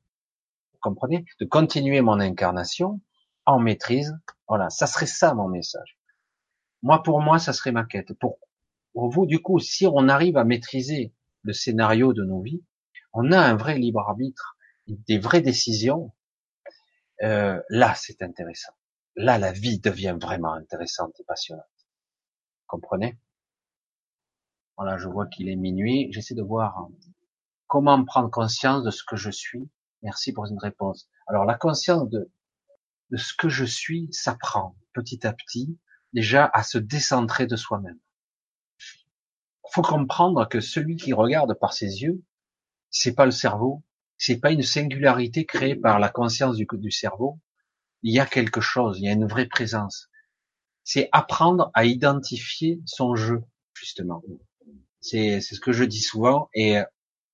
comprenez? 0.85 1.25
De 1.39 1.45
continuer 1.45 2.01
mon 2.01 2.19
incarnation 2.19 3.01
en 3.45 3.59
maîtrise. 3.59 4.15
Voilà, 4.47 4.69
ça 4.69 4.85
serait 4.85 5.07
ça 5.07 5.33
mon 5.33 5.47
message. 5.47 5.97
Moi, 6.83 7.01
pour 7.01 7.21
moi, 7.21 7.39
ça 7.39 7.53
serait 7.53 7.71
ma 7.71 7.85
quête. 7.85 8.13
Pour, 8.13 8.37
vous, 8.93 9.25
du 9.25 9.41
coup, 9.41 9.59
si 9.59 9.87
on 9.87 10.07
arrive 10.07 10.37
à 10.37 10.43
maîtriser 10.43 11.13
le 11.41 11.53
scénario 11.53 12.13
de 12.13 12.23
nos 12.23 12.41
vies, 12.41 12.63
on 13.13 13.31
a 13.31 13.39
un 13.39 13.55
vrai 13.55 13.77
libre 13.77 13.99
arbitre, 13.99 14.57
des 14.87 15.17
vraies 15.17 15.41
décisions. 15.41 16.13
Euh, 17.23 17.59
là, 17.69 17.95
c'est 17.95 18.21
intéressant. 18.21 18.73
Là, 19.15 19.39
la 19.39 19.51
vie 19.51 19.79
devient 19.79 20.17
vraiment 20.21 20.53
intéressante 20.53 21.19
et 21.19 21.23
passionnante. 21.23 21.65
Comprenez? 22.67 23.17
Voilà, 24.77 24.97
je 24.97 25.07
vois 25.07 25.25
qu'il 25.25 25.49
est 25.49 25.55
minuit. 25.55 26.11
J'essaie 26.11 26.35
de 26.35 26.43
voir 26.43 26.89
comment 27.75 28.05
prendre 28.05 28.31
conscience 28.31 28.83
de 28.83 28.89
ce 28.89 29.03
que 29.03 29.17
je 29.17 29.29
suis? 29.29 29.69
Merci 30.01 30.31
pour 30.31 30.45
une 30.45 30.57
réponse. 30.57 31.09
Alors 31.27 31.43
la 31.43 31.55
conscience 31.55 32.09
de, 32.09 32.31
de 33.11 33.17
ce 33.17 33.33
que 33.33 33.49
je 33.49 33.65
suis 33.65 34.07
s'apprend 34.13 34.77
petit 34.93 35.27
à 35.27 35.33
petit 35.33 35.77
déjà 36.13 36.49
à 36.53 36.63
se 36.63 36.77
décentrer 36.77 37.47
de 37.47 37.57
soi-même. 37.57 37.99
Faut 39.73 39.81
comprendre 39.81 40.47
que 40.47 40.61
celui 40.61 40.95
qui 40.95 41.11
regarde 41.11 41.53
par 41.59 41.73
ses 41.73 42.01
yeux, 42.01 42.23
c'est 42.91 43.13
pas 43.13 43.25
le 43.25 43.31
cerveau, 43.31 43.83
c'est 44.17 44.39
pas 44.39 44.51
une 44.51 44.63
singularité 44.63 45.45
créée 45.45 45.75
par 45.75 45.99
la 45.99 46.07
conscience 46.07 46.55
du, 46.55 46.65
du 46.71 46.91
cerveau. 46.91 47.41
Il 48.03 48.13
y 48.13 48.21
a 48.21 48.25
quelque 48.25 48.61
chose, 48.61 48.99
il 48.99 49.03
y 49.03 49.09
a 49.09 49.11
une 49.11 49.27
vraie 49.27 49.47
présence. 49.47 50.07
C'est 50.85 51.09
apprendre 51.11 51.71
à 51.73 51.83
identifier 51.83 52.79
son 52.85 53.15
jeu, 53.15 53.43
justement. 53.73 54.23
C'est 55.01 55.41
ce 55.41 55.59
que 55.59 55.73
je 55.73 55.83
dis 55.83 56.01
souvent 56.01 56.49
et 56.53 56.79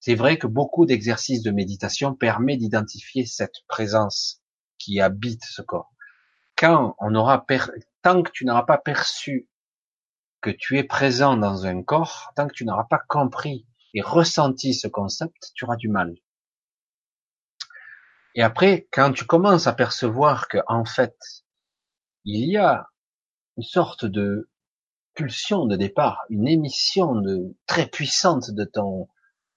c'est 0.02 0.16
vrai 0.16 0.40
que 0.40 0.48
beaucoup 0.48 0.88
d'exercices 0.88 1.44
de 1.44 1.52
méditation 1.52 2.16
permettent 2.16 2.60
d'identifier 2.60 3.28
cette 3.28 3.64
présence 3.68 4.42
qui 4.80 5.00
habite 5.00 5.44
ce 5.46 5.62
corps. 5.62 5.94
Quand 6.58 6.96
on 7.00 7.14
aura 7.14 7.46
tant 8.02 8.24
que 8.24 8.32
tu 8.32 8.44
n'auras 8.46 8.64
pas 8.64 8.80
perçu 8.80 9.48
que 10.42 10.50
tu 10.50 10.80
es 10.80 10.84
présent 10.84 11.38
dans 11.38 11.68
un 11.68 11.84
corps, 11.84 12.34
tant 12.36 12.48
que 12.48 12.54
tu 12.54 12.66
n'auras 12.66 12.86
pas 12.86 13.02
compris 13.08 13.68
et 13.94 14.02
ressenti 14.02 14.74
ce 14.74 14.88
concept, 14.88 15.52
tu 15.54 15.66
auras 15.66 15.76
du 15.76 15.88
mal. 15.88 16.16
Et 18.34 18.42
après, 18.42 18.88
quand 18.92 19.12
tu 19.12 19.26
commences 19.26 19.68
à 19.68 19.74
percevoir 19.74 20.48
que, 20.48 20.58
en 20.68 20.84
fait, 20.84 21.16
il 22.26 22.50
y 22.50 22.58
a 22.58 22.88
une 23.58 23.64
sorte 23.64 24.06
de 24.06 24.50
pulsion 25.14 25.68
de 25.68 25.76
départ, 25.76 26.24
une 26.30 26.48
émission 26.48 27.14
de, 27.14 27.56
très 27.68 27.86
puissante 27.86 28.50
de 28.50 28.64
ton, 28.64 29.08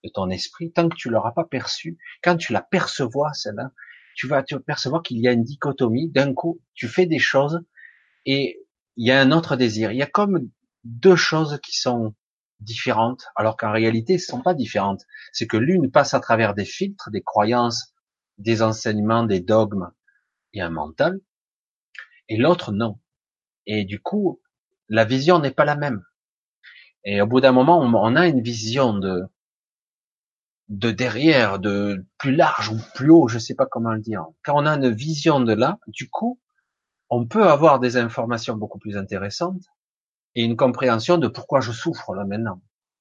de 0.04 0.10
ton 0.10 0.30
esprit, 0.30 0.70
tant 0.70 0.88
que 0.88 0.96
tu 0.96 1.08
l'auras 1.08 1.32
pas 1.32 1.44
perçu, 1.44 1.98
quand 2.22 2.36
tu 2.36 2.52
la 2.52 2.60
percevoir, 2.60 3.34
celle-là, 3.34 3.72
tu 4.14 4.28
vas, 4.28 4.42
tu 4.42 4.58
percevoir 4.60 5.02
qu'il 5.02 5.18
y 5.18 5.26
a 5.26 5.32
une 5.32 5.42
dichotomie. 5.42 6.10
D'un 6.10 6.34
coup, 6.34 6.60
tu 6.74 6.86
fais 6.86 7.06
des 7.06 7.18
choses 7.18 7.64
et 8.26 8.60
il 8.96 9.06
y 9.06 9.10
a 9.10 9.20
un 9.20 9.32
autre 9.32 9.56
désir. 9.56 9.90
Il 9.90 9.98
y 9.98 10.02
a 10.02 10.06
comme 10.06 10.50
deux 10.84 11.16
choses 11.16 11.58
qui 11.62 11.76
sont 11.76 12.14
différentes, 12.60 13.24
alors 13.34 13.56
qu'en 13.56 13.72
réalité, 13.72 14.18
ce 14.18 14.26
sont 14.26 14.42
pas 14.42 14.54
différentes. 14.54 15.02
C'est 15.32 15.46
que 15.46 15.56
l'une 15.56 15.90
passe 15.90 16.14
à 16.14 16.20
travers 16.20 16.54
des 16.54 16.64
filtres, 16.64 17.10
des 17.10 17.22
croyances, 17.22 17.92
des 18.38 18.62
enseignements, 18.62 19.24
des 19.24 19.40
dogmes 19.40 19.90
et 20.52 20.60
un 20.60 20.70
mental, 20.70 21.20
et 22.28 22.36
l'autre 22.36 22.72
non. 22.72 23.00
Et 23.66 23.84
du 23.84 24.00
coup, 24.00 24.40
la 24.88 25.04
vision 25.04 25.40
n'est 25.40 25.50
pas 25.50 25.64
la 25.64 25.76
même. 25.76 26.02
Et 27.04 27.20
au 27.20 27.26
bout 27.26 27.40
d'un 27.40 27.52
moment, 27.52 27.80
on 27.80 28.16
a 28.16 28.28
une 28.28 28.40
vision 28.40 28.96
de, 28.96 29.24
de 30.74 30.90
derrière, 30.90 31.58
de 31.58 32.04
plus 32.18 32.34
large 32.34 32.68
ou 32.68 32.78
plus 32.94 33.10
haut, 33.10 33.28
je 33.28 33.38
sais 33.38 33.54
pas 33.54 33.66
comment 33.66 33.92
le 33.92 34.00
dire. 34.00 34.26
Quand 34.42 34.54
on 34.56 34.66
a 34.66 34.74
une 34.74 34.90
vision 34.90 35.40
de 35.40 35.52
là, 35.52 35.78
du 35.86 36.10
coup, 36.10 36.40
on 37.10 37.26
peut 37.26 37.46
avoir 37.46 37.78
des 37.78 37.96
informations 37.96 38.56
beaucoup 38.56 38.78
plus 38.78 38.96
intéressantes 38.96 39.62
et 40.34 40.42
une 40.42 40.56
compréhension 40.56 41.16
de 41.16 41.28
pourquoi 41.28 41.60
je 41.60 41.70
souffre 41.70 42.14
là 42.14 42.24
maintenant. 42.24 42.60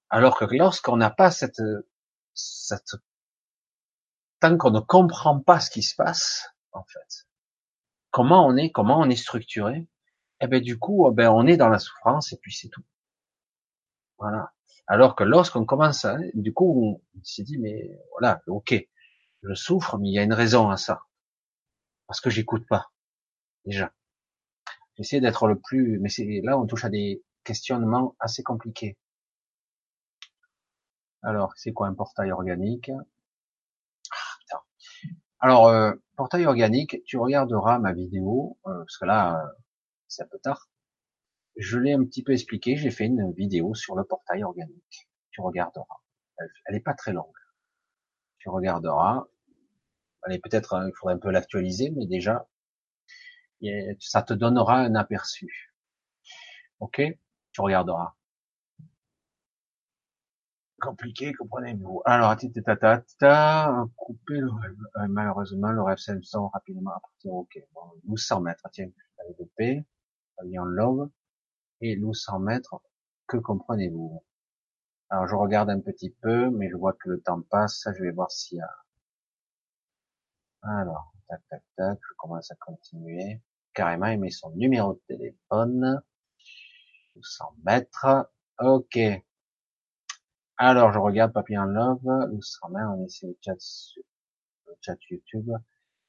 Alors 0.09 0.37
que 0.37 0.45
lorsqu'on 0.45 0.97
n'a 0.97 1.09
pas 1.09 1.31
cette, 1.31 1.61
cette, 2.35 2.95
tant 4.39 4.57
qu'on 4.57 4.71
ne 4.71 4.79
comprend 4.79 5.39
pas 5.39 5.59
ce 5.59 5.71
qui 5.71 5.81
se 5.81 5.95
passe, 5.95 6.47
en 6.73 6.83
fait, 6.83 7.27
comment 8.11 8.45
on 8.45 8.55
est, 8.55 8.71
comment 8.71 8.99
on 8.99 9.09
est 9.09 9.15
structuré, 9.15 9.87
eh 10.41 10.47
ben 10.47 10.61
du 10.61 10.77
coup, 10.77 11.09
eh 11.09 11.13
ben 11.13 11.31
on 11.31 11.47
est 11.47 11.57
dans 11.57 11.69
la 11.69 11.79
souffrance 11.79 12.33
et 12.33 12.37
puis 12.37 12.53
c'est 12.53 12.69
tout. 12.69 12.83
Voilà. 14.19 14.51
Alors 14.87 15.15
que 15.15 15.23
lorsqu'on 15.23 15.65
commence 15.65 16.05
à, 16.05 16.17
du 16.33 16.53
coup, 16.53 17.01
on 17.15 17.23
s'est 17.23 17.43
dit, 17.43 17.57
mais 17.57 17.99
voilà, 18.11 18.41
ok, 18.47 18.75
je 19.43 19.53
souffre, 19.53 19.97
mais 19.97 20.09
il 20.09 20.13
y 20.13 20.19
a 20.19 20.23
une 20.23 20.33
raison 20.33 20.69
à 20.69 20.77
ça. 20.77 21.03
Parce 22.07 22.21
que 22.21 22.29
j'écoute 22.29 22.67
pas, 22.67 22.91
déjà. 23.65 23.93
J'essaie 24.97 25.21
d'être 25.21 25.47
le 25.47 25.59
plus, 25.59 25.99
mais 25.99 26.09
là, 26.43 26.57
on 26.57 26.67
touche 26.67 26.85
à 26.85 26.89
des, 26.89 27.23
questionnement 27.43 28.15
assez 28.19 28.43
compliqué. 28.43 28.97
Alors, 31.21 31.53
c'est 31.55 31.73
quoi 31.73 31.87
un 31.87 31.93
portail 31.93 32.31
organique? 32.31 32.91
Alors, 35.39 35.67
euh, 35.67 35.93
portail 36.15 36.45
organique, 36.45 37.03
tu 37.05 37.17
regarderas 37.17 37.79
ma 37.79 37.93
vidéo, 37.93 38.57
euh, 38.65 38.79
parce 38.79 38.97
que 38.97 39.05
là, 39.05 39.43
euh, 39.43 39.47
c'est 40.07 40.23
un 40.23 40.27
peu 40.27 40.39
tard. 40.39 40.69
Je 41.57 41.77
l'ai 41.77 41.93
un 41.93 42.03
petit 42.03 42.23
peu 42.23 42.33
expliqué, 42.33 42.75
j'ai 42.75 42.91
fait 42.91 43.05
une 43.05 43.31
vidéo 43.33 43.73
sur 43.75 43.95
le 43.95 44.03
portail 44.03 44.43
organique. 44.43 45.09
Tu 45.31 45.41
regarderas. 45.41 46.01
Elle, 46.65 46.75
est 46.75 46.79
pas 46.79 46.93
très 46.93 47.13
longue. 47.13 47.35
Tu 48.39 48.49
regarderas. 48.49 49.27
Est 50.29 50.39
peut-être, 50.39 50.73
hein, 50.73 50.87
il 50.87 50.93
faudrait 50.95 51.15
un 51.15 51.19
peu 51.19 51.31
l'actualiser, 51.31 51.91
mais 51.91 52.07
déjà, 52.07 52.47
ça 53.99 54.23
te 54.23 54.33
donnera 54.33 54.79
un 54.79 54.95
aperçu. 54.95 55.73
Ok? 56.79 57.01
Tu 57.51 57.61
regarderas 57.61 58.15
compliqué, 60.83 61.33
comprenez-vous. 61.33 62.01
Alors, 62.05 62.35
ta, 63.19 63.85
couper 63.95 64.39
le 64.39 64.51
rêve. 64.51 64.75
Euh, 64.97 65.07
malheureusement, 65.07 65.71
le 65.71 65.81
rêve 65.81 65.97
s'installe 65.97 66.41
rapidement 66.53 66.91
à 66.91 66.99
partir, 66.99 67.33
ok, 67.33 67.57
bon, 67.73 67.81
1200 68.03 68.41
mètres, 68.41 68.67
tiens, 68.71 68.89
avec 69.19 69.37
de 69.39 69.49
P, 69.55 69.85
en 70.59 70.65
love, 70.65 71.09
et 71.83 71.95
1200 71.95 72.39
mètres, 72.39 72.75
que 73.27 73.37
comprenez-vous? 73.37 74.23
Alors, 75.09 75.27
je 75.27 75.35
regarde 75.35 75.69
un 75.69 75.79
petit 75.81 76.09
peu, 76.21 76.49
mais 76.49 76.69
je 76.69 76.75
vois 76.75 76.93
que 76.93 77.09
le 77.09 77.21
temps 77.21 77.41
passe, 77.41 77.87
je 77.97 78.03
vais 78.03 78.11
voir 78.11 78.31
s'il 78.31 78.57
y 78.57 78.61
a, 78.61 78.69
alors, 80.63 81.13
tac, 81.27 81.41
tac, 81.49 81.63
tac, 81.75 81.99
je 82.09 82.13
commence 82.17 82.49
à 82.51 82.55
continuer. 82.55 83.41
Carrément, 83.73 84.07
il 84.07 84.19
met 84.19 84.29
son 84.29 84.51
numéro 84.51 84.93
de 84.93 85.01
téléphone. 85.07 86.01
1200 87.15 87.55
mètres. 87.65 88.31
Ok. 88.59 88.97
Alors, 90.57 90.93
je 90.93 90.99
regarde 90.99 91.33
Papillon 91.33 91.65
Love, 91.65 92.29
nous 92.31 92.41
sommes 92.41 92.75
on 92.75 93.03
essaie 93.05 93.27
le 93.27 93.37
chat, 93.41 93.57
le 94.67 94.73
chat 94.81 94.95
YouTube. 95.09 95.51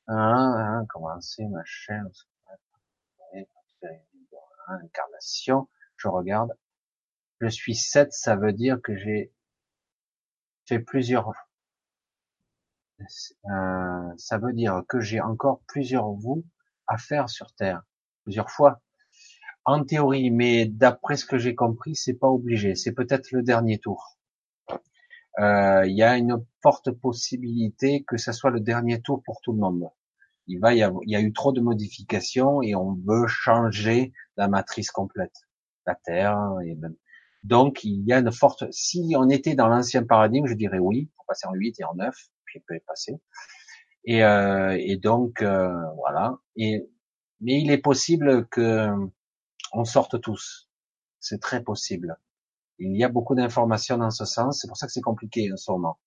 Ah, 0.07 0.81
ah, 0.81 0.85
commencer 0.89 1.45
ma 1.49 1.63
chaîne, 4.67 4.77
incarnation. 4.85 5.69
Je 5.97 6.09
regarde. 6.09 6.53
Je 7.41 7.49
suis 7.49 7.75
7, 7.75 8.13
ça 8.13 8.37
veut 8.37 8.53
dire 8.53 8.79
que 8.83 8.97
j'ai 8.97 9.33
fait 10.67 10.79
plusieurs, 10.79 11.33
euh, 13.01 14.13
ça 14.17 14.39
veut 14.39 14.53
dire 14.53 14.83
que 14.89 15.01
j'ai 15.01 15.21
encore 15.21 15.61
plusieurs 15.67 16.11
vous 16.13 16.45
à 16.87 16.97
faire 16.97 17.29
sur 17.29 17.53
Terre. 17.55 17.83
Plusieurs 18.23 18.51
fois. 18.51 18.81
En 19.65 19.85
théorie, 19.85 20.31
mais 20.31 20.67
d'après 20.67 21.17
ce 21.17 21.25
que 21.25 21.39
j'ai 21.39 21.55
compris, 21.55 21.97
c'est 21.97 22.15
pas 22.15 22.29
obligé. 22.29 22.75
C'est 22.75 22.93
peut-être 22.93 23.31
le 23.33 23.43
dernier 23.43 23.79
tour. 23.79 24.19
Euh, 25.41 25.85
il 25.87 25.97
y 25.97 26.03
a 26.03 26.17
une 26.17 26.45
forte 26.63 26.91
possibilité 26.93 28.05
que 28.05 28.17
ce 28.17 28.33
soit 28.33 28.51
le 28.51 28.61
dernier 28.61 29.01
tour 29.01 29.23
pour 29.25 29.41
tout 29.43 29.53
le 29.53 29.59
monde. 29.59 29.89
Il 30.47 30.61
va 30.61 30.75
y 30.75 30.79
il 30.81 31.11
y 31.11 31.17
a 31.17 31.21
eu 31.21 31.33
trop 31.33 31.53
de 31.53 31.61
modifications 31.61 32.63
et 32.63 32.75
on 32.75 32.95
veut 33.07 33.27
changer 33.27 34.13
la 34.37 34.49
matrice 34.49 34.91
complète, 34.91 35.35
la 35.87 35.95
Terre 35.95 36.39
et 36.65 36.75
même. 36.75 36.97
Donc 37.45 37.85
il 37.85 38.05
y 38.07 38.13
a 38.13 38.19
une 38.19 38.33
forte. 38.33 38.65
Si 38.73 39.15
on 39.17 39.29
était 39.29 39.55
dans 39.55 39.69
l'ancien 39.69 40.05
paradigme, 40.05 40.47
je 40.47 40.55
dirais 40.55 40.79
oui, 40.79 41.11
pour 41.17 41.27
passer 41.27 41.47
en 41.47 41.53
8 41.53 41.81
et 41.81 41.85
en 41.85 41.95
9, 41.95 42.15
puis 42.47 42.61
peut 42.67 42.79
passer. 42.87 43.15
Et, 44.05 44.25
euh, 44.25 44.77
et 44.81 44.97
donc 44.97 45.43
euh, 45.43 45.73
voilà. 45.97 46.39
Et 46.57 46.89
mais 47.41 47.61
il 47.61 47.71
est 47.71 47.79
possible 47.79 48.47
que 48.49 48.89
on 49.73 49.85
sorte 49.85 50.21
tous. 50.21 50.71
C'est 51.21 51.41
très 51.41 51.63
possible. 51.63 52.19
Il 52.79 52.97
y 52.97 53.05
a 53.05 53.09
beaucoup 53.09 53.35
d'informations 53.35 53.99
dans 53.99 54.11
ce 54.11 54.25
sens. 54.25 54.61
C'est 54.61 54.69
pour 54.69 54.77
ça 54.77 54.87
que 54.87 54.93
c'est 54.93 55.01
compliqué 55.03 55.53
en 55.53 55.57
ce 55.57 55.71
moment. 55.73 55.99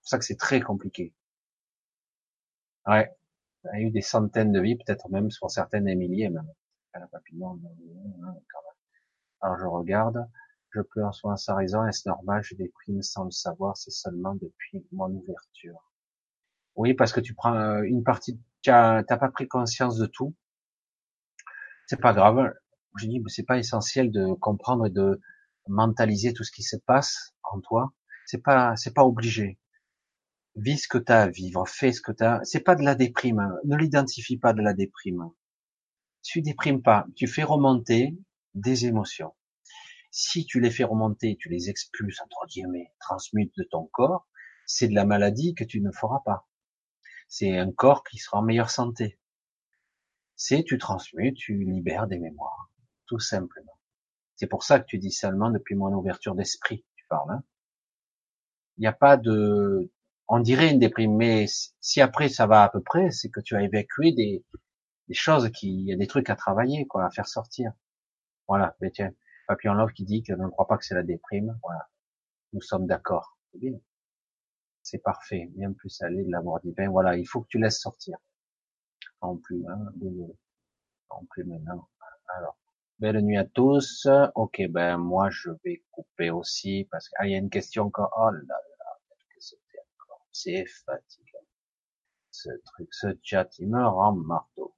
C'est 0.00 0.02
pour 0.02 0.08
ça 0.10 0.18
que 0.18 0.24
c'est 0.24 0.36
très 0.38 0.60
compliqué. 0.60 1.14
Ouais. 2.86 3.17
A 3.72 3.80
eu 3.80 3.90
des 3.90 4.02
centaines 4.02 4.52
de 4.52 4.60
vies, 4.60 4.76
peut-être 4.76 5.08
même 5.10 5.30
sur 5.30 5.50
certaines 5.50 5.84
des 5.84 5.94
milliers 5.94 6.30
même. 6.30 6.48
Alors 9.40 9.58
je 9.58 9.66
regarde. 9.66 10.26
Je 10.70 10.80
pleure 10.82 11.14
soit 11.14 11.36
sa 11.36 11.54
raison. 11.54 11.86
Est-ce 11.86 12.08
normal? 12.08 12.42
Je 12.42 12.54
déprime 12.54 13.02
sans 13.02 13.24
le 13.24 13.30
savoir. 13.30 13.76
C'est 13.76 13.90
seulement 13.90 14.34
depuis 14.34 14.86
mon 14.92 15.08
ouverture. 15.08 15.92
Oui, 16.76 16.94
parce 16.94 17.12
que 17.12 17.20
tu 17.20 17.34
prends 17.34 17.54
euh, 17.54 17.82
une 17.82 18.04
partie, 18.04 18.40
tu 18.62 18.70
n'as 18.70 19.02
pas 19.02 19.30
pris 19.30 19.48
conscience 19.48 19.96
de 19.96 20.06
tout. 20.06 20.34
C'est 21.86 22.00
pas 22.00 22.12
grave. 22.12 22.52
Je 22.96 23.06
dis, 23.06 23.22
c'est 23.28 23.44
pas 23.44 23.58
essentiel 23.58 24.10
de 24.10 24.34
comprendre 24.34 24.86
et 24.86 24.90
de 24.90 25.20
mentaliser 25.66 26.32
tout 26.32 26.44
ce 26.44 26.52
qui 26.52 26.62
se 26.62 26.76
passe 26.76 27.34
en 27.42 27.60
toi. 27.60 27.92
C'est 28.26 28.42
pas, 28.42 28.76
c'est 28.76 28.94
pas 28.94 29.04
obligé. 29.04 29.58
Vis 30.58 30.78
ce 30.78 30.88
que 30.88 30.98
tu 30.98 31.12
as 31.12 31.22
à 31.22 31.28
vivre, 31.28 31.68
fais 31.68 31.92
ce 31.92 32.00
que 32.00 32.10
tu 32.10 32.24
as. 32.24 32.40
C'est 32.42 32.60
pas 32.60 32.74
de 32.74 32.82
la 32.82 32.96
déprime. 32.96 33.38
Hein. 33.38 33.54
Ne 33.64 33.76
l'identifie 33.76 34.38
pas 34.38 34.52
de 34.52 34.60
la 34.60 34.74
déprime. 34.74 35.30
Tu 36.22 36.42
déprimes 36.42 36.82
pas. 36.82 37.06
Tu 37.14 37.28
fais 37.28 37.44
remonter 37.44 38.18
des 38.54 38.86
émotions. 38.86 39.34
Si 40.10 40.46
tu 40.46 40.58
les 40.58 40.70
fais 40.70 40.82
remonter, 40.82 41.36
tu 41.38 41.48
les 41.48 41.70
expulses 41.70 42.20
entre 42.20 42.46
guillemets, 42.48 42.92
transmutes 42.98 43.54
de 43.56 43.62
ton 43.62 43.86
corps, 43.86 44.26
c'est 44.66 44.88
de 44.88 44.94
la 44.94 45.04
maladie 45.04 45.54
que 45.54 45.62
tu 45.62 45.80
ne 45.80 45.92
feras 45.92 46.22
pas. 46.24 46.48
C'est 47.28 47.56
un 47.56 47.70
corps 47.70 48.02
qui 48.02 48.18
sera 48.18 48.38
en 48.38 48.42
meilleure 48.42 48.70
santé. 48.70 49.20
C'est 50.34 50.64
tu 50.64 50.76
transmutes, 50.78 51.36
tu 51.36 51.64
libères 51.64 52.08
des 52.08 52.18
mémoires, 52.18 52.72
tout 53.06 53.20
simplement. 53.20 53.78
C'est 54.34 54.48
pour 54.48 54.64
ça 54.64 54.80
que 54.80 54.86
tu 54.86 54.98
dis 54.98 55.12
seulement 55.12 55.50
depuis 55.50 55.76
mon 55.76 55.92
ouverture 55.94 56.34
d'esprit, 56.34 56.84
tu 56.96 57.06
parles. 57.08 57.30
Hein 57.30 57.44
il 58.78 58.82
n'y 58.82 58.86
a 58.86 58.92
pas 58.92 59.16
de, 59.16 59.90
on 60.28 60.40
dirait 60.40 60.70
une 60.70 60.78
déprime, 60.78 61.16
mais 61.16 61.46
si 61.80 62.00
après 62.00 62.28
ça 62.28 62.46
va 62.46 62.62
à 62.62 62.68
peu 62.68 62.82
près, 62.82 63.10
c'est 63.10 63.30
que 63.30 63.40
tu 63.40 63.56
as 63.56 63.62
évacué 63.62 64.12
des, 64.12 64.44
choses 65.12 65.50
qui, 65.52 65.68
il 65.68 65.88
y 65.88 65.92
a 65.92 65.96
des 65.96 66.06
trucs 66.06 66.30
à 66.30 66.36
travailler, 66.36 66.86
quoi, 66.86 67.06
à 67.06 67.10
faire 67.10 67.26
sortir. 67.26 67.72
Voilà. 68.46 68.76
Mais 68.80 68.90
tiens, 68.90 69.12
Papillon 69.46 69.74
Love 69.74 69.92
qui 69.92 70.04
dit 70.04 70.22
que 70.22 70.32
ne 70.34 70.48
croit 70.48 70.66
pas 70.68 70.76
que 70.76 70.84
c'est 70.84 70.94
la 70.94 71.02
déprime. 71.02 71.58
Voilà. 71.62 71.88
Nous 72.52 72.60
sommes 72.60 72.86
d'accord. 72.86 73.38
C'est 73.52 73.58
bien. 73.58 73.78
C'est 74.82 74.98
parfait. 74.98 75.48
Bien 75.56 75.72
plus 75.72 76.00
aller 76.02 76.24
de 76.24 76.30
l'amour 76.30 76.60
divin. 76.60 76.90
Voilà. 76.90 77.16
Il 77.16 77.26
faut 77.26 77.42
que 77.42 77.48
tu 77.48 77.58
laisses 77.58 77.80
sortir. 77.80 78.18
En 79.20 79.36
plus, 79.36 79.64
hein, 79.66 79.92
En 81.10 81.24
plus 81.26 81.44
maintenant. 81.44 81.88
Alors. 82.36 82.56
Belle 82.98 83.20
nuit 83.20 83.38
à 83.38 83.44
tous. 83.44 84.08
Ok, 84.34 84.60
ben 84.70 84.98
moi 84.98 85.30
je 85.30 85.50
vais 85.64 85.84
couper 85.92 86.30
aussi 86.30 86.88
parce 86.90 87.08
qu'il 87.08 87.16
ah, 87.20 87.28
y 87.28 87.34
a 87.34 87.38
une 87.38 87.48
question 87.48 87.84
encore. 87.84 88.12
Oh 88.18 88.30
là, 88.30 88.56
c'est 90.32 90.64
fatigant. 90.86 91.46
Ce 92.30 92.50
truc, 92.64 92.88
ce 92.92 93.08
chat, 93.22 93.48
il 93.58 93.68
me 93.68 93.84
rend 93.84 94.12
marteau. 94.12 94.74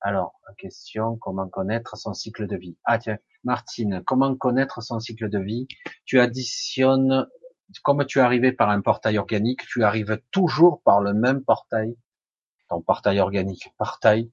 Alors, 0.00 0.38
question, 0.58 1.16
comment 1.16 1.48
connaître 1.48 1.96
son 1.96 2.12
cycle 2.12 2.46
de 2.46 2.56
vie? 2.56 2.76
Ah 2.84 2.98
tiens, 2.98 3.18
Martine, 3.42 4.02
comment 4.04 4.36
connaître 4.36 4.82
son 4.82 5.00
cycle 5.00 5.30
de 5.30 5.38
vie? 5.38 5.66
Tu 6.04 6.20
additionnes, 6.20 7.26
comme 7.82 8.04
tu 8.04 8.20
es 8.20 8.52
par 8.52 8.68
un 8.68 8.82
portail 8.82 9.16
organique, 9.18 9.66
tu 9.66 9.82
arrives 9.82 10.20
toujours 10.30 10.82
par 10.82 11.00
le 11.00 11.14
même 11.14 11.42
portail. 11.42 11.96
Ton 12.68 12.82
portail 12.82 13.20
organique, 13.20 13.72
portail. 13.78 14.30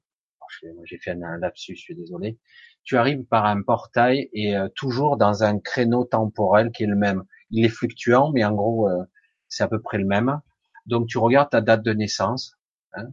J'ai 0.84 0.98
fait 0.98 1.12
un 1.12 1.38
lapsus, 1.38 1.78
je 1.78 1.82
suis 1.82 1.96
désolé 1.96 2.38
tu 2.84 2.98
arrives 2.98 3.24
par 3.24 3.46
un 3.46 3.62
portail 3.62 4.30
et 4.34 4.56
euh, 4.56 4.68
toujours 4.76 5.18
dans 5.18 5.44
un 5.44 5.60
créneau 5.60 6.04
temporel 6.06 6.72
qui 6.72 6.84
est 6.84 6.88
le 6.88 6.96
même. 6.96 7.24
Il 7.52 7.66
est 7.66 7.70
fluctuant, 7.70 8.32
mais 8.32 8.44
en 8.44 8.54
gros, 8.54 8.90
euh, 8.90 9.04
c'est 9.52 9.64
à 9.64 9.68
peu 9.68 9.82
près 9.82 10.00
le 10.00 10.06
même. 10.06 10.42
Donc 10.88 11.08
tu 11.08 11.20
regardes 11.20 11.52
ta 11.52 11.62
date 11.62 11.84
de 11.84 11.94
naissance. 11.94 12.56
Hein. 12.94 13.10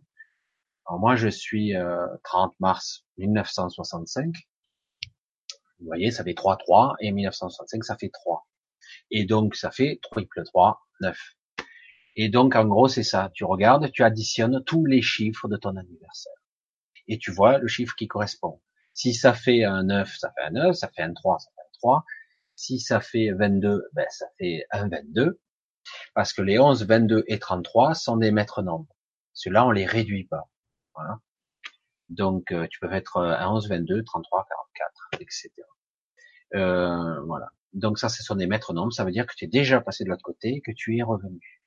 Alors 0.86 1.00
moi, 1.00 1.16
je 1.16 1.28
suis 1.28 1.74
30 2.24 2.50
euh, 2.50 2.54
mars 2.60 3.04
1965. 3.18 4.34
Vous 5.80 5.86
voyez, 5.86 6.10
ça 6.10 6.24
fait 6.24 6.32
3-3, 6.32 6.94
et 7.00 7.12
1965, 7.12 7.84
ça 7.84 7.96
fait 7.96 8.08
3. 8.08 8.48
Et 9.10 9.24
donc, 9.26 9.54
ça 9.54 9.70
fait 9.70 10.00
triple 10.02 10.42
3, 10.44 10.80
9. 11.00 11.16
Et 12.16 12.28
donc, 12.28 12.56
en 12.56 12.64
gros, 12.64 12.88
c'est 12.88 13.04
ça. 13.04 13.30
Tu 13.34 13.44
regardes, 13.44 13.92
tu 13.92 14.02
additionnes 14.02 14.64
tous 14.64 14.86
les 14.86 15.02
chiffres 15.02 15.46
de 15.46 15.56
ton 15.56 15.76
anniversaire. 15.76 16.32
Et 17.06 17.18
tu 17.18 17.30
vois 17.30 17.58
le 17.58 17.68
chiffre 17.68 17.94
qui 17.94 18.08
correspond. 18.08 18.60
Si 18.92 19.14
ça 19.14 19.34
fait 19.34 19.62
un 19.62 19.84
9, 19.84 20.16
ça 20.16 20.32
fait 20.36 20.42
un 20.42 20.50
9, 20.50 20.74
ça 20.74 20.88
fait 20.88 21.02
un 21.02 21.12
3, 21.12 21.38
ça 21.38 21.50
fait 21.54 21.62
un 21.62 21.78
3. 21.78 22.04
Si 22.56 22.80
ça 22.80 23.00
fait 23.00 23.30
22, 23.30 23.88
ben, 23.92 24.06
ça 24.10 24.26
fait 24.36 24.64
un 24.72 24.88
22. 24.88 25.38
Parce 26.14 26.32
que 26.32 26.42
les 26.42 26.58
11, 26.58 26.86
22 26.86 27.24
et 27.26 27.38
33 27.38 27.94
sont 27.94 28.16
des 28.16 28.30
maîtres 28.30 28.62
nombres. 28.62 28.94
Ceux-là, 29.34 29.66
on 29.66 29.70
les 29.70 29.86
réduit 29.86 30.24
pas. 30.24 30.48
Voilà. 30.94 31.18
Donc, 32.08 32.52
euh, 32.52 32.66
tu 32.70 32.80
peux 32.80 32.88
un 32.90 33.48
11, 33.48 33.68
22, 33.68 34.02
33, 34.04 34.46
44, 34.48 35.20
etc. 35.20 35.50
Voilà. 36.52 37.48
Donc 37.72 37.98
ça, 37.98 38.08
ce 38.08 38.22
sont 38.22 38.34
des 38.34 38.46
maîtres 38.46 38.72
nombres. 38.72 38.92
Ça 38.92 39.04
veut 39.04 39.12
dire 39.12 39.26
que 39.26 39.34
tu 39.36 39.44
es 39.44 39.48
déjà 39.48 39.80
passé 39.80 40.04
de 40.04 40.08
l'autre 40.08 40.22
côté 40.22 40.56
et 40.56 40.60
que 40.60 40.72
tu 40.72 40.96
es 40.98 41.02
revenu. 41.02 41.62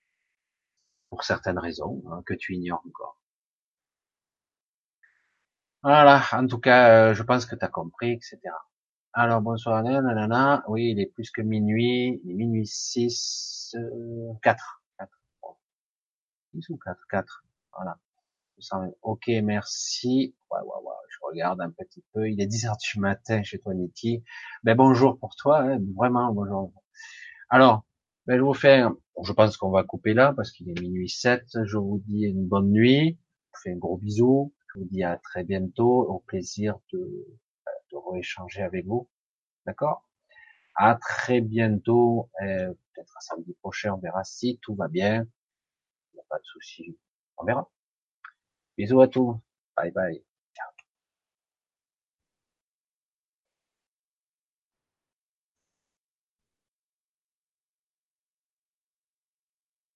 Pour 1.09 1.24
certaines 1.24 1.59
raisons 1.59 2.03
hein, 2.11 2.24
que 2.25 2.33
tu 2.33 2.56
ignores 2.56 2.83
encore. 2.88 3.17
Voilà, 5.83 6.22
en 6.33 6.45
tout 6.48 6.59
cas, 6.59 7.09
euh, 7.09 7.14
je 7.14 7.24
pense 7.24 7.45
que 7.45 7.56
tu 7.56 7.66
as 7.66 7.67
compris, 7.67 8.11
etc. 8.11 8.38
Alors, 9.14 9.41
bonsoir, 9.41 9.83
nanana. 9.83 10.64
Oui, 10.69 10.91
il 10.91 10.99
est 11.01 11.07
plus 11.07 11.31
que 11.31 11.41
minuit. 11.41 12.22
Il 12.23 12.31
est 12.31 12.33
minuit 12.33 12.65
6, 12.65 13.75
euh, 13.75 14.31
4. 14.41 14.83
4. 14.99 15.11
6 16.53 16.69
ou 16.69 16.77
4? 16.77 16.98
4. 17.09 17.43
Voilà. 17.73 17.98
Ok, 19.01 19.27
merci. 19.43 20.33
Ouais, 20.49 20.59
ouais, 20.61 20.65
ouais. 20.65 20.95
Je 21.09 21.17
regarde 21.23 21.59
un 21.59 21.72
petit 21.72 22.01
peu. 22.14 22.30
Il 22.30 22.40
est 22.40 22.48
10 22.48 22.67
heures 22.67 22.77
du 22.77 22.99
matin 23.01 23.43
chez 23.43 23.59
toi, 23.59 23.73
Niki. 23.73 24.23
Ben, 24.64 24.77
bonjour 24.77 25.19
pour 25.19 25.35
toi, 25.35 25.61
hein. 25.61 25.80
vraiment, 25.98 26.31
bonjour. 26.33 26.72
Alors, 27.49 27.83
ben, 28.27 28.38
je 28.38 28.43
vous 28.43 28.53
fais, 28.53 28.83
je 29.22 29.33
pense 29.33 29.57
qu'on 29.57 29.72
va 29.72 29.83
couper 29.83 30.14
là 30.14 30.31
parce 30.33 30.51
qu'il 30.51 30.69
est 30.69 30.80
minuit 30.80 31.09
7. 31.09 31.43
Je 31.65 31.77
vous 31.77 32.01
dis 32.07 32.22
une 32.23 32.48
bonne 32.48 32.72
nuit. 32.72 33.19
Je 33.19 33.57
vous 33.57 33.61
fais 33.64 33.72
un 33.73 33.77
gros 33.77 33.98
bisou. 33.98 34.53
Je 34.73 34.80
vous 34.80 34.85
dis 34.85 35.03
à 35.03 35.17
très 35.17 35.43
bientôt. 35.43 36.03
Au 36.07 36.19
plaisir 36.19 36.80
de, 36.93 37.27
de 37.91 37.97
rééchanger 38.11 38.61
avec 38.61 38.85
vous. 38.85 39.09
D'accord? 39.65 40.05
À 40.75 40.95
très 40.95 41.41
bientôt. 41.41 42.29
Euh, 42.41 42.73
Peut-être 42.93 43.17
à 43.17 43.21
samedi 43.21 43.53
prochain, 43.61 43.93
on 43.93 43.97
verra 43.97 44.23
si 44.23 44.59
tout 44.61 44.75
va 44.75 44.87
bien. 44.89 45.25
Il 46.13 46.15
n'y 46.15 46.19
a 46.19 46.25
pas 46.29 46.37
de 46.39 46.43
souci. 46.43 46.97
On 47.37 47.45
verra. 47.45 47.69
Bisous 48.77 49.01
à 49.01 49.07
tous. 49.07 49.39
Bye 49.77 49.91
bye. 49.91 50.23